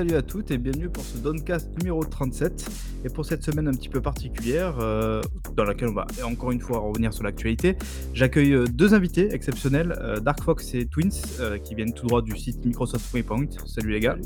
Salut 0.00 0.16
à 0.16 0.22
toutes 0.22 0.50
et 0.50 0.56
bienvenue 0.56 0.88
pour 0.88 1.04
ce 1.04 1.18
Doncast 1.18 1.68
numéro 1.78 2.02
37. 2.02 2.70
Et 3.04 3.10
pour 3.10 3.26
cette 3.26 3.42
semaine 3.42 3.68
un 3.68 3.72
petit 3.72 3.90
peu 3.90 4.00
particulière, 4.00 4.78
euh, 4.80 5.20
dans 5.54 5.64
laquelle 5.64 5.88
on 5.88 5.92
va 5.92 6.06
encore 6.24 6.52
une 6.52 6.60
fois 6.60 6.78
revenir 6.78 7.12
sur 7.12 7.22
l'actualité, 7.22 7.76
j'accueille 8.14 8.54
euh, 8.54 8.64
deux 8.64 8.94
invités 8.94 9.34
exceptionnels, 9.34 9.94
euh, 10.00 10.18
Dark 10.18 10.42
Fox 10.42 10.72
et 10.72 10.86
Twins, 10.86 11.10
euh, 11.40 11.58
qui 11.58 11.74
viennent 11.74 11.92
tout 11.92 12.06
droit 12.06 12.22
du 12.22 12.34
site 12.34 12.64
Microsoft 12.64 13.12
Waypoint. 13.12 13.44
Salut 13.66 13.90
les 13.90 14.00
gars. 14.00 14.16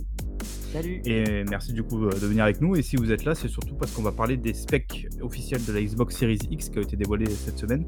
Salut. 0.74 1.00
Et 1.04 1.44
merci 1.48 1.72
du 1.72 1.84
coup 1.84 2.04
euh, 2.04 2.10
de 2.10 2.26
venir 2.26 2.42
avec 2.42 2.60
nous. 2.60 2.74
Et 2.74 2.82
si 2.82 2.96
vous 2.96 3.12
êtes 3.12 3.24
là, 3.24 3.36
c'est 3.36 3.46
surtout 3.46 3.76
parce 3.76 3.92
qu'on 3.92 4.02
va 4.02 4.10
parler 4.10 4.36
des 4.36 4.52
specs 4.52 5.06
officiels 5.22 5.64
de 5.64 5.72
la 5.72 5.80
Xbox 5.80 6.16
Series 6.16 6.40
X 6.50 6.68
qui 6.68 6.78
ont 6.80 6.82
été 6.82 6.96
dévoilés 6.96 7.30
cette 7.30 7.56
semaine, 7.56 7.86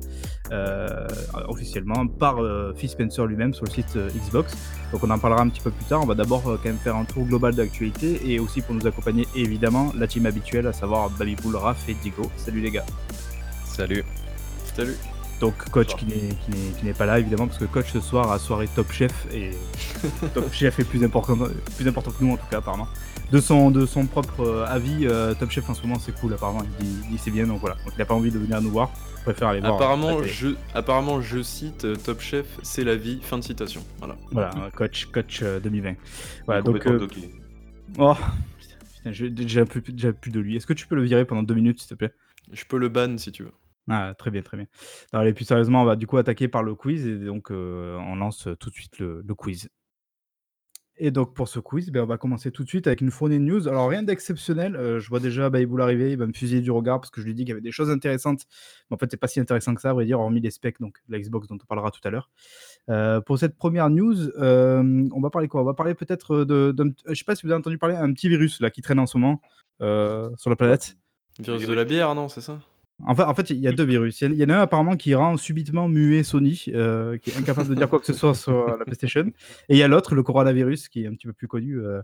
euh, 0.53 1.09
officiellement 1.49 2.07
par 2.07 2.39
euh, 2.39 2.73
Phil 2.77 2.89
Spencer 2.89 3.27
lui-même 3.27 3.53
sur 3.55 3.65
le 3.65 3.73
site 3.73 3.97
euh, 3.97 4.09
Xbox. 4.11 4.57
Donc 4.93 5.03
on 5.03 5.11
en 5.11 5.19
parlera 5.19 5.43
un 5.43 5.49
petit 5.49 5.63
peu 5.63 5.73
plus 5.73 5.85
tard. 5.87 6.01
On 6.05 6.07
va 6.07 6.15
d'abord 6.15 6.49
euh, 6.49 6.61
quand 6.63 6.69
même 6.69 6.79
faire 6.79 6.95
un 6.95 7.05
tour 7.05 7.25
global 7.25 7.57
d'actualité 7.57 8.21
et 8.25 8.39
aussi 8.39 8.61
pour 8.61 8.77
nous 8.77 8.87
accompagner 8.87 9.27
évidemment 9.35 9.93
la 9.99 10.07
team 10.07 10.25
habituelle, 10.25 10.69
à 10.69 10.73
savoir 10.73 11.11
Babypool, 11.11 11.57
Raph 11.57 11.89
et 11.89 11.95
Digo. 11.95 12.31
Salut 12.37 12.61
les 12.61 12.71
gars. 12.71 12.87
Salut. 13.65 14.05
Salut. 14.77 14.95
Donc 15.41 15.69
coach 15.71 15.95
qui 15.97 16.07
n'est 16.07 16.15
qui 16.15 16.51
n'est 16.51 16.73
qui 16.79 16.85
n'est 16.85 16.95
pas 16.95 17.05
là 17.05 17.19
évidemment 17.19 17.47
parce 17.47 17.59
que 17.59 17.67
coach 17.67 17.93
ce 17.93 18.01
soir 18.01 18.33
a 18.33 18.39
soirée 18.39 18.69
Top 18.75 18.91
Chef 18.91 19.13
et 19.33 19.51
Top 20.35 20.51
Chef 20.53 20.79
est 20.79 20.85
plus 20.85 21.05
important 21.05 21.37
plus 21.77 21.87
important 21.87 22.11
que 22.11 22.25
nous 22.25 22.33
en 22.33 22.37
tout 22.37 22.47
cas 22.51 22.59
apparemment. 22.59 22.89
De 23.33 23.41
son 23.41 23.71
de 23.71 23.87
son 23.87 24.07
propre 24.07 24.41
euh, 24.41 24.65
avis, 24.67 25.07
euh, 25.07 25.35
Top 25.35 25.51
Chef 25.51 25.69
en 25.69 25.75
ce 25.75 25.83
moment 25.83 25.99
c'est 25.99 26.19
cool 26.19 26.33
apparemment. 26.33 26.63
Il 26.63 26.87
dit, 26.87 26.97
il 27.05 27.11
dit 27.11 27.19
c'est 27.19 27.31
bien 27.31 27.47
donc 27.47 27.61
voilà. 27.61 27.77
Donc 27.85 27.93
il 27.97 28.03
a 28.03 28.07
pas 28.07 28.15
envie 28.15 28.31
de 28.31 28.39
venir 28.39 28.63
nous 28.63 28.71
voir. 28.71 28.91
Il 29.19 29.23
préfère 29.25 29.49
aller 29.49 29.61
voir. 29.61 29.75
Apparemment, 29.75 30.23
je, 30.23 30.55
apparemment, 30.75 31.21
je 31.21 31.43
cite 31.43 31.85
euh, 31.85 31.97
Top 31.97 32.21
Chef, 32.21 32.47
c'est 32.63 32.85
la 32.85 32.97
vie. 32.97 33.19
Fin 33.21 33.39
de 33.39 33.43
citation. 33.43 33.83
Voilà. 33.99 34.17
Voilà 34.31 34.71
coach 34.75 35.07
coach 35.07 35.41
euh, 35.43 35.61
2020. 35.61 35.95
Voilà 36.47 36.63
donc 36.63 36.83
oh 37.99 38.15
putain, 38.59 39.13
j'ai 39.13 39.29
déjà 39.29 39.67
plus 39.67 39.83
déjà 39.83 40.13
plus 40.13 40.31
de 40.31 40.41
lui. 40.41 40.57
Est-ce 40.57 40.67
que 40.67 40.73
tu 40.73 40.87
peux 40.87 40.95
le 40.95 41.03
virer 41.03 41.25
pendant 41.25 41.43
deux 41.43 41.55
minutes 41.55 41.81
s'il 41.81 41.89
te 41.89 41.95
plaît? 41.95 42.13
Je 42.53 42.65
peux 42.65 42.79
le 42.79 42.89
ban 42.89 43.19
si 43.19 43.33
tu 43.33 43.43
veux. 43.43 43.53
Ah, 43.89 44.15
très 44.19 44.31
bien, 44.31 44.43
très 44.43 44.57
bien. 44.57 44.67
Non, 45.13 45.21
allez, 45.21 45.33
plus 45.33 45.45
sérieusement, 45.45 45.83
on 45.83 45.85
va 45.85 45.97
du 45.97 46.07
coup 46.07 46.17
attaquer 46.17 46.49
par 46.49 46.63
le 46.63 46.75
quiz 46.75 47.07
et 47.07 47.19
donc 47.19 47.51
euh, 47.51 47.97
on 47.97 48.17
lance 48.17 48.49
tout 48.59 48.71
de 48.71 48.75
suite 48.75 48.99
le, 48.99 49.23
le 49.25 49.35
quiz. 49.35 49.69
Et 50.99 51.11
donc 51.11 51.35
pour 51.35 51.47
ce 51.47 51.61
quiz, 51.61 51.91
ben, 51.91 52.05
on 52.05 52.07
va 52.07 52.17
commencer 52.17 52.51
tout 52.51 52.65
de 52.65 52.69
suite 52.69 52.87
avec 52.87 53.03
une 53.03 53.11
fournée 53.11 53.39
de 53.39 53.45
news. 53.45 53.69
Alors 53.69 53.89
rien 53.89 54.03
d'exceptionnel, 54.03 54.77
euh, 54.77 54.99
je 54.99 55.11
vois 55.11 55.21
déjà 55.21 55.51
Baïboul 55.51 55.83
arriver, 55.83 56.13
il 56.13 56.19
va 56.19 56.27
me 56.27 56.33
fusiller 56.33 56.63
du 56.63 56.71
regard 56.71 57.01
parce 57.01 57.11
que 57.11 57.21
je 57.21 57.27
lui 57.27 57.35
dis 57.35 57.43
qu'il 57.43 57.51
y 57.51 57.53
avait 57.53 57.61
des 57.61 57.71
choses 57.71 57.91
intéressantes. 57.91 58.47
Mais 58.91 58.95
en 58.95 58.99
fait, 58.99 59.11
c'est 59.11 59.19
pas 59.19 59.29
si 59.29 59.39
intéressant 59.39 59.75
que 59.75 59.83
ça, 59.83 59.91
à 59.91 59.93
vrai 59.93 60.07
dire, 60.07 60.19
hormis 60.19 60.41
les 60.41 60.51
specs, 60.51 60.81
donc 60.81 60.97
la 61.11 61.19
Xbox 61.19 61.49
dont 61.49 61.59
on 61.63 61.67
parlera 61.67 61.91
tout 61.91 62.01
à 62.05 62.11
l'heure. 62.11 62.31
Euh, 62.89 63.21
pour 63.21 63.39
cette 63.39 63.59
première 63.59 63.91
news, 63.91 64.17
euh, 64.39 65.07
on 65.13 65.21
va 65.21 65.29
parler 65.29 65.49
quoi? 65.49 65.61
On 65.61 65.65
va 65.65 65.75
parler 65.75 65.95
peut-être 65.95 66.45
de, 66.45 66.73
d'un- 66.73 66.93
je 67.07 67.15
sais 67.15 67.25
pas 67.25 67.37
si 67.37 67.43
vous 67.47 67.53
avez 67.53 67.59
entendu 67.59 67.77
parler, 67.77 67.95
un 67.95 68.13
petit 68.15 68.31
virus 68.31 68.61
là 68.63 68.71
qui 68.71 68.81
traîne 68.81 68.99
en 68.99 69.07
ce 69.07 69.19
moment 69.19 69.43
euh, 69.83 70.31
sur 70.39 70.49
la 70.49 70.57
planète. 70.57 70.97
Virus 71.39 71.67
de 71.67 71.75
la 71.75 71.85
bière, 71.85 72.15
non, 72.15 72.31
c'est 72.31 72.41
ça? 72.41 72.59
En 73.05 73.15
fait, 73.15 73.23
en 73.25 73.35
fait, 73.35 73.51
il 73.51 73.59
y 73.59 73.69
a 73.69 73.73
deux 73.73 73.85
virus. 73.85 74.23
Il 74.23 74.35
y 74.35 74.45
en 74.45 74.49
a- 74.49 74.57
un 74.57 74.61
apparemment 74.63 74.97
qui 74.97 75.15
rend 75.15 75.37
subitement 75.37 75.87
muet 75.89 76.23
Sony, 76.23 76.65
euh, 76.69 77.19
qui 77.19 77.31
est 77.31 77.37
incapable 77.37 77.69
de 77.69 77.75
dire 77.75 77.89
quoi 77.91 78.01
que 78.01 78.07
ce 78.07 78.15
soit 78.15 78.35
sur 78.35 78.67
la 78.79 78.85
PlayStation. 78.85 79.27
Et 79.69 79.75
il 79.75 79.77
y 79.77 79.83
a 79.83 79.89
l'autre, 79.89 80.15
le 80.15 80.23
coronavirus, 80.23 80.89
qui 80.89 81.05
est 81.05 81.07
un 81.07 81.15
petit 81.15 81.27
peu 81.27 81.35
plus 81.35 81.47
connu 81.49 81.79
euh, 81.79 82.01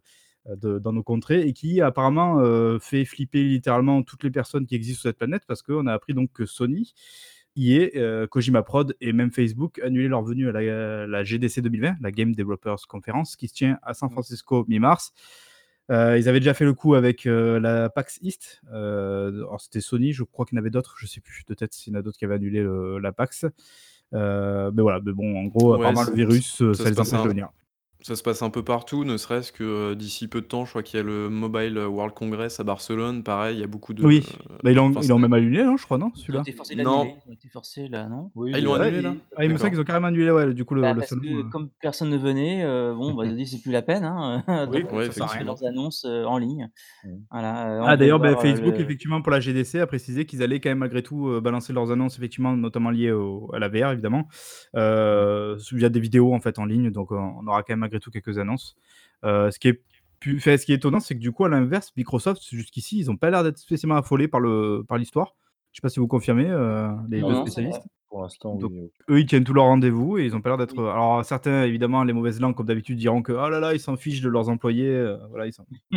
dans 0.81 0.93
nos 0.93 1.03
contrées 1.05 1.43
et 1.47 1.53
qui 1.53 1.81
apparemment 1.81 2.41
euh, 2.41 2.79
fait 2.81 3.05
flipper 3.05 3.43
littéralement 3.45 4.03
toutes 4.03 4.25
les 4.25 4.31
personnes 4.31 4.67
qui 4.67 4.75
existent 4.75 5.01
sur 5.03 5.09
cette 5.11 5.19
planète 5.19 5.45
parce 5.47 5.63
qu'on 5.63 5.87
a 5.87 5.93
appris 5.95 6.15
donc 6.15 6.33
que 6.33 6.47
Sony, 6.47 6.93
EA, 7.57 7.91
euh, 7.97 8.27
Kojima 8.27 8.63
Prod 8.63 8.95
et 9.01 9.13
même 9.13 9.31
Facebook 9.31 9.79
annulaient 9.85 10.09
leur 10.09 10.23
venue 10.25 10.49
à 10.49 11.07
la 11.07 11.25
GDC 11.25 11.61
2020, 11.63 11.97
la 12.01 12.11
Game 12.11 12.35
Developers 12.35 12.87
Conference, 12.89 13.37
qui 13.37 13.47
se 13.49 13.55
tient 13.55 13.79
à 13.83 13.95
San 13.95 14.11
Francisco 14.11 14.65
mi-mars. 14.69 15.13
Euh, 15.91 16.17
ils 16.19 16.29
avaient 16.29 16.41
déjà 16.41 16.55
fait 16.55 16.65
le 16.65 16.75
coup 16.75 16.95
avec 16.95 17.27
euh, 17.27 17.59
la 17.61 17.91
PAX 17.91 18.19
East. 18.23 18.63
Euh, 18.73 19.45
c'était 19.59 19.81
Sony, 19.81 20.13
je 20.13 20.23
crois 20.23 20.47
qu'il 20.47 20.57
y 20.57 20.59
en 20.59 20.63
avait 20.63 20.71
d'autres, 20.71 20.95
je 20.99 21.07
sais 21.07 21.21
plus 21.21 21.45
de 21.47 21.55
tête 21.55 21.73
s'il 21.75 21.93
y 21.93 21.97
en 21.97 21.99
a 21.99 22.03
d'autres 22.03 22.17
qui 22.19 22.25
avaient 22.25 22.37
annulé 22.37 22.63
le- 22.63 22.99
la 22.99 23.13
PAX. 23.13 23.45
Mais 24.13 24.71
voilà, 24.83 25.01
mais 25.05 25.13
bon, 25.13 25.37
en 25.39 25.45
gros, 25.47 25.71
Ouais, 25.73 25.79
apparemment 25.79 26.05
ça- 26.05 26.11
le 26.11 26.17
virus, 26.17 26.59
ça 26.59 26.75
ça, 26.75 26.91
les 26.91 27.01
empêche 27.01 27.23
de 27.25 27.29
venir. 27.29 27.49
Ça 28.05 28.17
se 28.17 28.23
passe 28.25 28.43
un 28.43 28.51
peu 28.51 28.65
partout, 28.65 29.05
ne 29.05 29.17
serait-ce 29.17 29.53
que 29.53 29.63
euh, 29.63 29.95
d'ici 29.95 30.27
peu 30.27 30.41
de 30.41 30.47
temps, 30.47 30.65
je 30.65 30.71
crois 30.71 30.83
qu'il 30.83 30.97
y 30.99 31.01
a 31.01 31.05
le 31.05 31.29
Mobile 31.31 31.79
World 31.79 32.15
Congress 32.15 32.59
à 32.59 32.65
Barcelone. 32.65 33.23
Pareil, 33.23 33.57
il 33.57 33.61
y 33.61 33.63
a 33.63 33.69
beaucoup 33.69 33.95
de. 33.95 34.05
Oui, 34.05 34.25
euh, 34.51 34.57
Bah, 34.65 34.73
ils 34.73 34.75
l'ont 34.75 34.87
enfin, 34.91 35.01
ils 35.03 35.09
l'ont 35.09 35.17
c'est- 35.19 35.23
même 35.23 35.33
annulé, 35.33 35.63
non, 35.63 35.77
je 35.77 35.85
crois, 35.85 35.99
non, 35.99 36.11
Ils 36.15 36.19
ont 36.19 36.23
celui-là 36.23 36.41
été 36.41 36.51
forcés 36.53 36.75
Non. 36.75 36.83
d'annuler. 36.99 37.15
Ils 37.27 37.31
ont 37.31 37.33
été 37.35 37.49
forcés 37.49 37.87
là, 37.89 38.09
non 38.09 38.31
Ah, 38.37 38.59
ils 38.59 38.65
l'ont 38.65 38.73
Ouais, 38.73 38.81
annulé 38.81 39.03
là 39.03 39.15
Ah, 39.37 39.45
il 39.45 39.51
me 39.51 39.57
semble 39.57 39.59
D'accord. 39.59 39.71
qu'ils 39.71 39.81
ont 39.81 39.85
carrément 39.85 40.07
annulé, 40.09 40.31
ouais, 40.33 40.53
du 40.53 40.65
coup, 40.65 40.75
le, 40.75 40.83
Bah, 40.83 40.93
le 40.95 40.99
parce 40.99 41.11
salon. 41.11 41.23
que 41.23 41.29
euh. 41.29 41.43
comme 41.45 41.69
personne 41.81 42.11
ne 42.11 42.17
venait, 42.19 42.65
euh, 42.65 42.93
bon, 42.93 43.15
bah, 43.15 43.25
ils 43.25 43.33
ont 43.33 43.37
dit 43.37 43.47
c'est 43.47 43.63
plus 43.63 43.71
la 43.71 43.83
peine. 43.83 44.03
Hein, 44.05 44.43
Oui, 44.73 44.83
donc, 44.83 44.93
ouais, 44.93 45.07
ils 45.07 45.09
ont 45.09 45.13
fait 45.13 45.21
effectivement. 45.21 45.45
leurs 45.45 45.65
annonces 45.65 46.05
euh, 46.05 46.25
en 46.25 46.39
ligne. 46.39 46.69
Voilà, 47.31 47.69
euh, 47.69 47.81
on 47.83 47.85
Ah 47.85 47.93
peut 47.93 47.99
d'ailleurs, 47.99 48.19
bah, 48.19 48.33
voir, 48.33 48.41
euh, 48.45 48.49
Facebook, 48.49 48.75
le- 48.75 48.81
effectivement, 48.81 49.23
pour 49.23 49.31
la 49.31 49.39
GDC, 49.39 49.77
a 49.79 49.87
précisé 49.87 50.27
qu'ils 50.27 50.43
allaient 50.43 50.59
quand 50.59 50.71
même 50.71 50.79
malgré 50.79 51.05
tout 51.05 51.29
euh, 51.29 51.41
balancer 51.41 51.73
leurs 51.73 51.93
annonces, 51.93 52.17
effectivement, 52.19 52.57
notamment 52.57 52.91
liées 52.91 53.13
au- 53.13 53.49
à 53.55 53.61
la 53.61 53.69
VR, 53.69 53.93
évidemment, 53.93 54.27
euh, 54.77 55.57
via 55.73 55.89
des 55.89 56.01
vidéos 56.01 56.35
en 56.35 56.41
fait 56.41 56.59
en 56.59 56.65
ligne. 56.65 56.91
Donc, 56.91 57.13
euh, 57.13 57.17
on 57.17 57.47
aura 57.47 57.63
quand 57.63 57.73
même 57.75 57.83
malgré 57.93 58.01
tout 58.01 58.11
quelques 58.11 58.39
annonces. 58.39 58.77
Euh, 59.25 59.51
ce 59.51 59.59
qui 59.59 59.69
est 59.69 59.83
plus, 60.21 60.41
fait, 60.41 60.57
ce 60.57 60.67
qui 60.67 60.73
est 60.73 60.77
étonnant, 60.77 61.01
c'est 61.01 61.15
que 61.15 61.21
du 61.21 61.33
coup, 61.33 61.45
à 61.45 61.49
l'inverse, 61.49 61.93
Microsoft, 61.97 62.43
jusqu'ici, 62.51 62.99
ils 63.01 63.07
n'ont 63.07 63.17
pas 63.17 63.31
l'air 63.31 63.43
d'être 63.43 63.59
spécialement 63.59 63.97
affolés 63.97 64.29
par 64.29 64.41
le 64.41 64.85
par 64.89 64.99
l'histoire. 64.99 65.35
Je 65.73 65.79
sais 65.79 65.83
pas 65.83 65.89
si 65.89 66.01
vous 66.01 66.07
confirmez, 66.07 66.49
euh, 66.49 66.89
les 67.09 67.21
Non, 67.21 67.31
deux 67.31 67.41
spécialistes. 67.41 67.83
Pour 68.09 68.23
l'instant, 68.23 68.59
oui. 68.61 68.91
Eux, 69.09 69.21
ils 69.21 69.27
tiennent 69.27 69.45
tous 69.45 69.55
leurs 69.55 69.65
rendez-vous 69.65 70.19
et 70.19 70.27
ils 70.27 70.37
ont 70.37 70.43
pas 70.43 70.51
l'air 70.51 70.59
d'être. 70.59 70.77
Oui. 70.77 70.89
Alors, 70.89 71.25
certains, 71.25 71.65
évidemment, 71.65 72.05
les 72.05 72.13
mauvaises 72.13 72.41
langues, 72.41 72.55
comme 72.55 72.67
d'habitude, 72.67 72.99
diront 72.99 73.23
que 73.23 73.33
oh 73.33 73.49
là 73.49 73.59
là, 73.59 73.73
ils 73.73 73.81
s'en 73.81 73.97
fichent 73.97 74.21
de 74.21 74.29
leurs 74.29 74.51
employés. 74.51 74.89
euh, 74.89 75.17
voilà, 75.31 75.47
ils 75.47 75.55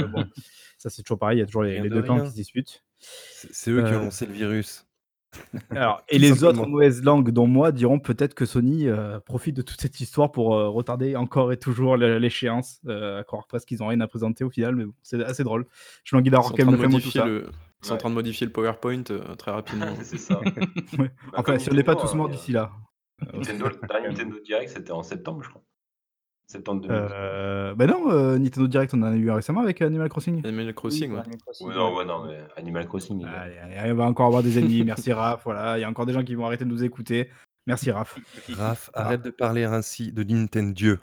bon, 0.07 0.23
ça, 0.77 0.89
c'est 0.89 1.03
toujours 1.03 1.19
pareil. 1.19 1.37
Il 1.37 1.39
y 1.41 1.43
a 1.43 1.45
toujours 1.45 1.63
les, 1.63 1.89
deux 1.89 2.03
camps 2.03 2.21
qui 2.21 2.29
se 2.29 2.35
disputent. 2.35 2.83
C'est 2.99 3.69
eux 3.71 3.83
qui 3.83 3.93
ont 3.93 4.05
lancé 4.05 4.25
le 4.25 4.33
virus. 4.33 4.84
Alors, 5.71 6.03
et 6.09 6.19
les 6.19 6.29
simplement. 6.35 6.49
autres 6.61 6.69
mauvaises 6.69 7.03
langues, 7.03 7.31
dont 7.31 7.47
moi, 7.47 7.71
diront 7.71 7.99
peut-être 7.99 8.33
que 8.33 8.45
Sony 8.45 8.87
euh, 8.87 9.19
profite 9.19 9.55
de 9.55 9.61
toute 9.61 9.79
cette 9.81 9.99
histoire 9.99 10.31
pour 10.31 10.55
euh, 10.55 10.69
retarder 10.69 11.15
encore 11.15 11.51
et 11.51 11.57
toujours 11.57 11.97
l'échéance. 11.97 12.79
Euh, 12.87 13.19
à 13.19 13.23
croire 13.23 13.47
presque 13.47 13.67
qu'ils 13.67 13.79
n'ont 13.79 13.87
rien 13.87 14.01
à 14.01 14.07
présenter 14.07 14.43
au 14.43 14.49
final, 14.49 14.75
mais 14.75 14.85
bon, 14.85 14.93
c'est 15.03 15.23
assez 15.23 15.43
drôle. 15.43 15.65
Je 16.03 16.15
languis 16.15 16.27
Ils 16.27 16.31
d'avoir 16.31 16.53
quand 16.53 16.65
même 16.65 16.91
de 16.91 16.99
tout 16.99 17.11
ça. 17.11 17.25
le. 17.25 17.45
Ils 17.83 17.87
sont 17.87 17.93
en 17.93 17.97
train 17.97 18.09
de 18.09 18.15
modifier 18.15 18.47
le 18.47 18.53
PowerPoint 18.53 19.03
euh, 19.11 19.35
très 19.35 19.51
rapidement. 19.51 19.85
c'est 20.01 20.17
ça. 20.17 20.39
Ouais. 20.39 20.51
Bah, 20.97 21.05
Enfin, 21.37 21.59
si 21.59 21.69
on 21.69 21.73
n'est 21.75 21.83
pas 21.83 21.95
tous 21.95 22.15
morts 22.15 22.29
d'ici 22.29 22.51
là. 22.51 22.71
Nintendo, 23.33 23.65
le 23.69 23.87
dernier 23.87 24.07
Nintendo 24.09 24.39
Direct, 24.43 24.69
c'était 24.71 24.91
en 24.91 25.03
septembre, 25.03 25.43
je 25.43 25.49
crois. 25.49 25.61
Septembre 26.47 26.81
2012. 26.81 27.09
Euh, 27.13 27.73
bah 27.75 27.87
non, 27.87 28.11
euh, 28.11 28.37
Nintendo 28.37 28.67
Direct, 28.67 28.93
on 28.93 29.01
en 29.01 29.05
a 29.07 29.15
eu 29.15 29.29
un 29.31 29.35
récemment 29.35 29.61
avec 29.61 29.81
Animal 29.81 30.09
Crossing. 30.09 30.45
Animal 30.45 30.73
Crossing, 30.73 31.09
Oui, 31.11 31.15
ouais. 31.15 31.21
Animal 31.21 31.39
Crossing, 31.41 31.67
Ouais, 31.67 31.73
non, 31.75 31.95
ouais. 31.97 32.05
non, 32.05 32.25
mais 32.25 32.37
Animal 32.55 32.87
Crossing. 32.87 33.25
Allez, 33.25 33.57
allez, 33.57 33.91
on 33.91 33.95
va 33.95 34.05
encore 34.05 34.27
avoir 34.27 34.43
des 34.43 34.59
ennemis. 34.59 34.83
Merci 34.83 35.11
Raph. 35.11 35.41
Voilà, 35.43 35.77
il 35.77 35.81
y 35.81 35.83
a 35.83 35.89
encore 35.89 36.05
des 36.05 36.13
gens 36.13 36.23
qui 36.23 36.35
vont 36.35 36.45
arrêter 36.45 36.65
de 36.65 36.69
nous 36.69 36.83
écouter. 36.83 37.29
Merci 37.67 37.89
Raph. 37.91 38.17
Raph, 38.53 38.91
arrête 38.93 39.23
de 39.23 39.31
parler 39.31 39.63
ainsi 39.63 40.11
de 40.11 40.23
Nintendo. 40.23 40.97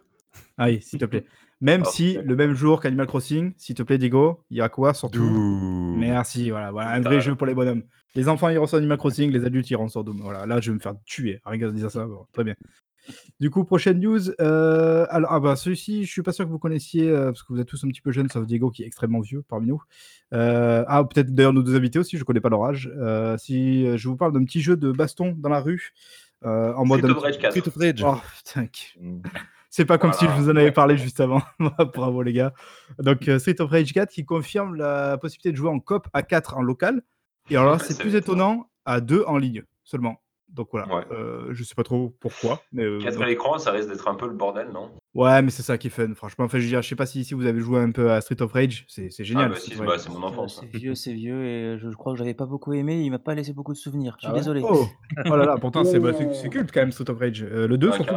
Allez, 0.57 0.81
s'il 0.81 0.99
te 1.01 1.05
plaît. 1.07 1.25
Même 1.61 1.83
Ah, 1.87 1.91
si 1.91 2.19
le 2.25 2.35
même 2.37 2.55
jour 2.55 2.81
qu'Animal 2.81 3.07
Crossing, 3.07 3.53
s'il 3.57 3.75
te 3.77 3.83
plaît, 3.83 3.99
Diego, 3.99 4.41
il 4.51 4.57
y 4.57 4.61
a 4.61 4.69
quoi 4.69 4.95
surtout? 4.95 5.19
Doom. 5.21 5.97
Merci, 5.99 6.51
voilà, 6.51 6.71
voilà, 6.73 6.91
un 6.91 6.99
Putain. 6.99 7.09
vrai 7.11 7.21
jeu 7.21 7.35
pour 7.37 7.47
les 7.47 7.55
bonhommes. 7.55 7.83
Les 8.15 8.29
enfants 8.29 8.49
iront 8.49 8.67
sur 8.67 8.79
Animal 8.79 8.99
Crossing, 8.99 9.31
les 9.31 9.45
adultes 9.45 9.71
iront 9.71 9.89
sur 9.89 10.03
Doom. 10.05 10.21
Voilà, 10.23 10.45
là 10.47 10.61
je 10.61 10.71
vais 10.71 10.75
me 10.75 10.81
faire 10.81 10.95
tuer. 11.05 11.41
Rien 11.45 11.59
qu'à 11.61 11.71
dire 11.71 11.91
ça, 11.91 12.05
bon, 12.07 12.27
très 12.33 12.43
bien. 12.45 12.55
Du 13.41 13.51
coup, 13.51 13.65
prochaine 13.65 13.99
news. 14.01 14.31
euh, 14.41 15.07
alors, 15.11 15.33
ah 15.33 15.41
bah, 15.41 15.57
celui-ci, 15.57 16.05
je 16.05 16.11
suis 16.11 16.23
pas 16.23 16.33
sûr 16.33 16.45
que 16.45 16.51
vous 16.51 16.59
connaissiez, 16.59 17.09
euh, 17.09 17.27
parce 17.27 17.43
que 17.43 17.53
vous 17.53 17.61
êtes 17.61 17.67
tous 17.69 17.83
un 17.85 17.89
petit 17.89 18.01
peu 18.01 18.13
jeunes, 18.13 18.29
sauf 18.29 18.47
Diego 18.47 18.71
qui 18.71 18.83
est 18.83 18.87
extrêmement 18.87 19.21
vieux 19.21 19.43
parmi 19.49 19.69
nous. 19.69 19.83
Euh, 20.33 20.85
ah, 20.87 21.03
peut-être 21.05 21.35
d'ailleurs 21.35 21.53
nos 21.53 21.63
deux 21.63 21.75
invités 21.77 21.99
aussi, 21.99 22.17
je 22.19 22.25
connais 22.25 22.41
pas 22.41 22.49
leur 22.51 22.65
âge. 22.65 22.91
Euh, 22.97 23.37
si 23.39 23.97
je 23.99 24.09
vous 24.09 24.17
parle 24.17 24.33
d'un 24.33 24.45
petit 24.45 24.61
jeu 24.61 24.77
de 24.77 24.93
baston 24.93 25.35
dans 25.37 25.49
la 25.49 25.61
rue, 25.61 25.93
euh, 26.45 26.73
en 26.75 26.85
mode. 26.85 27.01
Street 27.01 27.11
of 27.17 27.23
Rage 27.23 27.39
4. 27.39 27.51
Street 27.53 27.69
of 27.69 27.77
Rage. 27.77 28.03
Oh, 28.05 28.21
putain, 28.45 28.67
Mm. 29.01 29.23
c'est 29.71 29.85
pas 29.85 29.99
comme 29.99 30.11
Voilà. 30.13 30.33
si 30.33 30.37
je 30.39 30.43
vous 30.43 30.51
en 30.51 30.57
avais 30.57 30.73
parlé 30.73 30.97
juste 30.97 31.19
avant. 31.21 31.43
Bravo 31.95 32.23
les 32.23 32.33
gars. 32.33 32.53
Donc 32.99 33.27
euh, 33.29 33.39
Street 33.39 33.61
of 33.61 33.71
Rage 33.71 33.93
4 33.93 34.11
qui 34.11 34.25
confirme 34.25 34.75
la 34.77 35.19
possibilité 35.19 35.51
de 35.53 35.57
jouer 35.57 35.71
en 35.71 35.81
coop 35.81 36.07
à 36.13 36.23
4 36.23 36.57
en 36.57 36.63
local. 36.63 37.03
Et 37.51 37.57
alors 37.57 37.73
là, 37.73 37.79
c'est 37.81 37.99
plus 37.99 38.15
étonnant. 38.15 38.53
étonnant 38.53 38.69
à 38.85 39.01
2 39.01 39.25
en 39.27 39.37
ligne 39.39 39.63
seulement. 39.85 40.22
Donc 40.53 40.69
voilà. 40.71 40.87
Ouais. 40.95 41.03
Euh, 41.13 41.49
je 41.53 41.65
sais 41.65 41.75
pas 41.75 41.83
trop 41.83 42.15
pourquoi. 42.21 42.61
Mais, 42.73 42.85
euh, 42.85 42.99
4 43.01 43.15
donc- 43.15 43.23
à 43.23 43.27
l'écran, 43.27 43.59
ça 43.59 43.71
risque 43.71 43.89
d'être 43.89 44.07
un 44.07 44.15
peu 44.15 44.27
le 44.27 44.35
bordel, 44.35 44.69
non? 44.73 44.91
Ouais, 45.15 45.41
mais 45.43 45.51
c'est 45.51 45.63
ça 45.63 45.79
qui 45.79 45.87
est 45.87 45.91
fun. 45.91 46.13
Franchement, 46.15 46.45
enfin, 46.45 46.59
je, 46.59 46.63
veux 46.65 46.69
dire, 46.69 46.83
je 46.83 46.89
sais 46.89 46.95
pas 46.97 47.07
si, 47.07 47.25
si 47.25 47.33
vous 47.35 47.47
avez 47.47 47.61
joué 47.61 47.81
un 47.81 47.91
peu 47.91 48.11
à 48.13 48.21
Street 48.21 48.41
of 48.43 48.53
Rage. 48.53 48.85
C'est 48.89 49.11
génial. 49.25 49.47
Ah, 49.47 49.49
bah, 49.49 49.57
si, 49.59 49.75
bah, 49.77 49.99
c'est 49.99 50.11
mon 50.11 50.23
Euh, 50.23 50.27
enfance. 50.29 50.61
hein. 50.63 50.67
C'est 50.71 50.79
vieux, 50.79 50.95
c'est 50.95 51.13
vieux, 51.15 51.45
et 51.45 51.79
je, 51.79 51.91
je 51.91 51.97
crois 51.97 52.13
que 52.13 52.19
j'avais 52.19 52.35
pas 52.35 52.47
beaucoup 52.47 52.73
aimé. 52.75 53.01
Il 53.03 53.11
m'a 53.11 53.19
pas 53.19 53.35
laissé 53.35 53.53
beaucoup 53.55 53.73
de 53.73 53.79
souvenirs. 53.79 54.17
Je 54.19 54.27
suis 54.27 54.29
Ah 54.29 54.33
ouais? 54.33 54.39
désolé. 54.41 54.63
Oh, 54.65 54.85
oh 55.27 55.37
là 55.37 55.45
là, 55.47 55.57
pourtant 55.59 55.85
c'est 55.85 55.99
bah, 56.01 56.11
c'est- 56.35 56.49
culte 56.51 56.71
quand 56.73 56.81
même 56.81 56.93
Street 56.93 57.11
of 57.11 57.19
Rage. 57.19 57.43
Euh, 57.43 57.67
le 57.67 57.79
2 57.79 57.91
Ah, 57.93 57.97
surtout. 57.97 58.15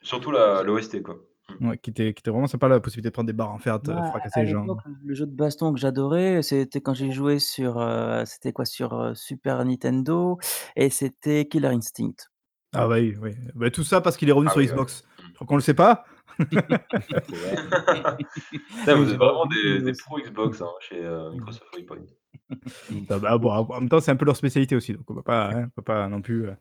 Surtout 0.00 0.30
la- 0.32 0.62
l'OST, 0.62 1.02
quoi. 1.02 1.16
Ouais, 1.60 1.76
qui, 1.78 1.90
était, 1.90 2.14
qui 2.14 2.20
était 2.20 2.30
vraiment 2.30 2.46
sympa 2.46 2.68
la 2.68 2.80
possibilité 2.80 3.10
de 3.10 3.12
prendre 3.12 3.26
des 3.26 3.32
barres 3.34 3.52
en 3.52 3.58
fer, 3.58 3.78
de 3.78 3.92
Moi, 3.92 4.06
fracasser 4.06 4.40
à 4.40 4.42
les 4.44 4.50
gens. 4.50 4.62
l'époque, 4.62 4.80
le 5.04 5.14
jeu 5.14 5.26
de 5.26 5.34
baston 5.34 5.72
que 5.72 5.78
j'adorais, 5.78 6.42
c'était 6.42 6.80
quand 6.80 6.94
j'ai 6.94 7.12
joué 7.12 7.38
sur, 7.38 7.78
euh, 7.78 8.24
c'était 8.24 8.52
quoi, 8.52 8.64
sur 8.64 8.94
euh, 8.94 9.14
Super 9.14 9.62
Nintendo, 9.64 10.38
et 10.74 10.88
c'était 10.90 11.46
Killer 11.46 11.68
Instinct. 11.68 12.14
Ah 12.72 12.88
bah 12.88 12.96
oui, 12.96 13.14
oui. 13.20 13.32
Bah, 13.54 13.70
tout 13.70 13.84
ça 13.84 14.00
parce 14.00 14.16
qu'il 14.16 14.28
est 14.28 14.32
revenu 14.32 14.48
Ah 14.50 14.52
sur 14.52 14.60
oui, 14.60 14.66
Xbox. 14.66 15.04
Je 15.28 15.34
crois 15.34 15.46
qu'on 15.46 15.56
le 15.56 15.62
sait 15.62 15.74
pas, 15.74 16.04
Putain, 16.38 16.66
vous 18.96 19.08
êtes 19.10 19.16
vraiment 19.16 19.46
des, 19.46 19.80
des 19.82 19.92
pros 19.92 20.18
Xbox 20.18 20.60
hein, 20.60 20.66
chez 20.80 21.04
euh, 21.04 21.30
Microsoft 21.30 21.66
Waypoint. 21.74 21.98
Ah 23.10 23.18
bah, 23.18 23.38
bon, 23.38 23.50
en 23.50 23.80
même 23.80 23.88
temps, 23.88 24.00
c'est 24.00 24.10
un 24.10 24.16
peu 24.16 24.24
leur 24.24 24.36
spécialité 24.36 24.76
aussi, 24.76 24.92
donc 24.92 25.10
on 25.10 25.14
va 25.14 25.22
pas, 25.22 25.50
hein, 25.52 25.64
on 25.66 25.70
peut 25.70 25.82
pas 25.82 26.08
non 26.08 26.20
plus. 26.22 26.46
euh. 26.48 26.52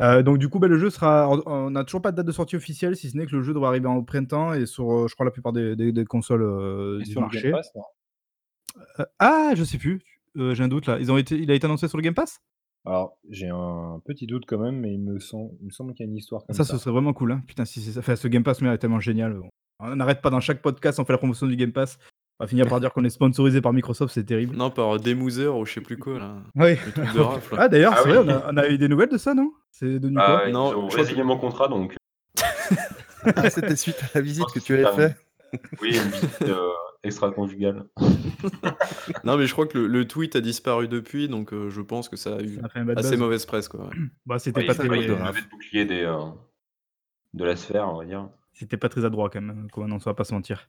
Euh, 0.00 0.22
donc 0.22 0.38
du 0.38 0.48
coup, 0.48 0.58
bah, 0.58 0.68
le 0.68 0.78
jeu 0.78 0.90
sera, 0.90 1.28
on- 1.46 1.70
n'a 1.70 1.84
toujours 1.84 2.02
pas 2.02 2.10
de 2.12 2.16
date 2.16 2.26
de 2.26 2.32
sortie 2.32 2.56
officielle, 2.56 2.96
si 2.96 3.10
ce 3.10 3.16
n'est 3.16 3.26
que 3.26 3.36
le 3.36 3.42
jeu 3.42 3.52
devrait 3.54 3.68
arriver 3.68 3.88
au 3.88 4.02
printemps 4.02 4.52
et 4.52 4.66
sur, 4.66 4.92
euh, 4.92 5.06
je 5.08 5.14
crois, 5.14 5.24
la 5.24 5.30
plupart 5.32 5.52
des, 5.52 5.76
des- 5.76 5.92
des 5.92 6.04
consoles 6.04 6.42
euh, 6.42 6.98
du 6.98 7.04
sur 7.06 7.20
le 7.20 7.26
marché. 7.26 7.42
Game 7.42 7.52
Pass, 7.52 7.70
non? 7.74 7.82
Euh, 9.00 9.04
ah, 9.18 9.52
je 9.56 9.64
sais 9.64 9.78
plus. 9.78 10.00
Euh, 10.36 10.54
J'ai 10.54 10.64
un 10.64 10.68
doute 10.68 10.86
là. 10.86 10.98
Ils 10.98 11.12
ont 11.12 11.18
été, 11.18 11.36
il 11.38 11.50
a 11.50 11.54
été 11.54 11.66
annoncé 11.66 11.88
sur 11.88 11.98
le 11.98 12.02
Game 12.02 12.14
Pass? 12.14 12.40
Alors, 12.84 13.16
j'ai 13.30 13.48
un 13.48 14.00
petit 14.04 14.26
doute 14.26 14.44
quand 14.48 14.58
même, 14.58 14.80
mais 14.80 14.92
il 14.94 15.00
me, 15.00 15.18
semble, 15.20 15.50
il 15.60 15.66
me 15.66 15.70
semble 15.70 15.94
qu'il 15.94 16.04
y 16.04 16.08
a 16.08 16.10
une 16.10 16.16
histoire 16.16 16.44
comme 16.44 16.56
Ça, 16.56 16.64
ça. 16.64 16.72
ce 16.72 16.78
serait 16.78 16.90
vraiment 16.90 17.12
cool. 17.12 17.32
Hein. 17.32 17.42
Putain, 17.46 17.64
si 17.64 17.80
c'est 17.80 17.92
ça. 17.92 18.00
Enfin, 18.00 18.16
ce 18.16 18.26
Game 18.28 18.42
Pass, 18.42 18.60
mais 18.60 18.68
est 18.70 18.78
tellement 18.78 18.98
génial. 18.98 19.38
On 19.78 19.94
n'arrête 19.94 20.20
pas 20.22 20.30
dans 20.30 20.40
chaque 20.40 20.62
podcast, 20.62 20.98
on 20.98 21.04
fait 21.04 21.12
la 21.12 21.18
promotion 21.18 21.46
du 21.46 21.54
Game 21.56 21.72
Pass. 21.72 21.98
On 22.42 22.44
va 22.44 22.48
finir 22.48 22.66
par 22.66 22.80
dire 22.80 22.92
qu'on 22.92 23.04
est 23.04 23.10
sponsorisé 23.10 23.60
par 23.60 23.72
Microsoft, 23.72 24.12
c'est 24.14 24.24
terrible. 24.24 24.56
Non, 24.56 24.68
par 24.70 24.98
Demouser 24.98 25.46
ou 25.46 25.64
je 25.64 25.74
sais 25.74 25.80
plus 25.80 25.96
quoi, 25.96 26.18
là. 26.18 26.34
Oui. 26.56 26.74
De. 26.74 27.56
Ah, 27.56 27.68
d'ailleurs, 27.68 27.92
Ah 27.96 28.00
c'est 28.02 28.10
oui. 28.10 28.16
vrai, 28.16 28.24
on 28.26 28.28
a, 28.48 28.52
on 28.52 28.56
a 28.56 28.68
eu 28.68 28.78
des 28.78 28.88
nouvelles 28.88 29.10
de 29.10 29.16
ça, 29.16 29.32
non? 29.32 29.52
C'est 29.70 30.00
devenu 30.00 30.16
Ah, 30.20 30.26
quoi 30.26 30.44
ouais, 30.46 30.50
Non, 30.52 30.90
je 30.90 30.96
crois 30.96 31.24
mon 31.24 31.38
contrat, 31.38 31.68
donc 31.68 31.94
Ah, 33.36 33.48
c'était 33.48 33.76
suite 33.76 34.02
à 34.02 34.08
la 34.16 34.20
visite 34.22 34.46
que 34.52 34.58
tu 34.58 34.74
avais 34.74 34.84
Ah, 34.86 34.92
fait. 34.92 35.16
oui, 35.80 35.96
une 35.96 36.10
visite 36.10 36.42
euh, 36.42 36.68
extra-conjugale. 37.04 37.84
Non, 39.24 39.36
mais 39.36 39.46
je 39.46 39.52
crois 39.52 39.66
que 39.68 39.78
le, 39.78 39.86
le 39.86 40.08
tweet 40.08 40.34
a 40.34 40.40
disparu 40.40 40.88
depuis, 40.88 41.28
donc 41.28 41.52
euh, 41.52 41.70
je 41.70 41.80
pense 41.80 42.08
que 42.08 42.16
ça 42.16 42.36
a 42.36 42.40
eu 42.40 42.56
Ça 42.56 42.66
a 42.66 42.68
fait 42.68 42.80
un 42.80 42.84
bad 42.84 42.98
assez 42.98 43.10
buzz. 43.10 43.18
mauvaise 43.20 43.46
presse, 43.46 43.68
quoi. 43.68 43.84
ouais. 43.84 43.94
Bah, 44.26 44.40
c'était 44.40 44.62
Ouais, 44.62 44.66
pas 44.66 44.74
très, 44.74 44.88
faut 44.88 44.94
de 44.96 45.00
de 45.00 45.50
bouclier 45.50 45.84
des, 45.84 46.02
euh, 46.02 46.18
de 47.34 47.44
la 47.44 47.54
sphère, 47.54 47.88
on 47.88 47.98
va 47.98 48.04
dire. 48.04 48.28
c'était 48.52 48.76
pas 48.76 48.88
très 48.88 49.04
adroit 49.04 49.30
quand 49.30 49.40
même, 49.40 49.68
comment 49.72 49.86
on 49.94 49.98
ne 49.98 50.02
va 50.02 50.14
pas 50.14 50.24
se 50.24 50.34
mentir. 50.34 50.68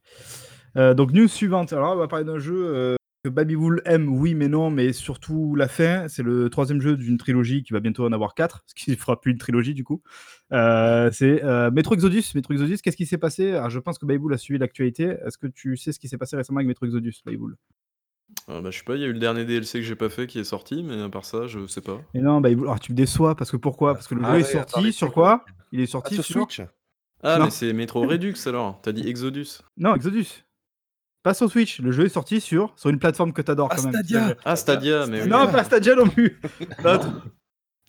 Euh, 0.78 0.94
donc 0.94 1.12
news 1.14 1.28
suivante. 1.28 1.74
Alors 1.74 1.94
on 1.94 1.98
va 1.98 2.08
parler 2.08 2.26
d'un 2.26 2.40
jeu 2.40 2.66
euh, 2.66 2.96
que 3.24 3.30
Babywool 3.30 3.82
aime, 3.86 4.10
oui 4.10 4.34
mais 4.36 4.48
non, 4.48 4.70
mais 4.70 4.92
surtout 4.94 5.56
la 5.56 5.68
fin. 5.68 6.08
C'est 6.08 6.24
le 6.24 6.50
troisième 6.50 6.82
jeu 6.82 6.98
d'une 6.98 7.18
trilogie 7.18 7.64
qui 7.64 7.74
va 7.74 7.80
bientôt 7.80 8.06
en 8.06 8.12
avoir 8.12 8.34
quatre, 8.36 8.64
ce 8.68 8.74
qui 8.76 8.92
ne 8.92 8.96
fera 8.96 9.20
plus 9.22 9.32
une 9.32 9.38
trilogie 9.38 9.74
du 9.74 9.84
coup. 9.84 10.02
Euh, 10.52 11.10
c'est 11.12 11.44
euh, 11.44 11.72
Metro 11.72 11.94
Exodus. 11.96 12.24
Metro 12.36 12.54
Exodus, 12.54 12.78
qu'est-ce 12.84 12.98
qui 12.98 13.06
s'est 13.06 13.18
passé? 13.18 13.52
Alors 13.54 13.70
je 13.70 13.80
pense 13.80 13.98
que 13.98 14.06
Babywool 14.06 14.34
a 14.34 14.38
suivi 14.38 14.60
l'actualité. 14.60 15.16
Est-ce 15.26 15.38
que 15.38 15.48
tu 15.48 15.78
sais 15.78 15.92
ce 15.92 16.00
qui 16.00 16.08
s'est 16.08 16.18
passé 16.18 16.36
récemment 16.36 16.58
avec 16.58 16.68
Metro 16.68 16.86
Exodus, 16.86 17.14
Babywool 17.26 17.56
Euh, 18.50 18.62
bah, 18.62 18.72
je 18.72 18.78
sais 18.80 18.84
pas, 18.84 18.96
il 18.96 19.02
y 19.02 19.06
a 19.06 19.08
eu 19.08 19.14
le 19.14 19.20
dernier 19.20 19.46
DLC 19.46 19.80
que 19.80 19.86
j'ai 19.86 19.96
pas 19.96 20.10
fait 20.10 20.26
qui 20.28 20.40
est 20.40 20.44
sorti, 20.44 20.84
mais 20.84 21.02
à 21.02 21.10
part 21.10 21.24
ça, 21.26 21.46
je 21.48 21.66
sais 21.68 21.82
pas. 21.82 22.02
Mais 22.14 22.22
non, 22.22 22.42
Babywool, 22.42 22.66
alors 22.68 22.80
tu 22.80 22.92
me 22.92 22.98
déçois 22.98 23.36
parce 23.36 23.52
que 23.52 23.58
pourquoi? 23.58 23.94
Parce 23.94 24.08
que 24.08 24.16
le 24.16 24.22
Ah 24.24 24.30
jeu 24.30 24.34
ouais, 24.34 24.40
est 24.42 24.44
sorti 24.54 24.72
attendez, 24.74 24.92
sur 24.92 25.12
quoi? 25.14 25.46
Il 25.72 25.80
est 25.80 25.84
Ah, 25.84 25.88
sorti 25.88 26.16
sur 26.16 26.24
sur 26.26 26.42
Switch 26.42 26.62
Ah, 27.24 27.38
Non. 27.40 27.46
mais 27.46 27.52
c'est 27.52 27.72
Metro 27.74 28.02
Redux 28.08 28.36
alors. 28.48 28.80
T'as 28.82 28.92
dit 28.92 29.08
Exodus. 29.08 29.60
Non, 29.78 29.96
Exodus. 29.96 30.44
Pas 31.24 31.34
sur 31.34 31.50
Switch. 31.50 31.80
Le 31.80 31.92
jeu 31.92 32.06
est 32.06 32.10
sorti 32.10 32.42
sur 32.42 32.74
sur 32.76 32.90
une 32.90 33.00
plateforme 33.00 33.32
que 33.34 33.42
t'adores 33.42 33.70
Ah, 33.72 33.76
quand 33.78 33.84
même. 33.84 33.94
Stadia. 33.94 34.36
Ah, 34.46 34.56
Stadia, 34.56 35.06
mais 35.08 35.22
oui. 35.24 35.30
Non, 35.30 35.48
pas 35.52 35.64
Stadia 35.64 35.96
non 35.96 36.08
plus. 36.08 36.40
L'autre. 36.84 37.08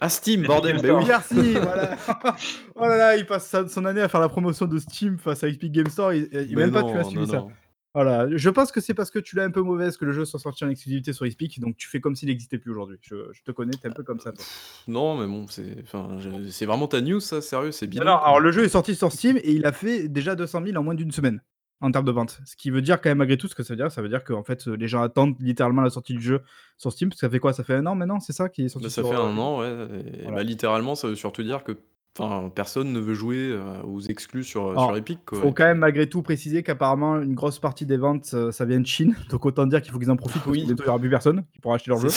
Ah, 0.00 0.08
Steam, 0.08 0.42
bordel. 0.44 0.80
Bah 0.82 0.94
oui. 0.94 1.04
Merci, 1.06 1.52
voilà. 1.52 1.96
oh 2.74 2.80
là 2.86 2.96
là, 2.96 3.16
il 3.16 3.26
passe 3.26 3.46
sa- 3.48 3.68
son 3.68 3.84
année 3.84 4.00
à 4.00 4.08
faire 4.08 4.20
la 4.20 4.28
promotion 4.28 4.66
de 4.66 4.78
Steam 4.78 5.18
face 5.18 5.44
à 5.44 5.48
Epic 5.48 5.72
Game 5.72 5.86
Store. 5.88 6.12
Il, 6.12 6.28
il 6.32 6.56
Mais 6.56 6.62
même 6.64 6.72
pas 6.72 6.82
non, 6.82 6.92
tu 6.92 6.98
as 6.98 7.04
suivi 7.04 7.20
non, 7.26 7.26
ça. 7.30 7.36
non. 7.38 7.50
Voilà, 7.96 8.26
je 8.36 8.50
pense 8.50 8.72
que 8.72 8.80
c'est 8.80 8.92
parce 8.92 9.12
que 9.12 9.20
tu 9.20 9.36
l'as 9.36 9.44
un 9.44 9.52
peu 9.52 9.62
mauvaise 9.62 9.96
que 9.96 10.04
le 10.04 10.10
jeu 10.10 10.24
soit 10.24 10.40
sorti 10.40 10.64
en 10.64 10.68
exclusivité 10.68 11.12
sur 11.12 11.26
Epic, 11.26 11.60
donc 11.60 11.76
tu 11.76 11.86
fais 11.88 12.00
comme 12.00 12.16
s'il 12.16 12.28
n'existait 12.28 12.58
plus 12.58 12.72
aujourd'hui. 12.72 12.98
Je, 13.02 13.14
je 13.32 13.42
te 13.44 13.52
connais, 13.52 13.70
t'es 13.70 13.86
un 13.86 13.92
peu 13.92 14.02
comme 14.02 14.18
ça. 14.18 14.32
Toi. 14.32 14.44
Non, 14.88 15.16
mais 15.16 15.28
bon, 15.28 15.46
c'est 15.48 15.76
enfin, 15.84 16.16
je- 16.18 16.50
c'est 16.50 16.66
vraiment 16.66 16.88
ta 16.88 17.00
news, 17.00 17.20
ça, 17.20 17.40
sérieux, 17.40 17.70
c'est 17.70 17.86
bien. 17.86 18.02
Non, 18.02 18.16
alors 18.16 18.40
le 18.40 18.50
jeu 18.50 18.64
est 18.64 18.68
sorti 18.68 18.96
sur 18.96 19.12
Steam 19.12 19.36
et 19.36 19.52
il 19.52 19.64
a 19.64 19.70
fait 19.70 20.08
déjà 20.08 20.34
200 20.34 20.62
000 20.66 20.76
en 20.76 20.82
moins 20.82 20.94
d'une 20.94 21.12
semaine 21.12 21.40
en 21.84 21.90
termes 21.92 22.04
de 22.06 22.10
vente. 22.12 22.40
Ce 22.46 22.56
qui 22.56 22.70
veut 22.70 22.82
dire 22.82 23.00
quand 23.00 23.10
même 23.10 23.18
malgré 23.18 23.36
tout 23.36 23.46
ce 23.48 23.54
que 23.54 23.62
ça 23.62 23.74
veut 23.74 23.76
dire, 23.76 23.90
ça 23.92 24.02
veut 24.02 24.08
dire 24.08 24.24
que 24.24 24.32
en 24.32 24.42
fait 24.42 24.66
les 24.66 24.88
gens 24.88 25.02
attendent 25.02 25.36
littéralement 25.40 25.82
la 25.82 25.90
sortie 25.90 26.14
du 26.14 26.22
jeu 26.22 26.40
sur 26.78 26.92
Steam. 26.92 27.08
Parce 27.10 27.20
que 27.20 27.26
ça 27.26 27.30
fait 27.30 27.38
quoi? 27.38 27.52
Ça 27.52 27.64
fait 27.64 27.74
un 27.74 27.86
an 27.86 27.94
maintenant, 27.94 28.20
c'est 28.20 28.32
ça 28.32 28.48
qui 28.48 28.64
est 28.64 28.68
sorti 28.68 28.86
Bah, 28.86 28.90
ça 28.90 29.02
sur, 29.02 29.10
fait 29.10 29.16
euh, 29.16 29.20
un 29.22 29.36
an, 29.38 29.60
ouais. 29.60 29.68
Et 29.68 30.22
Voilà. 30.22 30.36
bah, 30.36 30.42
littéralement, 30.42 30.94
ça 30.94 31.08
veut 31.08 31.14
surtout 31.14 31.42
dire 31.42 31.62
que 31.64 31.76
enfin, 32.18 32.50
personne 32.54 32.92
ne 32.92 33.00
veut 33.00 33.14
jouer 33.14 33.50
euh, 33.50 33.82
aux 33.84 34.00
exclus 34.00 34.44
sur, 34.44 34.70
Alors, 34.70 34.88
sur 34.88 34.96
Epic. 34.96 35.20
Quoi. 35.24 35.40
Faut 35.40 35.52
quand 35.52 35.64
même 35.64 35.78
malgré 35.78 36.08
tout 36.08 36.22
préciser 36.22 36.62
qu'apparemment 36.62 37.20
une 37.20 37.34
grosse 37.34 37.58
partie 37.58 37.86
des 37.86 37.96
ventes 37.96 38.30
euh, 38.34 38.50
ça 38.52 38.64
vient 38.64 38.80
de 38.80 38.86
Chine, 38.86 39.14
donc 39.30 39.44
autant 39.46 39.66
dire 39.66 39.82
qu'il 39.82 39.92
faut 39.92 39.98
qu'ils 39.98 40.10
en 40.10 40.16
profitent. 40.16 40.42
Oui. 40.46 40.60
Oui. 40.60 40.66
Bientôt 40.66 40.82
il 40.82 40.86
n'y 40.86 40.90
aura 40.90 40.98
plus 40.98 41.10
personne 41.10 41.44
qui 41.52 41.60
pourra 41.60 41.74
acheter 41.76 41.90
leur 41.90 42.00
jeu. 42.00 42.08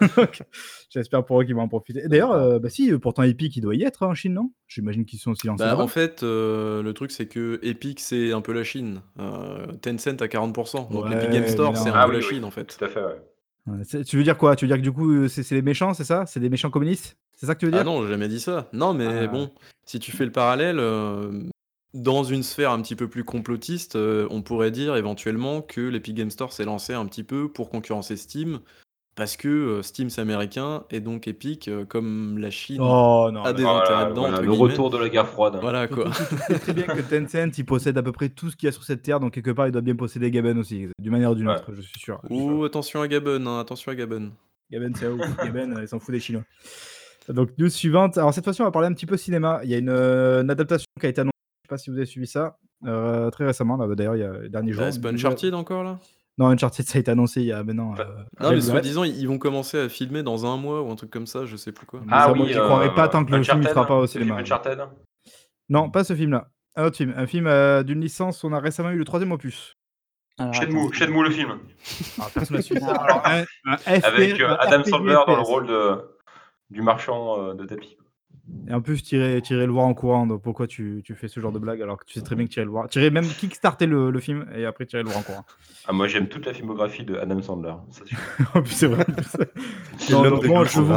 Donc, 0.16 0.42
J'espère 0.90 1.24
pour 1.24 1.40
eux 1.40 1.44
qu'ils 1.44 1.54
vont 1.54 1.62
en 1.62 1.68
profiter. 1.68 2.00
Et 2.04 2.08
D'ailleurs, 2.08 2.32
euh, 2.32 2.58
bah 2.58 2.70
si, 2.70 2.90
pourtant 2.98 3.22
Epic 3.22 3.54
il 3.56 3.60
doit 3.60 3.74
y 3.74 3.84
être 3.84 4.02
hein, 4.04 4.08
en 4.08 4.14
Chine, 4.14 4.32
non? 4.34 4.52
J'imagine 4.68 5.04
qu'ils 5.04 5.18
sont 5.18 5.32
aussi 5.32 5.46
lancés. 5.46 5.62
Bah, 5.64 5.70
là-bas. 5.70 5.82
en 5.82 5.88
fait, 5.88 6.22
euh, 6.22 6.82
le 6.82 6.92
truc, 6.94 7.10
c'est 7.10 7.26
que 7.26 7.58
Epic, 7.62 8.00
c'est 8.00 8.32
un 8.32 8.40
peu 8.40 8.52
la 8.52 8.64
Chine. 8.64 9.00
Euh, 9.18 9.66
Tencent 9.82 10.08
à 10.22 10.26
40%. 10.26 10.90
Donc 10.90 11.04
Ouais, 11.04 11.10
l'Epic 11.10 11.30
Game 11.30 11.46
Store, 11.46 11.72
mais 11.72 11.78
c'est 11.78 11.90
non. 11.90 11.94
un 11.94 11.98
Ah 12.00 12.04
peu 12.06 12.12
oui, 12.12 12.20
la 12.20 12.26
oui. 12.26 12.34
Chine, 12.34 12.44
en 12.44 12.50
fait. 12.50 12.76
Tout 12.78 12.84
à 12.84 12.88
fait, 12.88 13.00
ouais. 13.00 13.16
Ouais, 13.68 14.04
tu 14.04 14.16
veux 14.16 14.22
dire 14.24 14.38
quoi? 14.38 14.56
Tu 14.56 14.64
veux 14.64 14.68
dire 14.68 14.76
que 14.76 14.82
du 14.82 14.92
coup 14.92 15.10
euh, 15.12 15.28
c'est 15.28 15.42
c'est 15.42 15.54
les 15.54 15.62
méchants, 15.62 15.94
c'est 15.94 16.04
ça? 16.04 16.24
C'est 16.26 16.40
des 16.40 16.48
méchants 16.48 16.70
communistes? 16.70 17.16
C'est 17.36 17.46
ça 17.46 17.54
que 17.54 17.60
tu 17.60 17.66
veux 17.66 17.72
dire? 17.72 17.80
Ah 17.82 17.84
non, 17.84 18.02
j'ai 18.02 18.08
jamais 18.08 18.28
dit 18.28 18.40
ça. 18.40 18.68
Non, 18.72 18.94
mais 18.94 19.06
Ah. 19.06 19.26
bon, 19.28 19.50
si 19.86 19.98
tu 19.98 20.10
fais 20.12 20.24
le 20.24 20.32
parallèle, 20.32 20.78
euh, 20.78 21.42
dans 21.94 22.22
une 22.24 22.42
sphère 22.42 22.70
un 22.72 22.82
petit 22.82 22.96
peu 22.96 23.08
plus 23.08 23.24
complotiste, 23.24 23.96
euh, 23.96 24.26
on 24.30 24.42
pourrait 24.42 24.70
dire 24.70 24.96
éventuellement 24.96 25.62
que 25.62 25.80
l'Epic 25.80 26.14
Game 26.14 26.30
Store 26.30 26.52
s'est 26.52 26.64
lancé 26.64 26.92
un 26.94 27.06
petit 27.06 27.24
peu 27.24 27.48
pour 27.50 27.70
concurrencer 27.70 28.16
Steam, 28.16 28.60
parce 29.18 29.36
que 29.36 29.48
euh, 29.48 29.82
Steam 29.82 30.08
c'est 30.08 30.22
américain, 30.22 30.84
et 30.90 31.00
donc 31.00 31.28
Epic, 31.28 31.68
euh, 31.68 31.84
comme 31.84 32.38
la 32.38 32.48
Chine, 32.50 32.78
Oh 32.80 33.28
non. 33.30 33.42
a 33.42 33.52
des 33.52 33.62
Voilà, 33.64 33.80
intérêts 33.82 34.08
dedans, 34.10 34.20
voilà, 34.22 34.40
le 34.40 34.46
guillemets. 34.50 34.62
retour 34.70 34.88
de 34.88 34.96
la 34.96 35.08
guerre 35.10 35.28
froide. 35.28 35.58
Voilà 35.60 35.86
quoi. 35.88 36.10
Sais 36.14 36.58
très 36.58 36.72
bien 36.72 36.84
que 36.86 37.00
Tencent 37.02 37.58
il 37.58 37.64
possède 37.66 37.98
à 37.98 38.02
peu 38.02 38.12
près 38.12 38.30
tout 38.30 38.48
ce 38.50 38.56
qu'il 38.56 38.66
y 38.66 38.70
a 38.70 38.72
sur 38.72 38.84
cette 38.84 39.02
terre, 39.02 39.20
donc 39.20 39.32
quelque 39.34 39.50
part 39.50 39.66
il 39.66 39.72
doit 39.72 39.82
bien 39.82 39.96
posséder 39.96 40.30
Gaben 40.30 40.56
aussi, 40.58 40.86
d'une 40.98 41.12
manière 41.12 41.32
ou 41.32 41.34
d'une 41.34 41.48
Ouais. 41.48 41.54
autre, 41.56 41.72
je 41.74 41.82
suis 41.82 42.00
sûr. 42.00 42.20
Ouh, 42.30 42.64
attention 42.64 43.02
à 43.02 43.08
Gabon, 43.08 43.44
hein, 43.46 43.60
attention 43.60 43.92
à 43.92 43.94
Gabon. 43.94 44.30
Gaben, 44.70 44.94
c'est 44.94 45.08
ouf. 45.08 45.20
Gaben, 45.44 45.76
euh, 45.76 45.82
il 45.82 45.88
s'en 45.88 45.98
fout 45.98 46.12
des 46.14 46.20
Chinois. 46.20 46.44
Donc, 47.28 47.50
news 47.58 47.68
suivante. 47.68 48.16
Alors, 48.18 48.32
cette 48.32 48.44
fois-ci, 48.44 48.62
on 48.62 48.64
va 48.64 48.70
parler 48.70 48.88
un 48.88 48.92
petit 48.94 49.04
peu 49.06 49.16
cinéma. 49.18 49.60
Il 49.64 49.68
y 49.70 49.74
a 49.74 49.78
une, 49.78 49.88
euh, 49.90 50.42
une 50.42 50.50
adaptation 50.50 50.86
qui 50.98 51.04
a 51.06 51.08
été 51.10 51.20
annoncée. 51.20 51.32
Je 51.62 51.66
sais 51.66 51.68
pas 51.68 51.78
si 51.78 51.90
vous 51.90 51.96
avez 51.96 52.06
suivi 52.06 52.26
ça. 52.26 52.56
euh, 52.86 53.28
très 53.30 53.44
récemment, 53.44 53.76
là, 53.76 53.92
d'ailleurs, 53.94 54.14
il 54.16 54.20
y 54.20 54.24
a 54.24 54.32
les 54.42 54.48
derniers 54.48 54.72
jours. 54.72 54.84
C'est 54.90 55.00
pas 55.00 55.10
Uncharted 55.10 55.52
encore 55.54 55.82
là? 55.84 55.98
Non, 56.38 56.46
Uncharted, 56.46 56.86
ça 56.86 56.98
a 56.98 57.00
été 57.00 57.10
annoncé 57.10 57.40
il 57.40 57.46
y 57.48 57.52
a 57.52 57.62
maintenant. 57.64 57.94
Pas- 57.94 58.02
euh, 58.02 58.22
Non, 58.40 58.50
mais 58.52 58.60
soi-disant, 58.60 59.02
ils 59.04 59.26
vont 59.26 59.38
commencer 59.38 59.78
à 59.78 59.88
filmer 59.88 60.22
dans 60.22 60.46
un 60.46 60.56
mois 60.56 60.82
ou 60.82 60.90
un 60.90 60.94
truc 60.94 61.10
comme 61.10 61.26
ça, 61.26 61.44
je 61.44 61.56
sais 61.56 61.72
plus 61.72 61.84
quoi. 61.84 62.00
Mais 62.04 62.12
ça, 62.12 62.32
moi, 62.32 62.46
j'y 62.46 62.54
croirais 62.54 62.88
euh, 62.88 62.94
pas 62.94 63.08
tant 63.08 63.24
que 63.24 63.32
le 63.34 63.42
film 63.42 63.58
ne 63.60 63.66
sera 63.68 63.86
pas 63.86 63.96
au 63.96 64.02
le 64.02 64.06
film 64.06 64.22
cinéma. 64.22 64.40
Uncharted 64.40 64.78
Non, 65.68 65.90
pas 65.90 66.04
ce 66.04 66.14
film-là. 66.14 66.48
Un 66.76 66.84
autre 66.84 66.96
film. 66.96 67.12
Un 67.16 67.26
film 67.26 67.48
euh, 67.48 67.82
d'une 67.82 68.00
licence. 68.00 68.44
On 68.44 68.52
a 68.52 68.60
récemment 68.60 68.90
eu 68.90 68.98
le 68.98 69.04
troisième 69.04 69.32
opus. 69.32 69.74
Shenmue. 70.52 70.94
Shenmue 70.94 71.24
le 71.24 71.30
film. 71.30 71.50
Alors. 71.50 72.30
Alors, 73.02 73.22
un, 73.26 73.42
un 73.66 73.76
FP, 73.76 74.04
Avec 74.04 74.40
euh, 74.40 74.56
Adam 74.60 74.82
RPG 74.82 74.88
Sandler 74.90 75.14
dans 75.26 75.34
le 75.36 75.42
rôle 75.42 75.66
de, 75.66 75.96
du 76.70 76.82
marchand 76.82 77.42
euh, 77.42 77.54
de 77.54 77.64
tapis. 77.64 77.97
Et 78.68 78.72
en 78.74 78.80
plus, 78.80 79.02
tirer, 79.02 79.40
tirer 79.42 79.66
le 79.66 79.72
voir 79.72 79.86
en 79.86 79.94
courant. 79.94 80.26
Donc, 80.26 80.42
pourquoi 80.42 80.66
tu, 80.66 81.00
tu 81.04 81.14
fais 81.14 81.28
ce 81.28 81.40
genre 81.40 81.52
de 81.52 81.58
blague 81.58 81.80
alors 81.82 81.98
que 81.98 82.04
tu 82.04 82.14
sais 82.14 82.20
très 82.22 82.34
bien 82.36 82.46
que 82.46 82.50
tirer 82.50 82.64
le 82.66 82.70
voir. 82.70 82.88
Tirer 82.88 83.10
même 83.10 83.26
kickstarter 83.26 83.86
le, 83.86 84.10
le 84.10 84.20
film 84.20 84.46
et 84.54 84.64
après 84.66 84.84
tirer 84.86 85.02
le 85.02 85.08
voir 85.08 85.20
en 85.20 85.22
courant. 85.22 85.44
Ah, 85.86 85.92
moi 85.92 86.06
j'aime 86.06 86.28
toute 86.28 86.44
la 86.46 86.52
filmographie 86.52 87.04
de 87.04 87.16
Adam 87.16 87.40
Sandler. 87.42 87.72
ça, 87.90 88.02
c'est- 88.06 88.16
en 88.58 88.62
plus, 88.62 88.72
c'est 88.72 88.86
vrai. 88.86 89.06
Non, 90.10 90.22
donc, 90.28 90.46
moi, 90.46 90.64
je 90.64 90.80
vous-. 90.80 90.94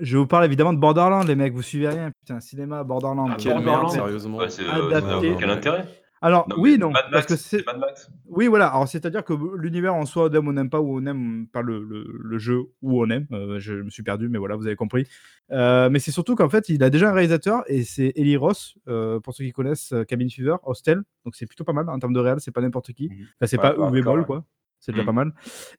Je 0.00 0.16
vous 0.16 0.26
parle 0.26 0.46
évidemment 0.46 0.72
de 0.72 0.78
Borderland, 0.78 1.26
les 1.28 1.36
mecs, 1.36 1.52
vous 1.52 1.60
suivez 1.62 1.88
rien. 1.88 2.10
Putain, 2.10 2.40
cinéma, 2.40 2.84
Borderland. 2.84 3.30
Ah, 3.38 3.60
merde, 3.60 3.90
sérieusement. 3.90 4.38
Ouais, 4.38 4.48
c'est, 4.48 4.62
euh, 4.62 4.86
Adapté. 4.88 5.34
intérêt. 5.44 5.84
Alors, 6.22 6.46
Non, 6.48 6.56
oui, 6.58 6.76
non. 6.78 6.90
Mad 6.90 7.04
parce 7.10 7.24
que 7.26 7.34
c'est. 7.36 7.58
c'est 7.60 7.66
Mad 7.66 7.78
Max. 7.78 8.10
Oui, 8.26 8.46
voilà. 8.46 8.68
Alors, 8.68 8.86
c'est-à-dire 8.86 9.24
que 9.24 9.32
l'univers 9.56 9.94
en 9.94 10.04
soi, 10.04 10.28
on 10.30 10.34
aime 10.34 10.46
ou 10.46 10.50
on 10.50 10.52
n'aime 10.52 10.68
pas, 10.70 10.80
ou 10.80 10.98
on 10.98 11.00
n'aime 11.00 11.46
pas 11.50 11.62
le, 11.62 11.82
le- 11.82 12.06
le 12.22 12.38
jeu, 12.38 12.60
ou 12.82 13.02
on 13.02 13.08
aime. 13.08 13.26
Euh, 13.32 13.58
je 13.58 13.72
me 13.74 13.88
suis 13.90 14.02
perdu, 14.02 14.28
mais 14.28 14.38
voilà, 14.38 14.56
vous 14.56 14.66
avez 14.66 14.76
compris. 14.76 15.06
Euh, 15.50 15.88
mais 15.90 15.98
c'est 15.98 16.10
surtout 16.12 16.34
qu'en 16.36 16.48
fait, 16.50 16.68
il 16.68 16.82
a 16.82 16.90
déjà 16.90 17.08
un 17.10 17.12
réalisateur, 17.14 17.62
et 17.68 17.84
c'est 17.84 18.12
Eli 18.16 18.36
Ross, 18.36 18.74
euh, 18.88 19.18
pour 19.20 19.32
ceux 19.34 19.44
qui 19.44 19.52
connaissent 19.52 19.94
Cabin 20.08 20.28
Fever, 20.28 20.56
Hostel. 20.64 21.02
Donc, 21.24 21.34
c'est 21.36 21.46
plutôt 21.46 21.64
pas 21.64 21.72
mal 21.72 21.88
en 21.88 21.98
termes 21.98 22.12
de 22.12 22.20
réal, 22.20 22.38
c'est 22.40 22.50
pas 22.52 22.60
n'importe 22.60 22.92
qui. 22.92 23.08
Mhm. 23.08 23.14
Enfin, 23.40 23.46
c'est 23.46 23.56
Ouais, 23.56 23.62
pas 23.74 23.74
Uwe 23.90 24.02
Boll, 24.04 24.20
ouais. 24.20 24.26
quoi. 24.26 24.44
C'est 24.82 24.92
déjà 24.92 25.02
Mhm. 25.02 25.06
pas 25.06 25.12
mal. 25.12 25.32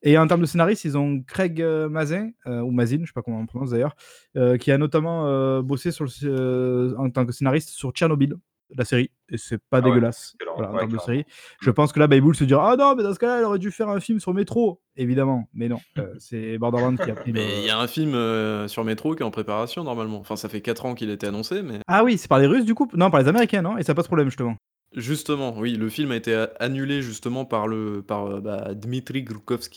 Et 0.04 0.18
en 0.18 0.28
termes 0.28 0.42
de 0.42 0.46
scénariste, 0.46 0.86
ils 0.86 0.96
ont 0.98 1.22
Craig 1.24 1.60
Mazin, 1.90 2.30
euh, 2.48 2.62
ou 2.62 2.70
Mazin, 2.72 3.00
je 3.02 3.08
sais 3.08 3.14
pas 3.14 3.22
comment 3.24 3.40
on 3.40 3.46
prononce 3.48 3.72
d'ailleurs, 3.72 3.96
euh, 4.38 4.58
qui 4.58 4.72
a 4.72 4.78
notamment 4.78 5.26
euh, 5.28 5.62
bossé 5.64 5.92
sur 5.92 6.06
le, 6.06 6.94
en 7.00 7.10
tant 7.10 7.26
que 7.26 7.32
scénariste 7.32 7.70
sur 7.70 7.92
Tchernobyl, 7.92 8.36
la 8.78 8.86
série. 8.86 9.12
Et 9.30 9.38
c'est 9.38 9.58
pas 9.70 9.78
Ah 9.78 9.82
dégueulasse 9.82 10.34
excellent. 10.36 10.56
voilà, 10.56 10.70
en 10.72 10.74
Ouais, 10.74 10.80
termes 10.80 10.92
de 10.92 10.98
clairement. 10.98 11.06
série. 11.24 11.26
Je 11.62 11.72
pense 11.72 11.94
que 11.94 12.00
là, 12.00 12.08
Bayboul 12.08 12.36
se 12.36 12.44
dira 12.44 12.72
Ah 12.72 12.76
non, 12.76 12.96
mais 12.96 13.04
dans 13.04 13.14
ce 13.14 13.20
cas-là, 13.20 13.40
elle 13.40 13.46
aurait 13.46 13.60
dû 13.60 13.72
faire 13.72 13.90
un 13.90 14.00
film 14.00 14.20
sur 14.20 14.34
Métro. 14.34 14.82
Évidemment, 14.98 15.48
mais 15.54 15.70
non. 15.70 15.80
euh, 15.98 16.14
c'est 16.20 16.58
Borderlands 16.58 16.96
qui 16.98 17.10
a 17.10 17.16
pris. 17.16 17.32
Mais 17.34 17.60
il 17.62 17.66
y 17.66 17.70
a 17.70 17.80
un 17.80 17.88
film 17.88 18.14
euh, 18.16 18.68
sur 18.68 18.84
Metro 18.84 19.16
qui 19.16 19.24
est 19.24 19.26
en 19.26 19.32
préparation 19.32 19.84
normalement. 19.84 20.20
Enfin, 20.20 20.36
ça 20.36 20.50
fait 20.50 20.62
4 20.62 20.86
ans 20.86 20.94
qu'il 20.96 21.10
était 21.10 21.28
annoncé, 21.28 21.62
mais 21.62 21.80
Ah 21.88 22.04
oui, 22.04 22.18
c'est 22.18 22.28
par 22.28 22.40
les 22.40 22.48
Russes 22.48 22.66
du 22.66 22.76
coup? 22.76 22.90
Non, 22.94 23.10
par 23.10 23.22
les 23.22 23.28
Américains, 23.28 23.62
non? 23.62 23.78
Et 23.78 23.84
ça 23.84 23.94
pose 23.96 24.08
problème 24.08 24.28
justement. 24.28 24.56
Justement, 24.96 25.54
oui, 25.58 25.74
le 25.76 25.90
film 25.90 26.12
a 26.12 26.16
été 26.16 26.34
a- 26.34 26.52
annulé 26.60 27.02
justement 27.02 27.46
par 27.46 27.68
le 27.68 28.02
par 28.02 28.26
euh, 28.26 28.42
bah, 28.42 28.74
Dmitri 28.74 29.24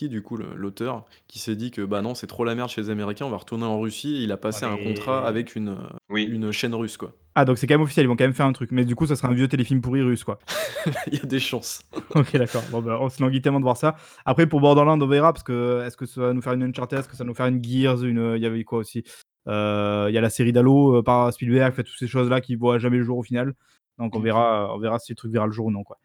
du 0.09 0.21
coup, 0.21 0.37
le- 0.37 0.53
l'auteur, 0.55 1.05
qui 1.27 1.39
s'est 1.39 1.55
dit 1.55 1.71
que 1.71 1.81
bah 1.81 2.01
non, 2.01 2.15
c'est 2.15 2.27
trop 2.27 2.43
la 2.43 2.55
merde 2.55 2.69
chez 2.69 2.81
les 2.81 2.89
Américains, 2.89 3.25
on 3.25 3.29
va 3.29 3.37
retourner 3.37 3.65
en 3.65 3.79
Russie. 3.79 4.15
Et 4.17 4.23
il 4.23 4.31
a 4.31 4.37
passé 4.37 4.65
Ouais, 4.65 4.71
un 4.71 4.75
mais- 4.77 4.83
contrat 4.93 5.27
avec 5.27 5.55
une, 5.55 5.69
euh, 5.69 5.75
Oui. 6.09 6.23
une 6.23 6.51
chaîne 6.51 6.75
russe, 6.75 6.97
quoi. 6.97 7.13
Ah, 7.37 7.43
donc 7.43 7.57
c'est 7.57 7.67
quand 7.67 7.73
même 7.73 7.81
officiel, 7.81 8.05
ils 8.05 8.07
vont 8.07 8.15
quand 8.15 8.23
même 8.23 8.33
faire 8.33 8.45
un 8.45 8.53
truc. 8.53 8.71
Mais 8.71 8.85
du 8.85 8.95
coup, 8.95 9.05
ça 9.07 9.15
sera 9.17 9.27
un 9.27 9.33
vieux 9.33 9.47
téléfilm 9.49 9.81
pourri 9.81 10.01
russe, 10.01 10.23
quoi. 10.23 10.39
Il 11.11 11.15
y 11.17 11.21
a 11.21 11.25
des 11.25 11.39
chances. 11.39 11.81
Ok, 12.15 12.31
d'accord. 12.37 12.63
Bon, 12.71 12.81
bah, 12.81 12.97
on 13.01 13.09
se 13.09 13.21
languit 13.21 13.41
tellement 13.41 13.59
de 13.59 13.65
voir 13.65 13.75
ça. 13.77 13.95
Après, 14.25 14.47
pour 14.47 14.61
Borderlands, 14.61 14.99
on 15.01 15.07
verra, 15.07 15.33
parce 15.33 15.43
que 15.43 15.83
est-ce 15.85 15.97
que 15.97 16.05
ça 16.05 16.21
va 16.21 16.33
nous 16.33 16.41
faire 16.41 16.53
une 16.53 16.63
Uncharted, 16.63 16.99
est-ce 16.99 17.09
que 17.09 17.15
ça 17.15 17.23
va 17.23 17.27
nous 17.27 17.35
faire 17.35 17.47
une 17.47 17.61
Gears, 17.63 18.03
une... 18.03 18.33
il 18.37 18.41
y 18.41 18.45
avait 18.45 18.63
quoi 18.63 18.79
aussi? 18.79 19.03
Euh, 19.47 20.05
Il 20.09 20.15
y 20.15 20.17
a 20.17 20.21
la 20.21 20.29
série 20.29 20.53
d'Halo 20.53 20.97
euh, 20.97 21.03
par 21.03 21.31
Spielberg, 21.33 21.73
fait 21.73 21.83
toutes 21.83 21.97
ces 21.99 22.07
choses-là 22.07 22.39
qui 22.41 22.55
voient 22.55 22.79
jamais 22.79 22.97
le 22.97 23.03
jour 23.03 23.17
au 23.17 23.23
final. 23.23 23.53
Donc 23.97 24.15
on 24.15 24.19
verra, 24.19 24.73
on 24.75 24.79
verra 24.79 24.99
si 24.99 25.11
le 25.11 25.15
truc 25.15 25.31
verra 25.31 25.45
le 25.45 25.51
jour 25.53 25.67
ou 25.67 25.71
non, 25.71 25.83
quoi. 25.83 25.97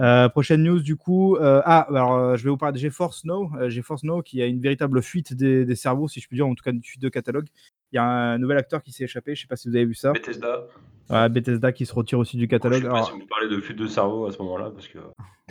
Euh, 0.00 0.28
prochaine 0.28 0.62
news 0.62 0.80
du 0.80 0.96
coup. 0.96 1.36
euh, 1.36 1.62
ah, 1.64 1.86
alors 1.88 2.14
euh, 2.14 2.36
je 2.36 2.44
vais 2.44 2.50
vous 2.50 2.56
parler 2.56 2.72
de 2.74 2.78
GeForce 2.78 3.24
Now. 3.24 3.50
Euh, 3.60 3.70
GeForce 3.70 4.02
Now 4.04 4.22
qui 4.22 4.42
a 4.42 4.46
une 4.46 4.60
véritable 4.60 5.02
fuite 5.02 5.34
des, 5.34 5.64
des 5.64 5.76
cerveaux, 5.76 6.08
si 6.08 6.20
je 6.20 6.26
puis 6.28 6.36
dire, 6.36 6.46
en 6.46 6.54
tout 6.54 6.64
cas 6.64 6.72
une 6.72 6.82
fuite 6.82 7.00
de 7.02 7.08
catalogue. 7.08 7.46
Il 7.92 7.96
y 7.96 7.98
a 7.98 8.04
un 8.04 8.38
nouvel 8.38 8.58
acteur 8.58 8.82
qui 8.82 8.90
s'est 8.92 9.04
échappé, 9.04 9.34
je 9.36 9.42
sais 9.42 9.46
pas 9.46 9.54
si 9.56 9.68
vous 9.68 9.76
avez 9.76 9.84
vu 9.84 9.94
ça. 9.94 10.12
Bethesda. 10.12 10.64
Ouais, 11.10 11.28
Bethesda 11.28 11.70
qui 11.72 11.86
se 11.86 11.94
retire 11.94 12.18
aussi 12.18 12.36
du 12.36 12.44
Je 12.44 12.48
catalogue. 12.48 12.82
sais 12.82 12.88
pas 12.88 12.94
Alors- 12.94 13.06
si 13.06 13.12
vous 13.12 13.26
parlez 13.26 13.48
de 13.48 13.60
fuite 13.60 13.78
de 13.78 13.86
cerveau 13.86 14.26
à 14.26 14.32
ce 14.32 14.38
moment-là, 14.38 14.70
parce 14.70 14.88
que. 14.88 14.98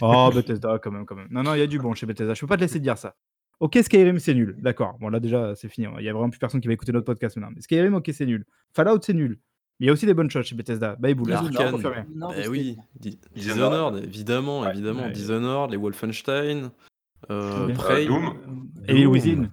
Oh, 0.01 0.29
Bethesda, 0.33 0.79
quand 0.79 0.91
même, 0.91 1.05
quand 1.05 1.15
même. 1.15 1.27
Non, 1.31 1.43
non, 1.43 1.53
il 1.53 1.59
y 1.59 1.63
a 1.63 1.67
du 1.67 1.79
bon 1.79 1.93
chez 1.93 2.05
Bethesda. 2.05 2.33
Je 2.33 2.41
peux 2.41 2.47
pas 2.47 2.57
te 2.57 2.61
laisser 2.61 2.79
dire 2.79 2.97
ça. 2.97 3.15
Ok, 3.59 3.77
Skyrim, 3.81 4.19
c'est 4.19 4.33
nul. 4.33 4.55
D'accord. 4.59 4.97
Bon, 4.99 5.07
là, 5.09 5.19
déjà, 5.21 5.55
c'est 5.55 5.69
fini. 5.69 5.87
Il 5.99 6.03
y 6.03 6.09
a 6.09 6.13
vraiment 6.13 6.29
plus 6.29 6.39
personne 6.39 6.59
qui 6.59 6.67
va 6.67 6.73
écouter 6.73 6.91
notre 6.91 7.05
podcast 7.05 7.37
maintenant. 7.37 7.53
Mais 7.55 7.61
Skyrim, 7.61 7.93
ok, 7.93 8.09
c'est 8.11 8.25
nul. 8.25 8.45
Fallout, 8.73 8.99
c'est 9.03 9.13
nul. 9.13 9.39
Il 9.79 9.87
y 9.87 9.89
a 9.89 9.93
aussi 9.93 10.05
des 10.05 10.13
bonnes 10.13 10.29
choses 10.29 10.45
chez 10.45 10.55
Bethesda. 10.55 10.95
Bah 10.99 11.09
parce 11.15 11.39
que- 12.45 12.49
oui, 12.49 12.77
Di- 12.99 13.19
Dishonored. 13.35 13.95
Dishonored, 13.95 14.03
évidemment, 14.03 14.61
Ouais, 14.61 14.69
évidemment. 14.71 15.03
ouais. 15.03 15.11
Dishonored, 15.11 15.71
les 15.71 15.77
Wolfenstein, 15.77 16.71
euh. 17.29 17.73
Prey, 17.73 18.03
Euh, 18.05 18.07
Doom. 18.07 18.33
Evil 18.87 19.07
Within. 19.07 19.49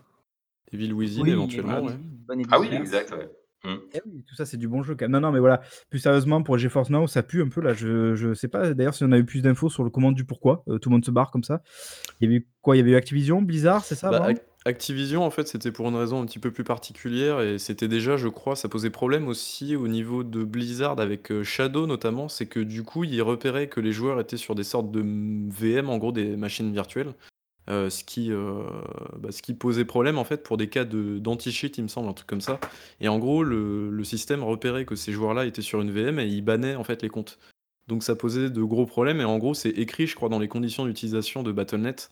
Evil 0.73 0.93
Within 0.93 1.23
Oui, 1.23 1.31
éventuellement. 1.31 1.83
Ouais. 1.83 1.95
Bonne 2.29 2.43
Ah 2.51 2.61
oui, 2.61 2.69
exact, 2.73 3.11
ouais. 3.13 3.29
Eh 3.93 4.01
oui, 4.07 4.25
tout 4.27 4.35
ça, 4.37 4.47
c'est 4.47 4.57
du 4.57 4.69
bon 4.69 4.83
jeu 4.83 4.95
quand 4.95 5.05
même. 5.05 5.13
Non, 5.13 5.21
non, 5.21 5.33
mais 5.33 5.39
voilà. 5.41 5.61
Plus 5.91 5.99
sérieusement, 5.99 6.43
pour 6.43 6.57
GeForce 6.57 6.89
Now, 6.89 7.07
ça 7.07 7.23
pue 7.23 7.43
un 7.43 7.49
peu 7.49 7.61
là. 7.61 7.75
Je, 7.75 8.15
je 8.15 8.33
sais 8.33 8.49
pas 8.49 8.73
d'ailleurs 8.73 8.95
si 8.95 9.05
on 9.05 9.13
a 9.13 9.19
eu 9.19 9.25
plus 9.25 9.43
d'infos 9.43 9.69
sur 9.69 9.85
le 9.85 9.91
comment 9.91 10.13
du 10.13 10.25
pourquoi. 10.25 10.63
Euh, 10.69 10.79
tout 10.79 10.89
le 10.89 10.95
monde 10.95 11.05
se 11.05 11.11
barre 11.11 11.31
comme 11.31 11.45
ça. 11.45 11.61
Il 12.21 12.25
y 12.25 12.27
avait 12.29 12.37
eu 12.43 12.49
quoi? 12.63 12.77
Il 12.77 12.79
y 12.79 12.83
avait 12.83 12.93
eu 12.93 12.95
Activision, 12.97 13.43
Blizzard, 13.43 13.85
c'est 13.85 13.97
ça 13.97 14.11
Bah, 14.11 14.29
Activision, 14.67 15.25
en 15.25 15.31
fait, 15.31 15.49
c'était 15.49 15.73
pour 15.73 15.89
une 15.89 15.97
raison 15.97 16.21
un 16.21 16.27
petit 16.27 16.39
peu 16.39 16.51
plus 16.53 16.65
particulière 16.65 17.41
et 17.41 17.59
c'était 17.59 17.89
déjà, 17.89 18.19
je 18.19 18.29
crois, 18.29 18.57
ça 18.57 18.69
posait 18.69 18.91
problème 18.91 19.27
aussi 19.27 19.75
au 19.75 19.89
niveau 19.89 20.23
de 20.23 20.45
Blizzard 20.45 21.01
avec 21.01 21.33
euh, 21.33 21.43
Shadow 21.43 21.87
notamment. 21.87 22.29
C'est 22.29 22.45
que 22.47 22.61
du 22.61 22.83
coup, 22.83 23.05
ils 23.05 23.23
repéraient 23.23 23.69
que 23.71 23.81
les 23.81 23.93
joueurs 23.93 24.21
étaient 24.21 24.37
sur 24.37 24.55
des 24.55 24.63
sortes 24.65 24.91
de 24.91 25.01
VM, 25.51 25.89
en 25.89 25.97
gros 25.97 26.13
des 26.13 26.37
machines 26.37 26.71
virtuelles. 26.73 27.15
euh, 27.71 27.91
ce, 27.91 28.05
qui, 28.05 28.33
euh, 28.33 28.65
bah, 29.19 29.33
ce 29.33 29.43
qui 29.43 29.55
posait 29.55 29.85
problème 29.87 30.19
en 30.19 30.25
fait 30.25 30.43
pour 30.43 30.57
des 30.59 30.69
cas 30.69 30.85
de- 30.85 31.19
d'anti-cheat, 31.19 31.79
il 31.79 31.85
me 31.85 31.89
semble, 31.89 32.09
un 32.09 32.15
truc 32.15 32.29
comme 32.29 32.41
ça. 32.43 32.61
Et 33.01 33.09
en 33.09 33.19
gros, 33.21 33.45
le, 33.45 33.91
le 33.91 34.05
système 34.05 34.43
repérait 34.45 34.85
que 34.87 34.97
ces 34.97 35.13
joueurs-là 35.13 35.47
étaient 35.47 35.63
sur 35.63 35.81
une 35.81 35.91
VM 35.93 36.19
et 36.21 36.27
il 36.27 36.43
bannait 36.43 36.77
en 36.77 36.85
fait 36.85 37.03
les 37.03 37.09
comptes. 37.11 37.39
Donc 37.89 38.03
ça 38.05 38.17
posait 38.17 38.51
de 38.51 38.63
gros 38.65 38.87
problèmes 38.87 39.21
et 39.21 39.25
en 39.25 39.39
gros, 39.39 39.55
c'est 39.55 39.71
écrit, 39.71 40.07
je 40.09 40.17
crois, 40.17 40.29
dans 40.29 40.39
les 40.41 40.49
conditions 40.49 40.85
d'utilisation 40.87 41.43
de 41.45 41.53
Battle.net. 41.53 42.11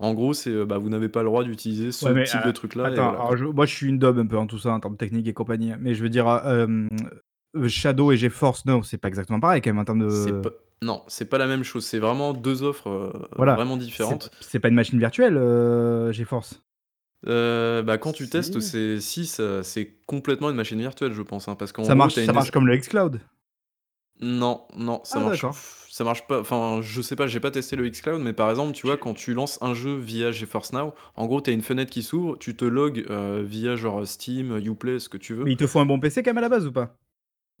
En 0.00 0.14
gros, 0.14 0.32
c'est 0.32 0.50
euh, 0.50 0.64
bah, 0.64 0.78
vous 0.78 0.88
n'avez 0.90 1.08
pas 1.08 1.20
le 1.22 1.26
droit 1.28 1.42
d'utiliser 1.44 1.90
ce 1.92 2.04
Ouais, 2.06 2.12
mais, 2.14 2.24
type 2.24 2.40
euh, 2.44 2.46
de 2.46 2.52
truc-là. 2.52 2.84
et 2.90 2.92
Attends, 2.92 3.02
voilà. 3.10 3.18
alors 3.18 3.36
je- 3.36 3.44
moi 3.46 3.66
je 3.66 3.74
suis 3.74 3.88
une 3.88 3.98
daube 3.98 4.18
un 4.18 4.26
peu 4.26 4.38
en 4.38 4.46
tout 4.46 4.58
ça 4.58 4.70
en 4.72 4.78
termes 4.80 4.96
techniques 4.96 5.26
et 5.26 5.32
compagnie. 5.32 5.72
Mais 5.80 5.94
je 5.94 6.02
veux 6.02 6.08
dire, 6.08 6.28
euh, 6.28 6.66
euh, 7.56 7.68
Shadow 7.68 8.12
et 8.12 8.16
GeForce 8.16 8.64
Now, 8.66 8.82
c'est 8.84 8.98
pas 8.98 9.08
exactement 9.08 9.40
pareil 9.40 9.60
quand 9.60 9.70
même 9.70 9.78
en 9.80 9.84
termes 9.84 10.08
C'est 10.10 10.30
de. 10.32 10.38
pas- 10.40 10.50
Non, 10.82 11.02
c'est 11.08 11.24
pas 11.24 11.38
la 11.38 11.48
même 11.48 11.64
chose. 11.64 11.84
C'est 11.84 11.98
vraiment 11.98 12.32
deux 12.32 12.62
offres 12.62 12.88
euh, 12.88 13.12
Voilà. 13.36 13.54
vraiment 13.56 13.76
différentes. 13.76 14.30
C'est- 14.40 14.50
C'est 14.50 14.58
pas 14.60 14.68
une 14.68 14.76
machine 14.76 14.98
virtuelle, 15.00 15.36
euh, 15.36 16.12
GeForce? 16.12 16.62
Euh, 17.26 17.82
bah, 17.82 17.98
quand 17.98 18.12
tu 18.12 18.26
Si. 18.26 18.30
testes, 18.30 18.60
c'est 18.60 19.00
si 19.00 19.26
ça- 19.26 19.64
c'est 19.64 19.96
complètement 20.06 20.50
une 20.50 20.56
machine 20.56 20.78
virtuelle, 20.78 21.12
je 21.12 21.22
pense, 21.22 21.48
hein, 21.48 21.56
parce 21.56 21.72
qu'en 21.72 21.82
Ça 21.82 21.88
gros, 21.94 21.98
marche, 21.98 22.14
ça 22.14 22.22
une 22.22 22.30
marche 22.32 22.52
comme 22.52 22.68
le 22.68 22.76
xCloud. 22.76 23.20
Non, 24.20 24.66
non, 24.76 25.00
ça 25.04 25.18
Ah, 25.18 25.24
marche. 25.24 25.36
d'accord. 25.42 25.56
Ça 25.90 26.04
marche 26.04 26.26
pas. 26.26 26.40
Enfin, 26.40 26.80
je 26.82 27.00
sais 27.02 27.16
pas, 27.16 27.26
j'ai 27.26 27.40
pas 27.40 27.50
testé 27.50 27.74
le 27.76 27.88
xCloud, 27.88 28.20
mais 28.20 28.32
par 28.32 28.50
exemple, 28.50 28.72
tu 28.72 28.86
vois, 28.86 28.96
quand 28.96 29.14
tu 29.14 29.34
lances 29.34 29.58
un 29.62 29.74
jeu 29.74 29.96
via 29.96 30.30
GeForce 30.32 30.72
Now, 30.72 30.92
en 31.16 31.26
gros, 31.26 31.40
t'as 31.40 31.52
une 31.52 31.62
fenêtre 31.62 31.90
qui 31.90 32.02
s'ouvre, 32.02 32.36
tu 32.38 32.56
te 32.56 32.64
logs 32.64 33.04
euh, 33.10 33.42
via 33.44 33.74
genre 33.76 34.06
Steam, 34.06 34.56
Uplay, 34.58 34.98
ce 34.98 35.08
que 35.08 35.16
tu 35.16 35.34
veux. 35.34 35.44
Mais 35.44 35.52
il 35.52 35.56
te 35.56 35.66
faut 35.66 35.80
un 35.80 35.86
bon 35.86 35.98
PC 35.98 36.22
quand 36.22 36.30
même 36.30 36.38
à 36.38 36.42
la 36.42 36.48
base 36.48 36.66
ou 36.66 36.72
pas? 36.72 36.96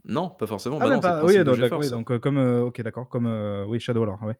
Non, 0.04 0.30
pas 0.30 0.46
forcément. 0.46 0.76
Ah, 0.80 0.84
bah 0.84 0.90
même 0.90 0.96
non, 0.96 1.02
c'est 1.02 1.08
le 1.08 1.14
pas. 1.14 1.18
principe 1.20 1.38
Oui, 1.38 1.44
de 1.44 1.50
donc, 1.50 1.58
d'accord, 1.60 1.78
GeForce. 1.80 1.86
oui, 1.86 1.90
donc 1.90 2.10
euh, 2.10 2.18
comme. 2.18 2.38
euh, 2.38 2.62
ok, 2.64 2.80
d'accord, 2.82 3.08
comme. 3.08 3.26
euh, 3.26 3.64
oui, 3.66 3.80
Shadow 3.80 4.02
alors, 4.02 4.22
ouais. 4.22 4.36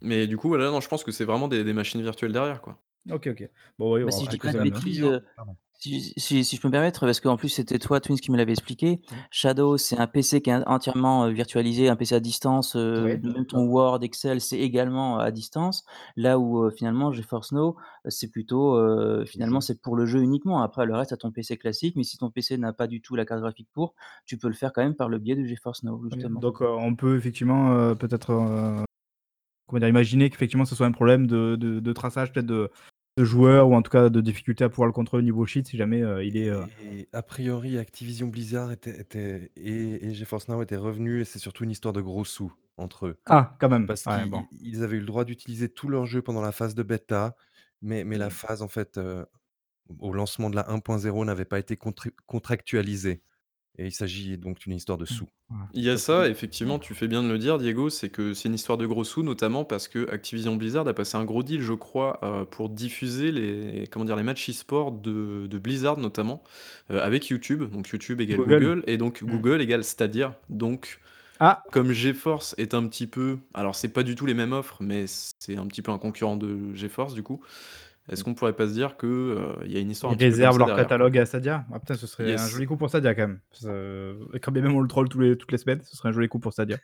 Mais 0.00 0.26
du 0.26 0.36
coup, 0.36 0.48
voilà, 0.48 0.70
non, 0.70 0.80
je 0.80 0.88
pense 0.88 1.04
que 1.04 1.12
c'est 1.12 1.24
vraiment 1.24 1.48
des, 1.48 1.64
des 1.64 1.72
machines 1.72 2.02
virtuelles 2.02 2.32
derrière, 2.32 2.60
quoi. 2.62 2.78
Ok, 3.10 3.28
ok. 3.28 3.48
Bon, 3.78 3.94
oui, 3.94 4.04
Bah, 4.04 4.10
si 4.10 4.24
je 4.24 4.30
dis 4.30 4.38
pas 4.38 4.52
de 4.52 4.58
hein. 4.58 5.20
Pardon. 5.36 5.52
euh, 5.52 5.54
si, 5.80 6.12
si- 6.16 6.44
si 6.44 6.56
je 6.56 6.60
peux 6.60 6.66
me 6.66 6.72
permettre, 6.72 7.00
parce 7.02 7.20
qu'en 7.20 7.36
plus 7.36 7.48
c'était 7.50 7.78
toi, 7.78 8.00
Twins, 8.00 8.18
qui 8.18 8.32
me 8.32 8.36
l'avait 8.36 8.50
expliqué. 8.52 9.00
Shadow, 9.30 9.76
c'est 9.78 9.96
un 9.96 10.08
PC 10.08 10.42
qui 10.42 10.50
est 10.50 10.66
entièrement 10.66 11.24
euh, 11.26 11.30
virtualisé, 11.30 11.88
un 11.88 11.94
PC 11.94 12.16
à 12.16 12.20
distance. 12.20 12.74
euh. 12.74 13.02
Même 13.22 13.46
ton 13.46 13.64
Word, 13.64 14.00
Excel, 14.02 14.40
c'est 14.40 14.58
également 14.58 15.20
à 15.20 15.30
distance. 15.30 15.84
Là 16.16 16.40
où 16.40 16.64
euh, 16.64 16.70
finalement 16.70 17.12
GeForce 17.12 17.52
Now, 17.52 17.76
euh, 18.06 18.10
c'est 18.10 18.28
plutôt 18.28 18.74
euh, 18.76 19.24
finalement 19.24 19.60
c'est 19.60 19.80
pour 19.80 19.94
le 19.94 20.04
jeu 20.04 20.20
uniquement. 20.20 20.62
Après, 20.62 20.84
le 20.84 20.96
reste 20.96 21.12
à 21.12 21.16
ton 21.16 21.30
PC 21.30 21.56
classique. 21.56 21.94
Mais 21.94 22.02
si 22.02 22.18
ton 22.18 22.28
PC 22.30 22.58
n'a 22.58 22.72
pas 22.72 22.88
du 22.88 23.00
tout 23.00 23.14
la 23.14 23.24
carte 23.24 23.40
graphique 23.40 23.68
pour, 23.72 23.94
tu 24.26 24.36
peux 24.36 24.48
le 24.48 24.54
faire 24.54 24.72
quand 24.72 24.82
même 24.82 24.96
par 24.96 25.08
le 25.08 25.18
biais 25.18 25.36
de 25.36 25.44
GeForce 25.44 25.84
Now, 25.84 26.02
justement. 26.10 26.40
Donc, 26.40 26.60
euh, 26.60 26.66
on 26.68 26.96
peut 26.96 27.16
effectivement 27.16 27.72
euh, 27.74 27.94
peut-être. 27.94 28.30
euh, 28.30 28.82
comment 29.68 29.78
dire, 29.80 29.88
imaginer 29.88 30.28
qu'effectivement 30.30 30.64
ce 30.64 30.74
soit 30.74 30.86
un 30.86 30.92
problème 30.92 31.26
de, 31.26 31.54
de- 31.56 31.78
de 31.78 31.92
traçage, 31.92 32.32
peut-être 32.32 32.46
de, 32.46 32.70
de 33.18 33.24
joueurs 33.24 33.68
ou 33.68 33.74
en 33.74 33.82
tout 33.82 33.90
cas 33.90 34.08
de 34.08 34.20
difficulté 34.20 34.64
à 34.64 34.68
pouvoir 34.68 34.86
le 34.86 34.92
contrôler 34.92 35.22
au 35.22 35.24
niveau 35.24 35.44
cheat 35.46 35.66
si 35.66 35.76
jamais 35.76 36.02
euh, 36.02 36.22
il 36.24 36.36
est. 36.36 36.48
euh, 36.48 36.64
Et 36.92 37.08
a 37.12 37.22
priori, 37.22 37.78
Activision 37.78 38.28
Blizzard 38.28 38.72
était, 38.72 39.00
était- 39.00 39.50
et, 39.56 40.06
et 40.06 40.14
GeForce 40.14 40.48
Now 40.48 40.62
étaient 40.62 40.76
revenus, 40.76 41.22
et 41.22 41.24
c'est 41.24 41.38
surtout 41.38 41.64
une 41.64 41.70
histoire 41.70 41.92
de 41.92 42.00
gros 42.00 42.24
sous 42.24 42.52
entre 42.76 43.06
eux. 43.06 43.16
Ah, 43.26 43.56
quand 43.60 43.68
même. 43.68 43.86
Parce 43.86 44.06
Ouais, 44.06 44.20
qu'ils 44.20 44.30
bon. 44.30 44.44
ils 44.60 44.82
avaient 44.82 44.96
eu 44.96 45.00
le 45.00 45.06
droit 45.06 45.24
d'utiliser 45.24 45.68
tous 45.68 45.88
leurs 45.88 46.06
jeux 46.06 46.22
pendant 46.22 46.40
la 46.40 46.52
phase 46.52 46.74
de 46.74 46.82
bêta, 46.82 47.34
mais, 47.82 48.04
mais 48.04 48.16
Mmh. 48.16 48.20
la 48.20 48.30
phase, 48.30 48.62
en 48.62 48.68
fait, 48.68 48.98
euh, 48.98 49.24
au 50.00 50.12
lancement 50.12 50.50
de 50.50 50.56
la 50.56 50.70
1.0 50.70 51.24
n'avait 51.24 51.44
pas 51.44 51.58
été 51.58 51.76
contra- 51.76 52.10
contractualisée. 52.26 53.22
Et 53.80 53.86
il 53.86 53.92
s'agit 53.92 54.36
donc 54.38 54.58
d'une 54.58 54.74
histoire 54.74 54.98
de 54.98 55.04
Mmh. 55.04 55.06
sous. 55.06 55.26
Il 55.72 55.82
y 55.84 55.88
a 55.88 55.96
Ça, 55.96 56.04
ça, 56.18 56.24
c'est- 56.24 56.30
effectivement, 56.32 56.78
tu 56.80 56.94
fais 56.94 57.06
bien 57.06 57.22
de 57.22 57.28
le 57.28 57.38
dire, 57.38 57.58
Diego, 57.58 57.90
c'est 57.90 58.08
que 58.08 58.34
c'est 58.34 58.48
une 58.48 58.54
histoire 58.56 58.76
de 58.76 58.86
gros 58.86 59.04
sous, 59.04 59.22
notamment 59.22 59.64
parce 59.64 59.86
que 59.86 60.10
Activision 60.10 60.56
Blizzard 60.56 60.86
a 60.88 60.94
passé 60.94 61.16
un 61.16 61.24
gros 61.24 61.42
deal, 61.44 61.60
je 61.62 61.74
crois, 61.74 62.18
euh, 62.24 62.44
pour 62.44 62.68
diffuser 62.70 63.30
les, 63.30 63.86
comment 63.90 64.04
dire, 64.04 64.16
les 64.16 64.24
matchs 64.24 64.50
e-sport 64.50 64.90
de, 64.92 65.46
de 65.46 65.58
Blizzard, 65.58 65.96
notamment, 65.98 66.42
euh, 66.90 67.00
avec 67.00 67.28
YouTube. 67.28 67.70
Donc 67.70 67.88
YouTube 67.88 68.20
égale 68.20 68.38
Google. 68.38 68.58
Google, 68.64 68.84
et 68.88 68.96
donc 68.98 69.22
Mm. 69.22 69.26
Google 69.30 69.60
égale 69.62 69.84
Stadia. 69.84 70.36
Donc, 70.50 70.98
Ah, 71.40 71.62
comme 71.70 71.92
GeForce 71.92 72.56
est 72.58 72.74
un 72.74 72.84
petit 72.88 73.06
peu. 73.06 73.38
Alors, 73.54 73.76
c'est 73.76 73.90
pas 73.92 74.02
du 74.02 74.16
tout 74.16 74.26
les 74.26 74.34
mêmes 74.34 74.52
offres, 74.52 74.78
mais 74.80 75.04
c'est 75.06 75.56
un 75.56 75.68
petit 75.68 75.82
peu 75.82 75.92
un 75.92 75.98
concurrent 75.98 76.36
de 76.36 76.74
GeForce, 76.74 77.14
du 77.14 77.22
coup. 77.22 77.40
Est-ce 78.08 78.24
qu'on 78.24 78.34
pourrait 78.34 78.54
pas 78.54 78.66
se 78.66 78.72
dire 78.72 78.96
qu'il 78.96 79.70
y 79.70 79.76
a 79.76 79.80
une 79.80 79.90
histoire 79.90 80.12
ils 80.14 80.18
réservent 80.18 80.58
leur 80.58 80.68
derrière, 80.68 80.84
catalogue 80.84 81.18
à 81.18 81.26
Stadia. 81.26 81.66
Ah, 81.72 81.78
putain, 81.78 81.94
ce 81.94 82.06
serait 82.06 82.34
un 82.34 82.46
joli 82.46 82.66
coup 82.66 82.76
pour 82.76 82.88
Stadia 82.88 83.14
quand 83.14 83.28
même. 83.28 83.40
Euh, 83.64 84.14
quand 84.42 84.50
bien 84.52 84.62
même 84.62 84.74
on 84.74 84.80
le 84.80 84.88
troll 84.88 85.08
tous 85.08 85.20
les, 85.20 85.36
toutes 85.36 85.52
les 85.52 85.58
semaines, 85.58 85.80
ce 85.82 85.96
serait 85.96 86.08
un 86.08 86.12
joli 86.12 86.28
coup 86.28 86.38
pour 86.38 86.52
Stadia. 86.52 86.78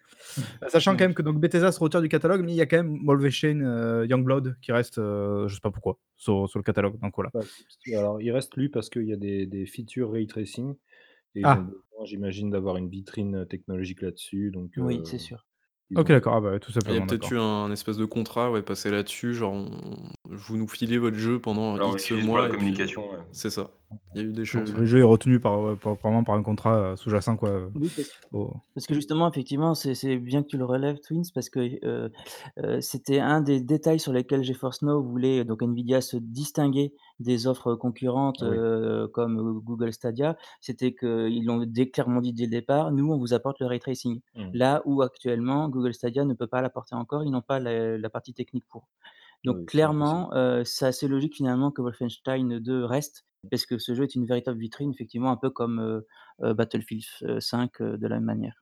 Euh, 0.62 0.68
Sachant 0.68 0.92
quand 0.92 1.04
même 1.04 1.14
que 1.14 1.22
donc 1.22 1.40
Bethesda 1.40 1.72
se 1.72 1.80
retire 1.80 2.02
du 2.02 2.08
catalogue, 2.08 2.42
mais 2.44 2.52
il 2.52 2.56
y 2.56 2.60
a 2.60 2.66
quand 2.66 2.76
même 2.76 2.98
Wolfenstein 3.04 3.62
euh, 3.62 4.06
Youngblood 4.06 4.56
qui 4.60 4.72
reste, 4.72 4.98
euh, 4.98 5.48
je 5.48 5.54
sais 5.54 5.60
pas 5.62 5.70
pourquoi, 5.70 5.98
sur, 6.16 6.48
sur 6.48 6.58
le 6.58 6.64
catalogue. 6.64 6.98
Donc 7.00 7.14
voilà. 7.16 7.30
Ouais, 7.34 7.94
alors, 7.96 8.20
il 8.20 8.30
reste 8.30 8.56
lui 8.56 8.68
parce 8.68 8.90
qu'il 8.90 9.06
y 9.06 9.12
a 9.12 9.16
des, 9.16 9.46
des 9.46 9.66
features 9.66 10.10
ray 10.10 10.26
tracing. 10.26 10.74
Et 11.36 11.42
Ah. 11.44 11.64
j'imagine, 12.04 12.50
d'avoir 12.50 12.76
une 12.76 12.88
vitrine 12.88 13.46
technologique 13.46 14.02
là-dessus. 14.02 14.50
Donc, 14.52 14.72
Oui, 14.76 14.98
euh, 14.98 15.04
c'est 15.04 15.18
sûr. 15.18 15.46
Ils 15.90 15.98
Ok, 15.98 16.06
ont- 16.06 16.12
d'accord. 16.12 16.34
Ah 16.36 16.40
bah, 16.40 16.58
tout 16.58 16.70
Il 16.70 16.74
y 16.74 16.78
a 16.78 16.80
simplement. 16.80 17.06
peut-être 17.06 17.22
d'accord. 17.22 17.38
eu 17.38 17.40
un 17.40 17.72
espèce 17.72 17.96
de 17.96 18.04
contrat, 18.04 18.50
ouais, 18.50 18.62
passé 18.62 18.90
là-dessus, 18.90 19.34
genre 19.34 19.52
on- 19.54 19.70
vous 20.24 20.56
nous 20.56 20.68
filez 20.68 20.98
votre 20.98 21.16
jeu 21.16 21.38
pendant 21.38 21.74
Alors, 21.74 21.90
on 21.90 21.92
X 21.94 22.02
l'utilise 22.04 22.24
pour 22.26 22.34
mois. 22.34 22.40
la 22.42 22.46
et 22.46 22.50
puis- 22.50 22.58
communication. 22.58 23.10
ouais. 23.10 23.18
C'est 23.32 23.50
ça. 23.50 23.70
Il 24.14 24.20
y 24.20 24.24
a 24.24 24.28
eu 24.28 24.32
des 24.32 24.44
choses. 24.44 24.72
le 24.74 24.84
jeu 24.86 25.00
est 25.00 25.02
retenu 25.02 25.40
par, 25.40 25.60
ouais, 25.60 25.76
par- 25.76 25.94
vraiment 25.96 26.24
par 26.24 26.34
un 26.34 26.42
contrat 26.42 26.74
euh, 26.76 26.96
sous-jacent. 26.96 27.36
quoi. 27.36 27.48
euh, 27.50 27.68
Oui, 27.74 27.90
parce 27.94 28.08
Parce 28.74 28.86
que 28.86 28.94
justement, 28.94 29.28
effectivement, 29.30 29.74
c'est 29.74 30.16
bien 30.16 30.42
que 30.42 30.48
tu 30.48 30.56
le 30.58 30.64
relèves, 30.64 30.98
Twins, 31.00 31.24
parce 31.34 31.48
que 31.48 31.60
euh, 31.84 32.08
euh, 32.58 32.80
c'était 32.80 33.20
un 33.20 33.40
des 33.40 33.60
détails 33.60 34.00
sur 34.00 34.12
lesquels 34.12 34.42
GeForce 34.42 34.82
Now 34.82 35.02
voulait, 35.02 35.44
donc 35.44 35.62
Nvidia, 35.62 36.00
se 36.00 36.16
distinguer 36.16 36.92
des 37.20 37.46
offres 37.46 37.74
concurrentes 37.74 38.42
Ah 38.42 38.50
oui. 38.50 38.56
euh, 38.58 39.08
comme 39.08 39.38
euh, 39.38 39.60
Google 39.60 39.92
Stadia. 39.92 40.36
C'était 40.60 40.94
qu'ils 40.94 41.44
l'ont 41.44 41.64
clairement 41.92 42.20
dit 42.20 42.32
dès 42.32 42.44
le 42.44 42.50
départ, 42.50 42.92
nous, 42.92 43.12
on 43.12 43.18
vous 43.18 43.34
apporte 43.34 43.60
le 43.60 43.66
ray 43.66 43.80
tracing. 43.80 44.20
Mm. 44.36 44.50
Là 44.54 44.82
où 44.84 45.02
actuellement, 45.02 45.68
Google 45.68 45.94
Stadia 45.94 46.24
ne 46.24 46.34
peut 46.34 46.46
pas 46.46 46.60
l'apporter 46.60 46.94
encore, 46.94 47.24
ils 47.24 47.30
n'ont 47.30 47.42
pas 47.42 47.60
la, 47.60 47.98
la 47.98 48.10
partie 48.10 48.34
technique 48.34 48.64
pour. 48.68 48.88
Donc 49.44 49.56
Oui, 49.56 49.62
c'est 49.62 49.66
clairement, 49.66 50.32
euh, 50.34 50.62
c'est 50.64 50.86
assez 50.86 51.06
logique 51.08 51.34
finalement 51.36 51.70
que 51.70 51.82
Wolfenstein 51.82 52.58
2 52.60 52.84
reste, 52.84 53.24
parce 53.50 53.66
que 53.66 53.78
ce 53.78 53.94
jeu 53.94 54.04
est 54.04 54.14
une 54.14 54.26
véritable 54.26 54.58
vitrine, 54.58 54.90
effectivement, 54.92 55.30
un 55.30 55.36
peu 55.36 55.50
comme 55.50 55.78
euh, 55.80 56.00
euh, 56.42 56.54
Battlefield 56.54 57.04
euh, 57.22 57.40
5 57.40 57.80
euh, 57.80 57.96
de 57.98 58.06
la 58.06 58.16
même 58.16 58.24
manière. 58.24 58.54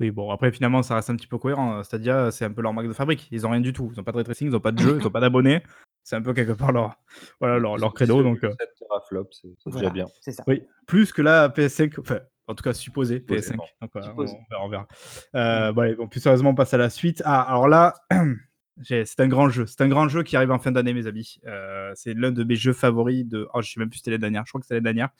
Oui, 0.00 0.10
bon, 0.10 0.30
après, 0.32 0.50
finalement, 0.50 0.82
ça 0.82 0.96
reste 0.96 1.10
un 1.10 1.14
petit 1.16 1.28
peu 1.28 1.38
cohérent. 1.38 1.78
euh, 1.78 1.82
Stadia, 1.84 2.32
c'est 2.32 2.44
un 2.44 2.50
peu 2.52 2.62
leur 2.62 2.72
marque 2.72 2.88
de 2.88 2.92
fabrique. 2.92 3.28
Ils 3.30 3.46
ont 3.46 3.50
rien 3.50 3.60
du 3.60 3.72
tout. 3.72 3.90
Ils 3.92 3.96
n'ont 3.96 4.02
pas 4.02 4.10
de 4.10 4.16
ray 4.16 4.24
tracing, 4.24 4.48
ils 4.48 4.50
n'ont 4.52 4.58
pas 4.60 4.72
de 4.72 4.80
jeu, 4.80 4.96
ils 4.98 5.04
n'ont 5.04 5.10
pas 5.10 5.20
d'abonnés. 5.20 5.62
C'est 6.02 6.16
un 6.16 6.22
peu 6.22 6.34
quelque 6.34 6.50
part 6.52 6.72
leur, 6.72 6.96
voilà, 7.40 7.60
leur, 7.60 7.76
Ils 7.76 7.80
leur 7.80 7.90
ont 7.90 7.92
credo. 7.92 8.22
Donc, 8.24 8.40
7 8.40 8.56
teraflops, 8.76 9.38
c'est 9.40 9.48
c'est 9.58 9.70
Voilà, 9.70 9.90
déjà 9.90 10.04
bien. 10.04 10.06
c'est 10.20 10.32
ça. 10.32 10.42
oui, 10.48 10.64
plus 10.88 11.12
que 11.12 11.22
la 11.22 11.48
PS5, 11.48 12.00
enfin, 12.00 12.18
En 12.48 12.56
tout 12.56 12.64
cas, 12.64 12.72
supposé 12.74 13.20
PS5. 13.20 13.42
Supposément. 13.52 13.64
Donc, 13.80 13.90
on, 13.94 14.02
Supposé. 14.02 14.34
on 14.34 14.50
verra. 14.50 14.64
on 14.64 14.68
verra. 14.68 14.88
Euh, 15.36 15.72
bon, 15.72 15.82
allez, 15.82 15.94
bon, 15.94 16.08
plus 16.08 16.18
sérieusement, 16.20 16.50
on 16.50 16.54
passe 16.56 16.74
à 16.74 16.78
la 16.78 16.90
suite. 16.90 17.22
Ah, 17.24 17.42
alors 17.42 17.68
là, 17.68 17.94
c'est 18.82 19.20
un 19.20 19.28
grand 19.28 19.48
jeu. 19.48 19.66
C'est 19.66 19.80
un 19.82 19.88
grand 19.88 20.08
jeu 20.08 20.22
qui 20.22 20.36
arrive 20.36 20.50
en 20.50 20.58
fin 20.58 20.72
d'année, 20.72 20.94
mes 20.94 21.06
amis. 21.06 21.38
Euh, 21.46 21.92
c'est 21.94 22.14
l'un 22.14 22.32
de 22.32 22.44
mes 22.44 22.56
jeux 22.56 22.72
favoris 22.72 23.26
de. 23.26 23.48
Oh, 23.54 23.62
je 23.62 23.72
sais 23.72 23.80
même 23.80 23.90
plus 23.90 23.98
si 23.98 24.00
c'était 24.00 24.12
l'année 24.12 24.22
dernière. 24.22 24.44
Je 24.46 24.50
crois 24.50 24.60
que 24.60 24.66
c'était 24.66 24.76
l'année 24.76 24.84
dernière. 24.84 25.10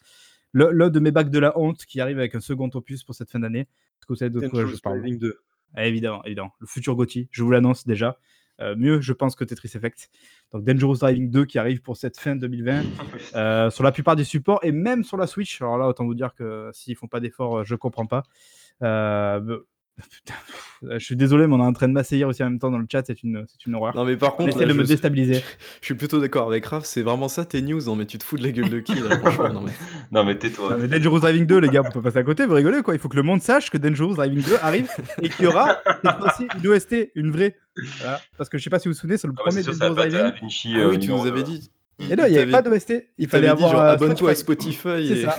L'un 0.54 0.90
de 0.90 1.00
mes 1.00 1.11
bacs 1.11 1.30
de 1.30 1.38
la 1.38 1.59
honte 1.59 1.85
qui 1.87 2.00
arrive 2.00 2.18
avec 2.18 2.35
un 2.35 2.40
second 2.40 2.71
opus 2.75 3.04
pour 3.04 3.14
cette 3.14 3.30
fin 3.30 3.38
d'année. 3.38 3.61
Est-ce 3.61 4.06
que 4.06 4.12
vous 4.12 4.16
savez 4.16 4.30
de 4.30 4.40
quoi 4.40 4.61
je 4.61 4.64
Dangerous 4.64 4.80
parle? 4.82 5.00
Driving 5.00 5.18
2. 5.18 5.38
Ah, 5.75 5.87
Évidemment, 5.87 6.25
évidemment. 6.25 6.52
Le 6.61 6.66
futur 6.66 6.94
GOTY, 6.94 7.28
je 7.30 7.42
vous 7.42 7.50
l'annonce 7.50 7.87
déjà. 7.87 8.18
Euh, 8.61 8.76
mieux, 8.76 9.00
je 9.00 9.12
pense, 9.12 9.35
que 9.35 9.44
Tetris 9.44 9.73
Effect. 9.75 10.11
Donc, 10.52 10.64
Dangerous 10.64 10.99
Driving 10.99 11.30
2 11.30 11.47
qui 11.47 11.59
arrive 11.59 11.80
pour 11.80 11.97
cette 11.97 12.18
fin 12.18 12.37
2020 12.37 12.82
euh, 13.35 13.71
sur 13.71 13.82
la 13.82 13.92
plupart 13.92 14.14
des 14.14 14.25
supports 14.25 14.61
et 14.62 14.73
même 14.73 15.04
sur 15.04 15.16
la 15.16 15.26
Switch. 15.26 15.61
Alors 15.62 15.78
là, 15.78 15.88
autant 15.88 16.04
vous 16.04 16.14
dire 16.14 16.35
que 16.35 16.71
s'ils 16.73 16.97
font 16.97 17.09
pas 17.09 17.21
d'efforts, 17.21 17.64
je 17.64 17.75
comprends 17.75 18.06
pas. 18.06 18.23
Euh, 18.82 19.61
putain, 20.00 20.34
je 20.99 21.04
suis 21.04 21.16
désolé, 21.16 21.46
mais 21.46 21.54
on 21.54 21.58
est 21.61 21.66
en 21.66 21.72
train 21.72 21.87
de 21.88 21.92
m'assaillir 21.92 22.28
aussi 22.28 22.42
en 22.42 22.50
même 22.50 22.58
temps 22.58 22.70
dans 22.70 22.78
le 22.78 22.87
chat. 22.90 23.02
C'est 23.06 23.22
une, 23.22 23.44
c'est 23.46 23.66
une 23.66 23.75
horreur. 23.75 23.94
Non, 23.94 24.04
mais 24.04 24.16
par 24.16 24.34
On 24.34 24.37
contre, 24.38 24.49
essaie 24.50 24.61
là, 24.61 24.66
de 24.66 24.72
je, 24.72 24.78
me 24.78 24.84
suis- 24.84 24.94
déstabiliser. 24.94 25.42
je 25.80 25.84
suis 25.87 25.94
plutôt 25.94 26.20
d'accord 26.20 26.49
avec 26.49 26.64
Raph, 26.66 26.84
c'est 26.84 27.02
vraiment 27.02 27.28
ça 27.28 27.44
tes 27.44 27.61
news. 27.62 27.80
Non, 27.84 27.94
mais 27.96 28.06
tu 28.06 28.18
te 28.18 28.25
fous 28.25 28.37
de 28.38 28.42
la 28.42 28.50
gueule 28.52 28.70
de 28.70 28.80
qui 28.80 28.94
là, 28.94 29.18
franchement, 29.20 29.50
non, 29.52 29.61
mais... 29.61 29.72
Non, 30.11 30.25
mais 30.25 30.37
tais-toi. 30.38 30.70
Non, 30.70 30.78
mais 30.78 30.88
Dangerous 30.88 31.20
Driving 31.20 31.46
2, 31.46 31.58
les 31.58 31.68
gars, 31.68 31.82
on 31.87 31.90
peut 31.90 32.02
passer 32.02 32.18
à 32.18 32.22
côté, 32.25 32.46
vous 32.46 32.54
rigolez 32.54 32.82
quoi? 32.82 32.94
Il 32.94 33.00
faut 33.00 33.08
que 33.08 33.16
le 33.16 33.22
monde 33.22 33.42
sache 33.42 33.70
que 33.70 33.78
Dangerous 33.78 34.14
Driving 34.14 34.42
2 34.42 34.56
arrive 34.62 34.88
et 35.20 35.28
qu'il 35.28 35.44
y 35.44 35.49
aura 35.49 35.78
fois-ci 36.02 36.46
une 36.62 36.68
OST, 36.68 37.11
une 37.14 37.30
vraie. 37.30 37.56
Voilà. 38.00 38.20
Parce 38.37 38.49
que 38.50 38.58
je 38.58 38.64
sais 38.64 38.70
pas 38.70 38.78
si 38.78 38.88
vous 38.88 38.94
vous 38.94 39.00
souvenez, 39.00 39.16
c'est 39.18 39.26
le 39.26 39.34
Ah 39.37 39.40
premier 39.42 39.56
c'est 39.56 39.62
sûr, 39.62 39.75
ça 39.75 39.88
Dangerous 39.88 40.08
Driving. 40.08 40.32
Vinci. 40.42 40.72
Ah 40.75 40.78
euh, 40.78 40.90
oui, 40.90 40.99
tu 40.99 41.08
numéro 41.08 41.22
nous 41.25 41.28
avais 41.30 41.42
dit. 41.42 41.70
Et 42.11 42.16
là, 42.16 42.28
il 42.28 42.32
n'y 42.32 42.38
avait 42.38 42.50
pas 42.52 42.62
d'OST. 42.62 42.90
Il 42.90 43.04
il 43.25 43.28
fallait 43.28 43.49
avoir. 43.49 43.71
genre, 43.73 43.80
euh, 43.80 43.92
abonne-toi 43.92 44.30
à 44.30 44.35
Spotify. 44.35 45.06
C'est 45.09 45.18
et- 45.18 45.23
ça. 45.25 45.37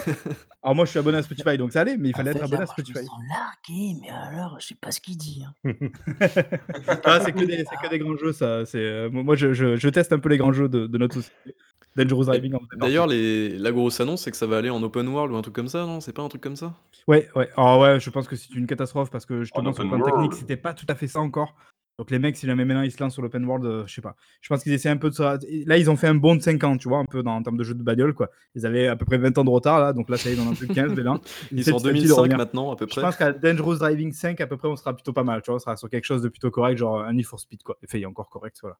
Alors 0.65 0.75
moi, 0.75 0.86
je 0.86 0.91
suis 0.91 1.00
abonné 1.00 1.17
à 1.17 1.24
Spotify, 1.24 1.58
donc 1.58 1.74
ça 1.74 1.82
allait, 1.82 1.98
mais 1.98 2.10
il 2.10 2.15
fallait 2.15 2.29
En 2.29 2.34
être 2.36 2.38
fait, 2.39 2.43
abonné 2.46 2.58
là, 2.60 2.63
à 2.63 2.65
je 2.67 2.72
Spotify. 2.72 3.05
sens 3.05 3.20
largué, 3.29 3.96
mais 4.01 4.10
alors, 4.10 4.58
je 4.62 4.67
sais 4.67 4.75
pas 4.75 4.91
ce 4.91 5.01
qu'il 5.01 5.17
dit. 5.17 5.43
hein. 5.46 5.53
Ah, 7.03 7.20
c'est 7.20 7.34
que, 7.34 7.43
des- 7.43 7.65
c'est 7.70 7.75
que 7.84 7.89
des 7.89 8.00
grands 8.00 8.15
jeux, 8.17 8.32
ça. 8.32 8.65
C'est, 8.65 8.77
euh, 8.79 9.10
moi, 9.10 9.36
je, 9.36 9.53
je- 9.53 9.75
je 9.75 9.89
teste 9.89 10.13
un 10.13 10.20
peu 10.20 10.29
les 10.29 10.38
grands 10.38 10.53
jeux 10.53 10.70
de, 10.70 10.88
de 10.88 10.98
notre 10.98 11.15
société. 11.15 11.55
Dangerous 11.96 12.24
Driving. 12.25 12.55
D'ailleurs, 12.77 13.05
les... 13.08 13.50
la 13.58 13.72
grosse 13.72 14.00
annonce, 14.00 14.24
c'est 14.24 14.32
que 14.32 14.38
ça 14.38 14.48
va 14.48 14.58
aller 14.58 14.70
en 14.72 14.82
open 14.82 15.08
world 15.10 15.32
ou 15.32 15.36
un 15.38 15.41
truc 15.43 15.53
comme 15.53 15.67
ça, 15.67 15.86
non? 15.86 16.00
C'est 16.00 16.13
pas 16.13 16.24
un 16.24 16.29
truc 16.29 16.41
comme 16.41 16.55
ça? 16.55 16.74
Ouais, 17.08 17.29
ouais. 17.36 17.50
Alors, 17.55 17.79
ouais, 17.82 18.00
je 18.00 18.10
pense 18.10 18.27
que 18.27 18.36
c'est 18.36 18.53
une 18.55 18.65
catastrophe 18.65 19.12
parce 19.12 19.25
que 19.27 19.41
justement, 19.43 19.70
En 19.70 19.74
sur 19.74 19.84
le 19.84 19.89
plan 19.89 20.01
technique, 20.01 20.34
c'était 20.34 20.58
pas 20.58 20.74
tout 20.74 20.88
à 20.89 20.96
fait 20.96 21.08
ça 21.08 21.20
encore. 21.20 21.55
Donc, 22.00 22.09
les 22.09 22.17
mecs, 22.17 22.35
si 22.38 22.47
jamais 22.47 22.65
maintenant 22.65 22.81
ils 22.81 22.91
se 22.91 23.01
lancent 23.01 23.13
sur 23.13 23.21
l'open 23.21 23.45
world, 23.45 23.65
euh, 23.65 23.83
je 23.85 23.93
sais 23.93 24.01
pas. 24.01 24.15
Je 24.41 24.50
pense 24.50 24.63
qu'ils 24.63 24.73
essaient 24.73 24.89
un 24.89 24.97
peu 24.97 25.09
de 25.12 25.13
ça. 25.15 25.38
Là, 25.67 25.77
ils 25.77 25.91
ont 25.91 25.95
fait 25.95 26.07
un 26.07 26.15
bond 26.15 26.35
de 26.35 26.41
5 26.41 26.63
ans, 26.63 26.75
tu 26.75 26.89
vois, 26.89 26.97
un 26.97 27.05
peu 27.05 27.21
dans, 27.21 27.35
en 27.35 27.43
termes 27.43 27.55
de 27.57 27.63
jeu 27.63 27.75
de 27.75 27.83
bagnole, 27.83 28.15
quoi. 28.15 28.31
Ils 28.55 28.65
avaient 28.65 28.88
à 28.88 28.95
peu 28.95 29.05
près 29.05 29.19
20 29.19 29.38
ans 29.38 29.43
de 29.43 29.50
retard, 29.51 29.79
là. 29.79 29.93
Donc 29.93 30.09
là, 30.09 30.17
ça 30.17 30.29
y 30.29 30.33
est, 30.33 30.35
ils 30.35 30.41
en 30.41 30.47
ont 30.51 30.55
plus 30.55 30.65
de 30.67 30.73
15, 30.73 30.93
mais 30.95 31.03
là. 31.03 31.19
Ils 31.51 31.63
sont 31.63 31.73
en 31.73 31.77
petit 31.79 31.88
à 31.88 31.91
petit 31.91 32.01
de 32.01 32.07
2005 32.07 32.15
revenir. 32.17 32.38
maintenant, 32.39 32.71
à 32.71 32.75
peu 32.75 32.85
Je 32.89 32.93
près. 32.93 33.01
pense 33.01 33.15
qu'à 33.15 33.31
Dangerous 33.31 33.75
Driving 33.75 34.12
5, 34.12 34.41
à 34.41 34.47
peu 34.47 34.57
près, 34.57 34.67
on 34.67 34.75
sera 34.75 34.93
plutôt 34.95 35.13
pas 35.13 35.23
mal. 35.23 35.43
Tu 35.43 35.47
vois, 35.51 35.57
on 35.57 35.59
sera 35.59 35.75
sur 35.77 35.88
quelque 35.88 36.05
chose 36.05 36.23
de 36.23 36.29
plutôt 36.29 36.50
correct, 36.50 36.77
genre 36.79 37.00
un 37.01 37.13
Need 37.13 37.27
for 37.27 37.39
Speed, 37.39 37.62
quoi. 37.62 37.77
Enfin, 37.85 38.00
il 38.00 38.01
est 38.01 38.07
encore 38.07 38.29
correct, 38.29 38.57
voilà. 38.63 38.77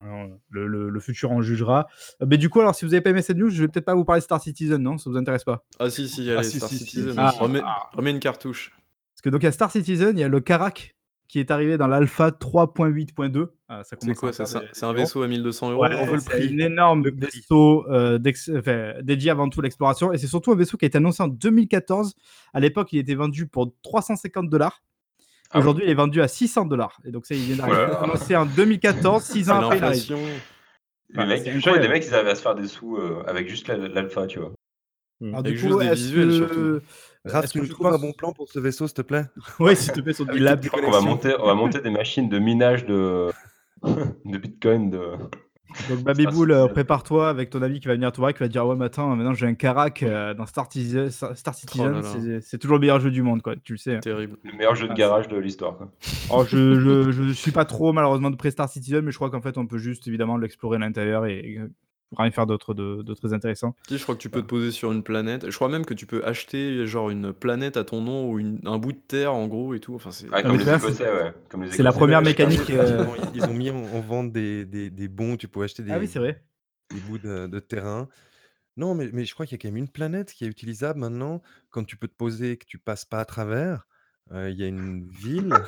Alors, 0.00 0.28
le, 0.50 0.68
le- 0.68 0.90
le 0.90 1.00
futur 1.00 1.32
en 1.32 1.42
jugera. 1.42 1.88
Euh, 2.22 2.26
mais 2.28 2.36
du 2.38 2.48
coup, 2.48 2.60
alors, 2.60 2.72
si 2.76 2.84
vous 2.84 2.94
avez 2.94 3.00
pas 3.00 3.10
aimé 3.10 3.20
cette 3.20 3.36
news, 3.36 3.50
je 3.50 3.62
vais 3.62 3.68
peut-être 3.68 3.84
pas 3.86 3.96
vous 3.96 4.04
parler 4.04 4.20
de 4.20 4.24
Star 4.24 4.40
Citizen, 4.40 4.80
non? 4.80 4.96
Ça 4.96 5.10
vous 5.10 5.16
intéresse 5.16 5.42
pas? 5.42 5.64
Ah 5.80 5.90
si, 5.90 6.08
si, 6.08 6.30
allez, 6.30 6.44
si, 6.44 6.58
Star 6.58 6.68
si, 6.68 6.78
si, 6.78 6.84
Citizen. 6.84 7.12
si, 7.14 7.18
Ah, 7.18 7.30
remets, 7.30 7.62
ah. 7.64 7.90
remets 7.94 8.12
une 8.12 8.20
cartouche. 8.20 8.70
Parce 9.16 9.22
que 9.22 9.28
donc, 9.30 9.42
il 9.42 9.46
y 9.46 9.48
a 9.48 9.52
Star 9.52 9.72
Citizen, 9.72 10.16
il 10.16 10.20
y 10.20 10.24
a 10.24 10.28
le 10.28 10.38
Karak 10.38 10.94
qui 11.28 11.38
est 11.40 11.50
arrivé 11.50 11.76
dans 11.76 11.86
l'alpha 11.86 12.30
3.8.2. 12.30 13.48
Ah, 13.68 13.84
ça 13.84 13.96
C'est 14.00 14.14
quoi 14.14 14.32
ça 14.32 14.46
C'est 14.46 14.58
des- 14.60 14.84
un 14.84 14.92
des 14.94 15.00
vaisseau 15.00 15.22
à 15.22 15.28
1200 15.28 15.70
euros 15.72 15.82
Ouais, 15.82 15.94
on 16.00 16.06
veut 16.06 16.14
le 16.14 16.20
c'est 16.20 16.30
prix. 16.30 16.48
un 16.54 16.58
énorme 16.66 17.04
Le 17.04 17.14
prix. 17.14 17.26
vaisseau 17.40 17.86
euh, 17.90 18.18
enfin, 18.56 18.94
dédié 19.02 19.30
avant 19.30 19.48
tout 19.50 19.60
à 19.60 19.62
l'exploration. 19.62 20.12
Et 20.12 20.18
c'est 20.18 20.26
surtout 20.26 20.52
un 20.52 20.56
vaisseau 20.56 20.76
qui 20.78 20.86
a 20.86 20.88
été 20.88 20.96
annoncé 20.98 21.22
en 21.22 21.28
2014. 21.28 22.14
À 22.54 22.60
l'époque, 22.60 22.92
il 22.92 22.98
était 22.98 23.14
vendu 23.14 23.46
pour 23.46 23.70
350 23.82 24.48
dollars. 24.48 24.82
Ah 25.50 25.56
oui. 25.56 25.60
Aujourd'hui, 25.60 25.84
il 25.86 25.90
est 25.90 25.94
vendu 25.94 26.20
à 26.22 26.28
600 26.28 26.64
dollars. 26.66 26.98
Et 27.04 27.10
donc, 27.10 27.26
ça, 27.26 27.34
il 27.34 27.42
vient 27.42 27.56
d'arriver. 27.56 27.76
Voilà. 27.76 28.00
Annoncé 28.02 28.34
en 28.36 28.46
2014, 28.46 29.22
6 29.22 29.44
C'est 29.44 29.50
ans 29.50 29.68
après. 29.70 29.92
Les 31.10 31.18
Ouais, 31.20 31.26
mecs, 31.26 31.38
je 31.38 31.42
crois 31.42 31.50
des 31.52 31.56
incroyable. 31.56 31.88
mecs, 31.94 32.04
ils 32.06 32.14
arrivaient 32.14 32.30
à 32.30 32.34
se 32.34 32.42
faire 32.42 32.54
des 32.54 32.68
sous 32.68 32.96
euh, 32.98 33.22
avec 33.26 33.48
juste 33.48 33.66
la- 33.68 33.76
l'alpha, 33.88 34.26
tu 34.26 34.40
vois. 34.40 34.52
Alors, 35.22 35.38
Avec 35.40 35.52
du 35.54 35.58
juste 35.58 35.72
coup, 35.72 35.80
des 35.80 35.86
est-ce 35.86 35.94
visuels, 36.02 36.28
que- 36.28 36.34
surtout. 36.36 36.80
Euh, 37.28 37.32
Raph, 37.32 37.48
tu 37.50 37.58
nous 37.58 37.66
tu 37.66 37.72
trouves 37.72 37.86
un 37.86 37.98
bon 37.98 38.12
plan 38.12 38.32
pour 38.32 38.48
ce 38.48 38.58
vaisseau, 38.58 38.86
s'il 38.86 38.94
te 38.94 39.02
plaît? 39.02 39.24
Ouais, 39.60 39.74
s'il 39.74 39.92
te 39.92 40.00
plaît, 40.00 40.12
sur 40.12 40.26
du 40.26 40.38
lab. 40.38 40.60
tes 40.60 40.66
Je 40.66 40.70
crois 40.70 40.82
qu'on 40.82 40.90
va 40.90 41.00
monter, 41.00 41.34
on 41.40 41.46
va 41.46 41.54
monter 41.54 41.80
des 41.80 41.90
machines 41.90 42.28
de 42.28 42.38
minage 42.38 42.84
de, 42.86 43.30
de 43.84 44.38
bitcoin. 44.38 44.90
De... 44.90 45.12
Donc, 45.90 46.02
Babyboul, 46.02 46.50
euh, 46.50 46.66
prépare-toi 46.66 47.28
avec 47.28 47.50
ton 47.50 47.60
ami 47.60 47.78
qui 47.78 47.88
va 47.88 47.94
venir 47.94 48.10
te 48.10 48.16
voir, 48.16 48.32
qui 48.32 48.38
va 48.40 48.46
te 48.46 48.52
dire 48.52 48.66
Ouais, 48.66 48.82
attends, 48.84 49.14
maintenant 49.14 49.34
j'ai 49.34 49.46
un 49.46 49.54
Karak 49.54 50.02
euh, 50.02 50.32
dans 50.32 50.46
Star 50.46 50.70
Citizen. 50.72 51.10
Star 51.10 51.36
Star 51.36 51.54
Citizen, 51.54 52.40
c'est- 52.40 52.56
toujours 52.58 52.76
le 52.76 52.80
meilleur 52.80 53.00
jeu 53.00 53.10
du 53.10 53.20
monde, 53.22 53.42
quoi. 53.42 53.54
Tu 53.62 53.72
le 53.74 53.78
sais. 53.78 54.00
Terrible. 54.00 54.38
Le 54.44 54.52
meilleur 54.56 54.74
jeu 54.74 54.86
de 54.86 54.92
Ah, 54.92 54.96
garage 54.96 55.28
de 55.28 55.36
l'histoire. 55.36 55.76
Alors, 56.30 56.46
je, 56.46 56.80
je, 56.80 57.10
je 57.12 57.32
suis 57.32 57.52
pas 57.52 57.66
trop 57.66 57.92
malheureusement 57.92 58.30
de 58.30 58.36
pré 58.36 58.50
Star 58.50 58.68
Citizen, 58.68 59.04
mais 59.04 59.10
je 59.12 59.16
crois 59.16 59.30
qu'en 59.30 59.42
fait 59.42 59.58
on 59.58 59.66
peut 59.66 59.78
juste 59.78 60.08
évidemment 60.08 60.38
l'explorer 60.38 60.76
à 60.76 60.80
l'intérieur 60.80 61.26
et, 61.26 61.58
et 62.12 62.16
rien 62.22 62.30
faire 62.30 62.46
d'autre 62.46 62.74
de, 62.74 63.02
de 63.02 63.14
très 63.14 63.32
intéressant. 63.32 63.74
Si, 63.88 63.98
je 63.98 64.02
crois 64.02 64.14
que 64.14 64.20
tu 64.20 64.30
peux 64.30 64.42
te 64.42 64.46
poser 64.46 64.70
sur 64.70 64.92
une 64.92 65.02
planète. 65.02 65.50
Je 65.50 65.54
crois 65.56 65.68
même 65.68 65.84
que 65.84 65.94
tu 65.94 66.06
peux 66.06 66.24
acheter 66.24 66.86
genre 66.86 67.10
une 67.10 67.32
planète 67.32 67.76
à 67.76 67.84
ton 67.84 68.00
nom 68.00 68.30
ou 68.30 68.38
une- 68.38 68.60
un 68.66 68.78
bout 68.78 68.92
de 68.92 68.98
terre 68.98 69.34
en 69.34 69.46
gros 69.46 69.74
et 69.74 69.80
tout. 69.80 69.94
Enfin, 69.94 70.10
c'est 70.10 70.26
Ouais, 70.26 70.32
Ah, 70.36 70.42
comme 70.42 70.52
mais 70.52 70.58
les 70.58 70.64
ça, 70.64 70.78
c'est- 70.78 70.88
Écossais, 70.88 71.10
ouais. 71.12 71.34
Comme 71.48 71.62
les 71.64 71.70
c'est 71.72 71.82
la 71.82 71.90
Écossais. 71.90 71.98
première 71.98 72.18
Ouais, 72.20 72.24
mécanique, 72.26 72.70
euh, 72.70 73.06
Ils 73.34 73.38
ils 73.38 73.44
ont 73.44 73.54
mis 73.54 73.70
en, 73.70 73.76
en 73.76 74.00
vente 74.00 74.32
des, 74.32 74.64
des, 74.64 74.90
des 74.90 75.08
bons, 75.08 75.36
tu 75.36 75.48
peux 75.48 75.62
acheter 75.62 75.82
des, 75.82 75.92
Ah 75.92 75.98
oui, 75.98 76.08
c'est 76.08 76.18
vrai. 76.18 76.42
des 76.90 77.00
bouts 77.00 77.18
de, 77.18 77.46
de 77.46 77.58
terrain. 77.60 78.08
Non, 78.76 78.94
mais, 78.94 79.10
mais 79.12 79.24
je 79.24 79.34
crois 79.34 79.46
qu'il 79.46 79.56
y 79.56 79.60
a 79.60 79.62
quand 79.62 79.68
même 79.68 79.76
une 79.84 79.88
planète 79.88 80.32
qui 80.32 80.44
est 80.44 80.48
utilisable 80.48 81.00
maintenant. 81.00 81.42
Quand 81.70 81.84
tu 81.84 81.96
peux 81.96 82.08
te 82.08 82.14
poser, 82.16 82.56
que 82.58 82.66
tu 82.66 82.78
passes 82.78 83.04
pas 83.04 83.20
à 83.20 83.24
travers, 83.24 83.86
euh, 84.32 84.50
il 84.50 84.58
y 84.58 84.64
a 84.64 84.66
une 84.66 85.06
ville. 85.08 85.54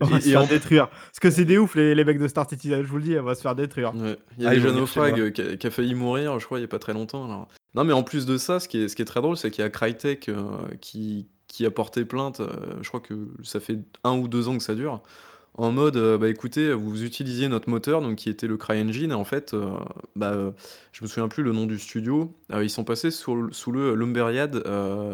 On 0.00 0.06
va 0.06 0.18
Et- 0.18 0.20
se 0.20 0.28
et 0.28 0.32
faire 0.32 0.42
en- 0.42 0.46
détruire. 0.46 0.88
Parce 0.88 1.18
que 1.20 1.30
c'est 1.30 1.44
des 1.44 1.58
ouf 1.58 1.74
les, 1.74 1.94
les 1.94 2.04
mecs 2.04 2.18
de 2.18 2.28
Star 2.28 2.48
Citizen, 2.48 2.82
je 2.82 2.86
vous 2.88 2.96
le 2.98 3.02
dis, 3.02 3.18
on 3.18 3.22
va 3.22 3.34
se 3.34 3.40
faire 3.42 3.54
détruire. 3.54 3.94
Ouais. 3.94 4.18
Il 4.36 4.44
y 4.44 4.46
a 4.46 4.50
Ah, 4.50 4.54
ils 4.54 4.56
déjà 4.56 4.68
vont 4.68 4.74
venir 4.74 4.86
chez 4.88 5.00
Naufrag 5.00 5.16
moi. 5.16 5.26
euh, 5.26 5.30
qui 5.30 5.42
a, 5.42 5.56
qui 5.56 5.66
a 5.66 5.70
failli 5.70 5.94
mourir, 5.94 6.38
je 6.38 6.44
crois, 6.46 6.58
il 6.58 6.62
n'y 6.62 6.66
a 6.66 6.68
pas 6.68 6.78
très 6.78 6.92
longtemps. 6.92 7.24
alors. 7.24 7.48
Non, 7.74 7.84
mais 7.84 7.92
en 7.92 8.02
plus 8.02 8.26
de 8.26 8.36
ça, 8.36 8.60
ce 8.60 8.68
qui 8.68 8.82
est, 8.82 8.88
ce 8.88 8.96
qui 8.96 9.02
est 9.02 9.06
très 9.06 9.20
drôle, 9.20 9.36
c'est 9.36 9.50
qu'il 9.50 9.62
y 9.62 9.66
a 9.66 9.70
Crytek 9.70 10.28
euh, 10.28 10.44
qui, 10.80 11.28
qui 11.48 11.64
a 11.66 11.70
porté 11.70 12.04
plainte. 12.04 12.40
euh, 12.40 12.48
je 12.82 12.88
crois 12.88 13.00
que 13.00 13.14
ça 13.42 13.60
fait 13.60 13.78
un 14.04 14.16
ou 14.18 14.28
deux 14.28 14.48
ans 14.48 14.56
que 14.56 14.62
ça 14.62 14.74
dure. 14.74 15.02
En 15.58 15.72
mode, 15.72 15.96
euh, 15.96 16.18
bah 16.18 16.28
écoutez, 16.28 16.72
vous 16.74 17.02
utilisiez 17.02 17.48
notre 17.48 17.70
moteur, 17.70 18.02
donc 18.02 18.16
qui 18.16 18.28
était 18.28 18.46
le 18.46 18.58
CryEngine, 18.58 19.10
et 19.12 19.14
en 19.14 19.24
fait, 19.24 19.54
euh, 19.54 19.70
bah, 20.14 20.32
euh, 20.32 20.50
je 20.92 21.02
me 21.02 21.08
souviens 21.08 21.28
plus 21.28 21.42
le 21.42 21.52
nom 21.52 21.64
du 21.64 21.78
studio. 21.78 22.34
ils 22.60 22.68
sont 22.68 22.84
passés 22.84 23.10
sous, 23.10 23.34
le- 23.34 23.94
Lumberyard 23.94 24.50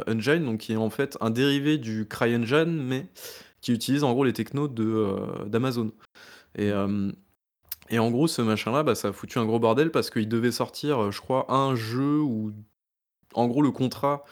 Engine, 0.09 0.45
donc 0.45 0.59
qui 0.61 0.73
est 0.73 0.77
en 0.77 0.91
fait 0.91 1.17
un 1.21 1.31
dérivé 1.31 1.79
du 1.79 2.07
CryEngine, 2.09 2.83
mais 2.83 3.07
qui 3.61 3.73
utilise 3.73 4.03
en 4.03 4.13
gros 4.13 4.25
les 4.25 4.33
technos 4.33 4.67
d'Amazon. 4.69 5.93
Et, 6.59 6.73
et 7.91 7.99
en 7.99 8.11
gros, 8.11 8.27
ce 8.27 8.43
machin-là, 8.43 8.83
bah, 8.83 8.95
ça 8.97 9.09
a 9.09 9.13
foutu 9.13 9.39
un 9.39 9.45
gros 9.47 9.61
bordel 9.61 9.93
parce 9.93 10.11
qu'il 10.11 10.29
devait 10.29 10.53
sortir, 10.53 11.13
je 11.13 11.21
crois, 11.21 11.53
un 11.53 11.77
jeu 11.77 12.21
ou. 12.21 12.53
En 13.35 13.47
gros, 13.49 13.63
le 13.63 13.71
contrat 13.71 14.25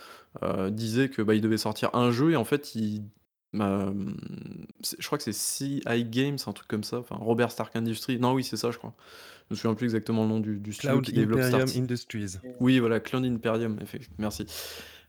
disait 0.70 1.08
que 1.08 1.22
bah, 1.22 1.38
devait 1.38 1.56
sortir 1.58 1.90
un 1.94 2.10
jeu 2.10 2.32
et 2.32 2.36
en 2.36 2.44
fait, 2.44 2.74
il. 2.74 3.04
C'est- 4.82 4.96
je 5.00 5.06
crois 5.06 5.18
que 5.18 5.24
c'est 5.24 5.32
CI 5.32 5.82
Games, 6.04 6.38
un 6.46 6.52
truc 6.52 6.68
comme 6.68 6.84
ça. 6.84 6.98
Enfin, 6.98 7.16
Robert 7.16 7.50
Stark 7.50 7.74
Industries. 7.76 8.18
Non, 8.18 8.32
oui, 8.34 8.44
c'est 8.44 8.56
ça, 8.56 8.70
je 8.70 8.78
crois. 8.78 8.94
Je 9.48 9.54
me 9.54 9.56
souviens 9.58 9.74
plus 9.74 9.86
exactement 9.86 10.22
le 10.22 10.28
nom 10.28 10.40
du, 10.40 10.58
du 10.58 10.72
studio 10.72 10.90
Cloud 10.92 11.04
qui 11.04 11.12
développe 11.12 11.40
Star 11.42 11.60
Imperium 11.62 11.82
Industries. 11.84 12.36
oui, 12.60 12.78
voilà, 12.78 13.00
Cloud 13.00 13.24
Imperium, 13.24 13.78
effectivement. 13.82 14.16
Merci. 14.18 14.46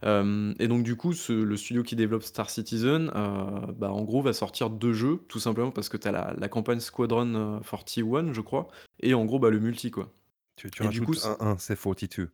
Euh, 0.04 0.51
et 0.58 0.67
donc, 0.67 0.82
du 0.82 0.95
coup, 0.95 1.13
ce- 1.13 1.32
le 1.32 1.56
studio 1.56 1.84
qui 1.84 1.95
développe 1.95 2.23
Star 2.23 2.49
Citizen, 2.49 3.12
euh, 3.15 3.71
bah, 3.77 3.91
en 3.91 4.01
gros, 4.01 4.23
va 4.23 4.34
sortir 4.34 4.71
deux 4.71 4.93
jeux, 4.93 5.19
tout 5.27 5.39
simplement 5.39 5.69
parce 5.69 5.89
que 5.89 5.97
tu 5.97 6.08
as 6.08 6.12
la, 6.12 6.34
la 6.39 6.49
campagne 6.49 6.80
Squadron 6.80 7.36
euh, 7.36 7.60
41, 7.60 8.34
je 8.34 8.41
crois, 8.41 8.67
et 8.99 9.13
en 9.13 9.25
gros, 9.25 9.38
bah, 9.38 9.51
le 9.51 9.60
multi, 9.60 9.91
quoi. 9.91 10.12
Tu, 10.56 10.71
tu 10.71 10.82
Et 10.84 10.88
du 10.88 11.01
rajoutes 11.01 11.06
coup, 11.06 11.13
c'est- 11.13 11.27
un 11.27 11.38
1, 11.51 11.58
c'est 11.60 11.80
42. 11.80 12.32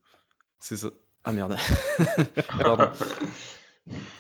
C'est 0.62 0.78
ça. 0.78 0.92
Ah 1.26 1.34
merde. 1.34 1.58
Pardon. 2.58 2.88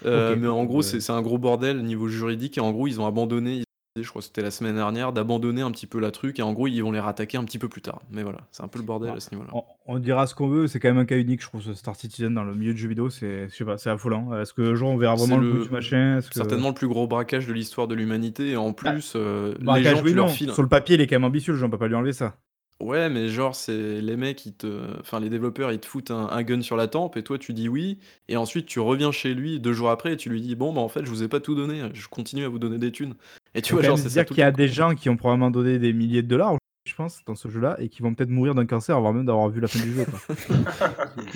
Euh, 0.06 0.36
mais 0.38 0.47
en 0.47 0.63
gros, 0.65 0.80
Euh, 0.80 0.99
c'est 0.99 1.12
un 1.12 1.21
gros 1.21 1.38
bordel 1.38 1.84
niveau 1.84 2.08
juridique, 2.08 2.58
et 2.58 2.62
en 2.62 2.71
gros, 2.71 2.88
ils 2.88 2.99
ont 3.01 3.06
abandonné, 3.08 3.63
je 3.99 4.08
crois 4.08 4.21
que 4.21 4.25
c'était 4.27 4.43
la 4.43 4.51
semaine 4.51 4.75
dernière, 4.75 5.12
d'abandonner 5.12 5.62
un 5.63 5.71
petit 5.71 5.88
peu 5.88 5.99
la 5.99 6.12
truc, 6.12 6.38
et 6.39 6.43
en 6.43 6.53
gros, 6.53 6.67
ils 6.67 6.82
vont 6.82 6.91
les 6.91 6.99
rattaquer 6.99 7.38
un 7.38 7.43
petit 7.43 7.58
peu 7.58 7.67
plus 7.67 7.82
tard. 7.82 8.01
Mais 8.12 8.21
voilà, 8.23 8.39
c'est 8.51 8.63
un 8.63 8.67
peu 8.67 8.77
le 8.80 8.86
bordel 8.86 9.10
à 9.15 9.19
ce 9.19 9.32
niveau-là. 9.32 9.49
On, 9.53 9.63
on 9.88 9.97
dira 9.99 10.27
ce 10.27 10.36
qu'on 10.36 10.47
veut, 10.47 10.67
c'est 10.67 10.80
quand 10.80 10.88
même 10.89 10.99
un 10.99 11.06
cas 11.06 11.17
unique, 11.17 11.41
je 11.41 11.47
trouve, 11.47 11.62
ce 11.63 11.73
Star 11.73 11.95
Citizen 11.95 12.34
dans 12.34 12.43
le 12.43 12.53
milieu 12.53 12.73
du 12.73 12.80
jeu 12.80 12.88
vidéo, 12.89 13.10
c'est, 13.10 13.49
je 13.49 13.56
sais 13.56 13.65
pas, 13.65 13.77
c'est 13.80 13.89
affolant. 13.89 14.39
Est-ce 14.39 14.53
que 14.53 14.75
jour 14.75 14.89
on 14.89 14.97
verra 14.97 15.15
vraiment 15.15 15.38
le, 15.38 15.47
le- 15.47 15.53
bout 15.60 15.63
du 15.65 15.69
machin? 15.71 16.19
Que- 16.21 16.34
Certainement 16.36 16.69
le 16.69 16.75
plus 16.75 16.88
gros 16.88 17.08
braquage 17.08 17.47
de 17.47 17.53
l'histoire 17.53 17.88
de 17.88 17.95
l'humanité, 17.95 18.51
et 18.51 18.58
en 18.58 18.73
plus, 18.73 19.13
euh, 19.15 19.56
Bah, 19.62 19.77
les 19.80 19.84
gens, 19.84 20.01
tu 20.03 20.13
leur 20.13 20.27
non. 20.27 20.32
files. 20.32 20.51
Sur 20.53 20.62
le 20.63 20.69
papier, 20.69 20.95
il 20.95 21.01
est 21.01 21.08
quand 21.08 21.15
même 21.15 21.23
ambitieux, 21.23 21.53
le 21.53 21.60
jeu, 21.60 21.65
on 21.65 21.69
peut 21.69 21.77
pas 21.80 21.88
lui 21.88 21.95
enlever 21.95 22.13
ça. 22.13 22.36
Ouais, 22.80 23.10
mais 23.10 23.28
genre, 23.30 23.56
c'est 23.56 24.02
les 24.02 24.16
mecs, 24.16 24.46
ils 24.46 24.54
te... 24.54 24.68
enfin, 25.00 25.20
les 25.20 25.30
développeurs, 25.30 25.72
ils 25.72 25.80
te 25.80 25.88
foutent 25.88 26.12
un, 26.12 26.28
un 26.30 26.44
gun 26.44 26.62
sur 26.62 26.78
la 26.78 26.88
tempe, 26.88 27.18
et 27.18 27.24
toi, 27.24 27.40
tu 27.40 27.54
dis 27.54 27.68
oui, 27.68 27.98
et 28.30 28.38
ensuite, 28.38 28.68
tu 28.68 28.80
reviens 28.80 29.12
chez 29.12 29.34
lui 29.34 29.60
deux 29.60 29.74
jours 29.74 29.90
après, 29.90 30.13
et 30.13 30.18
tu 30.18 30.30
lui 30.30 30.42
dis, 30.42 30.56
bon, 30.56 30.72
bah, 30.74 30.82
en 30.82 30.88
fait, 30.88 31.04
je 31.04 31.10
vous 31.10 31.24
ai 31.24 31.28
pas 31.28 31.40
tout 31.40 31.56
donné, 31.56 31.82
je 31.94 32.08
continue 32.08 32.44
à 32.46 32.50
vous 32.50 32.60
donner 32.60 32.78
des 32.78 32.92
thunes. 32.92 33.16
Et 33.56 33.63
tu 33.63 33.72
Faut 33.72 33.78
vois, 33.78 33.82
quand 33.82 33.88
genre, 33.88 33.98
même 33.98 34.04
c'est 34.04 34.10
ça 34.10 34.22
dire 34.22 34.26
tout 34.28 34.34
qu'il 34.36 34.42
y 34.42 34.44
a 34.44 34.48
le 34.48 34.54
temps. 34.54 34.58
des 34.58 34.68
gens 34.68 34.94
qui 34.94 35.10
ont 35.10 35.18
probablement 35.18 35.50
donné 35.50 35.80
des 35.80 35.92
milliers 35.92 36.22
de 36.22 36.28
dollars. 36.28 36.56
Je 36.86 36.94
pense, 36.96 37.20
dans 37.26 37.36
ce 37.36 37.50
jeu-là, 37.50 37.76
et 37.80 37.90
qui 37.90 38.02
vont 38.04 38.13
peut-être 38.13 38.30
mourir 38.30 38.54
d'un 38.56 38.66
cancer 38.66 38.96
avant 38.96 39.12
même 39.12 39.26
d'avoir 39.26 39.50
vu 39.50 39.60
la 39.60 39.68
fin 39.68 39.80
du 39.84 39.94
jeu. 39.94 40.06
quoi. 40.06 40.36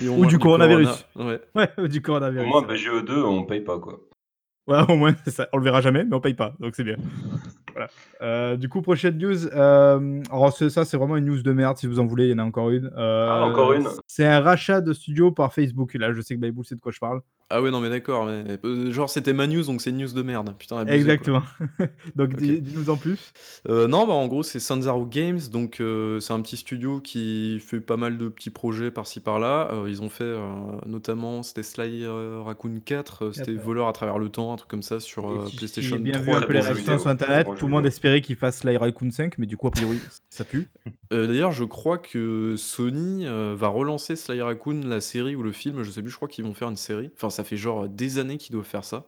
Ou 0.00 0.14
moins 0.16 0.26
du 0.28 0.38
coronavirus. 0.38 0.88
corona- 1.14 1.28
Ouais. 1.32 1.40
Ouais, 1.54 1.68
ou 1.84 1.88
du 1.88 1.98
Au 1.98 2.02
coronavirus. 2.02 2.48
moins, 2.48 2.62
BGE2, 2.62 3.22
on 3.22 3.42
paye 3.44 3.60
pas, 3.60 3.78
quoi. 3.78 4.00
Ouais, 4.66 4.78
au 4.88 4.96
moins, 4.96 5.14
ça. 5.26 5.48
On 5.52 5.58
le 5.58 5.64
verra 5.64 5.80
jamais, 5.80 6.04
mais 6.04 6.14
on 6.14 6.20
paye 6.20 6.34
pas, 6.34 6.54
donc 6.60 6.74
c'est 6.76 6.84
bien. 6.84 6.96
Voilà. 7.72 7.88
Euh, 8.20 8.56
du 8.56 8.68
coup, 8.68 8.82
prochaine 8.82 9.16
news. 9.18 9.46
euh, 9.48 10.22
alors, 10.30 10.52
ça, 10.52 10.84
c'est 10.84 10.96
vraiment 10.96 11.16
une 11.16 11.24
news 11.24 11.42
de 11.42 11.52
merde. 11.52 11.78
Si 11.78 11.86
vous 11.86 11.98
en 12.00 12.06
voulez, 12.06 12.26
il 12.26 12.30
y 12.30 12.34
en 12.34 12.38
a 12.38 12.44
encore 12.44 12.70
une. 12.70 12.90
Euh, 12.96 13.28
Ah, 13.30 13.44
encore 13.44 13.72
une 13.72 13.88
C'est 14.06 14.26
un 14.26 14.40
rachat 14.40 14.80
de 14.80 14.92
studio 14.92 15.32
par 15.32 15.52
Facebook. 15.54 15.94
Là, 15.94 16.12
je 16.12 16.20
sais 16.20 16.34
que 16.34 16.40
Baibou, 16.40 16.64
c'est 16.64 16.74
de 16.74 16.80
quoi 16.80 16.92
je 16.92 16.98
parle. 17.00 17.20
Ah 17.54 17.60
ouais, 17.60 17.70
non, 17.70 17.80
mais 17.80 17.90
d'accord. 17.90 18.26
mais, 18.26 18.58
euh, 18.64 18.90
genre, 18.92 19.10
c'était 19.10 19.32
ma 19.34 19.46
news, 19.46 19.62
donc 19.64 19.80
c'est 19.82 19.90
une 19.90 19.98
news 19.98 20.12
de 20.12 20.22
merde. 20.22 20.54
Putain, 20.58 20.78
abusé, 20.78 20.96
quoi. 21.04 21.12
Exactement. 21.14 21.42
donc, 22.16 22.30
Ok. 22.32 22.36
dis- 22.36 22.60
dis-nous 22.62 22.88
en 22.90 22.96
plus. 22.96 23.32
Euh, 23.68 23.86
non, 23.88 24.06
bah, 24.06 24.14
en 24.14 24.26
gros, 24.26 24.42
c'est 24.42 24.58
Sanzaru 24.60 25.06
Games, 25.08 25.40
donc 25.52 25.80
euh, 25.80 26.18
c'est 26.20 26.32
un 26.32 26.40
petit 26.40 26.56
studio 26.56 27.00
qui 27.00 27.60
fait 27.60 27.80
pas 27.80 27.96
mal 27.98 28.16
de 28.16 28.28
petits 28.28 28.50
projets 28.50 28.90
par-ci 28.90 29.20
par-là. 29.20 29.68
Euh, 29.72 29.86
ils 29.88 30.00
ont 30.02 30.08
fait 30.08 30.24
euh, 30.24 30.40
notamment, 30.86 31.42
c'était 31.42 31.62
Sly 31.62 32.04
euh, 32.04 32.40
Raccoon 32.42 32.80
4, 32.84 33.24
euh, 33.26 33.32
c'était 33.32 33.46
Quatre, 33.52 33.56
ouais. 33.58 33.62
Voleur 33.62 33.88
à 33.88 33.92
travers 33.92 34.18
le 34.18 34.28
temps, 34.30 34.52
un 34.52 34.56
truc 34.56 34.70
comme 34.70 34.82
ça 34.82 34.98
sur 35.00 35.30
euh, 35.30 35.46
Et 35.52 35.56
PlayStation 35.56 35.96
si 35.98 36.02
j'ai 36.04 36.10
bien 36.10 36.12
3. 36.20 36.24
vu 36.24 36.30
un 36.32 36.36
très 36.38 36.46
peu 36.46 36.52
les 36.54 36.58
bon 36.60 36.64
jeu 36.64 36.72
réactions 36.72 36.92
vidéo. 36.94 37.02
sur 37.02 37.10
Internet. 37.10 37.46
Bon 37.46 37.54
Tout 37.54 37.66
le 37.66 37.70
monde 37.72 37.80
vidéo. 37.82 37.88
espérait 37.88 38.20
qu'il 38.22 38.36
fasse 38.36 38.60
Sly 38.60 38.76
Raccoon 38.78 39.10
5, 39.10 39.38
mais 39.38 39.46
du 39.46 39.56
coup, 39.56 39.66
a 39.66 39.70
priori, 39.72 39.98
ça 40.30 40.44
pue. 40.44 40.68
Euh, 41.12 41.26
D'ailleurs, 41.26 41.52
je 41.52 41.64
crois 41.64 41.98
que 41.98 42.54
Sony 42.56 43.26
euh, 43.26 43.54
va 43.56 43.68
relancer 43.68 44.16
Sly 44.16 44.40
Raccoon, 44.40 44.80
la 44.86 45.00
série 45.02 45.36
ou 45.36 45.42
le 45.42 45.52
film, 45.52 45.82
je 45.82 45.90
sais 45.90 46.00
plus, 46.02 46.10
je 46.10 46.16
crois 46.16 46.28
qu'ils 46.28 46.44
vont 46.44 46.54
faire 46.54 46.68
une 46.70 46.76
série. 46.76 47.10
Enfin, 47.16 47.28
ça 47.30 47.41
fait 47.44 47.56
genre 47.56 47.88
des 47.88 48.18
années 48.18 48.38
qu'ils 48.38 48.52
doivent 48.52 48.66
faire 48.66 48.84
ça. 48.84 49.04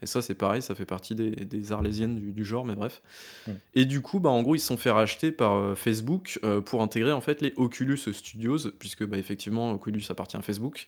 Et 0.00 0.06
ça, 0.06 0.22
c'est 0.22 0.34
pareil, 0.34 0.62
ça 0.62 0.74
fait 0.76 0.86
partie 0.86 1.14
des, 1.14 1.30
des 1.30 1.72
arlésiennes 1.72 2.14
du, 2.16 2.32
du 2.32 2.44
genre, 2.44 2.64
mais 2.64 2.74
bref. 2.76 3.02
Mm. 3.46 3.52
Et 3.74 3.84
du 3.84 4.00
coup, 4.00 4.20
bah, 4.20 4.30
en 4.30 4.42
gros, 4.42 4.54
ils 4.54 4.60
se 4.60 4.66
sont 4.66 4.76
fait 4.76 4.90
racheter 4.92 5.32
par 5.32 5.54
euh, 5.56 5.74
Facebook 5.74 6.38
euh, 6.44 6.60
pour 6.60 6.82
intégrer 6.82 7.12
en 7.12 7.20
fait 7.20 7.40
les 7.40 7.52
Oculus 7.56 7.96
Studios, 7.98 8.70
puisque 8.78 9.04
bah, 9.04 9.18
effectivement, 9.18 9.72
Oculus 9.72 10.02
appartient 10.08 10.36
à 10.36 10.42
Facebook. 10.42 10.86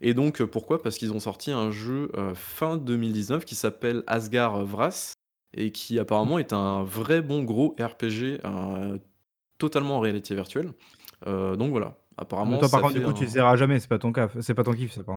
Et 0.00 0.14
donc, 0.14 0.40
euh, 0.40 0.46
pourquoi? 0.46 0.82
Parce 0.82 0.96
qu'ils 0.98 1.12
ont 1.12 1.20
sorti 1.20 1.50
un 1.50 1.70
jeu 1.72 2.10
euh, 2.16 2.34
fin 2.34 2.76
2019 2.76 3.44
qui 3.44 3.54
s'appelle 3.56 4.04
Asgard 4.06 4.64
Vras, 4.64 5.14
et 5.56 5.72
qui 5.72 5.98
apparemment 5.98 6.38
est 6.38 6.52
un 6.52 6.84
vrai 6.84 7.22
bon 7.22 7.42
gros 7.42 7.74
RPG 7.80 8.38
totalement 9.58 9.96
en 9.96 10.00
réalité 10.00 10.34
virtuelle. 10.34 10.72
Donc 11.24 11.70
voilà, 11.70 11.96
apparemment. 12.18 12.58
toi, 12.58 12.68
par 12.68 12.80
ça 12.80 12.82
contre, 12.82 12.94
du 12.94 13.02
coup, 13.02 13.10
un- 13.10 13.14
tu 13.14 13.24
essaieras 13.24 13.56
jamais. 13.56 13.80
C'est 13.80 13.88
pas 13.88 13.98
ton 13.98 14.12
cas. 14.12 14.28
C'est 14.40 14.52
pas 14.54 14.64
ton 14.64 14.72
kiff, 14.74 14.92
ça. 14.92 15.02
par 15.02 15.14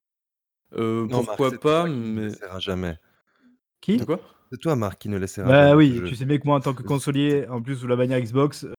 Euh, 0.74 1.06
Non, 1.08 1.18
Marc, 1.18 1.26
pourquoi 1.26 1.50
c'est 1.50 1.58
pas, 1.58 1.80
toi 1.82 1.88
qui 1.88 1.96
ne 1.96 2.14
mais. 2.14 2.22
laisseras 2.28 2.58
jamais. 2.60 2.98
Qui 3.80 3.96
De? 3.96 4.04
Quoi? 4.04 4.20
C'est 4.52 4.58
toi, 4.58 4.76
Marc, 4.76 4.98
qui 5.00 5.08
ne 5.08 5.16
laissera 5.18 5.46
Bah 5.48 5.62
jamais. 5.68 5.74
oui, 5.74 5.96
jeu. 5.96 6.04
tu 6.08 6.16
sais 6.16 6.24
bien 6.24 6.38
que 6.38 6.46
moi, 6.46 6.56
en 6.56 6.60
tant 6.60 6.74
que 6.74 6.82
consolier, 6.82 7.46
en 7.48 7.62
plus 7.62 7.76
sous 7.76 7.86
la 7.86 7.96
bannière 7.96 8.20
Xbox, 8.20 8.64
euh, 8.64 8.72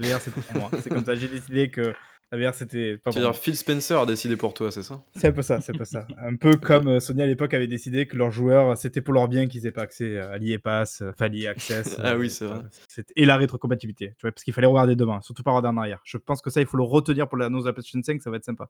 VR, 0.00 0.20
c'est 0.20 0.30
pour 0.32 0.42
moi. 0.54 0.70
C'est 0.82 0.90
comme 0.90 1.04
ça, 1.04 1.14
j'ai 1.14 1.28
décidé 1.28 1.70
que 1.70 1.94
la 2.32 2.38
VR, 2.50 2.54
c'était 2.54 2.96
pas 2.96 3.04
pour 3.04 3.12
C'est-à-dire. 3.12 3.36
Phil 3.36 3.56
Spencer 3.56 4.00
a 4.00 4.04
décidé 4.06 4.36
pour 4.36 4.52
toi, 4.52 4.72
c'est 4.72 4.82
ça? 4.82 5.00
C'est 5.14 5.28
un 5.28 5.32
peu 5.32 5.42
ça, 5.42 5.60
c'est 5.60 5.74
un 5.74 5.78
peu 5.78 5.84
ça. 5.84 6.06
Un 6.18 6.34
peu 6.34 6.56
comme 6.56 6.88
euh, 6.88 7.00
Sony 7.00 7.22
à 7.22 7.26
l'époque 7.26 7.54
avait 7.54 7.68
décidé 7.68 8.06
que 8.06 8.16
leurs 8.16 8.32
joueurs, 8.32 8.76
c'était 8.76 9.00
pour 9.00 9.14
leur 9.14 9.28
bien 9.28 9.46
qu'ils 9.46 9.64
aient 9.66 9.70
pas 9.72 9.82
accès 9.82 10.18
à 10.18 10.36
l'EA 10.36 10.58
Pass, 10.58 11.02
euh, 11.02 11.10
enfin 11.10 11.28
l'EA 11.28 11.50
Access. 11.50 11.96
Ah 12.02 12.12
euh, 12.14 12.18
oui, 12.18 12.28
c'est 12.28 12.46
vrai. 12.46 12.60
c'était- 12.88 13.12
Et 13.16 13.26
la 13.26 13.36
rétrocompatibilité, 13.36 14.14
tu 14.18 14.22
vois, 14.22 14.32
parce 14.32 14.42
qu'il 14.42 14.52
fallait 14.54 14.66
regarder 14.66 14.96
devant, 14.96 15.20
surtout 15.22 15.44
pas 15.44 15.52
regarder 15.52 15.68
en 15.68 15.80
arrière. 15.80 16.00
Je 16.04 16.16
pense 16.18 16.42
que 16.42 16.50
ça, 16.50 16.60
il 16.60 16.66
faut 16.66 16.76
le 16.76 16.82
retenir 16.82 17.28
pour 17.28 17.38
l'annonce 17.38 17.62
de 17.62 17.68
la 17.68 17.72
PlayStation 17.72 18.02
5, 18.02 18.20
ça 18.20 18.30
va 18.30 18.38
être 18.38 18.44
sympa. 18.44 18.68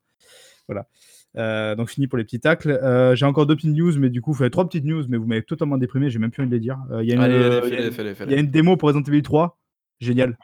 Voilà. 0.68 0.86
Euh, 1.38 1.74
donc 1.76 1.88
fini 1.90 2.06
pour 2.08 2.18
les 2.18 2.24
petits 2.24 2.40
tacles. 2.40 2.70
Euh, 2.70 3.14
j'ai 3.14 3.24
encore 3.26 3.46
deux 3.46 3.56
petites 3.56 3.74
news, 3.74 3.92
mais 3.98 4.10
du 4.10 4.20
coup, 4.20 4.32
vous 4.32 4.38
faites 4.38 4.52
trois 4.52 4.66
petites 4.66 4.84
news, 4.84 5.04
mais 5.08 5.16
vous 5.16 5.26
m'avez 5.26 5.42
totalement 5.42 5.78
déprimé, 5.78 6.10
j'ai 6.10 6.18
même 6.18 6.30
plus 6.30 6.42
envie 6.42 6.50
de 6.50 6.54
les 6.54 6.60
dire. 6.60 6.78
Euh, 6.90 7.02
Il 7.02 7.08
y 7.08 7.12
a 7.12 7.16
une, 7.16 7.22
euh, 7.22 8.42
démo 8.42 8.76
pour 8.76 8.88
Resident 8.88 9.04
Evil 9.04 9.22
3, 9.22 9.58
génial. 10.00 10.36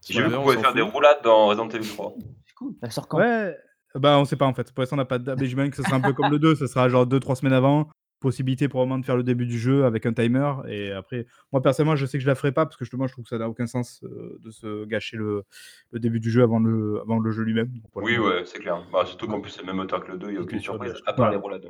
Si 0.00 0.12
J'ai 0.12 0.22
vu 0.22 0.30
qu'on 0.30 0.36
on 0.38 0.42
pouvait 0.42 0.58
faire 0.58 0.74
des 0.74 0.82
roulades 0.82 1.18
dans 1.24 1.46
Resident 1.48 1.68
Evil 1.68 1.88
3. 1.88 2.14
C'est 2.56 2.64
cool. 2.64 2.74
Elle 2.82 2.92
sort 2.92 3.08
quand 3.08 3.18
Ouais, 3.18 3.54
bah 3.94 4.18
on 4.18 4.24
sait 4.24 4.36
pas 4.36 4.46
en 4.46 4.54
fait. 4.54 4.72
Pour 4.72 4.82
l'instant, 4.82 4.96
on 4.96 4.98
n'a 4.98 5.04
pas 5.04 5.18
de 5.18 5.24
date, 5.24 5.38
mais 5.40 5.46
j'imagine 5.46 5.70
que 5.70 5.76
ce 5.76 5.82
sera 5.82 5.96
un 5.96 6.00
peu 6.00 6.12
comme 6.12 6.30
le 6.30 6.38
2, 6.38 6.54
ce 6.54 6.66
sera 6.66 6.88
genre 6.88 7.06
2-3 7.06 7.34
semaines 7.36 7.52
avant. 7.52 7.88
Possibilité 8.20 8.66
probablement 8.68 8.98
de 8.98 9.04
faire 9.04 9.16
le 9.16 9.22
début 9.22 9.44
du 9.46 9.58
jeu 9.58 9.84
avec 9.84 10.06
un 10.06 10.12
timer. 10.14 10.50
Et 10.68 10.90
après, 10.90 11.26
moi 11.52 11.60
personnellement, 11.62 11.96
je 11.96 12.06
sais 12.06 12.16
que 12.16 12.22
je 12.22 12.26
la 12.26 12.34
ferai 12.34 12.50
pas 12.50 12.64
parce 12.64 12.76
que 12.76 12.84
justement, 12.86 13.06
je 13.06 13.12
trouve 13.12 13.24
que 13.24 13.28
ça 13.28 13.38
n'a 13.38 13.48
aucun 13.48 13.66
sens 13.66 14.02
euh, 14.04 14.38
de 14.42 14.50
se 14.50 14.86
gâcher 14.86 15.18
le, 15.18 15.44
le 15.92 16.00
début 16.00 16.18
du 16.18 16.30
jeu 16.30 16.42
avant 16.42 16.58
le, 16.58 16.98
avant 17.02 17.18
le 17.18 17.30
jeu 17.30 17.42
lui-même. 17.42 17.70
Voilà. 17.92 18.08
Oui, 18.08 18.16
ouais, 18.18 18.42
c'est 18.46 18.58
clair. 18.58 18.82
Bah, 18.90 19.04
surtout 19.04 19.26
qu'en 19.26 19.40
plus, 19.40 19.50
c'est 19.50 19.60
le 19.60 19.66
même 19.66 19.78
auteur 19.80 20.02
que 20.04 20.12
le 20.12 20.18
2, 20.18 20.28
il 20.28 20.32
n'y 20.32 20.38
a 20.38 20.40
aucune 20.40 20.60
surprise, 20.60 20.94
à 21.06 21.12
part 21.12 21.30
les 21.30 21.36
roulades. 21.36 21.66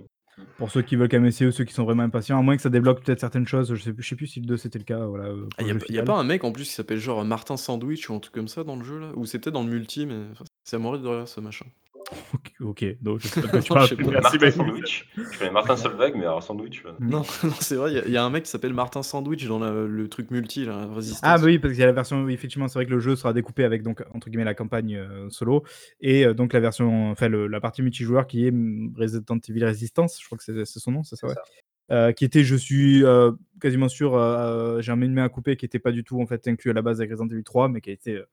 Pour 0.59 0.70
ceux 0.70 0.83
qui 0.83 0.96
veulent 0.96 1.09
quand 1.09 1.16
même 1.16 1.27
essayer 1.27 1.49
ou 1.49 1.53
ceux 1.53 1.64
qui 1.64 1.72
sont 1.75 1.85
vraiment 1.85 2.03
impatients, 2.05 2.38
à 2.38 2.42
moins 2.42 2.57
que 2.57 2.62
ça 2.62 2.68
débloque 2.70 3.03
peut-être 3.03 3.20
certaines 3.20 3.46
choses. 3.49 3.75
Je 3.75 3.83
sais, 3.83 3.92
plus- 3.92 4.03
je 4.03 4.09
sais 4.11 4.16
plus 4.16 4.27
si 4.27 4.40
le 4.40 4.46
2 4.46 4.57
c'était 4.59 4.79
le 4.79 4.85
cas. 4.85 5.05
Voilà, 5.07 5.25
euh, 5.27 5.46
pour 5.49 5.49
Il 5.61 5.66
le 5.66 5.66
n'y 5.66 5.70
Ah, 5.70 5.75
a, 5.75 5.75
y 5.75 5.77
a 5.77 5.87
final. 5.87 6.05
pas 6.05 6.14
un 6.18 6.25
mec 6.25 6.44
en 6.44 6.53
plus 6.53 6.64
qui 6.64 6.72
s'appelle 6.75 6.99
genre 6.99 7.25
Martin 7.25 7.57
Sandwich 7.57 8.09
ou 8.11 8.14
un 8.14 8.20
truc 8.20 8.35
comme 8.35 8.46
ça 8.49 8.62
dans 8.62 8.77
le 8.77 8.85
jeu 8.85 8.99
là? 9.01 9.12
Ou 9.16 9.25
c'était 9.27 9.51
dans 9.51 9.62
le 9.64 9.70
multi, 9.70 10.05
mais 10.07 10.14
enfin, 10.33 10.44
c'est 10.66 10.76
à 10.76 10.79
mourir 10.79 11.00
de 11.00 11.09
rire 11.09 11.29
ce 11.29 11.40
machin. 11.40 11.64
Ok, 12.35 12.52
ok, 12.61 12.85
donc 13.02 13.20
je 13.20 13.26
sais 13.29 13.40
pas 13.40 13.46
de 13.48 13.50
quoi 13.50 13.61
tu 13.61 13.66
Je 13.68 13.74
parles. 13.74 13.88
sais 13.88 13.96
pas. 13.96 14.02
Merci, 14.11 14.38
Martin. 14.38 14.50
Sandwich. 14.52 15.09
Je 15.16 15.38
connais 15.38 15.50
Martin 15.50 15.76
Solveig, 15.76 16.12
mais 16.14 16.20
alors 16.24 16.42
Sandwich. 16.42 16.85
euh, 16.87 16.92
Non, 17.00 17.22
non 17.44 17.52
c'est 17.61 17.74
vrai, 17.74 17.90
il 17.92 17.96
y 17.96 17.98
a- 17.98 18.05
il 18.07 18.12
y, 18.12 18.16
a 18.16 18.24
un 18.24 18.31
mec 18.31 18.44
qui 18.44 18.50
s'appelle 18.50 18.74
Martin 18.74 19.02
Sandwich 19.02 19.44
dans 19.46 19.59
la- 19.59 19.72
le 19.87 20.09
truc 20.09 20.31
multi, 20.31 20.64
là, 20.64 20.87
Resistance. 20.87 21.20
Ah 21.24 21.37
bah 21.38 21.44
oui, 21.46 21.59
parce 21.59 21.72
qu'il 21.72 21.81
y 21.81 21.83
a 21.83 21.87
la 21.87 21.92
version, 21.92 22.22
oui, 22.22 22.33
effectivement, 22.35 22.68
c'est 22.68 22.79
vrai 22.79 22.87
que 22.87 22.90
le 22.92 23.00
jeu 23.00 23.16
sera 23.16 23.33
découpé 23.33 23.64
avec 23.64 23.83
donc 23.83 24.05
entre 24.14 24.29
guillemets 24.29 24.44
la 24.44 24.55
campagne 24.55 24.96
euh, 24.96 25.29
solo 25.31 25.64
et 26.00 26.24
euh, 26.26 26.33
donc 26.35 26.52
la 26.52 26.61
version, 26.61 27.11
enfin 27.11 27.29
le- 27.29 27.48
la 27.48 27.61
partie 27.61 27.83
multijoueur 27.83 28.26
qui 28.29 28.46
est 28.46 28.50
mm, 28.52 28.94
Resident 28.96 29.38
Evil 29.48 29.64
Resistance, 29.64 30.20
je 30.20 30.26
crois 30.26 30.38
que 30.38 30.44
c'est 30.44 30.64
c'est 30.64 30.79
son 30.81 30.92
nom, 30.92 31.02
c'est 31.02 31.16
ça, 31.16 31.26
ouais. 31.29 31.35
Euh, 31.92 32.11
qui 32.12 32.24
était, 32.24 32.42
je 32.44 32.57
suis 32.57 33.05
euh, 33.05 33.31
quasiment 33.61 33.88
sûr, 33.88 34.16
euh, 34.16 34.81
j'ai 34.81 34.90
un 34.92 34.96
main 34.96 35.24
à 35.24 35.29
couper 35.29 35.57
qui 35.57 35.64
était 35.66 35.79
pas 35.79 35.92
du 35.92 36.02
tout 36.02 36.20
en 36.20 36.26
fait 36.26 36.46
inclus 36.48 36.70
à 36.70 36.74
la 36.74 36.83
base 36.83 37.00
avec 37.00 37.11
Resident 37.12 37.29
Evil 37.29 37.44
3, 37.44 37.68
mais 37.68 37.81
qui 37.81 37.90
a 37.90 37.92
été, 37.92 38.14
euh, 38.16 38.26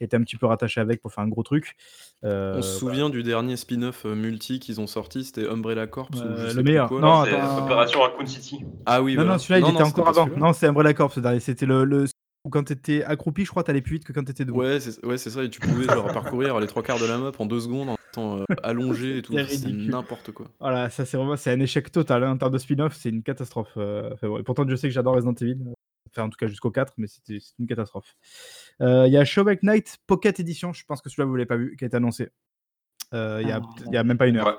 qui 0.00 0.04
a 0.04 0.06
été 0.06 0.16
un 0.16 0.22
petit 0.22 0.36
peu 0.36 0.46
rattaché 0.46 0.80
avec 0.80 1.02
pour 1.02 1.12
faire 1.12 1.22
un 1.22 1.28
gros 1.28 1.42
truc. 1.42 1.76
Euh, 2.24 2.54
On 2.56 2.62
se 2.62 2.78
souvient 2.78 3.10
du 3.10 3.22
dernier 3.22 3.56
spin-off 3.56 4.06
euh, 4.06 4.14
multi 4.14 4.58
qu'ils 4.58 4.80
ont 4.80 4.86
sorti, 4.86 5.24
c'était 5.24 5.46
Umbrella 5.46 5.86
Corps 5.86 6.08
ou 6.14 6.18
Euh, 6.20 6.54
le 6.54 6.62
meilleur. 6.62 6.88
quoi, 6.88 7.00
Non, 7.00 7.20
attends. 7.20 7.64
Opération 7.64 8.00
Raccoon 8.00 8.24
City. 8.26 8.64
Ah 8.86 9.02
oui, 9.02 9.12
Non, 9.12 9.16
voilà. 9.22 9.32
non, 9.32 9.38
celui-là, 9.38 9.68
il 9.68 9.74
était 9.74 9.82
encore 9.82 10.08
avant. 10.08 10.26
Non, 10.38 10.54
c'est 10.54 10.66
Umbrella 10.68 10.94
Corps, 10.94 11.12
ce 11.12 11.20
dernier. 11.20 11.40
C'était 11.40 11.66
le, 11.66 11.84
le 11.84 12.06
où 12.46 12.48
quand 12.48 12.62
t'étais 12.64 13.04
accroupi, 13.04 13.44
je 13.44 13.50
crois, 13.50 13.62
t'allais 13.62 13.82
plus 13.82 13.96
vite 13.96 14.04
que 14.04 14.14
quand 14.14 14.24
t'étais 14.24 14.46
debout. 14.46 14.60
Ouais, 14.60 14.80
c'est 14.80 15.04
ouais, 15.04 15.18
ça, 15.18 15.42
et 15.44 15.50
tu 15.50 15.60
pouvais 15.60 15.84
genre 15.84 16.10
parcourir 16.10 16.58
les 16.60 16.66
trois 16.66 16.82
quarts 16.82 16.98
de 16.98 17.04
la 17.04 17.18
map 17.18 17.32
en 17.38 17.44
deux 17.44 17.60
secondes 17.60 17.90
en 17.90 17.96
étant 18.10 18.38
euh, 18.38 18.44
allongé 18.62 19.18
et 19.18 19.22
tout. 19.22 19.34
C'est 19.46 19.66
n'importe 19.70 20.32
quoi. 20.32 20.46
Voilà, 20.58 20.88
ça 20.88 21.04
c'est 21.04 21.18
vraiment 21.18 21.36
c'est 21.36 21.50
un 21.52 21.60
échec 21.60 21.92
total 21.92 22.24
hein, 22.24 22.30
en 22.32 22.38
termes 22.38 22.52
de 22.54 22.56
spin-off, 22.58 22.96
c'est 22.98 23.10
une 23.10 23.22
catastrophe. 23.22 23.74
euh, 23.76 24.08
bon, 24.22 24.38
et 24.38 24.42
pourtant, 24.42 24.64
je 24.66 24.74
sais 24.74 24.88
que 24.88 24.94
j'adore 24.94 25.16
Resident 25.16 25.34
Evil, 25.34 25.58
euh, 25.66 25.72
enfin 26.10 26.24
en 26.26 26.30
tout 26.30 26.36
cas 26.38 26.46
jusqu'au 26.46 26.70
4, 26.70 26.94
mais 26.98 27.06
c'était 27.06 27.38
c'est 27.40 27.54
une 27.58 27.66
catastrophe. 27.66 28.16
Euh, 28.80 29.04
Il 29.06 29.12
y 29.12 29.16
a 29.16 29.24
Showback 29.24 29.62
Night 29.62 29.98
Pocket 30.06 30.38
Edition, 30.40 30.72
je 30.72 30.84
pense 30.84 31.00
que 31.02 31.08
celui-là 31.10 31.26
vous 31.26 31.36
l'avez 31.36 31.46
pas 31.46 31.56
vu, 31.56 31.76
qui 31.76 31.84
a 31.84 31.86
été 31.86 31.96
annoncé. 31.96 32.28
Euh, 33.14 33.38
Il 33.42 33.48
y, 33.48 33.52
a, 33.52 33.60
Ah. 33.94 33.98
a 34.00 34.04
même 34.04 34.18
pas 34.18 34.26
une 34.26 34.36
heure. 34.36 34.46
Ouais. 34.46 34.54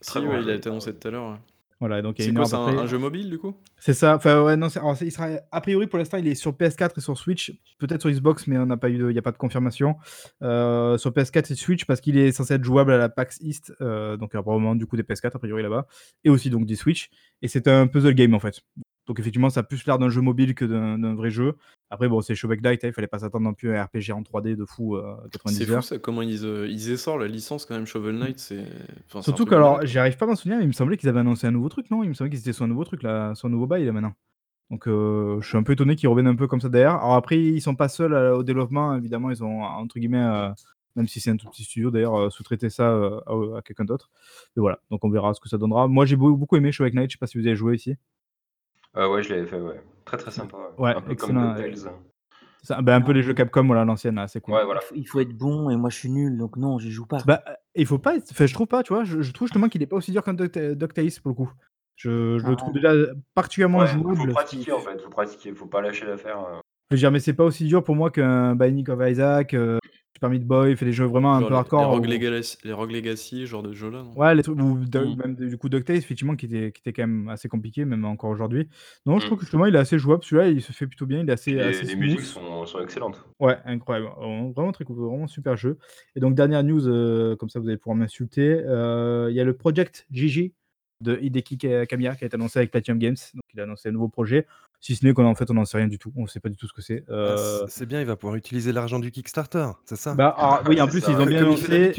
Si, 0.00 0.10
Très 0.10 0.20
bon 0.20 0.28
ouais, 0.30 0.36
jeu. 0.38 0.42
il 0.42 0.50
a 0.50 0.54
été 0.54 0.68
annoncé 0.68 0.94
tout 0.94 1.08
à 1.08 1.10
l'heure. 1.10 1.38
Voilà, 1.78 2.00
donc 2.00 2.16
il 2.18 2.20
y 2.20 2.22
a 2.22 2.26
C'est 2.26 2.30
une 2.30 2.36
quoi, 2.36 2.42
heure 2.44 2.68
c'est 2.70 2.78
un, 2.78 2.86
jeu 2.86 2.96
mobile 2.98 3.28
du 3.28 3.38
coup? 3.38 3.56
C'est 3.76 3.92
ça. 3.92 4.14
Enfin, 4.14 4.40
ouais, 4.44 4.56
non, 4.56 4.68
c'est- 4.68 4.78
alors, 4.78 4.96
il 5.02 5.10
sera, 5.10 5.28
a 5.50 5.60
priori, 5.60 5.88
pour 5.88 5.98
l'instant, 5.98 6.16
il 6.16 6.28
est 6.28 6.36
sur 6.36 6.52
PS4 6.56 6.96
et 6.98 7.00
sur 7.00 7.18
Switch. 7.18 7.52
Peut-être 7.78 8.00
sur 8.02 8.10
Xbox, 8.10 8.46
mais 8.46 8.56
on 8.56 8.66
n'a 8.66 8.76
pas 8.76 8.88
eu 8.88 8.98
de, 8.98 9.10
il 9.10 9.12
n'y 9.12 9.18
a 9.18 9.22
pas 9.22 9.32
de 9.32 9.36
confirmation. 9.36 9.96
Euh, 10.42 10.96
sur 10.96 11.10
PS4 11.12 11.50
et 11.50 11.56
Switch, 11.56 11.84
parce 11.84 12.00
qu'il 12.00 12.16
est 12.18 12.30
censé 12.30 12.54
être 12.54 12.62
jouable 12.62 12.92
à 12.92 12.98
la 12.98 13.08
PAX 13.08 13.38
East. 13.40 13.72
euh, 13.80 14.16
donc, 14.16 14.30
il 14.32 14.34
y 14.34 14.38
aura 14.38 14.44
probablement 14.44 14.76
du 14.76 14.86
coup 14.86 14.96
des 14.96 15.02
PS4, 15.02 15.34
a 15.34 15.38
priori, 15.40 15.60
là-bas. 15.64 15.88
Et 16.22 16.30
aussi, 16.30 16.50
donc, 16.50 16.66
des 16.66 16.76
Switch. 16.76 17.10
Et 17.42 17.48
c'est 17.48 17.66
un 17.66 17.88
puzzle 17.88 18.14
game, 18.14 18.32
en 18.34 18.38
fait. 18.40 18.60
Donc, 19.06 19.18
effectivement, 19.18 19.50
ça 19.50 19.60
a 19.60 19.62
plus 19.64 19.84
l'air 19.86 19.98
d'un 19.98 20.08
jeu 20.10 20.20
mobile 20.20 20.54
que 20.54 20.64
d'un 20.64 21.14
vrai 21.14 21.30
jeu. 21.30 21.54
Après, 21.90 22.08
bon, 22.08 22.20
c'est 22.22 22.34
Showback 22.34 22.62
Night, 22.62 22.84
hein, 22.84 22.88
il 22.88 22.92
fallait 22.94 23.06
pas 23.08 23.18
s'attendre 23.18 23.44
non 23.44 23.52
plus 23.52 23.74
à 23.74 23.80
un 23.82 23.84
RPG 23.84 24.12
en 24.12 24.22
3D 24.22 24.54
de 24.56 24.64
fou 24.64 24.96
euh, 24.96 25.16
90 25.32 25.58
C'est 25.58 25.66
fou 25.66 25.82
ça, 25.82 25.98
comment 25.98 26.22
ils, 26.22 26.44
euh, 26.46 26.66
ils 26.68 26.90
essorent 26.90 27.18
la 27.18 27.26
licence 27.28 27.66
quand 27.66 27.74
même 27.74 27.84
Shovel 27.86 28.16
Knight, 28.16 28.38
c'est. 28.38 28.64
enfin, 29.08 29.20
Surtout 29.22 29.44
que, 29.44 29.54
alors, 29.54 29.84
j'y 29.84 29.98
arrive 29.98 30.16
pas 30.16 30.24
à 30.24 30.28
m'en 30.28 30.36
souvenir, 30.36 30.58
mais 30.58 30.64
il 30.64 30.68
me 30.68 30.72
semblait 30.72 30.96
qu'ils 30.96 31.08
avaient 31.08 31.20
annoncé 31.20 31.46
un 31.46 31.50
nouveau 31.50 31.68
truc, 31.68 31.90
non? 31.90 32.02
Il 32.04 32.08
me 32.10 32.14
semblait 32.14 32.30
qu'ils 32.30 32.38
étaient 32.40 32.52
sur 32.52 32.64
un 32.64 32.68
nouveau 32.68 32.84
truc, 32.84 33.02
là, 33.02 33.34
sur 33.34 33.48
un 33.48 33.50
nouveau 33.50 33.66
bail, 33.66 33.84
là, 33.84 33.92
maintenant. 33.92 34.14
Donc, 34.70 34.88
euh, 34.88 35.38
je 35.42 35.48
suis 35.48 35.58
un 35.58 35.62
peu 35.64 35.72
étonné 35.74 35.96
qu'ils 35.96 36.08
reviennent 36.08 36.28
un 36.28 36.36
peu 36.36 36.46
comme 36.46 36.60
ça 36.60 36.68
derrière. 36.70 36.94
Alors, 36.94 37.14
après, 37.14 37.38
ils 37.38 37.60
sont 37.60 37.74
pas 37.74 37.88
seuls 37.88 38.14
euh, 38.14 38.36
au 38.36 38.42
développement, 38.42 38.96
évidemment, 38.96 39.30
ils 39.30 39.42
ont, 39.44 39.62
entre 39.62 39.98
guillemets, 39.98 40.50
même 40.96 41.08
si 41.08 41.20
c'est 41.20 41.30
un 41.30 41.36
tout 41.36 41.48
petit 41.48 41.64
studio, 41.64 41.90
d'ailleurs, 41.90 42.14
euh, 42.18 42.30
sous-traité 42.30 42.70
ça 42.70 42.90
euh, 42.90 43.20
à, 43.26 43.58
à 43.58 43.62
quelqu'un 43.62 43.84
d'autre. 43.84 44.10
Et 44.56 44.60
voilà, 44.60 44.78
donc 44.90 45.04
on 45.04 45.10
verra 45.10 45.34
ce 45.34 45.40
que 45.40 45.48
ça 45.48 45.58
donnera. 45.58 45.88
Moi, 45.88 46.06
j'ai 46.06 46.16
beau- 46.16 46.36
beaucoup 46.36 46.56
aimé 46.56 46.70
Show 46.72 46.84
Knight, 46.88 47.10
je 47.10 47.16
sais 47.16 47.18
pas 47.18 47.26
si 47.26 47.38
vous 47.38 47.46
avez 47.46 47.56
joué 47.56 47.74
ici. 47.76 47.96
Euh, 48.96 49.08
ouais, 49.08 49.22
je 49.22 49.34
l'avais 49.34 49.46
fait, 49.46 49.60
ouais. 49.60 49.80
Très 50.04 50.16
très 50.16 50.30
sympa. 50.30 50.56
Ouais, 50.78 50.90
Ouais, 50.90 50.96
un 50.96 51.00
peu 51.00 51.12
excellent, 51.12 51.54
comme 51.54 51.62
DuckTales. 51.64 51.92
Ça, 52.64 52.80
ben, 52.80 52.94
un 52.94 53.00
peu 53.00 53.12
les 53.12 53.22
jeux 53.22 53.34
Capcom, 53.34 53.64
voilà, 53.66 53.84
l'ancienne, 53.84 54.14
là, 54.16 54.28
c'est 54.28 54.40
cool. 54.40 54.54
Ouais, 54.54 54.64
voilà. 54.64 54.80
Il 54.94 55.06
faut- 55.06 55.18
Il 55.20 55.22
être 55.22 55.36
bon 55.36 55.68
et 55.70 55.76
moi 55.76 55.90
je 55.90 55.96
suis 55.96 56.10
nul 56.10 56.38
donc 56.38 56.56
non, 56.56 56.78
j'y 56.78 56.92
joue 56.92 57.06
pas. 57.06 57.18
Bah, 57.26 57.42
il 57.74 57.86
faut 57.86 57.98
pas 57.98 58.14
être... 58.16 58.28
Enfin, 58.30 58.46
je 58.46 58.54
trouve 58.54 58.68
pas, 58.68 58.82
tu 58.84 58.92
vois, 58.92 59.02
je, 59.02 59.20
je 59.20 59.32
trouve 59.32 59.48
justement 59.48 59.68
qu'il 59.68 59.82
est 59.82 59.86
pas 59.86 59.96
aussi 59.96 60.12
dur 60.12 60.22
qu'un 60.22 60.34
DuckTales, 60.34 60.76
pour 61.22 61.30
le 61.30 61.34
coup. 61.34 61.50
Je, 61.96 62.38
je 62.38 62.46
le 62.46 62.52
Ah. 62.52 62.56
trouve 62.56 62.72
déjà 62.74 62.92
particulièrement 63.34 63.78
Ouais, 63.80 63.86
jouable. 63.88 64.16
faut 64.16 64.26
pratiquer 64.28 64.72
en 64.72 64.78
fait, 64.78 65.00
faut 65.00 65.10
pratiquer, 65.10 65.52
faut 65.54 65.66
pas 65.66 65.80
lâcher 65.80 66.06
l'affaire. 66.06 66.38
euh. 66.38 66.60
Je 66.90 66.96
veux 66.96 67.00
dire, 67.00 67.10
mais 67.10 67.20
c'est 67.20 67.32
pas 67.32 67.44
aussi 67.44 67.64
dur 67.64 67.82
pour 67.82 67.96
moi 67.96 68.10
qu'un 68.10 68.54
Binding 68.54 68.88
of 68.90 69.00
Isaac, 69.08 69.54
euh, 69.54 69.78
Super 70.22 70.30
Meat 70.30 70.46
Boy, 70.46 70.76
fait 70.76 70.84
des 70.84 70.92
jeux 70.92 71.04
vraiment 71.06 71.34
un 71.34 71.42
peu 71.42 71.48
les- 71.48 71.54
hardcore. 71.56 71.80
Les 71.80 71.86
Rogue, 71.88 72.06
Legacy, 72.06 72.56
les 72.62 72.72
Rogue 72.72 72.92
Legacy, 72.92 73.44
genre 73.44 73.64
de 73.64 73.72
jeu-là, 73.72 74.04
non? 74.04 74.12
Ouais, 74.14 74.32
les 74.36 74.44
trucs, 74.44 74.56
ou 74.60 74.78
de- 74.78 75.00
Mm. 75.00 75.16
même 75.16 75.34
du 75.34 75.58
coup 75.58 75.68
DuckTales, 75.68 75.96
effectivement, 75.96 76.36
qui 76.36 76.46
était, 76.46 76.70
qui 76.70 76.80
était 76.80 76.92
quand 76.92 77.08
même 77.08 77.28
assez 77.28 77.48
compliqué, 77.48 77.84
même 77.84 78.04
encore 78.04 78.30
aujourd'hui. 78.30 78.68
Non, 79.04 79.18
je 79.18 79.24
Mm. 79.24 79.26
trouve 79.26 79.38
que 79.38 79.44
justement, 79.44 79.66
il 79.66 79.74
est 79.74 79.78
assez 79.78 79.98
jouable. 79.98 80.22
Celui-là, 80.22 80.46
il 80.48 80.62
se 80.62 80.70
fait 80.70 80.86
plutôt 80.86 81.06
bien, 81.06 81.18
il 81.22 81.28
est 81.28 81.32
assez, 81.32 81.50
les, 81.54 81.60
assez 81.60 81.82
les 81.82 81.88
smooth. 81.88 82.02
musiques 82.02 82.20
sont 82.20 82.64
sont, 82.66 82.78
excellentes. 82.80 83.20
Ouais, 83.40 83.56
incroyable. 83.64 84.10
Vraiment 84.54 84.70
très 84.70 84.84
cool, 84.84 84.96
vraiment 84.96 85.26
super 85.26 85.56
jeu. 85.56 85.76
Et 86.14 86.20
donc 86.20 86.36
dernière 86.36 86.62
news, 86.62 86.86
heu, 86.86 87.34
comme 87.40 87.48
ça 87.48 87.58
vous 87.58 87.66
allez 87.66 87.76
pouvoir 87.76 87.96
m'insulter, 87.96 88.62
heu, 88.64 89.26
il 89.28 89.34
y 89.34 89.40
a 89.40 89.44
le 89.44 89.54
Project 89.56 90.06
Gigi 90.12 90.52
de 91.02 91.18
Hideki 91.20 91.58
Ka 91.58 91.86
Kamiya 91.86 92.16
qui 92.16 92.24
a 92.24 92.26
été 92.26 92.34
annoncé 92.36 92.58
avec 92.58 92.70
Platinum 92.70 92.98
Games. 92.98 93.16
Donc 93.34 93.42
il 93.52 93.60
a 93.60 93.64
annoncé 93.64 93.88
un 93.88 93.92
nouveau 93.92 94.08
projet, 94.08 94.46
si 94.80 94.96
ce 94.96 95.04
n'est 95.04 95.12
qu'en 95.12 95.34
fait 95.34 95.50
on 95.50 95.54
n'en 95.54 95.64
sait 95.64 95.78
rien 95.78 95.88
du 95.88 95.98
tout. 95.98 96.12
On 96.16 96.22
ne 96.22 96.26
sait 96.28 96.40
pas 96.40 96.48
du 96.48 96.56
tout 96.56 96.66
ce 96.66 96.72
que 96.72 96.82
c'est. 96.82 97.04
Ah, 97.08 97.12
Heu 97.12 97.36
c 97.36 97.64
c'est 97.68 97.86
bien, 97.86 98.00
il 98.00 98.06
va 98.06 98.16
pouvoir 98.16 98.36
utiliser 98.36 98.72
l'argent 98.72 98.98
du 98.98 99.10
Kickstarter, 99.10 99.66
c'est 99.84 99.96
ça? 99.96 100.14
Bah, 100.14 100.28
alors 100.38 100.62
oui, 100.68 100.80
en 100.80 100.86
plus 100.86 101.00
ça, 101.00 101.12
ils 101.12 101.20
ont 101.20 101.26
bien 101.26 101.42
annoncé 101.42 101.90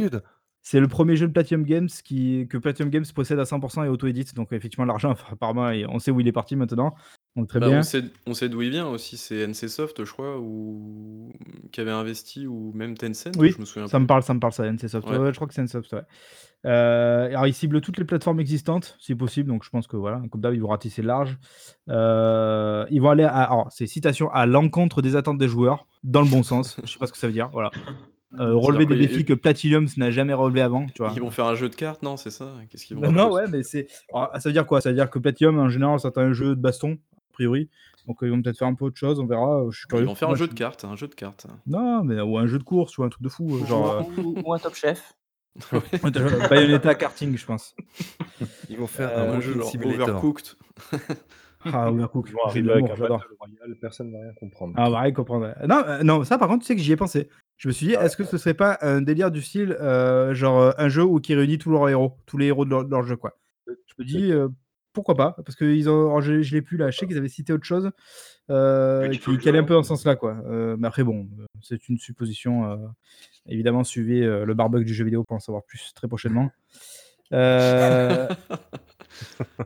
c'est 0.65 0.79
le 0.79 0.87
1er 0.87 1.15
jeu 1.15 1.27
de 1.27 1.33
Platinum 1.33 1.65
Games 1.65 1.89
qui 2.05 2.47
que 2.49 2.57
Platinum 2.57 2.89
Games 2.89 3.03
possède 3.13 3.37
à 3.37 3.43
100% 3.43 3.85
et 3.85 3.89
auto-édite. 3.89 4.33
Donc 4.33 4.53
effectivement 4.53 4.85
l'argent 4.85 5.11
enfin 5.11 5.27
apparemment 5.33 5.69
et 5.69 5.85
on 5.85 5.99
sait 5.99 6.09
où 6.09 6.21
il 6.21 6.27
est 6.27 6.31
parti 6.31 6.55
maintenant. 6.55 6.95
Donc 7.35 7.49
très 7.49 7.59
Bah, 7.59 7.67
bien. 7.67 7.79
on 7.79 7.83
sait 7.83 8.03
on 8.25 8.33
sait 8.33 8.47
d'où 8.47 8.61
il 8.61 8.69
vient 8.69 8.87
aussi, 8.87 9.17
c'est 9.17 9.45
NCSoft, 9.45 10.05
je 10.05 10.11
crois, 10.11 10.39
ou 10.39 11.33
qui 11.73 11.81
avait 11.81 11.91
investi 11.91 12.47
ou 12.47 12.71
même 12.73 12.97
Tencent, 12.97 13.31
Oui, 13.37 13.51
je 13.51 13.59
me 13.59 13.65
souviens 13.65 13.87
ça 13.87 13.99
me 13.99 14.07
parle 14.07 14.23
ça 14.23 14.33
me 14.33 14.39
parle 14.39 14.53
ça, 14.53 14.71
NCSoft. 14.71 15.05
Ouais, 15.09 15.31
je 15.31 15.35
crois 15.35 15.47
que 15.47 15.53
c'est 15.53 15.61
NCSoft, 15.63 15.91
ouais. 15.93 16.03
Heu, 16.65 16.69
alors 16.69 17.47
ils 17.47 17.53
ciblent 17.53 17.81
toutes 17.81 17.97
les 17.97 18.05
plateformes 18.05 18.39
existantes, 18.39 18.95
si 18.99 19.15
possible, 19.15 19.49
donc 19.49 19.63
je 19.63 19.69
pense 19.69 19.87
que 19.87 19.97
voilà, 19.97 20.21
comme 20.31 20.41
d'hab, 20.41 20.53
ils 20.53 20.61
vont 20.61 20.69
ratisser 20.69 21.01
large. 21.01 21.37
Heu, 21.89 22.85
ils 22.89 23.01
vont 23.01 23.09
aller 23.09 23.23
à 23.25 23.43
alors 23.43 23.67
c'est 23.71 23.87
citation: 23.87 24.29
«à 24.31 24.45
l'encontre 24.45 25.01
des 25.01 25.15
attentes 25.15 25.37
des 25.37 25.47
joueurs», 25.49 25.87
dans 26.03 26.21
le 26.21 26.29
bon 26.29 26.43
sens. 26.43 26.77
Je 26.83 26.91
sais 26.91 26.99
pas 26.99 27.07
ce 27.07 27.11
que 27.11 27.17
ça 27.17 27.27
veut 27.27 27.33
dire, 27.33 27.49
voilà. 27.51 27.71
Heu, 28.39 28.55
relever 28.55 28.85
des 28.85 28.95
ils 28.95 28.99
défis 28.99 29.25
que 29.25 29.33
Platinum 29.33 29.87
n'a 29.97 30.11
jamais 30.11 30.33
relevés 30.33 30.61
avant, 30.61 30.87
tu 30.87 31.03
vois? 31.03 31.13
ils 31.15 31.21
vont 31.21 31.29
faire 31.31 31.45
un 31.45 31.55
jeu 31.55 31.69
de 31.69 31.75
cartes, 31.75 32.01
non, 32.03 32.17
c'est 32.17 32.31
ça? 32.31 32.53
Qu'est-ce 32.69 32.85
qu'ils 32.85 32.97
vont 32.97 33.03
faire 33.03 33.11
non, 33.11 33.31
ouais, 33.31 33.47
mais 33.47 33.63
c'est 33.63 33.87
ça 34.13 34.29
veut 34.45 34.51
dire 34.53 34.65
quoi? 34.65 34.81
Ça 34.81 34.89
veut 34.89 34.95
dire 34.95 35.09
que 35.09 35.19
Platinum 35.19 35.59
en 35.59 35.69
général 35.69 35.99
c'est 35.99 36.17
un 36.17 36.33
jeu 36.33 36.55
de 36.55 36.61
baston, 36.61 36.97
a 37.17 37.33
priori. 37.33 37.69
Donc 38.07 38.17
ils 38.21 38.29
vont 38.29 38.41
peut-être 38.41 38.57
faire 38.57 38.67
un 38.67 38.75
peu 38.75 38.85
autre 38.85 38.97
chose, 38.97 39.19
on 39.19 39.25
verra, 39.25 39.63
je 39.71 39.77
suis 39.79 39.87
Ils 39.87 39.89
curieux. 39.89 40.05
vont 40.05 40.13
faire 40.15 40.29
un 40.29 40.35
jeu 40.35 40.47
je 40.47 40.49
de 40.49 40.53
cartes, 40.53 40.83
un 40.83 40.97
jeu 40.97 41.07
de 41.07 41.15
cartes. 41.15 41.47
non, 41.65 42.03
mais 42.03 42.19
ou 42.21 42.37
un 42.37 42.47
jeu 42.47 42.59
de 42.59 42.63
course, 42.63 42.95
vois? 42.95 43.05
Un 43.05 43.09
truc 43.09 43.23
de 43.23 43.29
fou, 43.29 43.57
Ou 43.59 43.65
genre, 43.65 44.05
ou 44.17 44.39
ou 44.43 44.53
un 44.53 44.59
Top 44.59 44.75
Chef. 44.75 45.13
Ouais. 45.71 45.81
Bayonetta 46.49 46.95
karting, 46.95 47.37
je 47.37 47.45
pense. 47.45 47.75
Ils 48.69 48.77
vont 48.77 48.87
faire 48.87 49.09
Heu, 49.17 49.29
un 49.35 49.39
jeu 49.39 49.53
genre. 49.53 49.71
Overcooked. 49.75 50.55
Ah, 51.65 51.89
Overcooked, 51.89 52.33
j'adore. 52.97 53.23
personne 53.79 54.11
va 54.11 54.19
rien 54.19 54.33
comprendre. 54.37 54.73
Ah, 54.75 54.87
on 54.87 54.91
va 54.91 54.99
rien 54.99 55.13
comprendre, 55.13 55.45
ouais. 55.45 55.67
Non, 55.67 55.81
heu, 55.87 56.03
non, 56.03 56.23
ça 56.25 56.37
par 56.37 56.49
contre, 56.49 56.63
tu 56.63 56.67
sais 56.67 56.75
que 56.75 56.81
j'y 56.81 56.91
ai 56.91 56.97
pensé. 56.97 57.29
Je 57.55 57.69
me 57.69 57.73
suis 57.73 57.87
dit: 57.87 57.95
Ah? 57.95 58.03
«Est-ce 58.03 58.17
que 58.17 58.25
ce 58.25 58.37
serait 58.37 58.53
pas 58.53 58.77
un 58.81 59.01
délire 59.01 59.31
du 59.31 59.41
style, 59.41 59.77
genre, 60.33 60.73
un 60.77 60.89
jeu 60.89 61.03
où 61.03 61.21
qui 61.21 61.35
réunit 61.35 61.59
tous 61.59 61.71
leurs 61.71 61.87
héros, 61.87 62.17
tous 62.25 62.37
les 62.37 62.47
héros 62.47 62.65
de 62.65 62.69
leur 62.71 62.83
de 62.83 62.91
leur 62.91 63.03
jeu, 63.03 63.15
quoi?» 63.15 63.37
Je 63.67 63.71
me 63.97 64.03
dis, 64.03 64.33
pourquoi 64.93 65.15
pas? 65.15 65.35
Parce 65.45 65.55
qu'ils 65.55 65.89
ont 65.89 66.05
alors 66.07 66.21
je 66.21 66.41
je 66.41 66.55
l'ai 66.55 66.61
plus 66.61 66.77
là, 66.77 66.91
je 66.91 66.97
sais 66.99 67.07
qu'ils 67.07 67.17
avaient 67.17 67.27
cité 67.29 67.53
autre 67.53 67.65
chose, 67.65 67.91
qui 68.47 69.37
qui 69.39 69.49
allait 69.49 69.59
un 69.59 69.63
peu 69.63 69.73
dans 69.73 69.83
ce 69.83 69.89
sens-là, 69.89 70.15
quoi. 70.15 70.37
Heu, 70.47 70.75
mais 70.77 70.87
après 70.87 71.03
bon, 71.03 71.27
c'est 71.61 71.89
une 71.89 71.97
supposition, 71.97 72.71
heu, 72.71 72.79
évidemment 73.47 73.83
suivez, 73.83 74.21
le 74.21 74.53
barbug 74.53 74.85
du 74.85 74.93
jeu 74.93 75.03
vidéo 75.05 75.23
pour 75.23 75.35
en 75.37 75.39
savoir 75.39 75.63
plus 75.63 75.91
très 75.93 76.07
prochainement. 76.07 76.51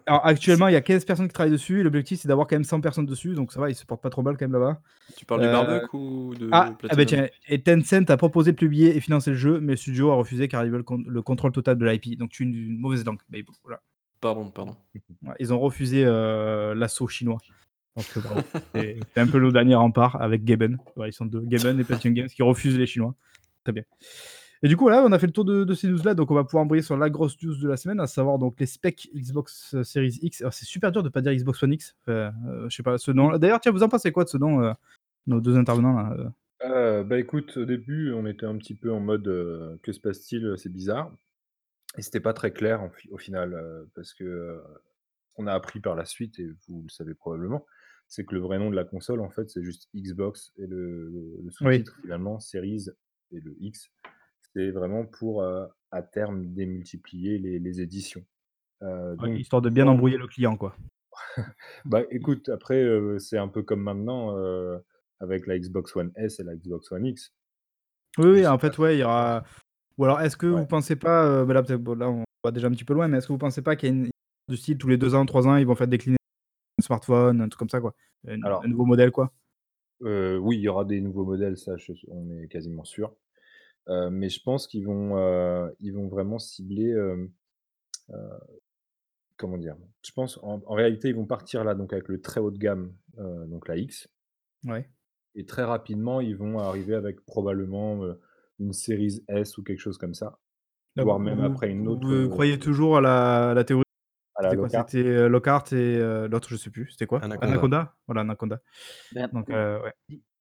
Alors 0.05 0.25
actuellement, 0.25 0.67
il 0.69 0.73
y 0.73 0.77
a 0.77 0.81
15 0.81 1.03
personnes 1.05 1.27
qui 1.27 1.33
travaillent 1.33 1.51
dessus 1.51 1.83
l'objectif 1.83 2.21
c'est 2.21 2.27
d'avoir 2.27 2.47
quand 2.47 2.55
même 2.55 2.63
100 2.63 2.79
personnes 2.81 3.05
dessus, 3.05 3.33
donc 3.33 3.51
ça 3.51 3.59
va, 3.59 3.69
ils 3.69 3.75
se 3.75 3.85
portent 3.85 4.01
pas 4.01 4.09
trop 4.09 4.21
mal 4.21 4.37
quand 4.37 4.45
même 4.45 4.53
là-bas. 4.53 4.79
Tu 5.17 5.25
parles 5.25 5.41
du 5.41 5.47
Heu 5.47 5.51
Barbuk 5.51 5.93
ou 5.93 6.33
de 6.35 6.49
ah! 6.53 6.71
Ah 6.89 6.95
bah 6.95 7.05
tiens 7.05 7.27
et 7.49 7.61
Tencent 7.61 8.09
a 8.09 8.17
proposé 8.17 8.51
de 8.51 8.57
publier 8.57 8.95
et 8.95 9.01
financer 9.01 9.31
le 9.31 9.35
jeu, 9.37 9.59
mais 9.59 9.73
le 9.73 9.77
studio 9.77 10.11
a 10.11 10.15
refusé 10.15 10.47
car 10.47 10.63
ils 10.65 10.71
veulent 10.71 10.83
con 10.83 11.03
le 11.05 11.21
contrôle 11.21 11.51
total 11.51 11.77
de 11.77 11.85
l'IP. 11.85 12.17
Donc 12.17 12.29
tu 12.29 12.43
es 12.43 12.45
une 12.45 12.55
une 12.55 12.79
mauvaise 12.79 13.03
langue, 13.05 13.19
mais 13.29 13.43
voilà. 13.63 13.81
Pardon, 14.19 14.49
pardon. 14.49 14.75
Ouais, 15.23 15.35
ils 15.39 15.53
ont 15.53 15.59
refusé, 15.59 16.05
heu, 16.05 16.73
l'assaut 16.73 17.07
chinois. 17.07 17.37
Bravo. 18.15 18.41
C'est 18.75 18.99
un 19.17 19.27
peu 19.27 19.39
le 19.39 19.51
dernier 19.51 19.75
rempart 19.75 20.21
avec 20.21 20.43
Gaben. 20.43 20.77
Voilà, 20.95 21.09
ils 21.09 21.13
sont 21.13 21.25
2, 21.25 21.41
Gaben 21.41 21.79
et 21.79 21.83
Platinum 21.83 22.13
Games 22.13 22.27
qui 22.27 22.43
refusent 22.43 22.77
les 22.77 22.85
Chinois. 22.85 23.15
Très 23.63 23.73
bien. 23.73 23.83
Et 24.63 24.67
du 24.67 24.75
coup, 24.75 24.85
voilà, 24.85 25.03
on 25.03 25.11
a 25.11 25.19
fait 25.19 25.27
le 25.27 25.33
tour 25.33 25.45
de 25.45 25.63
de 25.63 25.73
ces 25.75 25.87
news-là, 25.87 26.15
donc 26.15 26.31
on 26.31 26.33
va 26.33 26.43
pouvoir 26.43 26.63
embrayer 26.63 26.81
sur 26.81 26.97
la 26.97 27.09
grosse 27.09 27.41
news 27.43 27.55
de 27.55 27.67
la 27.67 27.77
semaine, 27.77 27.99
à 27.99 28.07
savoir 28.07 28.39
donc 28.39 28.59
les 28.59 28.65
specs 28.65 29.07
Xbox, 29.15 29.75
heu, 29.75 29.83
Series 29.83 30.17
X. 30.21 30.41
Alors 30.41 30.53
c'est 30.53 30.65
super 30.65 30.91
dur 30.91 31.03
de 31.03 31.09
pas 31.09 31.21
dire 31.21 31.33
Xbox 31.33 31.61
One 31.61 31.73
X, 31.73 31.95
heu 32.07 32.29
heu, 32.47 32.65
je 32.67 32.75
sais 32.75 32.81
pas, 32.83 32.97
ce 32.97 33.11
nom 33.11 33.37
d'ailleurs, 33.37 33.59
tiens, 33.59 33.71
vous 33.71 33.83
en 33.83 33.89
pensez 33.89 34.11
quoi 34.11 34.23
de 34.23 34.29
ce 34.29 34.37
nom, 34.37 34.73
nos 35.27 35.41
2 35.41 35.57
intervenants 35.57 35.93
là, 35.93 37.03
bah, 37.03 37.19
écoute, 37.19 37.55
au 37.57 37.65
début, 37.65 38.11
on 38.13 38.25
était 38.25 38.47
un 38.47 38.57
petit 38.57 38.73
peu 38.73 38.91
en 38.91 38.99
mode, 38.99 39.25
«Que 39.83 39.91
se 39.91 39.99
passe-t-il? 39.99 40.55
C'est 40.57 40.71
bizarre» 40.71 41.11
et 41.97 42.01
c'était 42.01 42.19
pas 42.19 42.33
très 42.33 42.51
clair 42.53 42.81
en 42.81 42.89
fi 42.89 43.09
au 43.11 43.17
final, 43.17 43.53
heu, 43.53 43.89
parce 43.95 44.13
que, 44.13 44.23
heu, 44.23 44.63
ce 45.29 45.35
qu'on 45.35 45.47
a 45.47 45.53
appris 45.53 45.79
par 45.81 45.95
la 45.95 46.05
suite 46.05 46.39
et 46.39 46.47
vous 46.67 46.83
le 46.83 46.89
savez 46.89 47.13
probablement, 47.15 47.65
c'est 48.07 48.25
que 48.25 48.35
le 48.35 48.41
vrai 48.41 48.59
nom 48.59 48.69
de 48.69 48.75
la 48.75 48.85
console, 48.85 49.21
en 49.21 49.29
fait, 49.29 49.49
c'est 49.49 49.63
juste 49.63 49.89
Xbox 49.95 50.53
et 50.57 50.67
le 50.67 51.09
le 51.09 51.41
le 51.43 51.51
Oui. 51.59 51.83
sous-titre 51.83 51.97
finalement 52.01 52.39
Series 52.39 52.87
et 53.31 53.39
le 53.41 53.55
X, 53.59 53.89
c'est 54.55 54.71
vraiment 54.71 55.05
pour, 55.05 55.43
heu, 55.43 55.67
à 55.91 56.03
terme 56.03 56.53
démultiplier 56.53 57.37
les 57.39 57.59
les 57.59 57.81
éditions. 57.81 58.25
Heu, 58.83 59.17
Ouais, 59.19 59.29
donc 59.29 59.39
histoire 59.39 59.61
de 59.61 59.69
bien 59.69 59.87
embrouiller 59.87 60.17
le 60.17 60.25
client, 60.27 60.57
quoi. 60.57 60.75
Bah, 61.85 62.03
écoute, 62.11 62.49
après, 62.49 62.81
heu, 62.83 63.19
c'est 63.19 63.37
un 63.37 63.47
peu 63.47 63.63
comme 63.63 63.81
maintenant, 63.81 64.37
heu, 64.37 64.83
avec 65.19 65.47
la 65.47 65.57
Xbox 65.59 65.95
One 65.95 66.11
S 66.15 66.39
et 66.39 66.43
la 66.43 66.55
Xbox 66.55 66.91
One 66.91 67.05
X. 67.05 67.33
Oui, 68.17 68.25
Je 68.31 68.41
oui, 68.41 68.47
sais 68.47 68.47
en 68.47 68.57
pas 68.57 68.57
fait, 68.57 68.77
ouais, 68.79 68.95
il 68.95 68.99
y 68.99 69.03
aura 69.03 69.43
ou 69.97 70.05
alors 70.05 70.21
est-ce 70.21 70.37
que 70.37 70.47
Ouais. 70.49 70.61
vous 70.61 70.65
pensez 70.67 70.95
pas, 70.95 71.25
heu, 71.27 71.45
bah, 71.45 71.53
là 71.53 71.61
bon 71.77 71.95
là 71.95 72.09
on 72.09 72.23
va 72.43 72.51
déjà 72.51 72.67
un 72.67 72.71
petit 72.71 72.85
peu 72.85 72.93
loin, 72.93 73.07
mais 73.07 73.17
est-ce 73.17 73.27
que 73.27 73.33
vous 73.33 73.37
pensez 73.39 73.61
pas 73.61 73.75
qu'il 73.75 73.89
y 73.89 73.91
a 73.91 73.95
une 73.95 74.09
du 74.49 74.57
style 74.57 74.77
tous 74.77 74.87
les 74.87 74.97
2 74.97 75.15
ans, 75.15 75.25
3 75.25 75.47
ans, 75.47 75.57
ils 75.57 75.65
vont 75.67 75.75
faire 75.75 75.87
décliner 75.87 76.17
un 76.79 76.83
smartphone, 76.83 77.41
un 77.41 77.49
truc 77.49 77.59
comme 77.59 77.69
ça, 77.69 77.81
quoi? 77.81 77.93
Un 78.27 78.41
un 78.61 78.67
Alors 78.67 78.67
nouveau 78.69 78.85
modèle, 78.85 79.11
quoi? 79.11 79.33
Heu, 80.01 80.37
oui, 80.39 80.57
il 80.57 80.61
y 80.61 80.67
aura 80.67 80.85
des 80.85 81.01
nouveaux 81.01 81.25
modèles, 81.25 81.57
ça 81.57 81.75
je 81.77 81.91
on 82.09 82.29
est 82.31 82.47
quasiment 82.47 82.83
sûr. 82.83 83.15
Heu, 83.89 84.09
mais 84.11 84.29
je 84.29 84.41
pense 84.43 84.67
qu'ils 84.67 84.85
vont, 84.85 85.17
ils 85.81 85.91
vont 85.93 86.07
vraiment 86.09 86.39
cibler, 86.39 86.93
comment 89.37 89.57
dire? 89.57 89.77
Je 90.03 90.11
pense 90.11 90.37
en 90.43 90.61
en 90.65 90.73
réalité, 90.73 91.09
ils 91.09 91.15
vont 91.15 91.25
partir 91.25 91.63
là, 91.63 91.75
donc 91.75 91.93
avec 91.93 92.07
le 92.07 92.21
très 92.21 92.39
haut 92.39 92.51
de 92.51 92.57
gamme, 92.57 92.93
donc 93.17 93.67
la 93.67 93.77
X 93.77 94.07
Ouais. 94.63 94.89
et 95.35 95.45
très 95.45 95.63
rapidement, 95.63 96.19
ils 96.21 96.35
vont 96.35 96.59
arriver 96.59 96.95
avec 96.95 97.25
probablement, 97.25 98.03
une 98.59 98.73
Series 98.73 99.23
S 99.29 99.57
ou 99.57 99.63
quelque 99.63 99.79
chose 99.79 99.97
comme 99.97 100.13
ça, 100.13 100.39
Là, 100.97 101.03
voire 101.03 101.19
vous 101.19 101.19
même 101.19 101.39
vous 101.39 101.41
après 101.41 101.69
une 101.71 101.87
autre, 101.89 102.13
vous 102.23 102.29
heu 102.29 102.29
croyez 102.29 102.59
toujours 102.59 102.97
à 102.97 103.01
la 103.01 103.53
la 103.55 103.63
théorie? 103.65 103.83
c'était 104.41 104.57
quoi? 104.57 104.69
Lockhart. 104.69 104.89
C'était, 104.91 104.99
heu, 105.03 105.27
Lockhart 105.29 105.65
et 105.73 105.97
heu, 105.97 106.27
l'autre, 106.29 106.49
je 106.49 106.57
sais 106.57 106.71
plus, 106.71 106.91
c'était 106.91 107.07
quoi? 107.07 107.25
Anaconda. 107.25 107.41
Anaconda? 107.41 107.95
Voilà, 108.07 108.21
Anaconda. 108.21 108.61
Ben, 109.11 109.31
Donc 109.33 109.49
ouais. 109.51 109.93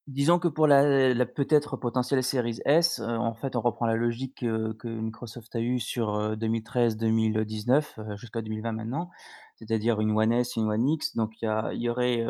disons 0.07 0.39
que 0.39 0.49
pour 0.49 0.67
la 0.67 1.15
la 1.15 1.27
peut-être 1.27 1.77
potentielle 1.77 2.23
Series 2.23 2.61
S, 2.65 3.01
en 3.01 3.35
fait, 3.35 3.57
on 3.57 3.61
reprend 3.61 3.87
la 3.87 3.97
logique, 3.97 4.45
que 4.75 4.89
Microsoft 4.89 5.55
a 5.57 5.61
eue 5.61 5.81
sur, 5.81 6.15
heu, 6.17 6.37
2013-2019, 6.37 7.99
heu, 7.99 8.17
jusqu'à 8.17 8.43
2020 8.43 8.73
maintenant, 8.73 9.11
c'est-à-dire 9.57 10.01
une 10.01 10.13
One 10.13 10.33
S 10.33 10.57
et 10.57 10.61
une 10.61 10.69
One 10.71 10.89
X. 10.89 11.17
Donc 11.17 11.33
il 11.43 11.49
y 11.83 11.89
aurait, 11.91 12.25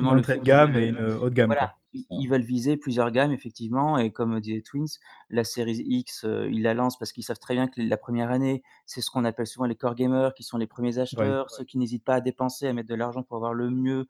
Une 0.00 0.10
potentiellement 0.10 0.14
le 0.14 0.24
entrée 0.24 0.38
de 0.38 0.42
gamme 0.42 0.76
et 0.76 0.86
une, 0.88 0.96
heu, 0.98 1.16
haut 1.20 1.30
de 1.30 1.34
gamme, 1.34 1.56
voilà, 1.56 1.74
ils 1.92 2.28
veulent 2.28 2.42
viser 2.42 2.76
plusieurs 2.78 3.10
gammes 3.12 3.32
effectivement 3.32 3.98
et 3.98 4.12
comme 4.12 4.40
disait 4.40 4.62
Twins, 4.62 4.86
la 5.30 5.44
Series 5.44 5.82
X, 5.86 6.24
heu, 6.24 6.48
ils 6.52 6.62
la 6.62 6.74
lancent 6.74 6.98
parce 6.98 7.12
qu'ils 7.12 7.24
savent 7.24 7.38
très 7.38 7.54
bien 7.54 7.68
que 7.68 7.80
la 7.82 7.96
1re 7.98 8.30
année, 8.30 8.62
c'est 8.86 9.00
ce 9.02 9.10
qu'on 9.10 9.24
appelle 9.26 9.46
souvent 9.46 9.66
les 9.66 9.76
core 9.76 9.94
gamers 9.94 10.34
qui 10.34 10.42
sont 10.44 10.58
les 10.58 10.66
1ers 10.66 10.98
Oui. 11.16 11.34
acheteurs, 11.34 11.50
ceux 11.50 11.64
qui 11.64 11.78
n'hésitent 11.78 12.04
pas 12.04 12.16
à 12.16 12.20
dépenser, 12.22 12.66
à 12.68 12.72
mettre 12.72 12.88
de 12.88 12.94
l'argent 12.96 13.22
pour 13.22 13.36
avoir 13.38 13.54
le 13.54 13.70
mieux, 13.70 14.08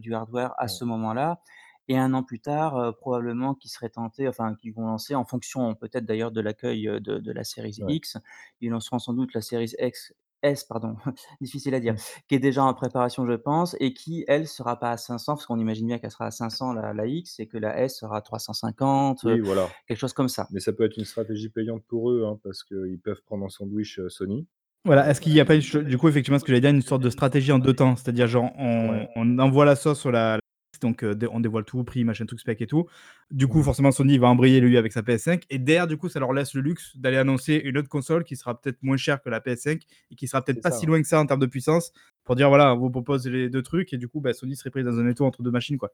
du 0.00 0.14
hardware 0.14 0.54
à 0.58 0.68
ce 0.68 0.84
moment-là 0.84 1.40
et 1.88 1.96
1 1.98 2.14
an 2.14 2.22
plus 2.22 2.40
tard, 2.40 2.94
probablement 2.98 3.54
qu'ils 3.54 3.70
seraient 3.70 3.88
tentés, 3.90 4.28
enfin 4.28 4.54
qu'ils 4.56 4.74
vont 4.74 4.86
lancer 4.86 5.14
en 5.14 5.24
fonction 5.24 5.74
peut-être 5.74 6.04
d'ailleurs 6.06 6.32
de 6.32 6.40
l'accueil, 6.42 6.84
de 6.84 7.18
de 7.18 7.32
la 7.32 7.44
Series 7.44 7.78
Ouais. 7.78 7.98
X. 7.98 8.18
Ils 8.60 8.70
lanceront 8.70 8.98
sans 9.00 9.14
doute 9.14 9.34
la 9.34 9.40
Series 9.42 9.72
X 9.80 10.14
S 10.42 10.62
pardon, 10.64 10.94
difficile 11.40 11.74
à 11.74 11.80
dire, 11.80 11.94
Mmh. 11.94 12.02
qui 12.28 12.36
est 12.36 12.38
déjà 12.38 12.62
en 12.62 12.72
préparation 12.72 13.26
je 13.26 13.32
pense 13.32 13.74
et 13.80 13.92
qui 13.92 14.24
elle 14.28 14.46
sera 14.46 14.78
pas 14.78 14.92
à 14.92 14.96
500 14.96 15.34
parce 15.34 15.46
qu'on 15.46 15.58
imagine 15.58 15.86
bien 15.88 15.98
qu'elle 15.98 16.12
sera 16.12 16.26
à 16.26 16.30
500 16.30 16.72
la 16.72 16.92
la 16.94 17.06
X 17.06 17.40
et 17.40 17.48
que 17.48 17.58
la 17.58 17.80
S 17.80 17.98
sera 17.98 18.18
à 18.18 18.20
350, 18.20 19.24
heu, 19.24 19.36
Oui, 19.36 19.40
voilà. 19.40 19.74
quelque 19.88 19.98
chose 19.98 20.12
comme 20.12 20.28
ça. 20.28 20.48
Mais 20.50 20.60
ça 20.60 20.72
peut 20.72 20.84
être 20.84 20.96
une 20.96 21.04
stratégie 21.04 21.48
payante 21.50 21.84
pour 21.86 22.10
eux, 22.10 22.24
hein, 22.26 22.38
parce 22.42 22.64
qu'ils 22.64 23.00
peuvent 23.02 23.22
prendre 23.22 23.44
en 23.44 23.48
sandwich, 23.48 23.98
heu, 23.98 24.08
Sony. 24.08 24.46
Voilà, 24.84 25.10
est-ce 25.10 25.20
qu'il 25.20 25.32
y 25.34 25.40
a 25.40 25.44
pas 25.44 25.54
une 25.56 25.62
ch 25.62 25.84
du 25.84 25.98
coup, 25.98 26.08
effectivement, 26.08 26.38
ce 26.38 26.44
que 26.44 26.48
j'allais 26.52 26.60
dire, 26.60 26.70
une 26.70 26.82
sorte 26.82 27.02
de 27.02 27.10
stratégie 27.10 27.50
en 27.52 27.58
2 27.58 27.74
temps? 27.74 27.96
C'est-à-dire 27.96 28.26
genre 28.28 28.50
on 28.56 28.90
Ouais. 28.90 29.08
on 29.16 29.38
envoie 29.38 29.64
la 29.64 29.74
sauce 29.76 29.98
sur 30.00 30.12
la 30.12 30.38
donc 30.80 31.04
dé 31.04 31.26
on 31.30 31.40
dévoile 31.40 31.64
tout, 31.64 31.84
prix, 31.84 32.04
machin 32.04 32.26
truc, 32.26 32.40
spec 32.40 32.60
et 32.60 32.66
tout. 32.66 32.86
Du 33.30 33.46
coup, 33.46 33.62
forcément, 33.62 33.92
Sony 33.92 34.18
va 34.18 34.28
embrayer 34.28 34.60
lui 34.60 34.76
avec 34.76 34.92
sa 34.92 35.02
PS5 35.02 35.42
et 35.50 35.58
derrière, 35.58 35.86
du 35.86 35.96
coup, 35.96 36.08
ça 36.08 36.18
leur 36.20 36.32
laisse 36.32 36.54
le 36.54 36.60
luxe 36.62 36.96
d'aller 36.96 37.16
annoncer 37.18 37.60
une 37.64 37.76
autre 37.78 37.88
console 37.88 38.24
qui 38.24 38.36
sera 38.36 38.58
peut-être 38.60 38.82
moins 38.82 38.96
chère 38.96 39.20
que 39.22 39.28
la 39.28 39.40
PS5 39.40 39.82
et 40.10 40.14
qui 40.16 40.26
sera 40.28 40.42
peut-être 40.44 40.62
pas 40.62 40.70
ça, 40.70 40.78
si 40.78 40.86
loin 40.86 41.00
que 41.00 41.08
ça 41.08 41.20
en 41.20 41.26
termes 41.26 41.40
de 41.40 41.46
puissance 41.46 41.92
pour 42.24 42.36
dire: 42.36 42.48
«Voilà, 42.48 42.74
on 42.74 42.78
vous 42.78 42.90
propose 42.90 43.26
les 43.26 43.50
2 43.50 43.62
trucs» 43.62 43.92
et 43.92 43.98
du 43.98 44.08
coup, 44.08 44.20
bah, 44.20 44.32
Sony 44.32 44.56
serait 44.56 44.70
prise 44.70 44.84
dans 44.84 44.98
un 44.98 45.06
étau 45.08 45.24
entre 45.24 45.42
2 45.42 45.50
machines, 45.50 45.78
quoi. 45.78 45.92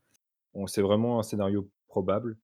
Bon, 0.55 0.67
c'est 0.67 0.83
vraiment 0.83 1.19
un 1.19 1.23
scénario 1.25 1.69
probable, 1.89 2.37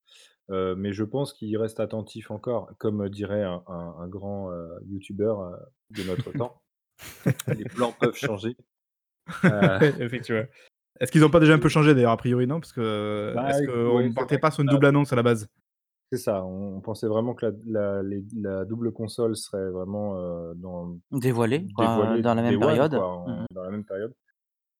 heu, 0.50 0.74
mais 0.76 0.92
je 0.92 1.04
pense 1.04 1.32
qu'ils 1.32 1.56
restent 1.56 1.80
attentifs 1.80 2.30
encore. 2.30 2.72
Comme 2.78 3.08
dirait 3.08 3.44
un 3.44 3.62
un 3.68 3.94
un 3.98 4.08
grand, 4.08 4.50
heu, 4.50 4.68
youtubeur, 4.88 5.56
de 5.90 6.02
notre 6.04 6.32
temps: 6.32 6.60
«Les 7.56 7.64
plans 7.64 7.92
peuvent 7.92 8.16
changer». 8.16 8.56
Effectivement. 10.00 10.44
Est-ce 11.00 11.10
qu'ils 11.12 11.24
ont 11.24 11.30
pas 11.30 11.40
déjà 11.40 11.54
un 11.54 11.58
peu 11.58 11.68
changé 11.68 11.94
d'ailleurs, 11.94 12.10
a 12.12 12.16
priori, 12.16 12.46
non? 12.46 12.60
Parce 12.60 12.72
que, 12.72 13.40
Bah, 13.40 13.46
est-ce 13.46 13.62
qu'on 13.62 13.72
ouais, 13.86 14.08
ne 14.08 14.12
partait 14.12 14.38
pas 14.38 14.50
sur 14.50 14.62
une 14.62 14.68
double 14.68 14.86
annonce 14.86 15.12
à 15.12 15.16
la 15.16 15.22
base? 15.22 15.48
C'est 16.12 16.18
ça, 16.18 16.44
on 16.44 16.80
pensait 16.80 17.06
vraiment 17.06 17.34
que 17.34 17.46
la 17.46 17.52
la 17.66 18.02
les 18.02 18.24
la 18.34 18.64
double 18.64 18.92
console 18.92 19.36
serait 19.36 19.70
vraiment, 19.70 20.18
heu, 20.18 20.54
dans 20.56 20.98
Dévoilée, 21.12 21.60
dévoilée 21.60 22.20
dans 22.20 22.34
la 22.34 22.42
même 22.42 22.58
période. 22.58 22.92
quoi, 22.92 23.08
Mmh 23.24 23.32
en 23.32 23.42
mh. 23.42 23.46
dans 23.52 23.62
la 23.64 23.70
même 23.70 23.84
période. 23.84 24.14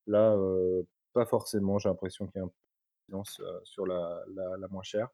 Là, 0.06 0.34
heu, 0.36 0.86
pas 1.14 1.26
forcément, 1.26 1.78
j'ai 1.78 1.88
l'impression 1.90 2.26
qu'il 2.28 2.40
y 2.40 2.44
a 2.44 2.46
un 2.46 2.52
silence, 3.08 3.40
heu, 3.40 3.60
sur 3.64 3.86
la 3.86 4.24
la 4.34 4.56
la 4.58 4.68
moins 4.68 4.82
chère. 4.84 5.10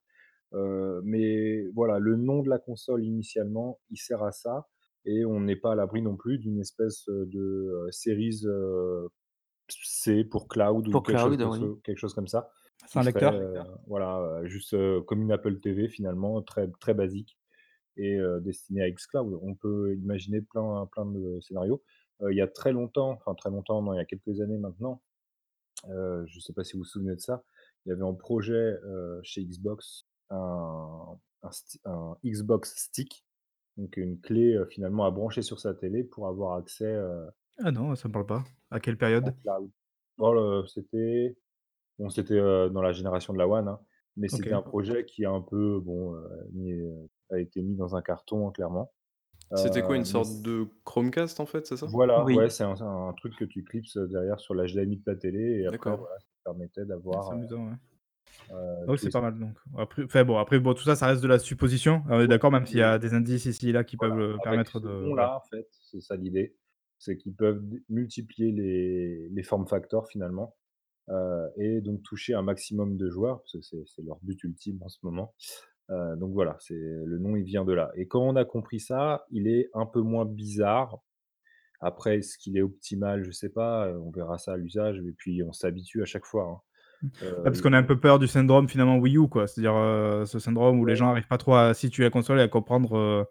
Mais 1.04 1.66
voilà, 1.74 1.98
le 1.98 2.16
nom 2.16 2.42
de 2.42 2.48
la 2.50 2.58
console 2.58 3.04
initialement, 3.04 3.80
il 3.90 3.98
sert 3.98 4.22
à 4.22 4.32
ça 4.32 4.68
et 5.04 5.24
on 5.24 5.40
n'est 5.40 5.56
pas 5.56 5.72
à 5.72 5.74
l'abri 5.76 6.02
non 6.02 6.16
plus 6.16 6.38
d'une 6.38 6.60
espèce, 6.60 7.04
de, 7.08 7.86
heu, 7.86 9.08
C 9.68 10.24
pour 10.24 10.48
cloud 10.48 10.88
ou 10.88 10.94
Pour 10.94 11.02
quelque 11.02 11.18
chose 11.18 11.36
cloud, 11.36 11.40
comme 11.40 11.50
ce 11.52 11.64
oui. 11.64 11.76
quelque 11.82 11.98
chose 11.98 12.14
comme 12.14 12.28
ça, 12.28 12.50
qui 12.86 13.02
serait, 13.02 13.24
lecteur? 13.24 13.32
heu, 13.32 13.64
voilà, 13.86 14.40
heu, 14.42 14.46
juste, 14.46 14.74
heu, 14.74 15.02
comme 15.02 15.22
une 15.22 15.32
Apple 15.32 15.58
TV 15.60 15.88
finalement, 15.88 16.40
très 16.42 16.68
très 16.80 16.94
basique 16.94 17.38
et 17.96 18.16
heu, 18.18 18.40
destinée 18.42 18.82
à 18.82 18.90
xCloud. 18.90 19.38
On 19.42 19.54
peut 19.56 19.94
imaginer 19.96 20.42
plein 20.42 20.86
plein 20.92 21.06
de 21.06 21.40
scénarios. 21.40 21.82
Il 22.30 22.36
y 22.36 22.42
a 22.42 22.48
très 22.48 22.72
longtemps, 22.72 23.10
enfin 23.12 23.34
très 23.34 23.50
longtemps, 23.50 23.82
non, 23.82 23.94
il 23.94 23.98
y 23.98 24.00
a 24.00 24.06
quelques 24.06 24.40
années 24.42 24.58
maintenant, 24.58 25.02
je 25.88 26.40
sais 26.40 26.52
pas 26.54 26.64
si 26.64 26.74
vous 26.74 26.80
vous 26.80 26.84
souvenez 26.84 27.14
de 27.16 27.20
ça, 27.20 27.44
il 27.86 27.90
y 27.90 27.92
avait 27.92 28.02
en 28.02 28.14
projet, 28.14 28.74
chez 29.24 29.44
Xbox 29.44 30.06
un 30.30 31.18
un 31.42 31.52
sti 31.52 31.80
un 31.86 32.16
Xbox 32.24 32.74
Stick, 32.76 33.26
donc 33.78 33.96
une 33.98 34.20
clé, 34.20 34.58
finalement 34.70 35.06
à 35.06 35.10
brancher 35.12 35.42
sur 35.42 35.60
sa 35.60 35.74
télé 35.74 36.04
pour 36.04 36.28
avoir 36.28 36.56
accès, 36.56 36.86
heu 36.86 37.26
Ah 37.62 37.70
non, 37.70 37.94
ça 37.96 38.08
me 38.08 38.12
parle 38.14 38.24
pas. 38.26 38.44
À 38.70 38.80
quelle 38.80 38.96
période? 38.96 39.36
cloud. 39.42 39.70
Oh 40.18 40.32
le 40.34 40.66
c'était 40.66 41.36
bon, 41.98 42.10
c'était, 42.10 42.34
heu, 42.36 42.70
dans 42.70 42.82
la 42.82 42.92
génération 42.92 43.32
de 43.34 43.38
la 43.38 43.48
One, 43.48 43.68
hein, 43.68 43.80
mais 44.16 44.28
c'était 44.28 44.54
OK. 44.54 44.56
un 44.56 44.62
projet 44.62 45.04
qui 45.06 45.24
a 45.26 45.30
un 45.32 45.42
peu 45.42 45.80
bon, 45.80 46.14
heu, 46.16 46.28
mis, 46.52 46.72
heu, 46.72 47.10
a 47.30 47.40
été 47.40 47.62
mis 47.62 47.76
dans 47.76 47.96
un 47.96 48.02
carton, 48.02 48.48
hein, 48.48 48.52
clairement. 48.52 48.92
C'était 49.54 49.82
quoi, 49.82 49.96
Heu, 49.96 49.98
une 49.98 50.04
mais 50.04 50.04
sorte 50.04 50.40
c 50.40 50.40
de 50.40 50.68
Chromecast, 50.84 51.40
en 51.40 51.46
fait, 51.46 51.66
c'est 51.66 51.76
ça? 51.76 51.92
Voilà, 51.92 52.14
Oui. 52.14 52.30
ouais, 52.30 52.50
c'est 52.50 52.64
un 52.64 52.76
c'est 52.76 52.82
un 52.84 53.12
truc 53.14 53.34
que 53.36 53.44
tu 53.46 53.64
clipses, 53.64 53.96
heu, 53.96 54.06
derrière 54.08 54.40
sur 54.40 54.54
l'HDMI 54.54 54.96
de 54.98 55.04
ta 55.04 55.16
télé 55.16 55.60
et 55.62 55.66
après 55.66 55.94
D'accord. 55.94 55.98
voilà, 55.98 56.18
ça 56.18 56.26
te 56.26 56.42
permettait 56.44 56.84
Ah, 57.12 57.18
c'est 57.20 57.32
d'avoir, 57.32 57.34
heu 57.34 57.34
amusant, 57.34 57.66
ouais. 57.70 57.76
heu, 58.50 58.88
Ah 58.88 58.96
tous 58.96 59.02
c'est 59.02 59.10
les 59.10 59.10
pas 59.10 59.20
mal 59.20 59.38
donc. 59.38 59.56
Après 59.76 60.04
enfin 60.04 60.24
bon, 60.24 60.38
après 60.38 60.60
bon, 60.60 60.72
tout 60.74 60.84
ça, 60.84 60.94
ça 60.96 61.06
reste 61.08 61.22
de 61.22 61.28
la 61.28 61.38
supposition. 61.38 62.04
On 62.08 62.20
est 62.20 62.28
Ouais, 62.28 62.28
d'accord, 62.28 62.52
même 62.52 62.66
s'il 62.66 62.78
y 62.78 62.82
a 62.82 62.98
des 62.98 63.14
indices 63.14 63.46
ici 63.46 63.68
et 63.70 63.72
là 63.72 63.82
qui 63.84 63.96
voilà, 63.96 63.96
peuvent, 63.96 64.18
heu, 64.18 64.40
avec 64.40 64.40
permettre 64.40 64.80
ce 64.80 64.80
de 64.80 65.08
voilà. 65.10 65.28
nom-là, 65.28 65.36
en 65.36 65.40
fait, 65.50 65.66
c'est 65.70 66.00
ça 66.00 66.16
l'idée, 66.16 66.56
c'est 66.98 67.16
qu'ils 67.18 67.34
peuvent 67.34 67.62
multiplier 67.88 68.52
les 68.52 69.28
les 69.30 69.42
form 69.42 69.66
factors 69.68 70.08
finalement, 70.08 70.56
heu 71.10 71.48
et 71.58 71.80
donc 71.82 72.02
toucher 72.02 72.34
un 72.34 72.42
maximum 72.42 72.96
de 72.96 73.10
joueurs, 73.10 73.40
parce 73.42 73.52
que 73.54 73.60
c'est 73.62 73.84
c'est 73.86 74.02
leur 74.02 74.18
but 74.22 74.42
ultime 74.44 74.78
en 74.82 74.88
ce 74.88 74.98
moment. 75.02 75.34
Heu, 75.90 76.16
donc 76.18 76.32
voilà, 76.34 76.56
c'est 76.60 76.74
le 76.76 77.18
nom, 77.18 77.36
il 77.36 77.44
vient 77.44 77.64
de 77.64 77.72
là 77.74 77.90
et 77.96 78.08
quand 78.08 78.22
on 78.22 78.36
a 78.36 78.44
compris 78.44 78.80
ça, 78.80 79.26
il 79.30 79.48
est 79.48 79.70
un 79.74 79.86
peu 79.86 80.00
moins 80.02 80.26
bizarre. 80.26 80.98
Après, 81.80 82.18
est-ce 82.18 82.38
qu'il 82.38 82.56
est 82.58 82.62
optimal? 82.62 83.24
Je 83.24 83.30
sais 83.32 83.50
pas, 83.50 83.88
heu, 83.88 83.98
on 84.00 84.10
verra 84.10 84.38
ça 84.38 84.54
à 84.54 84.56
l'usage 84.58 84.98
et 84.98 85.12
puis 85.16 85.42
on 85.44 85.52
s'habitue 85.52 86.02
à 86.02 86.06
chaque 86.06 86.26
fois, 86.26 86.44
hein. 86.44 86.60
Mmh. 87.02 87.08
Heu, 87.22 87.42
parce 87.44 87.60
qu'on 87.60 87.72
a 87.74 87.78
un 87.78 87.82
peu 87.82 88.00
peur 88.00 88.18
du 88.18 88.26
syndrome 88.26 88.68
finalement 88.68 88.98
Wii 88.98 89.18
U, 89.18 89.28
quoi. 89.28 89.46
C'est-à-dire, 89.46 90.26
ce 90.26 90.38
syndrome 90.38 90.80
où 90.80 90.86
les 90.86 90.96
gens 90.96 91.10
arrivent 91.10 91.26
pas 91.28 91.38
trop 91.38 91.54
à 91.54 91.74
situer 91.74 92.04
la 92.04 92.10
console 92.10 92.38
et 92.40 92.42
à 92.42 92.48
comprendre, 92.48 93.28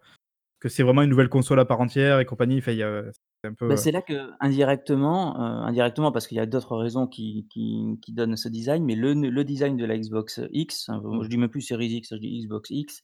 que 0.59 0.69
c'est 0.69 0.83
vraiment 0.83 1.03
une 1.03 1.09
nouvelle 1.11 1.29
console 1.29 1.59
à 1.59 1.65
part 1.65 1.81
entière 1.81 2.19
et 2.19 2.25
compagnie. 2.25 2.59
Enfin, 2.59 2.73
il 2.73 2.79
y 2.79 2.83
a 2.83 3.03
c'est 3.45 3.47
un 3.47 3.53
peu, 3.53 3.65
Bah, 3.67 3.77
heu 3.77 3.77
c'est 3.77 3.91
là 3.91 4.01
qu'indirectement, 4.01 5.35
heu, 5.37 5.41
indirectement 5.67 6.11
parce 6.11 6.27
qu'il 6.27 6.37
y 6.37 6.39
a 6.39 6.45
d'autres 6.45 6.75
raisons 6.77 7.07
qui 7.07 7.47
qui 7.49 7.97
qui 8.01 8.13
donnent 8.13 8.37
ce 8.37 8.47
design, 8.49 8.83
mais 8.85 8.95
le 8.95 9.13
ne 9.15 9.29
le 9.29 9.43
design 9.43 9.75
de 9.77 9.85
la 9.85 9.97
Xbox 9.97 10.39
X, 10.51 10.89
hein, 10.89 11.01
Mmh. 11.09 11.23
je 11.23 11.27
dis 11.27 11.37
même 11.37 11.49
plus 11.49 11.61
Series 11.61 11.87
X, 11.89 12.09
je 12.13 12.17
dis 12.19 12.41
Xbox 12.43 12.69
X, 12.69 13.01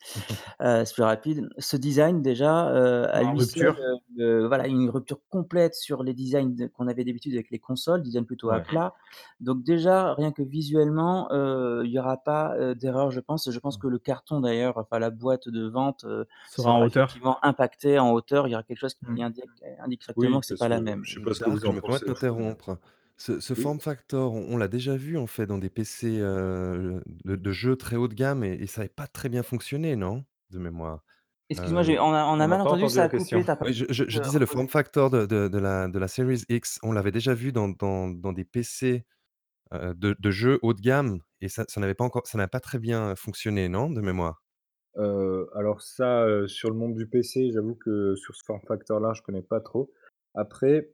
heu, 0.62 0.84
c'est 0.86 0.94
plus 0.94 1.04
rapide. 1.04 1.50
Ce 1.58 1.78
design 1.78 2.22
déjà, 2.22 2.70
heu, 2.72 3.08
à 3.10 3.24
en 3.24 3.34
lui 3.34 3.42
seul, 3.42 3.72
rupture. 3.72 3.86
heu, 4.20 4.46
voilà, 4.48 4.68
une 4.68 4.90
rupture 4.90 5.20
complète 5.30 5.74
sur 5.76 6.04
les 6.04 6.14
designs 6.14 6.56
de 6.56 6.68
qu'on 6.68 6.88
avait 6.88 7.04
d'habitude 7.06 7.34
avec 7.34 7.50
les 7.52 7.60
consoles, 7.60 8.02
design 8.04 8.26
plutôt 8.26 8.52
à 8.52 8.60
Ouais. 8.60 8.66
plat. 8.66 8.94
Donc 9.40 9.64
déjà, 9.64 10.14
rien 10.14 10.32
que 10.32 10.42
visuellement, 10.44 11.28
heu, 11.32 11.84
il 11.86 11.92
y 11.92 12.00
aura 12.00 12.18
pas, 12.18 12.56
heu, 12.60 12.76
d'erreur, 12.76 13.12
je 13.12 13.20
pense. 13.20 13.50
Je 13.52 13.60
pense 13.60 13.78
Mmh. 13.78 13.78
que 13.78 13.88
le 13.88 14.00
carton 14.00 14.40
d'ailleurs, 14.42 14.78
enfin 14.78 15.00
la 15.00 15.10
boîte 15.10 15.50
de 15.50 15.68
vente, 15.68 16.04
heu, 16.06 16.28
Sera 16.44 16.72
en 16.72 16.82
sera 16.82 16.86
hauteur. 16.86 17.10
effectivement 17.10 17.44
impacté 17.44 18.00
en 18.00 18.12
hauteur. 18.12 18.48
Il 18.48 18.52
y 18.52 18.54
aura 18.56 18.64
quelque 18.64 18.78
chose 18.80 18.96
qui 18.96 19.08
Mmh. 19.08 19.22
indique 19.22 19.50
indique 19.80 20.04
c'est 20.42 20.58
parce 20.58 20.58
pas 20.58 20.68
que 20.68 20.70
la 20.70 20.82
même. 20.82 21.08
je 21.08 21.14
sais 21.16 21.20
pas 21.22 21.34
ce 21.34 21.42
que 21.42 21.50
vous 21.50 21.66
en 21.66 21.76
permets 21.80 22.00
de 22.00 22.04
pensez 22.04 22.06
t'interrompre. 22.06 22.80
Ce 23.18 23.40
ce 23.40 23.54
oui? 23.56 23.56
form 23.56 23.80
factor, 23.80 24.34
on 24.34 24.54
on 24.54 24.58
l'a 24.58 24.68
déjà 24.68 24.96
vu, 24.98 25.18
en 25.18 25.28
fait, 25.28 25.46
dans 25.48 25.58
des 25.60 25.70
PC, 25.70 26.20
heu, 26.20 27.02
de 27.08 27.36
de 27.36 27.52
jeux 27.52 27.76
très 27.78 27.96
haut 27.98 28.08
de 28.08 28.14
gamme 28.16 28.44
et 28.44 28.54
et 28.54 28.68
ça 28.68 28.82
avait 28.82 28.90
pas 28.90 29.08
très 29.08 29.30
bien 29.30 29.44
fonctionné, 29.44 29.96
non? 29.96 30.26
De 30.50 30.60
mémoire. 30.60 31.04
Excuse-moi, 31.50 31.84
j'ai 31.84 32.00
on 32.00 32.14
a 32.14 32.26
on 32.26 32.40
a 32.40 32.48
On 32.48 32.48
n'a 32.48 32.58
mal 32.58 32.62
pas 32.62 32.70
entendu, 32.70 32.88
entendu 32.88 32.96
ça 32.96 33.04
la 33.04 33.08
a 33.08 33.10
coupé, 33.10 33.44
question. 33.44 33.46
tu 33.46 33.52
as 33.52 33.56
pas 33.56 33.66
oui, 33.66 33.74
je 33.74 33.86
je 33.90 34.06
je 34.08 34.20
heu, 34.20 34.20
disais 34.20 34.40
le 34.40 34.46
form 34.46 34.68
factor 34.70 35.10
de 35.10 35.26
de 35.26 35.48
de 35.48 35.58
la 35.60 35.88
de 35.88 36.00
la 36.00 36.08
Series 36.08 36.44
X, 36.50 36.80
on 36.84 36.92
l'avait 36.92 37.12
déjà 37.12 37.34
vu 37.34 37.52
dans 37.52 37.70
dans 37.70 38.08
dans 38.10 38.34
des 38.34 38.46
PC, 38.46 39.06
de 39.74 40.16
de 40.20 40.32
jeux 40.32 40.60
haut 40.64 40.74
de 40.74 40.82
gamme 40.82 41.20
et 41.42 41.50
ça 41.50 41.66
ça 41.70 41.80
n'avait 41.82 41.96
pas 41.96 42.06
encore 42.06 42.28
ça 42.28 42.38
n'a 42.38 42.48
pas 42.48 42.60
très 42.62 42.80
bien 42.80 43.16
fonctionné, 43.16 43.70
non? 43.70 43.90
De 43.92 44.02
mémoire? 44.02 44.44
Alors 45.56 45.82
ça, 45.82 46.26
sur 46.48 46.70
le 46.70 46.76
monde 46.76 46.96
du 46.96 47.08
PC, 47.08 47.52
j'avoue 47.52 47.76
que 47.76 48.16
sur 48.16 48.36
ce 48.36 48.44
form 48.46 48.62
factor-là, 48.68 49.14
je 49.14 49.22
connais 49.22 49.42
pas 49.42 49.60
trop. 49.62 49.92
Après, 50.36 50.92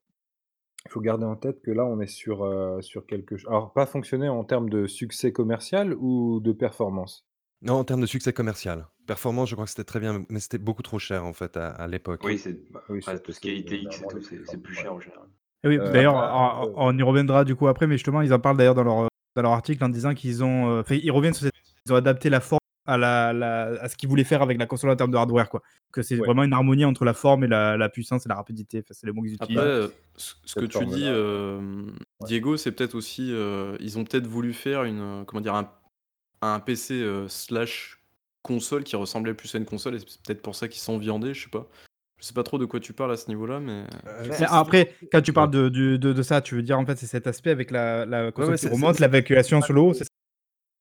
il 0.85 0.91
faut 0.91 1.01
garder 1.01 1.25
en 1.25 1.35
tête 1.37 1.61
que 1.61 1.71
là, 1.71 1.85
on 1.85 1.99
est 2.01 2.07
sur, 2.07 2.45
heu, 2.45 2.81
sur 2.81 3.05
quelque 3.07 3.37
ch 3.37 3.47
alors 3.47 3.73
pas 3.73 3.85
fonctionner 3.85 4.29
en 4.29 4.43
termes 4.45 4.69
de 4.69 4.87
succès 4.87 5.31
commercial 5.33 5.93
ou 5.95 6.39
de 6.41 6.53
performance? 6.53 7.27
Non, 7.61 7.73
en 7.75 7.83
termes 7.83 8.01
de 8.01 8.05
succès 8.05 8.33
commercial. 8.33 8.87
Performance, 9.07 9.49
je 9.49 9.55
crois 9.55 9.65
que 9.65 9.71
c'était 9.71 9.83
très 9.83 9.99
bien, 9.99 10.23
mais 10.29 10.39
c'était 10.39 10.57
beaucoup 10.59 10.83
trop 10.83 10.99
cher, 10.99 11.25
en 11.25 11.33
fait, 11.33 11.57
à 11.57 11.69
à 11.69 11.87
l'époque. 11.87 12.21
Oui, 12.23 12.37
c'est 12.37 12.53
bah, 12.71 12.83
oui, 12.89 13.01
ce 13.01 13.39
qui 13.39 13.49
est 13.49 13.57
c'est 13.57 13.59
ITX 13.59 13.73
et 13.73 13.79
généralement 13.79 14.07
tout, 14.09 14.17
les 14.19 14.45
c'est 14.45 14.57
plus 14.61 14.75
ouais. 14.75 14.81
cher 14.81 14.93
en 14.93 14.99
général. 14.99 15.27
Et 15.63 15.67
oui, 15.69 15.77
Heu, 15.77 15.83
d'ailleurs, 15.91 16.17
après, 16.17 16.67
on 16.75 16.97
y 16.97 17.01
reviendra 17.01 17.43
du 17.45 17.55
coup 17.55 17.67
après, 17.67 17.87
mais 17.87 17.95
justement, 17.95 18.21
ils 18.21 18.33
en 18.33 18.39
parlent 18.39 18.57
d'ailleurs 18.57 18.75
dans 18.75 18.83
leur, 18.83 19.03
heu, 19.05 19.07
dans 19.35 19.41
leur 19.41 19.51
article 19.53 19.83
en 19.83 19.89
disant 19.89 20.13
qu'ils 20.13 20.43
ont, 20.43 20.69
heu, 20.69 20.79
enfin, 20.81 20.95
ils 20.95 21.11
reviennent 21.11 21.33
sur 21.33 21.45
cette 21.45 21.53
ils 21.85 21.93
ont 21.93 21.95
adapté 21.95 22.29
la 22.29 22.41
forme 22.41 22.59
à 22.87 22.97
la 22.97 23.33
la 23.33 23.63
à 23.81 23.89
ce 23.89 23.95
qu'ils 23.97 24.09
voulaient 24.09 24.23
faire 24.23 24.41
avec 24.41 24.57
la 24.59 24.65
console 24.67 24.89
en 24.91 24.95
termes 24.95 25.11
de 25.11 25.17
hardware, 25.17 25.49
quoi. 25.49 25.61
Que 25.91 26.01
c'est 26.01 26.17
ouais, 26.17 26.27
vraiment 26.27 26.43
une 26.43 26.53
harmonie 26.53 26.85
entre 26.85 27.05
la 27.05 27.13
forme 27.13 27.43
et 27.43 27.47
la 27.47 27.77
la 27.77 27.89
puissance 27.89 28.25
et 28.25 28.29
la 28.29 28.35
rapidité. 28.35 28.79
Enfin, 28.79 28.93
c'est 28.93 29.05
les 29.07 29.13
mots 29.13 29.23
qu'ils 29.23 29.35
Après, 29.39 29.53
utilisent. 29.53 29.59
bah, 29.59 29.71
heu, 29.71 29.93
ce 30.15 30.33
ce 30.45 30.55
que 30.55 30.65
tu 30.65 30.85
dis, 30.85 31.05
ouais. 32.19 32.27
Diego, 32.27 32.57
c'est 32.57 32.71
peut-être 32.71 32.95
aussi, 32.95 33.29
heu, 33.31 33.77
ils 33.79 33.97
ont 33.97 34.03
peut-être 34.03 34.27
voulu 34.27 34.53
faire 34.53 34.83
une, 34.83 35.23
comment 35.25 35.41
dire? 35.41 35.55
Un 35.55 35.71
un 36.41 36.59
PC, 36.59 37.03
slash 37.29 37.99
console 38.43 38.83
qui 38.83 38.95
ressemblait 38.95 39.33
plus 39.33 39.53
à 39.55 39.57
une 39.57 39.65
console 39.65 39.95
et 39.95 39.99
c'est 39.99 40.21
peut-être 40.23 40.41
pour 40.43 40.55
ça 40.55 40.67
qu'ils 40.67 40.81
sont 40.81 40.97
viandés, 40.99 41.33
je 41.33 41.43
sais 41.45 41.49
pas. 41.49 41.67
Je 42.19 42.25
sais 42.25 42.33
pas 42.33 42.43
trop 42.43 42.57
de 42.59 42.65
quoi 42.65 42.79
tu 42.79 42.93
parles 42.93 43.11
à 43.11 43.17
ce 43.17 43.27
niveau-là, 43.29 43.59
mais 43.59 43.85
après, 44.49 44.95
quand 45.11 45.21
tu 45.21 45.33
ouais. 45.33 45.33
parles 45.33 45.51
de 45.51 45.69
du 45.69 45.99
de 45.99 46.13
de 46.13 46.21
ça, 46.23 46.41
tu 46.41 46.55
veux 46.55 46.63
dire, 46.63 46.79
en 46.79 46.85
fait, 46.85 46.95
c'est 46.97 47.05
cet 47.07 47.27
aspect 47.27 47.51
avec 47.51 47.71
la 47.71 48.05
la 48.05 48.31
Ouais, 48.37 48.45
console 48.45 48.51
ouais, 48.51 48.57
qui 48.57 48.67
c'est 48.67 48.73
c'est 48.73 48.87
remonte, 48.87 48.99
l'évacuation 48.99 49.61
sur 49.61 49.73
le 49.73 49.81
haut, 49.81 49.93
balancement. 49.93 49.93
c'est 49.93 50.06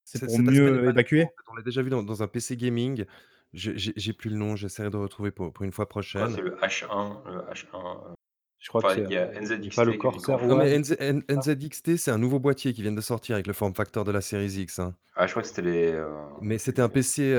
c'est 0.07 0.21
pour 0.25 0.39
mieux 0.39 0.89
évacuer? 0.89 1.35
on 1.49 1.55
l'a 1.55 1.63
déjà 1.63 1.83
vu 1.83 1.91
dans 1.91 2.03
dans 2.03 2.23
un 2.23 2.29
PC 2.29 2.57
gaming. 2.57 3.05
J'ai 3.53 3.77
j'ai 3.79 4.13
plus 4.13 4.31
le 4.31 4.37
nom, 4.37 4.57
j'essaierai 4.57 4.91
de 4.91 4.97
retrouver 4.97 5.31
pour 5.31 5.53
pour 5.53 5.65
une 5.65 5.73
fois 5.73 5.89
Je 6.11 6.15
crois 6.17 6.27
que 6.27 6.33
prochaine. 6.33 6.35
c'est 6.35 6.43
le 6.43 6.57
H1, 6.57 7.23
le 7.27 7.43
H1, 7.43 8.11
heu, 8.11 8.15
Je 8.59 8.69
crois 8.69 8.83
que 8.83 8.91
enfin 8.91 8.95
c'est, 8.95 9.07
il 9.07 9.11
y 9.11 9.17
a 9.17 9.33
c'est 9.61 9.75
pas 9.75 9.85
le 9.85 9.93
NZXT 9.93 9.99
qui 10.01 10.09
est 10.09 10.11
une 10.11 10.21
Corsair 10.21 10.43
Non, 10.47 10.57
mais 10.57 10.69
One? 10.69 10.79
NZ 10.79 10.97
N 11.01 11.23
Ça? 11.35 11.43
NZXT, 11.43 11.97
c'est 11.97 12.11
un 12.11 12.19
nouveau 12.19 12.39
boîtier 12.41 12.73
qui 12.75 12.83
vient 12.83 12.93
de 12.93 13.01
sortir 13.01 13.35
avec 13.37 13.47
le 13.47 13.53
form 13.53 13.75
factor 13.75 14.05
de 14.05 14.13
la 14.13 14.21
Series 14.21 14.61
X, 14.63 14.79
hein. 14.79 14.97
Ah 15.15 15.27
je 15.27 15.33
crois 15.33 15.43
que 15.43 15.49
c'était 15.49 15.63
les, 15.63 15.93
heu, 15.93 16.09
Mais 16.39 16.59
c'était 16.59 16.83
un 16.83 16.89
PC, 16.89 17.23
heu 17.35 17.37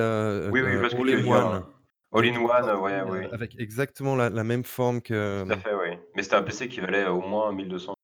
oui, 0.50 0.62
oui, 0.62 0.74
je 0.74 0.80
heu, 0.80 0.80
vois 0.80 0.90
ce 0.90 0.96
que 0.96 1.02
all 1.02 1.10
tu 1.10 1.16
veux 1.16 1.22
in 1.22 1.24
dire, 1.24 1.46
one 1.52 1.68
All-in-one, 2.14 2.70
ouais, 2.82 3.02
oui. 3.04 3.28
avec 3.32 3.56
exactement 3.60 4.16
la 4.16 4.30
la 4.30 4.44
même 4.44 4.64
forme 4.64 5.02
que, 5.02 5.42
Tout 5.48 5.54
à 5.54 5.56
hem, 5.56 5.64
fait, 5.64 5.74
oui. 5.74 5.98
Mais 6.16 6.22
c'était 6.22 6.36
un 6.36 6.44
PC 6.44 6.68
qui 6.70 6.80
valait 6.80 7.08
au 7.08 7.22
moins 7.22 7.50
1 7.50 7.66
200 7.66 7.96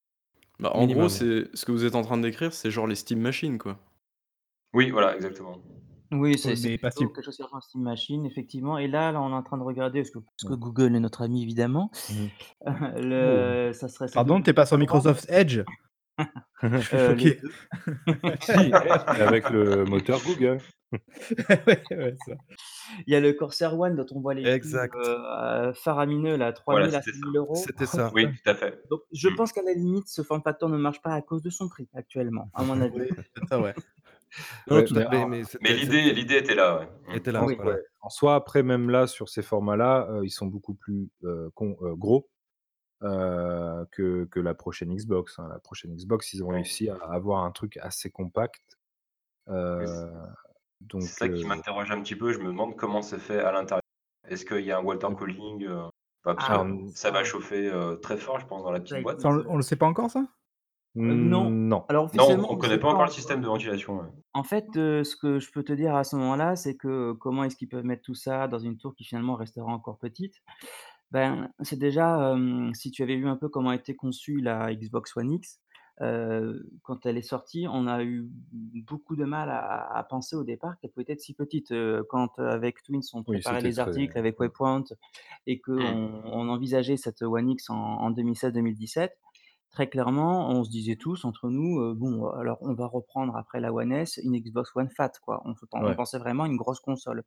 bah, 0.59 0.71
en 0.73 0.87
gros, 0.87 1.09
minimum. 1.09 1.09
c'est 1.09 1.47
ce 1.55 1.65
que 1.65 1.71
vous 1.71 1.85
êtes 1.85 1.95
en 1.95 2.01
train 2.01 2.17
de 2.17 2.23
décrire, 2.23 2.53
c'est 2.53 2.71
genre 2.71 2.87
les 2.87 2.95
Steam 2.95 3.19
Machines, 3.19 3.57
quoi. 3.57 3.79
Oui, 4.73 4.89
voilà, 4.91 5.15
exactement. 5.15 5.57
Oui, 6.11 6.19
Oui, 6.19 6.37
c'est 6.37 6.49
mais 6.49 6.77
plutôt 6.77 6.91
Steam. 6.91 7.07
quelque 7.11 7.23
chose 7.25 7.35
qui 7.35 7.43
ressemble 7.43 7.57
à 7.59 7.61
Steam 7.61 7.81
Machine, 7.81 8.25
effectivement 8.25 8.77
et 8.77 8.87
là 8.87 9.11
là, 9.11 9.21
on 9.21 9.29
est 9.31 9.33
en 9.33 9.41
train 9.43 9.57
de 9.57 9.63
regarder 9.63 10.01
parce 10.01 10.11
que 10.11 10.19
parce 10.19 10.43
que. 10.53 10.53
Google 10.59 10.95
est 10.95 10.99
notre 10.99 11.21
ami 11.23 11.41
évidemment. 11.43 11.89
Mmh 12.09 12.13
Oh! 12.67 12.71
Le 12.97 13.71
ça 13.73 13.87
serait 13.87 14.07
sans 14.07 14.11
doute 14.11 14.13
Pardon, 14.13 14.35
du 14.37 14.43
tu 14.43 14.49
es 14.51 14.53
pas 14.53 14.65
sur 14.65 14.77
Corsair 14.77 14.77
One, 14.77 15.15
Microsoft 15.15 15.25
Edge? 15.29 15.61
Je 16.61 16.77
suis 16.79 16.97
les 16.97 17.07
choqué. 17.07 17.39
2. 17.41 17.51
Si, 18.41 18.51
Edge, 18.51 19.01
mais 19.15 19.21
avec 19.21 19.49
le 19.49 19.85
moteur 19.85 20.19
Google. 20.23 20.59
Ouais, 21.67 21.83
ouais, 21.89 22.15
ça. 22.27 22.33
Il 23.07 23.13
y 23.13 23.15
a 23.15 23.19
le 23.19 23.33
Corsair 23.33 23.79
One 23.79 23.95
dont 23.95 24.05
on 24.11 24.19
voit 24.21 24.35
les 24.35 24.43
prix, 24.43 24.51
Exact. 24.51 24.93
heu, 24.95 25.73
faramineux 25.73 26.35
là, 26.37 26.53
trois 26.53 26.75
Voilà, 26.75 26.85
mille 26.87 26.95
à 26.95 27.01
c'était 27.01 27.17
ça. 27.17 27.25
euros. 27.33 27.55
C'était 27.55 27.85
ça. 27.87 28.11
Oui, 28.13 28.27
tout 28.27 28.49
à 28.51 28.53
fait. 28.53 28.79
Donc 28.91 29.01
je 29.11 29.29
Mmh. 29.29 29.35
pense 29.35 29.51
qu'à 29.53 29.63
la 29.63 29.73
limite, 29.73 30.07
ce 30.07 30.21
form 30.21 30.43
factor 30.43 30.69
ne 30.69 30.77
marche 30.77 31.01
pas 31.01 31.13
à 31.15 31.21
cause 31.23 31.41
de 31.41 31.49
son 31.49 31.67
prix 31.67 31.89
actuellement, 31.95 32.51
à 32.53 32.63
mon 32.63 32.79
avis. 32.79 32.99
Oui, 32.99 33.07
c'est 33.09 33.15
peut-être 33.33 33.49
ça, 33.49 33.59
ouais. 33.59 33.73
Non, 34.67 34.75
non, 34.77 34.81
Ouais, 34.81 34.83
tout 34.83 34.97
à 34.97 35.01
mais 35.01 35.05
fait, 35.05 35.25
en 35.25 35.27
mais 35.27 35.43
Mais 35.61 35.73
c'était 35.73 35.73
l'idée 35.73 36.11
c'était 36.11 36.13
l'idée 36.13 36.37
était 36.37 36.55
là, 36.55 36.77
ouais. 36.79 36.89
Mmh. 37.07 37.13
était 37.13 37.31
en 37.35 37.45
là, 37.47 37.47
Oui. 37.47 37.57
ouais, 37.59 37.61
voilà. 37.61 37.79
en 38.01 38.09
soi, 38.09 38.35
après, 38.35 38.63
même 38.63 38.89
là, 38.89 39.07
sur 39.07 39.29
ces 39.29 39.41
formats-là, 39.43 40.07
heu, 40.11 40.25
ils 40.25 40.29
sont 40.31 40.47
beaucoup 40.47 40.73
plus, 40.75 41.09
heu, 41.23 41.51
con 41.55 41.77
heu, 41.81 41.95
gros. 41.95 42.29
heu, 43.03 43.87
que 43.91 44.25
que 44.25 44.39
la 44.41 44.55
prochaine 44.55 44.95
Xbox, 44.95 45.39
hein. 45.39 45.49
La 45.49 45.59
prochaine 45.59 45.95
Xbox, 45.95 46.33
ils 46.33 46.43
ont 46.43 46.49
Ouais. 46.49 46.53
réussi 46.53 46.89
à 46.89 46.97
avoir 46.97 47.45
un 47.45 47.51
truc 47.51 47.77
assez 47.77 48.11
compact. 48.11 48.79
Mais 49.77 49.85
Heu, 49.85 49.85
c'est 49.87 50.07
donc 50.81 51.19
c'est 51.19 51.27
ça 51.27 51.29
qui 51.29 51.47
heu 51.47 51.47
m'interroge 51.47 51.91
un 51.91 52.01
petit 52.01 52.15
peu. 52.15 52.33
Je 52.33 52.39
me 52.39 52.47
demande 52.47 52.75
comment 52.77 53.01
c'est 53.01 53.19
fait 53.19 53.39
à 53.39 53.51
l'intérieur. 53.51 53.81
Est-ce 54.27 54.45
qu'il 54.45 54.61
y 54.65 54.71
a 54.71 54.79
un 54.79 54.83
water 54.83 55.09
Donc 55.09 55.15
cooling, 55.15 55.63
heu, 55.65 55.83
bah, 56.25 56.35
parce 56.35 56.49
que 56.49 56.53
Ah, 56.53 56.65
ça 56.95 57.11
va 57.11 57.23
ça 57.23 57.25
chauffer, 57.25 57.67
heu, 57.69 57.99
très 58.01 58.17
fort, 58.17 58.39
je 58.39 58.47
pense, 58.47 58.63
dans 58.63 58.71
la 58.71 58.79
petite 58.81 59.01
boîte. 59.01 59.21
Ça, 59.21 59.29
on 59.29 59.31
le 59.33 59.49
on 59.49 59.55
le 59.57 59.63
sait 59.63 59.75
pas 59.75 59.87
encore 59.87 60.11
ça? 60.11 60.27
Heu, 60.95 61.13
non. 61.15 61.59
non. 61.69 61.87
Alors 61.87 62.05
Non, 62.13 62.25
officiellement, 62.27 62.49
on 62.49 62.55
on 62.55 62.57
connaît 62.57 62.77
sait 62.77 62.79
pas 62.79 62.87
pas 62.87 62.89
encore 62.89 63.05
le 63.05 63.11
encore. 63.11 63.11
système 63.11 63.41
de 63.41 63.47
ventilation, 63.47 63.99
ouais. 63.99 64.09
En 64.35 64.43
fait, 64.43 64.75
heu, 64.77 65.03
ce 65.03 65.15
que 65.15 65.39
je 65.39 65.51
peux 65.51 65.63
te 65.63 65.73
dire 65.73 65.95
à 65.95 66.03
ce 66.03 66.15
moment-là, 66.15 66.55
c'est 66.55 66.75
que 66.75 67.13
comment 67.13 67.43
est-ce 67.43 67.55
qu'ils 67.55 67.67
peuvent 67.69 67.85
mettre 67.85 68.01
tout 68.03 68.15
ça 68.15 68.47
dans 68.47 68.57
une 68.59 68.77
tour 68.77 68.95
qui 68.95 69.03
finalement 69.03 69.35
restera 69.35 69.71
encore 69.71 69.99
petite? 69.99 70.35
Ben, 71.11 71.51
c'est 71.61 71.79
déjà, 71.79 72.33
hem, 72.33 72.73
si 72.75 72.91
tu 72.91 73.03
avais 73.03 73.17
vu 73.17 73.27
un 73.27 73.37
peu 73.37 73.49
comment 73.49 73.69
a 73.71 73.75
été 73.75 73.95
conçue 73.95 74.41
la 74.41 74.73
Xbox 74.75 75.17
One 75.17 75.31
X, 75.33 75.61
heu, 76.01 76.69
quand 76.83 77.05
elle 77.05 77.17
est 77.17 77.21
sortie, 77.23 77.67
on 77.69 77.87
a 77.87 78.03
eu 78.03 78.27
beaucoup 78.51 79.15
de 79.17 79.25
mal 79.25 79.49
à 79.51 79.85
à 79.97 80.03
penser 80.03 80.35
au 80.35 80.43
départ 80.45 80.77
qu'elle 80.79 80.91
pouvait 80.91 81.05
être 81.13 81.21
si 81.21 81.33
petite. 81.35 81.71
Heu, 81.71 82.03
quand, 82.09 82.39
heu, 82.39 82.47
avec 82.49 82.83
Twins, 82.83 83.01
on 83.13 83.23
Oui, 83.27 83.41
préparait 83.41 83.61
c'était 83.61 83.69
les 83.69 83.79
très 83.79 83.81
articles 83.81 84.17
avec 84.17 84.39
mmh. 84.39 84.41
Waypoint 84.41 84.83
et 85.47 85.61
Mmh. 85.77 85.97
qu'on 86.01 86.21
on 86.25 86.49
envisageait 86.49 86.97
cette 86.97 87.21
One 87.21 87.49
X 87.51 87.69
en 87.69 87.75
en 87.77 88.11
2016-2017, 88.11 89.19
très 89.73 89.89
clairement, 89.89 90.49
on 90.51 90.63
se 90.63 90.69
disait 90.71 90.95
tous 90.97 91.25
entre 91.25 91.49
nous, 91.49 91.79
heu: 91.81 91.93
«Bon, 91.95 92.27
alors 92.29 92.59
on 92.61 92.73
va 92.75 92.87
reprendre 92.87 93.35
après 93.37 93.59
la 93.59 93.73
One 93.73 93.91
S 93.93 94.19
une 94.23 94.37
Xbox 94.39 94.71
One 94.75 94.89
Fat, 94.89 95.11
quoi». 95.23 95.41
On 95.45 95.55
se 95.55 95.65
on 95.73 95.93
Ouais. 95.93 95.95
pensait 95.95 96.19
vraiment 96.19 96.43
à 96.45 96.47
une 96.47 96.57
grosse 96.57 96.79
console 96.79 97.23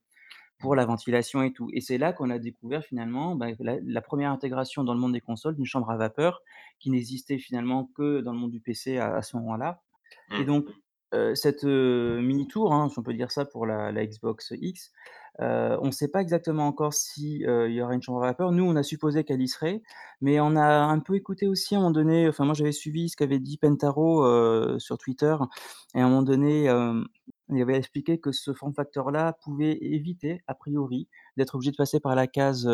pour 0.61 0.77
la 0.77 0.87
ventilation 0.87 1.43
et 1.43 1.53
tout 1.53 1.69
et 1.75 1.81
c'est 1.83 1.99
là 1.99 2.13
qu'on 2.15 2.31
a 2.31 2.39
découvert 2.41 2.85
finalement, 2.85 3.37
bah, 3.37 3.49
la 3.61 3.77
la 3.83 4.03
1re 4.03 4.31
intégration 4.33 4.85
dans 4.85 4.95
le 4.95 5.01
monde 5.01 5.13
des 5.15 5.21
consoles 5.23 5.57
d'une 5.57 5.67
chambre 5.67 5.91
à 5.91 5.97
vapeur 5.99 6.43
qui 6.81 6.91
n'existait 6.91 7.39
finalement 7.39 7.91
que 7.97 8.21
dans 8.23 8.33
le 8.33 8.39
monde 8.39 8.53
du 8.53 8.61
PC 8.61 8.99
à 8.99 9.15
à 9.17 9.23
ce 9.23 9.37
moment-là 9.39 9.83
et 10.37 10.45
Mmh. 10.45 10.47
donc 10.47 10.67
heu, 11.15 11.35
cette, 11.37 11.65
heu, 11.65 12.21
mini 12.23 12.49
tour, 12.49 12.73
hein, 12.75 12.89
si 12.91 12.99
on 13.01 13.03
peut 13.05 13.15
dire 13.15 13.33
ça 13.33 13.45
pour 13.47 13.67
la 13.67 13.93
la 13.93 14.07
Xbox 14.07 14.53
X, 14.57 14.93
heu, 15.41 15.79
on 15.83 15.91
sait 15.93 16.09
pas 16.09 16.21
exactement 16.23 16.67
encore 16.67 16.95
si, 16.95 17.39
il 17.41 17.73
y 17.73 17.83
aura 17.83 17.95
une 17.95 18.03
chambre 18.03 18.23
à 18.23 18.27
vapeur. 18.29 18.53
Nous, 18.53 18.65
on 18.65 18.77
a 18.77 18.83
supposé 18.83 19.25
qu'elle 19.25 19.43
y 19.43 19.49
serait, 19.49 19.83
mais 20.21 20.41
on 20.41 20.57
a 20.57 20.67
un 20.67 20.99
peu 21.01 21.15
écouté 21.15 21.47
aussi 21.49 21.75
à 21.75 21.79
un 21.79 21.81
moment 21.83 21.93
donné, 21.93 22.29
enfin 22.29 22.45
moi 22.45 22.55
j'avais 22.55 22.73
suivi 22.73 23.09
ce 23.09 23.17
qu'avait 23.17 23.39
dit 23.41 23.59
Pentaro, 23.59 24.79
sur 24.79 24.99
Twitter 24.99 25.37
et 25.95 26.01
à 26.01 26.05
un 26.07 26.09
moment 26.09 26.23
donné, 26.23 26.69
il 27.51 27.63
avait 27.63 27.77
expliqué 27.77 28.19
que 28.19 28.33
ce 28.33 28.53
form 28.53 28.75
factor-là 28.75 29.35
pouvait 29.45 29.79
éviter, 29.81 30.43
a 30.47 30.55
priori, 30.55 31.09
d'être 31.37 31.55
obligé 31.55 31.71
de 31.71 31.77
passer 31.77 32.01
par 32.01 32.15
la 32.15 32.27
case, 32.27 32.65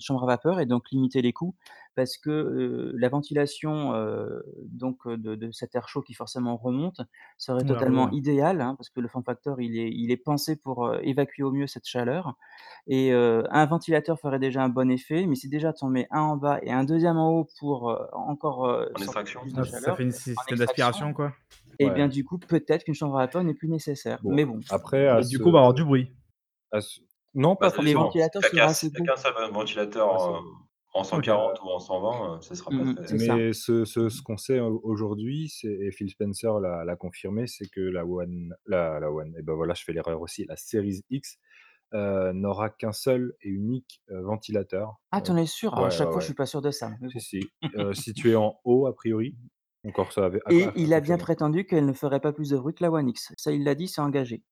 chambre 0.00 0.24
à 0.24 0.26
vapeur 0.26 0.60
et 0.60 0.66
donc 0.66 0.90
limiter 0.90 1.22
les 1.22 1.32
coûts 1.32 1.54
parce 1.96 2.16
que, 2.16 2.92
la 2.94 3.08
ventilation, 3.08 3.92
donc 4.64 5.08
de 5.08 5.34
de 5.34 5.50
cet 5.50 5.74
air 5.74 5.88
chaud 5.88 6.02
qui 6.02 6.14
forcément 6.14 6.56
remonte 6.56 7.00
serait 7.36 7.64
haut, 7.64 7.66
totalement 7.66 8.04
ouais. 8.04 8.16
idéal, 8.16 8.60
hein, 8.60 8.74
parce 8.76 8.90
que 8.90 9.00
le 9.00 9.08
form 9.08 9.24
factor 9.24 9.60
il 9.60 9.76
est 9.78 9.90
il 9.92 10.10
est 10.10 10.16
pensé 10.16 10.56
pour, 10.56 10.94
évacuer 11.02 11.42
au 11.42 11.50
mieux 11.50 11.66
cette 11.66 11.86
chaleur 11.86 12.36
et 12.86 13.12
un 13.12 13.66
ventilateur 13.66 14.18
ferait 14.20 14.38
déjà 14.38 14.62
un 14.62 14.68
bon 14.68 14.90
effet, 14.90 15.26
mais 15.26 15.34
si 15.34 15.48
déjà 15.48 15.72
tu 15.72 15.84
en 15.84 15.88
mets 15.88 16.06
un 16.10 16.20
en 16.20 16.36
bas 16.36 16.60
et 16.62 16.70
un 16.70 16.84
2e 16.84 17.16
en 17.16 17.30
haut 17.30 17.48
pour, 17.58 17.96
encore, 18.12 18.60
En 18.94 19.02
extraction? 19.02 19.40
Ah, 19.56 19.64
ça 19.64 19.80
chaleur 19.80 19.96
fait 19.96 20.02
une 20.04 20.12
système 20.12 20.58
d'aspiration, 20.58 21.12
quoi? 21.12 21.32
Et 21.80 21.90
bien 21.90 22.08
du 22.08 22.24
coup, 22.24 22.38
peut-être 22.38 22.84
qu'une 22.84 22.94
chambre 22.94 23.16
à 23.18 23.22
vapeur 23.26 23.44
n'est 23.44 23.54
plus 23.54 23.68
nécessaire. 23.68 24.22
Bon, 24.22 24.30
Mais 24.30 24.44
bon, 24.46 24.60
après 24.68 25.06
à 25.08 25.20
Et 25.20 25.24
du 25.24 25.38
ce 25.38 25.42
coup, 25.42 25.48
on 25.50 25.52
va 25.52 25.58
avoir 25.60 25.74
du 25.74 25.84
bruit. 25.84 26.14
à 26.72 26.80
ce 26.80 27.00
non, 27.34 27.56
Bah, 27.60 27.70
pas 27.70 27.82
les 27.82 27.94
dépend. 27.94 28.00
forcément. 28.00 28.18
Si 28.40 28.40
ventilateurs 28.40 28.42
qu'un 28.52 28.66
assez 28.66 28.90
qu'un 29.04 29.16
seul 29.16 29.34
ventilateur 29.52 30.08
en 30.08 30.42
en 30.92 31.04
OK. 31.12 31.30
140 31.30 31.60
ou 31.60 31.68
en 31.68 31.78
120, 31.78 32.38
heu, 32.38 32.40
ce 32.42 32.54
sera 32.56 32.74
pas 32.74 32.82
Mmh 32.82 32.94
c'est 33.04 33.18
ça. 33.18 33.40
Mais 33.40 33.52
ce 33.52 33.84
ce 33.84 34.08
ce 34.08 34.22
qu'on 34.22 34.36
sait 34.36 34.60
au 34.60 34.80
aujourd'hui, 34.84 35.52
et 35.64 35.90
Phil 35.90 36.08
Spencer 36.10 36.60
l'a 36.60 36.94
confirmé, 36.96 37.46
c'est 37.48 37.66
que 37.68 37.80
la 37.80 38.06
One 38.06 38.54
la 38.66 39.00
la 39.00 39.10
One 39.10 39.34
et 39.36 39.42
bah, 39.42 39.54
voilà, 39.54 39.74
je 39.74 39.82
fais 39.82 39.92
l'erreur 39.92 40.20
aussi, 40.20 40.44
la 40.44 40.56
Series 40.56 41.02
X, 41.10 41.38
heu, 41.94 42.32
n'aura 42.34 42.70
qu'un 42.70 42.92
seul 42.92 43.34
et 43.42 43.48
unique, 43.50 44.02
heu, 44.10 44.20
ventilateur, 44.22 45.00
Ah, 45.12 45.20
tu 45.20 45.30
heu 45.30 45.32
en 45.32 45.36
es 45.36 45.46
sûr? 45.46 45.74
Alors 45.74 45.86
à 45.86 45.90
ouais, 45.90 45.94
ouais, 45.94 45.96
chaque 45.96 46.10
fois, 46.12 46.20
je 46.20 46.24
ouais. 46.24 46.26
suis 46.26 46.34
pas 46.34 46.46
sûr 46.46 46.60
de 46.62 46.70
ça, 46.72 46.88
Si, 46.90 47.00
bon. 47.00 47.12
si, 47.20 47.52
heu, 47.76 47.94
situé 47.94 48.36
en 48.36 48.60
haut 48.64 48.86
a 48.86 48.94
priori, 48.94 49.36
encore 49.84 50.12
ça 50.12 50.24
avait 50.26 50.40
à 50.46 50.50
Et 50.52 50.66
il 50.76 50.92
a 50.94 51.00
bien 51.00 51.16
prétendu 51.18 51.64
qu'elle 51.66 51.86
ne 51.86 51.92
ferait 51.92 52.20
pas 52.20 52.32
plus 52.32 52.50
de 52.50 52.56
bruit 52.58 52.74
que 52.74 52.82
la 52.82 52.90
One 52.90 53.08
X. 53.08 53.32
Ça, 53.36 53.52
il 53.52 53.64
l'a 53.64 53.74
dit, 53.74 53.88
c'est 53.88 54.00
engagé. 54.00 54.42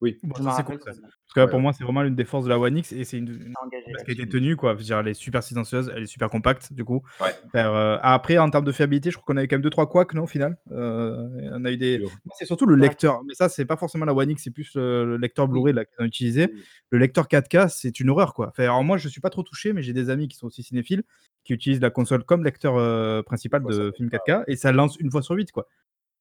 Oui. 0.00 0.18
Bon, 0.22 0.34
Je 0.38 0.42
ça, 0.50 0.62
cool 0.62 0.80
ça. 0.82 0.92
Parce 0.92 1.34
que 1.34 1.40
là, 1.40 1.46
Ouais, 1.46 1.50
pour 1.50 1.60
moi, 1.60 1.72
c'est 1.74 1.84
vraiment 1.84 2.02
l'une 2.02 2.14
des 2.14 2.24
forces 2.24 2.44
de 2.44 2.48
la 2.50 2.58
One 2.58 2.76
X 2.78 2.92
et 2.92 3.04
c'est 3.04 3.18
une 3.18 3.28
une 3.28 3.54
engagé 3.62 3.92
a 4.08 4.12
été 4.12 4.26
là-dessus. 4.26 4.28
tenue, 4.28 4.56
quoi. 4.56 4.72
Je 4.72 4.78
veux 4.78 4.84
dire, 4.84 4.98
elle 4.98 5.08
est 5.08 5.14
super 5.14 5.42
silencieuse, 5.42 5.92
elle 5.94 6.04
est 6.04 6.06
super 6.06 6.30
compacte, 6.30 6.72
du 6.72 6.84
coup. 6.84 7.02
Ouais. 7.20 7.34
Faire, 7.52 7.72
heu 7.74 7.98
après, 8.00 8.38
en 8.38 8.48
termes 8.48 8.64
de 8.64 8.72
fiabilité, 8.72 9.10
je 9.10 9.16
crois 9.18 9.26
qu'on 9.34 9.36
a 9.38 9.44
eu 9.44 9.48
quand 9.48 9.56
même 9.56 9.62
2-3 9.62 9.88
couacs, 9.88 10.14
non, 10.14 10.22
au 10.22 10.26
final? 10.26 10.56
Heu, 10.70 11.28
on 11.52 11.64
a 11.64 11.70
eu 11.72 11.76
des 11.76 11.98
Sur 11.98 12.10
moi, 12.24 12.34
c'est 12.38 12.46
surtout 12.46 12.66
le 12.66 12.76
lecteur, 12.76 13.22
mais 13.26 13.34
ça, 13.34 13.48
c'est 13.50 13.66
pas 13.66 13.76
forcément 13.76 14.04
la 14.06 14.14
One 14.14 14.30
X, 14.30 14.42
c'est 14.44 14.50
plus, 14.52 14.74
heu, 14.76 15.04
le 15.04 15.16
lecteur. 15.18 15.48
Blu-ray, 15.48 15.74
là, 15.74 15.84
qu'ils 15.84 16.02
ont 16.02 16.06
utilisé. 16.06 16.48
Oui. 16.52 16.64
Le 16.90 16.98
lecteur 16.98 17.28
4K, 17.28 17.68
c'est 17.68 18.00
une 18.00 18.08
horreur, 18.10 18.32
quoi. 18.32 18.48
Enfin, 18.48 18.62
alors 18.64 18.82
moi, 18.84 18.96
je 18.96 19.08
suis 19.08 19.20
pas 19.20 19.30
trop 19.30 19.42
touché, 19.42 19.72
mais 19.72 19.82
j'ai 19.82 19.92
des 19.92 20.08
amis 20.08 20.28
qui 20.28 20.36
sont 20.36 20.46
aussi 20.46 20.62
cinéphiles, 20.62 21.02
qui 21.50 21.54
utilisent 21.54 21.80
la 21.80 21.90
console 21.90 22.24
comme 22.24 22.44
lecteur, 22.44 22.74
Des 22.76 23.24
principal 23.24 23.64
de 23.66 23.92
pas, 24.10 24.10
4K 24.10 24.44
et 24.46 24.56
ça 24.56 24.70
lance 24.72 24.96
1 25.00 25.10
fois 25.10 25.22
sur 25.22 25.34
8, 25.34 25.50
quoi. 25.52 25.66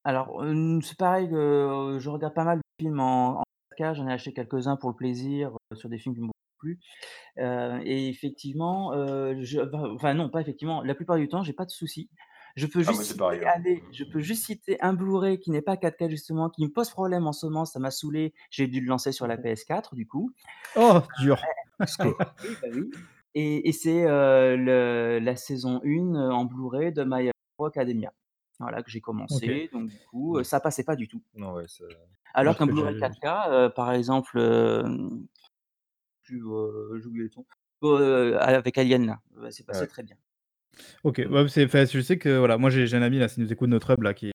Alors, 0.05 0.41
heu, 0.43 0.79
c'est 0.81 0.97
pareil, 0.97 1.27
heu, 1.33 1.99
je 1.99 2.09
regarde 2.09 2.33
pas 2.33 2.45
mal 2.45 2.57
de 2.59 2.63
films 2.81 2.99
en 3.01 3.39
en 3.41 3.43
4K, 3.77 3.95
j'en 3.95 4.07
ai 4.07 4.13
acheté 4.13 4.31
quelques-uns 4.33 4.77
pour 4.77 4.89
le 4.89 4.95
plaisir, 4.95 5.51
sur 5.73 5.89
des 5.89 5.97
films 5.97 6.15
qui 6.15 6.21
m'ont 6.21 6.31
plu, 6.59 6.79
heu 7.39 7.81
et 7.85 8.09
effectivement, 8.09 8.93
je 8.93 9.59
enfin 9.61 9.89
enfin 9.95 10.13
non, 10.15 10.29
pas 10.29 10.41
effectivement, 10.41 10.83
la 10.83 10.95
plupart 10.95 11.17
du 11.17 11.27
temps, 11.29 11.43
j'ai 11.43 11.53
pas 11.53 11.65
de 11.65 11.71
soucis. 11.71 12.09
Je 12.57 12.67
peux 12.67 12.81
Ah, 12.85 12.91
juste 12.91 13.03
c'est 13.03 13.15
citer 13.15 13.17
pareil, 13.17 13.43
hein. 13.45 13.53
allez, 13.55 13.87
je 13.91 14.05
peux 14.05 14.19
juste 14.21 14.45
citer 14.45 14.81
un 14.81 14.93
Blu-ray 14.93 15.39
qui 15.39 15.51
n'est 15.51 15.61
pas 15.63 15.77
4K 15.77 16.09
justement, 16.09 16.49
qui 16.49 16.63
me 16.65 16.71
pose 16.71 16.89
problème 16.91 17.27
en 17.27 17.33
ce 17.33 17.45
moment, 17.47 17.65
ça 17.65 17.79
m'a 17.79 17.91
saoulé, 17.91 18.33
j'ai 18.51 18.67
dû 18.67 18.81
le 18.81 18.87
lancer 18.87 19.11
sur 19.13 19.27
la 19.27 19.37
PS4 19.37 19.95
du 19.95 20.07
coup. 20.07 20.33
Oh, 20.75 21.01
dur! 21.17 21.37
Score. 21.85 22.15
Oui, 22.43 22.57
bah 22.61 22.67
oui 22.73 22.93
et 23.35 23.67
et 23.69 23.71
c'est, 23.73 24.05
heu, 24.07 24.55
le 24.57 25.19
la 25.21 25.35
saison 25.35 25.81
1 25.83 26.15
en 26.15 26.45
Blu-ray 26.45 26.91
de 26.93 27.03
My 27.05 27.27
Hero 27.27 27.65
Academia. 27.67 28.13
Voilà, 28.59 28.83
que 28.83 28.91
j'ai 28.91 29.01
OK. 29.29 29.49
commencé, 29.49 29.69
donc 29.73 29.89
du 29.89 29.99
coup, 29.99 30.37
heu, 30.39 30.43
Mmh. 30.43 30.45
ça 30.45 30.59
passait 30.59 30.83
pas 30.83 30.95
du 30.97 31.07
tout. 31.07 31.21
Non, 31.35 31.53
ouais, 31.55 31.67
ça 31.67 31.85
Alors 32.33 32.57
qu'un 32.57 32.67
Blu-ray 32.67 32.95
j'ai 32.95 32.95
4K, 32.95 33.49
heu, 33.51 33.69
par 33.75 33.91
exemple, 33.91 34.37
hem, 34.39 35.27
plus, 36.23 36.41
heu, 36.45 36.99
j'ai 37.01 37.07
oublié 37.07 37.25
le 37.25 37.31
son, 37.31 37.45
heu, 37.83 38.37
avec 38.41 38.77
Alien 38.77 39.05
là, 39.07 39.21
bah, 39.31 39.51
c'est 39.51 39.65
passé 39.65 39.85
ouais. 39.85 39.89
très 39.89 40.03
bien. 40.03 40.17
OK, 41.03 41.21
Mmh. 41.25 41.29
ouais, 41.29 41.47
c'est 41.47 41.63
enfin, 41.65 41.85
je 41.85 42.01
sais 42.01 42.17
que, 42.17 42.37
voilà, 42.39 42.57
moi, 42.57 42.69
j'ai 42.69 42.85
j'ai 42.85 42.97
un 42.97 43.01
ami 43.01 43.19
là, 43.19 43.29
s'il 43.29 43.41
nous 43.43 43.53
écoute, 43.53 43.69
notre 43.69 43.91
hub 43.93 44.01
là, 44.01 44.13
qui 44.13 44.31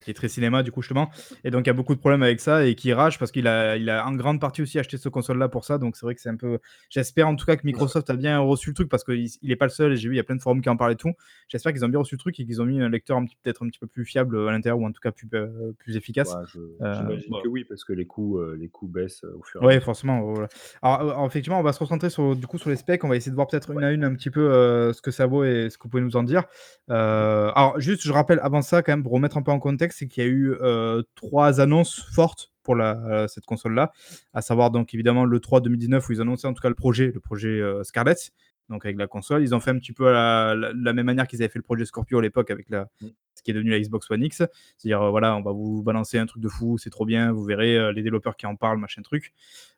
qui 0.00 0.10
est 0.10 0.14
très 0.14 0.28
cinéma 0.28 0.62
du 0.62 0.72
coup 0.72 0.82
justement 0.82 1.10
et 1.44 1.50
donc 1.50 1.66
il 1.66 1.68
y 1.68 1.70
a 1.70 1.74
beaucoup 1.74 1.94
de 1.94 2.00
problèmes 2.00 2.22
avec 2.22 2.40
ça 2.40 2.64
et 2.66 2.74
qui 2.74 2.92
rage 2.92 3.18
parce 3.18 3.30
qu'il 3.32 3.46
a 3.46 3.76
il 3.76 3.88
a 3.90 4.06
en 4.06 4.14
grande 4.14 4.40
partie 4.40 4.62
aussi 4.62 4.78
acheté 4.78 4.96
cette 4.98 5.12
console 5.12 5.38
là 5.38 5.48
pour 5.48 5.64
ça 5.64 5.78
donc 5.78 5.96
c'est 5.96 6.06
vrai 6.06 6.14
que 6.14 6.20
c'est 6.20 6.28
un 6.30 6.36
peu 6.36 6.58
j'espère 6.88 7.28
en 7.28 7.36
tout 7.36 7.46
cas 7.46 7.56
que. 7.56 7.66
Microsoft 7.66 8.08
a 8.10 8.16
bien 8.16 8.38
reçu 8.40 8.70
le 8.70 8.74
truc 8.74 8.88
parce 8.88 9.04
qu'il 9.04 9.26
il 9.42 9.50
est 9.50 9.56
pas 9.56 9.66
le 9.66 9.70
seul 9.70 9.92
et 9.92 9.96
j'ai 9.96 10.08
vu 10.08 10.14
il 10.14 10.16
y 10.18 10.20
a 10.20 10.24
plein 10.24 10.36
de 10.36 10.42
forums 10.42 10.60
qui 10.62 10.68
en 10.68 10.76
parlent 10.76 10.92
et 10.92 10.96
tout. 10.96 11.12
J'espère 11.48 11.72
qu'ils 11.72 11.84
ont 11.84 11.88
bien 11.88 11.98
reçu 12.00 12.14
le 12.14 12.18
truc 12.18 12.38
et 12.40 12.44
qu'ils 12.46 12.60
ont 12.62 12.64
mis 12.66 12.80
un 12.80 12.88
lecteur 12.88 13.16
un 13.18 13.24
petit 13.24 13.36
peut-être 13.42 13.62
un 13.64 13.68
petit 13.68 13.78
peu 13.78 13.86
plus 13.86 14.04
fiable, 14.04 14.38
à 14.48 14.52
l'intérieur 14.52 14.78
ou 14.78 14.86
en 14.86 14.92
tout 14.92 15.00
cas 15.00 15.12
plus, 15.12 15.28
heu, 15.34 15.74
plus 15.78 15.96
efficace. 15.96 16.38
Je 16.46 16.60
Heu, 16.82 16.86
j'imagine 16.90 17.30
bah 17.30 17.38
que 17.42 17.48
oui, 17.48 17.64
parce 17.64 17.84
que 17.84 17.92
les 17.92 18.06
coûts, 18.06 18.38
heu, 18.40 18.54
les 18.54 18.68
coûts 18.68 18.88
baissent, 18.88 19.24
heu, 19.24 19.34
au 19.36 19.42
fur 19.42 19.62
et 19.62 19.64
à 19.64 19.66
Ouais, 19.66 19.78
mesure. 19.78 19.80
forcément, 19.80 20.22
voilà. 20.22 20.48
Alors, 20.80 21.26
effectivement, 21.26 21.60
on 21.60 21.62
va 21.62 21.74
se 21.74 21.80
recentrer 21.80 22.08
sur 22.08 22.34
du 22.34 22.46
coup 22.46 22.56
sur 22.56 22.70
les 22.70 22.76
specs. 22.76 23.04
On 23.04 23.08
va 23.08 23.16
essayer 23.16 23.30
de 23.30 23.36
voir 23.36 23.46
peut-être 23.46 23.70
une 23.72 23.82
à 23.84 23.92
une 23.92 24.04
un 24.04 24.14
petit 24.14 24.30
peu, 24.30 24.90
ce 24.94 25.02
que 25.02 25.10
ça 25.10 25.26
vaut 25.26 25.44
et 25.44 25.68
ce 25.68 25.76
que 25.76 25.82
vous 25.84 25.90
pouvez 25.90 26.02
nous 26.02 26.16
en 26.16 26.22
dire. 26.22 26.44
Alors 26.88 27.78
juste, 27.78 28.02
je 28.02 28.10
rappelle 28.12 28.40
avant 28.42 28.62
ça 28.62 28.82
quand 28.82 28.92
même 28.92 29.02
pour 29.02 29.12
remettre 29.12 29.36
un 29.36 29.42
peu 29.42 29.50
en 29.50 29.58
contexte, 29.58 29.89
c'est 29.92 30.08
qu'il 30.08 30.22
y 30.22 30.26
a 30.26 30.28
eu, 30.30 30.52
heu, 30.60 31.04
3 31.14 31.60
annonces 31.60 32.00
fortes 32.12 32.52
pour 32.62 32.74
la 32.76 33.26
cette 33.28 33.46
console-là, 33.46 33.90
à 34.34 34.42
savoir 34.42 34.70
donc 34.70 34.92
évidemment 34.94 35.24
l'E3 35.24 35.60
2019 35.62 36.08
où 36.08 36.12
ils 36.12 36.20
annonçaient 36.20 36.46
en 36.46 36.52
tout 36.54 36.62
cas 36.62 36.68
le 36.68 36.74
projet, 36.74 37.10
le 37.12 37.20
projet, 37.20 37.48
heu, 37.60 37.82
Scarlett, 37.84 38.30
donc 38.68 38.84
avec 38.84 38.96
la 38.98 39.06
console. 39.06 39.42
Ils 39.42 39.54
ont 39.54 39.60
fait 39.60 39.70
un 39.70 39.78
petit 39.78 39.92
peu 39.92 40.10
la 40.12 40.54
la 40.54 40.92
même 40.92 41.06
manière 41.06 41.26
qu'ils 41.26 41.42
avaient 41.42 41.48
fait 41.50 41.58
le 41.58 41.62
projet 41.64 41.84
Scorpio 41.86 42.18
à 42.18 42.22
l'époque 42.22 42.50
avec 42.50 42.68
la 42.70 42.88
Mmh. 43.00 43.06
ce 43.34 43.42
qui 43.42 43.50
est 43.52 43.54
devenu 43.54 43.70
la 43.70 43.80
Xbox 43.80 44.10
One 44.10 44.22
X. 44.22 44.42
C'est-à-dire, 44.76 45.10
voilà, 45.10 45.34
on 45.34 45.40
va 45.40 45.52
vous 45.52 45.82
balancer 45.82 46.18
un 46.18 46.26
truc 46.26 46.42
de 46.42 46.48
fou, 46.48 46.76
c'est 46.76 46.90
trop 46.90 47.06
bien, 47.06 47.32
vous 47.32 47.44
verrez, 47.44 47.92
les 47.94 48.02
développeurs 48.02 48.36
qui 48.36 48.44
en 48.44 48.54
parlent, 48.56 48.78
machin 48.78 49.00
truc. 49.02 49.32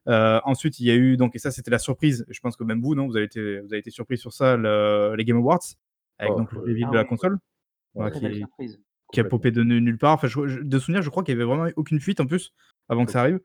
Ensuite, 0.06 0.80
il 0.80 0.86
y 0.86 0.90
a 0.90 0.94
eu 0.96 1.16
donc 1.16 1.36
et 1.36 1.38
ça, 1.38 1.52
c'était 1.52 1.70
la 1.70 1.78
surprise, 1.78 2.26
je 2.28 2.40
pense 2.40 2.56
que 2.56 2.64
même 2.64 2.80
vous, 2.82 2.96
non, 2.96 3.06
vous 3.06 3.16
avez 3.16 3.26
été 3.26 3.60
vous 3.60 3.66
avez 3.72 3.78
été 3.78 3.90
surpris 3.90 4.18
sur 4.18 4.32
ça, 4.32 4.56
le 4.56 5.14
les 5.16 5.24
Game 5.24 5.36
Awards, 5.36 5.60
avec 6.18 6.32
Oh, 6.32 6.38
donc 6.38 6.52
le 6.52 6.60
reveal 6.60 6.86
Ah 6.88 6.90
de 6.90 6.96
la 6.96 7.04
console, 7.04 7.38
Ouais, 7.94 8.10
très 8.10 8.32
qui. 8.32 8.44
Qui 9.12 9.20
a 9.20 9.24
popé 9.24 9.50
de 9.50 9.62
nu 9.62 9.80
nulle 9.80 9.98
part. 9.98 10.14
Enfin, 10.14 10.26
je 10.26 10.48
je 10.48 10.60
de 10.60 10.78
souvenir, 10.78 11.02
je 11.02 11.10
crois 11.10 11.22
qu'il 11.22 11.34
y 11.34 11.36
avait 11.36 11.44
vraiment 11.44 11.70
aucune 11.76 12.00
fuite 12.00 12.20
en 12.20 12.26
plus, 12.26 12.52
avant 12.88 13.04
que 13.04 13.12
ça 13.12 13.20
arrive, 13.20 13.40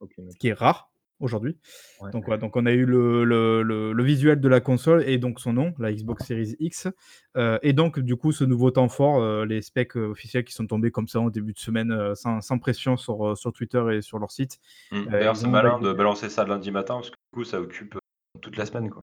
ce 0.00 0.36
qui 0.38 0.48
est 0.48 0.52
rare 0.52 0.90
aujourd'hui. 1.20 1.56
Ouais. 2.00 2.10
Donc 2.10 2.24
voilà, 2.26 2.40
donc 2.40 2.56
on 2.56 2.66
a 2.66 2.72
eu 2.72 2.84
le 2.84 3.24
le 3.24 3.62
le 3.62 3.92
le 3.92 4.02
visuel 4.02 4.40
de 4.40 4.48
la 4.48 4.60
console 4.60 5.04
et 5.08 5.18
donc 5.18 5.40
son 5.40 5.52
nom, 5.52 5.72
la 5.78 5.92
Xbox 5.92 6.26
Series 6.26 6.56
X, 6.58 6.88
heu 7.36 7.58
et 7.62 7.72
donc 7.72 8.00
du 8.00 8.16
coup, 8.16 8.32
ce 8.32 8.44
nouveau 8.44 8.70
temps 8.70 8.88
fort, 8.88 9.22
heu, 9.22 9.44
les 9.44 9.62
specs, 9.62 9.96
heu, 9.96 10.06
officiels 10.06 10.44
qui 10.44 10.52
sont 10.52 10.66
tombés 10.66 10.90
comme 10.90 11.08
ça 11.08 11.20
en 11.20 11.30
début 11.30 11.52
de 11.52 11.58
semaine, 11.58 12.14
sans 12.14 12.40
sans 12.40 12.58
pression 12.58 12.96
sur, 12.96 13.34
Twitter 13.54 13.82
et 13.92 14.02
sur 14.02 14.18
leur 14.18 14.32
site. 14.32 14.58
Mmh. 14.90 14.96
Heu, 14.96 15.10
D'ailleurs, 15.10 15.36
c'est 15.36 15.48
malin 15.48 15.78
de 15.78 15.92
balancer 15.92 16.28
ça 16.28 16.44
lundi 16.44 16.70
matin 16.70 16.94
parce 16.96 17.10
que 17.10 17.16
du 17.16 17.36
coup, 17.36 17.44
ça 17.44 17.60
occupe, 17.60 17.96
toute 18.40 18.56
la 18.56 18.66
semaine, 18.66 18.90
quoi. 18.90 19.00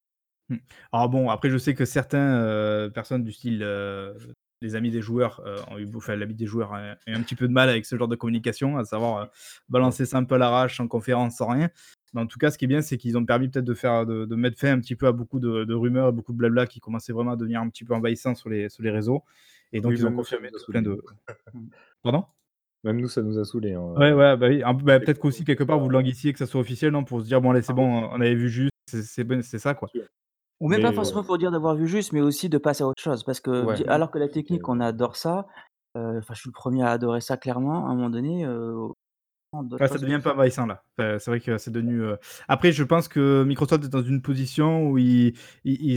Mmh. 0.49 0.57
Alors 0.91 1.09
bon, 1.09 1.29
après 1.29 1.49
je 1.49 1.57
sais 1.57 1.75
que 1.75 1.85
certains, 1.85 2.41
heu, 2.41 2.91
personnes 2.93 3.23
du 3.23 3.31
style, 3.31 3.63
les 4.61 4.75
amis 4.75 4.91
des 4.91 5.01
joueurs, 5.01 5.41
ont 5.69 5.77
eu 5.77 5.87
enfin 5.95 6.15
l'ami 6.15 6.33
des 6.35 6.45
joueurs 6.45 6.73
a 6.73 6.79
a 6.91 6.95
eu 7.07 7.13
un 7.13 7.21
petit 7.21 7.35
peu 7.35 7.47
de 7.47 7.53
mal 7.53 7.69
avec 7.69 7.85
ce 7.85 7.97
genre 7.97 8.07
de 8.07 8.15
communication, 8.15 8.77
à 8.77 8.85
savoir, 8.85 9.23
heu, 9.25 9.27
balancer 9.69 10.05
ça 10.05 10.17
un 10.17 10.23
peu 10.25 10.35
à 10.35 10.37
l'arrache, 10.37 10.79
en 10.79 10.87
conférence, 10.87 11.37
sans 11.37 11.47
rien. 11.47 11.69
Mais 12.13 12.21
en 12.21 12.27
tout 12.27 12.39
cas, 12.39 12.51
ce 12.51 12.57
qui 12.57 12.65
est 12.65 12.67
bien, 12.67 12.81
c'est 12.81 12.97
qu'ils 12.97 13.17
ont 13.17 13.25
permis 13.25 13.49
peut-être 13.49 13.65
de 13.65 13.73
faire 13.73 14.05
de 14.05 14.25
de 14.25 14.35
mettre 14.35 14.59
fin 14.59 14.73
un 14.73 14.79
petit 14.79 14.95
peu 14.95 15.07
à 15.07 15.11
beaucoup 15.11 15.39
de 15.39 15.63
de 15.65 15.73
rumeurs, 15.73 16.11
beaucoup 16.13 16.33
de 16.33 16.37
blabla 16.37 16.65
qui 16.67 16.79
commençaient 16.79 17.13
vraiment 17.13 17.31
à 17.31 17.35
devenir 17.37 17.61
un 17.61 17.69
petit 17.69 17.85
peu 17.85 17.93
envahissant 17.93 18.35
sur 18.35 18.49
les 18.49 18.69
sur 18.69 18.83
les 18.83 18.91
réseaux 18.91 19.23
et 19.71 19.81
donc 19.81 19.93
Oui, 19.93 19.99
ils 19.99 20.05
ont 20.07 20.11
confirmé 20.11 20.49
plein 20.69 20.81
de. 20.81 21.01
Pardon? 22.03 22.25
Même 22.83 22.99
nous, 22.99 23.07
ça 23.07 23.21
nous 23.21 23.37
a 23.39 23.45
saoulés, 23.45 23.73
hein, 23.73 23.81
Ouais, 23.95 24.13
ouais, 24.13 24.37
bah 24.37 24.47
oui, 24.47 24.61
bah, 24.83 24.99
peut-être 24.99 25.19
qu'aussi 25.19 25.43
quelque 25.43 25.63
part 25.63 25.79
vous 25.79 25.89
languissiez 25.89 26.31
que 26.31 26.39
ça 26.39 26.45
soit 26.45 26.61
officiel, 26.61 26.91
non? 26.91 27.03
Pour 27.03 27.21
se 27.21 27.25
dire: 27.25 27.41
«Bon 27.41 27.51
allez, 27.51 27.61
c'est 27.61 27.73
Ah 27.73 27.75
oui. 27.77 27.85
bon, 27.85 28.03
on 28.11 28.21
avait 28.21 28.35
vu 28.35 28.49
juste, 28.49 28.71
c'est 28.87 29.59
ça, 29.59 29.73
quoi». 29.73 29.93
Ou 30.61 30.67
même 30.67 30.81
pas 30.81 30.91
Mais 30.91 30.91
forcément 30.91 31.23
pour 31.23 31.37
dire 31.37 31.51
d'avoir 31.51 31.75
vu 31.75 31.87
juste, 31.87 32.11
mais 32.11 32.19
aussi 32.21 32.49
de 32.49 32.57
passer 32.57 32.83
à 32.83 32.87
autre 32.87 33.01
chose. 33.01 33.23
Parce 33.23 33.39
que 33.39 33.65
Ouais, 33.65 33.75
di 33.75 33.85
alors 33.87 34.11
que 34.11 34.19
la 34.19 34.27
technique, 34.27 34.67
on 34.67 34.81
adore 34.81 35.15
ça, 35.15 35.47
heu, 35.97 36.17
enfin 36.19 36.33
je 36.33 36.41
suis 36.41 36.49
le 36.49 36.53
1er 36.53 36.83
à 36.83 36.91
adorer 36.91 37.21
ça 37.21 37.37
clairement, 37.37 37.87
à 37.87 37.89
un 37.91 37.95
moment 37.95 38.09
donné, 38.09 38.45
heu, 38.45 38.75
Ouais, 39.79 39.87
ça 39.87 39.97
devient 39.97 40.19
ça. 40.21 40.31
envahissant 40.31 40.65
là. 40.65 40.83
Enfin, 40.97 41.17
c'est 41.19 41.31
vrai 41.31 41.39
que 41.39 41.57
c'est 41.57 41.71
devenu, 41.71 42.01
heu 42.01 42.17
après 42.49 42.73
je 42.73 42.83
pense 42.83 43.07
que 43.07 43.43
Microsoft 43.45 43.85
est 43.85 43.87
dans 43.89 44.03
une 44.03 44.21
position 44.21 44.89
où 44.89 44.97
ils 44.97 45.33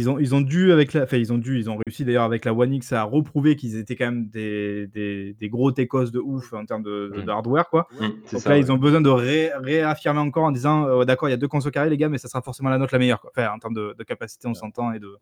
ont 0.09 0.18
ils 0.20 0.34
ont 0.36 0.40
dû 0.40 0.70
avec 0.70 0.92
la 0.92 1.03
enfin 1.03 1.16
ils 1.16 1.32
ont 1.32 1.38
dû, 1.38 1.59
ils 1.59 1.68
ont 1.68 1.76
réussi 1.84 2.05
d'ailleurs 2.05 2.22
avec 2.22 2.44
la 2.44 2.55
One 2.55 2.72
X 2.74 2.92
à 2.92 3.03
reprouver 3.03 3.57
qu'ils 3.57 3.76
étaient 3.76 3.96
quand 3.96 4.05
même 4.07 4.28
des 4.28 4.86
des 4.86 5.34
des 5.34 5.48
gros 5.48 5.72
techos 5.72 6.11
de 6.12 6.20
ouf 6.20 6.53
en 6.53 6.64
termes 6.64 6.84
de 6.84 7.11
de 7.12 7.22
de 7.22 7.30
hardware, 7.30 7.68
quoi. 7.70 7.88
Mmh, 7.90 8.09
c'est 8.26 8.36
Donc 8.36 8.46
ça, 8.46 8.50
là, 8.50 8.57
ouais. 8.57 8.59
ils 8.59 8.70
ont 8.72 8.78
besoin 8.78 9.00
de 9.03 9.11
ré 9.11 9.50
réaffirmer 9.57 10.20
encore 10.20 10.44
en 10.44 10.53
disant: 10.53 10.86
«Heu, 10.88 11.05
d'accord, 11.05 11.28
il 11.28 11.32
y 11.32 11.34
a 11.34 11.36
2 11.36 11.48
consoles 11.48 11.72
arrivent 11.74 11.90
les 11.90 11.98
gars, 11.98 12.09
mais 12.09 12.18
ça 12.18 12.28
sera 12.28 12.40
forcément 12.42 12.70
la 12.70 12.78
nôtre 12.78 12.94
la 12.94 12.98
meilleure, 13.00 13.20
quoi». 13.20 13.30
Enfin 13.36 13.50
en 13.53 13.59
termes 13.59 13.74
de 13.74 13.94
de 13.98 14.05
capacité, 14.05 14.48
on 14.48 14.55
Ouais. 14.55 14.62
s'entend 14.62 14.92
et 14.92 15.00
de 15.00 15.16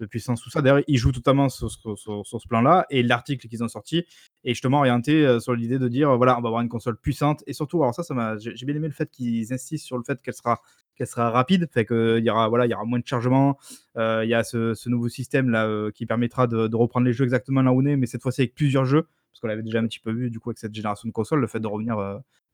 de 0.00 0.06
puissance, 0.06 0.42
tout 0.42 0.50
ça. 0.50 0.60
D'ailleurs, 0.62 0.82
ils 0.88 0.96
jouent 0.98 1.12
totalement 1.12 1.48
sur 1.48 1.70
sur 1.70 1.98
sur 1.98 2.40
ce 2.40 2.48
plan-là 2.48 2.86
et 2.90 3.02
l'article 3.02 3.48
qu'ils 3.48 3.62
ont 3.64 3.68
sorti 3.68 3.98
est 4.44 4.50
justement 4.54 4.78
orienté, 4.78 5.24
heu, 5.26 5.40
sur 5.40 5.54
l'idée 5.54 5.78
de 5.78 5.88
dire: 5.88 6.16
«Voilà, 6.16 6.38
on 6.38 6.42
va 6.42 6.48
avoir 6.48 6.62
une 6.62 6.68
console 6.68 6.96
puissante» 6.98 7.42
et 7.46 7.52
surtout 7.52 7.82
alors 7.82 7.94
ça, 7.94 8.02
ça 8.02 8.14
m'a 8.14 8.36
j'ai 8.38 8.66
bien 8.66 8.74
aimé 8.76 8.88
le 8.88 8.94
fait 8.94 9.10
qu'ils 9.10 9.52
insistent 9.52 9.86
sur 9.86 9.96
le 9.98 10.04
fait 10.04 10.20
qu'elle 10.22 10.34
sera 10.34 10.60
qu'elle 10.96 11.06
sera 11.08 11.30
rapide, 11.30 11.68
fait 11.72 11.86
qu'il 11.86 12.24
y 12.24 12.30
aura 12.30 12.48
voilà, 12.48 12.66
il 12.66 12.70
y 12.70 12.74
aura 12.74 12.84
moins 12.84 12.98
de 13.00 13.06
chargement, 13.06 13.58
heu, 13.96 14.24
il 14.24 14.28
y 14.30 14.34
a 14.34 14.44
ce 14.44 14.88
nouveau 14.88 15.08
système-là, 15.08 15.66
heu, 15.68 15.90
qui 15.94 16.06
permettra 16.06 16.46
de 16.46 16.74
reprendre 16.76 17.06
les 17.06 17.12
jeux 17.12 17.24
exactement 17.24 17.62
là 17.62 17.72
où 17.72 17.80
on 17.82 17.86
est, 17.86 17.96
mais 17.96 18.06
cette 18.06 18.22
fois-ci 18.22 18.42
avec 18.42 18.54
plusieurs 18.54 18.84
jeux. 18.84 19.02
Parce 19.32 19.40
qu'on 19.40 19.48
l'avait 19.48 19.62
déjà 19.64 19.80
un 19.80 19.86
petit 19.88 19.98
peu 19.98 20.12
vu 20.12 20.30
du 20.30 20.38
coup 20.38 20.50
avec 20.50 20.58
cette 20.58 20.74
génération 20.74 21.08
de 21.08 21.12
consoles, 21.12 21.40
le 21.40 21.48
fait 21.48 21.58
de 21.58 21.66
revenir, 21.66 21.98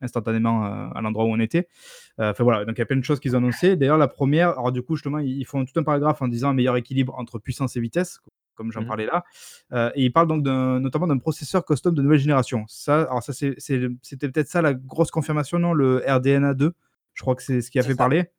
instantanément, 0.03 0.67
heu, 0.67 0.91
à 0.95 1.01
l'endroit 1.03 1.25
où 1.27 1.29
on 1.29 1.41
était. 1.41 1.69
Heu, 2.21 2.31
enfin 2.31 2.45
voilà, 2.45 2.65
donc 2.65 2.77
il 2.79 2.81
y 2.81 2.83
a 2.83 2.87
plein 2.87 2.97
de 2.99 3.05
choses 3.05 3.21
qu'ils 3.21 3.35
ont 3.37 3.39
annoncées. 3.41 3.77
D'ailleurs 3.77 3.99
la 3.99 4.09
1re 4.09 4.51
alors 4.51 4.73
du 4.73 4.83
coup 4.83 4.97
justement, 4.97 5.19
ils 5.21 5.45
font 5.47 5.65
tout 5.65 5.79
un 5.81 5.85
paragraphe 5.85 6.23
en 6.23 6.29
disant: 6.29 6.51
«Un 6.51 6.55
meilleur 6.55 6.77
équilibre 6.77 7.15
entre 7.19 7.39
puissance 7.41 7.77
et 7.77 7.81
vitesse», 7.81 8.21
comme 8.57 8.73
j'en 8.73 8.83
Mmh 8.83 8.89
mh. 8.89 8.93
parlais 8.93 9.07
là, 9.07 9.25
heu 9.73 9.93
et 9.97 10.05
ils 10.05 10.13
parlent 10.13 10.29
donc 10.29 10.45
notamment 10.47 11.07
d'un 11.09 11.19
processeur 11.19 11.65
custom 11.67 11.95
de 11.95 12.03
nouvelle 12.03 12.19
génération. 12.21 12.65
Ça, 12.69 13.03
alors 13.03 13.23
ça 13.23 13.33
c'était 13.35 14.29
peut-être 14.31 14.49
ça 14.49 14.63
la 14.63 14.75
grosse 14.75 15.11
confirmation, 15.13 15.59
non? 15.59 15.73
Le 15.75 16.05
RDNA 16.09 16.55
2? 16.55 16.73
Je 17.15 17.23
crois 17.23 17.35
que 17.37 17.43
c'est 17.43 17.61
ce 17.63 17.71
qui 17.71 17.79
a 17.81 17.85
fait 17.85 17.95
ça. 17.95 17.97
parler? 17.97 18.31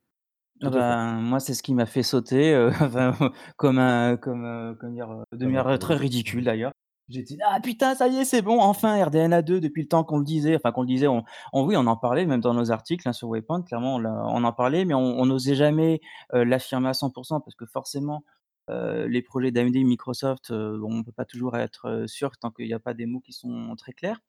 Ah 0.62 0.70
ben, 0.70 1.20
moi, 1.22 1.40
c'est 1.40 1.54
ce 1.54 1.62
qui 1.62 1.74
m'a 1.74 1.86
fait 1.86 2.02
sauter, 2.04 2.56
enfin 2.80 3.14
comme 3.56 3.78
un 3.78 4.16
comme, 4.18 4.76
dire? 4.94 5.08
De 5.32 5.46
manière 5.46 5.78
très 5.78 5.96
ridicule 5.96 6.44
d'ailleurs. 6.44 6.72
J'étais: 7.12 7.36
«Ah 7.46 7.60
putain, 7.60 7.94
ça 7.94 8.08
y 8.08 8.16
est, 8.18 8.24
c'est 8.24 8.42
bon, 8.42 8.58
enfin 8.60 9.04
RDNA 9.04 9.42
2» 9.42 9.60
depuis 9.60 9.82
le 9.82 9.88
temps 9.88 10.02
qu'on 10.04 10.18
le 10.18 10.24
disait, 10.24 10.56
enfin 10.56 10.72
qu'on 10.72 10.80
le 10.82 10.86
disait, 10.86 11.08
on 11.08 11.24
on 11.52 11.64
oui, 11.66 11.76
on 11.76 11.86
en 11.86 11.96
parlait 11.96 12.24
même 12.26 12.40
dans 12.40 12.54
nos 12.54 12.70
articles, 12.70 13.06
hein, 13.08 13.12
sur 13.12 13.28
Waypoint, 13.28 13.62
clairement 13.62 13.96
on 13.96 14.44
en 14.44 14.52
parlait, 14.52 14.84
mais 14.86 14.94
on 14.94 15.26
n'osait 15.26 15.54
jamais, 15.54 16.00
heu, 16.34 16.44
l'affirmer 16.44 16.88
à 16.88 16.94
100 16.94 17.10
parce 17.40 17.54
que 17.56 17.66
forcément, 17.66 18.24
heu, 18.70 19.06
les 19.06 19.20
projets 19.22 19.50
d'AMD 19.50 19.76
et 19.76 19.84
Microsoft, 19.84 20.50
heu, 20.52 20.80
on 20.84 21.02
peut 21.04 21.12
pas 21.12 21.26
toujours 21.26 21.56
être, 21.56 22.04
sûr 22.06 22.30
tant 22.38 22.50
qu'il 22.50 22.66
y 22.68 22.74
a 22.74 22.78
pas 22.80 22.94
des 22.94 23.06
mots 23.06 23.20
qui 23.20 23.32
sont 23.34 23.74
très 23.76 23.92
clairs. 23.92 24.20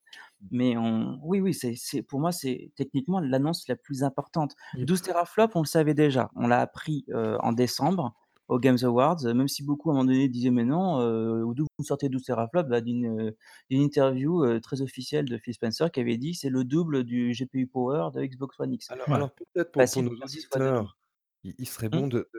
Mmh. 0.42 0.48
Mais 0.52 0.78
on 0.78 1.20
oui, 1.24 1.40
oui, 1.42 1.54
c'est 1.54 2.02
pour 2.04 2.20
moi, 2.20 2.32
c'est 2.32 2.72
techniquement 2.76 3.20
l'annonce 3.22 3.68
la 3.70 3.76
plus 3.78 4.04
importante. 4.04 4.56
Mmh. 4.74 4.86
12 4.86 5.02
teraflops, 5.04 5.56
on 5.56 5.62
le 5.62 5.66
savait 5.68 5.94
déjà. 5.94 6.30
On 6.36 6.48
l'a 6.48 6.60
appris, 6.62 7.06
en 7.42 7.54
décembre 7.54 8.14
aux 8.48 8.60
Games 8.60 8.78
Awards, 8.84 9.24
même 9.24 9.48
si 9.48 9.64
beaucoup 9.64 9.90
à 9.90 9.94
un 9.94 9.96
moment 9.98 10.06
donné 10.06 10.28
disaient: 10.30 10.52
«Mais 10.52 10.66
non, 10.66 11.00
heu, 11.02 11.44
d'où 11.56 11.66
vous 11.78 11.86
sortez 11.86 12.10
12 12.10 12.24
teraflops?» 12.24 12.70
bah, 12.70 12.82
d'une, 12.82 13.06
heu, 13.30 13.38
d'une 13.70 13.82
interview, 13.82 14.44
heu, 14.46 14.60
très 14.62 14.82
officielle 14.82 15.26
de 15.26 15.38
Phil 15.38 15.54
Spencer 15.54 15.92
qui 15.92 16.00
avait 16.02 16.18
dit: 16.18 16.34
«C'est 16.36 16.50
le 16.50 16.64
double 16.66 17.04
du 17.04 17.34
GPU 17.34 17.68
power 17.68 18.10
de 18.14 18.22
Xbox 18.26 18.60
One 18.60 18.74
X». 18.74 18.90
Alors 18.90 19.08
Ouais. 19.08 19.14
alors 19.14 19.34
peut-être 19.36 19.72
pour 19.72 19.88
nos 20.04 20.04
pour 20.04 20.16
faire 20.16 20.30
6 20.30 20.44
fois 20.46 20.60
2 20.60 20.72
donc. 20.74 20.88
auditeurs, 20.88 20.98
il 21.44 21.56
il 21.58 21.68
serait 21.68 21.90
Mmh? 21.92 22.00
bon 22.00 22.08
de, 22.08 22.30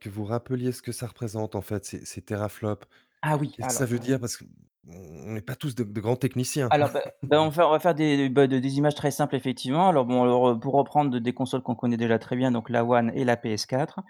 que 0.00 0.08
vous 0.08 0.24
rappeliez 0.24 0.72
ce 0.72 0.82
que 0.82 0.92
ça 0.92 1.06
représente 1.06 1.54
en 1.54 1.62
fait 1.62 1.84
ces 1.84 2.04
ces 2.04 2.22
teraflops. 2.22 2.86
Ah 3.22 3.36
oui, 3.36 3.52
Qu'est-ce 3.52 3.68
que 3.68 3.74
ça 3.74 3.86
alors 3.86 3.86
veut 3.86 4.00
dire? 4.00 4.20
Parce 4.20 4.36
qu'on 4.38 4.46
on 4.88 5.32
n'est 5.32 5.42
pas 5.42 5.54
tous 5.54 5.74
de 5.74 6.00
grands 6.00 6.16
techniciens. 6.16 6.68
Alors, 6.70 6.90
bah 6.92 7.02
bah, 7.22 7.42
on 7.42 7.48
va 7.48 7.78
faire 7.78 7.94
bah, 7.94 8.46
de 8.46 8.58
des 8.58 8.78
images 8.78 8.94
très 8.94 9.10
simples 9.10 9.36
effectivement. 9.36 9.88
Alors 9.88 10.04
bon, 10.04 10.52
heu, 10.54 10.58
pour 10.58 10.74
reprendre 10.74 11.10
de 11.10 11.18
des 11.18 11.32
consoles 11.32 11.62
qu'on 11.62 11.74
connaît 11.74 11.96
déjà 11.96 12.18
très 12.18 12.36
bien, 12.36 12.50
donc 12.50 12.70
la 12.70 12.84
One 12.84 13.10
et 13.14 13.24
la 13.24 13.36
PS4. 13.36 14.00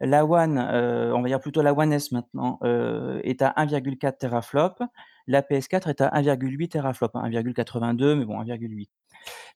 La 0.00 0.24
One, 0.24 0.58
heu, 0.58 1.12
on 1.14 1.22
va 1.22 1.28
dire 1.28 1.40
plutôt 1.40 1.62
la 1.62 1.72
One 1.72 1.92
S 1.92 2.12
maintenant, 2.12 2.58
heu, 2.64 3.20
est 3.24 3.42
à 3.42 3.52
1,4 3.56 4.18
teraflops. 4.18 4.82
La 5.26 5.42
PS4 5.42 5.88
est 5.88 6.00
à 6.00 6.08
1,8 6.08 6.68
teraflops, 6.68 7.14
hein, 7.14 7.28
1,82 7.28 8.14
mais 8.14 8.24
bon 8.24 8.40
1,8. 8.40 8.90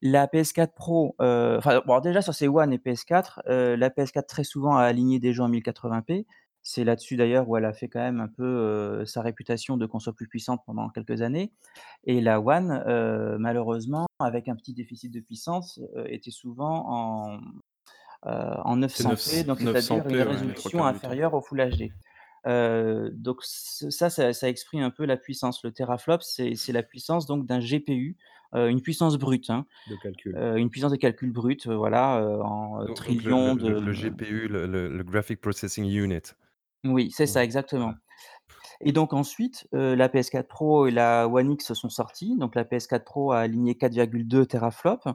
La 0.02 0.26
PS4 0.26 0.74
Pro, 0.74 1.16
déjà 2.02 2.22
sur 2.22 2.34
ces 2.34 2.48
One 2.48 2.72
et 2.72 2.78
PS4, 2.78 3.40
heu, 3.48 3.76
la 3.76 3.88
PS4 3.88 4.26
très 4.26 4.44
souvent 4.44 4.76
a 4.76 4.82
aligné 4.82 5.20
des 5.20 5.32
jeux 5.32 5.42
en 5.42 5.48
1080p. 5.48 6.26
C'est 6.64 6.84
là-dessus 6.84 7.16
d'ailleurs 7.16 7.48
où 7.48 7.56
elle 7.56 7.64
a 7.64 7.72
fait 7.72 7.88
quand 7.88 7.98
même 8.00 8.20
un 8.20 8.28
peu, 8.28 8.44
heu, 9.02 9.04
sa 9.06 9.20
réputation 9.22 9.76
de 9.76 9.86
console 9.86 10.14
plus 10.14 10.28
puissante 10.28 10.60
pendant 10.64 10.88
quelques 10.90 11.20
années 11.22 11.52
et 12.04 12.20
la 12.20 12.40
One, 12.40 12.84
heu, 12.86 13.36
malheureusement 13.38 14.06
avec 14.20 14.48
un 14.48 14.56
petit 14.56 14.74
déficit 14.74 15.12
de 15.12 15.20
puissance, 15.20 15.80
heu, 15.96 16.04
était 16.12 16.30
souvent 16.30 16.84
en, 16.88 17.38
heu, 18.26 18.30
en 18.64 18.76
C'est 18.86 19.04
neuf 19.04 19.20
900p, 19.20 19.20
c 19.20 19.44
donc 19.44 19.60
c'est-à-dire 19.60 20.06
une 20.08 20.22
900p, 20.22 20.24
ouais, 20.26 20.42
les 20.44 20.54
3 20.54 20.70
résolution 20.70 20.72
quarts 20.72 20.88
du 20.90 21.00
temps. 21.00 21.16
inférieure 21.16 21.34
au 21.34 21.42
Full 21.42 21.60
HD. 21.60 21.94
Heu, 22.46 23.10
donc 23.14 23.38
ça 23.44 24.10
ça 24.10 24.32
ça 24.34 24.48
exprime 24.48 24.82
un 24.82 24.90
peu 24.90 25.06
la 25.06 25.16
puissance. 25.16 25.62
Le 25.64 25.72
teraflop, 25.72 26.18
c'est 26.22 26.54
c'est 26.56 26.72
la 26.72 26.82
puissance 26.84 27.26
donc 27.26 27.46
d'un 27.46 27.60
GPU, 27.60 28.16
heu, 28.56 28.68
une 28.70 28.82
puissance 28.82 29.16
brute, 29.18 29.50
hein, 29.50 29.66
De 29.86 29.96
calcul. 29.96 30.36
heu, 30.36 30.58
une 30.58 30.70
puissance 30.70 30.92
de 30.92 30.96
calcul 30.98 31.32
brute, 31.32 31.66
voilà, 31.68 32.20
heu, 32.22 32.42
en 32.42 32.86
Donc 32.86 33.02
donc 33.04 33.24
le 33.24 33.34
le 33.34 33.34
trillions 33.34 33.54
le 33.54 33.74
de 33.74 33.80
le 33.80 33.92
GPU, 33.92 34.46
le 34.48 34.66
le 34.66 34.88
le 34.88 35.04
Graphic 35.04 35.40
Processing 35.40 35.84
Unit. 35.84 36.34
Oui, 36.84 37.10
c'est 37.12 37.26
ça, 37.26 37.44
exactement 37.44 37.94
et 38.80 38.92
donc 38.92 39.12
ensuite, 39.12 39.68
heu, 39.74 39.94
la 39.94 40.08
PS4 40.08 40.48
Pro 40.48 40.86
et 40.86 40.90
la 40.92 41.28
One 41.28 41.52
X 41.52 41.72
sont 41.74 41.88
sorties. 41.90 42.36
Donc 42.38 42.54
la 42.56 42.64
PS4 42.64 43.04
Pro 43.04 43.32
a 43.32 43.40
aligné 43.40 43.76
4,2 43.76 44.46
teraflops 44.46 45.06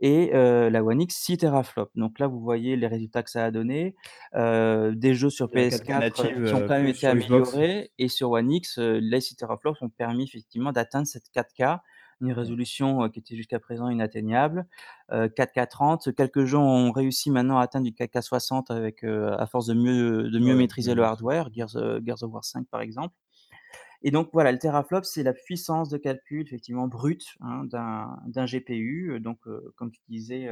et 0.00 0.30
heu, 0.34 0.68
la 0.70 0.84
One 0.84 1.00
X 1.02 1.16
6 1.16 1.38
teraflops. 1.38 1.92
Donc 1.96 2.18
là, 2.20 2.28
vous 2.28 2.40
voyez 2.40 2.76
les 2.76 2.86
résultats 2.86 3.22
que 3.22 3.30
ça 3.30 3.44
a 3.46 3.50
donné. 3.50 3.96
Heu, 4.36 4.94
des 4.96 5.14
jeux 5.14 5.30
sur 5.30 5.50
La 5.50 5.62
4K 5.64 5.90
PS4, 5.90 6.20
heu, 6.20 6.30
native, 6.30 6.42
qui 6.44 6.54
ont 6.54 6.62
heu, 6.66 6.68
quand 6.68 6.74
même 6.74 6.86
plus 6.86 6.88
été 6.88 7.06
sur 7.06 7.12
Xbox. 7.14 7.58
améliorés 7.58 7.92
et 7.98 8.08
sur 8.08 8.30
One 8.32 8.52
X, 8.52 8.78
heu, 8.78 8.98
les 8.98 9.20
6 9.20 9.36
teraflops 9.36 9.82
ont 9.82 9.90
permis 9.90 10.24
effectivement 10.24 10.72
d'atteindre 10.72 11.06
cette 11.08 11.30
4K, 11.32 11.80
une 12.20 12.32
Ouais. 12.42 12.52
résolution, 12.58 13.08
qui 13.10 13.20
était 13.20 13.36
jusqu'à 13.36 13.60
présent 13.60 13.88
inatteignable. 13.90 14.66
Heu, 15.12 15.28
4K 15.28 15.66
30, 15.68 16.14
quelques 16.14 16.44
jeux 16.46 16.58
ont 16.58 16.92
réussi 16.92 17.30
maintenant 17.30 17.58
à 17.58 17.62
atteindre 17.62 17.84
du 17.86 17.94
4K 17.94 18.22
60 18.22 18.70
avec, 18.70 19.04
à 19.04 19.46
force 19.46 19.66
de 19.66 19.74
mieux 19.74 20.30
de 20.30 20.38
mieux 20.40 20.54
Ouais, 20.54 20.56
maîtriser 20.56 20.94
le 20.94 21.02
mmh. 21.02 21.04
hardware, 21.04 21.50
Gears, 21.52 21.70
Gears 22.04 22.22
of 22.22 22.32
War 22.32 22.44
5 22.44 22.66
par 22.68 22.80
exemple 22.82 23.14
et 24.02 24.10
donc 24.10 24.30
voilà, 24.32 24.52
le 24.52 24.58
teraflop, 24.58 25.02
c'est 25.04 25.22
la 25.24 25.32
puissance 25.32 25.88
de 25.88 25.98
calcul 25.98 26.42
effectivement 26.42 26.88
brute, 26.88 27.26
hein, 27.40 27.64
d'un 27.64 28.18
d'un 28.26 28.46
GPU, 28.46 29.18
donc 29.20 29.40
comme 29.76 29.90
tu 29.90 30.00
disais, 30.08 30.48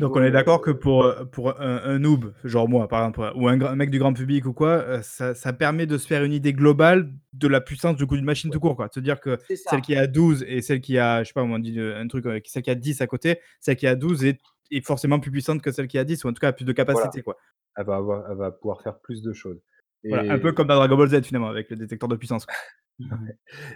Donc 0.00 0.16
on 0.16 0.22
est 0.22 0.30
d'accord 0.30 0.60
que 0.60 0.70
pour, 0.70 1.04
heu, 1.04 1.26
pour 1.30 1.58
un 1.60 1.80
un 1.84 1.98
noob, 1.98 2.32
genre 2.44 2.68
moi 2.68 2.88
par 2.88 3.00
exemple, 3.00 3.32
ou 3.36 3.48
un 3.48 3.56
mec 3.76 3.90
du 3.90 3.98
grand 3.98 4.12
public 4.12 4.44
ou 4.46 4.52
quoi, 4.52 4.84
heu, 4.98 5.00
ça 5.02 5.34
ça 5.34 5.52
permet 5.52 5.86
de 5.86 5.96
se 5.96 6.06
faire 6.06 6.24
une 6.24 6.32
idée 6.32 6.52
globale 6.52 7.10
de 7.32 7.48
la 7.48 7.60
puissance 7.60 7.96
du 7.96 8.06
coup 8.06 8.16
d'une 8.16 8.24
machine 8.24 8.50
Ouais. 8.50 8.54
tout 8.54 8.60
court 8.60 8.76
quoi. 8.76 8.88
De 8.88 8.92
se 8.92 9.00
dire 9.00 9.20
que 9.20 9.38
celle 9.64 9.80
qui 9.80 9.94
à 9.96 10.06
12 10.06 10.44
et 10.46 10.60
celle 10.60 10.80
qui 10.80 10.98
a, 10.98 11.22
je 11.22 11.28
sais 11.28 11.32
pas 11.34 11.42
on 11.42 11.58
dit, 11.58 11.78
un 11.80 12.06
truc, 12.08 12.24
celle 12.46 12.62
qui 12.62 12.70
a 12.70 12.74
10 12.74 13.00
à 13.00 13.06
côté, 13.06 13.38
celle 13.60 13.76
qui 13.76 13.86
à 13.86 13.94
12 13.96 14.24
est 14.24 14.40
est 14.70 14.84
forcément 14.86 15.20
plus 15.20 15.30
puissante 15.30 15.60
que 15.62 15.70
celle 15.72 15.86
qui 15.88 15.98
à 15.98 16.04
10 16.04 16.24
ou 16.24 16.28
en 16.28 16.32
tout 16.32 16.40
cas 16.40 16.48
a 16.48 16.52
plus 16.52 16.64
de 16.64 16.72
Voilà, 16.72 16.76
capacité 16.76 17.22
quoi. 17.22 17.36
elle 17.76 17.86
va 17.86 17.96
avoir 17.96 18.30
elle 18.30 18.36
va 18.38 18.50
pouvoir 18.50 18.82
faire 18.82 18.98
plus 19.00 19.22
de 19.22 19.32
choses 19.32 19.60
Voilà, 20.04 20.24
un 20.32 20.38
peu 20.38 20.52
comme 20.52 20.66
dans 20.68 20.76
Dragon 20.76 20.96
Ball 20.96 21.08
Z 21.08 21.22
finalement 21.24 21.48
avec 21.48 21.70
le 21.70 21.76
détecteur 21.76 22.08
de 22.08 22.16
puissance. 22.16 22.46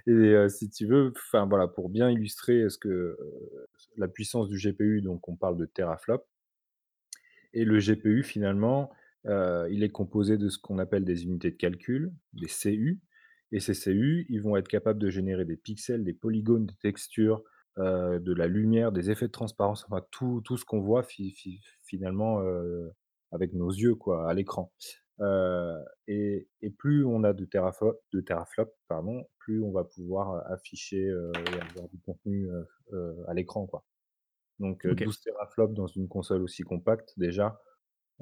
Et 0.07 0.49
si 0.49 0.71
tu 0.71 0.87
veux, 0.87 1.13
enfin 1.17 1.47
voilà, 1.47 1.69
pour 1.69 1.89
bien 1.89 2.11
illustrer 2.11 2.69
ce 2.69 2.79
que, 2.79 3.17
la 3.97 4.09
puissance 4.09 4.49
du 4.49 4.57
GPU, 4.59 5.03
donc 5.03 5.29
on 5.29 5.37
parle 5.37 5.57
de 5.57 5.67
teraflops 5.67 6.27
et 7.53 7.65
le 7.65 7.79
GPU 7.79 8.23
finalement, 8.23 8.91
il 9.25 9.83
est 9.83 9.91
composé 9.91 10.37
de 10.37 10.49
ce 10.49 10.59
qu'on 10.59 10.79
appelle 10.79 11.05
des 11.05 11.25
unités 11.25 11.51
de 11.51 11.57
calcul, 11.57 12.13
des 12.33 12.47
CU 12.47 13.01
et 13.53 13.61
ces 13.61 13.75
CU, 13.75 14.27
ils 14.29 14.43
vont 14.43 14.57
être 14.57 14.69
capables 14.69 14.99
de 14.99 15.09
générer 15.09 15.45
des 15.45 15.57
pixels, 15.57 16.05
des 16.05 16.13
polygones, 16.13 16.67
des 16.67 16.77
textures, 16.81 17.43
de 17.79 18.33
la 18.33 18.47
lumière, 18.47 18.93
des 18.93 19.11
effets 19.11 19.27
de 19.27 19.33
transparence, 19.33 19.85
enfin 19.89 20.05
tout 20.11 20.41
tout 20.45 20.57
ce 20.57 20.65
qu'on 20.65 20.81
voit 20.81 21.03
fi 21.03 21.31
fi 21.33 21.61
finalement, 21.85 22.43
avec 23.33 23.53
nos 23.55 23.71
yeux 23.71 23.95
quoi, 23.95 24.31
à 24.31 24.35
l'écran. 24.35 24.73
Heu 25.21 25.79
et 26.09 26.49
et 26.63 26.71
plus 26.71 27.05
on 27.07 27.25
a 27.25 27.33
de 27.35 27.45
teraflops 27.47 28.01
de 28.13 28.21
teraflops, 28.21 28.73
pardon, 28.89 29.25
plus 29.39 29.63
on 29.63 29.73
va 29.73 29.85
pouvoir 29.85 30.51
afficher, 30.53 31.09
heu 31.09 31.49
et 31.53 31.59
avoir 31.61 31.89
du 31.89 31.99
contenu, 32.01 32.49
heu 32.51 32.67
heu, 32.93 33.17
à 33.29 33.35
l'écran, 33.35 33.67
quoi. 33.67 33.85
Donc 34.61 34.87
heu, 34.87 34.95
OK. 34.95 35.07
12 35.07 35.21
teraflops 35.23 35.75
dans 35.75 35.87
une 35.89 36.09
console 36.09 36.43
aussi 36.43 36.63
compacte 36.65 37.15
déjà, 37.19 37.61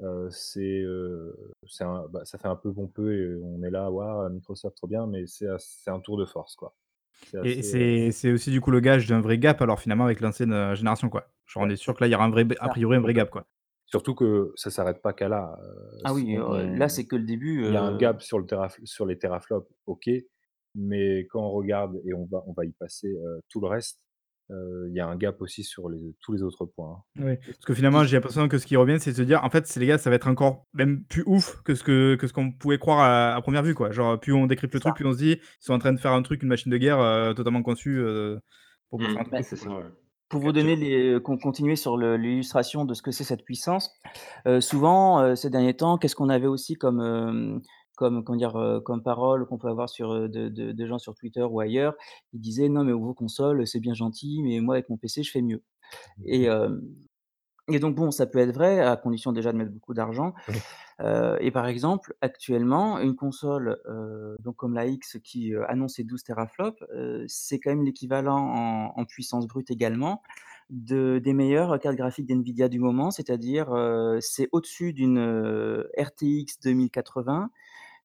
heu, 0.01 0.29
c'est, 0.31 0.81
heu, 0.83 1.53
c'est 1.67 1.83
un 1.85 2.07
bah, 2.09 2.25
ça 2.25 2.37
fait 2.39 2.47
un 2.49 2.55
peu 2.57 2.73
pompeux 2.73 3.13
et 3.37 3.37
on 3.43 3.63
est 3.63 3.71
là: 3.71 3.91
«Waouh, 3.91 4.29
Microsoft 4.31 4.77
trop 4.77 4.87
bien», 4.87 5.07
mais 5.07 5.27
c'est 5.27 5.47
ass 5.49 5.81
c'est 5.83 5.91
un 5.91 5.99
tour 6.01 6.17
de 6.19 6.25
force, 6.25 6.55
quoi. 6.57 6.75
C'est 7.23 7.39
Et 7.41 7.61
assez, 7.61 7.65
heu 7.67 8.01
c'est 8.01 8.11
c'est 8.11 8.31
aussi 8.31 8.49
du 8.49 8.61
coup 8.61 8.71
le 8.71 8.79
gage 8.79 9.07
d'un 9.07 9.19
vrai 9.19 9.37
gap 9.37 9.61
alors 9.61 9.79
finalement 9.81 10.05
avec 10.05 10.21
l'ancienne, 10.21 10.53
heu, 10.53 10.75
génération, 10.75 11.09
quoi? 11.09 11.27
Genre 11.45 11.63
on 11.63 11.69
est 11.69 11.75
sûr 11.75 11.93
que 11.93 12.01
là, 12.01 12.07
il 12.07 12.11
y 12.11 12.15
aura 12.15 12.25
un 12.25 12.29
vrai 12.29 12.45
b 12.45 12.53
a 12.59 12.69
Ça. 12.69 12.69
priori 12.69 12.95
un 12.95 13.01
vrai 13.01 13.13
gap, 13.13 13.29
quoi? 13.29 13.45
Surtout 13.87 14.15
que 14.15 14.51
ça 14.55 14.71
s'arrête 14.71 15.01
pas 15.01 15.13
qu'à 15.13 15.29
là, 15.29 15.57
heu, 15.63 16.07
Ah 16.07 16.13
oui, 16.13 16.37
on 16.39 16.53
là, 16.77 16.89
on 16.89 16.89
c'est 16.89 17.05
que 17.07 17.15
le 17.15 17.23
début, 17.25 17.63
il 17.67 17.71
y 17.73 17.77
a 17.77 17.83
un 17.83 17.93
heu 17.93 17.95
gap 17.95 18.21
sur 18.21 18.39
le 18.39 18.45
sur 18.83 19.05
les 19.05 19.17
teraflops, 19.17 19.67
OK, 19.85 20.09
mais 20.75 21.25
quand 21.29 21.41
on 21.41 21.51
regarde 21.51 21.99
et 22.05 22.13
on 22.13 22.25
va 22.25 22.43
on 22.47 22.53
va 22.53 22.65
y 22.65 22.71
passer, 22.73 23.07
heu, 23.09 23.41
tout 23.49 23.61
le 23.61 23.67
reste, 23.67 24.01
il 24.49 24.91
y 24.93 24.99
a 24.99 25.07
un 25.07 25.15
gap 25.17 25.41
aussi 25.41 25.63
sur 25.63 25.89
les 25.89 26.15
tous 26.21 26.33
les 26.33 26.43
autres 26.43 26.65
points, 26.65 26.93
hein. 26.99 27.03
Oui, 27.17 27.37
parce 27.37 27.57
que 27.65 27.73
finalement, 27.73 28.03
j'ai 28.03 28.17
l'impression 28.17 28.49
que 28.49 28.57
ce 28.57 28.65
qui 28.67 28.75
revient, 28.75 28.97
c'est 28.99 29.11
de 29.11 29.15
se 29.15 29.21
dire: 29.21 29.41
«En 29.45 29.49
fait, 29.49 29.65
c'est 29.67 29.79
les 29.79 29.85
gars, 29.87 29.97
ça 29.97 30.09
va 30.09 30.17
être 30.17 30.27
encore 30.27 30.65
même 30.73 31.05
plus 31.05 31.23
ouf 31.25 31.61
que 31.63 31.73
ce 31.73 31.81
que 31.81 32.15
que 32.15 32.27
ce 32.27 32.33
qu'on 32.33 32.51
pouvait 32.51 32.77
croire 32.77 32.99
à 32.99 33.35
à 33.35 33.41
1re 33.41 33.63
vue, 33.63 33.73
quoi». 33.73 33.91
Genre 33.93 34.19
plus 34.19 34.33
on 34.33 34.47
décrypte 34.47 34.73
C'est 34.73 34.79
le 34.79 34.81
truc, 34.81 34.95
plus 34.95 35.05
on 35.05 35.13
se 35.13 35.17
dit: 35.19 35.31
«Ils 35.39 35.39
sont 35.61 35.71
en 35.73 35.79
train 35.79 35.93
de 35.93 35.99
faire 35.99 36.11
un 36.11 36.21
truc, 36.23 36.43
une 36.43 36.49
machine 36.49 36.71
de 36.73 36.77
guerre, 36.77 37.33
totalement 37.33 37.63
conçue, 37.63 38.01
pour 38.89 38.99
pour 38.99 38.99
Mmh. 38.99 39.13
faire 39.13 39.21
un 39.21 39.23
truc 39.25 39.37
Bah, 39.37 39.41
de 39.41 39.43
C'est 39.43 39.57
ça, 39.57 39.69
quoi». 39.71 39.79
ouais. 39.79 40.04
Pour 40.29 40.41
vous 40.41 40.51
donner 40.53 40.75
les 40.75 41.19
con 41.23 41.37
continuer 41.37 41.75
sur 41.75 41.97
le 41.97 42.17
l'illustration 42.17 42.85
de 42.85 42.93
ce 42.93 43.01
que 43.01 43.11
c'est 43.11 43.23
cette 43.23 43.43
puissance, 43.45 43.91
heu, 44.47 44.61
souvent, 44.61 45.21
heu, 45.23 45.35
ces 45.35 45.49
derniers 45.49 45.75
temps, 45.77 45.97
qu'est-ce 45.97 46.15
qu'on 46.15 46.29
avait 46.29 46.47
aussi 46.47 46.75
comme, 46.75 47.01
hem, 47.01 47.61
comme 47.97 48.23
comment 48.23 48.37
dire? 48.37 48.57
Heu, 48.59 48.81
comme 48.81 49.03
parole 49.03 49.45
qu'on 49.47 49.57
peut 49.59 49.69
avoir 49.69 49.89
sur, 49.89 50.13
heu, 50.13 50.29
de 50.29 50.49
de 50.49 50.71
de 50.73 50.85
gens 50.87 50.99
sur 50.99 51.15
Twitter 51.15 51.43
ou 51.43 51.59
ailleurs? 51.61 51.95
Ils 52.33 52.41
disaient: 52.41 52.69
«Non 52.69 52.83
mais 52.83 52.93
vos 52.93 53.13
consoles, 53.13 53.67
c'est 53.67 53.79
bien 53.81 53.93
gentil, 53.95 54.41
mais 54.43 54.59
moi 54.61 54.75
avec 54.75 54.89
mon 54.89 54.97
PC, 54.97 55.23
je 55.23 55.31
fais 55.31 55.41
mieux» 55.41 55.63
et 56.25 56.45
hem 56.45 56.81
et 57.69 57.79
donc 57.79 57.95
bon, 57.95 58.11
ça 58.11 58.27
peut 58.27 58.39
être 58.39 58.53
vrai 58.53 58.79
à 58.81 58.95
condition 58.97 59.31
déjà 59.31 59.51
de 59.51 59.57
mettre 59.57 59.71
beaucoup 59.71 59.93
d'argent, 59.95 60.33
Oui. 60.47 60.65
heu 61.01 61.37
et 61.41 61.51
par 61.51 61.67
exemple, 61.67 62.15
actuellement, 62.21 62.99
une 62.99 63.15
console, 63.15 63.79
heu, 63.87 64.35
donc 64.41 64.57
comme 64.57 64.73
la 64.75 64.87
X 64.87 65.17
qui, 65.23 65.53
heu, 65.53 65.69
annonce 65.69 65.95
ses 65.95 66.03
12 66.05 66.23
teraflops, 66.23 66.83
heu, 66.93 67.25
c'est 67.27 67.59
quand 67.59 67.71
même 67.71 67.83
l'équivalent 67.85 68.37
en 68.39 68.93
en 68.99 69.05
puissance 69.05 69.47
brute 69.47 69.71
également 69.71 70.21
de 70.71 71.19
des 71.23 71.33
meilleures 71.33 71.79
cartes 71.79 71.97
graphiques 71.97 72.27
d'NVIDIA 72.27 72.69
du 72.69 72.79
moment. 72.79 73.11
C'est-à-dire, 73.11 73.73
heu, 73.75 74.19
c'est 74.21 74.49
au-dessus 74.53 74.93
d'une, 74.93 75.19
heu, 75.19 75.89
RTX 75.99 76.59
2080, 76.61 77.51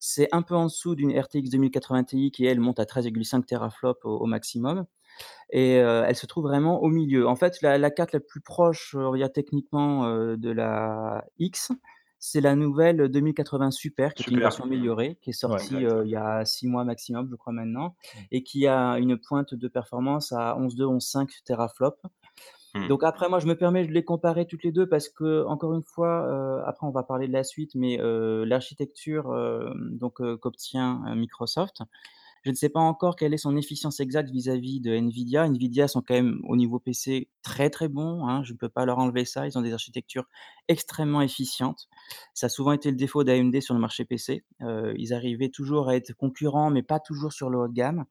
c'est 0.00 0.28
un 0.32 0.42
peu 0.42 0.54
en 0.56 0.66
dessous 0.66 0.94
d'une 0.96 1.18
RTX 1.18 1.50
2080 1.50 2.04
Ti 2.04 2.30
qui 2.32 2.46
elle 2.46 2.61
monte 2.61 2.80
à 2.80 2.86
13,5 2.86 3.46
teraflops 3.46 4.04
au 4.06 4.18
au 4.20 4.26
maximum 4.26 4.86
et 5.51 5.79
heu, 5.81 6.05
elle 6.07 6.16
se 6.16 6.27
trouve 6.27 6.45
vraiment 6.45 6.83
au 6.83 6.89
milieu. 6.89 7.29
En 7.29 7.37
fait, 7.37 7.61
la 7.62 7.79
la 7.79 7.91
carte 7.91 8.12
la 8.12 8.21
plus 8.21 8.41
proche, 8.41 8.95
on 8.99 9.11
va 9.12 9.16
dire 9.18 9.33
techniquement, 9.33 10.07
heu, 10.09 10.37
de 10.37 10.51
la 10.51 11.25
X, 11.39 11.73
c'est 12.18 12.41
la 12.43 12.55
nouvelle 12.57 13.09
2080 13.09 13.71
Super 13.71 14.14
qui 14.14 14.23
est 14.23 14.31
une 14.31 14.41
Super. 14.41 14.41
version 14.41 14.64
améliorée, 14.64 15.16
qui 15.23 15.31
est 15.31 15.33
Ouais. 15.47 15.64
sortie, 15.64 15.85
Exact, 15.85 15.87
heu, 15.87 16.03
ouais. 16.03 16.07
il 16.07 16.11
y 16.11 16.16
a 16.16 16.45
6 16.45 16.68
mois 16.68 16.85
maximum, 16.85 17.29
je 17.31 17.37
crois 17.37 17.53
maintenant 17.53 17.97
Mmh. 18.14 18.27
et 18.31 18.43
qui 18.45 18.66
a 18.66 18.99
une 18.99 19.18
pointe 19.18 19.55
de 19.55 19.68
performance 19.68 20.33
à 20.33 20.57
11,2-11,5 20.59 21.31
teraflops. 21.45 22.03
Mmh. 22.75 22.91
Donc 22.91 23.05
après 23.05 23.29
moi, 23.29 23.39
je 23.41 23.47
me 23.47 23.57
permets 23.57 23.87
de 23.87 23.93
les 23.93 24.05
comparer 24.05 24.47
toutes 24.47 24.64
les 24.64 24.73
2 24.73 24.89
parce 24.89 25.09
qu'encore 25.09 25.75
une 25.75 25.83
fois, 25.83 26.27
heu, 26.29 26.62
après 26.66 26.87
on 26.87 26.91
va 26.91 27.03
parler 27.03 27.29
de 27.29 27.33
la 27.33 27.45
suite, 27.45 27.75
mais 27.75 27.99
heu, 28.01 28.45
l'architecture, 28.45 29.35
hem, 29.37 29.99
donc 29.99 30.21
heu, 30.21 30.37
qu'obtient, 30.39 31.03
heu, 31.09 31.14
Microsoft, 31.14 31.83
je 32.43 32.51
ne 32.51 32.55
sais 32.55 32.68
pas 32.68 32.80
encore 32.80 33.16
quelle 33.16 33.34
est 33.34 33.38
son 33.38 33.57
efficience 33.57 34.01
exacte 34.01 34.30
vis-à-vis 34.30 34.80
de 34.80 34.93
NVIDIA. 34.93 35.49
NVIDIA 35.49 35.88
sont 35.88 36.01
quand 36.01 36.14
même 36.14 36.41
au 36.49 36.57
niveau 36.57 36.78
PC 36.78 37.28
très, 37.43 37.70
très 37.70 37.88
bons, 37.88 38.26
hein, 38.26 38.43
je 38.45 38.53
ne 38.53 38.59
peux 38.59 38.68
pas 38.68 38.84
leur 38.86 38.99
enlever 38.99 39.24
ça. 39.24 39.47
Ils 39.47 39.59
ont 39.59 39.62
des 39.62 39.72
architectures 39.72 40.24
extrêmement 40.68 41.22
efficientes. 41.22 41.88
Ça 42.34 42.47
a 42.47 42.49
souvent 42.49 42.72
été 42.72 42.91
le 42.91 42.97
défaut 42.97 43.24
d'AMD 43.24 43.61
sur 43.61 43.74
le 43.74 43.80
marché 43.80 44.05
PC. 44.05 44.45
Heu, 44.62 44.95
ils 44.97 45.12
arrivaient 45.12 45.51
toujours 45.51 45.88
à 45.88 45.97
être 45.97 46.12
concurrents, 46.14 46.70
mais 46.70 46.82
pas 46.82 47.01
toujours 47.01 47.32
sur 47.32 47.51
le 47.51 47.59
haut 47.59 47.68
de 47.68 47.74
gamme 47.74 48.05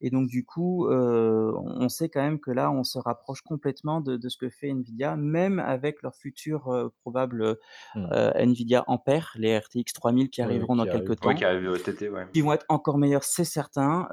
et 0.00 0.10
donc 0.10 0.28
du 0.28 0.44
coup, 0.44 0.86
on 0.88 1.88
sait 1.88 2.08
quand 2.08 2.22
même 2.22 2.40
que 2.40 2.50
là, 2.50 2.70
on 2.72 2.84
se 2.84 2.98
rapproche 2.98 3.42
complètement 3.42 4.00
de 4.00 4.16
de 4.16 4.28
ce 4.28 4.36
que 4.38 4.48
fait 4.50 4.68
NVIDIA, 4.68 5.16
même 5.16 5.58
avec 5.58 6.02
leurs 6.02 6.14
futurs, 6.16 6.72
heu, 6.72 6.90
probables, 7.02 7.42
heu 7.42 7.60
Mmh. 7.94 8.10
NVIDIA 8.36 8.84
Ampere, 8.88 9.32
les 9.36 9.58
RTX 9.58 9.92
3000 9.92 10.30
qui 10.30 10.42
Oui, 10.42 10.52
oui, 10.54 10.66
arriveront 10.66 10.76
dans 10.76 10.86
qui 10.86 10.88
arrive. 10.88 11.12
quelque 11.12 11.12
Ouais, 11.22 11.34
qui 11.34 11.44
temps. 11.44 11.44
arrive, 11.44 11.76
cet 11.76 11.88
été, 11.88 12.08
ouais. 12.10 12.26
Qui 12.32 12.42
vont 12.42 12.52
être 12.52 12.66
encore 12.68 12.98
meilleurs, 12.98 13.24
c'est 13.24 13.44
certain, 13.44 14.08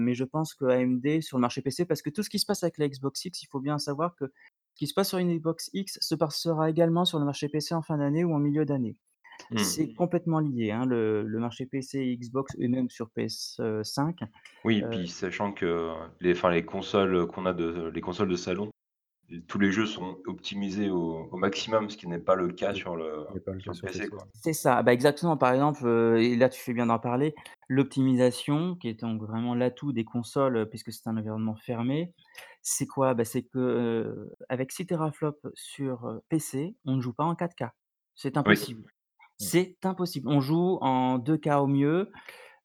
mais 0.00 0.14
je 0.14 0.24
pense 0.24 0.54
qu'AMD 0.54 1.20
sur 1.22 1.38
le 1.38 1.40
marché 1.42 1.62
PC 1.62 1.84
parce 1.86 2.02
que 2.02 2.10
tout 2.10 2.22
ce 2.22 2.30
qui 2.30 2.38
se 2.38 2.46
passe 2.46 2.62
avec 2.62 2.78
la 2.78 2.88
Xbox 2.88 3.24
X, 3.24 3.42
il 3.42 3.46
faut 3.46 3.60
bien 3.60 3.78
savoir 3.78 4.14
que 4.16 4.26
ce 4.26 4.78
qui 4.78 4.86
se 4.86 4.94
passe 4.94 5.08
sur 5.10 5.18
une 5.18 5.34
Xbox 5.38 5.70
X 5.74 5.98
se 6.00 6.14
passera 6.14 6.70
également 6.70 7.04
sur 7.06 7.18
le 7.18 7.24
marché 7.24 7.48
PC 7.48 7.74
en 7.74 7.82
fin 7.82 7.98
d'année 7.98 8.24
ou 8.24 8.34
en 8.34 8.38
milieu 8.40 8.64
d'année. 8.66 8.96
Mmh. 9.50 9.72
C'est 9.72 9.92
complètement 9.92 10.40
lié, 10.40 10.70
hein, 10.72 10.86
le 10.86 11.22
le 11.26 11.38
marché 11.40 11.66
PC 11.66 12.00
et 12.00 12.16
Xbox 12.16 12.54
et 12.58 12.68
même 12.68 12.90
sur 12.90 13.10
PS, 13.10 13.56
heu, 13.60 13.84
5, 13.84 14.20
Oui, 14.64 14.82
heu 14.82 14.88
puis 14.90 15.08
sachant 15.08 15.52
que 15.52 15.92
les 16.20 16.32
enfin 16.34 16.50
les 16.50 16.64
consoles 16.64 17.26
qu'on 17.26 17.46
a 17.46 17.52
de 17.52 17.88
les 17.92 18.00
consoles 18.00 18.28
de 18.28 18.36
salon, 18.36 18.70
tous 19.48 19.58
les 19.60 19.72
jeux 19.72 19.86
sont 19.86 20.18
optimisés 20.26 20.90
au 20.90 21.28
au 21.32 21.36
maximum, 21.38 21.90
ce 21.90 21.96
qui 21.98 22.08
n'est 22.08 22.18
pas 22.20 22.36
le 22.36 22.52
cas 22.52 22.74
Oui, 22.74 22.74
sur 22.74 22.96
le 22.96 23.26
ce 23.28 23.32
n'est 23.32 23.40
pas 23.40 23.52
le 23.52 23.60
sur 23.60 23.72
cas 23.72 23.72
le 23.72 23.74
sur 23.74 23.88
PC, 23.90 24.08
PC. 24.08 24.08
quoi. 24.08 24.28
C'est 24.32 24.52
ça, 24.52 24.82
bah, 24.82 24.92
exactement. 24.92 25.36
Par 25.36 25.52
exemple, 25.52 25.86
heu 25.86 26.18
et 26.22 26.36
là, 26.36 26.48
tu 26.48 26.60
fais 26.60 26.72
bien 26.72 26.86
d'en 26.86 26.98
parler, 26.98 27.34
l'optimisation 27.68 28.76
qui 28.76 28.88
est 28.88 29.00
donc 29.00 29.20
vraiment 29.22 29.54
l'atout 29.54 29.92
des 29.92 30.04
consoles, 30.04 30.68
puisque 30.68 30.92
c'est 30.92 31.08
un 31.08 31.16
environnement 31.16 31.56
fermé, 31.56 32.12
c'est 32.62 32.86
quoi? 32.86 33.14
Bah, 33.14 33.24
c'est 33.24 33.42
que, 33.42 33.58
heu, 33.58 34.32
avec 34.48 34.72
6 34.72 34.86
teraflops 34.86 35.46
sur, 35.54 36.06
heu, 36.08 36.22
PC, 36.28 36.76
on 36.84 36.96
ne 36.96 37.00
joue 37.00 37.12
pas 37.12 37.24
en 37.24 37.34
4K. 37.34 37.64
C'est 38.14 38.36
Oui. 38.44 38.66
impossible. 38.66 38.92
Mmh. 39.42 39.52
C'est 39.52 39.76
impossible. 39.84 40.28
On 40.28 40.40
joue 40.40 40.78
en 40.82 41.18
2K 41.18 41.48
au 41.60 41.66
mieux, 41.66 42.10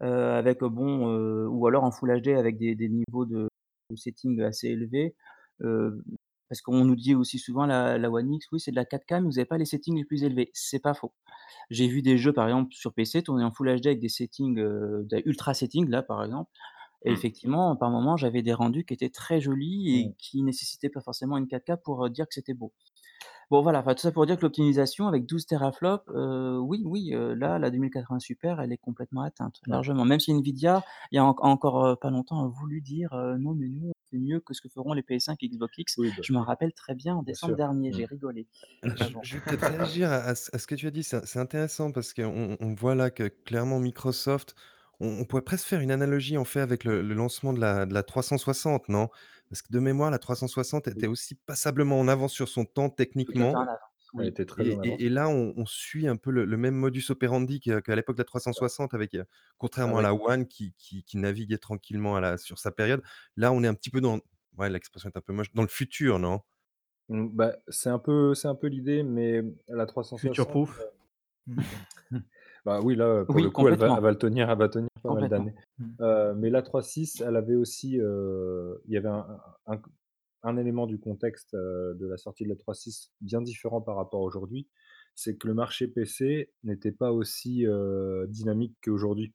heu, 0.03 0.07
avec 0.07 0.59
bon, 0.61 1.09
heu 1.11 1.47
ou 1.49 1.67
alors 1.67 1.83
en 1.85 1.91
Full 1.91 2.21
HD 2.21 2.29
avec 2.29 2.57
des 2.57 2.75
des 2.75 2.89
niveaux 2.89 3.25
de 3.25 3.49
de 3.91 3.95
setting 3.97 4.41
assez 4.41 4.69
élevés, 4.69 5.15
heu, 5.61 6.03
parce 6.49 6.61
qu'on 6.61 6.85
nous 6.85 6.95
dit 6.97 7.15
aussi 7.15 7.39
souvent 7.39 7.65
la 7.67 7.97
la 7.99 8.11
One 8.11 8.33
X: 8.33 8.47
«Oui, 8.53 8.59
c'est 8.61 8.71
de 8.71 8.77
la 8.77 8.85
4K, 8.85 9.13
mais 9.13 9.21
vous 9.27 9.39
avez 9.39 9.45
pas 9.47 9.57
les 9.59 9.65
settings 9.65 9.97
les 9.97 10.05
plus 10.05 10.23
élevés». 10.23 10.51
C'est 10.53 10.79
pas 10.81 10.93
faux. 10.95 11.13
J'ai 11.71 11.87
vu 11.87 12.01
des 12.03 12.17
jeux, 12.19 12.33
par 12.33 12.47
exemple, 12.47 12.73
sur 12.75 12.93
PC 12.93 13.23
tourner 13.23 13.43
en 13.45 13.51
Full 13.51 13.69
HD 13.81 13.87
avec 13.87 13.99
des 14.01 14.09
settings, 14.09 14.59
heu, 14.59 15.05
des 15.09 15.23
ultra 15.25 15.53
settings, 15.55 15.89
là, 15.89 16.03
par 16.03 16.23
exemple 16.25 16.51
et 17.05 17.11
Mmh. 17.11 17.13
effectivement, 17.13 17.75
par 17.77 17.91
moment, 17.91 18.17
j'avais 18.17 18.43
des 18.43 18.53
rendus 18.53 18.85
qui 18.85 18.93
étaient 18.95 19.09
très 19.11 19.41
jolis 19.41 19.97
et 20.01 20.05
Mmh. 20.05 20.17
qui 20.19 20.43
nécessitaient 20.43 20.89
pas 20.89 21.01
forcément 21.01 21.37
une 21.37 21.47
4K 21.47 21.77
pour, 21.83 22.05
heu, 22.05 22.09
dire 22.11 22.27
que 22.27 22.33
c'était 22.35 22.53
beau. 22.55 22.73
Bon 23.51 23.61
voilà, 23.61 23.79
enfin 23.79 23.93
tout 23.95 24.01
ça 24.01 24.11
pour 24.11 24.25
dire 24.25 24.35
que 24.35 24.41
l'optimisation 24.41 25.07
avec 25.07 25.25
12 25.25 25.45
teraflops, 25.45 26.03
heu, 26.09 26.59
oui, 26.59 26.81
oui, 26.83 27.13
heu, 27.13 27.33
là, 27.33 27.57
la 27.59 27.71
2080 27.71 28.19
Super, 28.19 28.59
elle 28.59 28.73
est 28.73 28.77
complètement 28.77 29.21
atteinte, 29.21 29.61
Ouais. 29.65 29.87
largement. 29.87 30.03
Même 30.03 30.19
si 30.19 30.33
NVIDIA, 30.33 30.83
il 31.11 31.15
y 31.15 31.17
a 31.17 31.23
enc 31.23 31.41
encore, 31.41 31.85
heu, 31.85 31.95
pas 31.95 32.09
longtemps, 32.09 32.43
a 32.43 32.47
voulu 32.49 32.81
dire, 32.81 33.13
heu: 33.13 33.37
«Non, 33.37 33.53
mais 33.55 33.69
nous, 33.69 33.87
on 33.91 33.93
fait 34.11 34.17
mieux 34.17 34.41
que 34.41 34.53
ce 34.53 34.59
que 34.59 34.67
feront 34.67 34.91
les 34.91 35.01
PS5 35.01 35.41
et 35.43 35.47
Xbox 35.47 35.77
X». 35.77 35.95
Oui, 35.97 36.11
bah, 36.11 36.23
Je 36.23 36.33
m'en 36.33 36.43
rappelle 36.43 36.73
très 36.73 36.93
bien 36.93 37.15
en 37.15 37.23
bien 37.25 37.33
décembre 37.33 37.55
sûr. 37.55 37.55
dernier, 37.55 37.93
Mmh. 37.93 37.93
j'ai 37.93 38.03
rigolé. 38.05 38.47
Alors 38.83 38.95
Enfin 38.97 39.07
je 39.07 39.13
bon. 39.13 39.23
je 39.23 39.35
vais 39.37 39.41
peut-être 39.41 39.63
réagir 39.63 40.11
à 40.11 40.17
à 40.17 40.35
ce 40.35 40.55
à 40.55 40.59
ce 40.59 40.67
que 40.67 40.75
tu 40.75 40.87
as 40.87 40.91
dit, 40.91 41.03
c'est 41.03 41.25
c'est 41.25 41.39
intéressant 41.39 41.91
parce 41.91 42.13
qu'on 42.13 42.57
on 42.59 42.73
voit 42.75 42.95
là 42.95 43.11
que 43.11 43.27
clairement 43.29 43.79
Microsoft 43.79 44.55
on 44.99 45.09
on 45.21 45.25
pourrait 45.25 45.43
presque 45.43 45.67
faire 45.67 45.81
une 45.81 45.91
analogie 45.91 46.37
en 46.37 46.45
fait 46.45 46.61
avec 46.61 46.83
le 46.85 47.01
le 47.03 47.15
lancement 47.15 47.53
de 47.53 47.59
la 47.61 47.85
de 47.87 47.93
la 47.93 48.03
360, 48.03 48.89
non? 48.89 49.09
Parce 49.49 49.61
que 49.61 49.71
de 49.71 49.79
mémoire, 49.79 50.11
la 50.11 50.19
360 50.19 50.87
était 50.87 51.07
aussi 51.07 51.35
passablement 51.35 51.99
en 51.99 52.07
avance 52.07 52.33
sur 52.33 52.49
son 52.49 52.65
temps 52.65 52.89
techniquement 52.89 53.61
oui. 54.13 54.29
était 54.29 54.45
très 54.45 54.63
et 54.83 55.09
là, 55.09 55.29
on 55.29 55.53
on 55.57 55.65
suit 55.65 56.07
un 56.07 56.17
peu 56.17 56.31
le 56.31 56.45
le 56.45 56.57
même 56.57 56.75
modus 56.75 57.05
operandi 57.11 57.59
qu'à 57.61 57.95
l'époque 57.95 58.15
de 58.17 58.21
la 58.21 58.25
C'est 58.35 58.53
ça. 58.53 58.61
360 58.65 58.93
avec, 58.93 59.13
heu, 59.15 59.25
contrairement 59.59 59.99
à 59.99 60.01
la 60.01 60.13
One 60.15 60.47
qui 60.47 60.73
qui 60.77 61.03
qui 61.03 61.17
naviguait 61.17 61.57
tranquillement 61.59 62.15
à 62.17 62.21
la 62.21 62.37
sur 62.37 62.59
sa 62.59 62.71
période. 62.71 63.03
Là, 63.37 63.51
on 63.53 63.63
est 63.63 63.67
un 63.67 63.75
petit 63.75 63.91
peu 63.91 64.01
dans 64.01 64.19
ouais, 64.57 64.69
l'expression 64.69 65.09
est 65.09 65.17
un 65.17 65.21
peu 65.21 65.33
moche, 65.33 65.53
dans 65.53 65.61
le 65.63 65.67
futur, 65.69 66.19
non? 66.19 66.41
Mmh, 67.09 67.29
bah, 67.29 67.55
c'est 67.69 67.89
un 67.89 67.99
peu 67.99 68.33
c'est 68.35 68.47
un 68.49 68.55
peu 68.55 68.67
l'idée, 68.67 69.03
mais 69.03 69.41
la 69.69 69.85
Future 70.15 70.47
360, 70.47 70.49
proof. 70.49 70.81
heu 70.81 70.89
Mmh. 71.47 71.63
bah, 72.67 72.81
oui, 72.83 72.97
là, 72.97 73.23
pour 73.23 73.39
le 73.39 73.49
coup, 73.49 73.65
elle 73.69 73.75
va 73.77 73.85
elle 73.87 73.91
complètement. 73.91 74.01
va 74.01 74.11
le 74.11 74.17
tenir 74.17 74.49
elle 74.49 74.57
va 74.57 74.67
tenir 74.67 74.89
pas 75.01 75.13
mal 75.13 75.29
d'années. 75.29 75.53
Mmh. 75.79 75.85
Heu, 76.01 76.33
mais 76.35 76.49
la 76.49 76.61
3.6, 76.61 77.21
elle 77.21 77.37
avait 77.37 77.55
aussi, 77.55 77.97
heu, 77.97 78.81
il 78.87 78.93
y 78.93 78.97
avait 78.97 79.07
un 79.07 79.79
un 80.43 80.57
élément 80.57 80.85
du 80.85 80.99
contexte, 80.99 81.53
heu, 81.53 81.95
de 81.97 82.05
la 82.07 82.17
sortie 82.17 82.43
de 82.43 82.49
la 82.49 82.55
3.6 82.55 83.11
bien 83.21 83.41
différent 83.41 83.79
par 83.81 83.95
rapport 83.95 84.19
à 84.21 84.23
aujourd'hui, 84.25 84.67
c'est 85.15 85.37
que 85.37 85.47
le 85.47 85.53
marché 85.53 85.87
PC 85.87 86.51
n'était 86.63 86.91
pas 86.91 87.13
aussi, 87.13 87.65
dynamique 88.27 88.75
qu'aujourd'hui. 88.83 89.33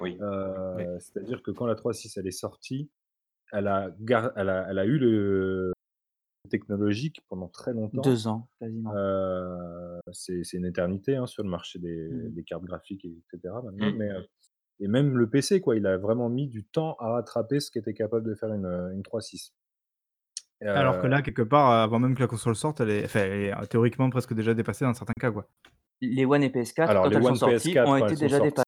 Oui. 0.00 0.18
C'est-à-dire 0.98 1.42
que 1.42 1.52
quand 1.52 1.66
la 1.66 1.76
3.6 1.76 2.18
elle 2.18 2.26
est 2.26 2.30
sortie, 2.30 2.90
elle 3.52 3.68
a 3.68 3.90
gar 4.00 4.32
elle 4.36 4.50
a 4.50 4.66
elle 4.70 4.78
a 4.78 4.84
eu 4.84 4.98
le 4.98 5.72
technologique 6.48 7.22
pendant 7.28 7.48
très 7.48 7.72
longtemps. 7.74 8.14
2 8.14 8.26
ans, 8.28 8.48
quasiment. 8.60 8.96
Heu, 8.96 10.00
c'est 10.12 10.44
c'est 10.44 10.58
une 10.58 10.66
éternité, 10.66 11.16
hein, 11.16 11.26
sur 11.26 11.42
le 11.44 11.50
marché 11.50 11.78
des 11.80 12.08
Mmh 12.08 12.32
des 12.32 12.44
cartes 12.44 12.64
graphiques 12.64 13.04
et 13.06 13.22
cetera 13.32 13.62
maintenant, 13.62 13.90
Mmh. 13.90 13.98
mais 13.98 14.10
heu 14.10 14.26
et 14.80 14.88
même 14.88 15.16
le 15.18 15.30
PC 15.30 15.60
quoi, 15.62 15.76
il 15.76 15.86
a 15.86 15.98
vraiment 15.98 16.30
mis 16.30 16.48
du 16.48 16.64
temps 16.66 16.96
à 17.00 17.10
rattraper 17.12 17.60
ce 17.60 17.70
qu'était 17.72 17.94
capable 17.94 18.28
de 18.28 18.34
faire 18.36 18.52
une, 18.54 18.66
une 18.94 19.02
3.6. 19.04 19.54
Alors 20.72 20.98
que 20.98 21.06
Heu 21.06 21.08
là, 21.08 21.22
quelque 21.22 21.42
part, 21.42 21.70
avant 21.72 21.98
même 21.98 22.14
que 22.14 22.20
la 22.20 22.28
console 22.28 22.54
sorte, 22.56 22.80
elle 22.80 22.90
est 22.90 23.04
enfin, 23.04 23.20
elle 23.20 23.32
est, 23.46 23.52
heu, 23.52 23.66
théoriquement 23.66 24.10
presque 24.10 24.32
déjà 24.34 24.54
dépassée 24.54 24.84
dans 24.84 24.94
certains 24.94 25.12
cas, 25.20 25.30
quoi. 25.32 25.48
Les 26.00 26.24
One 26.24 26.42
et 26.42 26.48
PS4, 26.50 26.96
alors 26.96 27.06
quand 27.06 27.10
les 27.10 27.16
elles 27.16 27.22
sont 27.24 27.34
One 27.34 27.36
sorties, 27.36 27.78
PS4 27.78 27.84
ont 27.84 27.96
quand 27.96 28.06
été 28.06 28.16
elles 28.16 28.16
sont 28.16 28.28
déjà 28.28 28.40
sorties, 28.40 28.62
dépassées. 28.62 28.64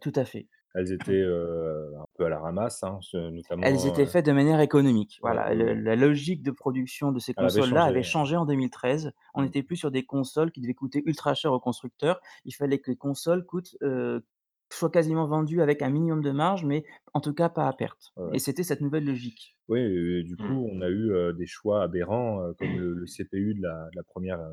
Tout 0.00 0.12
à 0.16 0.24
fait. 0.24 0.48
Elles 0.76 0.92
étaient, 0.92 1.22
heu, 1.22 1.92
un 1.98 2.06
peu 2.14 2.26
à 2.26 2.28
la 2.30 2.38
ramasse, 2.40 2.82
hein, 2.84 2.98
ce 3.02 3.16
Elles 3.62 3.86
notamment, 3.86 3.86
étaient 3.86 4.04
heu 4.04 4.06
faites 4.06 4.26
de 4.26 4.32
manière 4.32 4.60
économique. 4.60 5.18
ouais, 5.22 5.22
Voilà, 5.22 5.54
oui, 5.54 5.54
le 5.54 5.72
oui. 5.72 5.74
la 5.74 5.96
logique 5.96 6.42
de 6.42 6.50
production 6.50 7.10
de 7.10 7.18
ces 7.18 7.32
Elle 7.36 7.44
avait 7.46 7.62
consoles-là 7.62 7.84
avait 7.84 8.02
changé, 8.02 8.06
ouais. 8.06 8.12
changé 8.12 8.36
en 8.36 8.44
2013. 8.44 9.12
On 9.34 9.42
Mmh. 9.42 9.42
n'était 9.42 9.62
plus 9.62 9.76
sur 9.76 9.90
des 9.90 10.04
consoles 10.04 10.52
qui 10.52 10.60
devaient 10.60 10.74
coûter 10.74 11.02
ultra 11.06 11.32
cher 11.34 11.52
aux 11.52 11.60
constructeurs. 11.60 12.20
Il 12.44 12.52
fallait 12.54 12.78
que 12.80 12.90
les 12.90 12.96
consoles 12.98 13.46
coûtent, 13.46 13.76
heu, 13.82 14.26
soient 14.70 14.90
quasiment 14.90 15.26
vendues 15.26 15.62
avec 15.62 15.80
un 15.80 15.88
minimum 15.90 16.20
de 16.22 16.32
marge, 16.32 16.64
mais 16.66 16.84
en 17.14 17.20
tout 17.20 17.32
cas 17.32 17.48
pas 17.48 17.66
à 17.66 17.72
perte 17.72 18.12
et 18.30 18.38
ouais. 18.38 18.40
c'était 18.40 18.62
cette 18.64 18.82
nouvelle 18.82 19.04
logique. 19.06 19.54
Oui 19.68 19.80
et 19.80 20.22
du 20.22 20.36
Mmh. 20.38 20.56
coup, 20.56 20.68
on 20.70 20.80
a 20.80 20.88
eu, 20.88 21.10
des 21.36 21.46
choix 21.46 21.82
aberrants, 21.82 22.40
heu, 22.50 22.54
comme 22.54 22.78
le 22.78 22.92
le 22.94 23.04
CPU 23.06 23.54
de 23.54 23.62
la 23.62 23.90
de 23.90 23.96
la 23.96 24.04
1re, 24.04 24.38
heu, 24.40 24.52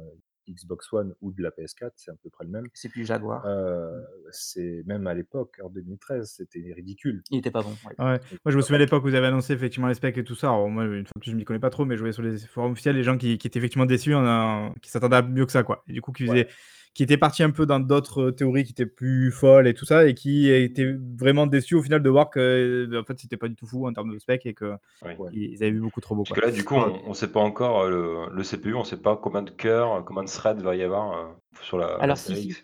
Xbox 0.50 0.91
One 0.94 1.14
ou 1.22 1.32
de 1.32 1.41
la 1.44 1.50
PS4, 1.52 1.91
c'est 1.96 2.12
à 2.12 2.16
peu 2.16 2.30
près 2.30 2.46
le 2.46 2.52
même. 2.52 2.66
CPU 2.74 3.06
Jaguar. 3.06 3.46
Heu, 3.46 4.02
Mmh. 4.02 4.30
c'est 4.32 4.84
même 4.86 5.08
à 5.08 5.14
l'époque, 5.14 5.60
en 5.64 5.70
2013, 5.70 6.34
c'était 6.38 6.74
ridicule. 6.76 7.24
Il 7.32 7.38
était 7.39 7.52
pas 7.52 7.62
bon, 7.62 7.70
ouais. 7.86 7.96
Ouais, 8.06 8.20
moi 8.46 8.52
je 8.52 8.58
me 8.58 8.62
souviens 8.62 8.76
à 8.76 8.80
l'époque 8.80 9.04
où 9.04 9.10
ils 9.10 9.16
avaient 9.16 9.28
annoncé 9.28 9.54
effectivement 9.54 9.88
les 9.88 9.94
specs 9.94 10.18
et 10.18 10.24
tout 10.24 10.36
ça. 10.36 10.48
Alors 10.48 10.70
moi, 10.70 10.86
une 10.86 11.06
fois 11.06 11.12
de 11.16 11.20
plus, 11.22 11.32
je 11.32 11.36
m'y 11.36 11.44
connais 11.46 11.60
pas 11.60 11.70
trop, 11.70 11.86
mais 11.86 11.96
je 11.96 12.00
voyais 12.02 12.14
sur 12.14 12.24
les 12.24 12.38
forums 12.38 12.72
officiels 12.74 12.96
les 12.96 13.04
gens 13.04 13.18
qui 13.18 13.38
qui 13.38 13.48
étaient 13.48 13.60
effectivement 13.60 13.86
déçus, 13.86 14.14
en 14.16 14.74
qui 14.82 14.89
s'attendaient 14.89 15.18
à 15.18 15.22
mieux 15.22 15.46
que 15.46 15.52
ça, 15.52 15.64
quoi 15.64 15.84
et 15.88 15.94
du 15.94 16.02
coup 16.02 16.12
qui 16.12 16.28
Ouais. 16.30 16.48
Qui 16.94 17.04
étaient 17.04 17.18
partis 17.18 17.44
un 17.44 17.52
peu 17.52 17.66
dans 17.66 17.80
d'autres 17.80 18.30
théories 18.32 18.64
qui 18.66 18.72
étaient 18.72 18.86
plus 18.86 19.32
folles 19.32 19.68
et 19.68 19.74
tout 19.74 19.86
ça 19.86 20.06
et 20.08 20.14
qui 20.14 20.50
étaient 20.52 20.94
vraiment 21.20 21.48
déçus 21.48 21.76
au 21.76 21.82
final 21.82 22.04
de 22.04 22.10
voir 22.10 22.30
que, 22.30 22.88
en 23.00 23.04
fait, 23.04 23.20
c'était 23.20 23.38
pas 23.38 23.48
du 23.48 23.56
tout 23.56 23.66
fou 23.66 23.88
en 23.88 23.94
termes 23.94 24.14
de 24.14 24.20
specs 24.20 24.46
et 24.46 24.56
Oui. 24.62 25.16
Ouais. 25.18 25.30
ils 25.34 25.64
avaient 25.64 25.72
vu 25.72 25.80
beaucoup 25.82 26.02
trop 26.02 26.16
beau, 26.16 26.24
Parce 26.24 26.39
quoi. 26.39 26.41
que 26.41 26.52
là, 26.52 26.52
du 26.52 26.64
coup, 26.64 26.76
on 26.76 27.10
on 27.10 27.14
sait 27.14 27.32
pas 27.32 27.39
encore, 27.39 27.84
heu, 27.84 27.89
le 27.89 28.36
le 28.36 28.44
CPU, 28.44 28.76
on 28.76 28.84
sait 28.84 28.98
pas 29.02 29.18
combien 29.18 29.41
de 29.41 29.50
cœurs, 29.52 30.04
combien 30.06 30.24
de 30.24 30.30
threads 30.30 30.62
va 30.62 30.76
y 30.76 30.84
avoir, 30.84 31.36
sur 31.62 31.78
la 31.78 31.88
la 31.98 31.98
Alors 32.00 32.18
si, 32.18 32.56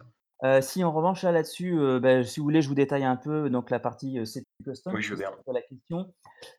si. 0.62 0.84
En 0.84 0.92
revanche 0.92 1.24
là 1.24 1.32
là-dessus, 1.32 1.76
bah, 2.02 2.24
si 2.24 2.40
vous 2.40 2.46
voulez, 2.46 2.62
je 2.62 2.70
vous 2.70 2.76
détaille 2.76 3.04
un 3.04 3.16
peu 3.18 3.50
donc 3.50 3.70
la 3.72 3.80
partie, 3.80 4.14
CPU 4.26 4.46
custom 4.64 4.94
Oui, 4.94 5.02
je 5.02 5.10
veux 5.12 5.18
bien. 5.20 5.32
la 5.52 5.62
question. 5.62 6.14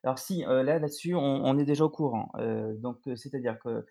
Alors 0.05 0.19
si, 0.19 0.43
là 0.43 0.63
là-dessus, 0.63 1.15
on 1.15 1.45
on 1.45 1.59
est 1.59 1.65
déjà 1.65 1.85
au 1.85 1.91
courant. 1.91 2.31
Donc 2.83 2.99
c'est-à-dire 3.17 3.59
que, 3.65 3.87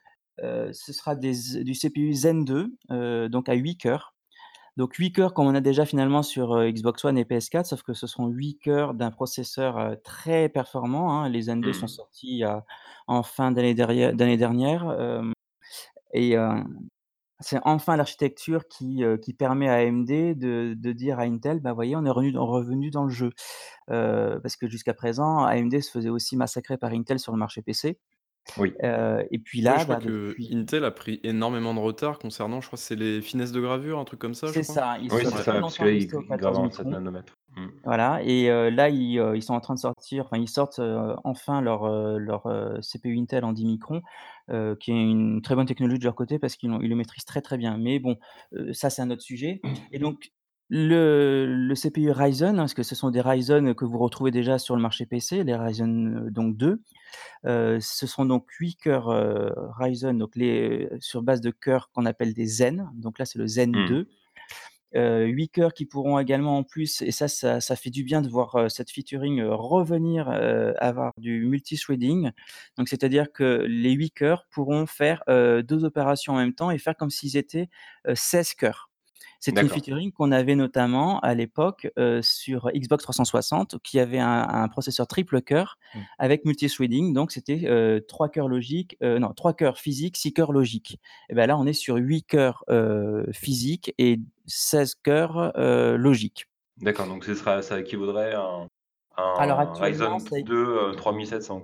ce 0.73 0.93
sera 0.93 1.15
des 1.15 1.63
du 1.63 1.73
CPU 1.75 2.13
Zen 2.13 2.45
2, 2.45 2.73
heu, 2.91 3.29
donc 3.29 3.49
à 3.49 3.53
8 3.55 3.77
cœurs. 3.77 4.15
Donc 4.77 4.95
8 4.95 5.11
cœurs 5.13 5.33
comme 5.35 5.47
on 5.47 5.55
a 5.55 5.61
déjà 5.61 5.85
finalement 5.85 6.23
sur, 6.23 6.55
heu, 6.57 6.71
Xbox 6.71 7.05
One 7.05 7.17
et 7.17 7.25
PS4, 7.25 7.67
sauf 7.67 7.83
que 7.83 7.93
ce 7.93 8.07
seront 8.07 8.27
8 8.29 8.59
cœurs 8.59 8.93
d'un 8.95 9.11
processeur, 9.11 9.97
très 10.03 10.49
performant, 10.49 11.13
hein. 11.13 11.29
Les 11.29 11.43
Zen 11.43 11.63
2 11.63 11.73
sont 11.73 11.87
Mmh. 11.87 11.89
sortis 11.89 12.43
en 13.07 13.23
fin 13.23 13.51
d'année 13.51 13.75
dernière, 13.75 14.85
et 16.13 16.35
c'est 17.41 17.59
enfin 17.65 17.95
l'architecture 17.97 18.67
qui, 18.67 19.03
permet 19.37 19.69
à 19.69 19.75
AMD 19.75 20.35
de 20.35 20.75
de 20.77 20.91
dire 20.93 21.19
à 21.19 21.23
Intel: 21.23 21.59
«Bah, 21.61 21.73
voyez, 21.73 21.95
on 21.95 22.05
est 22.05 22.09
revenu 22.11 22.37
revenu 22.37 22.91
dans 22.91 23.05
le 23.05 23.09
jeu». 23.11 23.31
Parce 23.87 24.57
que 24.57 24.67
jusqu'à 24.69 24.93
présent, 24.93 25.45
AMD 25.45 25.81
se 25.81 25.91
faisait 25.91 26.09
aussi 26.09 26.37
massacrer 26.37 26.77
par 26.77 26.91
Intel 26.93 27.19
sur 27.19 27.31
le 27.33 27.39
marché 27.39 27.61
PC. 27.63 27.99
Oui. 28.57 28.73
Heu 28.83 29.27
et 29.31 29.39
puis 29.39 29.61
là, 29.61 29.77
je 29.77 29.85
crois 29.85 29.95
bah, 29.95 30.01
que 30.01 30.09
depuis 30.11 30.55
Intel 30.55 30.83
a 30.85 30.91
pris 30.91 31.19
énormément 31.23 31.73
de 31.73 31.79
retard 31.79 32.19
concernant, 32.19 32.61
je 32.61 32.67
crois, 32.67 32.77
c'est 32.79 32.95
les 32.95 33.21
finesses 33.21 33.51
de 33.51 33.61
gravure, 33.61 33.99
un 33.99 34.05
truc 34.05 34.19
comme 34.19 34.33
ça, 34.35 34.51
je 34.51 34.61
C'est 34.61 34.63
crois? 34.63 34.79
ça, 34.79 34.97
ils 34.99 35.11
Oui, 35.11 35.25
sont 35.25 35.31
c'est 35.31 35.37
Ouais. 35.37 35.43
très 35.43 35.53
ça, 35.53 35.61
parce 35.63 35.77
que 35.79 35.85
longtemps 35.85 35.87
restés 35.89 36.23
ils 36.25 36.35
gravent 36.37 36.57
14 36.57 36.59
en 36.59 36.71
7 36.71 36.89
microns. 36.89 36.91
nanomètres. 36.91 37.35
Mmh. 37.55 37.67
Voilà 37.85 38.21
et 38.23 38.49
heu, 38.49 38.69
là, 38.69 38.89
ils, 38.89 39.19
heu, 39.19 39.37
ils 39.37 39.43
sont 39.43 39.53
en 39.55 39.61
train 39.61 39.75
de 39.75 39.79
sortir, 39.79 40.25
enfin, 40.25 40.37
ils 40.37 40.49
sortent, 40.49 40.79
heu, 40.79 41.15
enfin 41.23 41.61
leur, 41.61 41.85
heu, 41.87 42.17
leur, 42.19 42.47
heu, 42.47 42.81
CPU 42.81 43.17
Intel 43.17 43.45
en 43.45 43.53
10 43.53 43.65
microns, 43.65 44.01
heu, 44.51 44.75
qui 44.79 44.91
est 44.91 44.95
une 45.01 45.41
très 45.41 45.55
bonne 45.55 45.67
technologie 45.67 45.99
de 45.99 46.05
leur 46.05 46.15
côté 46.15 46.39
parce 46.39 46.55
qu'ils 46.57 46.69
l'ont 46.71 46.81
ils 46.81 46.89
le 46.89 46.95
maîtrisent 46.97 47.25
très, 47.25 47.41
très 47.41 47.57
bien. 47.57 47.77
Mais 47.77 47.99
bon, 47.99 48.17
heu, 48.53 48.73
ça, 48.73 48.89
c'est 48.89 49.01
un 49.03 49.11
autre 49.11 49.21
sujet 49.23 49.63
et 49.91 49.99
donc 49.99 50.31
le 50.69 51.45
le 51.47 51.75
CPU 51.75 52.11
Ryzen, 52.11 52.57
parce 52.57 52.73
que 52.75 52.83
ce 52.83 52.95
sont 52.95 53.11
des 53.11 53.21
Ryzen 53.21 53.75
que 53.75 53.85
vous 53.85 53.99
retrouvez 53.99 54.31
déjà 54.31 54.59
sur 54.59 54.75
le 54.75 54.81
marché 54.83 55.05
PC, 55.05 55.43
les 55.45 55.55
Ryzen, 55.55 56.27
heu, 56.27 56.31
donc 56.31 56.57
2. 56.57 56.83
Ce 57.45 58.07
sont 58.07 58.25
donc 58.25 58.49
8 58.51 58.75
cœurs, 58.77 59.07
Ryzen, 59.79 60.17
donc 60.17 60.35
les 60.35 60.89
sur 60.99 61.21
base 61.23 61.41
de 61.41 61.51
cœurs 61.51 61.89
qu'on 61.91 62.05
appelle 62.05 62.33
des 62.33 62.45
Zen, 62.47 62.89
donc 62.95 63.19
là, 63.19 63.25
c'est 63.25 63.39
le 63.39 63.47
Zen 63.47 63.75
Mmh. 63.75 63.83
2. 63.83 64.09
Heu, 64.95 65.25
8 65.27 65.49
cœurs 65.49 65.73
qui 65.73 65.85
pourront 65.85 66.19
également 66.19 66.57
en 66.57 66.63
plus 66.63 67.01
et 67.03 67.11
ça 67.11 67.27
ça 67.27 67.61
ça 67.61 67.75
fait 67.75 67.91
du 67.91 68.03
bien 68.03 68.21
de 68.23 68.29
voir, 68.29 68.71
cette 68.71 68.91
featuring, 68.91 69.43
revenir, 69.43 70.29
avoir 70.79 71.13
du 71.17 71.45
multithreading. 71.45 72.31
Donc 72.77 72.89
c'est-à-dire 72.89 73.31
que 73.31 73.65
les 73.67 73.91
8 73.93 74.11
cœurs 74.11 74.45
pourront 74.51 74.85
faire, 74.87 75.23
heu, 75.29 75.63
2 75.63 75.85
opérations 75.85 76.33
en 76.33 76.37
même 76.37 76.53
temps 76.55 76.71
et 76.71 76.79
faire 76.79 76.95
comme 76.97 77.11
s'ils 77.11 77.37
étaient, 77.37 77.69
heu, 78.07 78.15
16 78.15 78.53
cœurs. 78.55 78.88
C'est 79.41 79.61
une 79.61 79.69
D'accord. 79.69 79.69
featuring 79.69 80.11
qu'on 80.11 80.31
avait 80.33 80.55
notamment 80.55 81.19
à 81.21 81.33
l'époque, 81.33 81.87
heu, 81.97 82.21
sur 82.21 82.69
Xbox 82.75 83.03
360 83.03 83.77
qui 83.83 83.99
avait 83.99 84.19
un 84.19 84.47
un 84.49 84.67
processeur 84.67 85.07
triple 85.07 85.41
cœur 85.41 85.77
Mmh. 85.93 86.09
avec 86.17 86.43
multithreading 86.45 87.13
donc 87.13 87.31
c'était, 87.31 87.61
heu, 87.69 88.01
3 88.07 88.29
cœurs 88.29 88.49
logiques, 88.49 88.97
heu, 89.03 89.17
non 89.19 89.31
3 89.33 89.53
cœurs 89.53 89.77
physiques, 89.79 90.17
6 90.17 90.33
cœurs 90.33 90.51
logiques 90.51 90.99
et 91.29 91.35
bah, 91.35 91.47
là, 91.47 91.57
on 91.57 91.65
est 91.65 91.73
sur 91.73 91.95
8 91.95 92.23
cœurs, 92.23 92.65
physiques 93.33 93.93
et 93.97 94.19
16 94.45 94.95
cœurs, 94.95 95.53
logiques. 95.97 96.45
D'accord, 96.77 97.07
donc 97.07 97.25
ce 97.25 97.35
sera 97.35 97.61
ça 97.61 97.79
équivaudrait 97.79 98.33
à 98.33 98.41
un 98.41 98.67
à 99.17 99.23
Alors 99.37 99.59
un 99.59 99.59
actuellement, 99.59 99.79
Ryzen 99.79 100.19
ça 100.19 100.39
é 100.39 100.43
2, 100.43 100.65
heu, 100.91 100.95
3700. 100.95 101.61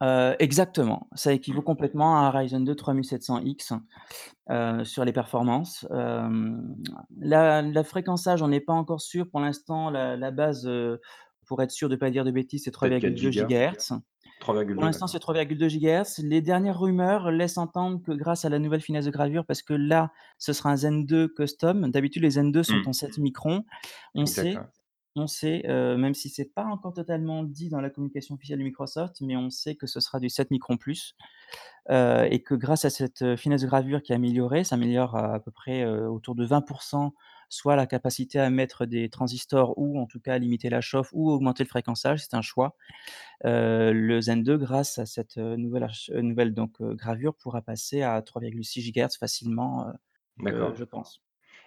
Heu, 0.00 0.36
exactement, 0.38 1.08
ça 1.14 1.32
équivaut 1.32 1.62
Mmh. 1.62 1.62
complètement 1.62 2.16
à 2.18 2.20
un 2.28 2.30
Ryzen 2.30 2.64
2 2.64 2.76
3700X, 2.76 3.72
heu, 4.50 4.84
sur 4.84 5.04
les 5.04 5.12
performances. 5.12 5.86
Hem, 5.90 6.76
la 7.20 7.62
la 7.62 7.84
fréquençage, 7.84 8.42
on 8.42 8.48
n'est 8.48 8.60
pas 8.60 8.74
encore 8.74 9.00
sûr 9.00 9.28
pour 9.30 9.40
l'instant, 9.40 9.90
la 9.90 10.16
la 10.16 10.30
base, 10.30 10.66
heu, 10.68 11.00
pour 11.46 11.62
être 11.62 11.72
sûr 11.72 11.88
de 11.88 11.96
pas 11.96 12.10
dire 12.10 12.24
de 12.24 12.30
bêtises, 12.30 12.62
c'est 12.64 12.70
Peut-être 12.80 12.98
4 12.98 13.16
3,2 13.16 13.30
gigas? 13.32 13.52
gigahertz. 13.56 13.92
Pour 14.74 14.84
3,2, 14.84 14.86
l'instant, 14.86 15.06
c'est 15.08 15.18
d'accord. 15.18 15.20
3,2 15.20 15.68
gigahertz. 15.68 16.18
Les 16.20 16.42
dernières 16.42 16.80
rumeurs 16.80 17.30
laissent 17.32 17.58
entendre 17.58 18.02
que 18.02 18.12
grâce 18.12 18.44
à 18.46 18.50
la 18.50 18.58
nouvelle 18.60 18.82
finesse 18.82 19.06
de 19.06 19.10
gravure, 19.12 19.46
parce 19.46 19.62
que 19.62 19.74
là, 19.74 20.12
ce 20.38 20.52
sera 20.54 20.70
un 20.72 20.76
Zen 20.76 21.06
2 21.06 21.28
custom. 21.28 21.90
D'habitude, 21.90 22.22
les 22.22 22.32
Zen 22.32 22.52
2 22.52 22.62
sont 22.64 22.88
en 22.88 22.92
Mmh. 22.94 22.94
7 22.94 23.18
microns. 23.18 23.64
On 24.14 24.26
Exact, 24.26 24.28
sait 24.28 24.56
ouais. 24.56 24.68
On 25.18 25.26
sait, 25.26 25.62
heu, 25.68 25.96
même 25.96 26.14
si 26.14 26.28
c'est 26.28 26.52
pas 26.54 26.64
encore 26.64 26.92
totalement 26.94 27.42
dit 27.44 27.68
dans 27.68 27.80
la 27.80 27.90
communication 27.90 28.34
officielle 28.34 28.58
de 28.58 28.64
Microsoft, 28.64 29.20
mais 29.20 29.36
on 29.36 29.50
sait 29.50 29.74
que 29.76 29.86
ce 29.86 30.00
sera 30.00 30.20
du 30.20 30.28
7 30.28 30.50
microns 30.50 30.76
plus, 30.76 31.14
heu 31.90 32.26
et 32.30 32.42
que 32.42 32.54
grâce 32.54 32.84
à 32.84 32.90
cette, 32.90 33.22
heu, 33.22 33.36
finesse 33.36 33.62
de 33.62 33.66
gravure 33.66 34.02
qui 34.02 34.12
est 34.12 34.16
améliorée, 34.16 34.64
ça 34.64 34.76
améliore 34.76 35.16
à 35.16 35.34
à 35.34 35.40
peu 35.40 35.50
près, 35.50 35.84
autour 35.86 36.34
de 36.34 36.44
20% 36.46 37.14
soit 37.50 37.76
la 37.76 37.86
capacité 37.86 38.38
à 38.40 38.50
mettre 38.50 38.84
des 38.86 39.08
transistors 39.08 39.74
ou 39.78 39.98
en 39.98 40.06
tout 40.06 40.20
cas 40.20 40.38
limiter 40.38 40.68
la 40.70 40.80
chauffe 40.80 41.08
ou 41.12 41.30
augmenter 41.30 41.64
le 41.64 41.68
fréquençage, 41.68 42.20
c'est 42.22 42.34
un 42.34 42.42
choix. 42.42 42.76
Le 43.44 44.20
Zen 44.20 44.42
2 44.42 44.58
grâce 44.58 44.98
à 44.98 45.06
cette, 45.06 45.36
nouvelle 45.38 46.54
donc 46.54 46.82
gravure 46.82 47.34
pourra 47.34 47.62
passer 47.62 48.02
à 48.02 48.20
3,6 48.22 48.82
gigahertz 48.82 49.16
facilement, 49.16 49.86
je 50.38 50.84
pense. 50.84 51.22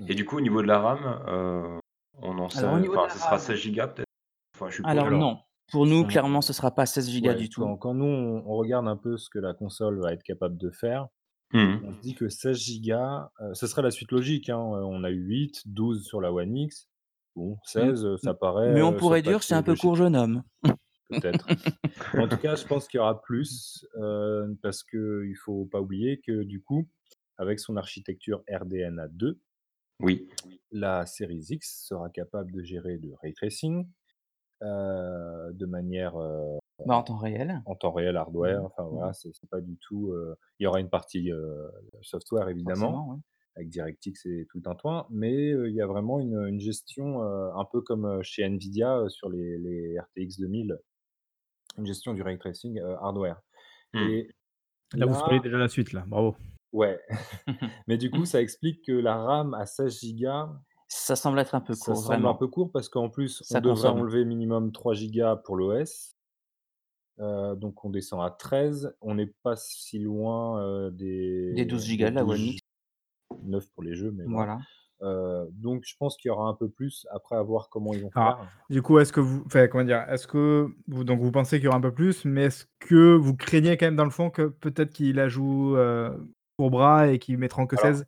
Et 0.07 0.15
du 0.15 0.25
coup, 0.25 0.37
au 0.37 0.41
niveau 0.41 0.61
de 0.61 0.67
la 0.67 0.79
RAM, 0.79 1.80
on 2.21 2.37
en 2.39 2.49
Alors 2.53 2.73
au 2.75 2.79
sait 2.79 2.87
enfin, 2.87 3.07
la 3.07 3.13
ce 3.13 3.19
sera 3.19 3.29
RAM 3.31 3.39
16 3.39 3.57
gigas 3.59 3.87
peut-être? 3.87 4.07
Enfin, 4.55 4.69
je 4.69 4.75
suppose? 4.77 4.91
alors 4.91 5.07
Alors, 5.07 5.19
non, 5.19 5.39
pour 5.71 5.85
nous, 5.85 6.05
clairement, 6.05 6.41
ce 6.41 6.53
sera 6.53 6.71
pas 6.75 6.85
16 6.85 7.09
gigas 7.09 7.33
ouais, 7.33 7.39
du 7.39 7.49
tout. 7.49 7.61
quand 7.61 7.77
quand 7.77 7.93
nous, 7.93 8.05
on 8.05 8.43
on 8.45 8.55
regarde 8.57 8.87
un 8.87 8.97
peu 8.97 9.17
ce 9.17 9.29
que 9.29 9.39
la 9.39 9.53
console 9.53 9.99
va 10.01 10.13
être 10.13 10.23
capable 10.23 10.57
de 10.57 10.69
faire, 10.69 11.07
Mmh 11.53 11.77
on 11.83 11.93
se 11.93 11.99
dit 12.01 12.15
que 12.15 12.29
16 12.29 12.57
gigas, 12.57 13.29
heu, 13.41 13.53
ce 13.53 13.67
serait 13.67 13.81
la 13.81 13.91
suite 13.91 14.11
logique, 14.11 14.49
hein, 14.49 14.59
heu, 14.59 14.83
on 14.85 15.03
a 15.03 15.11
eu 15.11 15.19
8, 15.21 15.63
12 15.67 16.05
sur 16.05 16.21
la 16.21 16.31
One 16.33 16.55
X. 16.57 16.89
Bon 17.35 17.57
Mmh, 17.75 17.89
16, 17.89 18.05
heu, 18.05 18.13
mmh, 18.13 18.17
ça 18.17 18.33
paraît, 18.33 18.73
mais 18.73 18.81
on 18.81 18.93
pourrait 18.93 19.21
dire 19.21 19.39
que 19.39 19.45
c'est 19.45 19.55
un 19.55 19.63
peu 19.63 19.75
court, 19.75 19.95
jeune 19.95 20.15
homme. 20.15 20.43
Peut-être. 21.09 21.47
En 22.17 22.27
tout 22.27 22.37
cas, 22.37 22.55
je 22.55 22.65
pense 22.65 22.87
qu'il 22.87 22.97
y 22.97 23.01
aura 23.01 23.21
plus, 23.21 23.85
parce 24.61 24.83
qu'il 24.83 25.35
faut 25.43 25.65
pas 25.65 25.81
oublier 25.81 26.19
que 26.21 26.43
du 26.43 26.61
coup, 26.61 26.87
avec 27.37 27.59
son 27.59 27.77
architecture 27.77 28.43
RDNA 28.49 29.07
2 29.09 29.39
Oui. 30.01 30.27
la 30.71 31.05
Series 31.05 31.45
X 31.49 31.85
sera 31.87 32.09
capable 32.09 32.51
de 32.51 32.63
gérer 32.63 32.97
le 32.97 33.13
ray 33.21 33.33
tracing, 33.33 33.87
de 34.61 35.65
manière, 35.65 36.17
heu, 36.19 36.57
Bah, 36.85 36.95
en 36.95 37.03
temps 37.03 37.17
réel. 37.17 37.61
en 37.65 37.75
temps 37.75 37.91
réel 37.91 38.15
Mmh 38.15 38.19
hardware, 38.19 38.61
mh. 38.61 38.65
enfin 38.65 38.83
Mmh 38.83 38.89
voilà, 38.89 39.13
c'est 39.13 39.31
c'est 39.33 39.49
pas 39.49 39.61
du 39.61 39.77
tout, 39.77 40.13
il 40.59 40.63
y 40.63 40.67
aura 40.67 40.79
une 40.79 40.89
partie, 40.89 41.31
software 42.01 42.49
évidemment, 42.49 42.91
Forcément, 42.91 43.09
oui. 43.11 43.17
avec 43.55 43.69
DirectX 43.69 44.25
et 44.25 44.47
tout 44.49 44.57
le 44.57 44.63
tintouin, 44.63 45.05
mais 45.09 45.49
il 45.49 45.73
y 45.73 45.81
a 45.81 45.87
vraiment 45.87 46.19
une, 46.19 46.59
gestion, 46.59 47.21
un 47.23 47.65
peu 47.65 47.81
comme, 47.81 48.21
chez 48.23 48.43
Nvidia, 48.43 49.03
sur 49.09 49.29
les 49.29 49.57
les 49.59 49.99
RTX 49.99 50.39
2000, 50.39 50.77
une 51.77 51.85
gestion 51.85 52.13
du 52.13 52.21
ray 52.21 52.37
tracing, 52.37 52.79
hardware 53.01 53.41
Mmh. 53.93 53.99
et 53.99 54.29
Là, 54.93 55.05
vous 55.05 55.13
spoilez 55.15 55.39
Là 55.39 55.43
déjà 55.43 55.57
la 55.57 55.67
suite 55.69 55.93
là, 55.93 56.03
bravo. 56.07 56.35
Ouais, 56.73 56.99
mais 57.87 57.97
du 57.97 58.09
coup, 58.11 58.25
ça 58.25 58.41
explique 58.41 58.85
que 58.85 58.91
la 58.93 59.17
RAM 59.17 59.53
à 59.53 59.65
16 59.65 59.99
gigas 59.99 60.49
Ça 60.87 61.15
semble 61.15 61.39
être 61.39 61.53
un 61.55 61.61
peu 61.61 61.73
ça 61.73 61.85
court, 61.85 61.97
semble 61.97 62.13
un 62.13 62.17
vraiment. 62.19 62.35
peu 62.35 62.47
court 62.47 62.71
parce 62.71 62.87
qu'en 62.89 63.09
plus, 63.09 63.41
on 63.41 63.43
Ça 63.53 63.59
devrait 63.61 63.75
consomme. 63.89 63.99
enlever 63.99 64.23
minimum 64.25 64.71
3 64.71 64.93
gigas 64.93 65.35
pour 65.37 65.55
l'OS. 65.57 66.15
Donc 67.19 67.83
on 67.85 67.89
descend 67.89 68.21
à 68.25 68.29
13. 68.31 68.95
On 69.01 69.15
n'est 69.15 69.33
pas 69.43 69.55
si 69.55 69.99
loin, 69.99 70.89
Des 70.91 71.53
des 71.53 71.65
12 71.65 71.81
des 71.83 71.87
gigas 71.87 72.09
de 72.09 72.15
la 72.15 72.21
12 72.23 72.31
One 72.31 72.37
G 72.37 72.47
X. 72.53 72.59
9 73.43 73.69
pour 73.73 73.83
les 73.83 73.95
jeux, 73.95 74.11
mais 74.11 74.23
voilà. 74.27 74.59
Donc 75.51 75.83
je 75.85 75.95
pense 75.99 76.15
qu'il 76.17 76.29
y 76.29 76.31
aura 76.31 76.47
un 76.49 76.53
peu 76.55 76.69
plus, 76.69 77.05
après 77.11 77.35
à 77.35 77.41
voir 77.43 77.69
comment 77.69 77.93
ils 77.93 78.01
vont 78.01 78.09
Alors, 78.15 78.37
faire. 78.37 78.51
du 78.69 78.81
coup, 78.81 78.97
est-ce 78.99 79.11
que 79.13 79.19
vous 79.19 79.43
enfin, 79.45 79.67
comment 79.67 79.83
dire? 79.83 80.05
Est-ce 80.09 80.25
que 80.27 80.67
vous 80.87 81.03
donc 81.03 81.19
vous 81.21 81.31
pensez 81.31 81.57
qu'il 81.57 81.65
y 81.65 81.67
aura 81.67 81.77
un 81.77 81.81
peu 81.81 81.93
plus, 81.93 82.23
mais 82.25 82.45
est-ce 82.45 82.65
que 82.79 83.13
vous 83.15 83.35
craignez 83.35 83.77
quand 83.77 83.85
même 83.87 83.95
dans 83.95 84.03
le 84.05 84.09
fond 84.11 84.29
que 84.29 84.47
peut-être 84.47 84.91
qu'il 84.93 85.15
la 85.15 85.27
joue, 85.27 85.75
pour 86.61 86.69
bras 86.71 87.07
et 87.09 87.17
qu'ils 87.19 87.37
mettront 87.39 87.65
que 87.67 87.75
Alors 87.75 87.95
16? 87.95 88.05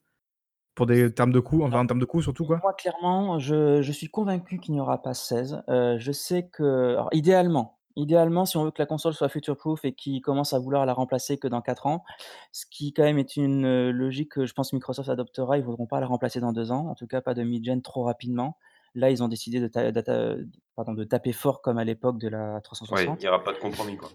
Pour 0.76 0.86
des 0.88 1.14
termes 1.14 1.32
de 1.34 1.40
coût, 1.42 1.64
enfin 1.64 1.80
en 1.82 1.88
termes 1.88 2.00
de 2.00 2.06
coût 2.06 2.22
surtout 2.22 2.46
quoi? 2.46 2.62
moi 2.62 2.74
clairement, 2.74 3.40
je 3.40 3.82
je 3.82 3.92
suis 3.92 4.08
convaincu 4.08 4.60
qu'il 4.60 4.74
n'y 4.74 4.80
aura 4.82 5.02
pas 5.02 5.14
16. 5.14 5.62
Heu, 5.70 5.98
je 6.00 6.12
sais 6.12 6.48
que 6.48 6.64
alors 6.94 7.10
idéalement 7.14 7.80
idéalement, 7.96 8.46
si 8.46 8.58
on 8.58 8.64
veut 8.66 8.72
que 8.72 8.82
la 8.82 8.88
console 8.88 9.14
soit 9.14 9.30
future 9.30 9.56
proof 9.56 9.86
et 9.86 9.94
qu'ils 9.94 10.20
commencent 10.22 10.54
à 10.54 10.58
vouloir 10.60 10.84
la 10.88 10.94
remplacer 10.96 11.38
que 11.38 11.48
dans 11.48 11.62
4 11.62 11.86
ans, 11.86 12.04
ce 12.52 12.66
qui 12.66 12.92
quand 12.92 13.04
même 13.04 13.20
est 13.20 13.36
une, 13.38 13.66
heu, 13.68 13.92
logique 13.92 14.32
que 14.32 14.46
je 14.48 14.54
pense 14.54 14.74
Microsoft 14.74 15.10
adoptera, 15.10 15.60
ils 15.60 15.64
voudront 15.64 15.86
pas 15.86 16.00
la 16.00 16.08
remplacer 16.08 16.40
dans 16.40 16.54
2 16.54 16.72
ans, 16.72 16.88
en 16.88 16.96
tout 16.96 17.06
cas 17.08 17.22
pas 17.22 17.36
de 17.36 17.44
mid-gen 17.44 17.82
trop 17.84 18.02
rapidement. 18.04 18.58
Là, 18.96 19.12
ils 19.12 19.22
ont 19.24 19.28
décidé 19.28 19.60
de 19.60 19.68
ta 19.68 19.92
data 19.92 20.36
pardon, 20.76 20.94
de 20.94 21.04
taper 21.04 21.34
fort 21.34 21.62
comme 21.62 21.78
à 21.78 21.84
l'époque 21.84 22.18
de 22.20 22.30
la 22.30 22.62
Ouais, 22.88 23.14
il 23.18 23.22
360. 23.22 23.26
y 23.26 23.28
aura 23.28 23.44
pas 23.44 23.52
de 23.52 23.58
compromis, 23.58 23.98
quoi. 23.98 24.10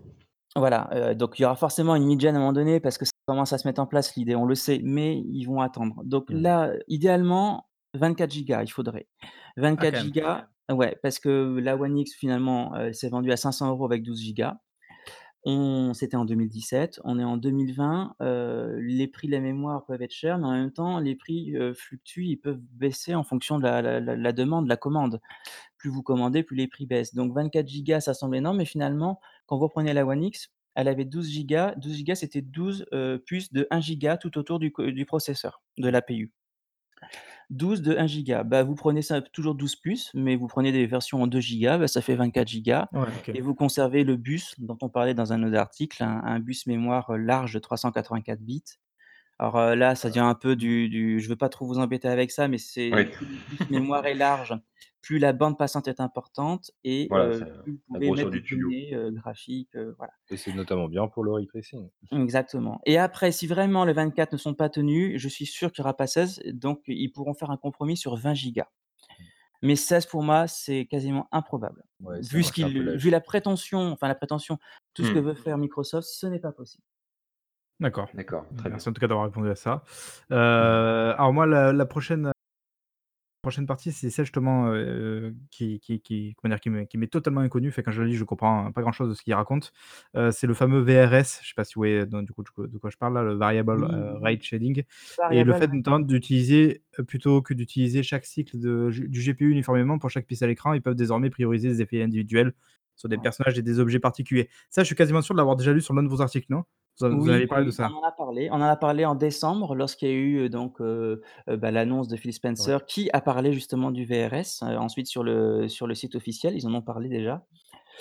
Voilà, 0.57 0.89
heu, 1.13 1.15
donc 1.15 1.39
il 1.39 1.43
y 1.43 1.45
aura 1.45 1.57
forcément 1.57 1.95
une 1.95 2.07
mid-gen 2.07 2.35
à 2.35 2.39
un 2.39 2.41
moment 2.41 2.53
donné 2.53 2.81
parce 2.81 2.97
que 2.99 3.05
ça 3.05 3.13
commence 3.27 3.53
à 3.53 3.59
se 3.59 3.69
mettre 3.69 3.81
en 3.81 3.87
place 3.87 4.17
l'idée, 4.17 4.35
on 4.35 4.47
le 4.47 4.55
sait, 4.55 4.81
mais 4.83 5.19
ils 5.19 5.45
vont 5.45 5.61
attendre. 5.61 6.03
Donc 6.05 6.29
Mmh. 6.29 6.49
là, 6.49 6.73
idéalement 6.89 7.69
24 7.95 8.31
gigas, 8.33 8.63
il 8.65 8.71
faudrait. 8.73 9.09
Ah 9.77 9.87
24 9.87 9.95
quand 9.95 9.99
même. 9.99 10.11
gigas, 10.11 10.49
ouais, 10.71 10.97
parce 11.03 11.19
que 11.19 11.59
la 11.61 11.77
One 11.77 11.99
X 11.99 12.15
finalement, 12.15 12.75
heu, 12.77 12.93
s'est 12.93 13.09
vendue 13.11 13.31
à 13.33 13.37
500 13.37 13.71
€ 13.73 13.85
avec 13.85 14.03
12 14.03 14.21
gigas. 14.21 14.57
On 15.45 15.95
c'était 15.95 16.17
en 16.17 16.25
2017, 16.25 17.01
on 17.05 17.19
est 17.19 17.25
en 17.25 17.37
2020, 17.37 18.15
heu, 18.23 18.77
les 18.81 19.09
prix 19.09 19.29
de 19.29 19.33
la 19.33 19.41
mémoire 19.41 19.87
peuvent 19.87 20.03
être 20.03 20.13
chers, 20.13 20.39
mais 20.39 20.47
en 20.47 20.53
même 20.53 20.73
temps 20.73 20.99
les 21.01 21.17
prix, 21.17 21.55
heu, 21.57 21.75
fluctuent, 21.75 22.27
ils 22.27 22.37
peuvent 22.39 22.61
baisser 22.73 23.15
en 23.15 23.25
fonction 23.25 23.59
de 23.59 23.65
la 23.65 23.83
la 23.83 24.01
la 24.01 24.17
la 24.17 24.33
demande, 24.33 24.69
la 24.69 24.77
commande. 24.77 25.21
Plus 25.79 25.91
vous 25.91 26.03
commandez, 26.03 26.43
plus 26.43 26.57
les 26.57 26.69
prix 26.69 26.87
baissent. 26.87 27.15
Donc 27.15 27.35
24 27.35 27.69
gigas, 27.69 28.01
ça 28.01 28.15
semble 28.15 28.37
énorme, 28.37 28.59
mais 28.59 28.65
finalement, 28.65 29.21
quand 29.49 29.57
vous 29.59 29.65
reprenez 29.65 29.95
la 29.95 30.07
One 30.07 30.25
X, 30.25 30.51
elle 30.77 30.89
avait 30.89 31.07
12 31.07 31.29
gigas. 31.31 31.75
12 31.77 31.97
gigas, 31.97 32.17
c'était 32.17 32.43
12, 32.43 32.87
heu, 32.95 33.23
puces 33.27 33.53
de 33.53 33.67
1 33.71 33.81
giga 33.81 34.17
tout 34.19 34.39
autour 34.39 34.61
du 34.61 34.73
processeur, 35.07 35.63
de 35.79 35.89
l'APU. 35.89 36.33
12 37.51 37.83
de 37.83 37.97
1 37.97 38.07
giga, 38.07 38.43
bah, 38.45 38.63
vous 38.63 38.75
prenez 38.75 39.03
ça 39.03 39.21
toujours 39.23 39.55
12 39.55 39.77
puces, 39.77 40.11
mais 40.15 40.37
vous 40.37 40.47
prenez 40.47 40.73
des 40.73 40.87
versions 40.87 41.23
en 41.23 41.27
2 41.27 41.41
gigas, 41.41 41.79
bah, 41.79 41.89
ça 41.89 42.01
fait 42.03 42.15
24 42.17 42.49
gigas 42.49 42.89
Ouais, 42.93 43.13
et 43.33 43.41
vous 43.41 43.55
conservez 43.55 44.05
le 44.05 44.17
bus 44.17 44.55
dont 44.59 44.79
on 44.83 44.89
parlait 44.89 45.15
dans 45.15 45.33
un 45.33 45.43
autre 45.43 45.57
article, 45.57 46.03
un 46.03 46.23
un 46.25 46.41
bus 46.41 46.67
mémoire, 46.67 47.11
heu, 47.11 47.17
large 47.17 47.55
de 47.55 47.59
384 47.59 48.41
bits. 48.41 48.65
Alors, 49.41 49.77
là, 49.77 49.95
ça 49.95 50.09
devient 50.09 50.19
un 50.21 50.35
peu 50.35 50.57
du 50.57 50.89
du 50.89 51.21
je 51.21 51.29
veux 51.29 51.37
pas 51.37 51.49
trop 51.49 51.65
vous 51.67 51.79
embêter 51.79 52.09
avec 52.09 52.31
ça, 52.33 52.49
mais 52.49 52.59
c'est 52.59 52.93
Oui. 52.93 53.09
plus 53.13 53.27
bus 53.47 53.61
mémoire 53.69 54.05
est 54.07 54.15
large, 54.15 54.55
plus 55.01 55.19
la 55.21 55.33
bande 55.33 55.57
passante 55.57 55.87
est 55.87 56.01
importante 56.01 56.73
et 56.83 57.11
Voilà, 57.11 57.31
heu, 57.31 57.39
c'est 57.39 57.47
plus 57.63 57.73
vous 57.73 57.79
la 57.93 58.01
pouvez 58.01 58.11
grosseur 58.11 58.31
mettre 58.31 58.31
du 58.31 58.43
tuyau. 58.43 58.75
données, 58.75 58.95
heu, 58.95 59.11
graphiques, 59.13 59.77
heu, 59.77 59.95
voilà. 59.97 60.13
Et 60.31 60.39
c'est 60.39 60.55
notamment 60.55 60.89
bien 60.89 61.07
pour 61.07 61.23
le 61.23 61.33
ray 61.33 61.47
tracing. 61.47 61.91
Exactement 62.11 62.81
et 62.87 62.97
après 62.97 63.33
si 63.33 63.47
vraiment 63.47 63.85
les 63.85 63.93
24 63.93 64.33
ne 64.33 64.39
sont 64.39 64.55
pas 64.55 64.71
tenus, 64.71 65.21
je 65.21 65.29
suis 65.29 65.45
sûr 65.45 65.71
qu'il 65.73 65.83
y 65.83 65.85
aura 65.85 65.95
pas 65.95 66.07
16, 66.07 66.41
donc 66.55 66.81
ils 66.87 67.11
pourront 67.13 67.35
faire 67.35 67.51
un 67.51 67.59
compromis 67.59 67.99
sur 67.99 68.17
20 68.17 68.33
gigas. 68.33 68.69
Mmh. 69.19 69.29
Mais 69.63 69.77
16 69.77 70.07
pour 70.07 70.23
moi, 70.23 70.49
c'est 70.49 70.87
quasiment 70.87 71.29
improbable. 71.33 71.85
Ouais, 72.01 72.23
ça 72.25 72.37
Vu 72.37 72.45
ce 72.45 72.51
marche 72.51 72.65
un 72.65 72.71
peu 72.71 72.83
qu'il 72.83 72.97
vu 72.97 73.11
lèche. 73.11 73.11
la 73.11 73.21
prétention, 73.21 73.93
enfin 73.93 74.09
la 74.09 74.15
prétention, 74.17 74.59
tout 74.95 75.05
ce 75.05 75.11
que 75.13 75.19
Mmh. 75.19 75.21
veut 75.21 75.35
faire 75.35 75.59
Microsoft, 75.59 76.09
ce 76.09 76.27
n'est 76.27 76.41
pas 76.41 76.53
possible. 76.53 76.85
D'accord. 77.81 78.09
D'accord, 78.15 78.45
très 78.57 78.65
bien. 78.71 78.71
Merci 78.71 78.89
en 78.89 78.93
tout 78.93 79.01
cas 79.01 79.07
d'avoir 79.07 79.27
répondu 79.27 79.49
à 79.51 79.55
ça. 79.55 79.85
Heu, 80.33 80.35
alors 80.37 81.33
moi 81.33 81.47
la 81.47 81.73
la 81.73 81.87
prochaine 81.87 82.33
prochaine 83.43 83.67
partie, 83.67 83.93
c'est 83.93 84.11
celle 84.11 84.25
justement, 84.25 84.73
heu, 84.75 85.33
qui 85.53 85.79
qui 85.79 86.01
qui 86.01 86.35
comment 86.37 86.53
dire? 86.53 86.61
Qui 86.61 86.71
m'est 86.71 86.87
qui 86.89 86.99
m'est 86.99 87.07
totalement 87.07 87.41
inconnue. 87.41 87.69
Enfin 87.69 87.83
quand 87.83 87.93
je 87.93 88.03
la 88.03 88.09
lis, 88.09 88.17
je 88.17 88.25
comprends 88.25 88.73
pas 88.73 88.81
grand 88.83 88.91
chose 88.91 89.09
de 89.11 89.15
ce 89.15 89.23
qu'il 89.23 89.33
raconte. 89.33 89.73
Heu, 90.17 90.33
c'est 90.33 90.49
le 90.49 90.55
fameux 90.55 90.81
VRS, 90.81 91.41
je 91.43 91.49
sais 91.49 91.55
pas 91.55 91.63
si 91.63 91.75
vous 91.77 91.81
voyez 91.81 92.05
donc 92.05 92.27
du 92.27 92.33
coup 92.33 92.43
de 92.43 92.79
quoi 92.79 92.91
je 92.91 92.97
parle 92.97 93.15
là, 93.15 93.23
le 93.23 93.35
variable, 93.35 93.85
oui. 93.85 94.19
rate 94.23 94.43
shading 94.43 94.83
et 95.31 95.45
le 95.45 95.53
fait 95.53 95.73
notamment 95.73 96.01
d'utiliser, 96.01 96.83
plutôt 97.07 97.41
que 97.41 97.55
d'utiliser 97.55 98.03
chaque 98.03 98.25
cycle 98.27 98.59
de 98.59 98.91
du 98.91 99.21
GPU 99.21 99.51
uniformément 99.53 99.99
pour 100.01 100.11
chaque 100.11 100.27
pixel 100.27 100.47
à 100.47 100.49
l'écran, 100.49 100.73
ils 100.73 100.83
peuvent 100.83 100.97
désormais 100.97 101.31
prioriser 101.31 101.69
des 101.69 101.81
effets 101.81 102.03
individuels 102.03 102.55
sur 102.99 103.09
des 103.11 103.17
Ouais. 103.17 103.29
personnages 103.29 103.59
et 103.59 103.63
des 103.63 103.81
objets 103.81 104.01
particuliers. 104.01 104.51
Ça, 104.71 104.83
je 104.83 104.87
suis 104.89 104.97
quasiment 104.97 105.23
sûr 105.23 105.35
de 105.35 105.39
l'avoir 105.41 105.57
déjà 105.57 105.73
lu 105.73 105.81
sur 105.83 105.95
l'un 105.95 106.05
de 106.05 106.09
vos 106.11 106.23
articles, 106.23 106.49
non? 106.51 106.65
Vous 107.01 107.29
en 107.29 107.33
avez 107.33 107.47
parlé 107.49 107.65
de 107.67 107.71
oui, 107.71 107.81
on 107.81 107.85
ça? 107.85 107.95
en 107.95 108.03
a 108.03 108.13
parlé. 108.13 108.51
On 108.51 108.57
en 108.57 108.61
a 108.63 108.77
parlé 108.77 109.05
en 109.07 109.15
décembre 109.15 109.75
lorsqu'il 109.75 110.09
y 110.09 110.11
a 110.13 110.15
eu, 110.15 110.39
heu, 110.45 110.49
donc 110.51 110.81
heu 110.81 111.23
heu, 111.49 111.57
bah, 111.57 111.71
l'annonce 111.71 112.07
de 112.09 112.17
Phil 112.17 112.33
Ouais. 112.59 112.73
Spencer 112.73 112.85
qui 112.87 113.09
a 113.13 113.21
parlé 113.23 113.53
justement 113.55 113.91
du 113.91 114.05
VRS. 114.05 114.63
Ensuite 114.63 115.07
sur 115.07 115.23
le 115.23 115.69
sur 115.69 115.87
le 115.87 115.95
site 115.95 116.17
officiel, 116.17 116.55
ils 116.57 116.67
en 116.67 116.75
ont 116.75 116.83
parlé 116.83 117.09
déjà 117.09 117.47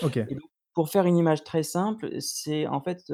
OK. 0.02 0.28
et 0.30 0.36
donc 0.36 0.50
pour 0.74 0.90
faire 0.90 1.06
une 1.08 1.18
image 1.18 1.44
très 1.44 1.64
simple, 1.64 2.22
c'est 2.22 2.68
en 2.68 2.82
fait, 2.82 3.12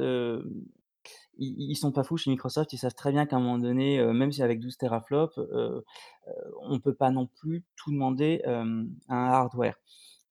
ils 1.37 1.71
ils 1.71 1.75
sont 1.75 1.91
pas 1.91 2.03
fous 2.03 2.17
chez 2.17 2.29
Microsoft, 2.31 2.73
ils 2.73 2.77
savent 2.77 2.93
très 2.95 3.11
bien 3.11 3.25
qu'à 3.25 3.37
un 3.37 3.39
moment 3.39 3.57
donné, 3.57 4.03
même 4.13 4.31
si 4.31 4.43
avec 4.43 4.59
12 4.59 4.77
teraflops, 4.77 5.37
heu, 5.39 5.83
on 6.61 6.79
peut 6.79 6.93
pas 6.95 7.11
non 7.11 7.27
plus 7.27 7.65
tout 7.75 7.91
demander, 7.91 8.41
à 8.45 8.61
un 8.61 8.87
hardware. 9.09 9.79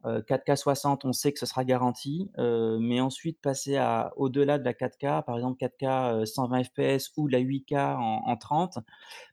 Heu, 0.05 0.21
4K 0.23 0.57
60, 0.57 1.05
on 1.05 1.13
sait 1.13 1.33
que 1.33 1.39
ce 1.39 1.47
sera 1.47 1.65
garanti, 1.65 2.31
mais 2.39 3.01
ensuite 3.01 3.41
passer 3.41 3.77
à 3.77 4.13
au-delà 4.17 4.59
de 4.59 4.65
la 4.65 4.73
4K, 4.75 5.25
par 5.25 5.37
exemple 5.37 5.59
4K, 5.59 6.23
heu, 6.23 6.27
120 6.27 6.65
FPS 6.65 7.13
ou 7.17 7.29
la 7.29 7.39
8K 7.39 7.97
en 7.99 8.23
en 8.27 8.37
30, 8.37 8.79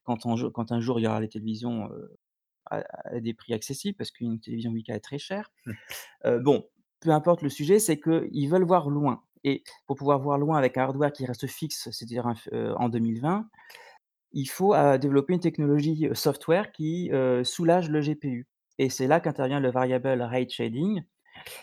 quand 0.03 0.25
on 0.25 0.51
quand 0.51 0.71
un 0.71 0.79
jour 0.79 0.99
il 0.99 1.03
y 1.03 1.07
aura 1.07 1.19
les 1.19 1.29
télévisions, 1.29 1.89
à 2.67 2.83
à 3.05 3.19
des 3.19 3.33
prix 3.33 3.53
accessibles 3.53 3.97
parce 3.97 4.11
qu'une 4.11 4.39
télévision 4.39 4.71
8K 4.71 4.89
est 4.91 4.99
très 4.99 5.17
chère. 5.19 5.51
Heu, 6.25 6.39
bon, 6.39 6.65
peu 6.99 7.11
importe 7.11 7.41
le 7.41 7.49
sujet, 7.49 7.79
c'est 7.79 7.99
qu'ils 7.99 8.49
veulent 8.49 8.65
voir 8.65 8.89
loin. 8.89 9.23
Et 9.43 9.63
pour 9.87 9.95
pouvoir 9.95 10.19
voir 10.19 10.37
loin 10.37 10.57
avec 10.57 10.77
un 10.77 10.83
hardware 10.83 11.13
qui 11.13 11.25
reste 11.25 11.47
fixe, 11.47 11.89
c'est-à-dire 11.91 12.31
en 12.77 12.89
2020, 12.89 13.47
il 14.33 14.45
faut, 14.45 14.75
développer 14.99 15.33
une 15.33 15.39
technologie, 15.39 16.09
software 16.13 16.71
qui, 16.71 17.09
soulage 17.43 17.89
le 17.89 18.01
GPU 18.01 18.47
et 18.79 18.89
c'est 18.89 19.07
là 19.07 19.21
qu'intervient 19.21 19.61
le 19.61 19.71
variable 19.71 20.21
rate 20.23 20.51
shading. 20.51 21.03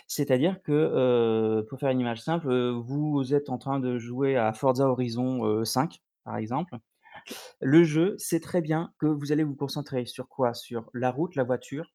C'est-à-dire 0.07 0.61
que, 0.63 1.61
pour 1.69 1.79
faire 1.79 1.91
une 1.91 1.99
image 2.01 2.21
simple, 2.21 2.53
vous 2.79 3.33
êtes 3.33 3.49
en 3.49 3.57
train 3.57 3.79
de 3.79 3.97
jouer 3.99 4.37
à 4.37 4.53
Forza 4.53 4.87
Horizon, 4.89 5.45
heu, 5.45 5.65
5, 5.65 5.99
par 6.25 6.37
exemple. 6.37 6.77
Le 7.61 7.83
jeu 7.83 8.15
sait 8.17 8.39
très 8.39 8.61
bien 8.61 8.93
que 8.99 9.07
vous 9.07 9.31
allez 9.31 9.43
vous 9.43 9.55
concentrer 9.55 10.05
sur 10.05 10.27
quoi? 10.29 10.53
Sur 10.53 10.89
la 10.93 11.11
route, 11.11 11.35
la 11.35 11.43
voiture, 11.43 11.85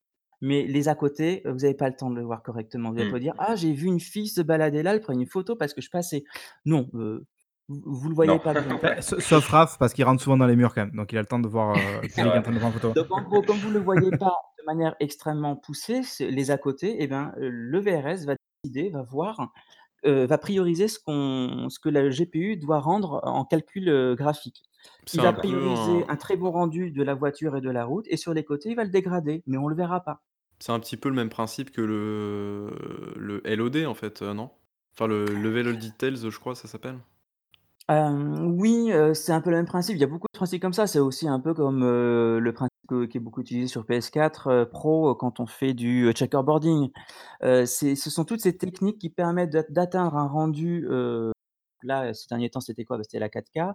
mais 0.41 0.67
les 0.67 0.89
à 0.89 0.95
côté, 0.95 1.43
vous 1.47 1.65
avez 1.65 1.75
pas 1.75 1.89
le 1.89 1.97
temps 1.97 2.11
de 2.11 2.17
le 2.17 2.25
voir 2.25 2.43
correctement. 2.43 2.91
Vous 2.91 2.97
allez 2.97 3.07
pas 3.07 3.19
Mmh. 3.19 3.21
dire: 3.21 3.35
«Ah, 3.39 3.55
j'ai 3.57 3.73
vu 3.73 3.87
une 3.87 4.01
fille 4.01 4.29
se 4.29 4.41
balader 4.41 4.83
là, 4.83 4.93
elle 4.95 5.01
prenait 5.01 5.23
une 5.23 5.29
photo 5.29 5.57
parce 5.57 5.75
que 5.75 5.81
je 5.81 5.91
passais». 5.91 6.25
Non, 6.65 6.89
vous 7.69 7.81
vous 7.85 8.09
le 8.09 8.15
voyez 8.15 8.33
Non. 8.33 8.39
pas 8.39 8.53
bien. 8.55 8.79
Bah, 8.83 8.95
sa 9.03 9.21
sauf 9.21 9.49
Raph 9.49 9.79
parce 9.79 9.93
qu'il 9.93 10.05
rentre 10.05 10.23
souvent 10.23 10.37
dans 10.37 10.47
les 10.47 10.57
murs 10.57 10.75
quand 10.75 10.85
même, 10.87 10.95
donc 10.95 11.13
il 11.13 11.19
a 11.19 11.21
le 11.21 11.27
temps 11.27 11.39
de 11.39 11.49
voir, 11.49 12.03
en 12.03 12.09
train 12.43 12.53
de 12.53 12.59
prendre 12.59 12.73
photo. 12.73 12.95
Donc 12.95 13.07
en 13.11 13.23
gros, 13.23 13.43
comme 13.43 13.59
vous 13.59 13.71
le 13.71 13.81
voyez 13.81 14.13
pas 14.13 14.35
de 14.59 14.65
manière 14.67 14.95
extrêmement 15.01 15.57
poussée, 15.57 16.03
les 16.21 16.51
à 16.51 16.59
côté 16.59 17.03
et 17.03 17.07
ben, 17.07 17.33
heu, 17.39 17.49
le 17.49 17.79
VRS 17.81 18.27
va 18.27 18.35
décider, 18.65 18.91
va 18.91 19.03
voir, 19.03 19.53
heu, 20.07 20.25
va 20.27 20.39
prioriser 20.39 20.89
ce 20.89 20.99
qu'on 20.99 21.69
ce 21.71 21.79
que 21.81 21.89
la 21.89 22.11
GPU 22.11 22.57
doit 22.57 22.81
rendre 22.81 23.21
en 23.25 23.45
calcul, 23.45 24.15
graphique. 24.17 24.63
Il 25.13 25.21
va 25.23 25.33
prioriser 25.33 26.05
un 26.09 26.15
un 26.15 26.17
très 26.17 26.37
beau 26.37 26.51
rendu 26.51 26.91
de 26.91 27.03
la 27.03 27.15
voiture 27.15 27.57
et 27.57 27.61
de 27.63 27.71
la 27.71 27.85
route 27.85 28.07
et 28.09 28.17
sur 28.17 28.35
les 28.35 28.45
côtés, 28.45 28.71
il 28.71 28.77
va 28.77 28.85
le 28.85 28.91
dégrader, 28.91 29.43
mais 29.47 29.59
on 29.59 29.69
le 29.69 29.77
verra 29.77 30.01
pas. 30.03 30.23
c'est 30.61 30.73
un 30.73 30.81
petit 30.81 30.97
peu 30.97 31.09
le 31.09 31.15
même 31.15 31.29
principe 31.29 31.71
que 31.73 31.81
le 31.83 32.71
le 33.17 33.43
LOD 33.45 33.85
en 33.87 33.95
fait, 33.95 34.23
non? 34.23 34.51
Enfin 34.93 35.07
le 35.07 35.35
Level 35.35 35.69
of 35.69 35.79
Details, 35.79 36.17
je 36.31 36.39
crois 36.39 36.55
ça 36.55 36.69
s'appelle? 36.69 36.99
Hem, 37.89 38.55
oui, 38.61 38.91
heu, 38.93 39.13
c'est 39.15 39.33
un 39.33 39.41
peu 39.41 39.51
le 39.51 39.57
même 39.57 39.67
principe. 39.67 39.97
Il 39.97 40.01
y 40.01 40.05
a 40.05 40.07
beaucoup 40.07 40.29
de 40.33 40.39
principes 40.39 40.63
comme 40.63 40.73
ça. 40.73 40.87
C'est 40.87 40.99
aussi 41.01 41.29
un 41.29 41.41
peu 41.41 41.53
comme, 41.55 41.83
heu, 41.85 42.39
le 42.39 42.53
principe 42.53 42.73
que 42.89 43.05
qui 43.07 43.17
est 43.19 43.21
beaucoup 43.21 43.41
utilisé 43.41 43.67
sur 43.67 43.85
PS4, 43.87 44.49
heu, 44.49 44.69
Pro, 44.69 45.11
heu, 45.11 45.15
quand 45.15 45.41
on 45.41 45.47
fait 45.47 45.75
du, 45.75 46.05
heu, 46.07 46.13
checkerboarding. 46.13 46.91
Heu, 47.45 47.67
c'est 47.67 47.97
ce 47.97 48.11
sont 48.11 48.25
toutes 48.25 48.41
ces 48.41 48.57
techniques 48.57 48.99
qui 49.01 49.11
permettent 49.11 49.51
d'at 49.51 49.65
d'atteindre 49.71 50.17
un 50.17 50.29
rendu, 50.29 50.87
heu, 50.91 51.33
là, 51.83 52.15
ces 52.15 52.27
derniers 52.29 52.51
temps, 52.51 52.61
c'était 52.61 52.85
quoi? 52.85 52.99
Bah, 52.99 53.05
c'était 53.05 53.19
la 53.21 53.29
4K, 53.31 53.75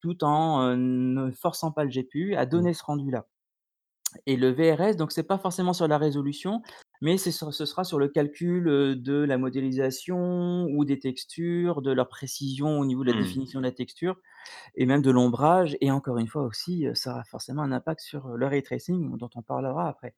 tout 0.00 0.24
en, 0.24 0.62
heu, 0.72 0.76
ne 0.76 1.30
forçant 1.32 1.72
pas 1.72 1.84
le 1.84 1.90
GPU 1.90 2.36
à 2.36 2.46
Mmh. 2.52 2.68
donner 2.68 2.74
ce 2.74 2.84
rendu-là 2.84 3.26
et 4.26 4.36
le 4.36 4.50
VRS, 4.50 4.96
donc 4.96 5.12
c'est 5.12 5.22
pas 5.22 5.38
forcément 5.38 5.72
sur 5.72 5.88
la 5.88 5.98
résolution, 5.98 6.62
mais 7.00 7.18
ce 7.18 7.30
sera 7.32 7.84
sur 7.84 7.98
le 7.98 8.08
calcul, 8.08 8.68
heu, 8.68 8.96
de 8.96 9.14
la 9.24 9.38
modélisation 9.38 10.64
ou 10.66 10.84
des 10.84 10.98
textures, 10.98 11.82
de 11.82 11.92
leur 11.92 12.08
précision 12.08 12.78
au 12.80 12.86
niveau 12.86 13.02
de 13.04 13.08
la 13.08 13.14
Mmh. 13.14 13.18
définition 13.18 13.60
de 13.60 13.64
la 13.66 13.72
texture 13.72 14.16
et 14.76 14.86
même 14.86 15.02
de 15.02 15.10
l'ombrage 15.12 15.76
et 15.82 15.90
encore 15.92 16.18
une 16.18 16.28
fois 16.28 16.42
aussi, 16.44 16.86
heu, 16.86 16.94
ça 16.94 17.12
aura 17.12 17.24
forcément 17.24 17.62
un 17.62 17.72
impact 17.72 18.00
sur, 18.02 18.28
heu, 18.28 18.36
le 18.38 18.46
ray 18.46 18.62
tracing 18.62 19.16
dont 19.18 19.30
on 19.36 19.42
parlera 19.42 19.88
après. 19.88 20.14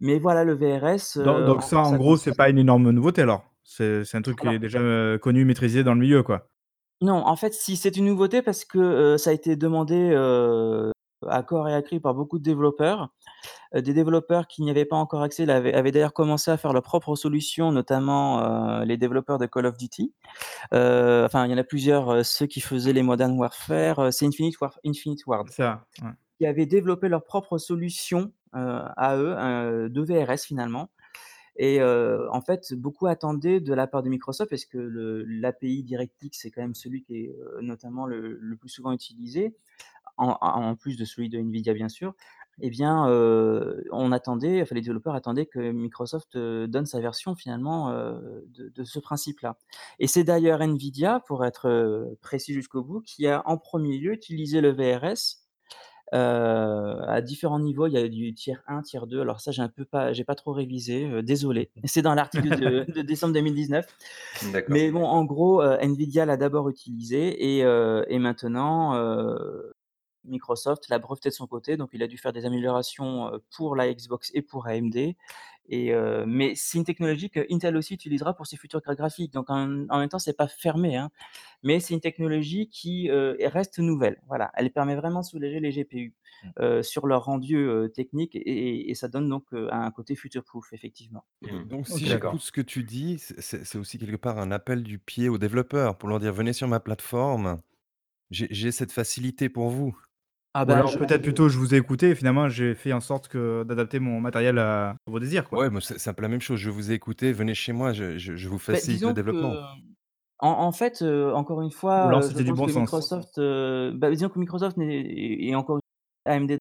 Mais 0.00 0.18
voilà, 0.20 0.44
le 0.44 0.54
VRS, 0.54 1.18
Donc 1.18 1.44
heu, 1.46 1.46
donc 1.46 1.62
en 1.62 1.62
ça, 1.62 1.78
quoi 1.78 1.84
en 1.84 1.94
ça 1.94 1.96
gros, 1.96 2.16
c'est 2.18 2.32
consiste? 2.32 2.36
pas 2.36 2.48
une 2.50 2.58
énorme 2.58 2.90
nouveauté 2.90 3.22
alors? 3.22 3.44
C'est 3.64 4.04
c'est 4.04 4.16
un 4.16 4.22
truc 4.22 4.38
qui 4.40 4.48
est 4.48 4.58
Alors 4.58 4.58
déjà, 4.58 4.78
heu, 4.80 5.18
connu, 5.18 5.44
maîtrisé 5.44 5.84
dans 5.84 5.94
le 5.94 6.00
milieu, 6.00 6.22
quoi? 6.22 6.48
Non, 7.00 7.14
en 7.26 7.34
fait, 7.36 7.52
si, 7.52 7.76
c'est 7.76 7.96
une 7.96 8.04
nouveauté 8.06 8.42
parce 8.42 8.64
que, 8.64 8.78
heu, 8.78 9.18
ça 9.18 9.30
a 9.30 9.32
été 9.32 9.56
demandé, 9.56 10.12
heu, 10.14 10.91
à 11.28 11.42
corps 11.42 11.68
et 11.68 11.74
à 11.74 11.82
cri 11.82 12.00
par 12.00 12.14
beaucoup 12.14 12.38
de 12.38 12.44
développeurs. 12.44 13.10
Des 13.74 13.94
développeurs 13.94 14.46
qui 14.46 14.62
n'y 14.62 14.70
avaient 14.70 14.84
pas 14.84 14.96
encore 14.96 15.22
accès 15.22 15.48
avaient 15.48 15.92
d'ailleurs 15.92 16.12
commencé 16.12 16.50
à 16.50 16.56
faire 16.56 16.72
leurs 16.72 16.82
propres 16.82 17.16
solutions, 17.16 17.72
notamment, 17.72 18.80
les 18.84 18.96
développeurs 18.96 19.38
de 19.38 19.46
Call 19.46 19.66
of 19.66 19.76
Duty. 19.78 20.12
Enfin, 20.72 21.46
il 21.46 21.50
y 21.50 21.54
en 21.54 21.58
a 21.58 21.64
plusieurs, 21.64 22.24
ceux 22.24 22.46
qui 22.46 22.60
faisaient 22.60 22.92
les 22.92 23.02
Modern 23.02 23.32
Warfare, 23.38 24.12
c'est 24.12 24.26
Infinite 24.26 24.60
War 24.60 24.78
Infinite 24.84 25.26
Ward, 25.26 25.48
ça, 25.50 25.84
ouais. 26.02 26.10
qui 26.38 26.46
avaient 26.46 26.66
développé 26.66 27.08
leurs 27.08 27.24
propres 27.24 27.58
solutions, 27.58 28.32
à 28.52 29.16
eux, 29.16 29.88
de 29.88 30.02
VRS 30.02 30.44
finalement 30.44 30.90
et 31.56 31.82
en 31.82 32.40
fait, 32.40 32.72
beaucoup 32.74 33.06
attendaient 33.06 33.60
de 33.60 33.74
la 33.74 33.86
part 33.86 34.02
de 34.02 34.08
Microsoft 34.08 34.50
parce 34.50 34.64
que 34.64 34.78
l'API 35.26 35.82
DirectX, 35.82 36.30
c'est 36.32 36.50
quand 36.50 36.62
même 36.62 36.74
celui 36.74 37.02
qui 37.02 37.16
est, 37.16 37.36
notamment 37.60 38.06
le 38.06 38.38
le 38.40 38.56
plus 38.56 38.70
souvent 38.70 38.92
utilisé, 38.92 39.54
en 40.16 40.36
en 40.40 40.76
plus 40.76 40.96
de 40.96 41.04
celui 41.04 41.28
de 41.28 41.38
Nvidia 41.38 41.74
bien 41.74 41.88
sûr, 41.88 42.14
et 42.60 42.70
bien, 42.70 43.06
on 43.90 44.12
attendait, 44.12 44.62
enfin 44.62 44.74
les 44.74 44.82
développeurs 44.82 45.14
attendaient 45.14 45.46
que 45.46 45.72
Microsoft, 45.72 46.36
donne 46.36 46.86
sa 46.86 47.00
version 47.00 47.34
finalement, 47.34 47.90
de 47.90 48.68
de 48.74 48.84
ce 48.84 48.98
principe-là. 48.98 49.56
Et 49.98 50.06
c'est 50.06 50.24
d'ailleurs 50.24 50.60
Nvidia, 50.60 51.20
pour 51.26 51.44
être, 51.44 52.14
précis 52.20 52.52
jusqu'au 52.52 52.82
bout, 52.82 53.00
qui 53.00 53.26
a 53.26 53.42
en 53.46 53.56
1er 53.56 54.00
lieu 54.00 54.12
utilisé 54.12 54.60
le 54.60 54.70
VRS, 54.70 55.38
à 56.12 57.20
différents 57.22 57.58
niveaux. 57.58 57.86
Il 57.86 57.94
y 57.94 57.98
a 57.98 58.06
du 58.06 58.34
tiers 58.34 58.62
1, 58.66 58.82
tiers 58.82 59.06
2, 59.06 59.22
alors 59.22 59.40
ça 59.40 59.50
j'ai 59.50 59.62
un 59.62 59.68
peu 59.68 59.86
pas 59.86 60.12
j'ai 60.12 60.24
pas 60.24 60.34
trop 60.34 60.52
révisé, 60.52 61.22
désolé. 61.22 61.70
C'est 61.84 62.02
dans 62.02 62.14
l'article 62.14 62.50
de 62.60 62.92
de 62.92 63.02
décembre 63.02 63.32
2019. 63.32 63.86
D'accord. 64.52 64.72
Mais 64.72 64.90
bon, 64.90 65.04
en 65.04 65.24
gros, 65.24 65.62
Nvidia 65.62 66.26
l'a 66.26 66.36
d'abord 66.36 66.68
utilisé 66.68 67.58
et 67.58 67.60
et 67.60 68.18
maintenant, 68.18 68.92
Microsoft 70.24 70.88
l'a 70.88 70.98
breveté 70.98 71.28
de 71.30 71.34
son 71.34 71.46
côté, 71.46 71.76
donc 71.76 71.90
il 71.92 72.02
a 72.02 72.06
dû 72.06 72.18
faire 72.18 72.32
des 72.32 72.44
améliorations, 72.46 73.30
pour 73.56 73.76
la 73.76 73.92
Xbox 73.92 74.30
et 74.34 74.42
pour 74.42 74.66
AMD 74.66 75.14
et 75.68 75.92
mais 76.26 76.54
c'est 76.56 76.78
une 76.78 76.84
technologie 76.84 77.30
que 77.30 77.40
Intel 77.50 77.76
aussi 77.76 77.94
utilisera 77.94 78.34
pour 78.34 78.46
ses 78.46 78.56
futures 78.56 78.82
cartes 78.82 78.98
graphiques, 78.98 79.32
donc 79.32 79.48
en 79.50 79.86
en 79.88 79.98
même 80.00 80.08
temps, 80.08 80.18
c'est 80.18 80.36
pas 80.36 80.48
fermé, 80.48 80.96
hein. 80.96 81.10
Mais 81.62 81.80
c'est 81.80 81.94
une 81.94 82.00
technologie 82.00 82.68
qui, 82.68 83.10
reste 83.10 83.78
nouvelle, 83.80 84.22
voilà. 84.28 84.50
Elle 84.54 84.72
permet 84.72 84.96
vraiment 84.96 85.20
de 85.20 85.26
soulager 85.26 85.60
les 85.60 85.72
GPU, 85.72 86.14
Mmh. 86.58 86.82
sur 86.82 87.06
leur 87.06 87.24
rendu, 87.26 87.66
technique 87.94 88.36
et 88.36 88.94
ça 88.96 89.08
donne 89.08 89.28
donc, 89.28 89.46
un 89.52 89.90
côté 89.92 90.16
future 90.16 90.44
proof 90.44 90.72
effectivement. 90.72 91.24
Mmh. 91.42 91.64
donc 91.68 91.88
si 91.88 92.06
OK, 92.06 92.06
j'écoute 92.06 92.40
ce 92.40 92.52
que 92.52 92.60
tu 92.60 92.84
dis, 92.84 93.18
c'est 93.18 93.76
aussi 93.76 93.98
quelque 93.98 94.16
part 94.16 94.38
un 94.38 94.50
appel 94.52 94.82
du 94.82 94.98
pied 94.98 95.28
aux 95.28 95.38
développeurs 95.38 95.98
pour 95.98 96.08
leur 96.08 96.20
dire: 96.20 96.32
«Venez 96.32 96.52
sur 96.52 96.68
ma 96.68 96.80
plateforme, 96.80 97.60
j'ai 98.30 98.72
cette 98.72 98.92
facilité 98.92 99.48
pour 99.48 99.70
vous». 99.70 99.96
Ah 100.54 100.64
Ou 100.64 100.72
bah, 100.72 100.74
alors 100.74 100.94
je 100.94 100.98
peut-être 100.98 101.22
plutôt: 101.22 101.48
«Je 101.48 101.58
vous 101.58 101.74
ai 101.74 101.78
écouté 101.78 102.10
et 102.10 102.14
finalement 102.14 102.48
j'ai 102.48 102.74
fait 102.74 102.92
en 102.92 103.00
sorte 103.00 103.28
que 103.28 103.64
d'adapter 103.64 103.98
mon 104.00 104.20
matériel 104.20 104.58
à 104.58 104.96
vos 105.06 105.18
désirs», 105.18 105.48
quoi? 105.48 105.60
Ouais, 105.60 105.70
mais 105.70 105.80
c'est 105.82 105.98
c'est 105.98 106.08
un 106.10 106.14
peu 106.14 106.22
la 106.22 106.28
même 106.28 106.40
chose. 106.40 106.58
Je 106.60 106.70
vous 106.70 106.90
ai 106.90 106.94
écouté, 106.94 107.32
venez 107.32 107.54
chez 107.54 107.72
moi, 107.72 107.92
je 107.92 108.16
je 108.18 108.36
je 108.36 108.48
vous 108.48 108.58
Beh, 108.70 108.82
facilite 108.82 109.04
le 109.04 109.12
disons 109.12 109.14
développement. 109.14 109.60
que 109.60 109.66
En 110.40 110.48
en 110.50 110.72
fait, 110.72 111.02
heu, 111.02 111.34
encore 111.34 111.62
une 111.62 111.70
Ou 112.00 112.06
fois, 112.06 112.08
alors 112.08 112.22
heu, 112.26 112.30
je 112.30 112.38
c'était 112.38 112.44
du 112.44 112.52
pense 112.52 112.60
bon 112.60 112.66
que 112.66 112.70
sens? 112.70 113.02
Microsoft, 113.10 113.38
heu, 113.38 113.92
bah, 113.96 114.10
disons 114.10 114.28
que 114.30 114.38
Microsoft 114.38 114.76
n'est 114.78 115.00
et 115.02 115.48
et 115.48 115.54
encore 115.56 115.80
AMD 116.26 116.58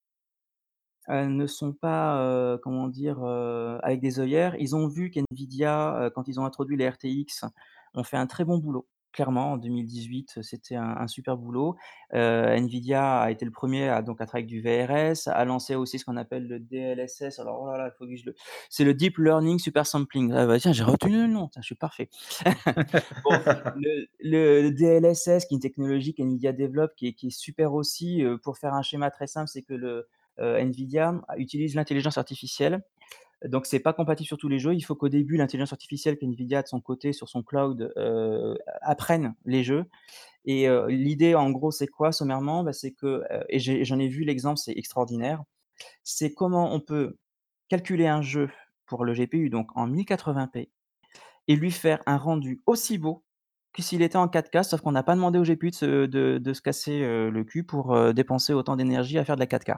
ne 1.10 1.48
sont 1.48 1.74
pas, 1.74 2.58
comment 2.64 2.88
dire, 2.90 3.24
avec 3.84 4.02
des 4.02 4.20
œillères. 4.20 4.56
Ils 4.60 4.76
ont 4.76 4.88
vu 4.88 5.12
qu'NVIDIA, 5.12 6.12
quand 6.16 6.28
ils 6.28 6.40
ont 6.40 6.46
introduit 6.46 6.78
les 6.78 6.90
RTX, 6.90 7.46
ont 7.96 8.04
fait 8.04 8.18
un 8.18 8.28
très 8.28 8.46
bon 8.46 8.58
boulot. 8.60 8.88
Clairement, 9.14 9.54
en 9.54 9.58
2018, 9.58 10.40
c'était 10.42 10.76
un 10.76 11.08
super 11.08 11.38
boulot. 11.38 11.76
NVIDIA 12.14 13.20
a 13.20 13.32
été 13.32 13.46
le 13.46 13.52
1er 13.52 13.90
à 13.90 14.02
donc 14.02 14.22
à 14.22 14.26
travailler 14.26 14.46
avec 14.46 14.48
du 14.48 14.62
VRS, 14.62 15.28
a 15.28 15.46
lancé 15.46 15.76
aussi 15.76 16.00
ce 16.00 16.06
qu'on 16.06 16.18
appelle 16.18 16.48
le 16.48 16.60
DLSS. 16.60 17.40
Alors, 17.40 17.62
oh 17.62 17.78
là 17.78 17.92
il 17.94 17.98
faut 17.98 18.06
que 18.06 18.16
je 18.16 18.26
le 18.26 18.36
c'est 18.70 18.84
le 18.84 18.94
Deep 18.94 19.18
Learning 19.18 19.60
Super 19.60 19.86
Sampling. 19.86 20.32
Ah 20.34 20.46
bah, 20.46 20.60
tiens, 20.60 20.72
j'ai 20.72 20.84
retenu 20.84 21.22
le 21.22 21.28
nom, 21.28 21.48
tiens, 21.48 21.62
je 21.62 21.68
suis 21.68 21.76
parfait. 21.76 22.10
Le 24.20 24.70
DLSS 24.70 25.46
qui 25.46 25.54
est 25.54 25.58
une 25.58 25.60
technologie 25.60 26.14
qu'NVIDIA 26.14 26.54
développe, 26.54 26.96
qui 26.96 27.08
est 27.08 27.30
super 27.30 27.74
aussi, 27.74 28.24
pour 28.44 28.58
faire 28.58 28.74
un 28.74 28.82
schéma 28.82 29.12
très 29.12 29.28
simple, 29.28 29.48
c'est 29.48 29.62
que 29.62 29.74
le, 29.74 30.08
NVIDIA 30.40 31.22
utilise 31.38 31.76
l'intelligence 31.76 32.18
artificielle. 32.18 32.82
Donc 33.46 33.66
c'est 33.66 33.80
pas 33.80 33.94
compatible 33.94 34.28
sur 34.28 34.38
tous 34.38 34.50
les 34.50 34.60
jeux. 34.60 34.76
Il 34.76 34.82
faut 34.82 34.96
qu'au 34.96 35.10
début, 35.10 35.38
l'intelligence 35.38 35.74
artificielle 35.74 36.18
qu'NVIDIA 36.18 36.62
de 36.62 36.68
son 36.68 36.80
côté, 36.80 37.14
sur 37.14 37.28
son 37.30 37.42
cloud, 37.44 37.92
heu, 37.98 38.58
apprenne 38.82 39.34
les 39.46 39.64
jeux 39.64 39.86
et 40.46 40.68
heu, 40.68 40.88
l'idée 40.88 41.36
en 41.36 41.52
gros, 41.52 41.72
c'est 41.72 41.88
quoi 41.88 42.12
sommairement? 42.12 42.64
Bah, 42.64 42.74
c'est 42.74 42.92
que, 42.92 43.24
heu 43.32 43.44
et 43.50 43.60
j'en 43.60 44.00
ai 44.00 44.08
vu 44.08 44.24
l'exemple, 44.24 44.58
c'est 44.58 44.78
extraordinaire. 44.78 45.44
C'est 46.04 46.34
comment 46.34 46.74
on 46.74 46.80
peut 46.80 47.18
calculer 47.70 48.08
un 48.08 48.22
jeu 48.22 48.50
pour 48.86 49.06
le 49.06 49.14
GPU, 49.14 49.50
donc 49.50 49.70
en 49.76 49.88
1080p 49.88 50.70
et 51.48 51.56
lui 51.56 51.72
faire 51.72 52.02
un 52.06 52.18
rendu 52.18 52.62
aussi 52.66 52.98
beau 52.98 53.24
que 53.74 53.82
s'il 53.82 54.02
était 54.02 54.18
en 54.18 54.28
4K, 54.28 54.64
sauf 54.64 54.82
qu'on 54.82 54.92
n'a 54.92 55.04
pas 55.04 55.16
demandé 55.16 55.40
au 55.40 55.44
GPU 55.44 55.72
de 55.72 56.54
se 56.54 56.62
casser, 56.62 57.00
le 57.00 57.44
cul 57.44 57.64
pour, 57.64 58.14
dépenser 58.14 58.54
autant 58.54 58.76
d'énergie 58.76 59.18
à 59.18 59.26
faire 59.26 59.36
de 59.36 59.42
la 59.42 59.48
4K 59.48 59.78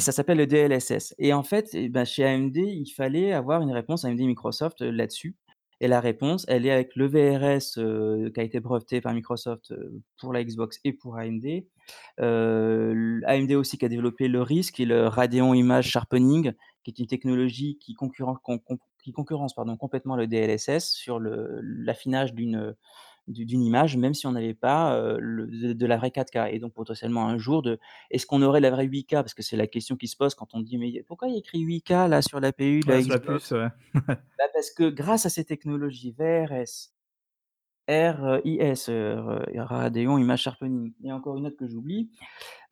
et 0.00 0.02
ça 0.02 0.12
s'appelle 0.12 0.38
le 0.38 0.46
DLSS 0.46 1.14
et 1.18 1.34
en 1.34 1.42
fait 1.42 1.74
et 1.74 1.90
bah, 1.90 2.06
chez 2.06 2.24
AMD, 2.24 2.56
il 2.56 2.90
fallait 2.90 3.32
avoir 3.34 3.60
une 3.60 3.70
réponse 3.70 4.06
AMD 4.06 4.18
Microsoft, 4.20 4.80
heu, 4.80 4.90
là-dessus 4.90 5.36
et 5.82 5.88
la 5.88 6.00
réponse, 6.00 6.46
elle 6.48 6.64
est 6.64 6.70
avec 6.70 6.96
le 6.96 7.06
VRS, 7.06 7.78
heu, 7.78 8.30
qui 8.34 8.40
a 8.40 8.42
été 8.42 8.60
breveté 8.60 9.02
par 9.02 9.12
Microsoft, 9.12 9.72
heu, 9.72 10.00
pour 10.18 10.32
la 10.32 10.42
Xbox 10.42 10.78
et 10.84 10.94
pour 10.94 11.18
AMD. 11.18 11.64
AMD 12.18 13.52
aussi 13.52 13.76
qui 13.76 13.84
a 13.84 13.88
développé 13.88 14.28
le 14.28 14.40
RISC 14.40 14.80
est 14.80 14.86
le 14.86 15.06
Radeon 15.06 15.52
Image 15.52 15.88
Sharpening, 15.88 16.52
qui 16.82 16.90
est 16.90 16.98
une 16.98 17.06
technologie 17.06 17.76
qui 17.78 17.94
qui 19.02 19.12
concurrence, 19.12 19.54
pardon, 19.54 19.76
complètement 19.76 20.16
le 20.16 20.26
DLSS 20.26 20.92
sur 20.92 21.18
l'affinage 21.20 22.34
d'une, 22.34 22.74
d'une 23.28 23.62
image, 23.62 23.96
même 23.96 24.14
si 24.14 24.26
on 24.26 24.32
n'avait 24.32 24.54
pas, 24.54 25.00
le 25.18 25.46
de 25.46 25.72
de 25.72 25.86
la 25.86 25.96
vraie 25.96 26.10
4K 26.10 26.52
et 26.54 26.58
donc 26.58 26.74
potentiellement 26.74 27.26
un 27.28 27.38
jour 27.38 27.62
de 27.62 27.78
est-ce 28.10 28.26
qu'on 28.26 28.42
aurait 28.42 28.60
la 28.60 28.70
vraie 28.70 28.86
8K? 28.86 29.14
Parce 29.14 29.34
que 29.34 29.42
c'est 29.42 29.56
la 29.56 29.66
question 29.66 29.96
qui 29.96 30.08
se 30.08 30.16
pose 30.16 30.34
quand 30.34 30.54
on 30.54 30.60
dit: 30.60 30.78
«Mais 30.78 31.02
pourquoi 31.06 31.28
il 31.28 31.32
y 31.32 31.36
a 31.36 31.38
écrit 31.38 31.64
8K 31.64 32.08
là 32.08 32.22
sur 32.22 32.40
l'APU 32.40 32.82
Ouais, 32.86 32.96
la 32.96 33.00
sur 33.00 33.12
la 33.12 33.18
puce, 33.18 33.50
Xbox?» 33.50 33.52
ouais. 33.52 33.68
bah, 34.38 34.48
parce 34.54 34.70
que 34.70 34.88
grâce 34.90 35.26
à 35.26 35.30
ces 35.30 35.44
technologies 35.44 36.12
VRS, 36.12 36.92
RIS, 37.90 38.88
heu, 38.90 39.16
Radeon 39.56 40.18
Image 40.18 40.42
Sharpening. 40.42 40.92
Et 41.04 41.12
encore 41.12 41.36
une 41.38 41.46
autre 41.46 41.56
que 41.58 41.68
j'oublie, 41.68 42.10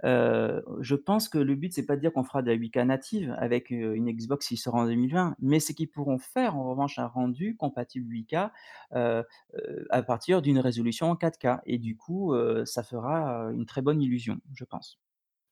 heu, 0.05 0.65
je 0.81 0.95
pense 0.97 1.29
que 1.29 1.39
le 1.39 1.55
but, 1.57 1.73
c'est 1.73 1.87
pas 1.87 1.97
de 1.97 2.01
dire 2.03 2.13
qu'on 2.13 2.25
fera 2.25 2.43
de 2.43 2.49
la 2.49 2.55
8K 2.55 2.79
native 2.79 3.35
avec, 3.39 3.73
heu, 3.73 3.97
une 3.97 4.11
Xbox 4.13 4.49
qui 4.49 4.57
sort 4.59 4.77
en 4.77 4.87
2020, 4.87 5.37
mais 5.41 5.61
c'est 5.61 5.75
qu'ils 5.75 5.91
pourront 5.91 6.19
faire 6.19 6.57
en 6.57 6.65
revanche 6.71 6.99
un 6.99 7.07
rendu 7.09 7.57
compatible 7.57 8.11
8K, 8.13 8.53
heu 8.97 9.25
heu, 9.57 9.87
à 9.91 10.03
partir 10.03 10.43
d'une 10.43 10.59
résolution 10.61 11.11
en 11.11 11.17
4K 11.17 11.61
et 11.67 11.79
du 11.79 11.97
coup, 11.97 12.35
ça 12.67 12.83
fera, 12.85 13.51
une 13.53 13.67
très 13.67 13.83
bonne 13.83 14.03
illusion, 14.03 14.39
je 14.55 14.65
pense. 14.65 14.99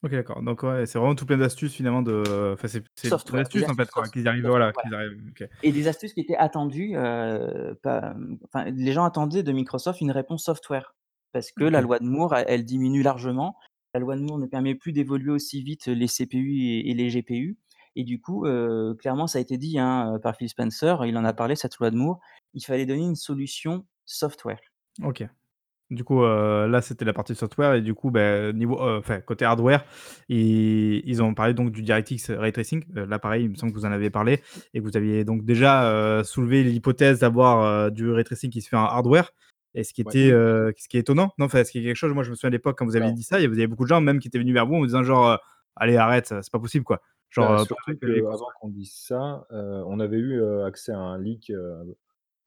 OK, 0.06 0.12
d'accord. 0.12 0.42
Donc 0.42 0.62
ouais, 0.62 0.86
c'est 0.86 0.98
vraiment 0.98 1.14
tout 1.14 1.26
plein 1.26 1.36
d'astuces 1.38 1.74
finalement 1.74 2.02
de 2.02 2.52
enfin 2.54 2.68
c'est 2.68 2.84
c'est 2.94 3.12
plein 3.24 3.34
Software, 3.34 3.48
des 3.52 3.62
d'astuces 3.62 3.68
en 3.68 3.76
fait 3.76 3.86
astuces 3.86 3.90
quoi, 3.90 4.08
soft 4.08 4.10
qu'ils 4.10 4.28
arrivent 4.28 4.44
software, 4.44 4.50
voilà, 4.50 4.72
voilà 4.74 4.82
qu'ils 4.82 4.94
arrivent 4.94 5.20
OK. 5.30 5.48
et 5.62 5.72
des 5.72 5.88
astuces 5.88 6.14
qui 6.14 6.20
étaient 6.20 6.36
attendues, 6.36 6.96
heu, 6.96 7.78
pas, 7.82 8.14
mmh, 8.14 8.38
enfin 8.46 8.64
les 8.70 8.92
gens 8.92 9.04
attendaient 9.04 9.42
de 9.44 9.52
Microsoft 9.52 10.00
une 10.02 10.12
réponse 10.12 10.44
software. 10.44 10.94
Parce 11.32 11.52
que 11.52 11.64
la 11.64 11.80
OK. 11.80 11.82
loi 11.82 11.98
de 12.00 12.04
Moore, 12.06 12.34
elle 12.36 12.46
elle 12.48 12.64
diminue 12.64 13.02
largement. 13.02 13.56
La 13.94 14.00
loi 14.00 14.16
de 14.16 14.22
Moore 14.22 14.38
ne 14.38 14.46
permet 14.46 14.74
plus 14.76 14.92
d'évoluer 14.92 15.32
aussi 15.32 15.62
vite 15.62 15.86
les 15.88 16.08
CPU 16.08 16.58
et 16.62 16.90
et 16.90 16.94
les 16.94 17.10
GPU 17.10 17.58
et 17.96 18.04
du 18.04 18.20
coup, 18.20 18.46
heu, 18.46 18.94
clairement 19.00 19.26
ça 19.28 19.38
a 19.38 19.42
été 19.42 19.58
dit, 19.58 19.78
hein, 19.80 20.14
heu, 20.16 20.20
par 20.20 20.36
Phil 20.36 20.48
Spencer, 20.50 21.04
il 21.06 21.16
en 21.18 21.24
a 21.26 21.34
parlé 21.34 21.56
cette 21.56 21.78
loi 21.78 21.90
de 21.90 21.96
Moore, 21.96 22.20
il 22.54 22.64
fallait 22.64 22.86
donner 22.86 23.04
une 23.04 23.16
solution 23.16 23.86
software. 24.06 24.60
OK. 25.02 25.28
Du 25.90 26.02
coup, 26.02 26.20
heu, 26.24 26.66
là 26.66 26.82
c'était 26.82 27.04
la 27.04 27.12
partie 27.12 27.36
software 27.36 27.74
et 27.74 27.80
du 27.80 27.94
coup, 27.94 28.10
beh, 28.10 28.50
niveau, 28.54 28.76
heu, 28.82 28.96
enfin 28.98 29.20
côté 29.20 29.44
hardware, 29.44 29.84
ils 30.28 31.00
ils 31.08 31.22
ont 31.22 31.32
parlé 31.32 31.54
donc 31.54 31.70
du 31.70 31.82
DirectX 31.82 32.30
Ray 32.30 32.50
Tracing. 32.52 32.82
Heu, 32.96 33.04
là 33.06 33.20
pareil, 33.20 33.44
il 33.44 33.50
me 33.50 33.54
semble 33.54 33.72
que 33.72 33.78
vous 33.78 33.84
en 33.86 33.92
avez 33.92 34.10
parlé 34.10 34.40
et 34.74 34.80
que 34.80 34.82
vous 34.84 34.96
aviez 34.96 35.22
donc 35.24 35.44
déjà, 35.44 35.88
heu, 36.20 36.24
soulevé 36.24 36.64
l'hypothèse 36.64 37.20
d'avoir, 37.20 37.86
heu, 37.86 37.90
du 37.92 38.10
Ray 38.10 38.24
Tracing 38.24 38.50
qui 38.50 38.62
se 38.62 38.68
fait 38.68 38.74
en 38.76 38.80
hardware 38.84 39.30
et 39.74 39.84
ce 39.84 39.92
qui 39.94 40.00
Ouais. 40.04 40.16
était, 40.16 40.30
heu, 40.32 40.72
ce 40.76 40.88
qui 40.88 40.96
est 40.96 41.00
étonnant. 41.00 41.32
Non, 41.38 41.46
enfin, 41.46 41.62
ce 41.62 41.70
qui 41.70 41.78
est 41.78 41.84
quelque 41.84 41.94
chose, 41.96 42.12
moi 42.12 42.24
je 42.24 42.30
me 42.30 42.34
souviens 42.34 42.48
à 42.48 42.50
l'époque 42.50 42.76
quand 42.76 42.84
vous 42.86 42.96
aviez 42.96 43.12
Alors 43.12 43.12
dit 43.12 43.22
ça, 43.22 43.38
il 43.38 43.42
y 43.44 43.46
avait 43.46 43.66
beaucoup 43.68 43.84
de 43.84 43.88
gens 43.88 44.00
même 44.00 44.18
qui 44.18 44.26
étaient 44.26 44.40
venus 44.40 44.54
vers 44.54 44.66
vous 44.66 44.74
en 44.74 44.78
vous 44.80 44.86
disant 44.86 45.04
genre, 45.04 45.34
heu: 45.34 45.38
«Allez 45.76 45.96
arrête, 45.98 46.26
c'est 46.42 46.50
pas 46.50 46.58
possible 46.58 46.84
quoi». 46.84 47.00
Genre, 47.30 47.48
Bah, 47.48 47.58
heu, 47.62 47.64
surtout 47.64 47.90
avec 47.90 48.00
les 48.02 48.24
qu'avant 48.24 48.46
qu'on 48.58 48.68
dise 48.70 48.94
ça, 48.94 49.46
heu, 49.52 49.82
on 49.86 50.00
avait 50.00 50.16
eu, 50.16 50.40
heu, 50.40 50.64
accès 50.64 50.92
à 50.92 50.98
un 50.98 51.18
leak, 51.20 51.50
heu, 51.50 51.94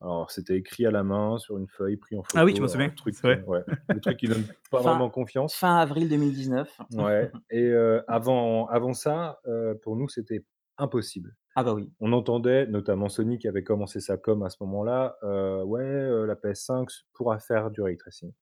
alors 0.02 0.32
c'était 0.32 0.58
écrit 0.58 0.86
à 0.86 0.92
la 0.92 1.04
main 1.04 1.38
sur 1.40 1.58
une 1.58 1.68
feuille, 1.68 1.98
pris 1.98 2.18
en 2.18 2.24
Ah 2.34 2.46
oui, 2.46 2.56
je 2.56 2.62
photo, 2.62 2.64
me 2.64 2.68
souviens, 2.68 2.88
le 2.88 2.96
truc, 2.96 3.16
c'est 3.16 3.28
vrai. 3.28 3.46
ouais, 3.48 3.64
le 3.92 4.00
truc 4.02 4.20
qui 4.20 4.28
donne 4.28 4.50
pas 4.72 4.82
Fin 4.82 4.84
vraiment 4.84 5.10
confiance. 5.10 5.60
fin 5.60 5.78
avril 5.78 6.10
2019. 6.10 6.82
Ouais 6.92 7.32
et 7.52 7.62
heu, 7.66 8.04
avant 8.08 8.68
avant 8.68 8.94
ça, 8.94 9.40
heu, 9.48 9.78
pour 9.84 9.96
nous, 9.96 10.10
c'était 10.10 10.46
impossible. 10.78 11.36
Ah 11.56 11.64
bah 11.64 11.74
oui. 11.74 11.92
On 12.00 12.14
entendait, 12.14 12.68
notamment 12.68 13.10
Sony 13.10 13.40
qui 13.40 13.48
avait 13.48 13.64
commencé 13.64 14.00
sa 14.02 14.18
com 14.18 14.44
à 14.44 14.50
ce 14.50 14.58
moment-là, 14.62 15.18
heu, 15.24 15.64
ouais, 15.64 16.28
la 16.28 16.36
PS5 16.38 16.90
s 16.92 17.04
pourra 17.14 17.40
faire 17.40 17.72
du 17.72 17.82
ray 17.82 17.98
tracing. 17.98 18.34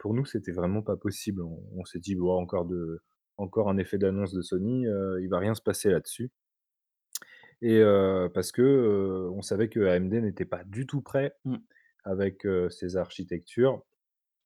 Pour 0.00 0.14
nous, 0.14 0.24
c'était 0.26 0.52
vraiment 0.52 0.82
pas 0.82 0.96
possible. 0.96 1.42
On 1.42 1.62
on 1.76 1.84
s'est 1.86 2.00
dit: 2.00 2.16
«Bon, 2.16 2.32
encore 2.40 2.66
de 2.66 3.02
encore 3.38 3.70
un 3.70 3.78
effet 3.78 3.98
d'annonce 3.98 4.32
de 4.34 4.42
Sony, 4.42 4.84
il 5.20 5.28
va 5.30 5.38
rien 5.40 5.54
se 5.54 5.62
passer 5.62 5.90
là-dessus» 5.90 6.30
et 7.62 7.78
heu, 7.80 8.30
parce 8.34 8.52
que, 8.52 8.62
heu, 8.62 9.30
on 9.32 9.42
savait 9.42 9.68
que 9.68 9.80
AMD 9.80 10.12
n'était 10.22 10.44
pas 10.46 10.64
du 10.64 10.86
tout 10.86 11.02
prêt 11.02 11.34
Mmh. 11.44 11.60
avec, 12.04 12.46
heu, 12.46 12.70
ses 12.70 12.96
architectures 12.96 13.84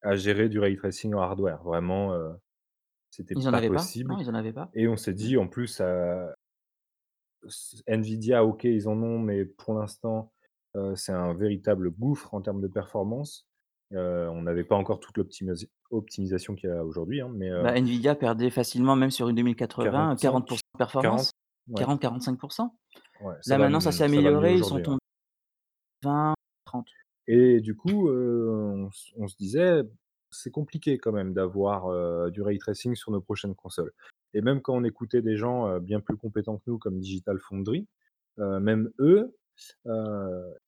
à 0.03 0.17
gérer 0.17 0.49
du 0.51 0.61
ray 0.61 0.77
tracing 0.77 1.15
en 1.15 1.21
hardware. 1.23 1.63
Vraiment, 1.65 2.15
heu, 2.15 2.35
c'était 3.11 3.37
Ils 3.37 3.49
en 3.49 3.53
pas 3.53 3.63
avaient 3.63 3.71
pas? 3.71 3.93
possible 3.93 4.09
Non, 4.09 4.19
ils 4.19 4.31
en 4.31 4.35
avaient 4.35 4.53
pas? 4.53 4.75
et 4.75 4.89
on 4.89 4.97
s'est 4.99 5.15
Mmh. 5.19 5.29
dit 5.29 5.37
en 5.39 5.49
plus, 5.49 5.81
s 7.47 7.83
Nvidia, 7.87 8.45
OK, 8.45 8.65
ils 8.65 8.89
en 8.89 9.03
ont, 9.03 9.19
mais 9.19 9.45
pour 9.45 9.75
l'instant, 9.75 10.33
heu, 10.77 10.95
c'est 10.97 11.13
un 11.13 11.35
véritable 11.35 11.91
gouffre 11.91 12.35
en 12.35 12.41
termes 12.43 12.61
de 12.61 12.69
performance. 12.69 13.49
Heu, 13.93 14.29
on 14.31 14.43
n'avait 14.43 14.65
pas 14.65 14.77
encore 14.77 15.01
toute 15.01 15.17
l'optimasi 15.19 15.71
optimisation 15.91 16.55
qu'il 16.55 16.71
y 16.71 16.73
a 16.73 16.85
aujourd'hui, 16.85 17.21
hein, 17.21 17.31
mais 17.35 17.51
heu 17.51 17.59
Bah, 17.59 17.73
Nvidia 17.79 18.15
perdait 18.17 18.51
facilement, 18.51 18.97
même 18.97 19.11
sur 19.13 19.29
une 19.29 19.37
2080, 19.37 20.17
40 20.17 20.49
45, 20.49 20.61
de 20.75 20.79
performance. 20.79 21.31
40? 21.31 21.31
Ouais. 21.69 21.87
40-45 21.87 22.39
Ouais, 23.21 23.35
ça 23.43 23.57
Là, 23.57 23.59
va 23.59 23.69
maintenant, 23.69 23.81
ça 23.81 23.93
s'est 23.93 24.05
m 24.05 24.09
ça 24.09 24.21
va 24.23 24.33
mieux 24.33 24.41
amélioré, 24.41 24.57
ils 24.57 24.65
sont 24.65 24.79
aujourd'hui, 24.79 24.85
ouais. 24.85 24.95
tombés 24.95 24.99
20-30. 26.03 26.35
Et 27.27 27.61
du 27.61 27.75
coup, 27.77 28.09
on 28.11 28.89
s 28.89 29.13
on 29.17 29.27
se 29.29 29.37
disait: 29.37 29.83
«C'est 30.31 30.51
compliqué 30.51 30.99
quand 30.99 31.13
même 31.13 31.33
d'avoir, 31.35 32.31
du 32.31 32.43
ray 32.43 32.59
tracing 32.59 32.95
sur 32.95 33.13
nos 33.13 33.21
prochaines 33.21 33.55
consoles» 33.55 33.93
et 34.37 34.41
même 34.43 34.61
quand 34.63 34.75
on 34.75 34.83
écoutait 34.85 35.23
des 35.23 35.37
gens, 35.37 35.79
bien 35.79 36.01
plus 36.01 36.17
compétents 36.17 36.57
que 36.59 36.65
nous 36.67 36.79
comme 36.79 36.99
Digital 36.99 37.39
Foundry, 37.39 37.87
même 38.39 38.91
eux, 38.99 39.37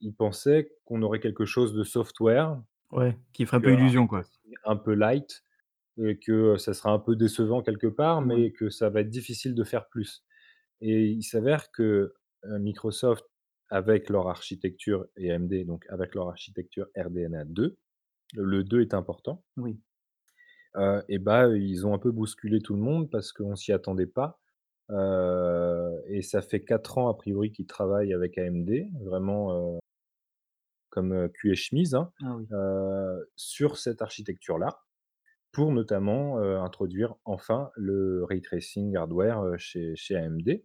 ils 0.00 0.14
pensaient 0.16 0.72
qu'on 0.86 1.02
aurait 1.02 1.20
quelque 1.20 1.44
chose 1.46 1.74
de 1.74 1.84
software, 1.84 2.62
Ouais, 2.92 3.18
qui 3.32 3.46
ferait 3.46 3.56
un 3.58 3.60
peu 3.60 3.72
ray 3.72 3.74
illusion, 3.74 4.06
quoi. 4.06 4.26
tracing 4.44 4.54
un 4.64 4.76
peu 4.76 4.94
light 4.94 5.44
et 5.98 6.18
que 6.18 6.56
ça 6.58 6.74
sera 6.74 6.92
un 6.92 6.98
peu 7.00 7.16
décevant 7.16 7.62
quelque 7.62 7.88
part, 7.88 8.22
mais 8.22 8.52
que 8.52 8.70
ça 8.70 8.90
va 8.90 9.00
être 9.02 9.10
difficile 9.10 9.54
de 9.56 9.64
faire 9.64 9.88
plus 9.88 10.24
et 10.82 11.06
il 11.08 11.22
s'avère 11.24 11.70
que, 11.72 12.14
heu, 12.46 12.58
Microsoft, 12.58 13.26
avec 13.70 14.10
leur 14.10 14.28
architecture 14.28 15.06
et 15.16 15.32
AMD, 15.32 15.64
donc 15.66 15.86
avec 15.90 16.14
leur 16.14 16.28
architecture 16.30 16.88
RDNA 16.96 17.44
2, 17.46 17.78
le 18.34 18.64
2 18.64 18.82
est 18.82 18.94
important 18.94 19.42
Oui. 19.56 19.80
heu 20.74 21.02
et 21.08 21.18
bah, 21.18 21.48
ils 21.56 21.86
ont 21.86 21.94
un 21.94 21.98
peu 21.98 22.10
bousculé 22.10 22.60
tout 22.60 22.74
le 22.74 22.80
monde 22.80 23.10
parce 23.10 23.32
qu'on 23.32 23.56
s'y 23.56 23.72
attendait 23.72 24.06
pas, 24.06 24.40
heu 24.90 26.02
et 26.08 26.22
ça 26.22 26.42
fait 26.42 26.64
4 26.64 26.98
ans 26.98 27.08
a 27.08 27.14
priori 27.16 27.52
qu'ils 27.52 27.66
travaillent 27.66 28.14
avec 28.14 28.38
AMD, 28.38 28.70
vraiment, 29.02 29.78
comme, 30.90 31.28
cul 31.30 31.52
et 31.52 31.54
chemise, 31.56 31.94
hein, 31.94 32.12
Ah 32.24 32.34
oui. 32.36 32.48
sur 33.36 33.78
cette 33.78 34.02
architecture-là, 34.02 34.80
pour 35.52 35.72
notamment, 35.72 36.38
introduire 36.64 37.16
enfin 37.24 37.70
le 37.76 38.24
ray 38.24 38.42
tracing 38.42 38.96
hardware, 38.96 39.58
chez 39.58 39.94
AMD 40.16 40.64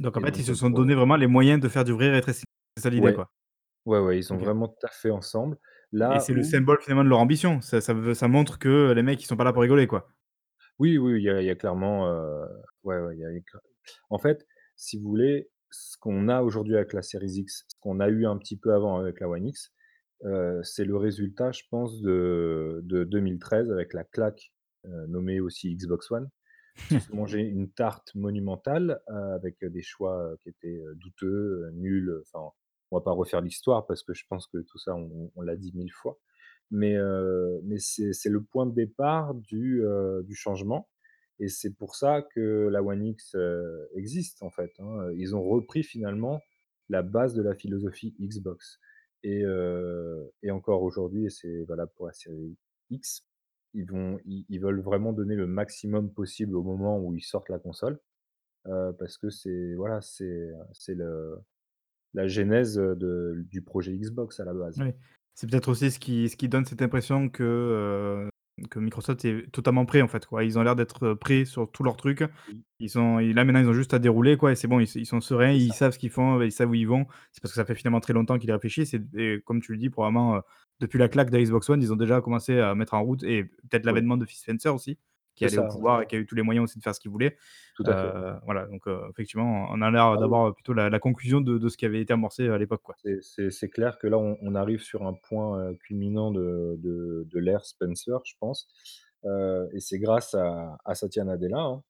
Donc 0.00 0.16
en 0.16 0.20
et 0.20 0.26
fait, 0.26 0.38
ils 0.38 0.44
se 0.44 0.54
sont 0.54 0.70
donné 0.70 0.94
vraiment 0.94 1.16
les 1.16 1.26
moyens 1.26 1.60
de 1.60 1.68
faire 1.68 1.84
du 1.84 1.92
vrai 1.92 2.10
ray 2.10 2.20
tracing. 2.20 2.44
C'est 2.76 2.82
ça 2.84 2.90
l'idée, 2.90 3.12
Ouais. 3.12 3.14
quoi? 3.14 3.30
Ouais, 3.86 4.00
ouais, 4.00 4.18
ils 4.18 4.32
ont 4.32 4.38
OK. 4.38 4.44
vraiment 4.44 4.68
taffé 4.68 5.10
ensemble, 5.10 5.58
Et 6.08 6.18
là 6.18 6.20
c'est 6.20 6.32
le 6.32 6.42
symbole 6.42 6.80
finalement 6.80 7.04
de 7.04 7.10
leur 7.10 7.18
ambition. 7.18 7.60
Ça 7.60 7.80
ça 7.82 8.28
montre 8.28 8.58
que 8.58 8.92
les 8.92 9.02
mecs, 9.02 9.22
ils 9.22 9.26
sont 9.26 9.36
pas 9.36 9.44
là 9.44 9.52
pour 9.52 9.60
rigoler, 9.62 9.86
quoi. 9.86 10.08
Oui, 10.78 10.98
oui, 10.98 11.20
il 11.20 11.24
y 11.24 11.30
a 11.30 11.40
il 11.40 11.46
y 11.46 11.50
a 11.50 11.54
clairement, 11.54 12.08
heu, 12.08 12.46
ouais, 12.84 13.16
y 13.16 13.24
a 13.24 13.28
en 14.10 14.18
fait, 14.18 14.46
si 14.76 14.98
vous 14.98 15.08
voulez, 15.08 15.50
ce 15.70 15.96
qu'on 15.98 16.28
a 16.28 16.42
aujourd'hui 16.42 16.76
avec 16.76 16.92
la 16.92 17.02
Series 17.02 17.32
X, 17.38 17.64
ce 17.68 17.76
qu'on 17.80 18.00
a 18.00 18.08
eu 18.08 18.26
un 18.26 18.38
petit 18.38 18.56
peu 18.58 18.72
avant 18.74 18.98
avec 18.98 19.20
la 19.20 19.28
One 19.28 19.46
X, 19.48 19.72
heu, 20.24 20.60
c'est 20.64 20.84
le 20.84 20.96
résultat, 20.96 21.52
je 21.52 21.62
pense, 21.70 22.00
de 22.02 22.80
de 22.84 23.04
2013 23.04 23.70
avec 23.72 23.94
la 23.94 24.04
claque, 24.04 24.52
heu, 24.86 25.06
nommée 25.08 25.40
aussi 25.40 25.74
Xbox 25.76 26.10
One. 26.10 26.30
Ils 26.90 27.36
une 27.36 27.70
tarte 27.70 28.14
monumentale, 28.14 29.00
heu, 29.10 29.14
avec 29.34 29.64
des 29.64 29.82
choix, 29.82 30.32
heu, 30.32 30.38
qui 30.42 30.48
étaient, 30.50 30.82
douteux, 30.96 31.70
nuls, 31.74 32.22
enfin, 32.22 32.50
on 32.90 32.98
va 32.98 33.02
pas 33.02 33.12
refaire 33.12 33.40
l'histoire 33.40 33.86
parce 33.86 34.02
que 34.02 34.14
je 34.14 34.24
pense 34.28 34.46
que 34.46 34.58
tout 34.58 34.78
ça, 34.78 34.94
on 34.94 35.42
l'a 35.42 35.56
dit 35.56 35.72
1000 35.74 35.92
fois. 35.92 36.18
Mais 36.70 36.96
mais 37.64 37.78
c'est 37.78 38.28
le 38.30 38.42
point 38.42 38.66
de 38.66 38.74
départ 38.74 39.34
du, 39.34 39.82
du 40.24 40.34
changement 40.34 40.88
et 41.40 41.48
c'est 41.48 41.74
pour 41.74 41.94
ça 41.96 42.22
que 42.22 42.68
la 42.68 42.82
One 42.82 43.04
X, 43.04 43.36
existe, 43.94 44.42
en 44.42 44.50
fait, 44.50 44.72
hein. 44.78 45.10
Ils 45.16 45.34
ont 45.36 45.42
repris 45.42 45.82
finalement 45.82 46.40
la 46.88 47.02
base 47.02 47.34
de 47.34 47.42
la 47.42 47.54
philosophie 47.54 48.14
Xbox 48.20 48.78
et 49.22 49.42
et 50.42 50.50
encore 50.50 50.82
aujourd'hui 50.82 51.26
et 51.26 51.30
c'est 51.30 51.64
valable 51.64 51.92
pour 51.96 52.06
la 52.06 52.12
série 52.12 52.56
X, 52.90 53.26
ils 53.74 53.84
vont 53.84 54.18
ils 54.24 54.58
veulent 54.60 54.80
vraiment 54.80 55.12
donner 55.12 55.34
le 55.34 55.46
maximum 55.46 56.10
possible 56.10 56.56
au 56.56 56.62
moment 56.62 56.98
où 56.98 57.14
ils 57.14 57.22
sortent 57.22 57.48
la 57.48 57.58
console, 57.58 57.98
parce 58.64 59.18
que 59.18 59.30
c'est 59.30 59.74
voilà, 59.74 60.00
c'est, 60.00 60.52
la 62.14 62.28
genèse, 62.28 62.76
de 62.76 63.44
du 63.50 63.62
projet 63.62 63.92
Xbox 63.92 64.40
à 64.40 64.44
la 64.44 64.54
base. 64.54 64.80
C'est 65.34 65.50
peut-être 65.50 65.68
aussi 65.68 65.90
ce 65.90 65.98
qui 65.98 66.28
ce 66.28 66.36
qui 66.36 66.48
donne 66.48 66.64
cette 66.64 66.82
impression 66.82 67.28
que, 67.28 68.28
que 68.70 68.78
Microsoft 68.78 69.24
est 69.24 69.50
totalement 69.50 69.84
prêt, 69.84 70.02
en 70.02 70.08
fait, 70.08 70.26
quoi. 70.26 70.44
Ils 70.44 70.58
ont 70.58 70.62
l'air 70.62 70.76
d'être, 70.76 71.14
prêts 71.14 71.44
sur 71.44 71.70
tous 71.70 71.82
leurs 71.82 71.96
trucs. 71.96 72.24
Ils 72.78 72.90
sont 72.90 73.18
là, 73.18 73.44
maintenant, 73.44 73.60
ils 73.60 73.68
ont 73.68 73.72
juste 73.72 73.94
à 73.94 73.98
dérouler, 73.98 74.36
quoi 74.36 74.52
et 74.52 74.56
c'est 74.56 74.68
bon, 74.68 74.80
ils 74.80 75.06
sont 75.06 75.20
sereins, 75.20 75.52
ils 75.52 75.72
savent 75.72 75.92
ce 75.92 75.98
qu'ils 75.98 76.10
font, 76.10 76.40
ils 76.42 76.52
savent 76.52 76.70
où 76.70 76.74
ils 76.74 76.86
vont. 76.86 77.06
C'est 77.32 77.40
parce 77.40 77.52
que 77.52 77.56
ça 77.56 77.64
fait 77.64 77.74
finalement 77.74 78.00
très 78.00 78.12
longtemps 78.12 78.38
qu'ils 78.38 78.52
réfléchissent 78.52 78.94
et 78.94 79.02
et 79.16 79.40
comme 79.44 79.60
tu 79.60 79.72
le 79.72 79.78
dis, 79.78 79.90
probablement, 79.90 80.40
depuis 80.80 80.98
la 80.98 81.08
claque 81.08 81.30
de 81.30 81.36
la 81.36 81.42
Xbox 81.42 81.68
One, 81.70 81.82
ils 81.82 81.92
ont 81.92 81.96
déjà 81.96 82.20
commencé 82.20 82.58
à 82.58 82.74
mettre 82.74 82.94
en 82.94 83.02
route 83.02 83.22
et 83.22 83.44
peut-être 83.44 83.84
l'avènement 83.86 84.16
de 84.16 84.26
Phil 84.26 84.38
Spencer 84.38 84.74
aussi, 84.74 84.98
qui 85.34 85.46
au 85.58 85.64
ça, 85.64 85.72
ouais. 85.74 85.74
pouvoir 85.74 86.02
et 86.02 86.06
qui 86.06 86.16
a 86.16 86.18
eu 86.18 86.26
tous 86.26 86.34
les 86.34 86.42
moyens 86.42 86.64
aussi 86.64 86.78
de 86.78 86.82
faire 86.84 86.94
ce 86.94 87.00
qu'il 87.00 87.10
voulait. 87.10 87.36
Tout 87.74 87.84
à 87.86 87.96
fait. 87.96 88.14
Heu, 88.14 88.34
voilà, 88.44 88.66
donc 88.66 88.86
heu, 88.88 89.00
effectivement, 89.10 89.68
on 89.70 89.82
a 89.82 89.90
l'air 89.90 90.16
Ah 90.16 90.20
oui. 90.20 90.34
d'avoir 90.34 90.54
plutôt 90.54 90.72
la 90.74 90.90
la 90.90 90.98
conclusion 91.00 91.40
de 91.40 91.58
de 91.58 91.68
ce 91.68 91.76
qui 91.76 91.86
avait 91.86 92.00
été 92.00 92.12
amorcé 92.12 92.48
à 92.48 92.58
l'époque. 92.58 92.82
C'est 93.20 93.68
clair 93.68 93.98
que 93.98 94.06
là, 94.06 94.18
on 94.18 94.38
on 94.40 94.54
arrive 94.54 94.80
sur 94.80 95.06
un 95.06 95.12
point, 95.12 95.74
culminant 95.76 96.30
de 96.30 96.76
de 96.78 97.26
de 97.30 97.38
l'ère 97.38 97.66
Spencer, 97.66 98.18
je 98.24 98.34
pense, 98.40 98.66
et 99.24 99.80
c'est 99.80 99.98
grâce 99.98 100.34
à 100.34 100.78
à 100.84 100.94
Satya 100.94 101.24
Nadella, 101.24 101.58
hein, 101.58 101.82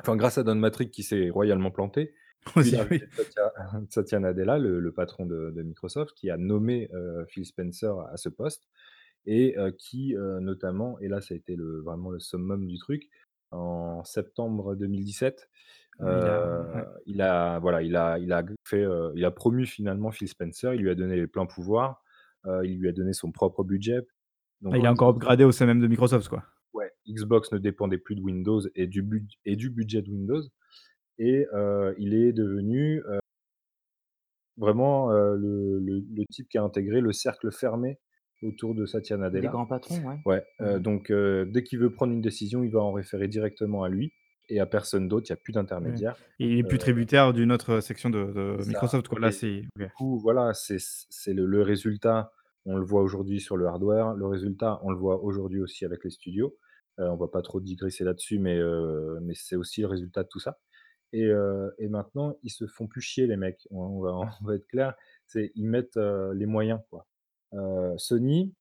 enfin, 0.00 0.16
grâce 0.16 0.38
à 0.38 0.44
Don 0.44 0.56
Mattrick 0.56 0.90
qui 0.92 1.02
s'est 1.04 1.30
royalement 1.30 1.70
planté, 1.70 2.14
Aussi, 2.56 2.76
oui. 2.90 3.02
Satya 3.16 3.52
Satya 3.90 4.20
Nadella, 4.20 4.58
le 4.58 4.80
le 4.80 4.92
patron 4.92 5.26
de 5.26 5.52
de 5.52 5.62
Microsoft, 5.62 6.14
qui 6.16 6.30
a 6.30 6.36
nommé, 6.38 6.90
Phil 7.28 7.46
Spencer 7.46 7.92
à 8.12 8.16
ce 8.16 8.28
poste 8.28 8.68
et 9.26 9.56
heu, 9.58 9.70
qui, 9.72 10.14
heu, 10.16 10.40
notamment 10.40 10.98
et 11.00 11.08
là, 11.08 11.20
ça 11.20 11.34
a 11.34 11.36
été 11.36 11.56
le 11.56 11.80
vraiment 11.82 12.10
le 12.10 12.18
summum 12.20 12.66
du 12.66 12.78
truc, 12.78 13.10
en 13.50 14.04
septembre 14.04 14.74
2017, 14.76 15.48
Ouais, 15.98 16.14
il 16.16 16.28
a 16.28 16.38
heu, 16.40 16.64
ouais. 16.74 16.84
il 17.06 17.22
a 17.22 17.58
voilà, 17.60 17.82
il 17.82 17.96
a 17.96 18.18
il 18.18 18.32
a 18.32 18.42
g 18.46 18.54
fait, 18.66 18.82
heu, 18.84 19.12
il 19.16 19.24
a 19.24 19.30
promu 19.30 19.66
finalement 19.66 20.10
Phil 20.12 20.28
Spencer. 20.28 20.74
Il 20.74 20.82
lui 20.82 20.90
a 20.90 20.94
donné 20.94 21.16
les 21.16 21.26
pleins 21.28 21.46
pouvoirs, 21.46 22.02
heu, 22.46 22.62
il 22.66 22.78
lui 22.80 22.88
a 22.88 22.92
donné 22.92 23.12
son 23.14 23.32
propre 23.32 23.64
budget. 23.64 24.00
Ah, 24.70 24.76
Donc 24.76 24.78
il 24.78 24.86
a 24.86 24.90
encore 24.90 25.10
Xbox 25.10 25.10
upgradé 25.10 25.44
au 25.44 25.52
sein 25.52 25.66
même 25.66 25.80
de 25.80 25.86
Microsoft, 25.86 26.28
quoi. 26.28 26.42
Ouais, 26.74 26.90
Xbox 27.08 27.52
ne 27.52 27.58
dépendait 27.58 27.98
plus 27.98 28.14
de 28.14 28.20
Windows 28.22 28.60
et 28.74 28.86
du 28.86 29.02
bud 29.02 29.26
et 29.44 29.56
du 29.56 29.68
budget 29.70 30.02
de 30.02 30.10
Windows 30.10 30.42
et 31.18 31.46
heu, 31.54 31.94
il 31.98 32.14
est 32.14 32.32
devenu, 32.32 33.00
heu 33.08 33.20
vraiment, 34.56 35.10
heu, 35.12 35.36
le 35.36 35.78
le 35.80 36.00
le 36.14 36.24
type 36.30 36.48
qui 36.48 36.58
a 36.58 36.62
intégré 36.62 37.00
le 37.00 37.12
cercle 37.12 37.50
fermé 37.52 37.98
autour 38.42 38.74
de 38.74 38.86
Satya 38.86 39.16
Des 39.32 39.48
Nadella. 39.48 39.50
grands 39.50 39.66
patrons, 39.66 39.98
ouais. 40.06 40.16
Ouais, 40.24 40.44
Mmh 40.60 40.66
heu, 40.66 40.80
mh. 40.80 40.80
donc 40.80 41.10
heu, 41.10 41.46
dès 41.46 41.64
qu'il 41.64 41.78
veut 41.80 41.92
prendre 41.92 42.12
une 42.12 42.20
décision, 42.22 42.62
il 42.64 42.70
va 42.70 42.80
en 42.80 42.92
référer 42.92 43.28
directement 43.28 43.82
à 43.84 43.88
lui 43.90 44.14
et 44.48 44.60
à 44.60 44.66
personne 44.66 45.08
d'autre. 45.08 45.26
Il 45.28 45.32
y 45.32 45.34
a 45.34 45.36
plus 45.36 45.52
Ouais. 45.80 46.00
d'intermédiaire, 46.00 46.16
Il 46.38 46.58
est 46.58 46.64
plus 46.64 46.78
tributaire 46.78 47.32
d'une 47.32 47.52
autre, 47.52 47.80
section 47.80 48.10
de 48.10 48.32
C'est 48.34 48.60
de 48.60 48.64
ça 48.64 48.64
Microsoft, 48.64 49.08
quoi. 49.08 49.20
Là, 49.20 49.30
et 49.30 49.32
c'est 49.32 49.62
du 49.76 49.88
coup, 49.88 50.18
voilà, 50.20 50.52
c'est 50.54 50.78
le 51.34 51.46
le 51.46 51.62
résultat, 51.62 52.32
on 52.64 52.76
le 52.76 52.84
voit 52.84 53.02
aujourd'hui 53.02 53.40
sur 53.40 53.56
le 53.56 53.66
hardware. 53.66 54.14
Le 54.14 54.26
résultat, 54.26 54.80
on 54.82 54.90
le 54.90 54.96
voit 54.98 55.22
aujourd'hui 55.22 55.60
aussi 55.62 55.84
avec 55.84 56.04
les 56.04 56.10
studios. 56.10 56.56
Heu, 57.00 57.08
on 57.10 57.16
va 57.16 57.28
pas 57.28 57.42
trop 57.42 57.60
digresser 57.60 58.04
là-dessus, 58.04 58.38
mais 58.38 58.58
mais 59.22 59.34
c'est 59.34 59.56
aussi 59.56 59.80
le 59.82 59.88
résultat 59.88 60.22
de 60.24 60.28
tout 60.28 60.40
ça 60.40 60.60
et 61.12 61.30
et 61.78 61.88
maintenant, 61.88 62.36
ils 62.42 62.50
se 62.50 62.66
font 62.66 62.88
plus 62.88 63.02
chier 63.02 63.26
les 63.26 63.36
mecs. 63.36 63.66
On 63.70 63.80
on 63.84 64.00
va 64.02 64.12
on 64.42 64.46
va 64.46 64.56
être 64.56 64.66
clair, 64.68 64.94
c'est 65.26 65.52
ils 65.56 65.66
mettent, 65.68 65.98
les 66.34 66.46
moyens, 66.46 66.80
quoi. 66.90 67.06
Heu, 67.54 67.94
Sony, 67.98 68.54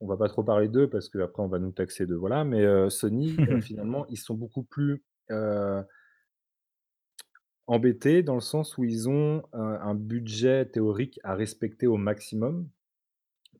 on 0.00 0.06
va 0.08 0.16
pas 0.18 0.28
trop 0.28 0.44
parler 0.44 0.68
d'eux 0.68 0.90
parce 0.90 1.08
qu'après 1.10 1.42
on 1.42 1.48
va 1.48 1.58
nous 1.60 1.72
taxer 1.72 2.06
de 2.06 2.14
voilà, 2.16 2.44
mais 2.44 2.62
heu, 2.64 2.90
Sony, 2.90 3.42
heu, 3.48 3.58
finalement, 3.60 4.06
ils 4.08 4.18
sont 4.18 4.34
beaucoup 4.34 4.64
plus, 4.64 5.04
heu 5.30 5.84
embêtés 7.66 8.22
dans 8.22 8.34
le 8.34 8.40
sens 8.40 8.76
où 8.78 8.84
ils 8.84 9.08
ont 9.08 9.42
un 9.52 9.74
un 9.80 9.94
budget 9.94 10.66
théorique 10.66 11.20
à 11.24 11.34
respecter 11.34 11.86
au 11.86 11.96
maximum 11.96 12.68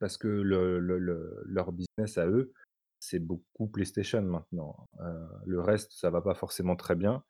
parce 0.00 0.18
que 0.18 0.28
le 0.28 0.80
le 0.80 0.98
le 0.98 1.42
leur 1.46 1.72
business 1.72 2.18
à 2.18 2.26
eux, 2.28 2.52
c'est 3.00 3.20
beaucoup 3.20 3.68
PlayStation 3.68 4.22
maintenant. 4.22 4.88
Heu, 5.00 5.28
le 5.46 5.60
reste, 5.60 5.92
ça 5.92 6.10
va 6.10 6.22
pas 6.22 6.34
forcément 6.34 6.76
très 6.76 6.96
bien. 6.96 7.24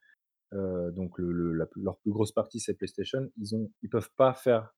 Heu, 0.54 0.92
donc 0.92 1.18
le 1.18 1.32
le 1.32 1.54
la 1.54 1.66
leur 1.76 1.98
plus 2.00 2.12
grosse 2.12 2.32
partie, 2.32 2.60
c'est 2.60 2.74
PlayStation. 2.74 3.30
Ils 3.38 3.56
ont 3.56 3.70
ils 3.82 3.90
peuvent 3.90 4.12
pas 4.16 4.34
faire 4.34 4.74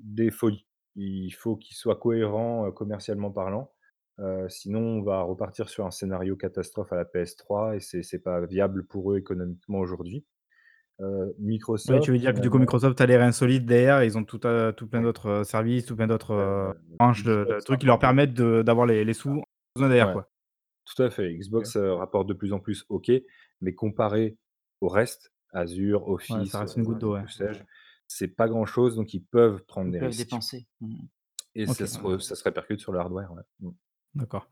des 0.00 0.30
folies. 0.32 0.66
Il 0.96 1.30
faut 1.30 1.56
qu'ils 1.56 1.76
soient 1.76 1.96
cohérents, 1.96 2.66
heu, 2.66 2.72
commercialement 2.72 3.30
parlant, 3.30 3.72
sinon 4.48 4.80
on 4.80 5.02
va 5.02 5.22
repartir 5.22 5.68
sur 5.70 5.86
un 5.86 5.90
scénario 5.90 6.36
catastrophe 6.36 6.92
à 6.92 6.96
la 6.96 7.04
PS3 7.06 7.74
et 7.76 7.80
c'est 7.80 8.02
c'est 8.02 8.18
pas 8.18 8.44
viable 8.44 8.86
pour 8.86 9.12
eux 9.12 9.18
économiquement 9.18 9.78
aujourd'hui. 9.78 10.26
Oui, 11.88 11.98
tu 12.00 12.10
Microsoft 12.10 12.12
veux 12.12 12.18
dire 12.18 12.34
que 12.34 12.40
du 12.40 12.50
coup, 12.50 12.58
Microsoft 12.58 13.00
a 13.00 13.06
les 13.06 13.16
reins 13.16 13.32
solides 13.32 13.64
derrière, 13.64 14.04
ils 14.04 14.18
ont 14.18 14.24
tout 14.24 14.40
à 14.46 14.72
tout 14.72 14.86
plein 14.86 15.00
d'autres, 15.00 15.42
services, 15.44 15.86
tout 15.86 15.96
plein 15.96 16.06
d'autres, 16.06 16.34
heu, 16.34 16.72
branches 16.98 17.24
de 17.24 17.58
trucs 17.64 17.80
qui 17.80 17.86
leur 17.86 17.98
permettent 17.98 18.34
d'avoir 18.34 18.86
les 18.86 19.04
les 19.04 19.14
sous 19.14 19.42
besoin 19.74 19.88
derrière, 19.88 20.08
ouais, 20.08 20.12
quoi. 20.12 20.28
tout 20.84 21.02
à 21.02 21.10
fait. 21.10 21.34
Xbox, 21.34 21.76
rapporte 21.76 22.28
de 22.28 22.34
plus 22.34 22.52
en 22.52 22.60
plus, 22.60 22.84
OK, 22.88 23.10
mais 23.60 23.74
comparé 23.74 24.36
au 24.80 24.88
reste, 24.88 25.32
Azure, 25.52 26.06
Ouais, 26.28 26.44
ça 26.46 26.60
Office, 26.60 26.60
reste 26.60 26.76
une 26.76 26.84
goutte 26.84 26.98
d'eau, 26.98 27.16
c'est 28.10 28.28
pas 28.28 28.48
grand 28.48 28.66
chose, 28.66 28.96
donc 28.96 29.14
ils 29.14 29.24
peuvent 29.24 29.64
prendre 29.64 29.90
Ils 29.90 29.92
des 29.92 30.00
peuvent 30.00 30.08
risques 30.08 30.16
dépenser. 30.16 30.66
Mmh 30.80 31.04
et 31.54 31.66
ça 31.66 31.86
se 31.86 32.18
ça 32.18 32.34
se 32.34 32.44
répercute 32.44 32.80
sur 32.80 32.92
le 32.92 32.98
hardware, 32.98 33.32
ouais. 33.32 33.42
Mmh. 33.60 33.70
d'accord. 34.14 34.48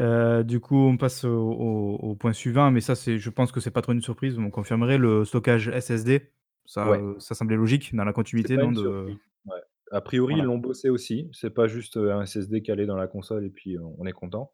Heu, 0.00 0.44
du 0.44 0.60
coup, 0.60 0.76
on 0.76 0.96
passe 0.96 1.24
au 1.24 1.30
au 1.52 1.96
au 1.96 2.16
point 2.16 2.32
suivant, 2.32 2.70
mais 2.70 2.80
ça, 2.80 2.94
c'est 2.96 3.18
je 3.18 3.30
pense 3.30 3.52
que 3.52 3.60
c'est 3.60 3.70
pas 3.70 3.82
trop 3.82 3.92
une 3.92 4.02
surprise, 4.02 4.34
vous 4.36 4.42
me 4.42 4.50
confirmerez, 4.50 4.98
le 4.98 5.24
stockage 5.24 5.68
SSD. 5.70 6.32
Ça, 6.66 6.88
Ouais. 6.88 6.98
heu, 6.98 7.16
ça 7.20 7.34
semblait 7.34 7.56
logique 7.56 7.94
dans 7.94 8.04
la 8.04 8.12
continuité, 8.12 8.58
non, 8.58 8.72
de 8.72 9.18
ouais. 9.46 9.62
A 9.90 10.00
priori, 10.02 10.36
ils 10.36 10.42
voilà. 10.42 10.44
l'ont 10.44 10.58
bossé 10.58 10.90
aussi. 10.90 11.30
C'est 11.32 11.50
pas 11.50 11.66
juste, 11.66 11.96
heu, 11.96 12.12
un 12.12 12.22
SSD 12.22 12.62
calé 12.62 12.86
dans 12.86 12.96
la 12.96 13.06
console 13.08 13.46
et 13.46 13.50
puis, 13.50 13.78
on 13.78 14.04
est 14.06 14.12
content. 14.12 14.52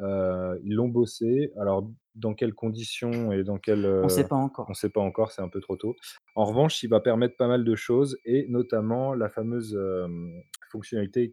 Heu, 0.00 0.60
ils 0.64 0.74
l'ont 0.74 0.88
bossé. 0.88 1.52
Alors, 1.58 1.90
dans 2.14 2.34
quelles 2.34 2.54
conditions 2.54 3.32
et 3.32 3.44
dans 3.44 3.58
quel, 3.58 3.84
On 4.02 4.10
sait 4.10 4.24
heu, 4.24 4.28
pas 4.28 4.36
on 4.68 4.74
encore. 4.74 4.74
sait 4.74 4.90
pas 4.90 5.00
encore, 5.00 5.32
c'est 5.32 5.42
un 5.42 5.48
peu 5.48 5.60
trop 5.60 5.76
tôt. 5.76 5.96
En 6.36 6.44
revanche, 6.44 6.82
il 6.82 6.88
va 6.90 7.00
permettre 7.00 7.36
pas 7.36 7.48
mal 7.48 7.64
de 7.64 7.74
choses 7.74 8.16
et 8.24 8.46
notamment 8.48 9.14
la 9.14 9.28
fameuse, 9.28 9.74
hem, 9.76 10.42
fonctionnalité 10.70 11.30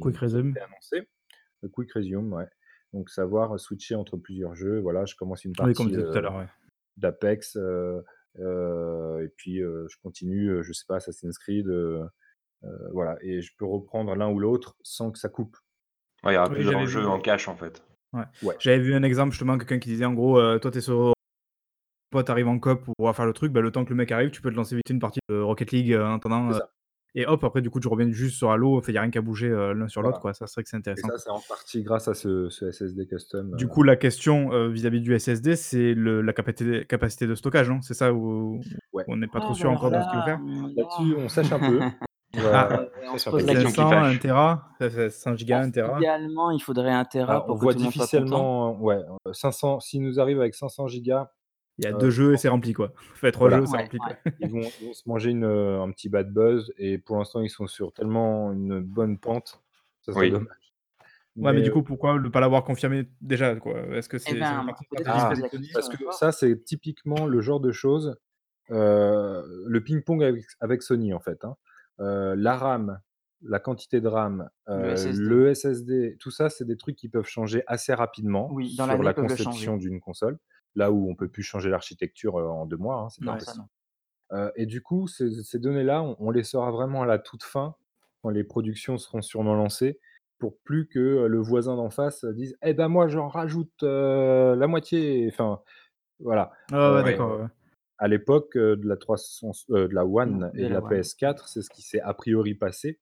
Quick 0.00 0.18
qui 0.18 0.24
qui 0.26 0.38
a 0.38 0.42
resume. 0.42 0.58
été 0.58 0.60
annoncée, 0.60 1.08
le 1.62 1.68
Quick 1.70 1.92
Resume, 1.92 2.32
ouais. 2.34 2.46
Donc 2.94 3.10
savoir 3.10 3.58
switcher 3.60 3.94
entre 3.96 4.16
plusieurs 4.18 4.54
jeux. 4.56 4.80
Voilà, 4.80 5.04
je 5.06 5.16
commence 5.16 5.44
une 5.44 5.56
Oui, 5.60 5.74
comme 5.74 5.86
je 5.88 5.90
partie, 5.90 5.94
disais 5.94 6.04
tout 6.04 6.18
à 6.18 6.20
heu, 6.20 6.22
l'heure, 6.22 6.36
ouais. 6.36 6.48
d'Apex, 6.96 7.56
heu 7.56 8.04
heu 8.38 9.22
et 9.24 9.28
puis, 9.36 9.60
heu, 9.62 9.86
je 9.90 9.96
continue, 10.02 10.50
heu, 10.50 10.62
je 10.62 10.72
sais 10.72 10.84
pas, 10.88 10.96
Assassin's 10.96 11.38
Creed, 11.38 11.68
heu 11.68 12.04
Heu, 12.64 12.90
voilà 12.92 13.16
et 13.22 13.42
je 13.42 13.52
peux 13.58 13.66
reprendre 13.66 14.16
l'un 14.16 14.30
ou 14.30 14.40
l'autre 14.40 14.76
sans 14.82 15.12
que 15.12 15.18
ça 15.20 15.28
coupe. 15.30 15.56
Ouais, 16.24 16.32
il 16.32 16.34
y 16.34 16.38
aura 16.38 16.50
Oui, 16.50 16.54
plus 16.54 16.64
j'avais 16.64 16.86
d'enjeux 16.88 17.06
en 17.06 17.20
cache, 17.20 17.46
en 17.46 17.56
fait. 17.56 17.84
Ouais, 18.12 18.24
Ouais, 18.42 18.58
j'avais 18.58 18.78
vu 18.78 18.94
un 18.94 19.02
exemple 19.02 19.32
justement, 19.32 19.58
quelqu'un 19.58 19.78
qui 19.78 19.88
disait 19.90 20.04
en 20.04 20.14
gros, 20.14 20.38
heu, 20.40 20.58
toi, 20.60 20.70
tu 20.70 20.78
es 20.78 20.80
sur 20.80 21.12
pote 22.10 22.28
arrive 22.30 22.48
en 22.48 22.58
coop 22.58 22.84
pour 22.84 22.94
pouvoir 22.96 23.16
faire 23.16 23.26
le 23.26 23.32
truc, 23.32 23.52
bah, 23.52 23.60
le 23.60 23.70
temps 23.72 23.84
que 23.84 23.90
le 23.90 23.96
mec 23.96 24.12
arrive, 24.12 24.30
tu 24.30 24.42
peux 24.42 24.50
te 24.50 24.56
lancer 24.56 24.76
vite 24.76 24.90
une 24.90 24.98
partie 25.00 25.20
de 25.30 25.38
Rocket 25.40 25.72
League, 25.72 25.92
heu, 25.92 26.04
en 26.04 26.16
attendant, 26.16 26.52
ça, 26.52 26.70
et 27.14 27.26
hop, 27.26 27.44
après 27.44 27.62
du 27.62 27.70
coup, 27.70 27.80
tu 27.80 27.88
reviens 27.88 28.10
juste 28.10 28.36
sur 28.36 28.50
Halo, 28.50 28.78
enfin, 28.78 28.92
il 28.92 28.94
y 28.94 28.98
a 28.98 29.02
rien 29.02 29.10
qu'à 29.10 29.20
bouger, 29.22 29.48
l'un 29.48 29.88
sur 29.88 30.02
l'autre, 30.02 30.18
voilà 30.18 30.20
quoi. 30.20 30.34
Ça, 30.34 30.46
c'est 30.46 30.54
vrai 30.54 30.62
que 30.64 30.68
c'est 30.70 30.76
et 30.76 30.78
intéressant, 30.78 31.08
ça, 31.08 31.14
quoi. 31.14 31.18
c'est 31.18 31.30
en 31.30 31.40
partie 31.40 31.82
grâce 31.82 32.08
à 32.08 32.14
ce 32.14 32.48
ce 32.50 32.70
SSD 32.70 33.06
custom, 33.06 33.50
Du 33.52 33.66
coup, 33.68 33.82
la 33.82 33.96
question, 33.96 34.68
vis-à-vis 34.68 35.00
du 35.00 35.18
SSD, 35.18 35.56
c'est 35.56 35.94
le 35.94 36.22
la 36.22 36.32
capacité 36.32 36.84
capacité 36.86 37.26
de 37.26 37.34
stockage, 37.34 37.68
non? 37.68 37.82
C'est 37.82 37.94
ça 37.94 38.12
où 38.14 38.58
ouais. 38.92 39.04
on 39.06 39.16
n'est 39.16 39.26
pas 39.26 39.40
trop 39.40 39.52
bah 39.52 39.58
sûr 39.58 39.70
encore 39.70 39.90
de 39.90 40.00
ce 40.00 40.08
qu'il 40.08 40.18
faut 40.18 40.24
faire? 40.24 40.38
mmh, 40.38 40.74
là-dessus, 40.76 41.14
on 41.16 41.28
sèche 41.28 41.52
un 41.52 41.58
peu. 41.58 41.80
Là, 42.34 42.40
On 42.40 42.42
va 42.42 42.66
Ah, 42.70 42.82
heu, 42.82 42.90
on 43.00 43.06
on 43.12 43.18
se 43.18 43.26
sèche 43.26 43.28
un 43.28 43.32
pose 43.32 43.44
peu 43.44 43.46
la 43.46 43.54
Question 43.54 43.72
qui 43.72 43.86
là-dessus. 43.86 43.86
500, 43.86 44.04
1 44.04 44.16
fâche. 44.16 44.18
téra, 44.18 44.74
ça 44.78 44.90
fait 44.90 45.10
100 45.10 45.36
bah, 45.48 45.56
gigas, 45.56 45.62
1 45.62 45.70
téra. 45.70 46.06
idéalement, 46.06 46.50
il 46.50 46.60
faudrait 46.62 46.92
1 46.92 47.04
téra 47.04 47.40
Alors, 47.40 47.46
on 47.48 47.54
pour 47.54 47.58
que 47.58 47.66
voit 47.66 47.72
tout 47.72 47.78
le 47.78 47.84
monde 47.84 47.92
soit 47.94 48.08
content. 48.08 48.48
difficilement 48.48 48.76
ouais, 48.80 48.96
heu, 49.26 49.32
500 49.32 49.80
s'ils 49.80 50.02
nous 50.02 50.18
arrivent 50.20 50.40
avec 50.40 50.54
500 50.54 50.88
gigas, 50.88 51.30
Il 51.78 51.84
y 51.84 51.86
a 51.86 51.92
2 51.92 52.10
je 52.10 52.10
jeux 52.10 52.32
et 52.34 52.36
c'est 52.36 52.48
rempli, 52.48 52.72
quoi. 52.72 52.92
3 53.32 53.50
voilà, 53.50 53.60
jeux, 53.60 53.66
c'est 53.66 53.76
Ouais, 53.76 53.78
rempli, 53.78 54.00
quoi. 54.00 54.16
ils 54.38 54.50
vont 54.50 54.72
ils 54.80 54.86
vont 54.86 54.92
se 54.92 55.08
manger 55.08 55.30
une, 55.30 55.44
un 55.44 55.90
petit 55.92 56.08
bad 56.08 56.32
buzz 56.32 56.72
et 56.78 56.98
pour 56.98 57.18
l'instant, 57.18 57.40
ils 57.40 57.50
sont 57.50 57.66
sur 57.66 57.92
tellement 57.92 58.52
une 58.52 58.80
bonne 58.80 59.18
pente, 59.18 59.62
ça 60.02 60.12
serait 60.12 60.26
Oui. 60.26 60.28
dommage. 60.28 60.74
Ouais, 61.40 61.52
mais 61.52 61.60
Mais, 61.60 61.62
du 61.62 61.70
coup, 61.72 61.82
pourquoi 61.82 62.18
ne 62.20 62.28
pas 62.28 62.40
l'avoir 62.40 62.64
confirmé 62.64 63.08
déjà, 63.20 63.56
quoi? 63.56 63.80
Est-ce 63.96 64.08
que 64.08 64.18
Eh 64.24 64.34
c'est 64.34 64.44
fait 64.44 64.56
ben, 64.58 64.76
ah! 65.04 65.34
Parce 65.72 65.88
que 65.88 65.96
ça, 66.10 66.30
c'est 66.32 66.64
typiquement 66.64 67.26
le 67.26 67.40
genre 67.40 67.60
de 67.60 67.72
choses 67.72 68.16
le 68.68 69.80
ping-pong 69.80 70.22
avec 70.24 70.44
avec 70.60 70.82
Sony, 70.82 71.14
en 71.14 71.20
fait, 71.20 71.44
hein. 71.44 71.56
Heu, 72.02 72.34
la 72.36 72.56
RAM, 72.56 73.00
la 73.42 73.60
quantité 73.60 74.00
de 74.02 74.08
RAM, 74.08 74.50
Le 74.74 74.90
heu, 74.94 74.98
SSD. 74.98 75.38
le 75.38 75.48
SSD, 75.50 76.16
tout 76.20 76.30
ça, 76.32 76.50
c'est 76.50 76.66
des 76.66 76.76
trucs 76.76 76.96
qui 76.96 77.08
peuvent 77.08 77.26
changer 77.26 77.64
assez 77.68 77.94
rapidement 77.94 78.56
Oui, 78.56 78.70
dans 78.70 78.86
sur 78.86 79.02
la 79.02 79.14
conception 79.14 79.76
d'une 79.78 80.00
console. 80.00 80.38
Là 80.76 80.92
où 80.92 81.08
on 81.10 81.16
peut 81.16 81.28
plus 81.30 81.42
changer 81.42 81.70
l'architecture, 81.70 82.38
heu, 82.40 82.46
en 82.48 82.66
2 82.66 82.76
mois, 82.78 83.00
hein, 83.02 83.08
c'est 83.10 83.24
pas 83.24 83.34
possible. 83.34 83.66
et 84.56 84.66
du 84.66 84.82
coup, 84.82 85.06
ces 85.08 85.30
ces 85.42 85.58
données-là, 85.58 86.02
on 86.02 86.16
on 86.18 86.30
les 86.30 86.44
saura 86.44 86.70
vraiment 86.70 87.02
à 87.02 87.06
la 87.06 87.18
toute 87.18 87.42
fin, 87.44 87.76
quand 88.22 88.30
les 88.30 88.44
productions 88.44 88.98
seront 88.98 89.22
sûrement 89.22 89.54
lancées, 89.54 90.00
pour 90.38 90.58
plus 90.64 90.88
que, 90.88 91.26
le 91.26 91.38
voisin 91.40 91.76
d'en 91.76 91.90
face, 91.90 92.24
dise: 92.24 92.56
«Eh 92.62 92.74
ben, 92.74 92.88
moi, 92.88 93.08
j'en 93.08 93.28
rajoute, 93.28 93.82
la 93.82 94.66
moitié». 94.66 95.28
Enfin, 95.32 95.60
voilà. 96.20 96.52
Ouais, 96.72 97.04
Oui. 97.04 97.04
d'accord, 97.04 97.38
ouais. 97.40 97.46
À 98.02 98.08
l'époque, 98.08 98.56
heu, 98.56 98.74
de 98.76 98.88
la 98.88 98.96
300 98.96 99.52
heu, 99.70 99.86
de 99.86 99.94
la 99.94 100.04
One 100.04 100.50
et 100.54 100.62
de 100.64 100.66
la 100.66 100.80
la 100.80 100.82
One. 100.82 100.90
PS4, 100.90 101.46
c'est 101.46 101.62
ce 101.62 101.70
qui 101.70 101.82
s'est 101.82 102.00
a 102.00 102.12
priori 102.14 102.56
passé, 102.56 102.98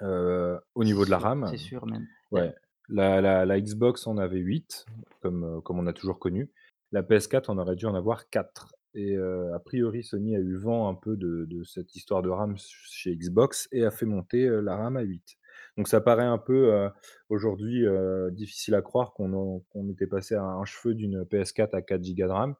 heu, 0.00 0.58
au 0.74 0.84
niveau 0.84 1.04
de 1.04 1.10
la 1.10 1.18
sûr, 1.18 1.28
c'est 1.28 1.34
RAM. 1.34 1.56
sûr 1.58 1.86
même. 1.86 2.06
Ouais, 2.30 2.54
la 2.88 3.20
la 3.20 3.44
la 3.44 3.60
Xbox 3.60 4.06
en 4.06 4.16
avait 4.16 4.38
8, 4.38 4.86
comme, 5.20 5.60
comme 5.62 5.78
on 5.78 5.86
a 5.86 5.92
toujours 5.92 6.18
connu. 6.18 6.50
La 6.92 7.02
PS4 7.02 7.44
on 7.48 7.58
aurait 7.58 7.76
dû 7.76 7.84
en 7.84 7.94
avoir 7.94 8.30
4 8.30 8.74
et 8.94 9.18
a 9.18 9.58
priori, 9.58 10.02
Sony 10.02 10.34
a 10.34 10.40
eu 10.40 10.56
vent 10.56 10.88
un 10.88 10.94
peu 10.94 11.16
de 11.18 11.44
de 11.44 11.62
cette 11.62 11.94
histoire 11.94 12.22
de 12.22 12.30
RAM 12.30 12.56
chez 12.56 13.14
Xbox 13.14 13.68
et 13.70 13.84
a 13.84 13.90
fait 13.90 14.06
monter, 14.06 14.48
la 14.62 14.76
RAM 14.76 14.96
à 14.96 15.02
8. 15.02 15.36
Donc 15.76 15.88
ça 15.88 16.00
paraît 16.00 16.24
un 16.24 16.38
peu, 16.38 16.88
aujourd'hui, 17.28 17.84
difficile 18.32 18.74
à 18.74 18.80
croire 18.80 19.12
qu'on 19.12 19.62
était 19.90 20.06
passé 20.06 20.36
à 20.36 20.42
un 20.42 20.64
cheveu 20.64 20.94
d'une 20.94 21.24
PS4 21.24 21.76
à 21.76 21.82
4 21.82 22.02
gigas 22.02 22.28
de 22.28 22.32
RAM. 22.32 22.54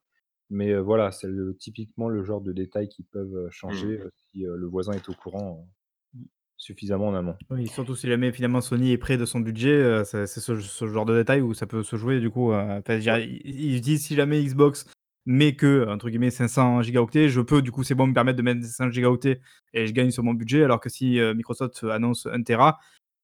Mais, 0.50 0.70
heu, 0.72 0.80
voilà, 0.80 1.12
c'est 1.12 1.28
le 1.28 1.56
typiquement 1.56 2.08
le 2.08 2.22
genre 2.24 2.40
de 2.42 2.52
détails 2.52 2.88
qui 2.88 3.02
peuvent, 3.04 3.34
heu, 3.36 3.48
Mmh. 3.68 3.90
changer, 3.90 3.98
heu, 4.00 4.10
si, 4.32 4.44
heu, 4.46 4.56
le 4.56 4.66
voisin 4.66 4.94
est 4.94 5.08
au 5.08 5.14
courant, 5.14 5.68
heu, 6.16 6.20
suffisamment 6.56 7.08
en 7.08 7.14
amont. 7.14 7.38
Oui, 7.50 7.68
surtout 7.68 7.96
si 7.96 8.06
jamais 8.06 8.30
finalement 8.32 8.60
Sony 8.60 8.92
est 8.92 8.98
près 8.98 9.16
de 9.16 9.24
son 9.24 9.40
budget, 9.40 9.70
heu, 9.72 10.04
c'est 10.04 10.26
c'est 10.26 10.40
ce 10.40 10.60
ce 10.60 10.86
genre 10.86 11.04
de 11.04 11.16
détail 11.16 11.40
où 11.40 11.52
ça 11.52 11.66
peut 11.66 11.82
se 11.82 11.96
jouer 11.96 12.20
du 12.20 12.30
coup, 12.30 12.52
heu, 12.52 12.54
enfin 12.56 12.94
je 12.96 13.00
Ouais, 13.08 13.20
dirais, 13.20 13.26
ils 13.44 13.80
disent 13.80 14.04
si 14.06 14.14
jamais 14.14 14.42
Xbox 14.44 14.86
met 15.26 15.56
que, 15.56 15.86
entre 15.88 16.10
guillemets 16.10 16.30
«500 16.30 16.80
gigaoctets», 16.82 17.28
je 17.28 17.40
peux 17.40 17.60
du 17.60 17.72
coup 17.72 17.82
c'est 17.82 17.94
bon 17.96 18.06
me 18.06 18.14
permettre 18.14 18.36
de 18.38 18.42
mettre 18.42 18.62
500 18.64 18.90
gigaoctets 18.90 19.40
et 19.72 19.86
je 19.86 19.92
gagne 19.92 20.10
sur 20.12 20.22
mon 20.22 20.34
budget. 20.34 20.62
Alors 20.62 20.78
que 20.80 20.88
si, 20.90 21.18
heu, 21.18 21.34
Microsoft 21.34 21.82
annonce 21.84 22.26
1 22.26 22.44
téra, 22.44 22.78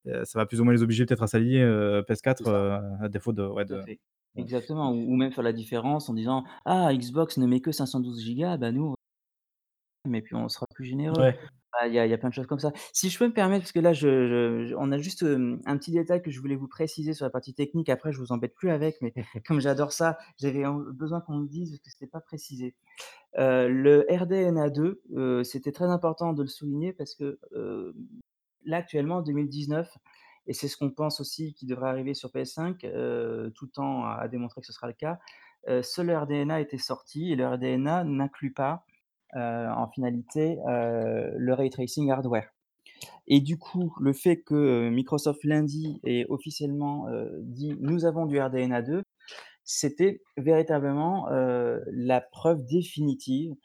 heu, 0.07 0.25
ça 0.25 0.39
va 0.39 0.45
plus 0.45 0.61
ou 0.61 0.65
moins 0.65 0.73
les 0.73 0.83
obliger 0.83 1.05
peut-être 1.05 1.23
à 1.23 1.27
s'aligner, 1.27 1.61
heu, 1.63 2.03
c'est 2.33 2.45
PS4, 2.45 2.47
ça. 2.47 2.67
heu, 2.71 2.71
à 3.01 3.09
défaut 3.09 3.33
de 3.33 3.43
ouais 3.45 3.65
tout 3.65 3.75
à 3.75 3.77
de 3.77 3.79
fait. 3.79 3.99
Exactement, 4.37 4.91
ou 4.93 5.11
ou 5.13 5.15
même 5.17 5.31
faire 5.33 5.43
la 5.43 5.51
différence 5.51 6.07
en 6.09 6.13
disant: 6.13 6.45
«Ah, 6.63 6.93
Xbox 6.95 7.35
ne 7.37 7.45
met 7.45 7.59
que 7.59 7.71
512 7.73 8.21
gigas, 8.23 8.55
bah 8.57 8.71
nous, 8.71 8.93
mais 10.05 10.21
puis 10.21 10.35
on 10.35 10.47
sera 10.49 10.65
plus 10.73 10.85
généreux». 10.85 11.23
ouais. 11.23 11.37
Ah, 11.79 11.87
il 11.87 11.93
y 11.93 11.99
a 11.99 12.05
il 12.07 12.09
y 12.09 12.13
a 12.13 12.17
plein 12.17 12.29
de 12.29 12.33
choses 12.33 12.47
comme 12.47 12.59
ça. 12.59 12.71
Si 12.93 13.09
je 13.09 13.19
peux 13.19 13.27
me 13.27 13.33
permettre, 13.33 13.63
parce 13.63 13.71
que 13.73 13.79
là, 13.79 13.93
je 13.93 14.07
je 14.27 14.67
je 14.69 14.75
on 14.77 14.91
a 14.91 14.97
juste, 14.97 15.21
hem, 15.23 15.61
un 15.65 15.77
petit 15.77 15.91
détail 15.91 16.21
que 16.23 16.31
je 16.31 16.39
voulais 16.39 16.55
vous 16.55 16.67
préciser 16.69 17.13
sur 17.13 17.25
la 17.25 17.29
partie 17.29 17.53
technique, 17.53 17.89
après 17.89 18.11
je 18.13 18.19
vous 18.19 18.31
embête 18.31 18.55
plus 18.55 18.71
avec, 18.71 18.97
mais 19.01 19.13
comme 19.45 19.59
j'adore 19.61 19.91
ça, 19.91 20.17
j'avais 20.39 20.65
en 20.65 20.75
besoin 20.79 21.21
qu'on 21.21 21.35
me 21.39 21.47
dise 21.47 21.71
parce 21.71 21.81
que 21.81 21.89
c'était 21.91 22.07
pas 22.07 22.21
précisé. 22.21 22.75
Heu, 23.39 23.69
le 23.69 24.05
RDNA2, 24.11 25.01
heu, 25.15 25.43
c'était 25.45 25.71
très 25.73 25.87
important 25.87 26.33
de 26.33 26.43
le 26.43 26.49
souligner 26.49 26.93
parce 26.93 27.15
que, 27.15 27.39
heu, 27.53 27.95
là, 28.65 28.77
actuellement, 28.77 29.17
en 29.17 29.21
2019 29.21 29.97
et 30.47 30.53
c'est 30.53 30.67
ce 30.69 30.77
qu'on 30.77 30.91
pense 30.91 31.19
aussi 31.21 31.53
qui 31.53 31.65
devrait 31.67 31.89
arriver 31.89 32.13
sur 32.15 32.31
PS5, 32.31 32.83
heu, 32.85 33.51
tout 33.55 33.65
le 33.65 33.71
temps 33.71 34.05
à 34.05 34.27
démontrer 34.29 34.61
que 34.61 34.67
ce 34.67 34.73
sera 34.73 34.87
le 34.87 34.93
cas, 34.93 35.19
heu, 35.69 35.83
seul 35.83 36.07
le 36.07 36.17
RDNA 36.17 36.61
était 36.61 36.77
sorti 36.79 37.31
et 37.31 37.35
le 37.35 37.47
RDNA 37.47 38.03
n'inclut 38.05 38.53
pas, 38.53 38.85
heu, 39.35 39.39
en 39.39 39.87
finalité, 39.89 40.57
le 40.67 41.53
ray 41.53 41.69
tracing 41.71 42.11
hardware. 42.11 42.49
Et 43.27 43.41
du 43.41 43.57
coup, 43.59 43.93
le 44.01 44.13
fait 44.13 44.41
que, 44.43 44.89
Microsoft 44.89 45.43
lundi 45.45 45.99
ait 46.05 46.25
officiellement, 46.29 47.07
dit: 47.41 47.75
«Nous 47.81 48.05
avons 48.05 48.25
du 48.27 48.39
RDNA2», 48.39 49.03
c'était 49.65 50.21
véritablement, 50.37 51.27
la 51.31 52.21
preuve 52.21 52.65
définitive 52.65 53.55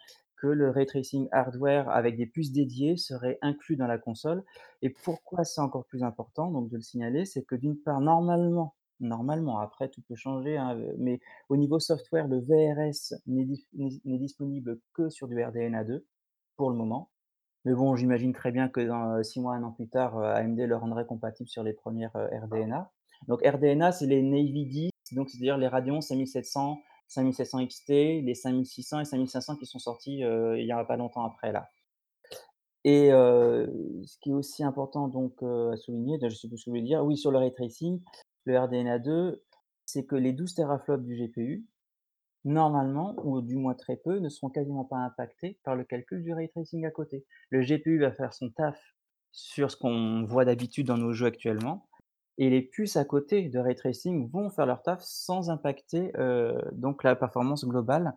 que 0.42 0.48
le 0.48 0.70
ray 0.70 0.86
tracing 0.86 1.28
hardware 1.32 1.88
avec 1.90 2.16
des 2.16 2.26
puces 2.26 2.52
dédiées 2.52 2.96
serait 2.96 3.38
inclus 3.42 3.76
dans 3.76 3.86
la 3.86 3.98
console 3.98 4.44
et 4.82 4.90
pourquoi 4.90 5.44
c'est 5.44 5.60
encore 5.60 5.86
plus 5.86 6.02
important 6.02 6.50
donc 6.50 6.68
de 6.70 6.76
le 6.76 6.82
signaler? 6.82 7.24
C'est 7.24 7.44
que 7.44 7.54
d'une 7.54 7.78
part, 7.78 8.00
normalement 8.00 8.74
Normalement, 9.00 9.58
après 9.58 9.88
tout 9.88 10.00
peut 10.02 10.14
changer, 10.14 10.56
hein, 10.56 10.76
heu, 10.78 10.94
mais 10.96 11.18
au 11.48 11.56
niveau 11.56 11.80
software, 11.80 12.28
le 12.28 12.38
VRS 12.38 13.14
n'est 13.26 14.18
disponible 14.18 14.78
que 14.94 15.08
sur 15.10 15.26
du 15.26 15.42
RDNA 15.42 15.82
2, 15.82 16.06
pour 16.56 16.70
le 16.70 16.76
moment. 16.76 17.10
Mais 17.64 17.74
bon, 17.74 17.96
j'imagine 17.96 18.32
très 18.32 18.52
bien 18.52 18.68
que 18.68 18.80
dans, 18.80 19.18
heu, 19.18 19.22
6 19.22 19.40
mois, 19.40 19.54
1 19.56 19.62
an 19.64 19.72
plus 19.72 19.88
tard, 19.88 20.18
heu, 20.18 20.24
AMD 20.24 20.66
le 20.66 20.76
rendrait 20.76 21.06
compatible 21.06 21.48
sur 21.48 21.62
les 21.62 21.72
premières 21.72 22.12
res 22.14 22.44
RDNA. 22.44 22.90
Donc 23.28 23.42
RDNA, 23.46 23.92
c'est 23.92 24.06
les 24.06 24.22
Navy 24.22 24.66
10, 24.66 24.90
donc 25.12 25.30
c'est-à-dire 25.30 25.58
les 25.58 25.68
Radeon 25.68 26.00
5700, 26.00 26.78
5700 27.12 27.66
XT, 27.66 28.22
les 28.22 28.34
5600 28.34 29.00
et 29.00 29.04
5500 29.04 29.56
qui 29.56 29.66
sont 29.66 29.78
sortis, 29.78 30.24
heu, 30.24 30.58
il 30.58 30.66
y 30.66 30.72
a 30.72 30.84
pas 30.84 30.96
longtemps 30.96 31.24
après 31.24 31.52
là. 31.52 31.70
Et 32.84 33.12
heu, 33.12 33.68
ce 34.04 34.18
qui 34.18 34.30
est 34.30 34.34
aussi 34.34 34.64
important 34.64 35.08
donc, 35.08 35.42
heu, 35.42 35.70
à 35.72 35.76
souligner, 35.76 36.18
je 36.22 36.34
sais 36.34 36.48
plus 36.48 36.58
ce 36.58 36.64
que 36.64 36.66
je 36.66 36.70
voulais 36.70 36.82
dire, 36.82 37.04
oui 37.04 37.16
sur 37.16 37.30
le 37.30 37.38
ray 37.38 37.52
tracing, 37.52 38.00
le 38.44 38.58
RDNA 38.58 38.98
2, 38.98 39.44
c'est 39.86 40.04
que 40.04 40.16
les 40.16 40.32
12 40.32 40.54
teraflops 40.54 41.04
du 41.04 41.16
GPU, 41.16 41.66
normalement 42.44 43.14
ou 43.24 43.40
du 43.40 43.56
moins 43.56 43.74
très 43.74 43.96
peu, 43.96 44.18
ne 44.18 44.28
seront 44.28 44.50
quasiment 44.50 44.84
pas 44.84 44.96
impactés 44.96 45.58
par 45.64 45.76
le 45.76 45.84
calcul 45.84 46.22
du 46.22 46.32
ray 46.32 46.48
tracing 46.48 46.84
à 46.86 46.90
côté. 46.90 47.24
Le 47.50 47.62
GPU 47.62 48.00
va 48.00 48.10
faire 48.12 48.34
son 48.34 48.50
taf 48.50 48.78
sur 49.30 49.70
ce 49.70 49.76
qu'on 49.76 50.24
voit 50.24 50.44
d'habitude 50.44 50.86
dans 50.86 50.98
nos 50.98 51.12
jeux 51.12 51.26
actuellement 51.26 51.86
et 52.46 52.50
les 52.50 52.62
puces 52.62 52.96
à 52.96 53.04
côté 53.04 53.48
de 53.48 53.58
ray 53.58 53.74
tracing 53.76 54.30
vont 54.30 54.50
faire 54.50 54.66
leur 54.66 54.82
taf 54.82 55.02
sans 55.02 55.50
impacter, 55.50 56.12
heu, 56.18 56.60
donc 56.72 57.04
la 57.04 57.16
performance 57.16 57.64
globale, 57.66 58.16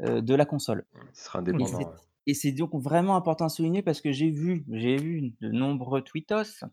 heu, 0.00 0.22
de 0.22 0.34
la 0.36 0.46
console. 0.46 0.86
Ce 1.14 1.24
sera 1.24 1.38
Et 1.58 1.66
indépendant, 1.68 1.68
c'est 1.68 1.90
ouais. 1.90 1.98
et 2.26 2.34
c'est 2.34 2.52
donc 2.52 2.74
vraiment 2.74 3.16
important 3.16 3.46
à 3.46 3.48
souligner 3.50 3.82
parce 3.82 4.00
que 4.00 4.12
j'ai 4.12 4.30
vu 4.30 4.64
j'ai 4.70 4.98
vu 4.98 5.34
de 5.40 5.50
nombreux 5.50 6.02
tweetos 6.02 6.64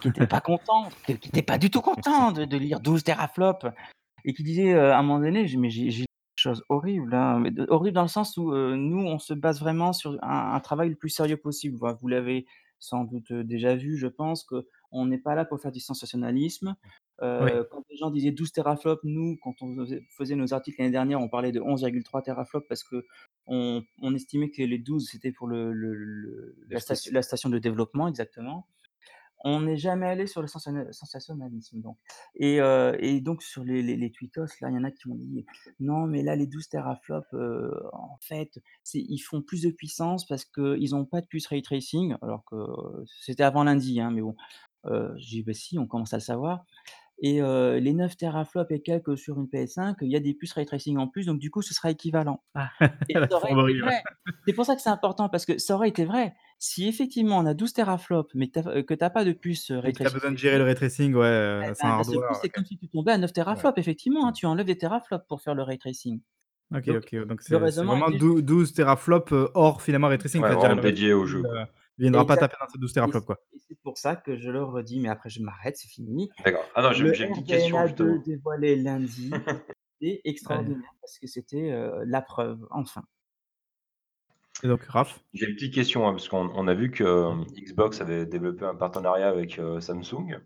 qui 0.00 0.08
étaient 0.08 0.22
pas 0.22 0.40
contents, 0.40 0.92
qui 1.06 1.18
qui 1.18 1.28
étaient 1.28 1.42
pas 1.42 1.58
du 1.58 1.70
tout 1.70 1.80
contents 1.82 2.32
de 2.32 2.44
de 2.44 2.56
lire 2.56 2.80
12 2.80 3.04
teraflops 3.04 3.66
et 4.24 4.34
qui 4.34 4.42
disaient, 4.44 4.74
heu, 4.74 4.92
à 4.92 4.98
un 4.98 5.02
moment 5.02 5.20
donné, 5.20 5.46
j'ai 5.48 5.58
mais 5.58 5.70
j'ai 5.70 6.06
chose 6.36 6.64
horrible, 6.70 7.14
hein, 7.14 7.40
mais 7.40 7.52
horrible 7.70 7.94
dans 7.96 8.02
le 8.02 8.08
sens 8.08 8.36
où, 8.38 8.52
nous, 8.54 9.00
on 9.06 9.18
se 9.18 9.34
base 9.34 9.60
vraiment 9.60 9.92
sur 9.92 10.12
un 10.24 10.54
un 10.54 10.60
travail 10.60 10.90
le 10.90 10.96
plus 10.96 11.10
sérieux 11.10 11.36
possible. 11.38 11.78
Vous 12.00 12.08
l'avez 12.08 12.46
sans 12.80 13.04
doute, 13.04 13.32
déjà 13.32 13.76
vu, 13.76 13.96
je 13.98 14.08
pense 14.08 14.44
qu'on 14.96 15.06
n'est 15.06 15.18
pas 15.18 15.34
là 15.34 15.44
pour 15.44 15.60
faire 15.60 15.72
du 15.72 15.80
sensationnalisme. 15.80 16.76
Oui. 17.38 17.50
Heu, 17.54 17.66
quand 17.70 17.84
les 17.90 17.96
gens 17.96 18.10
disaient 18.10 18.30
12 18.32 18.52
teraflops, 18.52 19.02
nous, 19.04 19.36
quand 19.42 19.54
on 19.62 19.74
faisait 20.16 20.36
nos 20.36 20.52
articles 20.54 20.80
l'année 20.80 20.92
dernière, 20.92 21.20
on 21.20 21.28
parlait 21.28 21.52
de 21.52 21.60
11,3 21.60 22.22
teraflops 22.22 22.66
parce 22.68 22.84
qu'on 22.84 23.82
on 24.02 24.14
estimait 24.14 24.50
que 24.50 24.62
les 24.62 24.78
12 24.78 25.08
c'était 25.10 25.32
pour 25.32 25.46
le 25.48 25.72
le 25.72 25.94
le 25.94 26.56
la 26.70 26.80
station 26.80 27.10
F6. 27.10 27.14
la 27.14 27.22
station 27.22 27.48
de 27.50 27.58
développement 27.58 28.08
exactement. 28.08 28.68
On 29.44 29.60
n'est 29.60 29.76
jamais 29.76 30.06
allé 30.06 30.26
sur 30.26 30.40
le 30.42 30.48
sensationna 30.48 30.92
sensationnalisme 30.92 31.80
donc 31.82 31.98
et 32.34 32.60
heu 32.60 32.96
et 32.98 33.20
donc 33.20 33.42
sur 33.42 33.64
les 33.64 33.82
les 33.82 33.96
les 33.96 34.10
tweetos 34.10 34.46
là, 34.62 34.70
il 34.70 34.74
y 34.74 34.78
en 34.78 34.84
a 34.84 34.90
qui 34.90 35.08
m'ont 35.08 35.14
dit: 35.16 35.44
«Non 35.78 36.06
mais 36.06 36.22
là 36.22 36.36
les 36.36 36.46
12 36.46 36.68
teraflops, 36.70 37.32
heu, 37.34 37.70
en 37.92 38.16
fait, 38.22 38.60
ils 38.94 39.18
font 39.18 39.42
plus 39.42 39.62
de 39.62 39.70
puissance 39.70 40.26
parce 40.26 40.44
qu'ils 40.46 40.94
ont 40.94 41.04
pas 41.04 41.20
de 41.20 41.26
puce 41.26 41.46
ray 41.48 41.62
tracing», 41.62 42.16
alors 42.22 42.44
que 42.46 42.56
c'était 43.20 43.42
avant 43.44 43.64
lundi, 43.64 44.00
hein, 44.00 44.10
mais 44.10 44.22
bon, 44.22 44.36
heu, 44.88 45.12
j'ai 45.18 45.38
dit: 45.38 45.42
«Bah 45.44 45.52
si, 45.54 45.78
on 45.78 45.86
commence 45.86 46.14
à 46.14 46.18
le 46.18 46.22
savoir 46.22 46.64
et 47.22 47.40
les 47.80 47.94
9 47.94 48.16
teraflops 48.18 48.70
et 48.72 48.82
quelques 48.82 49.18
sur 49.18 49.38
une 49.40 49.48
PS5, 49.48 49.98
il 50.02 50.10
y 50.12 50.16
a 50.16 50.20
des 50.20 50.34
puces 50.34 50.52
ray 50.54 50.66
tracing 50.66 50.98
en 50.98 51.08
plus, 51.08 51.26
donc 51.26 51.38
du 51.40 51.50
coup, 51.50 51.62
ce 51.62 51.74
sera 51.74 51.90
équivalent» 51.92 52.42
et 53.08 53.14
La 53.20 53.28
ça 53.30 53.36
aurait 53.38 53.54
été 53.54 53.62
fourberie, 53.62 53.82
ouais. 53.82 53.92
vrai! 53.92 54.04
C'est 54.46 54.54
pour 54.54 54.66
ça 54.66 54.76
que 54.76 54.82
c'est 54.82 54.90
important 54.90 55.28
parce 55.30 55.46
que 55.46 55.58
ça 55.58 55.74
aurait 55.76 55.88
été 55.90 56.04
vrai. 56.06 56.34
Si 56.60 56.88
effectivement 56.88 57.38
on 57.38 57.46
a 57.46 57.54
12 57.54 57.72
teraflops, 57.74 58.34
mais 58.36 58.48
que 58.50 58.60
tu 58.60 58.68
as 58.68 58.82
que 58.84 58.94
tu 58.94 59.04
as 59.04 59.10
pas 59.10 59.24
de 59.26 59.32
puce, 59.32 59.70
Et 59.84 59.92
ray 59.92 59.94
tu 59.94 60.06
as 60.06 60.10
tracing 60.10 60.10
besoin 60.10 60.32
de 60.32 60.36
gérer 60.38 60.58
le 60.58 60.64
ray 60.64 60.74
tracing, 60.74 61.14
ouais, 61.14 61.60
ben, 61.60 61.74
d'un 61.94 62.04
seul 62.04 62.20
coup, 62.26 62.34
hardware, 62.34 62.34
c'est 62.34 62.50
OK. 62.50 62.50
comme 62.50 62.64
si 62.66 62.76
tu 62.78 62.88
tombais 62.88 63.12
à 63.12 63.18
9 63.18 63.32
Ouais. 63.52 63.64
teraflops 63.64 63.78
effectivement, 63.78 64.26
hein, 64.26 64.32
Mmh. 64.32 64.32
tu 64.32 64.46
enlèves 64.46 64.66
des 64.66 64.76
teraflops 64.78 65.26
pour 65.28 65.40
faire 65.42 65.54
le 65.54 65.62
ray 65.62 65.78
tracing. 65.78 66.20
OK, 66.74 66.88
Donc 66.88 66.98
OK, 66.98 67.14
donc 67.26 67.42
le 67.48 67.58
c'est 67.58 67.70
c'est 67.70 67.84
raisonnement 67.86 67.96
vraiment 67.96 68.10
était 68.10 68.10
dou 68.10 68.42
12 68.42 68.72
teraflops, 68.72 69.32
hors 69.54 69.80
finalement 69.82 70.08
ray 70.08 70.18
tracing, 70.18 70.42
Ouais, 70.42 70.56
vraiment 70.56 70.74
le 70.74 70.82
ray 70.82 70.92
dédié 70.92 71.12
au 71.14 71.26
tracing, 71.26 71.26
jeu, 71.26 71.44
quoi. 71.44 71.68
Heu, 71.98 72.02
viendra 72.02 72.26
pas 72.26 72.36
taper 72.36 72.56
dans 72.60 72.68
ces 72.68 72.78
12 72.78 72.90
et 72.90 72.94
teraflops, 72.94 73.20
c'est 73.20 73.26
quoi. 73.26 73.38
et 73.52 73.58
c'est 73.68 73.78
pour 73.82 73.98
ça 73.98 74.16
que 74.16 74.36
je 74.36 74.50
le 74.50 74.62
redis, 74.62 75.00
mais 75.00 75.08
après 75.08 75.30
je 75.30 75.40
m'arrête, 75.42 75.76
c'est 75.76 75.88
fini. 75.88 76.30
D'accord. 76.44 76.64
Ah 76.74 76.82
non, 76.82 76.92
j'ai 76.92 77.04
Le 77.04 77.12
une 77.14 77.32
petite 77.32 77.46
question 77.48 77.78
2 77.84 77.88
justement. 77.88 78.22
dévoilé 78.26 78.76
lundi, 78.76 79.30
c'est 80.00 80.06
Ouais. 80.06 80.20
extraordinaire 80.24 80.92
parce 81.00 81.18
que 81.18 81.26
c'était, 81.26 81.70
heu, 81.72 82.02
la 82.04 82.22
preuve, 82.22 82.66
enfin. 82.70 83.02
Et 84.62 84.68
donc 84.68 84.82
Raph? 84.84 85.20
J'ai 85.34 85.46
une 85.46 85.54
petite 85.54 85.74
question, 85.74 86.08
hein, 86.08 86.12
parce 86.12 86.28
qu'on 86.28 86.48
on 86.54 86.66
a 86.66 86.74
vu 86.74 86.90
que, 86.90 87.04
hem, 87.04 87.44
Xbox 87.56 88.00
avait 88.00 88.24
développé 88.26 88.64
un 88.64 88.74
partenariat 88.74 89.28
avec, 89.28 89.58
heu, 89.58 89.80
Samsung. 89.80 90.40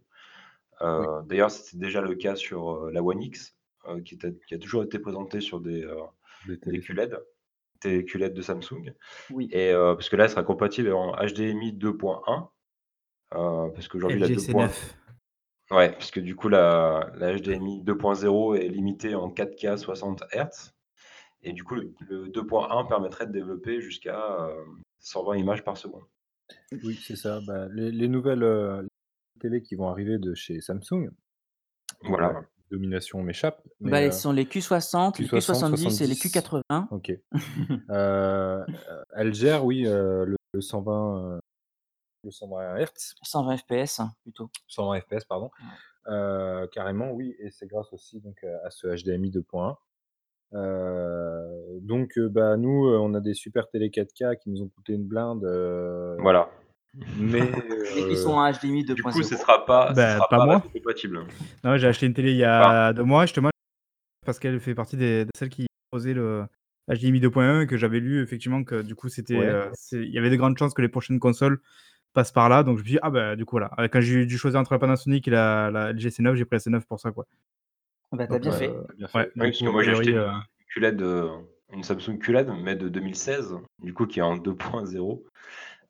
Oui. 0.83 1.07
D'ailleurs, 1.27 1.51
c'était 1.51 1.77
déjà 1.77 2.01
le 2.01 2.15
cas 2.15 2.37
sur, 2.37 2.91
la 2.91 3.03
One 3.03 3.23
X, 3.23 3.55
qui 4.05 4.15
était 4.15 4.35
qui 4.49 4.55
a 4.55 4.59
toujours 4.59 4.83
été 4.83 4.99
présentée 4.99 5.41
sur 5.41 5.61
des, 5.61 5.87
Des 6.47 6.57
des. 6.57 6.81
QLED, 6.81 7.19
télé 7.81 8.05
QLED 8.05 8.35
de 8.35 8.43
Samsung 8.43 8.94
Oui. 9.31 9.51
et 9.51 9.73
heu, 9.73 9.94
parce 9.97 10.09
que 10.11 10.16
là, 10.16 10.24
elle 10.24 10.31
sera 10.31 10.44
compatible 10.44 10.93
en 10.94 11.12
HDMI 11.16 11.74
2.1, 11.74 12.51
heu, 13.35 13.73
parce 13.74 13.89
qu'aujourd'hui 13.89 14.20
la 14.20 14.28
2 14.31 14.47
point 14.47 14.73
LGC9. 14.73 14.97
ouais, 15.70 15.93
parce 15.93 16.11
que 16.11 16.20
du 16.20 16.36
coup 16.36 16.48
la 16.48 17.11
la 17.16 17.35
HDMI 17.39 17.82
2.0 17.85 18.55
est 18.57 18.69
limitée 18.69 19.15
en 19.15 19.31
4K 19.31 19.77
60 19.78 20.24
hertz 20.32 20.74
et 21.43 21.52
du 21.55 21.65
coup 21.65 21.77
le 21.77 21.94
le 22.09 22.28
2.1 22.28 22.86
permettrait 22.86 23.27
de 23.28 23.32
développer 23.32 23.81
jusqu'à, 23.82 24.39
hem, 24.51 24.82
120 25.01 25.36
images 25.39 25.65
par 25.65 25.77
seconde. 25.78 26.05
Oui, 26.82 26.98
c'est 27.01 27.15
ça. 27.16 27.40
Bah, 27.40 27.69
les 27.70 27.93
les 27.93 28.09
nouvelles, 28.09 28.43
heu, 28.43 28.89
télés 29.40 29.62
qui 29.62 29.77
vont 29.77 29.89
arriver 29.89 30.19
de 30.19 30.35
chez 30.35 30.61
Samsung, 30.61 31.11
Voilà. 32.02 32.50
Domination 32.71 33.23
m'échappe, 33.23 33.63
mais 33.81 33.91
Bah, 33.91 34.13
ce 34.13 34.21
sont 34.23 34.33
les 34.33 34.45
Q60, 34.45 35.21
les 35.21 35.27
Q60, 35.29 35.75
Q70 35.75 36.03
et 36.03 36.07
les 36.07 36.15
70, 36.15 36.63
Q80. 36.71 36.89
OK. 36.91 37.11
Heu, 37.11 38.65
elles 39.17 39.35
gèrent, 39.35 39.65
oui, 39.65 39.87
heu, 39.87 40.25
le 40.25 40.37
le 40.53 40.61
120, 40.61 41.35
heu, 41.37 41.41
le 42.25 42.31
120 42.31 42.77
hertz. 42.77 43.15
120 43.23 43.57
FPS 43.57 44.01
plutôt. 44.23 44.51
120 44.67 45.01
FPS, 45.01 45.25
pardon. 45.25 45.51
Carrément, 46.73 47.13
oui 47.13 47.37
et 47.39 47.51
c'est 47.51 47.67
grâce 47.67 47.93
aussi 47.93 48.21
donc 48.21 48.43
à 48.65 48.71
ce 48.71 48.87
HDMI 48.89 49.31
2.1. 49.31 49.77
Heu, 50.53 51.79
donc 51.83 52.19
bah, 52.19 52.57
nous, 52.57 52.89
on 52.89 53.15
a 53.15 53.21
des 53.21 53.35
super 53.35 53.69
télé 53.69 53.91
4K 53.91 54.37
qui 54.39 54.51
nous 54.51 54.63
ont 54.63 54.69
coûté 54.69 54.95
une 54.95 55.05
blinde, 55.07 55.45
Voilà. 56.19 56.51
Mais 56.95 57.41
heu 58.11 58.17
sont 58.17 58.33
en 58.33 58.51
HDMI 58.53 58.85
Du 58.85 59.03
coup, 59.03 59.23
ce 59.23 59.35
2.0. 59.35 59.39
sera 59.41 59.65
pas 59.65 59.89
ce 59.91 59.95
Bah, 59.95 60.15
sera 60.15 60.29
pas 60.29 60.39
pas 60.39 60.45
moi. 60.45 60.55
rétrocompatible. 60.57 61.25
Non, 61.65 61.77
j'ai 61.77 61.87
acheté 61.87 62.07
une 62.07 62.15
télé 62.15 62.33
il 62.33 62.37
y 62.39 62.45
a 62.45 62.93
2 62.93 63.03
mois 63.05 63.27
justement 63.27 63.51
parce 64.27 64.39
qu'elle 64.39 64.61
fait 64.61 64.75
partie 64.75 64.97
des 64.97 65.25
de 65.25 65.31
celles 65.37 65.49
qui 65.49 65.67
proposaient 65.91 66.15
le 66.15 66.45
HDMI 66.91 67.21
2.1 67.21 67.62
et 67.62 67.67
que 67.67 67.77
j'avais 67.77 68.01
lu 68.01 68.23
effectivement 68.23 68.65
que 68.65 68.83
du 68.83 68.95
coup 68.95 69.09
c'était, 69.09 69.37
Ouais. 69.37 69.71
c'est 69.75 70.03
il 70.03 70.11
y 70.12 70.19
avait 70.19 70.31
de 70.31 70.37
grandes 70.37 70.59
chances 70.59 70.75
que 70.75 70.83
les 70.83 70.89
prochaines 70.89 71.19
consoles 71.21 71.61
passent 72.12 72.33
par 72.33 72.49
là, 72.49 72.65
donc 72.65 72.77
je 72.79 72.83
me 72.83 72.87
suis 72.87 72.95
dit: 72.95 72.99
«Ah 73.03 73.11
bah, 73.11 73.37
du 73.37 73.45
coup 73.45 73.53
voilà». 73.57 73.71
Heu, 73.79 73.87
quand 73.89 74.01
j'ai 74.01 74.27
dû 74.27 74.37
choisir 74.37 74.59
entre 74.59 74.73
la 74.73 74.81
Panasonic 74.81 75.29
et 75.29 75.31
la 75.31 75.71
la 75.71 75.91
LG 75.93 76.09
C9, 76.09 76.35
j'ai 76.35 76.45
pris 76.45 76.57
la 76.57 76.59
C9 76.79 76.85
pour 76.87 76.99
ça, 76.99 77.12
quoi. 77.12 77.27
Bah, 78.12 78.27
tu 78.27 78.35
as 78.35 78.39
Donc 78.39 78.43
bien 78.43 78.51
Ouais, 78.51 78.59
fait. 78.59 78.69
ouais. 78.69 78.79
Oui, 79.15 79.31
parce 79.37 79.59
que 79.61 79.69
moi 79.69 79.83
j'ai 79.85 79.93
acheté 79.93 80.11
une, 80.11 80.43
QLED, 80.75 81.03
une 81.73 81.83
Samsung 81.85 82.19
QLED, 82.19 82.51
mais 82.62 82.75
de 82.75 82.89
2016, 82.89 83.55
du 83.83 83.95
coup 83.95 84.07
qui 84.07 84.19
est 84.19 84.23
en 84.23 84.37
2.0. 84.37 85.23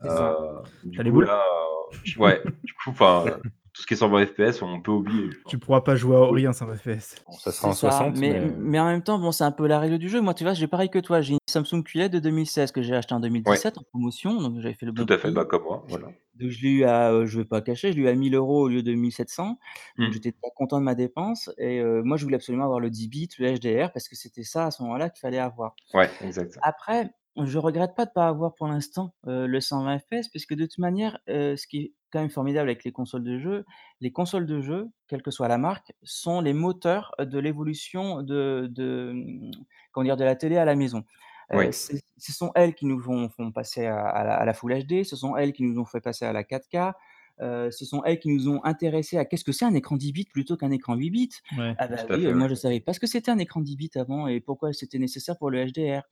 Ça. 0.08 0.62
du 0.82 0.96
Tu 0.96 1.00
as 1.00 1.04
les 1.04 1.10
coup 1.10 1.12
boules? 1.12 1.26
là, 1.26 1.42
heu, 1.44 1.96
j 2.04 2.18
ouais, 2.18 2.40
du 2.64 2.72
coup, 2.74 2.90
enfin, 2.90 3.40
tout 3.72 3.82
ce 3.82 3.86
qui 3.86 3.94
est 3.94 3.96
120 3.98 4.26
FPS, 4.26 4.62
on 4.62 4.80
peut 4.80 4.90
oublier, 4.92 5.30
Tu 5.46 5.58
pourras 5.58 5.80
pas 5.82 5.96
jouer 5.96 6.16
à 6.16 6.20
Ori 6.20 6.46
en 6.48 6.52
120 6.52 6.76
FPS. 6.76 7.16
Bon, 7.26 7.38
ça 7.38 7.52
sera 7.52 7.68
en 7.68 7.74
ça, 7.74 7.74
60 7.74 8.14
mais 8.14 8.40
mais 8.40 8.40
mais 8.40 8.80
en 8.80 8.86
même 8.86 9.02
temps, 9.02 9.18
bon, 9.18 9.30
c'est 9.32 9.44
un 9.44 9.52
peu 9.52 9.66
la 9.66 9.78
règle 9.78 9.98
du 9.98 10.08
jeu. 10.08 10.20
Moi, 10.20 10.34
tu 10.34 10.44
vois, 10.44 10.54
j'ai 10.54 10.66
pareil 10.66 10.88
que 10.90 10.98
toi, 10.98 11.20
j'ai 11.20 11.34
une 11.34 11.38
Samsung 11.48 11.82
QLED 11.84 12.12
de 12.12 12.18
2016 12.18 12.72
que 12.72 12.82
j'ai 12.82 12.94
acheté 12.94 13.14
en 13.14 13.20
Ouais. 13.46 13.60
2017 13.60 13.78
en 13.78 13.82
promotion, 13.82 14.40
donc 14.40 14.58
j'avais 14.60 14.74
fait 14.74 14.86
le 14.86 14.92
Tout 14.94 15.06
à 15.08 15.18
fait, 15.18 15.32
bah, 15.32 15.44
comme 15.46 15.64
moi, 15.64 15.84
voilà. 15.88 16.12
Donc 16.34 16.50
je 16.50 16.62
l'ai 16.62 16.70
eu 16.70 16.84
à, 16.84 17.12
heu, 17.12 17.26
je 17.26 17.38
vais 17.38 17.44
pas 17.44 17.60
cacher, 17.60 17.92
je 17.92 17.96
l'ai 17.96 18.02
eu 18.04 18.08
à 18.08 18.14
1000 18.14 18.60
€ 18.60 18.62
au 18.64 18.68
lieu 18.68 18.82
de 18.82 18.92
1700, 18.94 19.58
donc 20.00 20.12
Mmh. 20.12 20.12
j'étais 20.12 20.32
pas 20.32 20.48
content 20.56 20.78
de 20.78 20.84
ma 20.84 20.94
dépense 20.94 21.50
et 21.58 21.80
heu, 21.80 22.02
moi 22.02 22.16
je 22.16 22.24
voulais 22.24 22.36
absolument 22.36 22.64
avoir 22.64 22.80
le 22.80 22.88
10 22.90 23.08
bits, 23.08 23.28
le 23.38 23.52
HDR 23.56 23.92
parce 23.92 24.08
que 24.08 24.16
c'était 24.16 24.44
ça 24.44 24.66
à 24.66 24.70
ce 24.70 24.82
moment-là 24.82 25.10
qu'il 25.10 25.20
fallait 25.20 25.38
avoir. 25.38 25.74
Ouais, 25.94 26.10
exact. 26.20 26.58
Après, 26.62 27.10
je 27.46 27.58
regrette 27.58 27.94
pas 27.96 28.06
de 28.06 28.10
pas 28.12 28.28
avoir 28.28 28.54
pour 28.54 28.66
l'instant, 28.68 29.14
heu, 29.26 29.46
le 29.46 29.60
120 29.60 29.98
FPS 29.98 30.28
puisque 30.28 30.54
de 30.54 30.64
toute 30.66 30.78
manière, 30.78 31.18
heu, 31.28 31.56
ce 31.56 31.66
qui 31.66 31.78
est 31.78 31.92
quand 32.12 32.20
même 32.20 32.30
formidable 32.30 32.68
avec 32.68 32.84
les 32.84 32.92
consoles 32.92 33.22
de 33.24 33.38
jeux, 33.38 33.64
les 34.00 34.12
consoles 34.12 34.46
de 34.46 34.60
jeux, 34.60 34.88
quelle 35.08 35.22
que 35.22 35.30
soit 35.30 35.48
la 35.48 35.58
marque, 35.58 35.92
sont 36.02 36.40
les 36.40 36.52
moteurs 36.52 37.14
de 37.18 37.38
l'évolution 37.38 38.22
de 38.22 38.68
de, 38.70 39.12
mmh, 39.14 39.50
comment 39.92 40.04
dire? 40.04 40.16
De 40.16 40.24
la 40.24 40.36
télé 40.36 40.56
à 40.56 40.64
la 40.64 40.76
maison. 40.76 41.04
Heu, 41.52 41.70
Oui. 41.70 41.70
c'est 41.72 42.00
ce 42.18 42.32
sont 42.32 42.52
elles 42.54 42.74
qui 42.74 42.86
nous 42.86 43.00
font 43.00 43.28
font 43.30 43.52
passer 43.52 43.86
à 43.86 44.00
à 44.08 44.24
la 44.24 44.34
à 44.36 44.44
la 44.44 44.54
Full 44.54 44.72
HD, 44.84 45.04
ce 45.04 45.16
sont 45.16 45.36
elles 45.36 45.52
qui 45.52 45.62
nous 45.64 45.78
ont 45.80 45.84
fait 45.86 46.00
passer 46.00 46.24
à 46.26 46.32
la 46.32 46.44
4K, 46.44 46.94
ce 47.40 47.84
sont 47.84 48.02
elles 48.04 48.18
qui 48.18 48.28
nous 48.28 48.48
ont 48.48 48.62
intéressés 48.64 49.16
à 49.18 49.24
qu'est-ce 49.24 49.44
que 49.44 49.52
c'est 49.52 49.64
un 49.64 49.74
écran 49.74 49.96
10 49.96 50.12
bits 50.12 50.26
plutôt 50.32 50.56
qu'un 50.56 50.70
écran 50.70 50.94
8 50.94 51.10
bits? 51.10 51.30
Ouais. 51.52 51.76
Ah 51.76 51.88
bah 51.88 51.96
Tout 51.96 52.12
à 52.12 52.18
oui, 52.18 52.26
fait, 52.26 52.30
heu, 52.30 52.34
ouais. 52.34 52.34
moi 52.34 52.48
je 52.48 52.54
savais 52.54 52.80
pas 52.80 52.92
ce 52.92 53.00
que 53.00 53.06
c'était 53.06 53.30
un 53.30 53.38
écran 53.38 53.60
10 53.60 53.76
bits 53.76 53.90
avant 53.96 54.26
et 54.26 54.40
pourquoi 54.40 54.72
c'était 54.72 54.98
nécessaire 54.98 55.38
pour 55.38 55.50
le 55.50 55.64
HDR. 55.64 56.02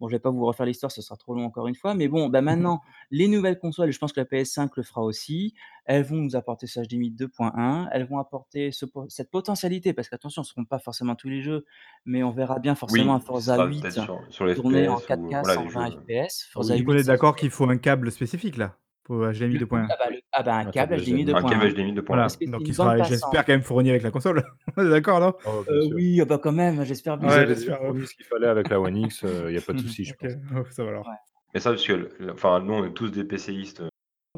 Bon, 0.00 0.08
je 0.08 0.16
vais 0.16 0.20
pas 0.20 0.30
vous 0.30 0.44
refaire 0.44 0.66
l'histoire, 0.66 0.90
ce 0.90 1.00
sera 1.02 1.16
trop 1.16 1.34
long 1.34 1.44
encore 1.44 1.68
une 1.68 1.74
fois, 1.76 1.94
mais 1.94 2.08
bon, 2.08 2.28
bah, 2.28 2.40
maintenant, 2.42 2.80
les 3.10 3.28
nouvelles 3.28 3.58
consoles 3.58 3.88
et 3.90 3.92
je 3.92 3.98
pense 3.98 4.12
que 4.12 4.20
la 4.20 4.26
PS5 4.26 4.72
le 4.76 4.82
fera 4.82 5.02
aussi, 5.02 5.54
elles 5.84 6.02
vont 6.02 6.16
nous 6.16 6.34
apporter 6.34 6.66
ce 6.66 6.80
HDMI 6.80 7.10
2.1, 7.12 7.88
elles 7.92 8.04
vont 8.06 8.18
apporter 8.18 8.72
ce 8.72 8.84
po 8.86 9.06
cette 9.08 9.30
potentialité 9.30 9.92
parce 9.92 10.08
qu'attention, 10.08 10.42
ce 10.42 10.50
seront 10.52 10.64
pas 10.64 10.78
forcément 10.80 11.14
tous 11.14 11.28
les 11.28 11.42
jeux, 11.42 11.64
mais 12.04 12.22
on 12.24 12.30
verra 12.32 12.58
bien 12.58 12.74
forcément 12.74 13.14
un 13.14 13.20
Oui, 13.20 13.34
ce 13.34 13.38
Forza 13.38 13.58
sera 13.58 13.66
8 13.66 13.90
peut-être 13.90 13.92
sur 13.92 14.24
sur 14.30 14.44
les 14.46 14.54
en 14.88 15.00
FPS 15.00 15.06
ou 15.06 15.06
4K 15.06 15.42
voilà, 15.42 15.56
les 15.56 15.68
120 15.68 15.90
jeux. 15.90 15.90
FPS, 15.90 16.44
Ah 16.56 16.62
Forza 16.62 16.76
oui, 16.76 16.82
8 16.82 16.88
on 16.88 16.94
est 16.96 17.04
ça 17.04 17.04
d'accord 17.04 17.36
qu'il 17.36 17.50
faut 17.50 17.68
un 17.70 17.78
câble 17.78 18.12
spécifique 18.12 18.56
là, 18.58 18.78
pour 19.04 19.24
HDMI 19.32 19.56
Le 19.56 19.58
2.1. 19.58 19.90
ah 19.90 19.96
bah 19.98 20.10
le 20.10 20.20
ah 20.32 20.42
bah 20.42 20.56
un 20.56 20.64
Un 20.64 20.72
câble 20.72 20.94
câble 20.94 20.96
HDMI 20.96 21.24
HDMI. 21.24 21.26
Un 21.32 21.44
câble 21.44 21.68
2.1 21.68 21.74
HDMI 21.74 21.92
2.1. 21.94 22.04
Voilà, 22.08 22.22
parce 22.22 22.36
que 22.36 22.44
c'est 22.46 22.62
donc 22.62 22.62
une 22.62 22.70
il 22.70 22.74
bande 22.74 22.96
sera, 22.96 22.96
passante. 22.96 23.38
j'espère 23.38 23.44
quand 23.44 23.52
même 23.52 23.62
fourni 23.62 23.90
avec 23.90 24.02
la 24.02 24.10
console. 24.12 24.44
On 24.76 24.86
est 24.86 24.90
d'accord, 24.90 25.20
non? 25.20 25.34
Oh, 25.44 25.64
bien 25.68 25.80
sûr. 25.80 25.96
oui, 25.96 26.20
ah 26.20 26.24
bah, 26.24 26.38
quand 26.38 26.52
même, 26.52 26.84
j'espère 26.84 27.18
Ils 27.20 27.26
bien. 27.26 27.40
Ouais, 27.40 27.46
avaient 27.46 27.46
j'espère, 27.46 27.82
ouais. 27.82 27.92
fourni 27.92 28.06
ce 28.06 28.14
qu'il 28.14 28.24
fallait 28.26 28.46
avec 28.48 28.68
la 28.68 28.80
One 28.80 28.96
X, 28.96 29.22
il 29.22 29.52
y 29.54 29.56
a 29.56 29.62
pas 29.62 29.74
de 29.74 29.78
souci, 29.80 30.04
je 30.04 30.14
OK, 30.14 30.26
pense. 30.26 30.38
oh, 30.54 30.64
ça 30.70 30.84
va 30.84 30.90
alors. 30.90 31.06
Ouais. 31.06 31.16
Mais 31.54 31.60
ça, 31.60 31.70
parce 31.70 31.86
que 31.86 31.92
le 31.92 32.16
le 32.18 32.32
enfin, 32.32 32.60
nous, 32.60 32.74
on 32.74 32.84
est 32.84 32.92
tous 32.94 33.10
des 33.10 33.24
PCistes, 33.24 33.80
heu, 33.82 33.88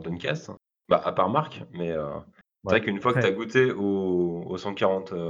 Dreamcast, 0.03 0.51
bah, 0.89 1.01
à 1.05 1.13
part 1.13 1.31
Marc, 1.31 1.63
mais 1.73 1.93
heu, 1.93 2.07
c'est 2.67 2.71
Ouais. 2.71 2.77
vrai 2.77 2.83
qu'une 2.85 3.01
fois 3.01 3.15
que 3.15 3.21
tu 3.21 3.27
Ouais. 3.27 3.29
as 3.29 3.33
goûté 3.33 3.73
au 3.73 4.43
au 4.47 4.57
140, 4.59 5.13
heu, 5.13 5.29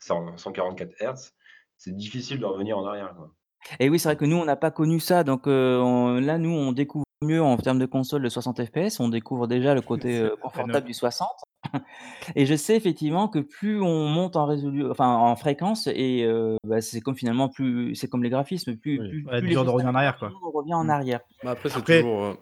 cent 0.00 0.36
144 0.38 0.94
Hz, 1.02 1.32
c'est 1.78 1.96
difficile 1.96 2.40
de 2.40 2.46
revenir 2.46 2.78
en 2.78 2.86
arrière, 2.86 3.14
quoi. 3.16 3.34
Et 3.80 3.88
oui, 3.88 3.98
c'est 3.98 4.08
vrai 4.08 4.16
que 4.16 4.24
nous, 4.24 4.36
on 4.36 4.44
n'a 4.44 4.56
pas 4.56 4.70
connu 4.70 5.00
ça, 5.00 5.24
donc 5.24 5.46
heu, 5.46 5.78
on 5.80 6.20
là, 6.20 6.38
nous, 6.38 6.50
on 6.50 6.72
découvre 6.72 7.04
mieux 7.22 7.42
en 7.42 7.56
termes 7.56 7.78
de 7.78 7.86
console 7.86 8.22
le 8.22 8.30
60 8.30 8.64
FPS, 8.64 9.00
on 9.00 9.08
découvre 9.08 9.46
déjà 9.48 9.74
le 9.74 9.82
côté, 9.82 10.20
C'est 10.20 10.26
ouais. 10.26 10.30
confortable 10.40 10.86
du 10.86 10.94
60 10.94 11.28
et 12.36 12.46
je 12.46 12.54
sais 12.56 12.76
effectivement 12.76 13.28
que 13.28 13.38
plus 13.40 13.80
on 13.82 14.08
monte 14.08 14.36
en 14.36 14.46
résolu 14.46 14.90
enfin 14.90 15.16
en 15.16 15.36
fréquence 15.36 15.86
et 15.88 16.24
heu, 16.26 16.56
bah, 16.64 16.80
c'est 16.82 17.00
comme 17.00 17.16
finalement 17.16 17.48
plus 17.48 17.94
c'est 17.96 18.08
comme 18.08 18.22
les 18.24 18.30
graphismes, 18.30 18.76
plus 18.76 19.00
Oui. 19.00 19.06
plus 19.06 19.30
Ouais, 19.30 19.40
plus 19.40 19.48
les 19.48 19.50
dur 19.50 19.64
de 19.64 19.70
revenir 19.70 19.90
en 19.92 19.94
arrière, 19.94 20.18
quoi. 20.18 20.34
on 20.44 20.50
revient 20.50 20.74
en 20.74 20.88
Mmh. 20.88 20.90
arrière. 20.90 21.20
Bah, 21.42 21.50
après, 21.52 21.70
c'est 21.70 21.82
Après 21.82 22.04
toujours, 22.04 22.24
heu, 22.24 22.36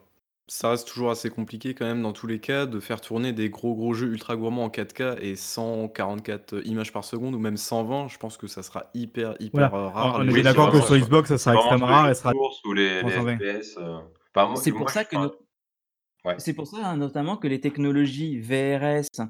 ça 0.48 0.70
reste 0.70 0.88
toujours 0.88 1.10
assez 1.10 1.30
compliqué 1.30 1.74
quand 1.74 1.86
même 1.86 2.02
dans 2.02 2.12
tous 2.12 2.26
les 2.26 2.40
cas 2.40 2.66
de 2.66 2.80
faire 2.80 3.00
tourner 3.00 3.32
des 3.32 3.50
gros, 3.50 3.74
gros 3.74 3.94
jeux 3.94 4.08
ultra 4.08 4.36
gourmands 4.36 4.64
en 4.64 4.70
4K 4.70 5.16
et 5.20 5.36
144 5.36 6.66
images 6.66 6.92
par 6.92 7.04
seconde 7.04 7.34
ou 7.34 7.38
même 7.38 7.56
120. 7.56 8.08
Je 8.08 8.18
pense 8.18 8.36
que 8.36 8.46
ça 8.48 8.62
sera 8.62 8.90
hyper, 8.94 9.34
hyper, 9.40 9.74
Voilà, 9.74 9.74
heu, 9.74 9.86
on 9.98 10.08
rare 10.08 10.18
on 10.18 10.28
les 10.28 10.34
est 10.34 10.42
d'accord 10.42 10.70
que 10.70 10.80
sur. 10.80 10.96
Xbox, 10.96 11.28
ça 11.28 11.38
sera 11.38 11.54
extrêmement 11.56 11.86
les 11.88 11.94
rare 11.94 12.10
et 12.10 12.14
de 12.14 12.14
sera 12.14 12.32
ou 12.64 12.72
les 12.72 13.02
les 13.02 13.12
320. 13.14 13.40
FPS, 13.40 13.76
heu, 13.78 14.00
enfin 14.34 14.54
C'est 14.54 14.72
pour 14.72 14.90
ça 14.90 15.04
que 15.04 15.16
ouais. 16.24 16.38
c'est 16.38 16.54
pour 16.54 16.66
ça, 16.66 16.86
hein, 16.88 16.96
notamment 16.96 17.36
que 17.36 17.48
les 17.48 17.60
technologies 17.60 18.38
VRS, 18.38 19.20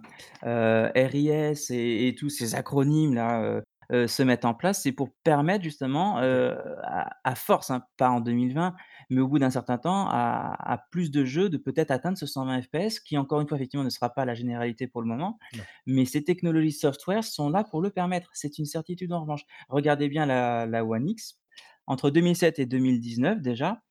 heu, 0.47 0.91
RIS 0.95 1.71
et 1.71 2.09
et 2.09 2.15
tous 2.15 2.29
ces 2.31 2.55
acronymes-là, 2.55 3.43
heu 3.43 3.63
heu, 3.93 4.07
se 4.07 4.23
mettent 4.23 4.45
en 4.45 4.55
place. 4.55 4.83
C'est 4.83 4.93
pour 4.93 5.09
permettre 5.25 5.65
justement, 5.65 6.21
heu, 6.23 6.57
à 6.85 7.11
à 7.25 7.35
force, 7.35 7.71
hein, 7.71 7.83
pas 7.97 8.11
en 8.11 8.21
2020, 8.21 8.75
mais 9.11 9.21
au 9.21 9.27
bout 9.29 9.39
d'un 9.41 9.51
certain 9.51 9.79
temps, 9.79 10.07
à 10.09 10.55
à 10.73 10.79
plus 10.93 11.11
de 11.11 11.25
jeux 11.25 11.49
de 11.51 11.57
peut-être 11.59 11.91
atteindre 11.91 12.17
ce 12.19 12.27
120 12.27 12.63
FPS 12.63 13.01
qui, 13.01 13.19
encore 13.19 13.41
une 13.41 13.49
fois, 13.49 13.57
effectivement, 13.57 13.85
ne 13.85 13.91
sera 13.91 14.11
pas 14.11 14.25
la 14.25 14.35
généralité 14.35 14.87
pour 14.87 15.01
le 15.03 15.09
moment. 15.09 15.39
Non. 15.53 15.67
Mais 15.87 16.05
ces 16.05 16.23
technologies 16.25 16.73
software 16.73 17.25
sont 17.25 17.51
là 17.51 17.65
pour 17.65 17.81
le 17.83 17.91
permettre. 17.91 18.31
C'est 18.35 18.59
une 18.59 18.67
certitude 18.67 19.13
en 19.13 19.23
revanche. 19.23 19.43
Regardez 19.69 20.09
bien 20.09 20.27
la 20.27 20.67
la 20.67 20.85
One 20.85 21.09
X. 21.09 21.41
Entre 21.87 22.11
2007 22.11 22.59
et 22.61 22.67
2019 22.67 23.41
déjà, 23.41 23.83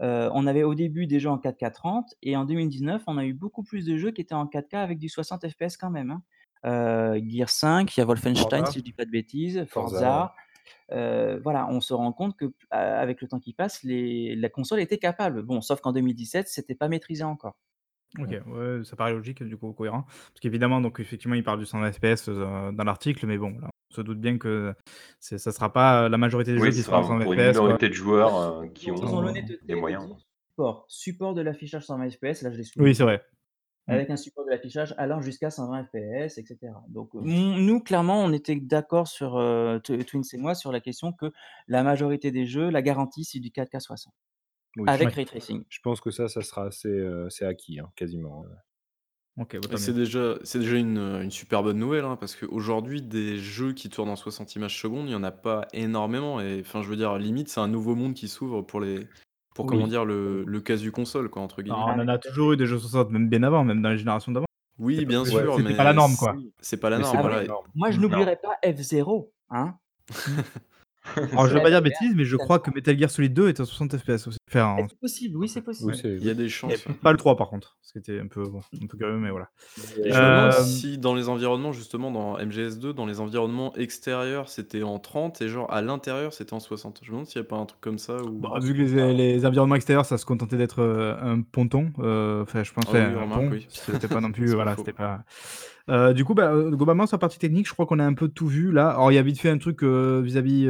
Heu, 0.00 0.30
on 0.34 0.46
avait 0.46 0.64
au 0.64 0.74
début 0.74 1.06
des 1.06 1.20
jeux 1.20 1.30
en 1.30 1.38
4K 1.38 1.70
30 1.72 2.14
et 2.22 2.36
en 2.36 2.44
2019, 2.44 3.02
on 3.06 3.18
a 3.18 3.24
eu 3.24 3.32
beaucoup 3.34 3.62
plus 3.62 3.84
de 3.86 3.96
jeux 3.96 4.10
qui 4.12 4.20
étaient 4.22 4.34
en 4.34 4.46
4K 4.46 4.74
avec 4.74 4.98
du 4.98 5.08
60 5.08 5.46
FPS 5.48 5.76
quand 5.76 5.90
même, 5.90 6.10
hein. 6.10 6.22
Heu, 6.66 7.20
Gears 7.28 7.50
5, 7.50 7.96
il 7.96 8.00
y 8.00 8.02
a 8.02 8.06
Wolfenstein 8.06 8.64
Forza. 8.64 8.66
si 8.66 8.78
je 8.80 8.84
dis 8.84 8.92
pas 8.94 9.04
de 9.04 9.10
bêtises, 9.10 9.64
Forza, 9.68 10.10
ouais. 10.10 10.24
Forza, 10.24 10.34
heu, 10.92 11.40
voilà, 11.42 11.68
on 11.70 11.80
se 11.80 11.94
rend 11.94 12.12
compte 12.12 12.36
que 12.38 12.46
a 12.70 12.98
avec 13.00 13.20
le 13.22 13.28
temps 13.28 13.40
qui 13.40 13.54
passe, 13.54 13.82
les 13.84 14.36
la 14.36 14.48
console 14.50 14.80
était 14.80 14.98
capable. 14.98 15.42
Bon, 15.42 15.60
sauf 15.62 15.80
qu'en 15.80 15.92
2017, 15.92 16.48
c'était 16.48 16.74
pas 16.76 16.88
maîtrisé 16.88 17.24
encore. 17.24 17.56
OK, 18.20 18.28
Ouais. 18.28 18.38
ouais, 18.46 18.84
ça 18.84 18.94
paraît 18.94 19.12
logique, 19.12 19.42
du 19.42 19.56
coup, 19.56 19.72
cohérent. 19.72 20.02
Parce 20.04 20.40
qu'évidemment, 20.40 20.80
donc 20.80 21.00
effectivement, 21.00 21.34
il 21.34 21.42
parle 21.42 21.58
du 21.58 21.66
120 21.66 21.90
FPS, 21.92 22.28
heu, 22.28 22.34
dans 22.72 22.84
l'article, 22.84 23.26
mais 23.26 23.38
bon, 23.38 23.58
là, 23.58 23.70
se 23.94 24.00
doute 24.02 24.20
bien 24.20 24.38
que 24.38 24.74
c'est 25.20 25.38
ça 25.38 25.52
sera 25.52 25.72
pas, 25.72 26.08
la 26.08 26.18
majorité 26.18 26.52
des 26.52 26.58
jeux 26.60 26.72
qui 26.72 26.82
seront 26.82 26.98
en 26.98 27.02
sera 27.02 27.18
120 27.18 27.24
pour 27.24 27.32
une 27.32 27.40
FPS, 27.40 27.58
quoi. 27.58 27.68
minorité 27.68 27.88
de 27.88 27.94
joueurs, 27.94 28.36
heu, 28.38 28.66
qui 28.74 28.90
ont 28.90 28.96
ils 28.96 29.06
ont 29.06 29.16
ont, 29.16 29.22
heu, 29.22 29.24
les 29.24 29.26
l'honnêteté 29.26 29.58
de 29.66 29.74
moyens. 29.76 30.08
support, 30.50 30.84
support 30.88 31.34
de 31.34 31.42
l'affichage 31.42 31.84
120 31.86 32.10
FPS, 32.10 32.42
là 32.42 32.50
je 32.50 32.58
l'ai 32.58 32.64
Oui, 32.78 32.94
c'est 32.94 33.02
vrai. 33.04 33.24
Mmh. 33.86 33.92
avec 33.92 34.08
un 34.10 34.16
support 34.16 34.46
de 34.46 34.50
l'affichage 34.50 34.94
allant 34.96 35.20
jusqu'à 35.20 35.50
120 35.50 35.84
FPS 35.84 36.38
et 36.38 36.44
cetera. 36.46 36.82
Donc, 36.88 37.12
mmh, 37.14 37.56
nous, 37.66 37.80
clairement, 37.80 38.22
on 38.24 38.32
était 38.32 38.56
d'accord 38.56 39.08
sur, 39.08 39.32
Tw 39.84 40.04
Twins 40.06 40.22
et 40.32 40.38
moi, 40.38 40.54
sur 40.54 40.72
la 40.72 40.80
question 40.80 41.12
que 41.12 41.26
la 41.68 41.82
majorité 41.82 42.30
des 42.30 42.46
jeux, 42.46 42.70
la 42.70 42.80
garantie, 42.82 43.24
c'est 43.24 43.40
du 43.40 43.50
4K 43.50 43.80
60 43.80 44.14
Oui, 44.76 44.88
je 44.88 44.92
avec 44.92 45.12
ray 45.12 45.24
tracing. 45.26 45.64
je 45.68 45.78
pense 45.80 46.00
que 46.00 46.10
ça, 46.10 46.28
ça 46.28 46.42
sera 46.42 46.64
assez, 46.66 46.88
heu, 46.88 47.28
c'est 47.30 47.44
acquis, 47.46 47.78
hein, 47.78 47.90
quasiment. 47.94 48.44
OK, 49.36 49.58
bah, 49.60 49.68
Et 49.70 49.76
tant 49.76 49.76
c'est 49.76 49.92
mieux. 49.92 49.98
déjà 49.98 50.36
c'est 50.44 50.60
déjà 50.60 50.76
une, 50.76 50.98
une 50.98 51.30
super 51.32 51.62
bonne 51.64 51.78
nouvelle, 51.78 52.04
hein, 52.04 52.16
parce 52.16 52.36
qu'aujourd'hui 52.36 53.02
des 53.02 53.36
jeux 53.38 53.72
qui 53.72 53.88
tournent 53.90 54.08
en 54.10 54.16
60 54.16 54.54
images 54.54 54.80
secondes, 54.80 55.08
il 55.08 55.12
y 55.12 55.16
en 55.16 55.24
a 55.24 55.32
pas 55.32 55.66
énormément 55.72 56.40
et 56.40 56.60
enfin, 56.60 56.82
je 56.82 56.88
veux 56.88 56.96
dire, 56.96 57.18
limite, 57.18 57.48
c'est 57.48 57.60
un 57.60 57.66
nouveau 57.68 57.96
monde 57.96 58.14
qui 58.14 58.28
s'ouvre 58.28 58.62
pour 58.62 58.80
les 58.80 59.08
pour 59.56 59.66
comment 59.66 59.84
Oui. 59.84 59.90
dire? 59.90 60.04
«Le 60.04 60.44
le 60.46 60.60
casu 60.60 60.92
console» 60.92 61.28
quoi, 61.30 61.42
entre 61.42 61.62
Non, 61.62 61.74
guillemets. 61.74 61.92
on 61.96 62.00
Ah 62.00 62.02
en 62.04 62.08
a 62.08 62.18
toujours 62.18 62.52
eu 62.52 62.56
des 62.56 62.66
jeux 62.66 62.78
60, 62.78 63.10
même 63.10 63.28
bien 63.28 63.42
avant, 63.42 63.64
même 63.64 63.82
dans 63.82 63.90
les 63.90 63.98
générations 63.98 64.30
d'avant. 64.32 64.46
Oui, 64.78 64.96
pas 64.98 65.04
bien 65.04 65.24
sûr, 65.24 65.56
c'était 65.56 65.74
pas 65.76 65.84
la 65.84 65.90
mais 65.92 65.96
norme, 65.96 66.16
quoi. 66.16 66.36
c'est 66.60 66.76
pas 66.76 66.90
la 66.90 66.98
Mais 66.98 67.04
c'est 67.04 67.12
norme, 67.14 67.18
Ah 67.18 67.22
pas 67.22 67.28
oui, 67.28 67.34
la 67.34 67.38
voilà. 67.40 67.48
norme. 67.48 67.66
moi 67.74 67.90
je. 67.90 67.96
Non. 67.96 68.02
n'oublierai 68.02 68.36
pas 68.36 68.58
F0, 68.64 69.30
hein. 69.50 69.74
Alors, 71.32 71.46
je 71.48 71.54
veux 71.54 71.60
pas 71.62 71.70
dire 71.70 71.82
bêtise, 71.82 72.14
mais 72.14 72.24
je 72.24 72.36
crois 72.36 72.58
que 72.58 72.70
Metal 72.70 72.98
Gear 72.98 73.10
Solid 73.10 73.32
2 73.34 73.48
est 73.48 73.60
à 73.60 73.64
60 73.66 73.96
FPS 73.98 74.26
aussi. 74.26 74.38
Enfin, 74.62 74.86
c'est 74.88 74.98
possible, 74.98 75.36
oui, 75.38 75.48
c'est 75.48 75.62
Oui, 75.80 75.94
possible. 75.94 76.00
c'est 76.00 76.18
Il 76.20 76.26
y 76.26 76.30
a 76.30 76.34
oui. 76.34 76.34
des 76.34 76.48
et 76.68 76.78
chances, 76.78 76.86
ouais. 76.86 76.94
pas 77.02 77.12
le 77.12 77.18
3 77.18 77.36
par 77.36 77.50
contre, 77.50 77.78
ce 77.82 77.92
qui 77.92 77.98
était 77.98 78.20
un 78.20 78.28
peu, 78.28 78.46
bon, 78.48 78.62
un 78.82 78.86
peu 78.86 78.96
curieux, 78.96 79.18
mais 79.18 79.30
voilà. 79.30 79.50
Et 80.04 80.12
je 80.12 80.22
me 80.22 80.28
demande 80.28 80.52
Hem 80.52 80.52
si 80.52 80.98
dans 80.98 81.14
les 81.14 81.28
environnements 81.28 81.72
justement 81.72 82.10
dans 82.10 82.38
MGS2, 82.38 82.92
dans 82.92 83.06
les 83.06 83.20
environnements 83.20 83.74
extérieurs, 83.76 84.48
c'était 84.48 84.82
en 84.82 84.98
30 84.98 85.40
et 85.42 85.48
genre 85.48 85.70
à 85.72 85.82
l'intérieur, 85.82 86.32
c'était 86.32 86.54
en 86.54 86.60
60. 86.60 87.00
Je 87.02 87.08
me 87.10 87.12
demande 87.12 87.26
s'il 87.26 87.40
y 87.40 87.44
a 87.44 87.48
pas 87.48 87.56
un 87.56 87.66
truc 87.66 87.80
comme 87.80 87.98
ça 87.98 88.24
Bah, 88.40 88.50
ou 88.50 88.60
vu 88.60 88.72
que 88.74 88.78
les 88.82 89.14
les 89.14 89.46
environnements 89.46 89.76
extérieurs, 89.76 90.04
ça 90.06 90.18
se 90.18 90.26
contentait 90.26 90.56
d'être, 90.56 90.80
heu, 90.82 91.14
un 91.20 91.40
ponton, 91.42 91.92
heu, 91.98 92.40
enfin, 92.42 92.62
je 92.64 92.72
pense, 92.72 92.86
ah 92.86 92.92
oui, 92.92 93.12
enfin, 93.12 93.16
un 93.20 93.22
remarque, 93.22 93.26
pont, 93.26 93.50
oui. 93.50 93.68
c'était 93.68 94.08
pas 94.08 94.20
non 94.20 94.32
plus, 94.32 94.52
C'est 94.52 94.58
pas 94.58 94.64
voilà, 94.64 94.76
faux. 94.76 94.84
c'était 94.84 94.92
pas 94.92 95.24
du 96.14 96.24
coup, 96.24 96.34
bah, 96.34 96.52
globalement 96.70 97.06
sur 97.06 97.16
la 97.16 97.20
partie 97.20 97.38
technique, 97.38 97.68
je 97.68 97.72
crois 97.72 97.86
qu'on 97.86 97.98
a 97.98 98.04
un 98.04 98.14
peu 98.14 98.28
tout 98.28 98.46
vu 98.48 98.72
là. 98.72 98.90
Alors 98.90 99.12
il 99.12 99.14
y 99.14 99.18
a 99.18 99.22
vite 99.22 99.38
fait 99.40 99.50
un 99.50 99.58
truc, 99.58 99.82
vis-à-vis, 99.82 100.68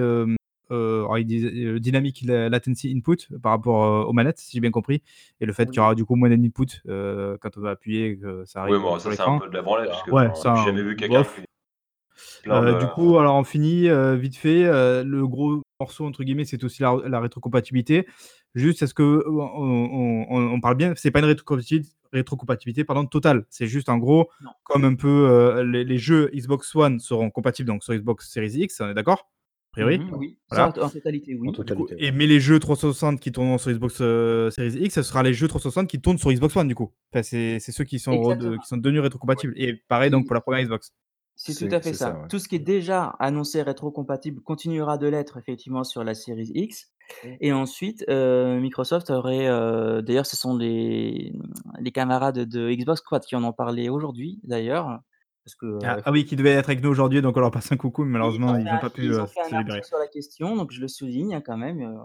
heu, 0.70 0.98
alors 1.00 1.18
il 1.18 1.26
disait, 1.26 1.48
heu, 1.50 1.80
dynamic 1.80 2.22
la 2.26 2.48
latency 2.48 2.92
input 2.96 3.28
par 3.42 3.52
rapport, 3.52 3.84
heu, 3.84 4.04
aux 4.06 4.12
manettes, 4.12 4.38
si 4.38 4.52
j'ai 4.52 4.60
bien 4.60 4.70
compris 4.70 5.02
et 5.40 5.46
le 5.46 5.52
fait 5.52 5.66
qu'il 5.66 5.76
y 5.76 5.80
Oui. 5.80 5.84
aura 5.84 5.94
du 5.94 6.04
coup 6.04 6.16
moins 6.16 6.30
d'input, 6.30 6.66
heu, 6.88 7.36
quand 7.40 7.56
on 7.56 7.60
va 7.60 7.70
appuyer 7.70 8.18
que 8.18 8.44
ça 8.46 8.60
Oui, 8.66 8.72
arrive, 8.72 8.82
bon, 8.82 8.98
sur 8.98 9.10
ça, 9.10 9.10
c'est 9.12 9.22
un 9.22 9.38
peu 9.38 9.48
de 9.48 9.54
la 9.54 9.62
branlette 9.62 9.88
parce 9.90 10.02
que, 10.02 10.10
Ouais, 10.10 10.26
enfin, 10.26 10.34
ça, 10.34 10.54
j'ai 10.56 10.64
jamais 10.64 10.82
vu 10.82 10.96
quelqu'un 10.96 11.22
de 11.22 12.74
du 12.78 12.88
coup, 12.88 13.18
alors 13.18 13.36
on 13.36 13.44
finit, 13.44 13.88
vite 14.18 14.36
fait, 14.36 14.64
le 15.04 15.26
gros 15.26 15.62
morceau 15.80 16.06
entre 16.06 16.24
guillemets, 16.24 16.44
c'est 16.44 16.62
aussi 16.64 16.82
la 16.82 16.96
la 17.06 17.20
rétrocompatibilité. 17.20 18.06
Juste, 18.54 18.82
est-ce 18.82 18.94
que, 18.94 19.24
on 19.28 19.40
on 19.40 20.26
on 20.30 20.52
on 20.54 20.60
parle 20.60 20.76
bien 20.76 20.94
c'est 20.96 21.10
pas 21.10 21.18
une 21.20 21.24
rétrocompatibilité 21.26 21.90
rétrocompatibilité 22.12 22.84
pardon 22.84 23.06
totale. 23.06 23.44
C'est 23.50 23.66
juste 23.66 23.88
en 23.88 23.98
gros, 23.98 24.30
Non. 24.40 24.50
comme 24.64 24.84
un 24.84 24.94
peu, 24.94 25.62
les 25.62 25.84
les 25.84 25.98
jeux 25.98 26.30
Xbox 26.34 26.74
One 26.76 27.00
seront 27.00 27.30
compatibles 27.30 27.68
donc 27.68 27.82
sur 27.84 27.94
Xbox 27.94 28.30
Series 28.30 28.52
X, 28.62 28.80
on 28.80 28.88
est 28.90 28.94
d'accord? 28.94 29.28
Priori? 29.74 29.98
Mmh 29.98 30.14
Oui, 30.16 30.38
Voilà. 30.50 30.68
en 30.68 30.88
totalité, 30.88 31.34
En 31.34 31.40
oui. 31.40 31.52
Coup 31.52 31.64
et 31.98 32.04
ouais. 32.06 32.12
mais 32.12 32.26
les 32.26 32.38
jeux 32.40 32.58
360 32.60 33.18
qui 33.20 33.32
tourneront 33.32 33.58
sur 33.58 33.72
Xbox, 33.72 34.00
heu, 34.00 34.50
Series 34.50 34.78
X, 34.84 34.94
ce 34.94 35.02
sera 35.02 35.22
les 35.22 35.34
jeux 35.34 35.48
360 35.48 35.88
qui 35.88 36.00
tournent 36.00 36.18
sur 36.18 36.30
Xbox 36.32 36.56
One 36.56 36.68
du 36.68 36.74
coup. 36.74 36.92
Enfin, 37.12 37.22
c'est 37.22 37.58
c'est 37.58 37.72
ceux 37.72 37.84
qui 37.84 37.98
sont 37.98 38.12
qui 38.60 38.66
sont 38.68 38.76
devenus 38.76 39.00
Ouais. 39.00 39.04
rétrocompatibles 39.04 39.52
et 39.56 39.74
pareil 39.88 40.10
donc 40.10 40.26
pour 40.26 40.34
la 40.34 40.40
première 40.40 40.62
Xbox. 40.62 40.92
C'est 41.36 41.68
tout 41.68 41.74
à 41.74 41.80
fait 41.80 41.92
ça, 41.92 42.12
ça. 42.12 42.20
ouais. 42.20 42.28
Tout 42.28 42.38
ce 42.38 42.46
qui 42.48 42.54
est 42.54 42.60
déjà 42.60 43.06
annoncé 43.18 43.60
rétrocompatible 43.62 44.40
continuera 44.40 44.98
de 44.98 45.08
l'être 45.08 45.36
effectivement 45.38 45.82
sur 45.82 46.04
la 46.04 46.14
Series 46.14 46.52
X 46.54 46.92
et 47.40 47.52
ensuite, 47.52 48.04
heu, 48.08 48.60
Microsoft 48.60 49.10
aurait, 49.10 49.48
heu 49.48 50.00
d'ailleurs 50.02 50.24
ce 50.26 50.36
sont 50.36 50.56
les, 50.56 51.32
les 51.80 51.90
camarades 51.90 52.38
de 52.48 52.70
Xbox 52.72 53.00
Squad 53.00 53.24
qui 53.24 53.34
en 53.36 53.42
ont 53.44 53.52
parlé 53.52 53.88
aujourd'hui 53.88 54.38
d'ailleurs, 54.44 55.00
parce 55.44 55.54
que, 55.56 55.66
heu, 55.66 55.82
Ah, 55.82 56.00
ah 56.04 56.12
oui, 56.12 56.24
qui 56.24 56.36
devait 56.36 56.50
être 56.52 56.68
avec 56.70 56.82
nous 56.82 56.88
aujourd'hui, 56.90 57.20
donc 57.20 57.36
on 57.36 57.40
leur 57.40 57.50
passe 57.50 57.70
un 57.72 57.76
coucou, 57.76 58.04
mais 58.04 58.12
malheureusement 58.12 58.56
ils 58.56 58.62
fait 58.62 58.70
ont 58.72 58.78
un 58.78 58.78
pas 58.78 58.90
pu, 58.90 59.02
ils 59.02 59.12
heu, 59.12 59.20
ont 59.20 59.26
fait 59.26 59.40
un 59.40 59.50
se 59.50 59.54
libérer. 59.54 59.82
article 59.82 59.86
sur 59.86 59.98
la 59.98 60.06
question, 60.08 60.56
donc 60.56 60.72
je 60.72 60.80
le 60.80 60.88
souligne, 60.88 61.34
hein, 61.34 61.40
quand 61.40 61.56
même, 61.56 61.80
heu, 61.82 61.96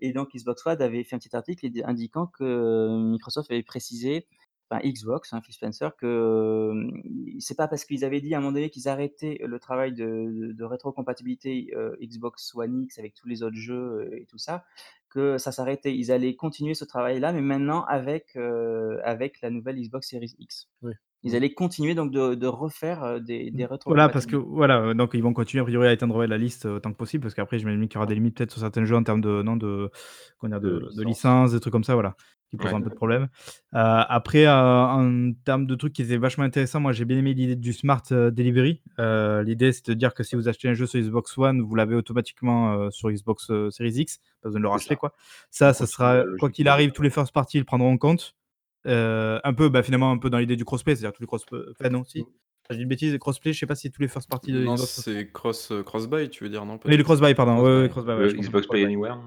et 0.00 0.12
donc 0.12 0.30
Xbox 0.34 0.60
Squad 0.60 0.82
avait 0.82 1.04
fait 1.04 1.16
un 1.16 1.18
petit 1.18 1.34
article 1.34 1.66
indi 1.66 1.82
indiquant 1.84 2.26
que 2.26 2.88
Microsoft 3.10 3.50
avait 3.50 3.62
précisé, 3.62 4.26
enfin 4.70 4.80
Xbox, 4.88 5.32
hein, 5.32 5.40
Phil 5.42 5.54
Spencer, 5.54 5.96
que, 5.96 6.72
c'est 7.38 7.56
pas 7.56 7.68
parce 7.68 7.84
qu'ils 7.84 8.04
avaient 8.04 8.20
dit 8.20 8.34
à 8.34 8.38
un 8.38 8.40
moment 8.40 8.52
donné 8.52 8.70
qu'ils 8.70 8.88
arrêtaient 8.88 9.38
le 9.44 9.58
travail 9.58 9.92
de 9.94 10.04
de 10.04 10.52
de 10.52 10.64
rétrocompatibilité, 10.64 11.72
Xbox 12.02 12.54
One 12.54 12.82
X 12.84 12.98
avec 12.98 13.14
tous 13.14 13.28
les 13.28 13.42
autres 13.42 13.56
jeux, 13.56 14.08
et 14.12 14.26
tout 14.26 14.38
ça, 14.38 14.64
que 15.10 15.38
ça 15.38 15.52
s'arrêtait. 15.52 15.94
Ils 15.96 16.10
allaient 16.12 16.34
continuer 16.36 16.74
ce 16.74 16.84
travail-là, 16.84 17.32
mais 17.32 17.40
maintenant 17.42 17.84
avec, 17.84 18.36
avec 19.04 19.40
la 19.42 19.50
nouvelle 19.50 19.80
Xbox 19.80 20.08
Series 20.10 20.34
X. 20.38 20.68
Oui. 20.82 20.94
Ils 21.24 21.32
Mmh. 21.32 21.36
allaient 21.36 21.54
continuer 21.54 21.94
donc 21.96 22.12
de 22.12 22.34
de 22.34 22.46
refaire, 22.46 23.04
heu, 23.04 23.20
des 23.20 23.50
des 23.50 23.66
Voilà, 23.86 24.08
parce 24.08 24.24
que 24.26 24.36
voilà, 24.36 24.80
heu, 24.80 24.94
donc 24.94 25.10
ils 25.12 25.22
vont 25.22 25.34
continuer 25.34 25.60
a 25.60 25.64
priori 25.64 25.86
à 25.88 25.92
éteindre, 25.92 26.16
ouais, 26.16 26.26
la 26.26 26.38
liste 26.38 26.64
autant 26.64 26.90
que 26.90 26.96
possible, 26.96 27.22
parce 27.22 27.34
qu'après 27.34 27.58
j'imagine 27.58 27.86
qu'il 27.86 27.96
y 27.96 27.98
aura 27.98 28.06
des 28.06 28.14
limites 28.14 28.34
peut-être 28.36 28.50
sur 28.52 28.60
certains 28.62 28.84
jeux 28.86 28.96
en 28.96 29.02
termes 29.02 29.20
de 29.20 29.42
non, 29.42 29.56
de 29.56 29.90
dire? 30.42 30.60
De 30.60 30.80
De 30.80 30.90
de 30.94 31.02
licence. 31.02 31.52
des 31.52 31.60
trucs 31.60 31.72
comme 31.72 31.84
ça, 31.84 31.92
voilà, 31.94 32.16
qui 32.50 32.56
Ouais. 32.58 32.62
poseront 32.62 32.78
un 32.78 32.82
peu 32.82 32.88
de 32.90 32.94
problème. 32.94 33.28
Après, 33.72 34.48
en 34.48 35.32
termes 35.44 35.66
de 35.66 35.74
trucs 35.74 35.92
qui 35.92 36.02
étaient 36.02 36.16
vachement 36.16 36.44
intéressants, 36.44 36.80
moi 36.80 36.92
j'ai 36.92 37.04
bien 37.04 37.18
aimé 37.18 37.34
l'idée 37.34 37.56
du 37.56 37.72
smart, 37.74 38.02
delivery. 38.10 38.82
L'idée 38.98 39.72
c'est 39.72 39.86
de 39.88 39.94
dire 39.94 40.14
que 40.14 40.22
si 40.22 40.34
vous 40.36 40.48
achetez 40.48 40.68
un 40.68 40.74
jeu 40.74 40.86
sur 40.86 40.98
Xbox 41.00 41.36
One, 41.36 41.60
vous 41.60 41.74
l'avez 41.74 41.94
automatiquement, 41.94 42.90
sur 42.90 43.10
Xbox, 43.10 43.46
Series 43.70 43.92
X, 44.00 44.18
pas 44.42 44.48
besoin 44.48 44.60
de 44.60 44.64
le 44.64 44.68
racheter 44.70 44.96
ça. 44.96 44.96
quoi. 44.96 45.12
Ça, 45.50 45.74
ça 45.74 45.86
sera 45.86 46.24
quoi 46.38 46.48
qu'il 46.50 46.68
arrive, 46.68 46.92
tous 46.92 47.02
les 47.02 47.10
first 47.10 47.32
party 47.34 47.58
le 47.58 47.64
prendront 47.64 47.92
en 47.92 47.98
compte. 47.98 48.34
Heu, 48.86 49.40
un 49.42 49.54
peu, 49.54 49.68
bah, 49.68 49.82
finalement 49.82 50.10
un 50.10 50.18
peu 50.18 50.28
dans 50.30 50.38
l'idée 50.38 50.56
du 50.56 50.64
crossplay, 50.64 50.94
c'est-à-dire 50.94 51.12
tous 51.14 51.22
les 51.22 51.26
cross 51.26 51.44
enfin 51.52 51.88
non, 51.90 52.04
si? 52.04 52.24
Dis 52.70 52.80
une 52.80 52.88
bêtise, 52.88 53.16
crossplay, 53.18 53.52
je 53.52 53.58
sais 53.58 53.66
pas 53.66 53.74
si 53.74 53.90
tous 53.90 54.00
les 54.00 54.08
first 54.08 54.28
party 54.30 54.52
de 54.52 54.64
Non, 54.64 54.76
c'est 54.78 55.30
cross, 55.32 55.70
heu, 55.70 55.82
cross 55.82 56.06
buy, 56.08 56.30
tu 56.30 56.44
veux 56.44 56.50
dire, 56.50 56.64
non, 56.64 56.78
Oui, 56.86 56.96
le 56.96 57.04
cross-buy, 57.04 57.34
pardon. 57.34 57.62
Ouais, 57.62 57.82
ouais, 57.82 57.88
Cross-buy. 57.88 58.14
cross-buy, 58.14 58.34
ouais. 58.36 58.42
Xbox 58.42 58.66
Play 58.66 58.80
Cross-buy. 58.80 58.84
Anywhere? 58.84 59.18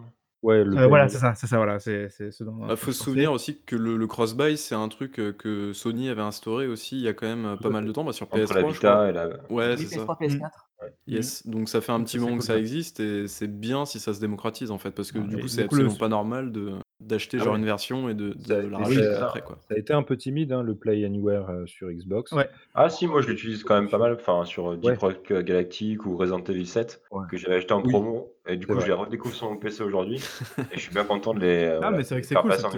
Ouais, 0.44 0.64
le 0.64 0.88
voilà, 0.88 1.08
c'est 1.10 1.18
ça, 1.18 1.34
c'est 1.36 1.48
ça, 1.48 1.58
voilà, 1.58 1.80
c'est 1.80 2.10
c'est 2.10 2.32
ce 2.32 2.44
dont, 2.44 2.56
Bah, 2.58 2.68
dont 2.70 2.76
faut 2.76 2.92
se 2.92 3.04
souvenir 3.04 3.32
aussi 3.32 3.60
que 3.64 3.76
le 3.76 3.98
le 3.98 4.08
cross-buy, 4.08 4.56
c'est 4.58 4.76
un 4.76 4.88
truc, 4.88 5.14
que 5.14 5.74
Sony 5.74 6.10
avait 6.10 6.22
instauré 6.22 6.68
aussi 6.68 6.96
il 6.98 7.02
y 7.04 7.08
a 7.08 7.14
quand 7.14 7.26
même, 7.28 7.58
pas 7.60 7.70
mal 7.70 7.86
de 7.86 7.92
temps, 7.92 8.04
bah, 8.04 8.14
sur 8.14 8.28
Entre 8.28 8.38
la 8.38 8.44
PS3 8.46 8.74
je 8.74 8.78
crois. 8.80 9.08
Vita 9.08 9.10
et 9.10 9.14
la 9.14 9.28
Ouais, 9.52 9.76
Oui, 9.76 9.86
c'est 9.88 9.96
ça. 9.96 10.06
PS3, 10.06 10.16
Mmh. 10.20 10.26
PS4. 10.26 10.42
Ouais. 10.82 10.90
Mmh. 10.90 11.12
Yes, 11.12 11.48
donc 11.48 11.70
ça 11.70 11.82
fait 11.82 11.92
un 11.92 12.04
petit 12.04 12.20
moment 12.20 12.38
que 12.38 12.44
ça 12.44 12.58
existe 12.58 13.00
et 13.00 13.28
c'est 13.28 13.48
bien 13.48 13.86
si 13.86 14.00
ça 14.00 14.14
se 14.14 14.20
démocratise 14.20 14.70
en 14.72 14.78
fait, 14.78 14.92
parce 14.92 15.12
que 15.12 15.18
Ouais 15.20 15.28
du 15.28 15.40
coup, 15.40 15.48
c'est 15.48 15.62
le 15.62 15.66
absolument 15.66 15.96
pas 15.96 16.08
normal 16.08 16.52
de 16.52 16.74
d'acheter 16.99 17.38
Ah 17.40 17.44
genre 17.44 17.53
ouais. 17.53 17.60
une 17.60 17.65
version 17.65 18.10
et 18.10 18.14
de 18.15 18.34
Ça 18.48 18.56
a 18.57 18.61
de 18.61 18.68
la 18.68 18.78
racheter 18.80 19.03
ça 19.03 19.26
après, 19.28 19.41
quoi. 19.41 19.60
ça 19.68 19.76
a 19.76 19.78
été 19.78 19.94
un 19.94 20.02
peu 20.03 20.18
timide, 20.18 20.52
hein, 20.52 20.64
le 20.64 20.76
Play 20.76 21.06
Anywhere, 21.06 21.49
heu, 21.52 21.68
sur 21.68 21.90
Xbox. 21.91 22.32
Ouais. 22.32 22.49
Ah 22.74 22.90
si, 22.90 23.06
moi 23.07 23.22
je 23.22 23.28
l'utilise 23.30 23.64
quand 23.64 23.76
même 23.76 23.90
pas 23.90 23.98
mal, 23.99 24.14
enfin 24.14 24.45
sur, 24.45 24.72
heu, 24.72 24.78
Deep 24.78 24.86
Ouais. 24.91 24.98
Rock 24.98 25.32
Galactic 25.44 26.06
ou 26.06 26.18
Resident 26.18 26.44
Evil 26.44 26.65
7 26.65 27.02
Ouais. 27.11 27.26
que 27.30 27.38
j'avais 27.38 27.56
acheté 27.57 27.74
en 27.74 27.82
Oui, 27.84 27.91
promo 27.91 28.34
et 28.48 28.56
du 28.57 28.65
coup 28.65 28.80
je 28.80 28.86
les 28.88 28.94
redécouvre 28.94 29.36
sur 29.36 29.49
mon 29.49 29.57
PC 29.57 29.84
aujourd'hui 29.84 30.18
et 30.72 30.76
je 30.76 30.80
suis 30.80 30.91
bien 30.94 31.03
content 31.03 31.34
de 31.34 31.40
les, 31.41 31.68
voilà, 31.78 31.91
mais 31.91 32.03
c'est 32.03 32.15
vrai 32.15 32.18
les 32.18 32.22
que 32.22 32.28
c'est 32.28 32.36
cool, 32.36 32.53
ça 32.53 32.69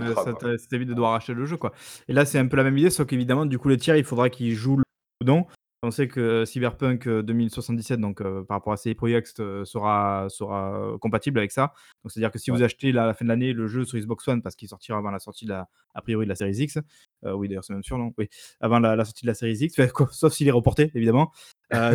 t'évite 0.70 0.90
de 0.90 0.94
devoir 0.94 1.14
acheter 1.14 1.34
le 1.34 1.46
jeu, 1.46 1.58
quoi 1.58 1.72
et 2.08 2.14
là, 2.14 2.26
c'est 2.26 2.40
un 2.40 2.48
peu 2.48 2.58
la 2.58 2.64
même 2.64 2.78
idée, 2.78 2.90
sauf 2.90 3.08
qu'évidemment, 3.08 3.46
du 3.46 3.58
coup, 3.60 3.70
le 3.70 3.78
tiers, 3.78 3.96
il 3.96 4.04
faudra 4.04 4.30
qu'il 4.30 4.54
joue 4.54 4.78
le 4.78 4.84
dedans. 5.22 5.48
On 5.82 5.92
sait 5.92 6.10
que 6.10 6.44
Cyberpunk, 6.44 7.08
heu, 7.08 7.24
2077, 7.24 8.02
donc 8.02 8.20
heu, 8.20 8.44
par 8.46 8.58
rapport 8.58 8.74
à 8.74 8.78
CD 8.78 8.96
Projekt, 8.96 9.38
sera 9.64 10.28
sera, 10.30 10.98
compatible 11.00 11.40
avec 11.40 11.52
ça. 11.52 11.72
Donc 12.04 12.12
c'est-à-dire 12.12 12.32
que 12.32 12.38
si 12.40 12.52
Ouais. 12.52 12.58
vous 12.58 12.64
achetez 12.64 12.92
là, 12.92 13.04
à 13.04 13.08
la 13.08 13.14
fin 13.14 13.24
de 13.24 13.30
l'année, 13.30 13.54
le 13.54 13.66
jeu 13.68 13.86
sur 13.86 13.98
Xbox 13.98 14.28
One 14.28 14.42
parce 14.42 14.58
qu'il 14.58 14.68
sortira 14.68 14.98
avant 14.98 15.10
la 15.12 15.20
sortie 15.20 15.46
de 15.46 15.52
la 15.52 15.70
a 15.96 16.02
priori 16.02 16.26
de 16.26 16.30
la 16.30 16.36
Series 16.36 16.58
X, 16.64 16.80
oui 17.24 17.48
d'ailleurs 17.48 17.64
c'est 17.64 17.72
même 17.72 17.84
sûr, 17.84 17.98
non? 17.98 18.12
Oui, 18.18 18.28
avant 18.60 18.80
la 18.80 18.98
la 18.98 19.06
sortie 19.06 19.24
de 19.24 19.28
la 19.28 19.34
Series 19.34 19.56
X, 19.58 19.76
quoi, 19.94 20.10
sauf 20.12 20.34
s'il 20.34 20.50
est 20.50 20.52
reporté 20.52 20.92
évidemment. 20.96 21.32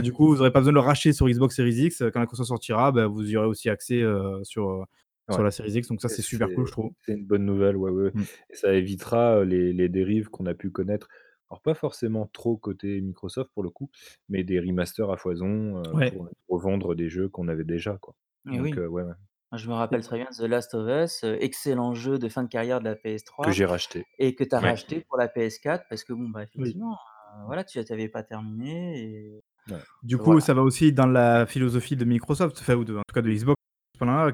Du 0.03 0.13
coup, 0.13 0.29
vous 0.29 0.41
aurez 0.41 0.51
pas 0.53 0.61
besoin 0.61 0.73
de 0.73 0.77
le 0.79 0.81
racheter 0.81 1.13
sur 1.13 1.29
Xbox 1.29 1.55
Series 1.55 1.85
X. 1.87 2.03
Quand 2.13 2.21
la 2.21 2.27
console 2.27 2.47
sortira, 2.47 2.91
bah, 2.91 3.07
vous 3.07 3.31
y 3.31 3.37
aurez 3.37 3.49
aussi 3.49 3.69
accès, 3.69 4.03
sur, 4.45 4.87
Ouais 5.29 5.35
sur 5.35 5.43
la 5.43 5.51
Series 5.51 5.73
X, 5.73 5.89
donc 5.89 6.01
ça, 6.01 6.09
c'est 6.09 6.23
super 6.23 6.49
cool, 6.55 6.67
je 6.67 6.73
trouve. 6.73 6.93
c'est 7.05 7.13
une 7.13 7.25
bonne 7.27 7.45
nouvelle, 7.45 7.77
ouais, 7.77 7.91
ouais 7.91 8.13
et 8.51 8.57
ça 8.57 8.73
évitera, 8.73 9.45
les 9.45 9.75
les 9.75 9.89
dérives 9.91 10.31
qu'on 10.31 10.47
a 10.47 10.55
pu 10.55 10.71
connaître. 10.71 11.09
Alors 11.55 11.63
pas 11.63 11.75
forcément 11.75 12.27
trop 12.27 12.57
côté 12.57 13.01
Microsoft 13.01 13.53
pour 13.55 13.63
le 13.63 13.71
coup, 13.71 13.89
mais 14.29 14.43
des 14.43 14.59
remasters 14.59 15.09
à 15.13 15.17
foison, 15.17 15.79
heu, 15.79 16.01
Ouais. 16.01 16.13
pour 16.13 16.29
revendre 16.49 16.97
des 16.97 17.09
jeux 17.09 17.29
qu'on 17.29 17.47
avait 17.47 17.63
déjà, 17.65 17.97
quoi. 17.99 18.17
Et 18.51 18.59
Donc 18.59 18.61
oui. 18.61 18.79
heu, 18.79 18.89
ouais, 18.89 19.05
ouais. 19.05 19.15
Moi, 19.53 19.59
je 19.59 19.69
me 19.69 19.75
rappelle 19.75 20.03
très 20.05 20.19
bien 20.19 20.29
The 20.33 20.43
Last 20.43 20.75
of 20.75 20.89
Us, 20.89 21.25
heu, 21.25 21.39
excellent 21.43 21.95
jeu 21.95 22.19
de 22.19 22.29
fin 22.31 22.45
de 22.45 22.49
carrière 22.49 22.81
de 22.81 22.87
la 22.87 22.97
Que 23.43 23.51
PS3 23.51 23.53
j'ai 23.53 23.65
racheté. 23.65 24.09
et 24.19 24.35
que 24.37 24.45
tu 24.45 24.55
as 24.57 24.61
Ouais. 24.61 24.73
racheté 24.73 25.03
pour 25.03 25.19
la 25.19 25.29
PS4 25.29 25.87
parce 25.91 26.05
que 26.05 26.13
bon, 26.15 26.29
bah, 26.31 26.43
Oui. 26.57 26.75
effectivement, 26.75 26.95
heu, 26.95 27.45
voilà, 27.47 27.65
tu 27.65 27.85
tu 27.85 27.95
avais 27.95 28.09
pas 28.11 28.25
terminé 28.25 29.01
et 29.03 29.45
Ouais. 29.71 29.81
Du 30.03 30.19
coup, 30.19 30.41
voilà. 30.41 30.41
ça 30.41 30.53
va 30.55 30.63
aussi 30.63 30.93
dans 30.93 31.07
la 31.07 31.47
philosophie 31.47 31.97
de 31.97 32.05
Microsoft, 32.05 32.59
enfin 32.61 32.75
ou 32.75 32.85
de 32.85 32.95
en 32.97 33.03
tout 33.09 33.15
cas 33.15 33.23
de 33.23 33.31
Xbox, 33.33 33.57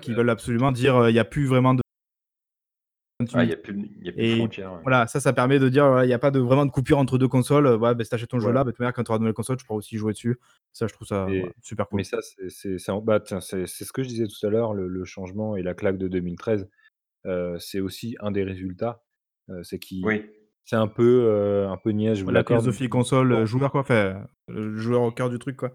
qui 0.03 0.15
Ouais. 0.15 0.15
veulent 0.15 0.31
absolument 0.31 0.73
dire, 0.73 0.97
heu, 0.99 1.11
il 1.11 1.15
y 1.15 1.19
a 1.19 1.25
plus 1.25 1.47
vraiment 1.47 1.75
de 1.75 1.83
il 3.43 3.49
y 3.49 3.53
continuité 3.53 3.55
a 3.55 3.57
plus 3.57 3.75
de 3.75 3.87
il 4.01 4.07
y 4.07 4.09
a 4.09 4.13
plus 4.13 4.25
de 4.25 4.29
et 4.29 4.31
frontières, 4.31 4.73
ouais. 4.75 4.85
voilà, 4.85 5.07
ça, 5.09 5.21
ça 5.21 5.33
permet 5.35 5.59
de 5.61 5.69
dire, 5.69 5.87
voilà, 5.89 6.07
il 6.07 6.11
y 6.11 6.13
a 6.15 6.19
pas 6.21 6.31
de 6.33 6.41
vraiment 6.41 6.67
de 6.67 6.71
coupure 6.73 6.99
entre 6.99 7.19
2 7.19 7.29
consoles, 7.29 7.67
heu, 7.67 7.77
ouais, 7.77 7.95
bah, 7.95 8.05
si 8.05 8.11
tu 8.11 8.15
achètes 8.17 8.31
ton 8.31 8.41
jeu 8.41 8.51
Ouais. 8.51 8.53
là, 8.53 8.65
bah, 8.65 8.71
de 8.71 8.73
toute 8.73 8.81
manière, 8.81 8.95
quand 8.95 9.05
tu 9.05 9.11
auras 9.11 9.19
de 9.19 9.23
nouvelles 9.25 9.35
consoles, 9.35 9.57
tu 9.59 9.67
pourras 9.67 9.79
aussi 9.79 9.97
jouer 9.99 10.13
dessus. 10.15 10.39
Ça, 10.73 10.87
je 10.89 10.95
trouve 10.95 11.07
ça, 11.09 11.33
voilà, 11.37 11.53
super 11.63 11.89
mais 11.93 12.05
cool. 12.05 12.05
ça, 12.05 12.19
c'est 12.23 12.79
bah, 13.03 13.21
ce 13.27 13.93
que 13.93 14.03
je 14.03 14.09
disais 14.09 14.27
tout 14.27 14.47
à 14.47 14.51
l'heure, 14.51 14.75
le 14.75 14.89
le 14.89 15.05
changement 15.05 15.57
et 15.57 15.63
la 15.63 15.75
claque 15.75 15.99
de 15.99 16.09
2013, 16.09 16.69
heu, 17.27 17.59
c'est 17.61 17.81
aussi 17.81 18.17
un 18.21 18.31
des 18.33 18.45
résultats, 18.45 19.05
heu, 19.51 19.63
c'est 19.65 19.79
qui 19.81 20.13
Oui. 20.13 20.31
c'est 20.65 20.77
un 20.77 20.89
peu, 20.89 21.05
heu, 21.27 21.67
un 21.69 21.77
peu 21.79 21.91
niais, 21.93 22.15
je 22.17 22.25
La 22.27 22.43
philosophie 22.43 22.89
mais 22.89 22.89
console, 22.89 23.45
joueur 23.45 23.71
quoi, 23.71 23.85
heu, 23.91 24.15
joueur 24.77 25.03
au 25.03 25.13
cœur 25.13 25.29
du 25.29 25.39
truc, 25.39 25.57
quoi. 25.59 25.75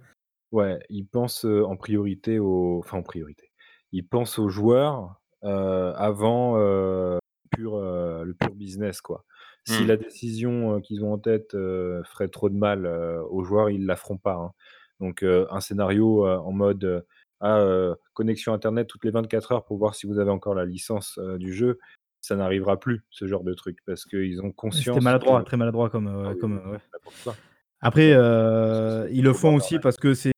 Ouais, 0.51 0.79
ils 0.89 1.05
pensent, 1.07 1.45
en 1.45 1.75
priorité 1.75 2.39
aux 2.39 2.79
enfin 2.79 2.97
en 2.99 3.03
priorité. 3.03 3.51
Ils 3.91 4.07
pensent 4.07 4.39
aux 4.39 4.49
joueurs, 4.49 5.21
avant, 5.41 6.57
pur, 7.55 7.77
heu, 7.77 8.23
le 8.25 8.33
pur 8.33 8.53
business, 8.55 9.01
quoi. 9.01 9.25
Si 9.63 9.83
Mmh. 9.83 9.87
la 9.87 9.97
décision, 9.97 10.75
heu, 10.77 10.81
qu'ils 10.81 11.03
ont 11.03 11.13
en 11.13 11.17
tête, 11.19 11.53
heu, 11.55 12.01
ferait 12.05 12.27
trop 12.29 12.49
de 12.49 12.55
mal, 12.55 12.85
heu, 12.85 13.21
aux 13.29 13.43
joueurs, 13.43 13.69
ils 13.69 13.85
la 13.85 13.95
feront 13.95 14.17
pas, 14.17 14.35
hein. 14.35 14.51
Donc 14.99 15.23
heu, 15.23 15.47
un 15.51 15.59
scénario, 15.61 16.25
heu, 16.27 16.37
en 16.37 16.51
mode, 16.51 16.83
heu, 16.85 17.05
ah, 17.41 17.59
heu, 17.61 17.95
connexion 18.13 18.53
internet 18.53 18.87
toutes 18.87 19.03
les 19.05 19.11
24 19.11 19.51
heures 19.51 19.65
pour 19.65 19.77
voir 19.77 19.95
si 19.95 20.07
vous 20.07 20.19
avez 20.19 20.31
encore 20.31 20.55
la 20.55 20.65
licence, 20.65 21.17
heu, 21.19 21.37
du 21.37 21.53
jeu, 21.53 21.79
ça 22.21 22.35
n'arrivera 22.35 22.79
plus, 22.79 23.05
ce 23.09 23.27
genre 23.27 23.43
de 23.43 23.53
truc. 23.53 23.79
Parce 23.85 24.05
qu'ils 24.05 24.41
ont 24.41 24.51
Ouais, 24.71 24.81
c'était 24.83 25.01
conscience 25.01 25.13
que 25.13 25.19
maladroit, 25.23 25.43
très 25.43 25.57
maladroit 25.57 25.89
comme, 25.89 26.07
ah 26.23 26.31
heu, 26.31 26.35
oui, 26.35 26.39
comme, 26.39 26.57
heu, 26.57 26.73
ouais. 26.73 26.79
n'importe 26.93 27.19
quoi. 27.21 27.39
Après, 27.81 28.13
heu, 28.13 29.07
ils 29.11 29.23
le 29.23 29.33
font 29.33 29.55
aussi 29.55 29.79
borderline. 29.79 29.79
parce 29.79 29.97
que 29.97 30.13
c'est 30.13 30.31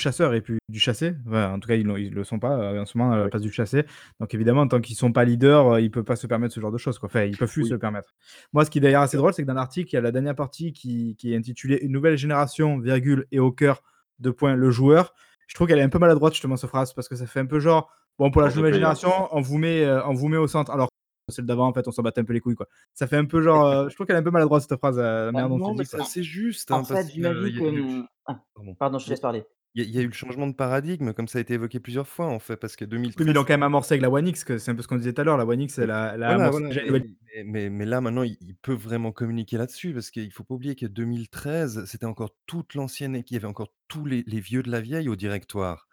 chasseur 0.00 0.34
et 0.34 0.40
puis 0.40 0.58
du 0.68 0.80
chassé. 0.80 1.14
Enfin, 1.26 1.52
en 1.52 1.60
tout 1.60 1.68
cas, 1.68 1.76
ils 1.76 1.86
le 1.86 1.98
ils 2.00 2.12
le 2.12 2.24
sont 2.24 2.38
pas, 2.38 2.56
heu, 2.74 2.80
en 2.80 2.86
ce 2.86 2.98
moment 2.98 3.12
à 3.12 3.18
la 3.18 3.28
Oui. 3.28 3.30
place 3.30 3.42
du 3.42 3.52
chassé. 3.52 3.84
Donc 4.20 4.34
évidemment, 4.34 4.66
tant 4.68 4.80
qu'ils 4.80 4.96
sont 4.96 5.12
pas 5.12 5.24
leaders, 5.24 5.74
heu, 5.74 5.80
ils 5.82 5.90
peuvent 5.90 6.04
pas 6.04 6.16
se 6.16 6.26
permettre 6.26 6.54
ce 6.54 6.60
genre 6.60 6.72
de 6.72 6.78
choses, 6.78 6.98
quoi. 6.98 7.08
Enfin, 7.08 7.22
ils 7.24 7.36
peuvent 7.36 7.52
plus 7.52 7.64
se 7.64 7.72
Oui. 7.72 7.74
le 7.74 7.78
permettre. 7.78 8.14
Moi, 8.52 8.64
ce 8.64 8.70
qui 8.70 8.78
est 8.78 8.80
d'ailleurs 8.80 9.02
assez 9.02 9.16
drôle, 9.16 9.32
c'est 9.34 9.42
que 9.42 9.46
dans 9.48 9.54
l'article, 9.54 9.90
il 9.92 9.94
y 9.94 9.98
a 9.98 10.00
la 10.02 10.12
dernière 10.12 10.34
partie 10.34 10.72
qui 10.72 11.16
qui 11.16 11.32
est 11.32 11.36
intitulée 11.36 11.78
«Une 11.82 11.92
nouvelle 11.92 12.16
génération, 12.18 12.78
virgule 12.78 13.26
et 13.32 13.38
au 13.38 13.52
cœur, 13.52 13.82
2 14.18 14.32
points, 14.32 14.54
le 14.56 14.70
joueur». 14.70 15.14
Je 15.46 15.54
trouve 15.54 15.68
qu'elle 15.68 15.78
est 15.78 15.82
un 15.82 15.88
peu 15.90 15.98
maladroite 15.98 16.32
justement 16.34 16.56
cette 16.56 16.70
phrase 16.70 16.92
parce 16.94 17.08
que 17.08 17.16
ça 17.16 17.26
fait 17.26 17.40
un 17.40 17.46
peu 17.46 17.60
genre: 17.60 17.90
«Bon 18.18 18.30
pour 18.30 18.42
la 18.42 18.50
nouvelle 18.50 18.74
génération, 18.74 19.28
on 19.32 19.40
vous 19.42 19.58
met, 19.58 19.84
heu, 19.84 20.00
on 20.06 20.14
vous 20.14 20.28
met 20.28 20.36
au 20.38 20.48
centre», 20.48 20.70
alors 20.72 20.88
que 21.28 21.34
celle 21.34 21.46
d'avant, 21.46 21.68
en 21.68 21.72
fait, 21.74 21.86
on 21.88 21.92
s'en 21.92 22.02
battait 22.02 22.20
un 22.20 22.24
peu 22.24 22.32
les 22.32 22.40
couilles, 22.40 22.54
quoi. 22.56 22.66
Ça 22.94 23.06
fait 23.06 23.16
un 23.16 23.24
peu 23.26 23.40
genre, 23.42 23.66
heu, 23.66 23.88
je 23.90 23.94
trouve 23.94 24.06
qu'elle 24.06 24.16
est 24.16 24.18
un 24.18 24.22
peu 24.22 24.30
maladroite 24.30 24.62
cette 24.68 24.78
phrase, 24.78 24.98
heu, 24.98 25.02
la 25.02 25.32
Bah, 25.32 25.42
manière 25.42 25.48
dont 25.50 25.60
c'est 25.64 25.70
Non, 25.70 25.74
mais 25.74 25.84
dit, 25.84 25.86
c'est 25.86 25.96
quoi. 25.96 26.02
en 26.02 26.08
assez 26.08 26.22
juste, 26.22 26.70
en 26.70 26.82
hein, 26.84 26.84
fait, 26.84 27.08
j'imagine 27.08 27.52
y 27.52 27.58
que, 27.58 27.62
a 27.62 27.70
eu 27.72 27.82
mmh 27.82 28.06
ah, 28.26 28.44
pardon. 28.54 28.76
pardon, 28.78 28.98
je 28.98 29.06
te 29.06 29.10
laisse 29.10 29.20
parler. 29.20 29.46
Il 29.74 29.82
y 29.82 29.86
a 29.86 29.88
il 29.88 29.94
y 29.94 29.98
a 29.98 30.02
eu 30.02 30.06
le 30.08 30.12
changement 30.12 30.46
de 30.46 30.54
paradigme, 30.54 31.12
comme 31.14 31.28
ça 31.28 31.38
a 31.38 31.42
été 31.42 31.54
évoqué 31.54 31.80
plusieurs 31.80 32.08
fois, 32.08 32.26
en 32.28 32.38
fait, 32.40 32.56
parce 32.56 32.76
que 32.76 32.84
Oui, 33.16 33.24
mais 33.24 33.30
ils 33.30 33.34
2013 33.34 33.34
l'ont 33.34 33.44
quand 33.44 33.52
même 33.52 33.62
amorcé 33.62 33.94
avec 33.94 34.02
la 34.02 34.10
One 34.10 34.26
X, 34.26 34.42
que 34.44 34.58
c'est 34.58 34.70
un 34.70 34.74
peu 34.74 34.82
ce 34.82 34.88
qu'on 34.88 34.96
disait 34.96 35.12
tout 35.12 35.20
à 35.20 35.24
l'heure. 35.24 35.36
La 35.36 35.46
One 35.46 35.60
X, 35.60 35.78
elle 35.78 35.90
Mais 35.90 35.92
a 35.92 36.12
elle 36.14 36.22
a 36.24 36.34
voilà, 36.34 36.34
amorcé 36.34 36.60
voilà, 36.60 36.68
déjà 36.68 36.80
une 36.82 36.88
mais 36.88 36.94
nouvelle 36.94 37.08
mais 37.34 37.44
mais 37.44 37.70
mais 37.70 37.84
là, 37.84 38.00
maintenant, 38.00 38.22
ils 38.22 38.36
ils 38.40 38.54
peuvent 38.56 38.78
vraiment 38.78 39.10
communiquer 39.12 39.58
là-dessus 39.58 39.92
parce 39.92 40.10
qu'il 40.10 40.32
faut 40.32 40.44
pas 40.44 40.54
oublier 40.54 40.76
que 40.76 40.86
2013, 40.86 41.84
c'était 41.86 42.06
encore 42.06 42.30
toute 42.46 42.74
l'ancienne 42.74 43.16
équipe, 43.16 43.30
il 43.32 43.34
y 43.34 43.36
avait 43.38 43.46
encore 43.48 43.72
tous 43.88 44.04
les 44.06 44.22
les 44.26 44.40
vieux 44.40 44.62
de 44.62 44.70
la 44.70 44.80
vieille 44.80 45.08
au 45.08 45.16
directoire 45.16 45.88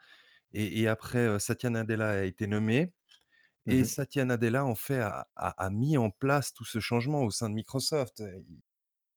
et 0.53 0.81
et 0.81 0.87
après, 0.89 1.27
heu, 1.27 1.39
Satya 1.39 1.69
Nadella 1.71 2.11
a 2.11 2.23
été 2.23 2.47
nommé 2.47 2.93
Mmh 3.65 3.81
et. 3.81 3.85
Satya 3.85 4.25
Nadella, 4.25 4.65
en 4.65 4.75
fait, 4.75 4.99
a 4.99 5.27
a 5.37 5.65
a 5.65 5.69
mis 5.71 5.97
en 5.97 6.11
place 6.11 6.53
tout 6.53 6.65
ce 6.65 6.79
changement 6.81 7.23
au 7.23 7.31
sein 7.31 7.49
de 7.49 7.55
Microsoft. 7.55 8.23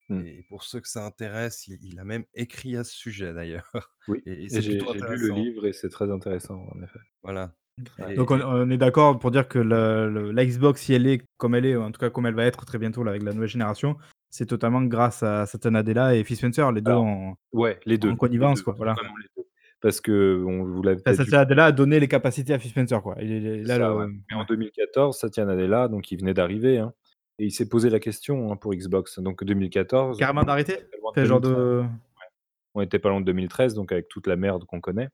Mmh. 0.09 0.25
et 0.25 0.45
pour 0.49 0.63
ceux 0.63 0.79
que 0.81 0.87
ça 0.87 1.03
intéresse, 1.05 1.67
il 1.67 1.79
il 1.83 1.99
a 1.99 2.03
même 2.03 2.25
écrit 2.35 2.77
à 2.77 2.83
ce 2.83 2.93
sujet 2.93 3.33
d'ailleurs 3.33 3.71
Oui 4.07 4.21
et 4.27 4.45
et 4.45 4.49
c'est 4.49 4.61
j'ai 4.61 4.77
plutôt 4.77 4.93
j'ai 4.93 4.99
lu 4.99 5.17
le 5.17 5.31
intéressant. 5.31 5.35
livre 5.35 5.65
et 5.65 5.73
c'est 5.73 5.89
très 5.89 6.11
intéressant, 6.11 6.63
en 6.75 6.81
effet 6.83 6.99
Voilà 7.23 7.55
donc 8.15 8.31
on 8.31 8.39
on 8.41 8.69
est 8.69 8.77
d'accord 8.77 9.19
pour 9.19 9.31
dire 9.31 9.47
que 9.47 9.59
le 9.59 10.31
la 10.31 10.45
Xbox, 10.45 10.81
si 10.81 10.93
elle 10.93 11.07
est 11.07 11.21
comme 11.37 11.55
elle 11.55 11.65
est, 11.65 11.75
ou 11.75 11.81
en 11.81 11.91
tout 11.91 11.99
cas 11.99 12.09
comme 12.09 12.25
elle 12.25 12.35
va 12.35 12.45
être 12.45 12.65
très 12.65 12.77
bientôt 12.77 13.03
là 13.03 13.11
avec 13.11 13.23
la 13.23 13.33
nouvelle 13.33 13.49
génération, 13.49 13.97
c'est 14.29 14.45
totalement 14.45 14.81
grâce 14.83 15.23
à 15.23 15.45
Satya 15.45 15.71
Nadella 15.71 16.15
et 16.15 16.23
Phil 16.23 16.37
Spencer, 16.37 16.71
les 16.71 16.81
2 16.81 16.91
Alors 16.91 17.03
en 17.03 17.35
ouais, 17.51 17.79
les 17.85 17.95
en 17.95 17.99
2, 17.99 18.09
les 18.11 18.15
connivence, 18.17 18.59
2, 18.59 18.63
quoi, 18.63 18.73
voilà. 18.77 18.93
vraiment 18.93 19.17
les 19.17 19.27
2 19.37 19.43
parce 19.81 19.99
qu'on 20.01 20.63
vous 20.63 20.81
l'avez 20.83 21.01
Enfin, 21.05 21.15
peut-être 21.15 21.23
vu 21.23 21.31
Satya 21.31 21.39
Nadella 21.39 21.65
a 21.65 21.71
donné 21.73 21.99
les 21.99 22.07
capacités 22.07 22.53
à 22.53 22.59
Phil 22.59 22.71
Spencer, 22.71 23.01
quoi. 23.01 23.17
Il 23.21 23.31
est 23.45 23.65
C'est 23.65 23.77
là 23.77 23.77
ça, 23.77 23.95
ouais, 23.95 24.07
mais 24.07 24.35
en 24.35 24.39
ouais. 24.39 24.45
2014, 24.45 25.19
Satya 25.19 25.45
Nadella, 25.45 25.87
donc 25.89 26.11
il 26.11 26.19
venait 26.19 26.33
d'arriver, 26.33 26.77
hein 26.79 26.93
et 27.39 27.45
il 27.45 27.51
s'est 27.51 27.67
posé 27.67 27.89
la 27.89 27.99
question, 27.99 28.51
hein, 28.51 28.55
pour 28.55 28.73
Xbox. 28.73 29.19
Donc 29.19 29.43
2014, 29.43 30.17
Carrément 30.17 30.43
d'arrêter? 30.43 30.77
de 31.15 31.25
genre 31.25 31.41
2013. 31.41 31.41
de 31.41 31.83
On 32.73 32.81
était 32.81 32.99
pas 32.99 33.09
loin 33.09 33.21
de 33.21 33.25
2013, 33.25 33.73
donc 33.73 33.91
avec 33.91 34.07
toute 34.07 34.27
la 34.27 34.35
merde 34.35 34.65
qu'on 34.65 34.81
connaît. 34.81 35.09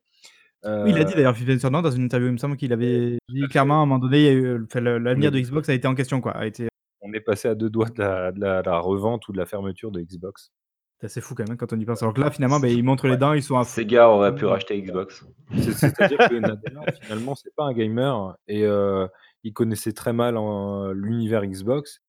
oui, 0.66 0.92
il 0.92 0.98
a 0.98 1.04
dit 1.04 1.14
d'ailleurs 1.16 1.36
Phil 1.36 1.58
dans 1.60 1.92
une 1.92 2.04
interview, 2.04 2.28
il 2.28 2.34
me 2.34 2.38
semble 2.38 2.58
qu'il 2.58 2.74
avait 2.74 3.18
dit 3.30 3.48
clairement 3.50 3.80
à 3.80 3.84
un 3.84 3.86
moment 3.86 4.00
donné, 4.00 4.42
l'avenir 4.76 5.32
de 5.32 5.40
Xbox 5.40 5.70
a 5.70 5.74
été 5.74 5.88
en 5.88 5.96
question, 5.96 6.22
quoi, 6.22 6.34
a 6.34 6.46
été 6.46 6.68
on 7.02 7.14
est 7.14 7.20
passé 7.20 7.48
à 7.48 7.56
2 7.56 7.70
doigts 7.70 7.90
de 7.90 8.00
la 8.00 8.32
de 8.32 8.40
la 8.40 8.62
la 8.62 8.80
revente 8.80 9.28
ou 9.28 9.32
de 9.32 9.38
la 9.38 9.46
fermeture 9.46 9.92
de 9.92 10.02
Xbox. 10.02 10.52
c'est 11.00 11.08
assez 11.08 11.20
fou 11.22 11.34
quand 11.34 11.44
même, 11.44 11.54
hein, 11.54 11.58
quand 11.58 11.74
on 11.74 11.80
y 11.80 11.86
pense. 11.86 12.02
Alors 12.04 12.14
que 12.14 12.22
là, 12.22 12.30
finalement, 12.30 12.60
beh, 12.60 12.74
ils 12.74 12.84
montrent 12.84 13.08
les 13.08 13.18
dents, 13.18 13.34
ils 13.34 13.42
sont 13.42 13.58
à 13.58 13.64
fond. 13.64 13.70
Sega 13.82 14.08
aurait 14.08 14.36
pu 14.36 14.46
racheter 14.46 14.80
Xbox. 14.80 15.26
C'est 15.58 15.72
c'est-à-dire 15.74 16.20
que 16.20 16.36
Nadella, 16.40 16.84
finalement, 17.02 17.34
c'est 17.36 17.54
pas 17.56 17.66
un 17.66 17.74
gamer 17.74 18.38
et 18.48 18.64
heu, 18.66 19.08
il 19.44 19.52
connaissait 19.54 19.94
très 19.94 20.14
mal 20.14 20.38
en 20.38 20.92
l'univers 20.92 21.44
Xbox 21.46 22.02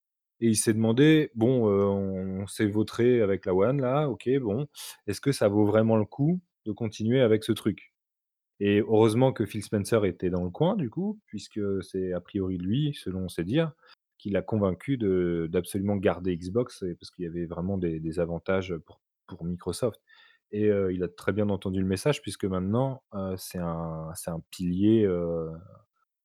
et 0.43 0.49
il 0.49 0.57
s'est 0.57 0.75
demandé: 0.75 1.33
«Bon, 1.37 1.69
heu, 1.71 1.87
on 1.89 2.49
s'est 2.49 2.67
vautré 2.69 3.23
avec 3.23 3.47
la 3.47 3.55
One 3.57 3.81
là, 3.83 4.09
OK, 4.11 4.29
bon, 4.43 4.69
est-ce 5.09 5.23
que 5.23 5.33
ça 5.33 5.49
vaut 5.49 5.67
vraiment 5.67 5.97
le 5.99 6.07
coup 6.07 6.43
de 6.67 6.73
continuer 6.73 7.23
avec 7.23 7.45
ce 7.45 7.53
truc?» 7.53 7.95
et 8.61 8.81
heureusement 8.81 9.33
que 9.33 9.47
Phil 9.47 9.63
Spencer 9.65 10.05
était 10.07 10.31
dans 10.31 10.45
le 10.45 10.51
coin 10.51 10.77
du 10.77 10.91
coup, 10.91 11.19
puisque 11.27 11.61
c'est 11.83 12.13
a 12.13 12.21
priori 12.21 12.59
lui, 12.59 12.95
selon 12.95 13.29
ses 13.29 13.45
dires, 13.45 13.73
qui 14.19 14.31
l'a 14.31 14.43
convaincu 14.43 14.99
d'absolument 14.99 15.97
garder 15.97 16.37
Xbox 16.37 16.85
parce 17.01 17.11
qu'il 17.11 17.25
y 17.25 17.29
avait 17.29 17.47
vraiment 17.47 17.79
des 17.79 18.21
avantages 18.21 18.75
pour 18.87 19.01
pour 19.29 19.45
Microsoft 19.45 20.01
et 20.53 20.67
heu, 20.69 20.93
il 20.95 21.03
a 21.05 21.09
très 21.09 21.33
bien 21.33 21.49
entendu 21.51 21.81
le 21.81 21.87
message 21.87 22.23
puisque 22.23 22.45
maintenant, 22.45 23.03
heu, 23.15 23.35
c'est 23.39 23.59
un 23.59 24.11
un 24.29 24.41
pilier, 24.51 25.07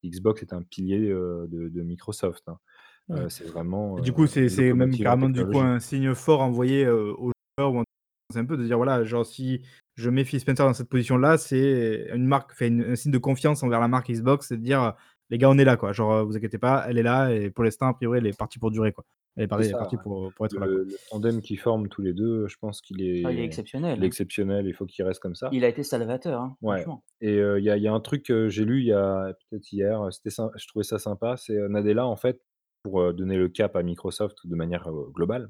Xbox 0.06 0.42
est 0.44 0.54
un 0.54 0.64
pilier, 0.64 1.10
de 1.10 1.82
Microsoft, 1.84 2.48
hein. 2.50 2.60
Ouais. 3.10 3.22
Heu, 3.22 3.30
c'est 3.30 3.46
vraiment, 3.46 3.98
Et 3.98 4.02
du 4.02 4.14
heu, 4.14 4.14
coup, 4.14 4.28
c'est 4.28 4.50
une 4.50 4.56
c'est 4.56 4.74
même 4.74 5.00
locomotive 5.00 5.00
carrément 5.00 5.30
du 5.30 5.46
coup 5.46 5.60
un 5.60 5.80
signe 5.80 6.14
fort 6.16 6.42
envoyé, 6.42 6.86
heu, 6.86 7.14
aux 7.18 7.32
joueurs 7.60 7.74
ou 7.74 7.80
un 7.80 7.84
c'est 8.32 8.40
un 8.40 8.46
peu 8.46 8.58
de 8.58 8.66
dire 8.66 8.78
voilà, 8.78 9.04
genre 9.06 9.26
si 9.26 9.64
je 9.96 10.10
mets 10.10 10.26
Phil 10.26 10.40
Spencer 10.42 10.66
dans 10.66 10.74
cette 10.74 10.90
position-là, 10.90 11.38
c'est 11.38 12.10
une 12.14 12.26
marque, 12.28 12.52
enfin 12.54 12.68
une 12.68 12.84
un 12.84 12.96
signe 12.98 13.12
de 13.14 13.18
confiance 13.20 13.64
envers 13.64 13.80
la 13.82 13.88
marque 13.90 14.10
Xbox, 14.12 14.48
c'est 14.50 14.58
de 14.58 14.64
dire: 14.64 14.96
«Les 15.30 15.38
gars, 15.40 15.50
on 15.50 15.58
est 15.58 15.66
là 15.66 15.78
quoi, 15.78 15.94
genre, 15.94 16.14
heu, 16.14 16.24
vous 16.24 16.38
inquiétez 16.38 16.58
pas, 16.60 16.86
elle 16.90 16.98
est 17.00 17.04
là 17.04 17.32
et 17.34 17.52
pour 17.52 17.64
l'instant, 17.66 17.88
a 17.88 17.94
priori, 17.96 18.20
elle 18.20 18.28
est 18.28 18.34
partie 18.34 18.60
pour 18.60 18.72
durer 18.72 18.94
quoi. 18.94 19.06
Elle 19.38 19.44
est 19.46 19.48
C'est 19.50 19.50
parée 19.50 19.66
elle 19.66 19.72
est 19.72 19.76
ça, 19.76 19.78
partie 19.78 19.98
pour 19.98 20.34
pour 20.34 20.46
être 20.48 20.60
là 20.60 20.70
quoi». 20.70 20.80
Le 20.80 20.86
le 20.86 20.98
tandem 21.10 21.42
qu'ils 21.42 21.60
forment 21.60 21.90
tous 21.90 22.02
les 22.02 22.14
2, 22.14 22.48
je 22.48 22.58
pense 22.60 22.82
qu'il 22.82 23.02
Ah, 23.24 23.32
il 23.32 23.40
est 23.40 23.44
est 23.44 23.44
exceptionnel, 23.46 24.02
il 24.02 24.04
est 24.04 24.06
hein. 24.06 24.08
exceptionnel, 24.08 24.68
il 24.68 24.74
faut 24.74 24.86
qu'il 24.86 25.06
reste 25.06 25.20
comme 25.22 25.36
ça. 25.36 25.58
Il 25.58 25.66
a 25.66 25.68
été 25.68 25.84
salvateur, 25.84 26.40
hein, 26.40 26.58
Ouais 26.62 26.88
franchement. 26.88 27.04
et 27.22 27.38
heu, 27.40 27.60
il 27.60 27.64
y 27.66 27.70
a 27.70 27.78
il 27.78 27.84
y 27.84 27.88
a 27.88 27.94
un 27.94 28.00
truc 28.00 28.24
que 28.26 28.48
j'ai 28.50 28.64
lu 28.66 28.80
il 28.82 28.88
y 28.88 28.92
a 28.94 29.34
peut-être 29.50 29.72
hier, 29.72 30.08
c'était 30.12 30.30
je 30.56 30.68
trouvais 30.68 30.84
ça 30.84 30.98
sympa, 31.00 31.36
c'est, 31.38 31.54
heu, 31.56 31.68
Nadella 31.68 32.06
en 32.08 32.16
fait, 32.16 32.42
pour, 32.90 33.14
donner 33.14 33.38
le 33.38 33.50
cap 33.50 33.76
à 33.76 33.84
Microsoft 33.84 34.46
de 34.48 34.56
manière, 34.56 34.90
globale 35.14 35.50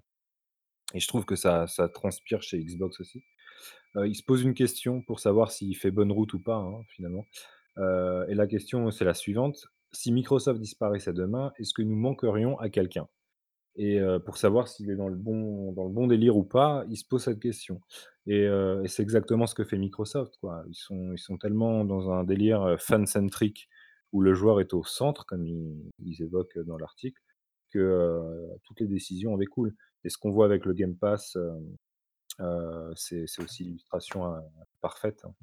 et 0.93 0.99
je 0.99 1.07
trouve 1.07 1.25
que 1.25 1.35
ça 1.35 1.67
ça 1.67 1.89
transpire 1.89 2.41
chez 2.41 2.63
Xbox 2.63 2.99
aussi. 3.01 3.23
Il 3.95 4.15
se 4.15 4.23
pose 4.23 4.43
une 4.43 4.53
question 4.53 5.01
pour 5.01 5.19
savoir 5.19 5.51
s'il 5.51 5.75
fait 5.75 5.91
bonne 5.91 6.11
route 6.11 6.33
ou 6.33 6.39
pas, 6.39 6.57
hein, 6.57 6.81
finalement, 6.89 7.25
et 7.77 8.35
la 8.35 8.47
question, 8.47 8.89
c'est 8.91 9.05
la 9.05 9.13
suivante: 9.13 9.67
«Si 9.91 10.11
Microsoft 10.11 10.59
disparaissait 10.59 11.13
demain, 11.13 11.51
est-ce 11.59 11.73
que 11.73 11.81
nous 11.81 11.95
manquerions 11.95 12.57
à 12.59 12.69
quelqu'un?» 12.69 13.07
et 13.77 13.99
pour 14.25 14.37
savoir 14.37 14.67
s'il 14.67 14.89
est 14.89 14.95
dans 14.95 15.07
le 15.07 15.15
bon 15.15 15.71
dans 15.71 15.83
le 15.83 15.91
bon 15.91 16.07
délire 16.07 16.35
ou 16.35 16.43
pas, 16.43 16.83
il 16.89 16.97
se 16.97 17.05
pose 17.05 17.23
cette 17.23 17.39
question 17.39 17.81
et 18.25 18.47
c'est 18.87 19.03
exactement 19.03 19.47
ce 19.47 19.55
que 19.55 19.63
fait 19.63 19.77
Microsoft. 19.77 20.39
Ils 20.67 20.75
sont 20.75 21.13
ils 21.13 21.19
sont 21.19 21.37
tellement 21.37 21.85
dans 21.85 22.11
un 22.11 22.23
délire, 22.23 22.63
heu, 22.63 22.77
fan-centric 22.77 23.69
où 24.13 24.21
le 24.21 24.33
joueur 24.33 24.61
est 24.61 24.73
au 24.73 24.83
centre, 24.83 25.25
comme 25.25 25.45
ils 25.45 26.21
évoquent 26.23 26.59
dans 26.65 26.77
l'article, 26.77 27.21
que, 27.71 28.47
toutes 28.63 28.79
les 28.81 28.87
décisions 28.87 29.33
en 29.33 29.37
découlent 29.37 29.75
et 30.03 30.09
ce 30.09 30.17
qu'on 30.17 30.31
voit 30.31 30.45
avec 30.45 30.65
le 30.65 30.73
Game 30.73 30.95
Pass, 30.95 31.35
heu, 31.37 32.93
c'est 32.95 33.25
c'est 33.27 33.43
aussi 33.43 33.63
l'illustration, 33.65 34.25
parfaite, 34.81 35.21
hein. 35.25 35.33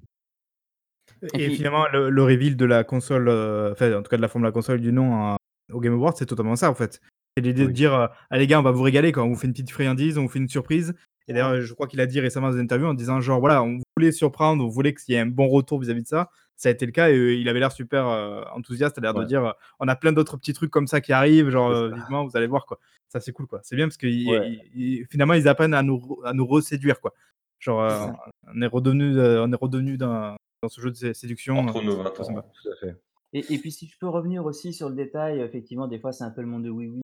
Et 1.39 1.51
finalement, 1.51 1.87
le 1.93 2.11
le 2.11 2.23
reveal 2.23 2.57
de 2.57 2.65
la 2.65 2.85
console, 2.85 3.29
enfin, 3.73 3.93
en 3.95 4.03
tout 4.03 4.09
cas 4.11 4.17
de 4.17 4.23
la 4.23 4.29
forme 4.29 4.43
de 4.45 4.49
la 4.49 4.53
console 4.53 4.81
du 4.81 4.93
nom, 4.93 5.35
heu, 5.35 5.37
au 5.73 5.81
Game 5.81 5.95
Awards, 5.95 6.17
c'est 6.17 6.27
totalement 6.27 6.57
ça, 6.57 6.71
en 6.71 6.75
fait. 6.75 7.01
C'est 7.37 7.43
l'idée 7.43 7.67
de 7.67 7.73
dire, 7.73 7.93
«Allez 8.31 8.43
les 8.43 8.47
gars, 8.47 8.61
on 8.61 8.63
va 8.63 8.71
vous 8.71 8.83
régaler 8.83 9.11
quoi, 9.13 9.25
on 9.25 9.29
vous 9.31 9.35
fait 9.37 9.47
une 9.49 9.53
petite 9.53 9.71
friandise, 9.71 10.19
on 10.19 10.23
vous 10.23 10.29
fait 10.29 10.39
une 10.39 10.49
surprise» 10.49 10.95
et 11.27 11.33
d'ailleurs, 11.33 11.63
je 11.63 11.73
crois 11.73 11.87
qu'il 11.87 12.01
a 12.03 12.07
dit 12.07 12.21
récemment 12.21 12.49
dans 12.51 12.57
une 12.57 12.65
interview 12.65 12.87
en 12.87 12.93
disant 12.95 13.19
genre: 13.21 13.41
«Voilà, 13.41 13.63
on 13.63 13.79
voulait 13.97 14.13
surprendre, 14.13 14.63
on 14.65 14.69
voulait 14.69 14.93
qu'il 14.95 15.15
y 15.15 15.17
ait 15.17 15.21
un 15.21 15.27
bon 15.27 15.49
retour 15.49 15.81
vis-à-vis 15.81 16.03
de 16.03 16.07
ça». 16.09 16.31
Ça 16.57 16.69
a 16.69 16.73
été 16.73 16.87
le 16.87 16.93
cas 16.93 17.11
et 17.11 17.35
il 17.35 17.49
avait 17.49 17.59
l'air 17.61 17.73
super, 17.73 18.07
enthousiaste, 18.55 18.97
il 18.99 19.01
a 19.07 19.13
l'air 19.13 19.21
de 19.21 19.25
dire, 19.25 19.55
«On 19.81 19.89
a 19.89 19.97
plein 19.97 20.13
d'autres 20.13 20.37
petits 20.37 20.53
trucs 20.53 20.71
comme 20.71 20.87
ça 20.87 21.01
qui 21.01 21.13
arrivent, 21.13 21.49
genre, 21.51 21.89
vivement, 21.93 22.25
vous 22.25 22.37
allez 22.37 22.47
voir 22.47 22.65
quoi». 22.67 22.79
Ça, 23.09 23.21
c'est 23.21 23.33
cool 23.33 23.47
quoi. 23.47 23.61
C'est 23.63 23.77
bien 23.77 23.87
parce 23.87 23.99
Ouais. 24.03 24.61
ils 24.75 25.07
finalement, 25.11 25.35
ils 25.35 25.47
apprennent 25.49 25.75
à 25.75 25.83
nous 25.83 26.19
à 26.25 26.33
nous 26.33 26.47
reséduire 26.47 27.01
quoi. 27.01 27.13
Genre, 27.61 28.13
on 28.55 28.61
est 28.63 28.67
redevenu, 28.67 29.19
on 29.21 29.53
est 29.53 29.57
redevenu 29.57 29.97
dans 29.97 30.37
dans 30.63 30.69
ce 30.69 30.81
jeu 30.81 30.91
de 30.91 30.97
sé 30.97 31.13
séduction, 31.15 31.59
Entre 31.59 31.83
nos 31.83 31.91
c'est 31.93 31.97
20 31.99 32.05
plutôt 32.05 32.23
ans, 32.23 32.25
sympa. 32.25 32.41
ouais. 32.41 32.53
Tout 32.63 32.69
à 32.71 32.77
fait. 32.81 32.97
Et 33.35 33.55
et 33.55 33.59
puis 33.59 33.71
si 33.73 33.87
je 33.87 33.99
peux 33.99 34.09
revenir 34.09 34.45
aussi 34.47 34.73
sur 34.73 34.89
le 34.89 34.95
détail, 34.95 35.41
effectivement, 35.41 35.87
des 35.89 35.99
fois, 35.99 36.13
c'est 36.13 36.25
un 36.25 36.31
peu 36.31 36.41
le 36.41 36.47
monde 36.47 36.65
de 36.65 36.71
oui, 36.71 36.89
oui, 36.89 37.01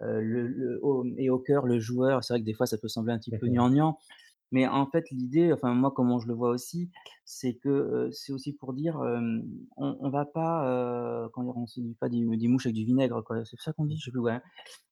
le 0.00 0.46
le 0.46 0.78
au 0.82 1.04
et 1.18 1.30
au 1.30 1.38
cœur, 1.38 1.66
le 1.66 1.78
joueur, 1.80 2.22
c'est 2.22 2.34
vrai 2.34 2.40
que 2.40 2.44
des 2.46 2.54
fois, 2.54 2.66
ça 2.66 2.78
peut 2.78 2.88
sembler 2.88 3.12
un 3.14 3.18
petit 3.18 3.30
peu 3.36 3.46
gnangnan. 3.48 3.98
Mais 4.52 4.66
en 4.68 4.86
fait, 4.86 5.10
l'idée, 5.10 5.52
enfin 5.52 5.74
moi, 5.74 5.90
comment 5.94 6.18
je 6.20 6.28
le 6.28 6.34
vois 6.34 6.50
aussi, 6.50 6.90
c'est 7.24 7.54
que, 7.56 7.68
heu, 7.68 8.10
c'est 8.12 8.32
aussi 8.32 8.52
pour 8.52 8.72
dire, 8.74 9.02
hem, 9.04 9.42
on 9.76 9.96
on 10.00 10.10
va 10.10 10.24
pas, 10.26 11.24
heu, 11.26 11.28
comment 11.32 11.46
dire? 11.52 11.56
On 11.62 11.66
séduit 11.66 11.94
pas 11.94 12.08
des 12.08 12.24
des 12.36 12.48
mouches 12.48 12.66
avec 12.66 12.76
du 12.76 12.84
vinaigre, 12.84 13.22
quoi. 13.24 13.44
C'est 13.44 13.58
ça 13.60 13.72
qu'on 13.72 13.86
dit? 13.86 13.96
Je 13.98 14.04
sais 14.06 14.10
plus, 14.12 14.20
ouais. 14.20 14.40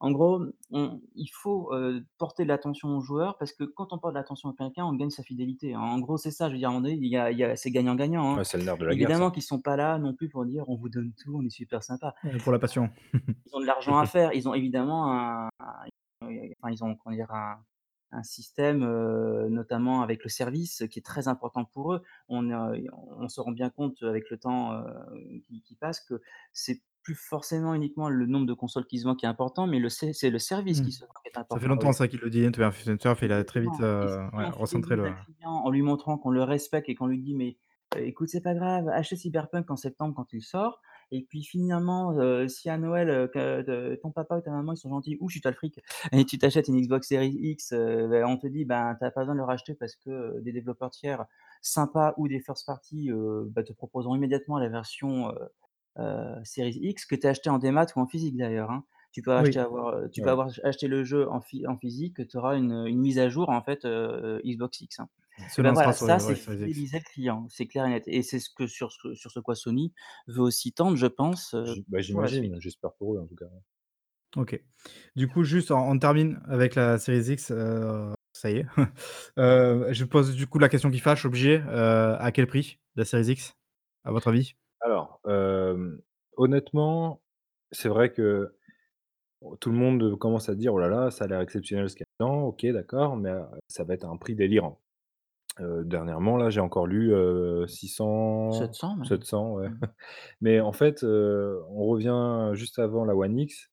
En 0.00 0.10
gros, 0.10 0.42
on 0.70 1.00
il 1.14 1.28
faut, 1.28 1.72
heu, 1.74 2.04
porter 2.18 2.42
de 2.44 2.48
l'attention 2.48 2.88
aux 2.96 3.00
joueurs 3.00 3.38
parce 3.38 3.52
que 3.52 3.64
quand 3.64 3.92
on 3.92 3.98
porte 3.98 4.14
de 4.14 4.18
l'attention 4.18 4.50
à 4.50 4.54
quelqu'un, 4.58 4.84
on 4.86 4.94
gagne 4.94 5.10
sa 5.10 5.22
fidélité. 5.22 5.76
En 5.76 5.98
gros, 6.00 6.16
c'est 6.16 6.30
ça, 6.30 6.48
je 6.48 6.52
veux 6.54 6.58
dire, 6.58 6.68
à 6.68 6.70
un 6.72 6.74
moment 6.74 6.84
donné, 6.88 6.96
il 6.96 7.06
y 7.08 7.16
a 7.16 7.30
il 7.30 7.38
y 7.38 7.44
a 7.44 7.56
c'est 7.56 7.70
gagnant-gagnant, 7.70 8.36
hein. 8.36 8.38
Ouais, 8.38 8.44
c'est 8.44 8.58
le 8.58 8.64
nerf 8.64 8.76
de 8.78 8.84
la 8.86 8.94
guerre 8.96 9.14
ça. 9.14 9.24
Évidemment 9.24 9.30
qu'ils 9.30 9.42
sont 9.42 9.60
pas 9.62 9.76
là 9.76 9.98
non 9.98 10.14
plus 10.14 10.28
pour 10.28 10.44
dire: 10.46 10.64
«On 10.68 10.76
vous 10.76 10.88
donne 10.88 11.12
tout, 11.22 11.36
on 11.36 11.44
est 11.46 11.50
super 11.50 11.82
sympa». 11.84 12.14
Ouais, 12.24 12.38
pour 12.38 12.52
la 12.52 12.58
passion. 12.58 12.90
Ils 13.46 13.56
ont 13.56 13.60
de 13.60 13.66
l'argent 13.66 13.98
à 13.98 14.04
faire, 14.06 14.32
ils 14.34 14.48
ont 14.48 14.54
évidemment 14.54 15.12
un 15.12 15.48
un 15.60 15.86
enfin, 16.22 16.70
ils 16.70 16.84
ont, 16.84 16.96
comment 16.96 17.14
dire? 17.16 17.30
Un 17.30 17.64
un 18.12 18.22
système, 18.22 18.80
notamment 19.48 20.02
avec 20.02 20.22
le 20.24 20.28
service 20.30 20.84
qui 20.90 20.98
est 20.98 21.02
très 21.02 21.28
important 21.28 21.64
pour 21.64 21.94
eux. 21.94 22.02
On, 22.28 22.42
se 23.28 23.40
rend 23.40 23.52
bien 23.52 23.70
compte 23.70 24.02
avec 24.02 24.30
le 24.30 24.38
temps, 24.38 24.82
qui 25.44 25.62
qui 25.62 25.74
passe 25.76 26.00
que 26.00 26.20
c'est 26.52 26.82
plus 27.02 27.14
forcément 27.16 27.74
uniquement 27.74 28.08
le 28.08 28.26
nombre 28.26 28.46
de 28.46 28.54
consoles 28.54 28.86
qui 28.86 28.98
se 29.00 29.04
vend 29.04 29.16
qui 29.16 29.26
est 29.26 29.28
important, 29.28 29.66
mais 29.66 29.78
le 29.80 29.88
c'est 29.88 30.12
c'est 30.12 30.30
le 30.30 30.38
service 30.38 30.80
Mmh. 30.80 30.82
qui 30.82 30.92
se 30.92 31.04
vend 31.04 31.12
qui 31.22 31.28
est 31.28 31.38
Ça 31.48 31.60
fait 31.60 31.68
longtemps 31.68 31.92
ça 31.92 32.08
qu'il 32.08 32.20
le 32.20 32.30
dit, 32.30 32.46
hein, 32.46 32.50
vois? 32.60 32.72
Phil 32.72 32.84
Spencer, 32.98 33.16
il 33.24 33.32
a 33.32 33.44
très 33.44 33.60
vite, 33.60 33.80
Exactement 33.80 34.00
et 34.00 34.08
heu, 34.08 34.08
si 34.08 34.32
ouais, 34.34 34.46
on 34.46 34.52
recentré 34.52 34.96
le 34.96 35.12
un 35.12 35.12
client 35.12 35.50
en 35.50 35.70
lui 35.70 35.82
montrant 35.82 36.18
qu'on 36.18 36.30
le 36.30 36.42
respecte 36.42 36.88
et 36.88 36.94
qu'on 36.94 37.06
lui 37.06 37.18
dit: 37.18 37.34
«Mais, 37.34 37.58
heu, 37.96 38.00
écoute, 38.06 38.28
c'est 38.28 38.40
pas 38.40 38.54
grave, 38.54 38.88
achète 38.88 39.18
Cyberpunk 39.18 39.70
en 39.70 39.76
septembre 39.76 40.14
quand 40.14 40.32
il 40.32 40.42
sort 40.42 40.80
et 41.12 41.22
puis 41.28 41.44
finalement, 41.44 42.14
si 42.48 42.70
à 42.70 42.78
Noël, 42.78 43.30
ton 44.02 44.10
papa 44.12 44.38
ou 44.38 44.40
ta 44.40 44.50
maman, 44.50 44.72
ils 44.72 44.76
sont 44.78 44.90
gentils, 44.90 45.18
ouh, 45.20 45.30
tu 45.30 45.40
as 45.44 45.50
le 45.50 45.56
fric 45.56 45.80
et 46.12 46.24
tu 46.24 46.38
t'achètes 46.38 46.68
une 46.68 46.80
Xbox 46.80 47.08
Series 47.08 47.36
X», 47.40 47.72
bah, 47.74 48.26
on 48.26 48.36
te 48.38 48.46
dit: 48.48 48.64
«Ben, 48.64 48.96
tu 48.98 49.04
as 49.06 49.10
pas 49.12 49.20
besoin 49.22 49.34
de 49.34 49.40
le 49.40 49.44
racheter 49.46 49.74
parce 49.74 49.96
que, 49.96 50.40
des 50.40 50.52
développeurs 50.52 50.90
tiers 50.90 51.24
sympas 51.62 52.14
ou 52.18 52.28
des 52.28 52.40
first 52.40 52.66
party, 52.66 53.10
heu, 53.12 53.46
bah, 53.54 53.62
te 53.64 53.72
proposeront 53.72 54.16
immédiatement 54.16 54.58
la 54.58 54.68
version, 54.70 55.30
heu, 55.98 56.36
Series 56.44 56.78
X 56.82 57.06
que 57.06 57.16
tu 57.16 57.26
as 57.26 57.30
acheté 57.30 57.50
en 57.50 57.58
démat 57.58 57.86
ou 57.96 58.00
en 58.00 58.06
physique 58.08 58.36
d'ailleurs, 58.38 58.70
hein». 58.72 58.84
Tu 59.12 59.22
peux 59.22 59.32
acheter 59.34 59.58
oui, 59.58 59.60
avoir, 59.60 59.96
heu, 59.96 60.10
tu 60.10 60.22
peux 60.22 60.30
Ouais. 60.30 60.32
avoir 60.32 60.48
acheté 60.64 60.88
le 60.88 61.04
jeu 61.04 61.28
en 61.30 61.40
phy 61.40 61.66
en 61.66 61.76
physique, 61.78 62.26
tu 62.28 62.36
auras 62.38 62.56
une, 62.58 62.72
une 62.86 63.00
mise 63.00 63.18
à 63.18 63.28
jour 63.28 63.50
en 63.50 63.62
fait, 63.62 63.84
Xbox 64.44 64.80
X, 64.80 65.00
hein. 65.00 65.08
se 65.46 65.60
Et 65.62 65.70
lancera 65.70 65.92
voilà, 65.92 65.94
sur 65.94 66.08
ça 66.08 66.18
c'est 66.18 66.34
ouais, 66.34 66.38
Series 66.38 66.64
X. 66.66 66.78
fidéliser 66.78 66.98
le 66.98 67.04
client, 67.04 67.46
c'est 67.50 67.66
clair 67.66 67.86
et 67.86 67.90
net 67.90 68.04
et 68.06 68.22
c'est 68.22 68.40
ce 68.40 68.50
que 68.50 68.66
sur 68.66 68.92
ce 68.92 69.14
sur 69.14 69.30
ce 69.30 69.40
quoi 69.40 69.54
Sony 69.56 69.92
veut 70.28 70.42
aussi 70.42 70.72
tendre, 70.72 70.96
je 70.96 71.06
pense, 71.06 71.54
J 71.64 71.84
bah, 71.88 72.00
pour 72.10 72.22
la 72.22 72.30
suite. 72.30 72.54
j'imagine, 72.54 72.60
j'espère 72.60 72.94
pour 72.94 73.16
eux 73.16 73.18
en 73.18 73.26
tout 73.26 73.34
cas. 73.34 73.46
OK. 74.36 74.58
Du 75.16 75.28
coup, 75.28 75.44
juste 75.44 75.70
on 75.70 75.78
on 75.78 75.98
termine 75.98 76.40
avec 76.48 76.74
la 76.74 76.98
Series 76.98 77.32
X, 77.32 77.52
ça 78.32 78.50
y 78.50 78.58
est. 78.58 78.66
Je 79.36 80.04
pose 80.04 80.34
du 80.34 80.46
coup 80.46 80.58
la 80.58 80.68
question 80.68 80.90
qui 80.90 80.98
fâche, 81.00 81.24
obligé, 81.26 81.56
à 81.68 82.30
quel 82.32 82.46
prix 82.46 82.78
la 82.96 83.04
Series 83.04 83.32
X, 83.32 83.54
à 84.04 84.10
votre 84.12 84.28
avis? 84.28 84.54
Alors, 84.80 85.20
honnêtement, 86.36 87.22
c'est 87.70 87.88
vrai 87.88 88.12
que 88.12 88.54
tout 89.60 89.70
le 89.70 89.76
monde, 89.76 90.16
commence 90.18 90.48
à 90.48 90.54
dire: 90.54 90.74
«Oh 90.74 90.78
là 90.78 90.88
là, 90.88 91.10
ça 91.10 91.24
a 91.24 91.28
l'air 91.28 91.40
exceptionnel 91.40 91.88
ce 91.90 91.96
qu'il 91.96 92.04
y 92.04 92.24
a 92.24 92.26
dedans». 92.26 92.42
OK, 92.48 92.66
d'accord, 92.66 93.16
mais, 93.16 93.30
heu, 93.30 93.42
ça 93.68 93.84
va 93.84 93.94
être 93.94 94.04
un 94.06 94.16
prix 94.16 94.34
délirant. 94.34 94.80
Heu, 95.60 95.84
dernièrement 95.84 96.36
là, 96.38 96.50
j'ai 96.50 96.60
encore 96.60 96.86
lu, 96.88 97.12
heu, 97.14 97.66
600, 97.68 98.76
700 98.76 98.96
même. 98.96 99.24
700, 99.24 99.54
ouais. 99.54 99.68
Mmh. 99.68 99.78
Mais 100.42 100.60
en 100.60 100.72
fait, 100.72 101.04
heu, 101.04 101.62
on 101.70 101.86
revient 101.86 102.52
juste 102.54 102.78
avant 102.80 103.04
la 103.06 103.16
One 103.16 103.38
X, 103.38 103.70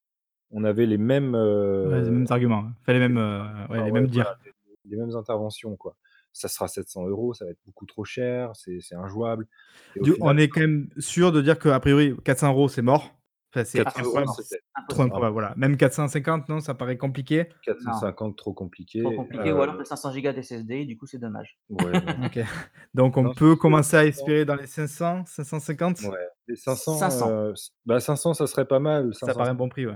on 0.52 0.64
avait 0.66 0.86
les 0.88 0.98
mêmes, 1.00 1.36
Ouais, 1.84 2.02
les 2.02 2.10
heu, 2.10 2.12
mêmes 2.12 2.26
arguments. 2.30 2.72
Enfin 2.82 2.94
les 2.94 3.00
mêmes, 3.00 3.18
heu, 3.18 3.42
ouais, 3.70 3.82
les 3.84 3.92
ouais, 3.92 3.92
mêmes 3.92 4.08
voilà, 4.10 4.10
dires. 4.10 4.40
les 4.46 4.52
les 4.86 4.98
mêmes 4.98 5.16
interventions 5.16 5.76
quoi. 5.78 5.98
Ça 6.32 6.48
sera 6.48 6.68
700 6.68 7.32
€, 7.32 7.34
ça 7.34 7.46
va 7.46 7.52
être 7.52 7.60
beaucoup 7.66 7.86
trop 7.86 8.06
cher, 8.06 8.56
c'est 8.56 8.80
c'est 8.82 8.96
injouable 8.96 9.48
et 9.96 10.02
au 10.02 10.06
Du 10.06 10.12
final 10.12 10.22
on 10.22 10.38
est 10.38 10.50
quand 10.50 10.62
même 10.62 10.90
sûr 10.98 11.32
de 11.32 11.42
dire 11.42 11.60
qu'a 11.60 11.80
priori 11.80 12.14
400 12.24 12.54
€, 12.54 12.68
c'est 12.70 12.82
mort. 12.82 13.19
Enfin, 13.54 13.66
c'est 13.66 13.80
400 13.82 14.02
c'est 14.14 14.20
€, 14.20 14.22
improbable, 14.22 14.26
mort, 14.26 14.36
c'était 14.36 14.62
trop 14.88 15.04
improbable, 15.04 15.34
voilà. 15.34 15.54
Même 15.58 15.78
450, 15.78 16.50
non, 16.50 16.60
ça 16.60 16.76
paraît 16.76 16.98
compliqué? 16.98 17.50
Non, 17.80 18.04
450 18.14 18.38
trop 18.38 18.54
trop 18.98 19.12
compliqué, 19.12 19.14
compliqué 19.14 19.52
ou 19.54 19.62
alors 19.62 19.76
tu 19.76 19.82
as 19.82 19.86
500 19.86 20.12
gigas 20.14 20.34
d'SSD, 20.34 20.86
du 20.86 20.98
coup 20.98 21.06
c'est 21.08 21.20
dommage. 21.20 21.60
ouais. 21.70 22.00
Donc 22.94 23.18
on 23.18 23.30
Non, 23.30 23.32
peut 23.32 23.56
commencer 23.56 23.98
à 23.98 24.06
500 24.06 24.06
espérer 24.06 24.46
dans 24.46 24.56
les 24.56 24.68
500, 24.68 25.26
550? 25.26 26.00
ouais, 26.02 26.28
les 26.48 26.56
500, 26.56 26.92
500. 26.92 27.32
heu, 27.50 27.54
s 27.54 27.72
bah, 27.86 28.00
500 28.00 28.34
ça 28.34 28.48
serait 28.48 28.68
pas 28.68 28.80
mal, 28.80 29.14
Ça 29.22 29.34
500 29.34 29.36
paraît 29.36 29.50
un 29.52 29.56
bon 29.56 29.70
prix, 29.70 29.86
ouais. 29.86 29.96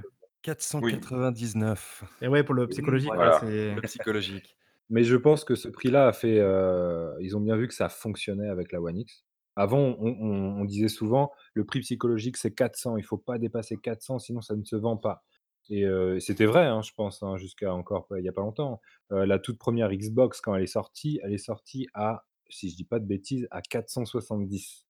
Oui, 0.80 1.00
499. 1.02 2.04
Et 2.22 2.28
ouais, 2.28 2.44
pour 2.44 2.54
le 2.56 2.68
psychologique, 2.70 3.14
voilà. 3.16 3.32
c'est 3.32 3.76
Le 3.76 3.82
psychologique. 3.84 4.58
mais 4.90 5.04
je 5.04 5.16
pense 5.16 5.44
que 5.44 5.56
ce 5.56 5.68
prix-là 5.70 6.08
a 6.08 6.14
fait, 6.14 6.40
heu, 6.40 7.16
ils 7.22 7.36
ont 7.38 7.42
bien 7.42 7.56
vu 7.56 7.68
que 7.68 7.74
ça 7.74 7.90
fonctionnait 7.90 8.50
avec 8.50 8.72
la 8.72 8.82
One 8.82 8.98
X. 8.98 9.24
Avant, 9.56 9.80
on 10.00 10.08
on 10.20 10.62
on 10.62 10.66
disait 10.66 10.88
souvent: 10.90 11.32
«Le 11.54 11.66
prix 11.66 11.82
psychologique, 11.82 12.38
c'est 12.38 12.54
400, 12.54 12.98
il 12.98 13.04
faut 13.04 13.18
pas 13.18 13.38
dépasser 13.40 13.78
400 13.78 14.20
sinon 14.20 14.42
ça 14.42 14.56
ne 14.56 14.64
se 14.66 14.76
vend 14.76 14.98
pas». 14.98 15.24
Et 15.70 15.86
heu, 15.86 16.20
c'était 16.20 16.46
vrai, 16.46 16.66
hein, 16.66 16.82
je 16.82 16.92
pense, 16.94 17.24
hein, 17.24 17.38
jusqu'à 17.38 17.74
encore 17.74 18.08
pas 18.08 18.20
il 18.20 18.26
y 18.26 18.30
a 18.30 18.34
pas 18.34 18.42
longtemps. 18.42 18.82
Heu, 19.12 19.26
la 19.26 19.40
toute 19.40 19.60
première 19.60 19.92
Xbox 19.92 20.42
quand 20.42 20.56
elle 20.56 20.64
est 20.64 20.68
sortie, 20.68 21.20
elle 21.24 21.34
est 21.34 21.38
sortie 21.38 21.88
à, 21.94 22.26
si 22.50 22.70
je 22.70 22.76
dis 22.76 22.86
pas 22.86 23.00
de 23.00 23.06
bêtises, 23.06 23.48
à 23.52 23.62
470. 23.62 24.84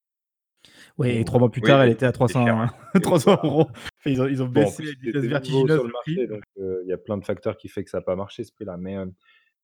Oui 0.99 1.10
et 1.10 1.23
Donc 1.23 1.26
3 1.26 1.40
mois 1.40 1.49
plus 1.52 1.61
Oui, 1.61 1.64
tard, 1.64 1.81
elle 1.81 1.90
était 1.91 2.06
à 2.06 2.11
c'est 2.27 2.35
cher. 2.45 2.56
300 2.56 2.68
300 3.02 3.35
€. 3.44 3.68
Ils 4.06 4.22
ont 4.22 4.27
ils 4.27 4.44
ont 4.44 4.48
Bon, 4.53 4.72
en 4.72 4.72
baissé 4.72 4.84
à 4.90 4.94
c'était 5.03 5.22
vitesse 5.22 5.27
nouveau 5.27 5.27
vertigineuse 5.27 5.81
sur 5.81 5.84
le 5.84 5.90
le 5.90 5.94
prix. 6.03 6.22
marché, 6.22 6.27
donc 6.27 6.44
heu, 6.60 6.81
il 6.85 6.90
y 6.90 6.94
a 6.94 6.98
plein 6.98 7.18
de 7.18 7.26
facteurs 7.26 7.57
qui 7.57 7.69
fait 7.69 7.84
que 7.84 7.90
ça 7.90 7.99
a 7.99 8.02
pas 8.02 8.15
marché 8.15 8.44
ce 8.44 8.52
prix-là. 8.53 8.77
Mais, 8.77 8.94
hem, 8.94 9.14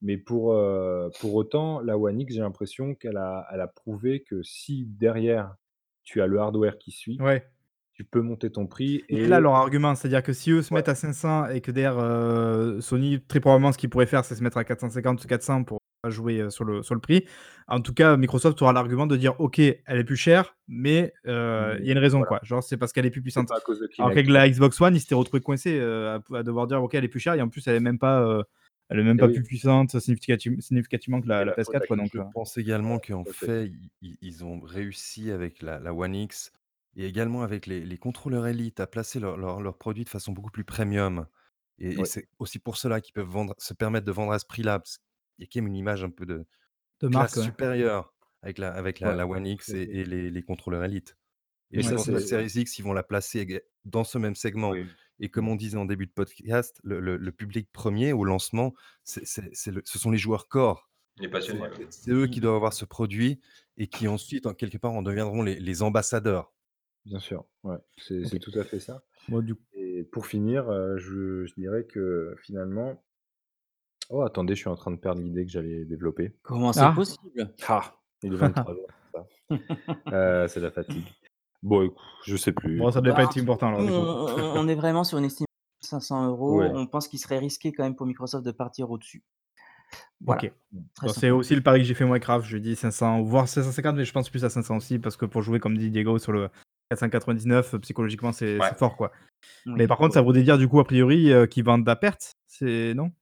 mais 0.01 0.17
pour, 0.17 0.53
heu, 0.53 1.13
pour 1.19 1.35
autant, 1.35 1.81
la 1.81 1.97
One 1.97 2.19
X, 2.21 2.33
j'ai 2.35 2.41
l'impression 2.41 2.95
qu'elle 2.95 3.17
a 3.17 3.47
elle 3.53 3.61
a 3.61 3.67
prouvé 3.67 4.23
que 4.23 4.43
si 4.43 4.85
derrière, 4.85 5.55
tu 6.03 6.21
as 6.21 6.27
le 6.27 6.39
hardware 6.39 6.77
qui 6.79 6.91
suit, 6.91 7.19
Ouais. 7.19 7.49
tu 7.93 8.05
peux 8.05 8.21
monter 8.21 8.51
ton 8.51 8.67
prix 8.67 9.05
Et 9.11 9.25
là, 9.25 9.39
leur 9.39 9.55
argument, 9.55 9.95
c'est-à-dire 9.95 10.21
que 10.21 10.33
si 10.33 10.51
eux 10.51 10.61
se 10.61 10.71
ouais. 10.71 10.73
mettent 10.73 10.87
à 10.87 10.93
500 10.95 11.47
et 11.49 11.61
que 11.61 11.71
derrière, 11.71 11.97
heu, 11.99 12.79
Sony, 12.79 13.19
très 13.27 13.39
probablement, 13.39 13.71
ce 13.71 13.77
qu'ils 13.79 13.89
pourraient 13.89 14.05
faire, 14.05 14.23
c'est 14.23 14.35
se 14.35 14.43
mettre 14.43 14.57
à 14.57 14.63
450 14.63 15.23
ou 15.23 15.27
400 15.27 15.63
pour 15.63 15.79
pas 16.03 16.11
jouer, 16.11 16.39
heu, 16.41 16.49
sur 16.51 16.63
le 16.63 16.83
sur 16.83 16.93
le 16.93 17.01
prix. 17.01 17.25
En 17.67 17.81
tout 17.81 17.93
cas, 17.93 18.15
Microsoft 18.17 18.61
aura 18.61 18.71
l'argument 18.71 19.07
de 19.07 19.17
dire: 19.17 19.33
«OK, 19.41 19.57
elle 19.59 19.81
est 19.97 20.03
plus 20.03 20.15
chère, 20.15 20.57
mais 20.67 21.11
il 21.25 21.31
y 21.31 21.89
a 21.89 21.91
une 21.91 21.97
raison, 21.97 22.23
voilà. 22.23 22.25
quoi. 22.25 22.39
Genre, 22.43 22.61
c'est 22.63 22.77
parce 22.77 22.93
qu'elle 22.93 23.05
est 23.07 23.09
plus 23.11 23.21
C'est 23.27 23.43
puissante». 23.43 23.49
pas 23.49 23.57
à 23.57 23.61
cause 23.61 23.79
de 23.79 23.87
Alors 23.97 24.11
Kinect, 24.11 24.11
qu'avec 24.11 24.29
quoi. 24.29 24.43
la 24.43 24.47
Xbox 24.49 24.79
One, 24.79 24.95
ils 24.95 24.99
s'étaient 25.01 25.15
retrouvés 25.15 25.41
coincés, 25.41 25.77
heu, 25.79 26.07
à 26.09 26.21
à 26.37 26.43
devoir 26.43 26.67
dire: 26.67 26.81
«OK, 26.83 26.93
elle 26.93 27.03
est 27.03 27.07
plus 27.09 27.19
chère» 27.19 27.33
et 27.33 27.41
en 27.41 27.49
plus, 27.49 27.67
elle 27.67 27.75
est 27.75 27.79
même 27.79 27.99
pas, 27.99 28.21
elle 28.89 28.99
est 28.99 29.03
même 29.03 29.19
Et 29.19 29.21
pas 29.21 29.29
oui. 29.29 29.29
plus 29.29 29.43
puissante 29.43 29.99
significativ 29.99 30.59
significativement 30.61 31.21
que 31.21 31.27
la 31.29 31.45
la 31.45 31.57
faute 31.57 31.79
PS4, 31.79 31.81
à 31.81 31.87
quoi, 31.87 31.95
donc 31.97 32.15
Je 32.15 32.17
heu 32.17 32.23
pense 32.33 32.57
également 32.57 32.99
qu'en 32.99 33.25
fait. 33.25 33.71
ils 34.01 34.45
ont 34.45 34.59
réussi 34.61 35.31
avec 35.31 35.61
la 35.61 35.79
la 35.79 35.93
One 35.93 36.15
X 36.15 36.51
et 36.95 37.05
également 37.05 37.43
avec 37.43 37.65
les 37.67 37.85
les 37.85 37.97
contrôleurs 37.97 38.47
Elite 38.47 38.79
à 38.79 38.87
placer 38.87 39.19
leurs 39.19 39.77
produits 39.77 40.03
de 40.05 40.09
façon 40.09 40.31
beaucoup 40.31 40.51
plus 40.51 40.63
premium 40.65 41.27
et 41.79 42.03
c'est 42.05 42.27
aussi 42.39 42.59
pour 42.59 42.77
cela 42.77 42.99
qu'ils 43.01 43.13
peuvent 43.13 43.27
vendre 43.27 43.55
se 43.57 43.73
permettre 43.73 44.05
de 44.05 44.11
vendre 44.11 44.33
à 44.33 44.39
ce 44.39 44.45
prix-là, 44.45 44.79
parce 44.79 44.97
qu'il 44.97 45.05
y 45.39 45.43
a 45.45 45.47
quand 45.51 45.61
même 45.61 45.67
une 45.67 45.75
image 45.77 46.03
un 46.03 46.09
peu 46.11 46.25
de 46.25 46.45
de 47.01 47.07
marque, 47.09 47.37
ouais. 47.37 47.51
supérieure 47.57 48.15
avec 48.43 48.57
la 48.59 48.71
avec 48.73 48.99
la 49.01 49.13
Ouais, 49.13 49.15
la 49.15 49.27
One 49.27 49.47
X 49.47 49.73
et 49.73 50.05
les 50.05 50.31
les 50.31 50.43
contrôleurs 50.43 50.83
Elite 50.85 51.17
et 51.73 51.83
je 51.83 51.91
pense 51.93 52.07
que 52.09 52.15
la 52.15 52.21
Series 52.21 52.51
X, 52.55 52.79
ils 52.79 52.83
vont 52.83 52.93
la 52.93 53.03
placer 53.03 53.63
dans 53.85 54.03
ce 54.05 54.17
même 54.19 54.35
segment 54.35 54.79
oui. 54.83 54.99
Et 55.19 55.29
comme 55.29 55.47
Mmh. 55.47 55.49
on 55.49 55.55
disait 55.55 55.77
en 55.77 55.85
début 55.85 56.07
de 56.07 56.11
podcast, 56.11 56.79
le 56.83 56.99
le 56.99 57.17
le 57.17 57.31
public 57.31 57.69
premier 57.71 58.13
au 58.13 58.23
lancement, 58.25 58.73
c'est 59.03 59.25
c'est 59.25 59.49
c'est 59.53 59.71
le 59.71 59.81
ce 59.85 59.99
sont 59.99 60.11
les 60.11 60.17
joueurs 60.17 60.47
core. 60.49 60.89
Les 61.17 61.27
C'est 61.37 61.57
passionnés, 61.57 61.69
c'est 61.73 61.87
c'est 61.91 62.11
eux 62.11 62.27
Mmh. 62.27 62.29
qui 62.29 62.41
doivent 62.41 62.55
avoir 62.55 62.73
ce 62.73 62.85
produit 62.85 63.41
et 63.77 63.87
qui 63.87 64.07
ensuite, 64.07 64.45
en 64.47 64.53
quelque 64.53 64.77
part, 64.77 64.93
en 64.93 65.01
deviendront 65.03 65.43
les 65.43 65.59
les 65.59 65.81
ambassadeurs. 65.83 66.53
Bien 67.05 67.19
sûr, 67.19 67.45
ouais, 67.63 67.77
c'est 67.97 68.39
tout 68.39 68.51
à 68.59 68.63
fait 68.63 68.79
ça 68.79 69.03
Bon, 69.27 69.41
du 69.41 69.55
et 69.73 70.03
pour 70.03 70.25
finir, 70.27 70.69
heu, 70.71 70.97
je 70.97 71.45
je 71.45 71.53
dirais 71.55 71.85
que 71.85 72.35
finalement 72.41 73.03
oh 74.09 74.21
attendez, 74.21 74.55
je 74.55 74.59
suis 74.61 74.69
en 74.69 74.75
train 74.75 74.91
de 74.91 74.97
perdre 74.97 75.21
l'idée 75.21 75.45
que 75.45 75.51
j'allais 75.51 75.85
développer. 75.85 76.35
Comment 76.41 76.73
c'est 76.73 76.81
ah! 76.81 76.93
possible? 76.93 77.55
Ah! 77.67 77.95
Il 78.23 78.33
est 78.33 78.37
23:00, 78.37 78.87
c'est 79.11 79.17
ça. 79.19 79.29
Heu, 80.11 80.47
c'est 80.49 80.59
la 80.61 80.71
fatigue. 80.71 81.15
Bon 81.63 81.83
écou 81.83 82.01
je 82.25 82.35
sais 82.37 82.51
plus, 82.53 82.77
Bon, 82.79 82.91
ça 82.91 83.01
devait 83.01 83.11
Bah, 83.11 83.15
pas 83.17 83.21
je 83.23 83.25
être 83.25 83.33
si 83.33 83.39
important 83.41 83.67
alors, 83.67 83.83
du 83.83 83.91
on 83.91 83.95
coup. 83.95 84.01
on 84.01 84.61
on 84.61 84.67
est 84.67 84.75
vraiment 84.75 85.03
sur 85.03 85.17
une 85.17 85.25
estimation 85.25 85.45
de 85.81 85.87
500 85.87 86.29
€. 86.35 86.61
Ouais. 86.61 86.71
On 86.73 86.87
pense 86.87 87.07
qu'il 87.07 87.19
serait 87.19 87.39
risqué 87.39 87.71
quand 87.73 87.83
même 87.83 87.95
pour 87.95 88.05
Microsoft 88.05 88.45
de 88.45 88.51
partir 88.51 88.89
au-dessus. 88.91 89.23
OK. 90.27 90.27
Voilà, 90.27 90.51
très 90.95 91.07
Bon, 91.07 91.13
c'est 91.13 91.31
simplement. 91.31 91.39
aussi 91.39 91.55
le 91.55 91.61
pari 91.61 91.79
que 91.79 91.85
j'ai 91.85 91.93
fait 91.93 92.05
moi 92.05 92.15
avec 92.15 92.25
Raph. 92.25 92.45
Je 92.45 92.51
lui 92.51 92.57
ai 92.57 92.61
dit 92.61 92.75
500 92.75 93.21
voire 93.23 93.47
550, 93.47 93.95
mais 93.95 94.05
je 94.05 94.11
pense 94.11 94.29
plus 94.29 94.43
à 94.45 94.49
500 94.49 94.77
aussi 94.77 94.99
parce 94.99 95.17
que 95.17 95.25
pour 95.25 95.41
jouer, 95.41 95.59
comme 95.59 95.77
dit 95.77 95.89
Diego, 95.91 96.19
sur 96.19 96.31
le 96.31 96.49
499, 96.89 97.73
heu, 97.73 97.79
psychologiquement, 97.79 98.31
c'est 98.31 98.59
Ouais. 98.59 98.69
c'est 98.69 98.77
fort, 98.77 98.95
quoi. 98.97 99.11
Mais 99.75 99.83
Oui. 99.83 99.87
par 99.87 99.97
contre, 99.97 100.13
ça 100.13 100.21
voudrait 100.21 100.43
dire, 100.43 100.57
du 100.57 100.67
coup, 100.67 100.79
a 100.79 100.85
priori, 100.85 101.31
heu, 101.31 101.45
qu'ils 101.47 101.63
vendent 101.65 101.87
à 101.89 101.95
perte? 101.95 102.33
C'est 102.47 102.93
non? 102.95 103.05
Oui, 103.05 103.13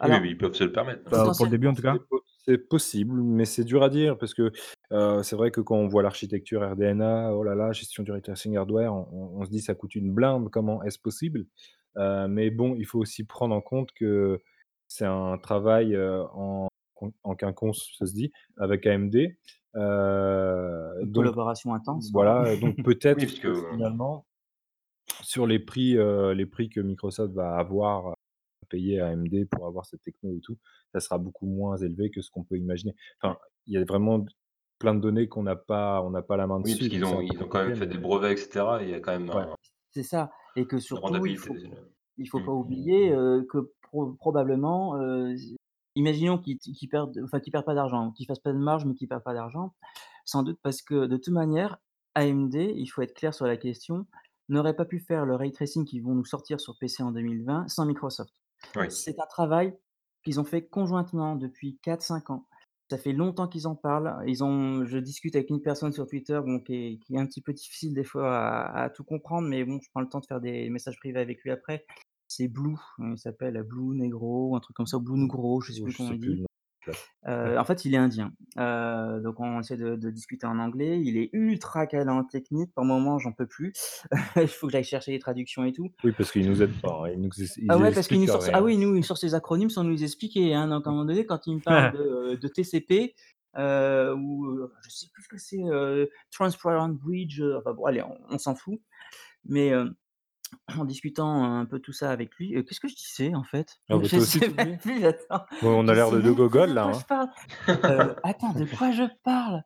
Alors, 0.00 0.20
mais 0.20 0.30
ils 0.30 0.38
peuvent 0.38 0.54
se 0.54 0.64
le 0.64 0.72
permettre, 0.72 1.02
hein. 1.06 1.10
Bah, 1.10 1.32
pour 1.36 1.46
le 1.46 1.50
début, 1.50 1.68
en 1.68 1.74
tout 1.74 1.82
cas? 1.82 1.98
C'est 2.46 2.58
possible, 2.58 3.22
mais 3.22 3.44
c'est 3.44 3.64
dur 3.64 3.82
à 3.82 3.88
dire 3.88 4.18
parce 4.18 4.34
que, 4.34 4.52
heu, 4.92 5.22
c'est 5.22 5.36
vrai 5.36 5.50
que 5.50 5.60
quand 5.60 5.76
on 5.76 5.86
voit 5.88 6.02
l'architecture 6.02 6.62
RDNA, 6.62 7.32
oh 7.34 7.42
là 7.44 7.54
là, 7.54 7.72
gestion 7.72 8.02
du 8.02 8.10
ray 8.12 8.22
tracing 8.22 8.56
hardware, 8.56 8.92
on 8.94 9.08
on 9.12 9.40
on 9.42 9.44
se 9.44 9.50
dit: 9.50 9.60
«Ça 9.60 9.74
coûte 9.74 9.94
une 9.94 10.12
blinde, 10.12 10.50
comment 10.50 10.82
est-ce 10.82 10.98
possible?» 10.98 11.46
heu, 11.98 12.28
mais 12.28 12.50
bon, 12.50 12.74
il 12.76 12.86
faut 12.86 12.98
aussi 13.00 13.24
prendre 13.24 13.54
en 13.54 13.60
compte 13.62 13.92
que 13.92 14.40
c'est 14.88 15.06
un 15.06 15.38
travail, 15.38 15.94
heu, 15.94 16.22
en 16.34 16.68
con 16.94 17.12
en 17.24 17.34
quinconce, 17.36 17.90
ça 17.98 18.06
se 18.06 18.14
dit, 18.14 18.32
avec 18.58 18.86
AMD, 18.86 19.36
heu, 19.76 20.88
Une 21.00 21.10
donc 21.10 21.34
collaboration 21.34 21.74
intense, 21.74 22.10
voilà. 22.12 22.34
voilà, 22.34 22.56
donc 22.56 22.82
Oui, 23.14 23.26
peut-être 23.26 23.26
parce 23.26 23.40
que, 23.40 23.48
que 23.48 23.50
heu 23.50 23.64
finalement, 23.70 24.26
sur 25.22 25.46
les 25.46 25.58
prix, 25.58 25.96
heu, 25.96 26.32
les 26.32 26.46
prix 26.46 26.68
que 26.70 26.80
Microsoft 26.80 27.34
va 27.34 27.56
avoir 27.56 28.14
payer 28.66 29.00
à 29.00 29.08
AMD 29.08 29.48
pour 29.50 29.66
avoir 29.66 29.86
cette 29.86 30.02
techno 30.02 30.34
et 30.34 30.40
tout, 30.40 30.58
ça 30.92 31.00
sera 31.00 31.18
beaucoup 31.18 31.46
moins 31.46 31.76
élevé 31.76 32.10
que 32.10 32.22
ce 32.22 32.30
qu'on 32.30 32.44
peut 32.44 32.56
imaginer. 32.56 32.94
Enfin, 33.20 33.38
il 33.66 33.74
y 33.74 33.76
a 33.76 33.84
vraiment 33.84 34.24
plein 34.78 34.94
de 34.94 35.00
données 35.00 35.28
qu'on 35.28 35.44
n'a 35.44 35.56
pas 35.56 36.02
on 36.02 36.10
n'a 36.10 36.22
pas 36.22 36.36
la 36.36 36.46
main 36.46 36.56
oui, 36.56 36.72
parce 36.72 36.78
dessus, 36.78 36.90
qu'ils 36.90 37.04
ont 37.04 37.20
ils 37.20 37.42
ont 37.42 37.48
quand 37.48 37.64
même 37.64 37.76
fait 37.76 37.86
des 37.86 37.98
brevets 37.98 38.32
et 38.32 38.36
cetera. 38.36 38.82
Il 38.82 38.90
y 38.90 38.94
a 38.94 39.00
quand 39.00 39.12
même 39.12 39.28
ouais. 39.28 39.42
un 39.42 39.54
C'est 39.92 40.02
ça 40.02 40.32
et 40.56 40.66
que 40.66 40.78
surtout, 40.78 41.24
il 41.26 41.38
faut 41.38 41.54
il 42.18 42.28
faut 42.28 42.40
mmh. 42.40 42.44
pas 42.44 42.52
oublier, 42.52 43.12
heu, 43.12 43.46
que 43.50 43.72
pro 43.82 44.12
probablement, 44.12 45.00
heu, 45.00 45.34
imaginons 45.94 46.38
qu'ils 46.38 46.58
qu'ils 46.58 46.88
perdent 46.88 47.18
enfin, 47.24 47.40
qu'ils 47.40 47.52
perdent 47.52 47.64
pas 47.64 47.74
d'argent, 47.74 48.12
qu'ils 48.12 48.26
fassent 48.26 48.38
pas 48.38 48.52
de 48.52 48.58
marge, 48.58 48.84
mais 48.84 48.94
qu'ils 48.94 49.08
perdent 49.08 49.24
pas 49.24 49.34
d'argent. 49.34 49.74
Sans 50.24 50.42
doute 50.42 50.58
parce 50.62 50.82
que 50.82 51.06
de 51.06 51.16
toute 51.16 51.32
manière, 51.32 51.78
AMD, 52.14 52.54
il 52.54 52.86
faut 52.86 53.02
être 53.02 53.14
clair 53.14 53.34
sur 53.34 53.46
la 53.46 53.56
question, 53.56 54.06
n'aurait 54.48 54.76
pas 54.76 54.84
pu 54.84 54.98
faire 54.98 55.24
le 55.24 55.34
ray 55.34 55.52
tracing 55.52 55.84
qu'ils 55.84 56.02
vont 56.02 56.14
nous 56.14 56.24
sortir 56.24 56.60
sur 56.60 56.76
PC 56.78 57.02
en 57.02 57.12
2020 57.12 57.68
sans 57.68 57.86
Microsoft. 57.86 58.32
Oui. 58.76 58.90
C'est 58.90 59.18
un 59.18 59.26
travail 59.26 59.74
qu'ils 60.24 60.40
ont 60.40 60.44
fait 60.44 60.66
conjointement 60.66 61.36
depuis 61.36 61.78
4-5 61.82 62.32
ans. 62.32 62.46
Ça 62.90 62.98
fait 62.98 63.12
longtemps 63.12 63.48
qu'ils 63.48 63.66
en 63.66 63.74
parlent. 63.74 64.22
Ils 64.26 64.44
ont 64.44 64.84
je 64.84 64.98
discute 64.98 65.34
avec 65.34 65.48
une 65.50 65.62
personne 65.62 65.92
sur 65.92 66.06
Twitter, 66.06 66.38
bon, 66.44 66.60
qui 66.60 66.74
est 66.74 66.98
qui 66.98 67.14
est 67.14 67.18
un 67.18 67.26
petit 67.26 67.40
peu 67.40 67.52
difficile 67.54 67.94
des 67.94 68.04
fois 68.04 68.36
à 68.36 68.82
à 68.84 68.90
tout 68.90 69.04
comprendre, 69.04 69.48
mais 69.48 69.64
bon, 69.64 69.80
je 69.82 69.88
prends 69.90 70.02
le 70.02 70.08
temps 70.08 70.20
de 70.20 70.26
faire 70.26 70.40
des 70.40 70.68
messages 70.68 70.98
privés 70.98 71.20
avec 71.20 71.42
lui 71.42 71.50
après. 71.50 71.86
C'est 72.28 72.48
Blue, 72.48 72.76
il 72.98 73.18
s'appelle 73.18 73.62
Blue 73.62 73.96
Negro 73.96 74.56
un 74.56 74.60
truc 74.60 74.76
comme 74.76 74.86
ça, 74.86 74.98
Blue 74.98 75.18
Negro, 75.18 75.60
je 75.62 75.72
sais 75.72 75.82
plus 75.82 75.92
je 75.92 75.96
comment 75.96 76.10
sais 76.10 76.18
dit. 76.18 76.44
En 77.26 77.64
fait, 77.64 77.84
il 77.84 77.94
est 77.94 77.98
indien. 77.98 78.32
Donc 78.56 79.40
on 79.40 79.60
essaie 79.60 79.76
de 79.76 79.96
de 79.96 80.10
discuter 80.10 80.46
en 80.46 80.58
anglais. 80.58 81.00
Il 81.00 81.16
est 81.16 81.30
ultra 81.32 81.86
calé 81.86 82.10
en 82.10 82.24
technique. 82.24 82.72
Par 82.74 82.84
moments, 82.84 83.18
j'en 83.18 83.32
peux 83.32 83.46
plus. 83.46 83.72
Il 84.36 84.48
faut 84.48 84.66
que 84.66 84.72
j'aille 84.72 84.84
chercher 84.84 85.12
les 85.12 85.18
traductions 85.18 85.64
et 85.64 85.72
tout. 85.72 85.90
Oui, 86.04 86.12
parce 86.12 86.30
qu'ils 86.32 86.48
nous 86.48 86.62
aident 86.62 86.80
pas, 86.80 87.04
hein, 87.06 87.14
nous 87.16 87.30
Ah 87.68 87.78
ouais, 87.78 87.92
parce 87.92 88.08
qu'il 88.08 88.20
nous 88.20 88.26
sort 88.26 88.42
ah 88.52 88.62
oui, 88.62 88.76
nous, 88.76 88.96
il 88.96 89.04
sort 89.04 89.18
ses 89.18 89.34
acronymes 89.34 89.70
sans 89.70 89.84
nous 89.84 89.90
les 89.90 90.04
expliquer, 90.04 90.54
hein. 90.54 90.68
Donc 90.68 90.86
à 90.86 90.90
un 90.90 90.92
moment 90.92 91.04
donné, 91.04 91.24
quand 91.24 91.46
il 91.46 91.56
me 91.56 91.60
parle 91.60 91.92
de, 92.38 92.48
TCP, 92.48 93.14
ou, 93.56 94.60
je 94.82 94.90
sais 94.90 95.06
plus 95.12 95.22
ce 95.22 95.28
que 95.28 95.38
c'est, 95.38 96.10
Transparent 96.30 96.88
Bridge, 96.88 97.40
enfin 97.58 97.72
bon, 97.72 97.84
allez, 97.86 98.02
on 98.02 98.18
on 98.30 98.38
s'en 98.38 98.54
fout. 98.54 98.80
Mais, 99.44 99.72
en 100.78 100.84
discutant 100.84 101.44
un 101.44 101.66
peu 101.66 101.80
tout 101.80 101.92
ça 101.92 102.10
avec 102.10 102.34
lui, 102.36 102.56
heu, 102.56 102.62
qu'est-ce 102.62 102.80
que 102.80 102.88
je 102.88 102.96
disais 102.96 103.34
en 103.34 103.44
fait? 103.44 103.80
Ah 103.88 103.96
bah, 103.98 104.08
Je 104.10 104.10
toi 104.10 104.22
aussi 104.24 104.40
sais 104.40 104.50
tu 104.50 104.50
même 104.56 104.76
oublies? 104.76 104.78
plus, 104.78 105.04
attends, 105.04 105.46
Bon, 105.62 105.80
on 105.84 105.88
a 105.88 105.94
je 105.94 105.96
l'air 105.96 106.10
sais 106.10 106.12
de 106.12 106.20
2 106.22 106.34
même 106.34 106.42
plus 106.50 106.50
gogoles 106.50 106.70
de 106.70 106.74
là, 106.74 106.84
quoi 106.84 106.92
hein. 106.98 107.04
parle. 107.08 107.28
Heu, 107.88 108.16
attends, 108.24 108.54
de 108.54 108.64
quoi 108.66 108.92
je 108.92 109.04
parle? 109.24 109.64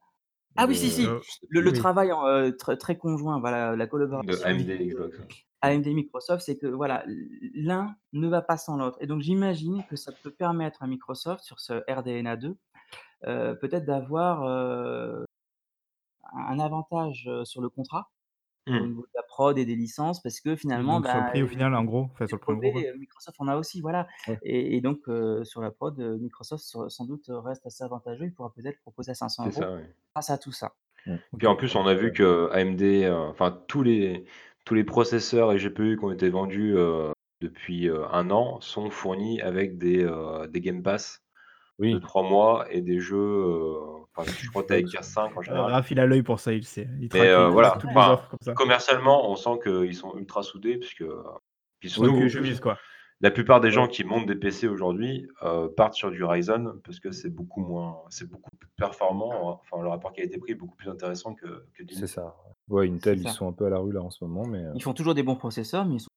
Ah 0.56 0.66
oui, 0.68 0.76
si, 0.76 0.90
si, 0.92 1.08
Heu, 1.08 1.22
sais 1.28 1.48
le 1.48 1.60
le 1.62 1.72
plus. 1.72 1.80
oui. 1.80 1.84
travail 1.84 2.12
en, 2.12 2.26
heu, 2.28 2.56
très 2.56 2.76
très 2.78 2.98
conjoint, 2.98 3.40
voilà, 3.40 3.76
la 3.76 3.86
De 4.10 4.34
collaboration 4.42 4.42
AMD 4.42 4.70
et 4.70 4.84
Xbox, 4.88 5.16
ouais. 5.20 5.26
AMD, 5.62 5.94
Microsoft, 5.94 6.44
c'est 6.46 6.58
que 6.58 6.66
voilà, 6.68 7.04
l'un 7.54 7.96
ne 8.12 8.28
va 8.28 8.42
pas 8.42 8.56
sans 8.58 8.76
l'autre 8.78 8.98
et 9.02 9.06
donc 9.08 9.22
j'imagine 9.22 9.84
que 9.86 9.96
ça 9.96 10.12
peut 10.12 10.32
permettre 10.32 10.82
à 10.82 10.86
Microsoft 10.88 11.44
sur 11.44 11.60
ce 11.60 11.74
RDNA 11.92 12.36
2, 12.36 12.56
heu, 13.26 13.58
peut-être 13.60 13.86
d'avoir, 13.86 14.44
heu, 14.48 15.24
un 16.32 16.58
avantage, 16.60 17.26
heu, 17.28 17.44
sur 17.44 17.60
le 17.60 17.68
contrat, 17.68 18.12
au 18.74 18.82
Mmh. 18.82 18.86
niveau 18.86 19.02
de 19.02 19.10
la 19.14 19.22
prod 19.22 19.56
et 19.58 19.64
des 19.64 19.76
licences 19.76 20.22
parce 20.22 20.40
que 20.40 20.56
finalement, 20.56 21.00
donc 21.00 21.06
sur 21.06 21.18
le 21.18 21.24
bah, 21.24 21.26
prix, 21.26 21.42
au 21.42 21.48
final, 21.48 21.74
en 21.74 21.84
gros, 21.84 22.08
enfin, 22.12 22.26
les 22.28 22.28
sur 22.28 22.36
le 22.36 22.40
premier 22.40 22.58
gros, 22.58 22.72
quoi? 22.72 22.82
brevets, 22.82 22.94
heu, 22.94 22.98
Microsoft 22.98 23.40
en 23.40 23.48
a 23.48 23.56
aussi, 23.56 23.80
voilà 23.80 24.08
Ouais. 24.26 24.40
et 24.42 24.76
et 24.76 24.80
donc 24.80 25.08
heu, 25.08 25.44
sur 25.44 25.60
la 25.62 25.70
prod, 25.70 25.98
heu, 26.00 26.18
Microsoft 26.18 26.64
sur 26.64 26.90
sans 26.90 27.04
doute 27.06 27.26
reste 27.30 27.66
assez 27.66 27.84
avantageux. 27.84 28.26
Il 28.26 28.34
pourra 28.34 28.52
peut-être 28.52 28.80
proposer 28.80 29.12
à 29.12 29.14
500 29.14 29.44
C'est 29.44 29.50
€ 29.50 29.52
ça, 29.52 29.74
oui. 29.74 29.82
grâce 30.14 30.30
à 30.30 30.38
tout 30.38 30.52
ça. 30.52 30.76
Mmh. 31.06 31.16
Puis 31.38 31.46
en 31.46 31.56
plus, 31.56 31.74
on 31.76 31.86
a 31.86 31.94
vu 31.94 32.12
que 32.12 32.48
AMD, 32.52 32.82
enfin 33.30 33.62
tous 33.68 33.82
les 33.82 34.24
tous 34.64 34.74
les 34.74 34.84
processeurs 34.84 35.52
et 35.52 35.58
GPU 35.58 35.96
qui 35.98 36.04
ont 36.04 36.10
été 36.12 36.28
vendus, 36.30 36.74
depuis, 37.40 37.88
1 37.90 38.30
an 38.30 38.60
sont 38.60 38.90
fournis 38.90 39.40
avec 39.40 39.78
des, 39.78 40.04
des 40.50 40.60
Game 40.60 40.82
Pass 40.82 41.22
de 41.90 41.98
Oui, 41.98 42.00
3 42.00 42.22
mois 42.22 42.66
et 42.72 42.80
des 42.82 43.00
jeux, 43.00 43.16
heu, 43.18 43.78
enfin 44.16 44.26
je 44.42 44.48
crois 44.50 44.62
que 44.62 44.68
tu 44.68 44.74
as 44.74 44.76
avec 44.76 44.88
Xbox, 44.88 44.92
Gears 44.92 45.04
5 45.04 45.36
en 45.36 45.42
Heu, 45.48 45.52
général. 45.52 45.72
Raph, 45.72 45.90
il 45.92 46.00
a 46.00 46.06
l'œil 46.06 46.22
pour 46.22 46.40
ça, 46.40 46.52
il 46.54 46.64
sait. 46.66 46.88
Il 47.00 47.08
Mais, 47.12 47.28
traque 47.28 47.36
il 47.36 47.44
heu, 47.44 47.48
traque 47.48 47.66
c'est 47.66 47.78
voilà, 47.78 47.78
toutes 47.78 47.92
vrai? 47.92 47.94
les 47.94 48.08
enfin 48.08 48.08
offres 48.08 48.28
comme 48.28 48.38
ça. 48.42 48.54
commercialement, 48.54 49.30
on 49.30 49.36
sent 49.36 49.58
qu'ils 49.62 49.94
sont 49.94 50.16
ultra 50.16 50.42
soudés 50.42 50.78
puisque, 50.78 51.04
puis 51.78 51.90
Pour 51.92 52.04
le 52.04 52.10
surtout 52.10 52.12
oui, 52.12 52.20
vieux 52.20 52.28
en 52.28 52.28
jeu 52.28 52.40
plus, 52.40 52.42
mise, 52.42 52.60
quoi. 52.60 52.80
la 53.20 53.30
plupart 53.30 53.60
des 53.60 53.70
ouais, 53.72 53.72
gens 53.72 53.88
qui 53.88 54.04
montent 54.04 54.26
des 54.26 54.36
PC 54.36 54.68
aujourd'hui, 54.68 55.28
heu, 55.42 55.72
partent 55.76 55.94
sur 55.94 56.10
du 56.10 56.24
Ryzen 56.24 56.80
parce 56.84 57.00
que 57.00 57.12
c'est 57.12 57.30
beaucoup 57.30 57.60
moins 57.60 58.02
c'est 58.10 58.28
beaucoup 58.30 58.56
plus 58.56 58.70
performant, 58.76 59.50
enfin 59.50 59.82
le 59.82 59.88
rapport 59.88 60.12
qualité-prix 60.12 60.52
est 60.52 60.54
beaucoup 60.56 60.76
plus 60.76 60.90
intéressant 60.90 61.34
que 61.34 61.66
que 61.74 61.82
du 61.84 61.98
c'est 61.98 62.06
Intel. 62.06 62.06
ça. 62.06 62.36
Ouais, 62.68 62.88
C'est 62.98 63.18
Intel, 63.18 63.20
ils 63.22 63.28
ça. 63.28 63.30
sont 63.30 63.48
un 63.48 63.52
peu 63.52 63.66
à 63.66 63.70
la 63.70 63.78
rue 63.78 63.92
là 63.92 64.02
en 64.02 64.10
ce 64.10 64.22
moment, 64.24 64.46
mais, 64.46 64.64
heu 64.64 64.74
Ils 64.74 64.82
font 64.82 64.94
toujours 64.94 65.14
des 65.14 65.22
bons 65.22 65.36
processeurs, 65.36 65.84
mais 65.86 65.96
ils 65.96 66.00
sont 66.00 66.08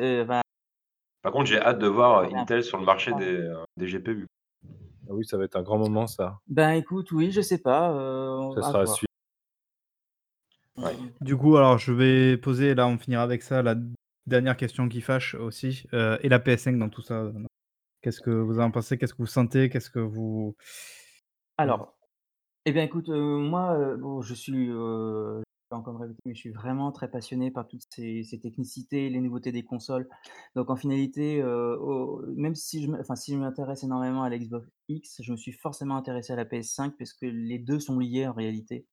heu, 0.00 0.22
enfin 0.24 0.42
Par 1.22 1.32
contre, 1.32 1.46
j'ai 1.46 1.60
hâte 1.60 1.78
de 1.78 1.86
voir, 1.86 2.22
heu, 2.24 2.34
Intel 2.34 2.62
sur 2.64 2.78
le 2.78 2.84
marché 2.84 3.12
froid. 3.12 3.20
des, 3.20 3.36
heu, 3.36 3.56
des 3.76 3.86
GPU. 3.86 4.26
Ah 5.08 5.12
oui, 5.14 5.24
ça 5.26 5.36
va 5.36 5.44
être 5.44 5.56
un 5.56 5.62
grand 5.62 5.78
moment 5.78 6.06
ça. 6.06 6.40
Ben, 6.48 6.72
écoute, 6.74 7.10
oui, 7.12 7.32
je 7.32 7.40
sais 7.40 7.58
pas, 7.58 7.90
heu, 7.92 8.54
Ça 8.54 8.62
à 8.62 8.72
sera 8.72 8.80
à 8.82 8.86
voir. 8.86 8.86
suivre. 8.86 9.06
Ouais. 10.76 10.96
Du 11.20 11.36
coup, 11.36 11.56
alors 11.56 11.78
je 11.78 11.92
vais 11.92 12.36
poser, 12.36 12.74
là 12.74 12.86
on 12.86 12.98
finira 12.98 13.22
avec 13.22 13.42
ça, 13.42 13.62
la 13.62 13.74
dernière 14.26 14.56
question 14.56 14.88
qui 14.88 15.00
fâche 15.00 15.34
aussi, 15.34 15.84
heu, 15.94 16.18
et 16.22 16.28
la 16.28 16.38
PS5 16.38 16.78
dans 16.78 16.90
tout 16.90 17.00
ça, 17.02 17.22
heu, 17.22 17.32
qu'est-ce 18.02 18.20
que 18.20 18.30
vous 18.30 18.60
en 18.60 18.70
pensez? 18.70 18.98
Qu'est-ce 18.98 19.14
que 19.14 19.18
vous 19.22 19.26
sentez? 19.26 19.70
Qu'est-ce 19.70 19.90
que 19.90 20.00
vous 20.00 20.56
heu 21.64 21.70
Alors, 21.70 21.96
eh 22.66 22.72
bien 22.72 22.84
écoute, 22.84 23.08
heu, 23.10 23.38
moi, 23.38 23.76
heu, 23.78 23.96
bon 23.98 24.22
je 24.22 24.34
suis, 24.34 24.68
heu, 24.70 25.42
pas 25.68 25.76
encore 25.76 26.00
mais 26.24 26.34
je 26.34 26.38
suis 26.40 26.50
vraiment 26.50 26.92
très 26.92 27.10
passionné 27.10 27.50
par 27.50 27.66
toutes 27.68 27.82
ces 27.90 28.22
ces 28.24 28.40
technicités, 28.40 29.08
les 29.10 29.20
nouveautés 29.20 29.52
des 29.52 29.64
consoles. 29.64 30.08
Donc 30.54 30.70
en 30.70 30.76
finalité, 30.76 31.42
au 31.44 32.22
même 32.26 32.54
si 32.54 32.82
je 32.82 32.88
me 32.90 33.00
enfin 33.00 33.16
si 33.16 33.32
je 33.32 33.38
m'intéresse 33.38 33.82
énormément 33.84 34.22
à 34.22 34.30
la 34.30 34.38
Xbox 34.38 34.68
X, 34.88 35.20
je 35.22 35.32
me 35.32 35.36
suis 35.36 35.52
forcément 35.52 35.96
intéressé 35.96 36.32
à 36.32 36.36
la 36.36 36.44
PS5 36.44 36.92
parce 36.98 37.12
que 37.12 37.26
les 37.26 37.58
2 37.58 37.80
sont 37.80 37.98
liés 37.98 38.26
en 38.26 38.32
réalité. 38.32 38.86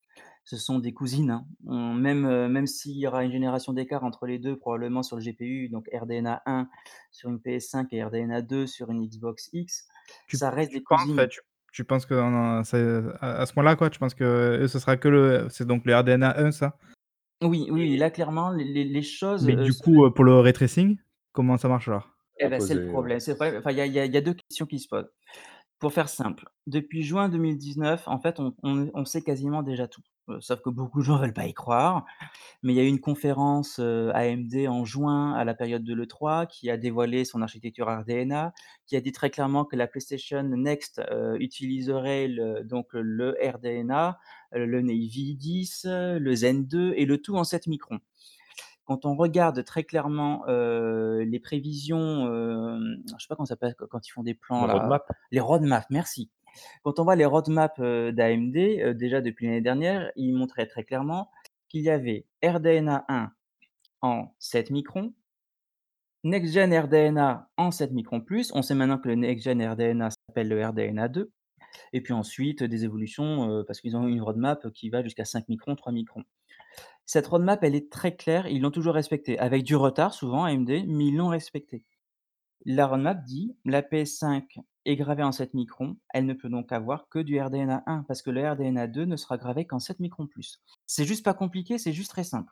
Ce 0.46 0.58
sont 0.58 0.80
des 0.80 0.94
cousines, 0.94 1.32
hein. 1.32 1.48
On 1.66 1.94
même, 1.94 2.26
heu, 2.26 2.48
même 2.50 2.68
s'il 2.68 2.98
y 2.98 3.08
aura 3.08 3.24
une 3.24 3.32
génération 3.32 3.74
d'écart 3.74 4.04
entre 4.04 4.26
les 4.28 4.40
2 4.40 4.58
probablement 4.58 5.02
sur 5.04 5.16
le 5.18 5.24
GPU, 5.24 5.70
donc 5.70 5.88
RDNA 5.94 6.42
1 6.46 6.70
sur 7.12 7.30
une 7.30 7.40
PS5 7.40 7.88
et 7.94 8.04
RDNA 8.04 8.42
2 8.42 8.68
sur 8.68 8.92
une 8.92 9.08
Xbox 9.08 9.50
X, 9.54 9.88
Tu 10.28 10.38
ça 10.38 10.50
reste 10.50 10.72
tu 10.72 10.80
des 10.80 10.82
penses, 10.90 11.14
cousines. 11.14 11.28
tu 11.30 11.42
tu 11.74 11.86
penses 11.86 12.06
que 12.08 12.16
c'est 12.66 13.02
à 13.22 13.42
à 13.42 13.46
ce 13.48 13.54
point-là 13.54 13.76
quoi, 13.76 13.90
tu 13.92 14.00
penses 14.00 14.16
qu'eux 14.16 14.68
ce 14.70 14.80
sera 14.80 14.98
que 14.98 15.10
le 15.10 15.48
c'est 15.52 15.66
donc 15.68 15.86
le 15.86 15.96
RDNA 15.98 16.40
1 16.40 16.52
ça? 16.54 16.78
Oui, 17.42 17.68
oui, 17.72 17.98
là 17.98 18.10
clairement 18.10 18.52
les 18.52 18.64
les 18.64 18.86
les 18.86 19.02
choses, 19.02 19.48
Mais 19.48 19.58
heu, 19.58 19.58
du 19.58 19.74
se 19.74 19.84
coup, 19.84 20.06
heu, 20.06 20.12
pour 20.14 20.24
le 20.26 20.40
ray 20.40 20.54
tracing, 20.54 20.98
comment 21.32 21.58
ça 21.58 21.68
marche 21.68 21.88
alors? 21.88 22.16
Eh 22.40 22.48
À 22.48 22.50
bah, 22.50 22.60
c'est 22.60 22.74
le 22.74 22.82
problème, 22.82 23.20
c'est 23.20 23.32
le 23.32 23.36
problème. 23.38 23.58
Enfin 23.60 23.72
il 23.72 23.78
y 23.78 23.82
a 23.82 23.86
il 23.86 23.94
y 23.94 24.00
a 24.00 24.06
il 24.06 24.14
y 24.14 24.18
a 24.18 24.22
2 24.22 24.34
questions 24.34 24.66
qui 24.66 24.80
se 24.80 24.88
posent. 24.88 25.12
Pour 25.80 25.94
faire 25.94 26.10
simple, 26.10 26.46
depuis 26.68 27.04
juin 27.04 27.30
2019, 27.30 28.08
en 28.08 28.20
fait, 28.20 28.40
on 28.40 28.56
on 28.64 28.92
on 28.94 29.06
sait 29.06 29.24
quasiment 29.24 29.64
déjà 29.64 29.88
tout. 29.88 30.02
Heu, 30.30 30.40
sauf 30.40 30.62
que 30.62 30.70
beaucoup 30.70 31.00
de 31.00 31.04
gens 31.06 31.18
veulent 31.18 31.34
pas 31.34 31.46
y 31.48 31.54
croire, 31.54 32.06
mais 32.64 32.74
il 32.74 32.78
y 32.78 32.80
a 32.80 32.84
eu 32.84 32.88
une 32.88 33.00
conférence, 33.02 33.80
heu, 33.80 34.12
AMD 34.16 34.68
en 34.70 34.86
juin 34.86 35.34
à 35.36 35.46
la 35.46 35.54
période 35.56 35.84
de 35.84 35.94
l'E3 35.94 36.48
qui 36.48 36.70
a 36.70 36.78
dévoilé 36.78 37.26
son 37.26 37.42
architecture 37.42 37.88
RDNA, 37.90 38.54
qui 38.88 38.96
a 38.98 39.02
dit 39.02 39.12
très 39.14 39.30
clairement 39.32 39.66
que 39.66 39.76
la 39.76 39.88
PlayStation 39.88 40.44
Next, 40.44 41.00
heu, 41.12 41.38
utiliserait 41.42 42.28
le 42.30 42.64
donc 42.64 42.88
le 42.94 43.38
RDNA, 43.44 44.20
heu, 44.56 44.66
le 44.66 44.82
Navy 44.82 45.36
10, 45.36 45.86
le 45.90 46.36
Zen 46.36 46.66
2 46.68 46.94
et 46.98 47.06
le 47.06 47.20
tout 47.22 47.36
en 47.38 47.44
7 47.46 47.68
microns. 47.68 48.00
Quand 48.86 49.06
on 49.06 49.16
regarde 49.16 49.64
très 49.66 49.84
clairement, 49.86 50.46
heu, 50.50 51.22
les 51.24 51.40
prévisions, 51.40 52.28
hem, 52.28 53.04
je 53.08 53.24
sais 53.24 53.28
pas 53.30 53.36
comment 53.36 53.46
ça 53.48 53.56
s'appelle 53.56 53.76
q 53.76 53.86
quand 53.90 54.08
ils 54.08 54.12
font 54.12 54.24
des 54.24 54.36
plans 54.36 54.66
Le 54.66 54.68
là, 54.68 54.76
roadmap? 54.76 55.04
les 55.32 55.40
roadmaps, 55.42 55.88
merci. 55.92 56.32
Quand 56.84 57.00
on 57.00 57.04
voit 57.04 57.16
les 57.16 57.26
roadmaps, 57.26 57.80
d'AMD, 57.80 58.96
déjà 58.96 59.22
depuis 59.22 59.46
l'année 59.46 59.62
dernière, 59.62 60.12
ils 60.16 60.34
montraient 60.34 60.68
très 60.68 60.84
clairement 60.84 61.30
qu'il 61.70 61.82
y 61.82 61.90
avait 61.90 62.26
RDNA 62.44 63.06
1 63.08 63.32
en 64.02 64.34
7 64.40 64.70
microns 64.70 65.14
Next 66.26 66.54
Gen 66.54 66.74
RDNA 66.74 67.50
en 67.58 67.72
7 67.72 67.92
microns 67.92 68.22
plus. 68.22 68.52
On 68.54 68.62
sait 68.62 68.76
maintenant 68.76 68.98
que 68.98 69.10
le 69.10 69.16
Next 69.16 69.44
Gen 69.44 69.62
RDNA 69.62 70.10
s'appelle 70.12 70.48
le 70.48 70.66
RDNA 70.66 71.10
2 71.10 71.32
et 71.92 72.02
puis 72.02 72.14
ensuite 72.14 72.64
des 72.64 72.86
évolutions, 72.86 73.64
parce 73.66 73.82
qu'ils 73.82 73.98
ont 73.98 74.08
une 74.08 74.22
roadmap 74.22 74.72
qui 74.72 74.90
va 74.90 75.04
jusqu'à 75.04 75.26
5 75.26 75.50
microns, 75.50 75.76
3 75.76 75.92
microns. 75.92 76.24
Cette 77.06 77.28
roadmap, 77.28 77.64
elle 77.64 77.76
est 77.76 77.92
très 77.92 78.16
claire, 78.16 78.48
ils 78.48 78.62
l'ont 78.62 78.72
toujours 78.72 78.94
respectée, 78.94 79.38
avec 79.40 79.64
du 79.64 79.76
retard 79.76 80.14
souvent 80.14 80.46
AMD, 80.46 80.70
mais 80.70 81.08
ils 81.08 81.16
l'ont 81.16 81.28
respectée. 81.28 81.84
La 82.66 82.88
roadmap 82.88 83.24
dit: 83.24 83.56
«La 83.64 83.82
PS5 83.82 84.60
est 84.84 84.98
gravée 84.98 85.24
en 85.24 85.32
7 85.32 85.54
microns, 85.54 85.96
elle 86.14 86.26
ne 86.26 86.34
peut 86.34 86.50
donc 86.50 86.74
avoir 86.74 87.08
que 87.08 87.20
du 87.20 87.40
RDNA 87.40 87.84
1 87.86 88.04
parce 88.04 88.22
que 88.22 88.32
le 88.32 88.46
RDNA 88.52 88.88
2 88.88 89.06
ne 89.06 89.16
sera 89.16 89.38
gravé 89.38 89.66
qu'en 89.66 89.80
7 89.80 90.00
microns 90.02 90.28
plus». 90.28 90.62
C'est 90.86 91.06
juste 91.06 91.24
pas 91.24 91.34
compliqué, 91.34 91.78
c'est 91.78 91.94
juste 91.94 92.12
très 92.12 92.26
simple 92.26 92.52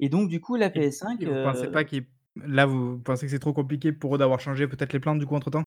et 0.00 0.08
donc 0.10 0.28
du 0.30 0.40
coup 0.40 0.56
la 0.56 0.70
Et 0.74 0.82
et 1.18 1.26
PS5, 1.26 1.26
vous 1.26 1.38
pensez 1.38 1.68
heu 1.68 1.68
pas 1.68 1.84
qu'il 1.84 2.06
là 2.36 2.64
vous 2.66 2.98
pensez 3.00 3.26
que 3.26 3.30
c'est 3.32 3.38
trop 3.40 3.52
compliqué 3.52 3.92
pour 3.92 4.14
eux 4.14 4.18
d'avoir 4.18 4.40
changé 4.40 4.66
peut-être 4.68 4.92
les 4.92 5.00
plans 5.00 5.16
du 5.16 5.26
coup 5.26 5.34
entre-temps? 5.36 5.64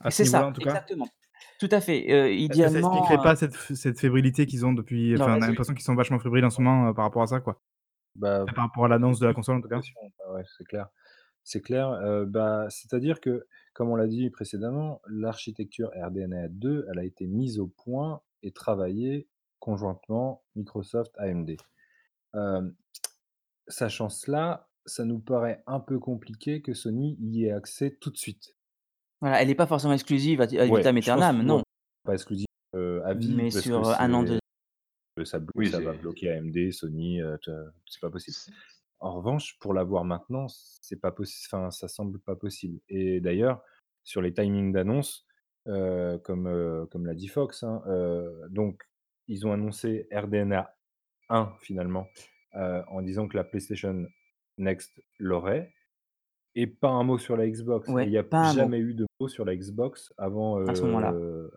À 0.00 0.12
ce 0.12 0.16
C'est 0.16 0.24
niveau-là 0.24 0.46
ça, 0.46 0.48
en 0.48 0.52
tout 0.52 0.62
cas? 0.62 0.80
exactement. 0.80 1.08
Tout 1.58 1.68
à 1.70 1.80
fait, 1.80 2.06
heu, 2.12 2.32
Est-ce 2.48 2.60
que 2.60 2.68
ça 2.68 2.78
expliquerait 2.78 3.18
idéalement, 3.18 3.22
heu 3.22 3.22
pas 3.22 3.36
cette 3.36 3.54
f 3.54 3.72
cette 3.74 3.98
fébrilité 4.00 4.44
qu'ils 4.46 4.64
ont 4.66 4.72
depuis 4.74 5.14
Non, 5.14 5.28
enfin 5.28 5.34
on 5.36 5.42
a 5.42 5.46
vas-y. 5.46 5.48
l'impression 5.48 5.72
qu'ils 5.74 5.84
sont 5.84 5.94
vachement 5.94 6.18
fébriles 6.18 6.44
en 6.44 6.50
ce 6.50 6.60
moment, 6.62 6.88
heu, 6.90 6.94
par 6.94 7.04
rapport 7.04 7.22
à 7.22 7.26
ça 7.26 7.40
quoi? 7.40 7.60
Bah, 8.14 8.48
Enfin 8.48 8.54
par 8.54 8.64
rapport 8.66 8.86
à 8.86 8.88
l'annonce 8.88 9.20
de 9.20 9.26
la 9.26 9.34
console 9.34 9.58
en 9.58 9.62
tout 9.62 9.68
cas? 9.68 9.84
bah, 10.18 10.32
ouais, 10.34 10.44
c'est 10.56 10.64
clair. 10.64 10.88
C'est 11.50 11.62
clair, 11.62 11.92
heu, 12.04 12.26
bah, 12.26 12.66
c'est-à-dire 12.68 13.22
que, 13.22 13.46
comme 13.72 13.88
on 13.88 13.96
l'a 13.96 14.06
dit 14.06 14.28
précédemment, 14.28 15.00
l'architecture 15.08 15.90
RDNA 15.96 16.48
2, 16.48 16.86
elle 16.92 16.98
a 16.98 17.04
été 17.04 17.26
mise 17.26 17.58
au 17.58 17.68
point 17.68 18.20
et 18.42 18.52
travaillée 18.52 19.30
conjointement 19.58 20.44
Microsoft, 20.56 21.14
AMD. 21.16 21.56
Hem, 22.34 22.74
sachant 23.68 24.10
cela, 24.10 24.68
ça 24.86 25.04
nous 25.04 25.20
paraît 25.20 25.62
un 25.66 25.80
peu 25.80 25.98
compliqué 26.00 26.62
que 26.62 26.74
Sony 26.74 27.16
y 27.20 27.46
ait 27.46 27.52
accès 27.52 27.96
tout 28.00 28.10
de 28.10 28.18
suite. 28.18 28.54
Voilà, 29.20 29.42
elle 29.42 29.50
est 29.50 29.54
pas 29.56 29.66
forcément 29.66 29.94
exclusive 29.94 30.40
ad 30.40 30.54
ad 30.54 30.68
Ouais, 30.68 30.72
vitam 30.72 30.96
je 31.00 31.10
pense 31.12 31.30
aeternam, 31.30 31.42
ouais, 31.46 31.58
non. 31.58 31.62
pas 32.04 32.14
exclusive, 32.14 32.46
heu, 32.74 33.02
à 33.04 33.14
vie 33.14 33.34
Mais 33.36 33.50
parce 33.52 33.68
que 33.70 33.70
sur, 33.72 33.88
heu, 33.88 33.94
1 33.98 34.12
an, 34.14 34.22
2 34.24 34.38
c'est 35.16 35.22
que 35.22 35.24
ça 35.24 35.40
blo 35.40 35.52
Oui, 35.54 35.66
ça 35.66 35.80
va 35.80 35.94
c'est 35.94 35.94
bloquer 35.94 36.30
AMD, 36.32 36.72
Sony, 36.72 37.20
heu, 37.22 37.38
te 37.42 37.50
c'est 37.86 38.00
pas 38.00 38.10
possible. 38.10 38.38
En 39.00 39.12
revanche, 39.14 39.58
pour 39.60 39.74
l'avoir 39.74 40.04
maintenant, 40.04 40.46
c'est 40.48 41.00
pas 41.00 41.12
possi 41.12 41.46
enfin, 41.46 41.70
ça 41.70 41.86
semble 41.88 42.18
pas 42.18 42.34
possible 42.36 42.80
et 42.88 43.20
d'ailleurs, 43.20 43.62
sur 44.02 44.22
les 44.22 44.34
timings 44.34 44.72
d'annonce, 44.72 45.26
comme, 45.66 46.48
heu, 46.48 46.86
comme 46.90 47.06
l'a 47.06 47.14
dit 47.14 47.28
Fox, 47.28 47.62
hein, 47.62 47.82
heu, 47.86 48.42
donc 48.50 48.82
ils 49.28 49.46
ont 49.46 49.52
annoncé 49.52 50.08
RDNA 50.12 50.74
1 51.28 51.52
finalement, 51.60 52.08
en 52.54 53.02
disant 53.02 53.28
que 53.28 53.36
la 53.36 53.44
PlayStation 53.44 54.06
Next 54.58 55.02
l'aurait 55.18 55.72
et 56.56 56.66
pas 56.68 56.90
un 56.90 57.04
mot 57.04 57.18
sur 57.18 57.36
la 57.36 57.48
Xbox 57.48 57.96
il 58.00 58.08
Ouais, 58.08 58.10
y 58.10 58.18
a 58.18 58.24
pas 58.30 58.52
mot. 58.52 58.70
jamais 58.70 58.78
eu 58.80 58.94
de 58.94 59.06
mot 59.20 59.28
sur 59.28 59.44
la 59.46 59.56
Xbox 59.56 60.12
avant, 60.18 60.60
À 60.66 60.74
ce 60.74 60.84
moment-là. 60.86 61.18
heu, 61.18 61.50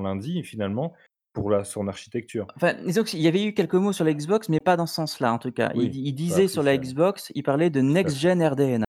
lundi 0.00 0.42
finalement 0.44 0.94
pour 1.32 1.50
la 1.50 1.64
son 1.64 1.88
architecture. 1.88 2.46
Enfin, 2.56 2.74
disons 2.84 3.02
qu'il 3.04 3.20
y 3.20 3.28
avait 3.28 3.44
eu 3.44 3.54
quelques 3.54 3.74
mots 3.74 3.92
sur 3.92 4.04
la 4.04 4.12
Xbox, 4.12 4.48
mais 4.48 4.60
pas 4.60 4.76
dans 4.76 4.86
ce 4.86 4.94
sens-là 4.94 5.32
en 5.32 5.38
tout 5.38 5.52
cas. 5.52 5.72
Ils 5.74 5.80
Oui, 5.80 5.90
di 5.90 6.00
ils 6.04 6.12
pas 6.12 6.14
disaient 6.16 6.48
sur 6.48 6.62
la. 6.62 6.76
Xbox, 6.76 7.32
ils 7.34 7.42
parlaient 7.42 7.70
de 7.70 7.80
Next. 7.80 8.16
Gen 8.18 8.42
RDNA. 8.42 8.84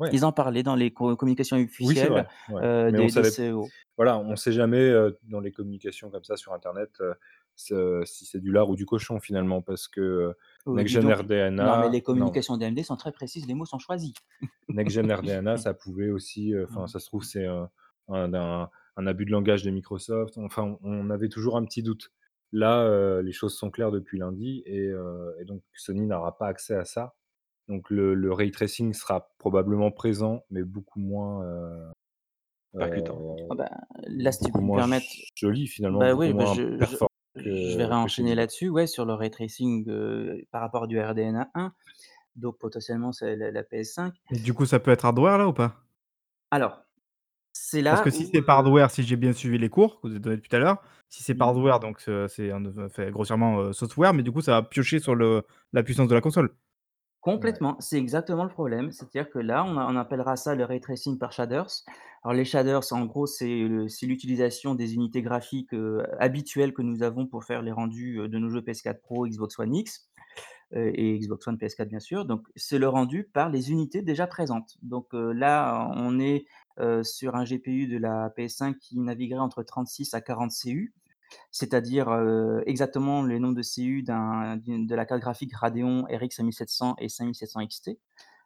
Ouais. 0.00 0.10
Ils 0.12 0.24
en 0.24 0.32
parlaient 0.32 0.62
dans 0.64 0.76
les 0.76 0.92
co 0.92 1.16
communications 1.16 1.56
Oui, 1.82 1.96
c'est 1.96 2.08
officielles, 2.08 2.08
vrai, 2.08 2.26
ouais, 2.48 2.62
heu, 2.62 2.90
mais 2.90 2.98
on 3.00 3.08
des 3.08 3.12
des 3.12 3.22
savait 3.22 3.30
CEO. 3.52 3.72
voilà, 3.96 4.18
on 4.18 4.36
sait 4.36 4.52
jamais, 4.52 4.80
heu, 4.80 5.18
dans 5.24 5.40
les 5.40 5.52
communications 5.52 6.10
comme 6.10 6.24
ça 6.24 6.36
sur 6.36 6.52
internet, 6.52 6.90
ce 7.56 8.02
si 8.06 8.26
c'est 8.26 8.40
du 8.40 8.52
lard 8.52 8.70
ou 8.70 8.76
du 8.76 8.86
cochon 8.86 9.20
finalement 9.20 9.62
parce 9.62 9.88
que, 9.88 10.00
heu, 10.00 10.34
Oh 10.66 10.78
Next 10.78 10.82
dis 10.82 10.94
Gen 10.94 11.10
donc! 11.10 11.18
Non 11.58 11.76
mais 11.76 11.88
les 11.90 12.02
non. 12.12 12.30
communications 12.32 12.56
d'AMD 12.56 12.82
sont 12.84 12.96
très 12.96 13.12
précises, 13.12 13.46
les 13.46 13.54
mots 13.54 13.66
sont 13.66 13.78
choisis. 13.78 14.14
Next 14.70 14.94
Gen 14.94 15.12
RDNA, 15.12 15.56
ça 15.58 15.74
pouvait 15.74 16.10
aussi, 16.10 16.54
enfin 16.64 16.86
ça 16.86 16.98
se 17.00 17.06
trouve 17.06 17.22
c'est, 17.24 17.46
un 18.08 18.70
un 18.96 19.06
abus 19.06 19.24
de 19.26 19.30
langage 19.32 19.62
de 19.64 19.70
Microsoft, 19.70 20.38
enfin 20.38 20.78
on 20.82 21.10
avait 21.10 21.28
toujours 21.28 21.56
un 21.56 21.64
petit 21.64 21.82
doute. 21.82 22.12
Là, 22.52 22.84
heu, 22.86 23.20
les 23.22 23.32
choses 23.32 23.56
sont 23.56 23.70
claires 23.70 23.90
depuis 23.90 24.18
lundi 24.18 24.62
et 24.66 24.88
heu 24.88 25.34
et 25.40 25.44
donc 25.44 25.62
Sony 25.74 26.06
n'aura 26.06 26.38
pas 26.38 26.48
accès 26.48 26.74
à 26.76 26.84
ça. 26.84 27.14
Donc 27.68 27.90
le 27.90 28.14
le 28.14 28.32
ray 28.32 28.50
tracing 28.52 28.92
sera 28.94 29.30
probablement 29.38 29.90
présent, 29.92 30.44
mais 30.50 30.62
beaucoup 30.64 31.00
moins, 31.00 31.44
heu, 31.46 31.92
percutant. 32.78 33.36
Ah 33.50 33.54
bah, 33.56 33.70
là 34.06 34.32
si 34.32 34.40
tu 34.42 34.52
peux 34.52 34.60
me 34.60 34.70
permettre 34.74 35.06
joli 35.36 35.66
finalement, 35.68 36.00
bah, 36.00 36.14
oui, 36.14 36.32
bah, 36.32 36.44
je 36.46 36.62
je 37.36 37.76
vais 37.76 37.84
réenchaîner 37.84 38.30
Xbox. 38.30 38.36
là-dessus, 38.36 38.68
ouais, 38.68 38.86
sur 38.86 39.04
le 39.04 39.14
ray 39.14 39.30
tracing, 39.30 39.84
par 40.50 40.60
rapport 40.60 40.86
du 40.86 41.00
RDNA 41.00 41.50
1, 41.54 41.74
donc 42.36 42.58
potentiellement 42.58 43.12
c'est 43.12 43.36
la 43.36 43.50
la 43.50 43.62
PS5. 43.64 44.14
Et 44.30 44.38
du 44.38 44.52
coup 44.52 44.66
ça 44.66 44.80
peut 44.80 44.90
être 44.90 45.06
hardware 45.06 45.38
là 45.38 45.48
ou 45.48 45.54
pas? 45.54 45.86
Alors, 46.50 46.84
c'est 47.56 47.82
Parce 47.90 48.00
là 48.00 48.02
que 48.02 48.10
si 48.10 48.26
où, 48.26 48.32
c'est 48.32 48.42
heu 48.42 48.54
hardware, 48.54 48.90
si 48.90 49.02
j'ai 49.02 49.16
bien 49.16 49.32
suivi 49.32 49.58
les 49.58 49.68
cours 49.68 49.96
que 50.00 50.06
vous 50.06 50.10
avez 50.12 50.20
donnés 50.20 50.40
tout 50.40 50.54
à 50.56 50.58
l'heure, 50.58 50.82
si 51.10 51.22
c'est 51.22 51.34
pas 51.34 51.44
Mmh 51.44 51.50
mh. 51.64 51.64
hardware 51.64 51.80
donc 51.80 52.00
ce 52.00 52.26
c'est 52.28 52.50
un 52.50 52.64
f 52.64 52.92
fait 52.92 53.10
grossièrement, 53.10 53.60
heu, 53.60 53.72
software, 53.72 54.14
mais 54.14 54.22
du 54.22 54.32
coup 54.32 54.40
ça 54.40 54.52
va 54.52 54.62
piocher 54.62 55.00
sur 55.00 55.14
le 55.14 55.42
la 55.72 55.82
puissance 55.82 56.08
de 56.08 56.14
la 56.14 56.20
console? 56.22 56.54
Ouais. 57.36 57.58
Complètement, 57.60 57.76
c'est 57.80 57.96
exactement 57.98 58.44
le 58.44 58.50
problème. 58.50 58.92
C'est-à-dire 58.92 59.30
que 59.30 59.38
là, 59.38 59.64
on 59.64 59.78
a 59.78 59.86
on 59.90 59.96
appellera 59.96 60.36
ça 60.36 60.54
le 60.54 60.64
ray 60.64 60.80
tracing 60.80 61.18
par 61.18 61.32
shaders. 61.32 61.70
Alors 62.22 62.34
les 62.34 62.44
shaders, 62.44 62.82
en 62.92 63.06
gros, 63.06 63.26
c'est 63.26 63.48
le 63.66 63.88
c'est 63.88 64.04
l'utilisation 64.06 64.74
des 64.74 64.94
unités 64.94 65.22
graphiques, 65.22 65.72
heu, 65.72 66.02
habituelles 66.18 66.74
que 66.74 66.82
nous 66.82 67.02
avons 67.02 67.26
pour 67.26 67.44
faire 67.44 67.62
les 67.62 67.72
rendus, 67.72 68.18
heu, 68.20 68.28
de 68.28 68.38
nos 68.38 68.50
jeux 68.50 68.60
PS4 68.62 69.00
Pro, 69.00 69.26
Xbox 69.26 69.58
One 69.58 69.74
X, 69.74 70.06
heu 70.76 70.92
et 70.98 71.18
Xbox 71.20 71.46
One, 71.48 71.58
PS4 71.58 71.88
bien 71.88 72.00
sûr. 72.00 72.26
Donc 72.26 72.46
c'est 72.56 72.78
le 72.78 72.88
rendu 72.88 73.24
par 73.24 73.50
les 73.50 73.70
unités 73.72 74.02
déjà 74.02 74.26
présentes. 74.26 74.76
Donc 74.82 75.14
heu, 75.14 75.32
là, 75.32 75.90
on 75.96 76.20
est, 76.20 76.46
heu, 76.80 77.02
sur 77.04 77.36
un 77.36 77.44
GPU 77.44 77.86
de 77.88 77.98
la 77.98 78.30
PS5 78.36 78.76
qui 78.78 78.98
naviguerait 79.00 79.40
entre 79.40 79.62
36 79.62 80.14
à 80.14 80.20
40 80.20 80.52
CU, 80.52 80.94
c'est-à-dire, 81.50 82.10
heu, 82.10 82.62
exactement 82.66 83.22
les 83.24 83.38
nombres 83.40 83.56
de 83.56 83.62
CU 83.62 84.02
de 84.02 84.94
la 84.94 85.06
carte 85.06 85.20
graphique 85.20 85.54
Radeon 85.54 86.04
RX 86.10 86.36
5700 86.36 86.96
et 86.98 87.08
5700 87.08 87.66
XT. 87.66 87.98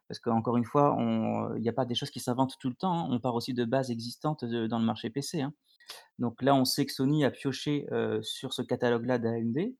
Parce 0.07 0.19
qu'encore 0.19 0.57
une 0.57 0.65
fois, 0.65 0.97
il 1.57 1.61
n'y 1.61 1.69
a 1.69 1.73
pas 1.73 1.85
des 1.85 1.95
choses 1.95 2.09
qui 2.11 2.19
s'inventent 2.19 2.57
tout 2.59 2.69
le 2.69 2.75
temps, 2.75 2.93
hein. 3.05 3.07
On 3.11 3.19
part 3.19 3.35
aussi 3.35 3.53
de 3.53 3.65
bases 3.65 3.91
existantes, 3.91 4.45
dans 4.45 4.79
le 4.79 4.85
marché 4.85 5.09
PC, 5.11 5.41
hein. 5.41 5.53
Donc 6.19 6.41
là, 6.41 6.55
on 6.55 6.65
sait 6.65 6.85
que 6.85 6.93
Sony 6.93 7.25
a 7.25 7.31
pioché, 7.31 7.87
heu, 7.91 8.21
sur 8.23 8.53
ce 8.53 8.61
catalogue-là 8.61 9.17
d'AMD 9.19 9.75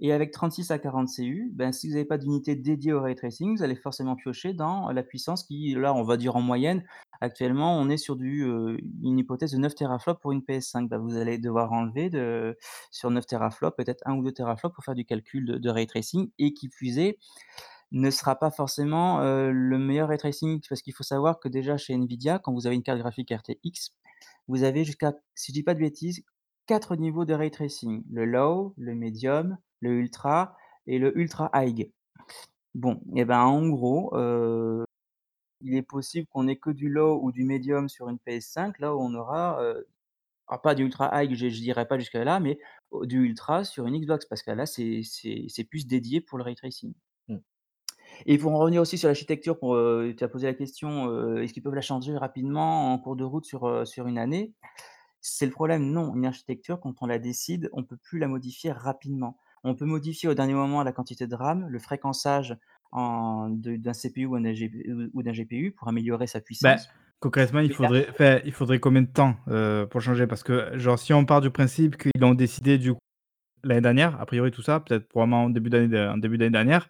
et 0.00 0.12
avec 0.12 0.32
36 0.32 0.70
à 0.70 0.78
40 0.78 1.08
CU, 1.14 1.50
ben, 1.54 1.72
si 1.72 1.88
vous 1.88 1.94
n'avez 1.94 2.06
pas 2.06 2.18
d'unité 2.18 2.56
dédiée 2.56 2.92
au 2.94 3.02
ray 3.02 3.14
tracing, 3.14 3.56
vous 3.56 3.62
allez 3.62 3.76
forcément 3.76 4.16
piocher 4.16 4.54
dans 4.54 4.90
la 4.92 5.02
puissance 5.02 5.44
qui, 5.44 5.74
là, 5.74 5.94
on 5.94 6.04
va 6.04 6.16
dire 6.16 6.36
en 6.36 6.40
moyenne, 6.42 6.84
actuellement, 7.20 7.78
on 7.78 7.88
est 7.88 7.96
sur 7.96 8.16
une 8.20 9.18
hypothèse 9.18 9.52
de 9.52 9.58
9 9.58 9.74
teraflops 9.74 10.20
pour 10.20 10.32
une 10.32 10.40
PS5. 10.40 10.88
Bah, 10.88 10.98
vous 10.98 11.16
allez 11.16 11.38
devoir 11.38 11.72
enlever 11.72 12.10
sur 12.90 13.10
9 13.10 13.26
teraflops, 13.26 13.76
peut-être 13.76 14.02
1 14.06 14.14
ou 14.16 14.22
2 14.22 14.32
teraflops 14.32 14.74
pour 14.74 14.84
faire 14.84 14.94
du 14.94 15.04
calcul 15.04 15.60
de 15.60 15.70
ray 15.70 15.86
tracing 15.86 16.30
et 16.38 16.52
qui 16.54 16.68
plus 16.68 16.98
est, 16.98 17.18
ne 17.92 18.10
sera 18.10 18.36
pas 18.36 18.50
forcément, 18.50 19.20
le 19.20 19.78
meilleur 19.78 20.08
ray 20.08 20.18
tracing. 20.18 20.60
Parce 20.68 20.82
qu'il 20.82 20.94
faut 20.94 21.02
savoir 21.02 21.40
que 21.40 21.48
déjà 21.48 21.76
chez 21.76 21.94
Nvidia, 21.94 22.38
quand 22.38 22.52
vous 22.52 22.66
avez 22.66 22.76
une 22.76 22.82
carte 22.82 22.98
graphique 22.98 23.32
RTX, 23.32 23.92
vous 24.48 24.62
avez 24.62 24.84
jusqu'à, 24.84 25.14
si 25.34 25.52
je 25.52 25.54
dis 25.58 25.62
pas 25.62 25.74
de 25.74 25.80
bêtises, 25.80 26.24
4 26.66 26.96
niveaux 26.96 27.24
de 27.24 27.34
ray 27.34 27.50
tracing: 27.50 28.04
le 28.10 28.24
low, 28.24 28.74
le 28.76 28.94
medium, 28.94 29.58
le 29.80 29.92
ultra 29.92 30.56
et 30.86 30.98
le 30.98 31.16
ultra 31.18 31.50
high. 31.54 31.90
Bon 32.74 33.00
et 33.16 33.24
ben, 33.24 33.40
en 33.40 33.68
gros, 33.68 34.10
il 35.60 35.74
est 35.74 35.82
possible 35.82 36.26
qu'on 36.28 36.48
ait 36.48 36.56
que 36.56 36.70
du 36.70 36.88
low 36.88 37.20
ou 37.22 37.32
du 37.32 37.44
medium 37.44 37.88
sur 37.88 38.08
une 38.08 38.18
PS5, 38.18 38.78
là 38.78 38.94
où 38.96 39.00
on 39.00 39.14
aura, 39.14 39.62
heu, 39.62 39.88
alors 40.48 40.62
pas 40.62 40.74
du 40.76 40.84
ultra 40.84 41.10
high, 41.24 41.34
je 41.34 41.48
je 41.50 41.60
dirais 41.60 41.86
pas 41.88 41.98
jusqu'à 41.98 42.24
là, 42.24 42.40
mais 42.40 42.58
au 42.90 43.06
du 43.06 43.24
ultra 43.24 43.64
sur 43.64 43.86
une 43.86 43.98
Xbox 44.00 44.26
parce 44.26 44.42
que 44.42 44.50
là, 44.52 44.66
c'est 44.66 45.02
c'est 45.04 45.46
c'est 45.48 45.64
plus 45.64 45.86
dédié 45.86 46.20
pour 46.22 46.38
le 46.38 46.44
ray 46.44 46.56
tracing. 46.56 46.94
Mmh. 47.28 47.38
Et 48.26 48.38
pour 48.38 48.52
en 48.52 48.58
revenir 48.58 48.82
aussi 48.82 48.98
sur 48.98 49.08
l'architecture, 49.08 49.58
pour, 49.58 49.74
heu, 49.76 50.14
tu 50.16 50.24
as 50.24 50.28
posé 50.28 50.46
la 50.46 50.54
question, 50.54 51.08
heu, 51.10 51.42
est-ce 51.42 51.52
qu'ils 51.52 51.62
peuvent 51.62 51.74
la 51.74 51.80
changer 51.80 52.16
rapidement 52.16 52.92
en 52.92 52.98
cours 52.98 53.16
de 53.16 53.24
route 53.24 53.44
sur, 53.44 53.86
sur 53.86 54.06
une 54.06 54.18
année? 54.18 54.54
C'est 55.20 55.46
le 55.46 55.52
problème, 55.52 55.90
non. 55.90 56.14
Une 56.14 56.26
architecture, 56.26 56.80
quand 56.80 57.02
on 57.02 57.06
la 57.06 57.18
décide, 57.18 57.68
on 57.72 57.84
peut 57.84 57.96
plus 57.96 58.18
la 58.18 58.28
modifier 58.28 58.72
rapidement. 58.72 59.38
On 59.64 59.74
peut 59.74 59.84
modifier 59.84 60.28
au 60.28 60.34
dernier 60.34 60.54
moment 60.54 60.82
la 60.82 60.92
quantité 60.92 61.26
de 61.26 61.34
RAM, 61.34 61.66
le 61.68 61.78
fréquençage 61.78 62.56
d'un 62.92 63.92
CPU 63.94 64.26
ou 64.26 64.38
d'un 65.22 65.32
GPU 65.32 65.72
pour 65.72 65.88
améliorer 65.88 66.26
sa 66.26 66.40
Bah, 66.60 66.80
puissance. 66.80 66.90
concrètement, 67.20 67.60
il 67.60 67.70
faudrait 67.70 68.42
il 68.44 68.52
faudrait 68.52 68.80
combien 68.80 69.02
de 69.02 69.06
temps, 69.08 69.36
heu, 69.48 69.86
pour 69.90 70.00
changer? 70.02 70.26
Parce 70.26 70.42
que, 70.42 70.76
genre, 70.78 70.98
si 70.98 71.12
on 71.14 71.24
part 71.24 71.40
du 71.40 71.50
principe 71.50 71.96
qu'ils 71.96 72.12
l'ont 72.20 72.34
décidé 72.34 72.76
du 72.78 72.92
coup 72.92 72.98
l'année 73.64 73.80
dernière, 73.82 74.20
a 74.20 74.26
priori 74.26 74.50
tout 74.52 74.62
ça, 74.62 74.80
peut-être 74.80 75.08
probablement 75.08 75.44
en 75.46 75.50
début 75.50 75.70
d'année 75.70 75.88
dernière. 76.50 76.88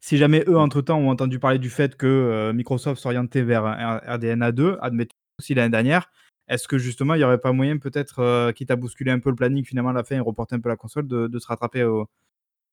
Si 0.00 0.18
jamais 0.18 0.44
eux, 0.48 0.58
Mmh. 0.58 0.60
entre-temps, 0.60 0.98
ont 0.98 1.10
entendu 1.10 1.38
parler 1.40 1.58
du 1.60 1.70
fait 1.70 1.96
que, 1.96 2.06
heu, 2.50 2.52
Microsoft 2.54 3.00
s'orientait 3.02 3.42
vers 3.42 3.64
RDNA 3.64 4.52
2, 4.52 4.78
admettons 4.82 5.12
aussi 5.40 5.54
l'année 5.54 5.70
dernière, 5.70 6.10
est-ce 6.48 6.68
que 6.68 6.78
justement 6.78 7.14
il 7.14 7.20
y 7.22 7.24
aurait 7.24 7.38
pas 7.40 7.52
moyen 7.52 7.78
peut-être, 7.78 8.20
heu, 8.22 8.52
quitte 8.52 8.70
à 8.72 8.76
bousculer 8.76 9.12
un 9.12 9.20
peu 9.20 9.30
le 9.30 9.36
planning 9.36 9.64
finalement 9.64 9.90
à 9.90 9.94
la 9.94 10.04
fin 10.04 10.16
et 10.16 10.20
reporter 10.20 10.56
un 10.56 10.60
peu 10.60 10.70
la 10.70 10.76
console, 10.76 11.08
de 11.08 11.28
de 11.28 11.38
se 11.40 11.46
rattraper 11.48 11.84
au 11.84 12.06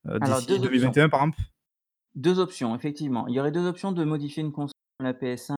heu, 0.09 0.19
Alors 0.19 0.41
d'ici 0.41 0.59
2 0.59 0.59
options. 0.63 0.97
2021 0.99 1.09
par 1.09 1.21
exemple? 1.21 1.39
2 2.15 2.39
options, 2.39 2.75
effectivement. 2.75 3.27
Il 3.27 3.35
y 3.35 3.39
aurait 3.39 3.51
2 3.51 3.65
options 3.67 3.91
de 3.91 4.03
modifier 4.03 4.43
une 4.43 4.51
console 4.51 4.73
comme 4.99 5.07
la 5.07 5.13
PS5 5.13 5.55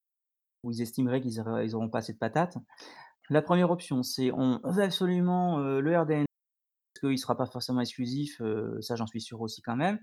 où 0.65 0.71
ils 0.71 0.81
estimeraient 0.81 1.21
qu'ils 1.21 1.39
auraient 1.41 1.65
ils 1.65 1.75
auront 1.75 1.89
pas 1.89 1.99
assez 1.99 2.13
de 2.13 2.19
patates. 2.19 2.57
La 3.29 3.41
1re 3.43 3.71
option, 3.71 4.03
c'est 4.03 4.31
on 4.33 4.61
veut 4.65 4.83
absolument, 4.83 5.59
heu, 5.61 5.81
le 5.81 5.99
RDNA 5.99 6.25
parce 6.95 7.01
qu'il 7.11 7.19
sera 7.19 7.37
pas 7.37 7.45
forcément 7.47 7.81
exclusif, 7.81 8.41
heu, 8.41 8.77
ça 8.81 8.95
j'en 8.97 9.07
suis 9.07 9.21
sûr 9.21 9.41
aussi 9.41 9.61
quand 9.63 9.75
même. 9.77 9.99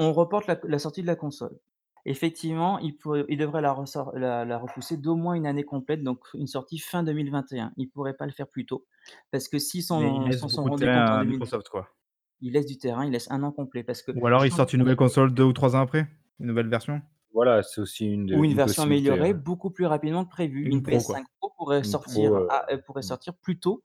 On 0.00 0.12
reporte 0.14 0.46
la 0.48 0.58
la 0.64 0.78
sortie 0.80 1.02
de 1.02 1.08
la 1.08 1.16
console. 1.16 1.58
Effectivement, 2.06 2.78
ils 2.80 2.96
pourraient 2.96 3.24
ils 3.28 3.38
devraient 3.38 3.62
la 3.62 3.72
ressor 3.72 4.12
la 4.18 4.44
la 4.46 4.58
repousser 4.58 4.96
d'au 4.98 5.16
moins 5.16 5.36
1 5.36 5.46
année 5.46 5.64
complète, 5.64 6.02
donc 6.04 6.20
une 6.34 6.48
sortie 6.48 6.78
fin 6.80 7.02
2021. 7.04 7.72
Ils 7.78 7.88
pourraient 7.90 8.14
pas 8.16 8.26
le 8.26 8.32
faire 8.32 8.48
plus 8.48 8.66
tôt. 8.66 8.86
Parce 9.32 9.48
que 9.48 9.58
s'ils 9.60 9.84
Mais 9.94 10.12
ils 10.14 10.22
s'en 10.30 10.32
laissent 10.32 10.44
s'en 10.44 10.48
sont 10.48 10.62
beaucoup 10.62 10.70
de 10.70 10.76
rendus 10.76 10.90
compte 10.90 11.10
en 11.10 11.16
terrain 11.16 11.20
à 11.20 11.24
2000 11.24 11.24
Microsoft, 11.24 11.68
quoi. 11.68 11.88
Ils 12.40 12.52
laissent 12.52 12.66
du 12.66 12.78
terrain, 12.78 13.04
ils 13.04 13.12
laissent 13.12 13.30
1 13.30 13.42
an 13.42 13.52
complet 13.52 13.82
parce 13.82 14.02
que 14.02 14.12
Ou 14.12 14.26
alors 14.26 14.44
ils 14.46 14.52
sortent 14.52 14.72
une 14.72 14.80
un 14.80 14.84
nouvelle 14.84 14.96
console 14.96 15.32
2 15.32 15.42
ou 15.42 15.52
3 15.52 15.76
ans 15.76 15.80
après? 15.80 16.06
Une 16.40 16.46
nouvelle 16.46 16.68
version? 16.68 17.00
Voilà, 17.32 17.62
c'est 17.62 17.80
aussi 17.80 18.06
une 18.06 18.34
Ou 18.34 18.44
une 18.44 18.52
une 18.52 18.56
version 18.56 18.84
améliorée 18.84 19.34
beaucoup 19.34 19.70
plus 19.70 19.86
rapidement 19.86 20.24
que 20.24 20.30
prévu. 20.30 20.64
Une 20.64 20.76
Une 20.76 20.82
pro, 20.82 20.98
quoi. 21.00 21.16
PS5 21.16 21.24
Pro 21.38 21.52
pourrait 21.58 21.76
Une 21.78 21.82
pro, 21.82 21.90
sortir 21.90 22.32
à 22.50 22.66
pourrait 22.78 23.00
mmh. 23.00 23.02
sortir 23.02 23.34
plus 23.34 23.58
tôt 23.58 23.82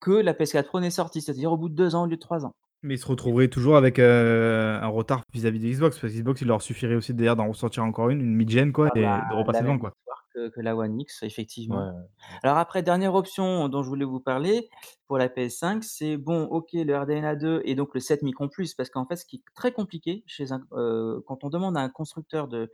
que 0.00 0.12
la 0.12 0.32
PS4 0.32 0.64
Pro 0.64 0.80
n'est 0.80 0.90
sortie, 0.90 1.20
c'est-à-dire 1.20 1.50
au 1.52 1.56
bout 1.56 1.68
de 1.68 1.74
2 1.74 1.94
ans 1.94 2.04
au 2.04 2.06
lieu 2.06 2.16
de 2.16 2.20
3 2.20 2.44
ans. 2.44 2.54
Mais 2.82 2.94
ils 2.94 2.98
se 2.98 3.06
retrouveraient 3.06 3.48
toujours 3.48 3.76
avec, 3.76 3.98
heu, 3.98 4.78
un 4.80 4.86
retard 4.88 5.22
vis-à-vis 5.32 5.58
de 5.58 5.68
Xbox, 5.68 5.98
parce 5.98 6.12
que 6.12 6.18
Xbox, 6.18 6.42
il 6.42 6.48
leur 6.48 6.60
suffirait 6.60 6.94
aussi 6.94 7.14
derrière 7.14 7.34
d'en 7.34 7.48
ressortir 7.48 7.82
encore 7.82 8.10
une, 8.10 8.20
une 8.20 8.34
mid-gen 8.34 8.72
quoi 8.72 8.90
Ah 8.94 8.94
bah, 8.94 9.24
et 9.30 9.34
de 9.34 9.38
repasser 9.38 9.62
devant, 9.62 9.78
quoi. 9.78 9.94
histoire 9.98 10.23
que 10.34 10.48
que 10.50 10.60
la 10.60 10.76
One 10.76 11.00
X, 11.00 11.22
effectivement. 11.22 11.86
ouais, 11.90 11.90
ouais. 11.90 12.08
Alors 12.42 12.58
après, 12.58 12.82
dernière 12.82 13.14
option 13.14 13.68
dont 13.68 13.82
je 13.82 13.88
voulais 13.88 14.04
vous 14.04 14.20
parler 14.20 14.68
pour 15.06 15.18
la 15.18 15.28
PS5, 15.28 15.84
c'est 15.84 16.16
bon, 16.16 16.44
OK, 16.44 16.70
le 16.74 16.96
RDNA 16.96 17.36
2 17.36 17.62
et 17.64 17.74
donc 17.74 17.94
le 17.94 18.00
7 18.00 18.22
microns 18.22 18.48
plus, 18.48 18.74
parce 18.74 18.90
qu'en 18.90 19.06
fait, 19.06 19.16
ce 19.16 19.26
qui 19.26 19.36
est 19.36 19.42
très 19.54 19.72
compliqué 19.72 20.24
chez 20.26 20.52
un 20.52 20.62
heu, 20.72 21.22
quand 21.26 21.44
on 21.44 21.50
demande 21.50 21.76
à 21.76 21.80
un 21.80 21.88
constructeur 21.90 22.48
de 22.48 22.70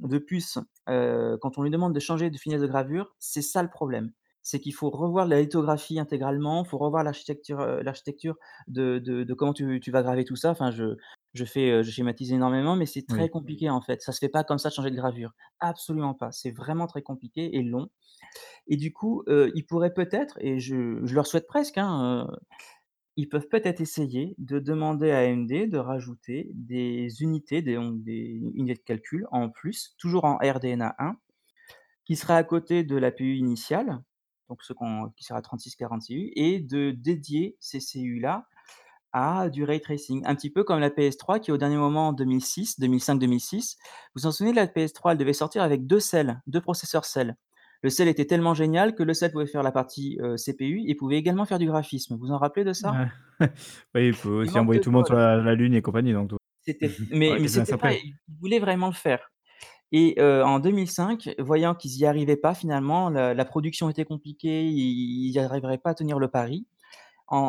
de 0.00 0.18
puces, 0.18 0.58
heu, 0.88 1.38
quand 1.42 1.58
on 1.58 1.62
lui 1.62 1.70
demande 1.70 1.94
de 1.94 2.00
changer 2.00 2.30
de 2.30 2.38
finesse 2.38 2.60
de 2.62 2.66
gravure, 2.66 3.14
c'est 3.18 3.42
ça 3.42 3.62
le 3.62 3.70
problème. 3.70 4.12
C'est 4.42 4.60
qu'il 4.60 4.74
faut 4.74 4.90
revoir 4.90 5.26
la 5.26 5.40
lithographie 5.42 5.98
intégralement, 6.00 6.64
il 6.64 6.68
faut 6.68 6.78
revoir 6.78 7.04
l'architecture, 7.04 7.60
heu, 7.60 7.82
l'architecture 7.82 8.36
de 8.68 8.98
de 8.98 9.24
de 9.24 9.34
comment 9.34 9.52
tu 9.54 9.80
tu 9.80 9.90
vas 9.90 10.02
graver 10.02 10.24
tout 10.24 10.36
ça. 10.36 10.50
Enfin, 10.50 10.70
je 10.70 10.96
je 11.34 11.44
fais, 11.44 11.82
je 11.84 11.90
schématise 11.90 12.32
énormément, 12.32 12.76
mais 12.76 12.86
c'est 12.86 13.06
très 13.06 13.28
Oui. 13.28 13.30
compliqué, 13.30 13.70
en 13.70 13.80
fait. 13.82 14.02
Ça 14.02 14.12
se 14.12 14.18
fait 14.20 14.28
pas 14.30 14.44
comme 14.44 14.58
ça 14.58 14.68
de 14.70 14.74
changer 14.74 14.90
de 14.90 14.96
gravure. 14.96 15.34
Absolument 15.60 16.14
pas. 16.14 16.30
C'est 16.30 16.52
vraiment 16.52 16.86
très 16.86 17.02
compliqué 17.02 17.56
et 17.56 17.62
long 17.62 17.90
et 18.68 18.76
du 18.76 18.92
coup, 18.92 19.24
heu, 19.28 19.52
ils 19.54 19.66
pourraient 19.66 19.94
peut-être 19.94 20.38
et 20.40 20.60
je 20.60 21.00
je 21.04 21.14
leur 21.14 21.26
souhaite 21.26 21.46
presque, 21.48 21.78
hein, 21.78 22.26
heu, 22.30 22.36
ils 23.16 23.28
peuvent 23.28 23.48
peut-être 23.48 23.80
essayer 23.80 24.34
de 24.38 24.58
demander 24.60 25.10
à 25.12 25.18
AMD 25.20 25.68
de 25.68 25.78
rajouter 25.78 26.50
des 26.54 27.22
unités, 27.22 27.62
des 27.62 27.74
unités 27.76 28.74
de 28.74 28.80
calcul 28.84 29.26
en 29.32 29.50
plus, 29.50 29.94
toujours 29.98 30.24
en 30.26 30.36
RDNA 30.38 30.94
1, 30.98 31.16
qui 32.06 32.16
seraient 32.16 32.34
à 32.36 32.44
côté 32.44 32.84
de 32.84 32.96
l'APU 32.96 33.36
initiale, 33.36 34.02
donc 34.48 34.62
ce 34.64 34.72
qu'on 34.74 35.10
qui 35.16 35.24
sera 35.24 35.42
36-40 35.42 36.04
CU 36.08 36.32
et 36.36 36.60
de 36.60 36.92
dédier 36.92 37.56
ces 37.60 37.80
CU-là 37.80 38.46
à 39.12 39.48
du 39.50 39.64
ray 39.64 39.80
tracing. 39.80 40.22
Un 40.26 40.34
petit 40.34 40.50
peu 40.50 40.64
comme 40.64 40.80
la 40.80 40.90
PS3 40.90 41.40
qui 41.40 41.52
au 41.52 41.56
dernier 41.58 41.76
moment 41.76 42.08
en 42.08 42.12
2006, 42.12 42.78
2005-2006, 42.80 43.78
vous 44.14 44.22
vous 44.22 44.26
en 44.26 44.32
souvenez 44.32 44.52
de 44.52 44.56
la 44.56 44.66
PS3? 44.68 45.12
Elle 45.12 45.18
devait 45.18 45.32
sortir 45.32 45.62
avec 45.62 45.86
2 45.86 46.00
celles, 46.00 46.40
2 46.46 46.60
processeurs 46.60 47.04
celles. 47.04 47.36
Le 47.82 47.90
cell 47.90 48.08
était 48.08 48.26
tellement 48.26 48.54
génial 48.54 48.94
que 48.94 49.02
le 49.04 49.14
cell 49.14 49.30
pouvait 49.32 49.46
faire 49.46 49.62
la 49.62 49.72
partie, 49.72 50.18
heu, 50.20 50.36
CPU 50.36 50.82
et 50.88 50.94
pouvait 50.96 51.16
également 51.16 51.44
faire 51.46 51.58
du 51.58 51.66
graphisme. 51.66 52.14
Vous 52.16 52.20
vous 52.26 52.32
en 52.32 52.38
rappelez 52.38 52.64
de 52.64 52.72
ça? 52.72 52.98
Ouais. 52.98 53.06
Oui, 53.94 54.08
il 54.08 54.16
peut 54.16 54.28
Il 54.42 54.50
aussi 54.50 54.58
manque 54.58 54.58
envoyer 54.58 54.80
de 54.80 54.80
tout 54.80 54.90
le 54.90 54.94
monde 54.94 55.06
bol. 55.06 55.06
sur 55.06 55.16
la 55.16 55.36
la 55.36 55.54
lune 55.54 55.74
et 55.74 55.82
compagnie, 55.82 56.12
donc 56.12 56.30
tout 56.30 56.38
C'était 56.60 56.88
f 56.88 57.00
ça 57.04 57.04
mais 57.10 57.38
aurait 57.38 57.40
mais 57.40 57.48
bien 57.48 57.64
c'était 57.64 57.74
pas 57.74 57.92
ils 57.92 58.14
voulaient 58.40 58.58
vraiment 58.58 58.88
le 58.88 58.92
faire 58.92 59.30
et 59.92 60.16
heu, 60.20 60.44
en 60.44 60.60
2005, 60.60 61.30
voyant 61.38 61.74
qu'ils 61.74 61.96
y 61.98 62.06
arrivaient 62.06 62.36
pas 62.36 62.54
finalement, 62.54 63.10
la 63.10 63.34
la 63.34 63.44
production 63.46 63.90
était 63.90 64.04
compliquée, 64.06 64.66
ils 64.68 65.30
ils 65.30 65.38
arriveraient 65.40 65.78
pas 65.78 65.90
à 65.90 65.94
tenir 65.94 66.18
le 66.18 66.28
pari. 66.28 66.66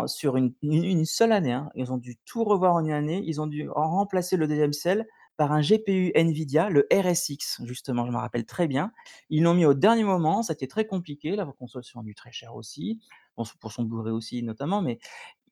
Sur 0.07 0.37
une 0.37 0.53
une 0.61 0.83
une 0.83 1.05
seule 1.05 1.31
année, 1.31 1.53
hein, 1.53 1.69
ils 1.75 1.91
ont 1.91 1.97
dû 1.97 2.17
tout 2.25 2.43
revoir 2.43 2.75
en 2.75 2.85
1 2.85 2.89
année. 2.91 3.23
Ils 3.25 3.39
ont 3.41 3.47
dû 3.47 3.69
remplacer 3.69 4.37
le 4.37 4.47
2e 4.47 4.73
cell 4.73 5.07
par 5.37 5.53
un 5.53 5.61
GPU 5.61 6.11
Nvidia, 6.15 6.69
le 6.69 6.85
RSX, 6.91 7.61
justement, 7.63 8.05
je 8.05 8.11
m'en 8.11 8.19
rappelle 8.19 8.45
très 8.45 8.67
bien. 8.67 8.91
Ils 9.29 9.43
l'ont 9.43 9.53
mis 9.53 9.65
au 9.65 9.73
dernier 9.73 10.03
moment, 10.03 10.43
ça 10.43 10.51
a 10.51 10.55
été 10.55 10.67
très 10.67 10.85
compliqué, 10.85 11.37
la 11.37 11.45
console 11.45 11.83
s'est 11.85 11.93
vendue 11.95 12.13
très 12.13 12.33
cher 12.33 12.55
aussi, 12.55 12.99
pour 13.61 13.71
son 13.71 13.83
Blu-ray 13.83 14.11
aussi 14.11 14.43
notamment, 14.43 14.81
mais 14.81 14.99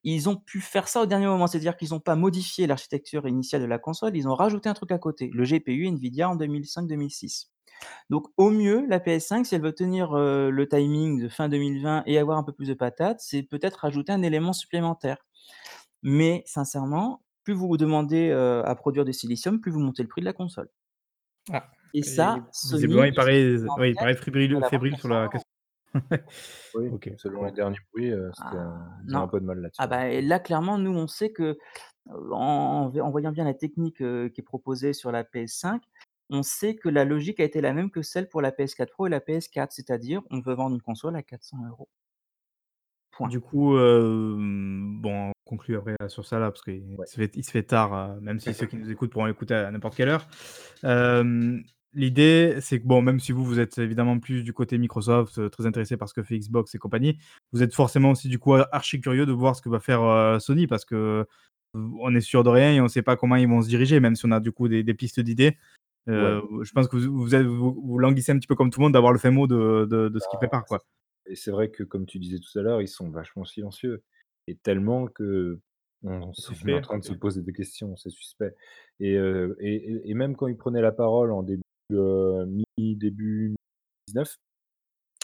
ils 0.03 0.29
ont 0.29 0.37
pu 0.37 0.61
faire 0.61 0.87
ça 0.89 1.01
au 1.03 1.05
dernier 1.07 1.27
moment. 1.27 1.47
C'est-à-dire 1.47 1.77
qu'ils 1.77 1.93
ont 1.93 2.01
pas 2.01 2.15
modifié 2.17 2.67
l'architecture 2.67 3.27
initiale 3.27 3.61
de 3.61 3.67
la 3.67 3.79
console, 3.79 4.17
ils 4.17 4.27
ont 4.27 4.35
rajouté 4.35 4.69
un 4.69 4.73
truc 4.73 4.91
à 4.91 4.99
côté, 4.99 5.29
le 5.33 5.45
GPU 5.45 5.87
Nvidia 5.87 6.29
en 6.29 6.37
2005-2006. 6.37 7.47
Donc 8.09 8.27
au 8.37 8.49
mieux, 8.51 8.85
la 8.87 8.99
PS5, 8.99 9.45
si 9.45 9.55
elle 9.55 9.61
veut 9.61 9.73
tenir, 9.73 10.15
heu, 10.17 10.49
le 10.51 10.67
timing 10.69 11.21
de 11.21 11.29
fin 11.29 11.49
2020 11.49 12.03
et 12.05 12.17
avoir 12.19 12.37
un 12.37 12.43
peu 12.43 12.53
plus 12.53 12.67
de 12.69 12.73
patates, 12.73 13.19
c'est 13.21 13.43
peut-être 13.43 13.77
rajouter 13.81 14.11
un 14.13 14.21
élément 14.23 14.53
supplémentaire. 14.53 15.17
Mais 16.03 16.43
sincèrement, 16.47 17.23
plus 17.43 17.53
vous 17.53 17.67
vous 17.67 17.77
demandez, 17.77 18.29
heu, 18.31 18.63
à 18.67 18.75
produire 18.75 19.05
du 19.05 19.13
silicium, 19.13 19.61
plus 19.61 19.71
vous 19.71 19.79
montez 19.81 20.03
le 20.03 20.09
prix 20.09 20.21
de 20.21 20.25
la 20.27 20.33
console. 20.33 20.69
Ah 21.51 21.69
Et 21.93 22.03
et 22.03 22.03
ça, 22.03 22.49
visiblement, 22.63 23.03
Sony, 23.03 23.05
il 23.05 23.13
ils 23.13 23.17
sont 23.17 23.31
paraît 23.35 23.55
oui, 23.75 23.89
il 23.91 23.97
paraît 23.97 24.15
fébrile 24.15 24.95
sur 24.97 25.07
100 25.07 25.21
la 25.21 25.27
€. 25.27 25.29
question. 25.29 25.49
Oui, 26.73 26.87
OK, 26.89 27.09
selon 27.17 27.43
les 27.45 27.51
derniers 27.51 27.79
bruits, 27.91 28.11
heu, 28.11 28.31
c'était 28.33 28.55
Ah 28.55 28.57
un 28.57 28.87
ils 29.05 29.17
ont 29.17 29.21
un 29.23 29.27
non. 29.27 29.29
peu 29.29 29.39
de 29.39 29.45
mal 29.45 29.59
Ah 29.77 29.85
là-dessus, 29.85 29.89
ouais. 29.89 29.97
bah 29.97 30.09
et 30.09 30.21
là, 30.21 30.39
clairement, 30.39 30.77
nous, 30.79 30.91
on 30.91 31.07
sait 31.07 31.31
que, 31.31 31.57
heu, 32.09 32.33
en 32.33 32.37
en 32.85 32.89
v 32.89 33.01
en 33.01 33.11
voyant 33.11 33.31
bien 33.31 33.45
la 33.45 33.53
technique, 33.55 34.01
heu, 34.01 34.29
qui 34.29 34.41
est 34.41 34.43
proposée 34.43 34.93
sur 34.93 35.11
la 35.11 35.23
PS5, 35.23 35.83
on 36.29 36.43
sait 36.43 36.75
que 36.75 36.89
la 36.89 37.05
logique 37.05 37.39
a 37.39 37.43
été 37.43 37.61
la 37.61 37.73
même 37.73 37.89
que 37.89 38.01
celle 38.01 38.27
pour 38.27 38.41
la 38.41 38.51
PS4 38.51 38.91
Pro 38.91 39.07
et 39.07 39.09
la 39.09 39.19
PS4, 39.19 39.71
c'est-à-dire 39.71 40.21
on 40.29 40.41
veut 40.41 40.53
vendre 40.53 40.75
une 40.75 40.81
console 40.81 41.15
à 41.15 41.23
400 41.23 41.57
€. 41.57 41.87
Point. 43.11 43.29
Du 43.29 43.39
coup, 43.39 43.73
bon, 43.73 45.29
on 45.29 45.31
conclut 45.45 45.77
après 45.77 45.95
là 45.99 46.09
sur 46.09 46.25
ça 46.25 46.39
là, 46.39 46.51
parce 46.51 46.61
qu'il 46.61 46.95
Ouais. 46.97 47.07
se 47.07 47.15
fait 47.15 47.35
il 47.35 47.43
se 47.43 47.51
fait 47.51 47.63
tard, 47.63 47.93
heu, 47.93 48.19
même 48.21 48.39
si 48.39 48.53
ceux 48.53 48.65
qui 48.67 48.77
nous 48.77 48.91
écoutent 48.91 49.11
pourront 49.11 49.25
l'écouter 49.25 49.55
à 49.55 49.71
n'importe 49.71 49.95
quelle 49.95 50.09
heure. 50.09 50.27
Hem, 50.83 51.63
l'idée, 51.93 52.57
c'est 52.61 52.79
que 52.79 52.85
bon, 52.85 53.01
même 53.01 53.19
si 53.19 53.31
vous, 53.31 53.43
vous 53.43 53.59
êtes 53.59 53.77
évidemment 53.79 54.19
plus 54.19 54.43
du 54.43 54.53
côté 54.53 54.77
Microsoft, 54.77 55.39
euh, 55.39 55.49
très 55.49 55.65
intéressé 55.65 55.97
par 55.97 56.09
ce 56.09 56.13
que 56.13 56.21
fait 56.21 56.37
Xbox 56.37 56.75
et 56.75 56.77
compagnie, 56.77 57.17
vous 57.53 57.63
êtes 57.63 57.73
forcément 57.73 58.11
aussi 58.11 58.27
du 58.29 58.37
coup 58.37 58.53
archi 58.53 59.01
curieux 59.01 59.25
de 59.25 59.31
voir 59.31 59.55
ce 59.55 59.61
que 59.61 59.69
va 59.69 59.79
faire 59.79 60.03
euh, 60.03 60.37
Sony 60.39 60.67
parce 60.67 60.85
que 60.85 61.25
on 61.73 62.15
est 62.15 62.21
sûr 62.21 62.43
de 62.43 62.49
rien 62.49 62.73
et 62.73 62.79
on 62.79 62.85
ne 62.85 62.89
sait 62.89 63.01
pas 63.01 63.15
comment 63.15 63.35
ils 63.35 63.47
vont 63.47 63.61
se 63.61 63.67
diriger, 63.67 63.99
même 63.99 64.15
si 64.15 64.25
on 64.25 64.31
a 64.31 64.39
du 64.39 64.51
coup 64.51 64.67
des, 64.67 64.83
pistes 64.93 65.19
d'idées. 65.19 65.57
Je 66.07 66.71
pense 66.71 66.87
que 66.87 66.97
vous, 66.97 67.25
vous, 67.25 67.81
vous, 67.81 67.99
languissez 67.99 68.31
un 68.31 68.37
petit 68.37 68.47
peu 68.47 68.55
comme 68.55 68.69
tout 68.69 68.79
le 68.79 68.85
monde 68.85 68.93
d'avoir 68.93 69.13
le 69.13 69.19
fin 69.19 69.31
mot 69.31 69.47
de, 69.47 69.85
de, 69.85 70.19
ce 70.19 70.27
qu'ils 70.29 70.37
préparent. 70.37 70.65
Quoi. 70.65 70.79
Et 71.25 71.35
c'est 71.35 71.51
vrai 71.51 71.69
que, 71.69 71.83
comme 71.83 72.05
tu 72.05 72.19
disais 72.19 72.39
tout 72.39 72.57
à 72.57 72.61
l'heure, 72.61 72.81
ils 72.81 72.87
sont 72.87 73.09
vachement 73.09 73.45
silencieux. 73.45 74.03
Et 74.47 74.55
tellement 74.55 75.07
que 75.07 75.59
on, 76.03 76.31
est 76.67 76.73
en 76.73 76.81
train 76.81 76.99
de 76.99 77.03
se 77.03 77.13
poser 77.13 77.41
des 77.41 77.53
questions, 77.53 77.97
c'est 77.97 78.09
suspect. 78.09 78.55
Et, 78.99 79.13
et, 79.15 80.09
et, 80.09 80.13
même 80.13 80.35
quand 80.35 80.47
ils 80.47 80.57
prenaient 80.57 80.81
la 80.81 80.93
parole 80.93 81.31
en 81.31 81.43
début, 81.43 81.63
mi-début 81.89 83.55
2019, 84.13 84.37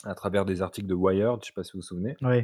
à 0.03 0.15
travers 0.15 0.45
des 0.45 0.61
articles 0.61 0.87
de 0.87 0.93
Wired, 0.93 1.35
je 1.35 1.37
ne 1.37 1.41
sais 1.43 1.53
pas 1.55 1.63
si 1.63 1.73
vous 1.73 1.79
vous 1.79 1.83
souvenez. 1.83 2.17
Oui. 2.21 2.43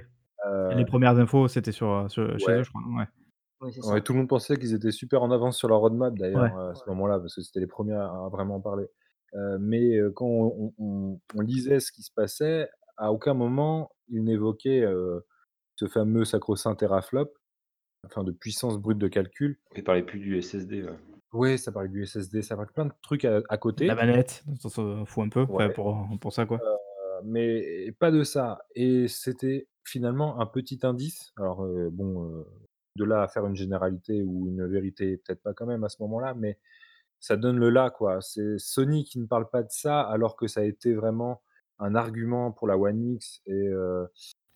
les 0.75 0.85
premières 0.85 1.17
infos, 1.17 1.47
c'était 1.49 1.73
sur, 1.73 2.07
chez 2.09 2.21
eux, 2.21 2.37
je 2.63 2.69
crois. 2.69 2.81
Ouais. 2.97 3.05
Tout 3.59 4.13
le 4.13 4.19
monde 4.19 4.29
pensait 4.29 4.57
qu'ils 4.57 4.73
étaient 4.73 4.91
super 4.91 5.23
en 5.23 5.31
avance 5.31 5.57
sur 5.57 5.67
leur 5.67 5.79
roadmap 5.79 6.17
d'ailleurs 6.17 6.57
à 6.57 6.75
ce 6.75 6.87
moment-là, 6.89 7.19
parce 7.19 7.35
que 7.35 7.41
c'était 7.41 7.59
les 7.59 7.67
premiers 7.67 7.95
à, 7.95 8.29
vraiment 8.31 8.55
en 8.55 8.61
parler. 8.61 8.87
mais 9.59 9.97
quand 10.15 10.27
on, 10.27 11.19
lisait 11.41 11.79
ce 11.79 11.91
qui 11.91 12.03
se 12.03 12.11
passait, 12.13 12.69
à 12.97 13.11
aucun 13.11 13.33
moment 13.33 13.91
ils 14.07 14.23
n'évoquaient 14.23 14.85
ce 15.75 15.87
fameux 15.87 16.25
sacro-saint 16.25 16.75
teraflop, 16.75 17.33
enfin 18.05 18.23
de 18.23 18.31
puissance 18.31 18.77
brute 18.77 18.97
de 18.97 19.07
calcul. 19.07 19.59
Il 19.75 19.83
parlait 19.83 20.03
plus 20.03 20.19
du 20.19 20.41
SSD. 20.41 20.85
Oui, 21.31 21.59
ça 21.59 21.71
parlait 21.71 21.89
du 21.89 22.05
SSD, 22.05 22.41
ça 22.41 22.55
parlait 22.55 22.71
plein 22.73 22.85
de 22.85 22.93
trucs 23.01 23.25
à, 23.25 23.57
côté. 23.57 23.85
La 23.85 23.95
manette, 23.95 24.43
ça 24.59 24.69
se 24.69 25.03
fout 25.05 25.25
un 25.25 25.29
peu 25.29 25.45
pour, 25.45 26.07
pour 26.21 26.33
ça 26.33 26.45
quoi. 26.45 26.59
mais 27.23 27.91
pas 27.99 28.11
de 28.11 28.23
ça. 28.23 28.59
Et 28.75 29.07
c'était 29.07 29.67
finalement 29.85 30.39
un 30.39 30.45
petit 30.45 30.79
indice. 30.83 31.31
Alors 31.37 31.67
bon, 31.91 32.45
de 32.99 33.05
là 33.05 33.23
à 33.23 33.27
faire 33.27 33.45
une 33.45 33.55
généralité 33.55 34.21
ou 34.23 34.47
une 34.47 34.67
vérité, 34.67 35.17
peut-être 35.17 35.41
pas 35.41 35.53
quand 35.53 35.65
même 35.65 35.83
à 35.83 35.89
ce 35.89 36.01
moment-là, 36.01 36.33
mais 36.35 36.59
ça 37.19 37.35
donne 37.35 37.57
le 37.57 37.69
là 37.69 37.89
quoi. 37.89 38.21
C'est 38.21 38.57
Sony 38.57 39.03
qui 39.03 39.19
ne 39.19 39.25
parle 39.25 39.49
pas 39.49 39.63
de 39.63 39.71
ça 39.71 40.01
alors 40.01 40.35
que 40.35 40.47
ça 40.47 40.61
a 40.61 40.63
été 40.63 40.93
vraiment 40.93 41.41
un 41.79 41.95
argument 41.95 42.51
pour 42.51 42.67
la 42.67 42.77
One 42.77 43.13
X 43.13 43.41
et 43.47 43.71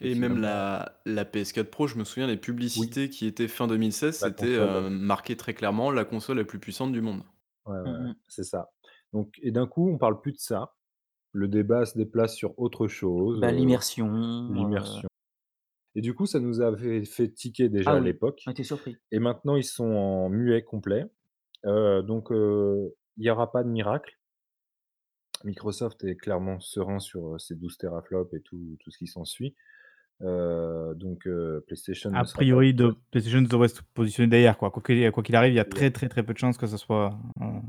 et 0.03 0.15
même 0.15 0.39
la, 0.39 0.99
la 1.05 1.23
PS4 1.23 1.63
Pro, 1.65 1.87
je 1.87 1.97
me 1.97 2.03
souviens, 2.03 2.27
les 2.27 2.37
publicités 2.37 3.09
qui 3.09 3.25
étaient 3.25 3.47
fin 3.47 3.67
2016, 3.67 4.19
c'était 4.19 4.55
euh, 4.55 4.89
marqué 4.89 5.37
très 5.37 5.53
clairement 5.53 5.91
la 5.91 6.03
console 6.03 6.37
la 6.37 6.43
plus 6.43 6.59
puissante 6.59 6.91
du 6.91 7.01
monde. 7.01 7.23
Ouais, 7.65 7.79
mmh 7.79 8.15
c'est 8.27 8.43
ça. 8.43 8.71
Donc, 9.13 9.39
et 9.41 9.51
d'un 9.51 9.67
coup, 9.67 9.89
on 9.89 9.97
parle 9.97 10.19
plus 10.19 10.33
de 10.33 10.39
ça. 10.39 10.73
Le 11.31 11.47
débat 11.47 11.85
se 11.85 11.97
déplace 11.97 12.35
sur 12.35 12.57
autre 12.59 12.87
chose. 12.87 13.39
Bah, 13.39 13.51
l'immersion. 13.51 14.13
Euh. 14.13 14.53
l'immersion. 14.53 15.07
Et 15.95 16.01
du 16.01 16.13
coup, 16.13 16.25
ça 16.25 16.39
nous 16.39 16.61
avait 16.61 17.05
fait 17.05 17.29
tiquer 17.29 17.69
déjà 17.69 17.91
ah 17.91 17.95
à 17.95 17.99
l'époque. 17.99 18.43
On 18.47 18.51
était 18.51 18.63
surpris. 18.63 18.97
Et 19.11 19.19
maintenant, 19.19 19.55
ils 19.55 19.63
sont 19.63 19.85
en 19.85 20.29
muet 20.29 20.63
complet. 20.63 21.05
Euh, 21.65 22.01
donc, 22.01 22.29
il 22.31 22.91
n'y 23.17 23.29
aura 23.29 23.51
pas 23.51 23.63
de 23.63 23.69
miracle. 23.69 24.17
Microsoft 25.43 26.03
est 26.05 26.15
clairement 26.15 26.59
serein 26.59 26.99
sur 26.99 27.39
ses 27.39 27.55
12 27.55 27.77
teraflops 27.77 28.33
et 28.33 28.41
tout, 28.41 28.77
tout 28.79 28.91
ce 28.91 28.97
qui 28.97 29.07
s'ensuit. 29.07 29.55
Euh, 30.21 30.93
donc 30.93 31.27
PlayStation. 31.67 32.13
A 32.13 32.23
priori, 32.23 32.73
de, 32.73 32.95
PlayStation 33.11 33.41
devrait 33.41 33.67
se 33.67 33.81
positionner 33.93 34.29
derrière. 34.29 34.57
Quoi 34.57 34.71
qu'il 34.81 35.35
arrive, 35.35 35.53
il 35.53 35.57
y 35.57 35.59
a 35.59 35.65
très 35.65 35.91
très 35.91 36.07
très 36.07 36.23
peu 36.23 36.33
de 36.33 36.37
chances 36.37 36.57
que 36.57 36.67
ce 36.67 36.77
soit 36.77 37.17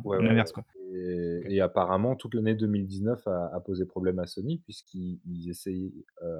l'inverse. 0.05 0.53
quoi. 0.53 0.65
Et, 0.95 1.61
apparemment, 1.61 2.17
toute 2.17 2.35
l'année 2.35 2.55
2019 2.55 3.27
a, 3.27 3.61
posé 3.65 3.85
problème 3.85 4.19
à 4.19 4.27
Sony, 4.27 4.59
puisqu'ils 4.59 5.51
essayaient 5.51 5.93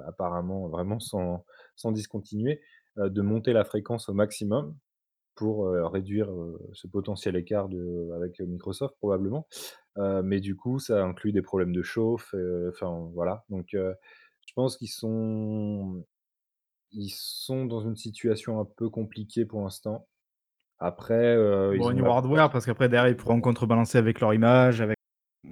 apparemment, 0.07 0.67
vraiment 0.69 0.99
sans, 0.99 1.45
sans 1.75 1.91
discontinuer, 1.91 2.61
de 2.97 3.21
monter 3.21 3.53
la 3.53 3.65
fréquence 3.65 4.07
au 4.09 4.13
maximum 4.13 4.75
pour 5.35 5.69
réduire 5.69 6.31
ce 6.73 6.87
potentiel 6.87 7.35
écart 7.35 7.67
de, 7.67 8.11
avec 8.15 8.39
Microsoft, 8.39 8.95
probablement. 8.97 9.47
mais 9.97 10.39
du 10.39 10.55
coup, 10.55 10.79
ça 10.79 11.03
inclut 11.03 11.33
des 11.33 11.41
problèmes 11.41 11.73
de 11.73 11.81
chauffe. 11.81 12.33
Enfin, 12.69 13.09
voilà. 13.13 13.43
Donc, 13.49 13.69
je 13.71 14.53
pense 14.55 14.77
qu'ils 14.77 14.89
sont 14.89 16.05
ils 16.95 17.09
sont 17.09 17.65
dans 17.65 17.81
une 17.81 17.95
situation 17.95 18.59
un 18.59 18.65
peu 18.65 18.89
compliquée 18.89 19.45
pour 19.45 19.61
l'instant. 19.61 20.07
Après, 20.79 21.33
ils 21.33 21.81
au 21.81 21.93
niveau 21.93 22.11
hardware, 22.11 22.49
parce 22.49 22.65
qu'après 22.65 22.89
derrière, 22.89 23.09
ils 23.09 23.15
pourront 23.15 23.41
contrebalancer 23.41 23.97
avec 23.97 24.19
leur 24.19 24.33
image, 24.33 24.81
avec 24.81 24.95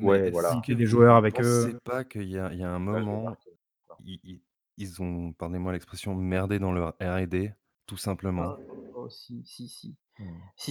Ouais, 0.02 0.32
voilà. 0.32 0.60
des 0.68 0.86
joueurs 0.86 1.16
avec 1.16 1.40
eux. 1.40 1.70
C'est 1.72 1.84
pas 1.84 2.04
qu'il 2.04 2.24
y 2.24 2.34
y 2.34 2.38
a 2.40 2.70
un 2.70 2.80
moment, 2.80 3.36
ils 4.78 5.02
ont, 5.02 5.34
pardonnez-moi 5.34 5.72
l'expression, 5.72 6.16
«merdé 6.16 6.60
dans 6.60 6.72
leur 6.72 6.96
R&D», 7.02 7.54
tout 7.86 7.98
simplement. 7.98 8.56
Oh, 8.70 8.92
oh 8.96 9.10
si, 9.10 9.44
si, 9.46 9.68
si. 9.68 9.96
Mmh. 10.20 10.26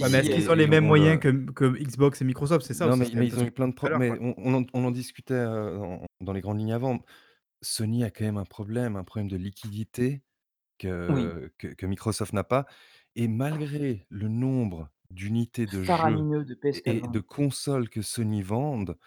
mais 0.09 0.19
est-ce 0.19 0.29
qu'ils 0.29 0.49
ont 0.49 0.55
les 0.55 0.67
mêmes 0.67 0.85
moyens 0.85 1.19
que 1.19 1.27
que 1.51 1.65
Xbox 1.65 2.21
et 2.21 2.25
Microsoft? 2.25 2.65
C'est 2.65 2.73
ça 2.73 2.87
Non, 2.87 2.95
mais 2.95 3.07
ils 3.07 3.39
ont 3.39 3.45
eu 3.45 3.51
plein 3.51 3.67
de 3.67 3.73
problèmes. 3.73 3.99
mais 3.99 4.35
on 4.37 4.85
en 4.85 4.91
discutait, 4.91 5.45
dans 6.21 6.33
les 6.33 6.41
grandes 6.41 6.59
lignes 6.59 6.73
avant. 6.73 6.99
Sony 7.61 8.03
a 8.03 8.11
quand 8.11 8.25
même 8.25 8.37
un 8.37 8.45
problème, 8.45 8.95
un 8.97 9.03
problème 9.03 9.29
de 9.29 9.37
liquidité 9.37 10.21
que, 10.77 11.49
que, 11.57 11.85
Microsoft 11.85 12.33
n'a 12.33 12.43
pas. 12.43 12.65
Et 13.15 13.27
malgré 13.27 14.05
le 14.09 14.27
nombre 14.27 14.89
d'unités 15.11 15.65
de 15.65 15.83
jeux 15.83 15.93
et, 16.85 17.01
de 17.01 17.19
consoles 17.19 17.89
que 17.89 18.01
Sony 18.01 18.41
vendent, 18.41 18.97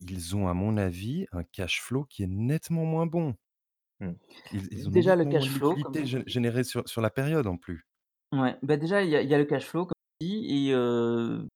ils 0.00 0.34
ont, 0.34 0.48
à 0.48 0.54
mon 0.54 0.76
avis, 0.76 1.26
un 1.32 1.44
cash 1.44 1.80
flow 1.80 2.04
qui 2.04 2.24
est 2.24 2.28
nettement 2.28 2.84
moins 2.84 3.06
bon. 3.06 3.36
Mmh. 4.00 4.12
Ils, 4.52 4.88
ont 4.88 4.90
déjà 4.90 5.14
le 5.14 5.24
cash 5.24 5.48
flow 5.48 5.76
généré 5.76 6.24
générée 6.26 6.64
sur, 6.64 6.86
sur 6.88 7.00
la 7.00 7.10
période 7.10 7.46
en 7.46 7.56
plus. 7.56 7.86
Ouais, 8.32 8.56
bah 8.62 8.76
déjà 8.76 9.04
il 9.04 9.10
y 9.10 9.16
a, 9.16 9.22
y 9.22 9.32
a 9.32 9.38
le 9.38 9.44
cash 9.44 9.66
flow 9.66 9.86
comme 9.86 9.94
dit 10.20 10.68
et 10.68 10.74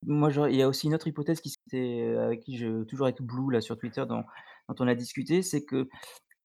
moi 0.06 0.30
il 0.48 0.54
y 0.54 0.62
a 0.62 0.68
aussi 0.68 0.86
une 0.86 0.94
autre 0.94 1.08
hypothèse 1.08 1.40
qui 1.40 1.50
c'était 1.50 2.14
avec 2.16 2.40
qui 2.40 2.56
je 2.56 2.84
toujours 2.84 3.06
avec 3.06 3.20
Blue 3.20 3.52
là 3.52 3.60
sur 3.60 3.76
Twitter 3.76 4.04
dont, 4.08 4.22
dont 4.68 4.74
on 4.78 4.86
a 4.86 4.94
discuté, 4.94 5.42
c'est 5.42 5.64
que 5.64 5.88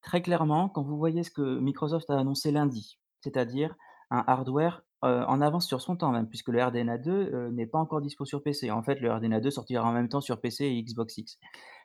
Très 0.04 0.20
clairement, 0.20 0.68
quand 0.68 0.82
vous 0.82 0.98
voyez 0.98 1.22
ce 1.22 1.30
que 1.30 1.58
Microsoft 1.58 2.10
a 2.10 2.18
annoncé 2.18 2.52
lundi, 2.52 2.98
c'est-à-dire 3.22 3.74
un 4.10 4.22
hardware, 4.26 4.83
en 5.04 5.40
avance 5.40 5.66
sur 5.66 5.80
son 5.80 5.96
temps 5.96 6.10
même, 6.10 6.28
puisque 6.28 6.48
le 6.48 6.62
RDNA 6.62 6.98
2, 6.98 7.50
n'est 7.50 7.66
pas 7.66 7.78
encore 7.78 8.00
dispo 8.00 8.24
sur 8.24 8.42
PC. 8.42 8.70
En 8.70 8.82
fait, 8.82 9.00
le 9.00 9.12
RDNA 9.12 9.40
2 9.40 9.50
sortira 9.50 9.88
en 9.88 9.92
même 9.92 10.08
temps 10.08 10.20
sur 10.20 10.40
PC 10.40 10.64
et 10.64 10.82
Xbox 10.82 11.18
X. 11.18 11.38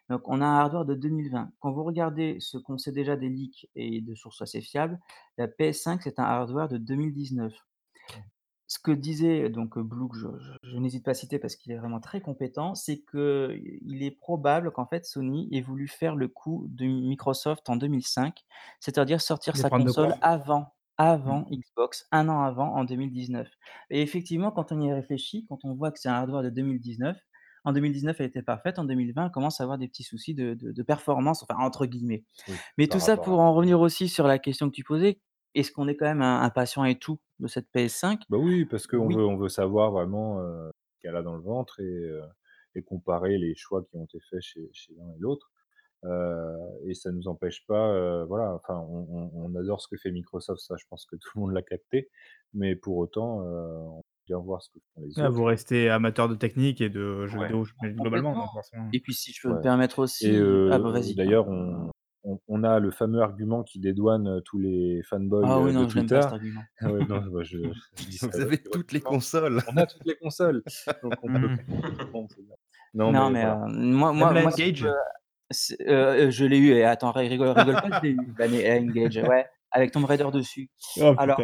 Donc 0.10 0.22
on 0.26 0.42
a 0.42 0.46
un 0.46 0.58
hardware 0.58 0.86
de 0.86 0.96
2020. 0.96 1.52
Quand 1.60 1.72
vous 1.72 1.84
regardez 1.84 2.38
ce 2.40 2.58
qu'on 2.58 2.78
sait 2.78 2.92
déjà 2.92 3.16
des 3.16 3.30
leaks 3.30 3.70
et 3.76 4.02
de 4.02 4.16
sources 4.16 4.42
assez 4.42 4.62
fiables, 4.62 5.00
la 5.38 5.48
PS5, 5.48 6.00
c'est 6.04 6.20
un 6.20 6.24
hardware 6.24 6.68
de 6.68 6.78
2019 6.78 7.54
ce 8.70 8.78
que 8.78 8.92
disait 8.92 9.50
donc 9.50 9.80
Blue, 9.80 10.08
que 10.10 10.16
je, 10.62 10.78
n'hésite 10.78 11.04
pas 11.04 11.12
à 11.12 11.16
citer 11.16 11.40
parce 11.40 11.56
qu'il 11.56 11.72
est 11.72 11.78
vraiment 11.78 12.00
très 12.00 12.22
compétent, 12.22 12.76
c'est 12.76 13.00
qu'il 13.00 14.04
est 14.04 14.12
probable 14.12 14.72
qu'en 14.72 14.86
fait 14.86 15.06
Sony 15.06 15.50
ait 15.52 15.62
voulu 15.62 15.88
faire 15.88 16.16
le 16.16 16.28
coup 16.28 16.68
de 16.70 16.86
Microsoft 16.86 17.68
en 17.68 17.76
2005, 17.78 18.46
c'est-à-dire 18.80 19.22
sortir 19.22 19.58
sa 19.58 19.72
console 19.72 20.14
avant 20.22 20.72
mmh. 21.00 21.46
Xbox, 21.52 22.08
un 22.12 22.30
an 22.30 22.42
avant, 22.42 22.76
en 22.76 22.84
2019. 22.84 23.48
Et 23.90 24.02
effectivement, 24.02 24.52
quand 24.52 24.72
on 24.72 24.82
y 24.82 24.92
réfléchit, 24.92 25.46
quand 25.48 25.60
on 25.64 25.74
voit 25.74 25.92
que 25.92 26.00
c'est 26.00 26.10
un 26.10 26.14
hardware 26.14 26.44
de 26.44 26.50
2019, 26.50 27.18
en 27.66 27.74
2019, 27.74 28.20
elle 28.20 28.26
était 28.28 28.42
parfaite. 28.42 28.80
En 28.80 28.86
2020, 28.86 29.26
elle 29.26 29.32
commence 29.32 29.60
à 29.60 29.64
avoir 29.64 29.78
des 29.78 29.88
petits 29.88 30.04
soucis 30.04 30.34
de, 30.34 30.84
performance, 30.84 31.44
enfin 31.44 31.60
entre 31.60 31.86
guillemets. 31.86 32.24
Mais 32.78 32.88
tout 32.88 33.00
ça 33.00 33.18
pour 33.18 33.40
en 33.40 33.54
revenir 33.54 33.80
aussi 33.82 34.08
sur 34.08 34.28
la 34.28 34.40
question 34.40 34.70
que 34.70 34.76
tu 34.76 34.84
posais, 34.84 35.20
est-ce 35.56 35.72
qu'on 35.72 35.88
est 35.88 35.96
quand 35.96 36.06
même 36.06 36.22
impatient 36.22 36.86
et 36.86 36.96
tout 36.96 37.20
de 37.40 37.48
cette 37.48 37.68
PS5? 37.74 38.22
Bah 38.30 38.38
oui, 38.38 38.66
parce 38.66 38.88
qu'on 38.88 39.10
veut 39.10 39.26
on 39.26 39.36
veut 39.36 39.50
savoir 39.50 39.92
vraiment, 39.92 40.40
ce 40.40 41.00
qu'elle 41.02 41.16
a 41.16 41.22
dans 41.22 41.36
le 41.36 41.42
ventre 41.42 41.80
et 41.80 42.10
et 42.76 42.84
comparer 42.84 43.38
les 43.38 43.56
choix 43.56 43.84
qui 43.84 43.96
ont 43.96 44.06
été 44.06 44.20
faits 44.30 44.42
chez 44.42 44.70
chez 44.74 44.94
l'un 44.94 45.10
et 45.10 45.20
l'autre. 45.20 45.52
Et 46.04 46.94
ça 46.94 47.12
ne 47.12 47.18
nous 47.18 47.28
empêche 47.28 47.66
pas, 47.68 48.26
voilà, 48.26 48.54
enfin 48.56 48.80
on 48.80 49.54
adore 49.56 49.82
ce 49.82 49.88
que 49.88 49.98
fait 49.98 50.12
Microsoft, 50.12 50.62
ça 50.62 50.76
je 50.78 50.86
pense 50.90 51.06
que 51.06 51.16
tout 51.16 51.30
le 51.36 51.42
monde 51.42 51.54
l'a 51.54 51.62
capté, 51.62 52.10
mais 52.54 52.76
pour 52.76 52.98
autant, 52.98 53.40
on 53.40 53.98
veut 53.98 54.04
bien 54.28 54.38
voir 54.38 54.62
ce 54.62 54.70
que 54.70 54.80
font 54.94 55.02
les 55.02 55.20
ah, 55.20 55.30
vous 55.30 55.44
restez 55.44 55.90
amateur 55.90 56.30
de 56.30 56.36
technique 56.36 56.82
et 56.82 56.90
de 56.90 57.26
jeux 57.28 57.42
vidéo, 57.42 57.66
globalement, 57.84 58.48
Et 58.94 59.00
puis 59.00 59.14
si 59.14 59.34
je 59.34 59.48
peux 59.48 59.54
me 59.54 59.62
permettre 59.62 60.00
aussi 60.00 60.30
ah 60.72 60.80
bah 60.80 60.92
vas-y. 60.92 61.16
d'ailleurs 61.16 61.48
on 61.50 61.92
on, 62.24 62.64
a 62.64 62.80
le 62.80 62.92
fameux 62.92 63.22
argument 63.22 63.64
qui 63.64 63.80
dédouane 63.80 64.42
tous 64.46 64.60
les 64.60 65.02
fanboys 65.04 65.46
ah 65.46 65.60
oui, 65.60 65.72
de 65.72 65.78
non, 65.78 65.88
Twitter. 65.88 66.20
Pas 66.20 66.32
cet 66.32 66.42
ah 66.82 66.92
ouais, 66.92 67.06
non, 67.06 67.22
bah, 67.32 67.44
je, 67.44 67.58
je 68.10 68.26
Vous 68.26 68.42
avez 68.42 68.58
toutes 68.58 68.92
les 68.92 69.02
consoles. 69.02 69.62
On 69.72 69.78
a 69.78 69.86
toutes 69.86 70.06
les 70.06 70.16
consoles. 70.18 70.64
Donc 71.04 71.14
on 71.24 72.28
peut... 72.28 72.42
non, 72.94 73.12
non, 73.12 73.30
mais, 73.30 73.46
euh, 73.46 73.56
moi, 73.68 74.12
moi, 74.14 74.34
moi 74.34 74.52
Euh, 75.88 76.30
je 76.32 76.46
l'ai 76.46 76.58
eu. 76.58 76.72
Et 76.72 76.84
attends, 76.84 77.12
rigole, 77.12 77.50
rigole 77.50 77.76
pas, 77.76 78.02
je 78.02 78.08
l'ai 78.08 78.12
eu. 78.12 78.80
Engage, 78.80 79.18
ouais, 79.18 79.46
avec 79.72 79.92
Tomb 79.92 80.06
Raider 80.06 80.28
dessus. 80.32 80.70
Oh, 81.02 81.14
Alors, 81.18 81.42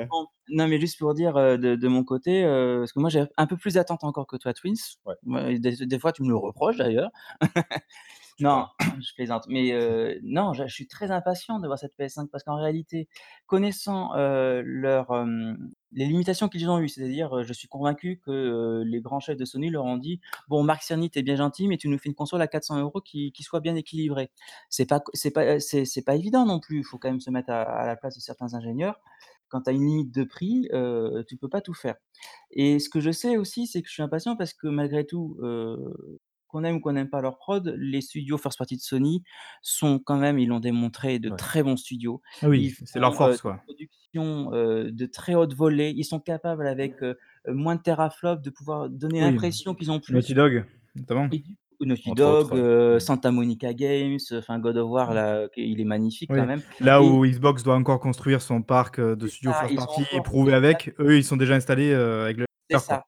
non, 0.50 0.68
mais 0.68 0.80
juste 0.80 1.00
pour 1.00 1.14
dire 1.14 1.34
de, 1.34 1.76
de, 1.76 1.88
mon 1.88 2.04
côté, 2.04 2.44
parce 2.44 2.92
que 2.92 3.00
moi 3.00 3.10
j'ai 3.10 3.24
un 3.38 3.48
peu 3.48 3.58
plus 3.58 3.76
d'attente 3.76 4.04
encore 4.04 4.28
que 4.28 4.38
toi, 4.38 4.54
Twins. 4.54 4.76
Ouais. 5.06 5.60
Des, 5.60 5.86
des, 5.86 6.00
fois, 6.00 6.12
tu 6.12 6.24
me 6.24 6.30
le 6.30 6.36
reproches 6.36 6.78
d'ailleurs. 6.78 7.10
Non, 8.42 8.68
je 9.02 9.14
plaisante. 9.16 9.46
Mais 9.48 9.72
non, 10.24 10.54
je 10.54 10.68
suis 10.68 10.88
très 10.88 11.10
impatient 11.12 11.60
de 11.60 11.68
voir 11.68 11.80
cette 11.80 11.96
PS5 11.98 12.28
parce 12.30 12.44
qu'en 12.44 12.58
réalité, 12.58 13.08
connaissant, 13.48 14.14
hem, 14.16 15.72
les 15.94 16.06
limitations 16.06 16.50
qu'ils 16.50 16.70
ont 16.70 16.80
eues, 16.80 16.90
c'est-à-dire, 16.90 17.44
je 17.44 17.54
suis 17.54 17.70
convaincu 17.70 18.20
que, 18.26 18.84
les 18.86 19.00
grands 19.00 19.22
chefs 19.22 19.38
de 19.38 19.46
Sony 19.46 19.70
leur 19.70 19.86
ont 19.86 19.98
dit: 19.98 20.20
«Bon 20.50 20.64
Marc 20.64 20.84
Cerny, 20.84 21.10
tu 21.10 21.20
es 21.20 21.24
bien 21.24 21.38
gentil, 21.38 21.68
mais 21.70 21.78
tu 21.78 21.88
nous 21.88 21.98
fais 21.98 22.10
une 22.10 22.16
console 22.16 22.42
à 22.42 22.48
400 22.48 22.82
€ 22.82 23.02
qui 23.04 23.32
qui 23.32 23.44
soit 23.44 23.62
bien 23.62 23.76
équilibrée». 23.76 24.30
C'est 24.70 24.86
pas 24.86 25.00
pas, 25.34 25.58
pas 26.06 26.16
évident 26.16 26.46
non 26.46 26.60
plus. 26.60 26.80
Il 26.80 26.84
faut 26.84 26.98
quand 26.98 27.10
même 27.10 27.22
se 27.22 27.30
mettre 27.32 27.52
à 27.52 27.86
la 27.86 27.96
place 27.96 28.16
de 28.16 28.22
certains 28.22 28.54
ingénieurs. 28.54 29.00
Quand 29.48 29.62
tu 29.62 29.70
as 29.70 29.74
une 29.74 29.86
limite 29.88 30.14
de 30.14 30.24
prix, 30.26 30.68
tu 31.28 31.38
peux 31.38 31.48
pas 31.50 31.62
tout 31.62 31.74
faire. 31.74 31.96
Et 32.52 32.80
ce 32.80 32.90
que 32.90 33.00
je 33.00 33.12
sais 33.12 33.38
aussi, 33.38 33.68
c'est 33.68 33.82
que 33.82 33.88
je 33.90 33.94
suis 33.94 34.04
impatient 34.04 34.36
parce 34.36 34.54
que 34.54 34.68
malgré 34.68 35.06
tout, 35.06 35.38
qu'on 36.56 36.64
aime 36.64 36.78
ou 36.78 36.80
qu'on 36.80 36.94
n'aime 36.94 37.10
pas 37.10 37.22
leur 37.22 37.38
prod, 37.38 37.74
les 37.78 38.02
studios 38.02 38.38
first 38.38 38.58
party 38.58 38.78
de 38.78 38.82
Sony 38.82 39.24
sont 39.62 40.00
quand 40.00 40.18
même, 40.18 40.40
ils 40.40 40.48
l'ont 40.48 40.60
démontré, 40.62 41.20
de 41.20 41.30
Ouais. 41.30 41.36
très 41.36 41.64
bons 41.64 41.78
studios. 41.78 42.22
Ah 42.42 42.50
oui, 42.50 42.74
c'est 42.86 43.00
leur 43.00 43.14
force, 43.16 43.36
des 43.38 43.42
quoi. 43.42 43.62
productions, 43.66 44.54
heu, 44.54 44.92
de 44.92 45.06
très 45.06 45.36
haute 45.36 45.54
volée. 45.54 45.94
Ils 45.96 46.06
sont 46.06 46.20
capables 46.20 46.68
avec, 46.68 47.02
heu, 47.04 47.18
moins 47.48 47.76
de 47.76 47.82
teraflops 47.82 48.42
de 48.42 48.50
pouvoir 48.50 48.90
donner 48.90 49.20
Oui, 49.20 49.32
l'impression 49.32 49.74
qu'ils 49.76 49.92
ont 49.92 50.00
Naughty 50.10 50.34
plus. 50.34 50.36
Dog, 50.36 50.66
notamment. 50.96 51.28
Et 51.32 51.44
Naughty 51.82 52.12
Dog. 52.14 53.00
Santa 53.02 53.32
Monica 53.32 53.74
Games, 53.74 54.18
enfin 54.34 54.60
God 54.60 54.78
of 54.78 54.90
War 54.90 55.14
là, 55.14 55.48
il 55.58 55.82
est 55.82 55.84
magnifique 55.84 56.32
quand 56.34 56.46
même 56.46 56.62
là 56.80 57.02
et 57.02 57.06
où 57.06 57.26
Xbox 57.26 57.64
doit 57.64 57.76
encore 57.76 58.00
construire 58.00 58.42
son 58.42 58.62
parc, 58.62 59.02
de 59.02 59.28
studios 59.28 59.52
first 59.52 59.76
party 59.76 60.06
et 60.14 60.22
prouver 60.22 60.54
avec, 60.54 60.94
eux, 61.00 61.18
ils 61.18 61.24
sont 61.26 61.36
déjà 61.36 61.56
installés, 61.56 61.94
avec 61.94 62.38
le 62.38 62.46
C'est 62.70 62.80
ça. 62.80 63.06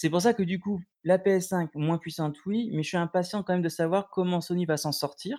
C'est 0.00 0.10
pour 0.10 0.22
ça 0.22 0.32
que 0.32 0.44
du 0.44 0.60
coup, 0.60 0.80
la 1.02 1.18
PS5 1.18 1.70
moins 1.74 1.98
puissante, 1.98 2.36
oui, 2.46 2.70
mais 2.72 2.84
je 2.84 2.88
suis 2.88 2.96
impatient 2.96 3.42
quand 3.42 3.52
même 3.54 3.62
de 3.62 3.68
savoir 3.68 4.10
comment 4.10 4.40
Sony 4.40 4.64
va 4.64 4.76
s'en 4.76 4.92
sortir. 4.92 5.38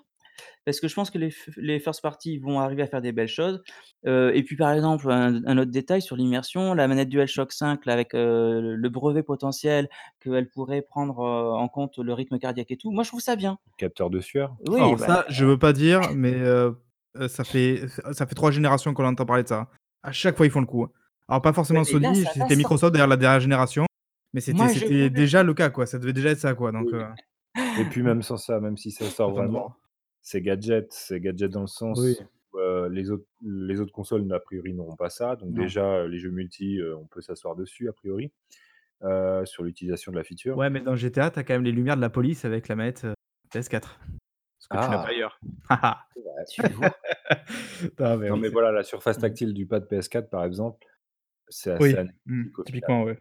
Parce 0.65 0.81
que 0.81 0.89
je 0.89 0.95
pense 0.95 1.09
que 1.11 1.17
les 1.17 1.31
f 1.31 1.49
les 1.57 1.79
first 1.79 2.01
party 2.01 2.39
vont 2.39 2.59
arriver 2.59 2.83
à 2.83 2.87
faire 2.87 3.01
des 3.01 3.13
belles 3.13 3.29
choses. 3.29 3.63
Heu 4.05 4.31
et 4.35 4.43
puis 4.43 4.57
par 4.57 4.73
exemple, 4.73 5.09
un 5.11 5.45
un 5.45 5.57
autre 5.57 5.71
détail 5.71 6.01
sur 6.01 6.17
l'immersion, 6.17 6.73
la 6.73 6.89
manette 6.89 7.07
DualShock 7.07 7.53
5 7.53 7.85
là 7.85 7.93
avec, 7.93 8.13
heu, 8.15 8.75
le 8.75 8.89
brevet 8.89 9.23
potentiel 9.23 9.87
qu'elle 10.19 10.49
pourrait 10.49 10.81
prendre, 10.81 11.21
heu, 11.23 11.53
en 11.53 11.69
compte 11.69 11.97
le 11.97 12.13
rythme 12.13 12.37
cardiaque 12.37 12.71
et 12.71 12.77
tout, 12.77 12.91
moi 12.91 13.03
je 13.03 13.09
trouve 13.09 13.21
ça 13.21 13.37
bien. 13.37 13.59
Capteur 13.77 14.09
de 14.09 14.19
sueur? 14.19 14.57
Oui, 14.67 14.77
Alors 14.79 14.97
bah 14.97 15.05
ça, 15.05 15.25
je 15.29 15.45
veux 15.45 15.57
pas 15.57 15.71
dire, 15.71 16.01
mais 16.15 16.35
ça 17.29 17.45
fait 17.45 17.87
ça 18.11 18.27
fait 18.27 18.35
3 18.35 18.51
générations 18.51 18.93
qu'on 18.93 19.05
entend 19.05 19.25
parler 19.25 19.43
de 19.43 19.47
ça. 19.47 19.69
À 20.03 20.11
chaque 20.11 20.35
fois, 20.35 20.45
ils 20.45 20.51
font 20.51 20.61
le 20.61 20.65
coup. 20.65 20.85
Alors 21.29 21.41
pas 21.41 21.53
forcément 21.53 21.79
mais 21.79 21.85
Sony, 21.85 22.25
c'était 22.33 22.55
Microsoft 22.57 22.91
derrière 22.91 23.07
la 23.07 23.17
dernière 23.17 23.39
génération, 23.39 23.85
mais 24.33 24.41
c'était 24.41 25.09
déjà 25.09 25.43
le 25.43 25.53
cas, 25.53 25.69
quoi. 25.69 25.85
Ça 25.85 25.99
devait 25.99 26.13
déjà 26.13 26.29
être 26.31 26.39
ça, 26.39 26.53
quoi, 26.55 26.71
donc 26.71 26.93
Oui. 26.93 26.93
heu 26.93 27.05
Et 27.75 27.85
puis 27.85 28.03
même 28.03 28.21
sans 28.23 28.37
ça, 28.37 28.59
même 28.61 28.77
si 28.77 28.91
ça 28.91 29.09
sort 29.09 29.31
vraiment, 29.33 29.75
c'est 30.21 30.41
gadget. 30.41 30.87
C'est 30.93 31.19
gadget 31.21 31.51
dans 31.51 31.61
le 31.61 31.67
Oui. 31.95 32.15
sens 32.15 32.21
où, 32.53 32.59
heu, 32.59 32.89
les 32.89 33.11
autres 33.11 33.25
les 33.43 33.81
autres 33.81 33.93
consoles, 33.93 34.31
a 34.33 34.39
priori, 34.41 34.73
n'auront 34.73 34.95
pas 34.97 35.09
ça. 35.11 35.35
Donc 35.37 35.53
Non. 35.53 35.55
déjà, 35.55 36.07
les 36.07 36.19
jeux 36.19 36.31
multi, 36.31 36.79
on 36.97 37.07
peut 37.07 37.21
s'asseoir 37.21 37.55
dessus 37.55 37.89
a 37.89 37.93
priori, 37.93 38.31
sur 39.45 39.63
l'utilisation 39.63 40.11
de 40.13 40.17
la 40.17 40.23
feature. 40.25 40.55
Ouais, 40.55 40.69
mais 40.71 40.81
dans 40.81 40.95
GTA, 40.95 41.29
tu 41.29 41.39
as 41.39 41.43
quand 41.43 41.53
même 41.53 41.63
les 41.63 41.71
lumières 41.71 41.95
de 41.95 42.01
la 42.01 42.09
police 42.09 42.43
avec 42.43 42.67
la 42.67 42.75
manette, 42.75 43.05
heu, 43.05 43.13
PS4. 43.53 43.99
Ce 44.59 44.67
que 44.67 44.77
tu 44.77 44.91
n'as 44.91 44.99
pas 44.99 45.09
Ah! 45.09 45.11
ailleurs. 45.11 45.39
Tu 46.49 46.63
vois? 46.73 46.91
Non, 47.99 48.17
mais 48.17 48.29
Non, 48.29 48.37
oui, 48.37 48.41
mais 48.41 48.49
voilà, 48.49 48.71
la 48.71 48.83
surface 48.83 49.17
mmh. 49.17 49.19
tactile 49.19 49.53
du 49.53 49.65
pad 49.65 49.87
PS4, 49.89 50.29
par 50.29 50.43
exemple, 50.45 50.85
c'est 51.49 51.71
assez 51.71 51.97
Oui, 51.97 52.05
mmh, 52.25 52.49
typiquement, 52.65 53.03
ouais. 53.03 53.19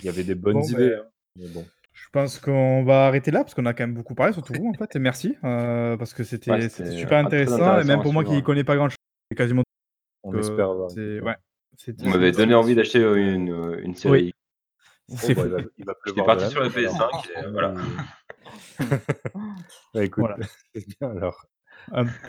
Il 0.00 0.06
y 0.06 0.08
avait 0.08 0.24
des 0.24 0.34
bonnes 0.34 0.58
Bon, 0.58 0.64
idées, 0.64 0.90
beh, 0.90 0.94
hein, 0.94 1.04
mais 1.36 1.48
bon. 1.48 1.66
je 1.92 2.06
pense 2.12 2.38
qu'on 2.38 2.84
va 2.84 3.06
arrêter 3.06 3.30
là 3.30 3.40
parce 3.40 3.54
qu'on 3.54 3.66
a 3.66 3.74
quand 3.74 3.82
même 3.84 3.94
beaucoup 3.94 4.14
parlé, 4.14 4.32
surtout 4.32 4.54
vous, 4.54 4.68
en 4.68 4.74
fait 4.74 4.94
et 4.94 4.98
merci, 4.98 5.36
heu, 5.44 5.96
parce 5.98 6.14
que 6.14 6.22
c'était 6.22 6.68
super 6.68 7.18
intéressant 7.18 7.80
et 7.80 7.84
même 7.84 8.02
pour 8.02 8.12
moi 8.12 8.22
qui 8.24 8.30
suivre. 8.30 8.44
connais 8.44 8.64
pas 8.64 8.76
grand 8.76 8.88
chose, 8.88 8.96
c'est 9.30 9.36
quasiment 9.36 9.62
On 10.22 10.32
que 10.32 10.38
espère 10.38 10.70
avoir 10.70 10.90
ouais, 10.90 11.36
Vous 11.98 12.10
m'avez 12.10 12.32
donné 12.32 12.54
envie 12.54 12.74
d'acheter, 12.74 13.00
c'était 13.00 13.34
une, 13.34 13.50
heu, 13.50 13.80
une 13.82 13.92
Oui. 13.92 13.96
série 13.96 14.32
Bon, 15.08 15.16
C'est 15.16 15.34
bah, 15.34 15.42
il 15.46 15.50
va 15.50 15.94
il 16.06 16.14
va 16.16 16.24
parti 16.24 16.48
sur 16.50 16.60
la 16.60 16.68
neige 16.68 16.84
alors. 16.84 17.08
PS5 17.08 17.30
et 17.30 17.44
heu, 17.44 17.50
voilà. 17.52 17.74
Bah, 19.94 20.04
écoute, 20.04 20.26
Voilà. 20.26 20.36
c'est 20.74 20.86
bien 21.00 21.10
alors. 21.10 21.46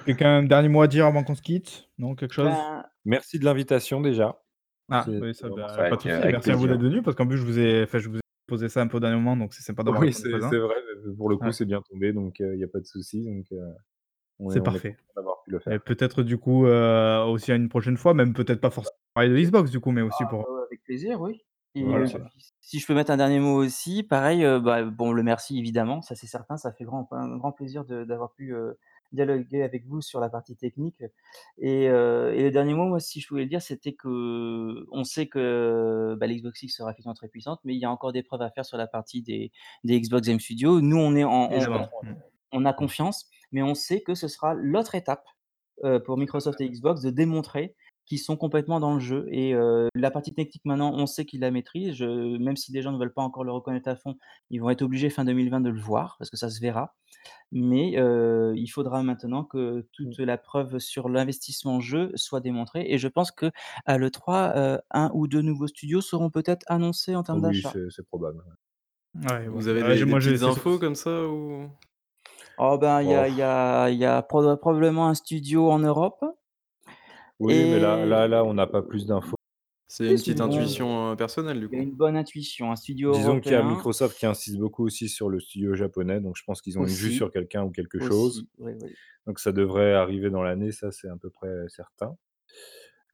Quelqu'un 0.05 0.37
un 0.37 0.43
dernier 0.43 0.69
mot 0.69 0.81
à 0.81 0.87
dire 0.87 1.05
avant 1.05 1.23
qu'on 1.23 1.35
se 1.35 1.41
quitte? 1.41 1.89
Non, 1.97 2.15
quelque 2.15 2.33
chose? 2.33 2.45
Ben 2.45 2.85
Merci 3.05 3.37
de 3.39 3.45
l'invitation 3.45 3.99
déjà. 4.01 4.41
Ah, 4.89 5.05
C'est 5.05 5.19
oui, 5.19 5.35
ça, 5.35 5.49
bah, 5.49 5.67
pas 5.89 5.97
de 5.97 6.09
avec 6.09 6.31
Merci 6.31 6.51
à 6.51 6.55
vous 6.55 6.67
d'être 6.67 6.81
venus 6.81 7.03
parce 7.03 7.15
qu'en 7.15 7.27
plus 7.27 7.37
je 7.37 7.43
vous 7.45 7.59
ai 7.59 7.83
enfin, 7.83 7.99
je 7.99 8.09
vous 8.09 8.17
ai 8.17 8.21
posé 8.47 8.69
ça 8.69 8.81
un 8.81 8.87
peu 8.87 8.97
au 8.97 8.99
dernier 8.99 9.17
moment, 9.17 9.37
donc 9.37 9.53
c'est 9.53 9.61
sympa 9.61 9.83
d'avoir 9.83 10.01
Oui, 10.01 10.13
c'est 10.13 10.29
vrai, 10.29 10.75
mais 11.05 11.15
pour 11.15 11.29
le 11.29 11.37
coup, 11.37 11.45
Ouais. 11.47 11.51
c'est 11.51 11.65
bien 11.65 11.81
tombé, 11.81 12.13
donc 12.13 12.39
il 12.39 12.57
y 12.59 12.63
a 12.63 12.67
pas 12.67 12.79
de 12.79 12.85
souci, 12.85 13.23
donc 13.25 13.45
est 13.51 13.57
C'est 14.47 14.61
parfait 14.63 14.97
content 14.97 15.13
d'avoir 15.15 15.43
pu 15.43 15.51
le 15.51 15.59
et 15.71 15.79
faire. 15.79 15.79
peut-être 15.79 16.23
du 16.23 16.37
coup, 16.37 16.65
aussi 16.67 17.51
à 17.51 17.55
une 17.55 17.69
prochaine 17.69 17.97
fois, 17.97 18.13
même 18.13 18.33
peut-être 18.33 18.61
pas 18.61 18.71
forcément 18.71 18.97
parler 19.15 19.29
de 19.31 19.37
Xbox 19.39 19.71
du 19.71 19.79
coup, 19.81 19.91
mais 19.91 20.01
aussi 20.03 20.25
Ah, 20.25 20.29
pour 20.29 20.47
avec 20.67 20.83
plaisir, 20.83 21.21
oui 21.21 21.41
et 21.75 21.83
Voilà. 21.83 22.05
Si 22.61 22.79
je 22.79 22.87
peux 22.87 22.95
mettre 22.95 23.11
un 23.11 23.17
dernier 23.17 23.39
mot 23.39 23.55
aussi, 23.55 24.01
pareil, 24.03 24.43
bah, 24.61 24.83
bon, 24.85 25.11
le 25.11 25.21
merci 25.23 25.57
évidemment, 25.59 26.01
ça 26.01 26.15
c'est 26.15 26.25
certain, 26.27 26.57
ça 26.57 26.71
fait 26.73 26.83
grand 26.83 27.07
un 27.11 27.37
grand 27.37 27.51
plaisir 27.51 27.85
de 27.85 28.03
d'avoir 28.05 28.33
pu, 28.33 28.53
dialoguer 29.11 29.63
avec 29.63 29.85
vous 29.87 30.01
sur 30.01 30.19
la 30.19 30.29
partie 30.29 30.55
technique 30.55 31.03
et 31.57 31.87
heu 31.89 32.33
et 32.33 32.43
le 32.43 32.51
dernier 32.51 32.73
mot, 32.73 32.85
moi, 32.85 32.99
si 32.99 33.21
je 33.21 33.27
pouvais 33.27 33.43
le 33.43 33.49
dire, 33.49 33.61
c'était 33.61 33.93
qu'on 33.93 35.03
sait 35.03 35.27
que, 35.27 36.15
bah, 36.19 36.27
l'Xbox 36.27 36.63
X 36.63 36.77
sera 36.77 36.91
effectivement 36.91 37.13
très 37.13 37.27
puissante, 37.27 37.59
mais 37.63 37.75
il 37.75 37.79
y 37.79 37.85
a 37.85 37.91
encore 37.91 38.13
des 38.13 38.23
preuves 38.23 38.41
à 38.41 38.51
faire 38.51 38.65
sur 38.65 38.77
la 38.77 38.87
partie 38.87 39.21
des 39.21 39.51
des 39.83 39.99
Xbox 39.99 40.27
Game 40.27 40.39
Studios. 40.39 40.81
Nous, 40.81 40.97
on 40.97 41.15
est 41.15 41.23
en 41.23 41.49
on 41.51 41.59
on 41.59 42.03
mmh. 42.03 42.15
on 42.51 42.65
a 42.65 42.73
confiance, 42.73 43.27
mais 43.51 43.63
on 43.63 43.75
sait 43.75 44.01
que 44.01 44.15
ce 44.15 44.27
sera 44.27 44.53
l'autre 44.53 44.95
étape, 44.95 45.25
heu, 45.83 46.01
pour 46.03 46.17
Microsoft 46.17 46.61
et 46.61 46.69
Xbox 46.69 47.01
de 47.01 47.09
démontrer 47.09 47.75
qu'ils 48.09 48.19
sont 48.19 48.37
complètement 48.37 48.81
dans 48.81 48.95
le 48.95 48.99
jeu 48.99 49.27
et 49.31 49.53
la 49.95 50.11
partie 50.11 50.33
technique 50.33 50.63
maintenant, 50.65 50.93
on 50.93 51.05
sait 51.07 51.25
qu'ils 51.25 51.41
la 51.41 51.51
maîtrisent. 51.51 51.93
Je 51.95 52.37
même 52.37 52.57
si 52.57 52.71
des 52.73 52.81
gens 52.81 52.91
ne 52.91 52.97
veulent 52.99 53.13
pas 53.13 53.21
encore 53.23 53.43
le 53.45 53.51
reconnaître 53.53 53.89
à 53.89 53.95
fond, 53.95 54.17
ils 54.49 54.59
vont 54.59 54.69
être 54.71 54.81
obligés 54.81 55.09
fin 55.09 55.23
2020 55.25 55.61
de 55.61 55.69
le 55.69 55.79
voir 55.79 56.15
parce 56.19 56.29
que 56.29 56.37
ça 56.37 56.49
se 56.49 56.59
verra. 56.59 56.95
Mais 57.51 57.91
il 58.55 58.67
faudra 58.67 59.03
maintenant 59.03 59.43
que 59.43 59.87
Mmh. 60.01 60.15
toute 60.15 60.19
la 60.19 60.37
preuve 60.37 60.79
sur 60.79 61.09
l'investissement 61.09 61.79
jeu 61.79 62.11
soit 62.15 62.41
démontrée 62.41 62.85
et 62.89 62.97
je 62.97 63.07
pense 63.07 63.31
qu'à 63.31 63.51
l'E3, 63.97 64.53
heu, 64.57 64.79
1 64.91 65.11
ou 65.13 65.27
2 65.27 65.41
nouveaux 65.41 65.67
studios 65.67 66.01
seront 66.01 66.29
peut-être 66.29 66.63
annoncés 66.67 67.15
en 67.15 67.23
termes 67.23 67.41
Oui, 67.41 67.41
d'achat. 67.41 67.73
c'est 67.73 67.89
c'est 67.89 68.05
probable, 68.05 68.43
ouais. 69.15 69.47
Bon, 69.49 69.49
Vous 69.49 69.67
avez 69.67 69.83
ouais, 69.83 69.95
des 69.97 69.97
je 69.97 70.05
des 70.05 70.05
moi, 70.05 70.19
je 70.19 70.31
petites 70.31 70.43
c'est 70.51 70.51
infos 70.53 70.79
comme 70.79 70.95
ça 70.95 71.27
ou? 71.27 71.69
Oh 72.57 72.77
ben, 72.77 73.01
il 73.01 73.09
y 73.09 73.15
a 73.15 73.27
il 73.27 73.35
y 73.35 73.41
a 73.41 73.89
il 73.89 73.97
y 73.97 74.05
a 74.05 74.21
proba 74.21 74.57
probablement 74.57 75.07
un 75.07 75.13
studio 75.15 75.71
en 75.71 75.79
Europe 75.79 76.23
Oui, 77.39 77.65
mais 77.65 77.79
là 77.79 78.05
là 78.05 78.27
là, 78.27 78.43
on 78.45 78.53
n'a 78.53 78.67
pas 78.67 78.81
plus 78.81 79.05
d'infos. 79.05 79.35
C'est 79.87 80.09
oui, 80.09 80.15
une 80.15 80.19
c'est 80.19 80.23
petite 80.23 80.41
une 80.41 80.43
bonne 80.43 80.77
intuition, 80.77 81.13
heu, 81.13 81.15
personnelle 81.15 81.59
du 81.59 81.69
il 81.69 81.75
y 81.75 81.77
a 81.79 81.81
coup? 81.81 81.83
une 81.83 81.95
bonne 81.95 82.17
intuition, 82.17 82.71
un 82.71 82.75
studio 82.75 83.11
Disons 83.11 83.41
qu'il 83.41 83.55
y 83.55 83.57
a 83.57 83.61
européen 83.61 83.63
Microsoft 83.63 84.17
qui 84.17 84.25
insiste 84.25 84.57
beaucoup 84.57 84.85
aussi 84.85 85.09
sur 85.09 85.29
le 85.29 85.39
studio 85.39 85.73
japonais, 85.75 86.21
donc 86.21 86.37
je 86.37 86.43
pense 86.43 86.61
qu'ils 86.61 86.79
ont 86.79 86.85
une 86.85 86.95
vue 86.95 87.11
aussi, 87.11 87.11
sur 87.11 87.31
quelqu'un 87.31 87.63
ou 87.63 87.71
quelque 87.71 87.99
chose. 87.99 88.33
aussi, 88.33 88.49
oui, 88.57 88.73
oui. 88.73 88.97
Donc 89.27 89.39
ça 89.39 89.51
devrait 89.53 89.93
arriver 89.93 90.29
dans 90.31 90.43
l'année, 90.43 90.71
ça, 90.73 90.91
c'est 90.91 91.09
à 91.09 91.17
peu 91.17 91.29
près 91.31 91.49
certain. 91.69 92.17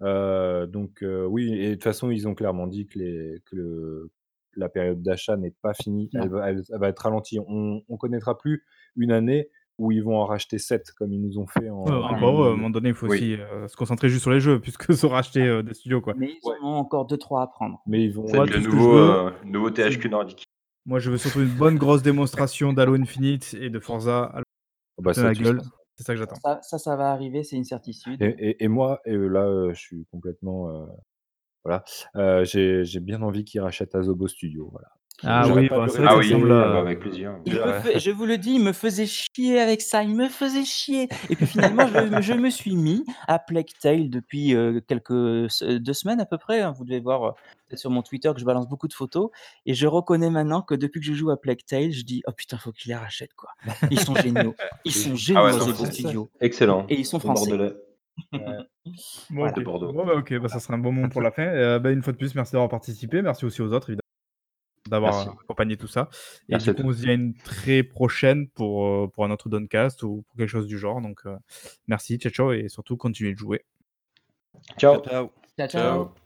Heu, 0.02 0.68
donc 0.68 1.02
heu, 1.04 1.26
oui 1.28 1.54
et 1.54 1.70
de 1.70 1.74
toute 1.76 1.84
façon, 1.84 2.12
ils 2.12 2.28
ont 2.28 2.36
clairement 2.36 2.68
dit 2.68 2.88
que 2.88 3.00
les 3.00 3.42
que 3.46 3.56
le 3.56 4.12
la 4.56 4.70
période 4.70 5.02
d'achat 5.04 5.38
n'est 5.38 5.52
pas 5.62 5.74
finie. 5.74 6.12
Elle 6.16 6.30
va 6.30 6.50
elle 6.52 6.64
elle 6.72 6.80
va 6.80 6.90
être 6.90 7.00
ralentie. 7.04 7.40
On 7.48 7.82
on 7.88 7.98
connaîtra 7.98 8.38
plus 8.38 8.66
une 8.98 9.12
année 9.12 9.50
où 9.78 9.92
ils 9.92 10.04
vont 10.04 10.18
en 10.18 10.26
racheter 10.26 10.60
7 10.60 10.92
comme 10.94 11.14
ils 11.14 11.22
nous 11.22 11.40
ont 11.40 11.48
fait 11.48 11.70
en 11.70 12.14
heureux, 12.22 12.48
à 12.48 12.52
un 12.52 12.56
2000 12.56 12.56
moment 12.56 12.70
donné, 12.72 12.90
il 12.90 12.96
faut 12.96 13.06
Oui. 13.06 13.28
aussi, 13.28 13.34
heu, 13.36 13.68
se 13.68 13.76
concentrer 13.76 14.10
juste 14.10 14.24
sur 14.24 14.32
les 14.32 14.40
jeux 14.40 14.60
puisque 14.60 14.94
se 14.94 15.06
racheter, 15.06 15.42
heu, 15.48 15.64
des 15.64 15.74
studios, 15.74 16.02
quoi. 16.02 16.16
Mais 16.16 16.32
ils 16.32 16.42
Ouais. 16.44 16.56
en 16.64 16.66
ont 16.68 16.74
encore 16.78 17.06
2-3 17.06 17.44
à 17.44 17.48
prendre. 17.48 17.86
mais 17.86 18.04
ils 18.04 18.12
vont 18.14 18.34
Moi, 18.34 18.46
le 18.48 18.60
nouveau, 18.60 18.98
heu, 18.98 19.34
nouveau 19.44 19.70
THQ 19.70 20.10
Nordic. 20.10 20.46
moi, 20.86 21.00
je 21.00 21.10
veux 21.10 21.18
surtout 21.18 21.42
une 21.42 21.50
bonne 21.50 21.78
grosse 21.78 22.04
démonstration 22.04 22.72
d'Halo 22.74 22.96
Infinite 22.96 23.56
et 23.60 23.70
de 23.70 23.80
Forza 23.80 24.24
Halo 24.26 24.44
ah 24.98 25.02
bah 25.02 25.14
ça, 25.14 25.28
la 25.28 25.36
gueule. 25.36 25.64
ça 25.64 25.72
C'est 25.98 26.04
ça 26.06 26.14
que 26.14 26.20
j'attends. 26.20 26.44
Ça 26.44 26.62
ça, 26.64 26.78
ça 26.80 26.96
va 26.98 27.12
arriver, 27.12 27.44
c'est 27.44 27.58
une 27.58 27.66
certitude. 27.66 28.22
et 28.22 28.36
et 28.40 28.64
et 28.64 28.68
moi 28.68 29.02
et 29.06 29.12
heu, 29.14 29.28
là, 29.28 29.72
je 29.74 29.80
suis 29.80 30.06
complètement, 30.08 30.88
voilà, 31.66 31.84
j'ai 32.46 32.86
j'ai 32.86 33.00
bien 33.02 33.22
envie 33.24 33.46
qu'ils 33.46 33.62
rachètent 33.62 33.96
Asobo 33.96 34.28
Studio, 34.28 34.70
voilà. 34.72 34.90
Ah 35.24 35.48
oui, 35.48 35.70
bah, 35.70 35.86
c'est 35.88 36.04
Ah 36.06 36.18
oui, 36.18 36.30
semble, 36.30 36.50
bah, 36.50 36.80
avec 36.80 37.00
plaisir. 37.00 37.36
Je 37.46 37.58
me 37.58 37.72
fait 37.80 38.00
je 38.00 38.12
vous 38.12 38.26
le 38.26 38.38
dis, 38.38 38.56
il 38.56 38.62
me 38.64 38.74
faisait 38.74 39.06
chier 39.06 39.60
avec 39.60 39.82
ça, 39.82 40.04
il 40.04 40.16
me 40.16 40.28
faisait 40.28 40.66
chier 40.66 41.08
et 41.30 41.36
puis 41.36 41.46
finalement 41.46 41.88
je 41.88 42.22
je 42.22 42.34
me 42.34 42.50
suis 42.50 42.76
mis 42.76 43.04
à 43.28 43.40
Plague 43.40 43.70
Tale 43.82 44.10
depuis, 44.10 44.54
heu, 44.54 44.82
quelques 44.88 45.46
s 45.46 45.64
2 45.64 45.94
semaines 45.94 46.20
à 46.20 46.26
peu 46.26 46.38
près, 46.38 46.62
hein. 46.62 46.74
Vous 46.78 46.84
devez 46.86 47.00
voir, 47.00 47.36
peut-être 47.70 47.80
sur 47.80 47.90
mon 47.90 48.02
Twitter 48.02 48.32
que 48.34 48.40
je 48.40 48.46
balance 48.46 48.68
beaucoup 48.68 48.88
de 48.88 48.94
photos 48.94 49.30
et 49.66 49.74
je 49.74 49.88
reconnais 49.88 50.30
maintenant 50.30 50.62
que 50.62 50.76
depuis 50.76 51.00
que 51.00 51.06
je 51.08 51.14
joue 51.14 51.32
à 51.32 51.40
Plague 51.40 51.62
Tale, 51.66 51.92
je 51.92 52.04
dis: 52.04 52.22
«Oh 52.28 52.32
putain, 52.36 52.58
faut 52.58 52.72
qu'ils 52.72 52.90
les 52.90 52.98
rachètent 52.98 53.34
quoi. 53.36 53.50
Ils 53.90 54.00
sont 54.00 54.16
géniaux, 54.16 54.54
ils 54.84 54.92
sont 54.92 55.16
juste 55.16 55.38
Ah 55.38 55.46
ouais, 55.46 55.52
géniaux 55.52 55.66
non, 55.66 55.72
Asobo 55.72 55.86
c'est 55.86 55.92
c'est 55.94 56.02
Studio 56.02 56.30
excellent. 56.42 56.86
et 56.90 57.00
ils 57.00 57.06
sont 57.06 57.20
français». 57.20 57.50
bordelais. 57.52 57.74
Ouais. 58.34 58.40
bon, 58.86 58.94
Voilà. 59.30 59.54
Bordeaux. 59.64 59.92
Bon, 59.94 60.06
bah, 60.06 60.14
OK, 60.16 60.34
bah, 60.40 60.48
ça 60.50 60.60
sera 60.60 60.76
un 60.76 60.78
bon 60.78 60.92
moment 60.92 61.10
pour 61.10 61.22
la 61.22 61.32
fin, 61.32 61.80
bah, 61.80 61.92
une 61.92 62.02
fois 62.02 62.14
de 62.14 62.18
plus, 62.18 62.36
merci 62.36 62.52
d'avoir 62.54 62.70
participé. 62.70 63.22
Merci 63.22 63.46
aussi 63.46 63.62
aux 63.62 63.72
autres 63.74 63.90
évidemment. 63.90 64.05
D'avoir 64.88 65.30
accompagné 65.42 65.78
tout 65.78 65.88
ça. 65.88 66.10
Et 66.48 66.54
Merci 66.54 66.70
du 66.70 66.76
coup, 66.76 66.90
on 66.90 66.94
se 66.94 67.02
dit 67.02 67.10
à 67.10 67.14
une 67.14 67.34
très 67.34 67.84
prochaine 67.84 68.48
pour, 68.50 68.86
euh, 68.86 69.08
pour 69.08 69.26
un 69.26 69.32
autre 69.32 69.50
Doncast 69.50 70.04
ou 70.04 70.24
pour 70.28 70.38
quelque 70.38 70.50
chose 70.50 70.68
du 70.68 70.78
genre. 70.78 71.02
Donc, 71.02 71.22
euh, 71.26 71.38
merci, 71.88 72.18
ciao, 72.18 72.32
ciao, 72.32 72.52
et 72.52 72.70
surtout, 72.70 72.98
continuez 72.98 73.34
de 73.34 73.38
jouer. 73.38 73.66
Ciao. 74.78 75.02
Ciao. 75.04 75.32
Ciao, 75.58 75.68
Ciao. 75.68 75.68
ciao. 75.68 76.25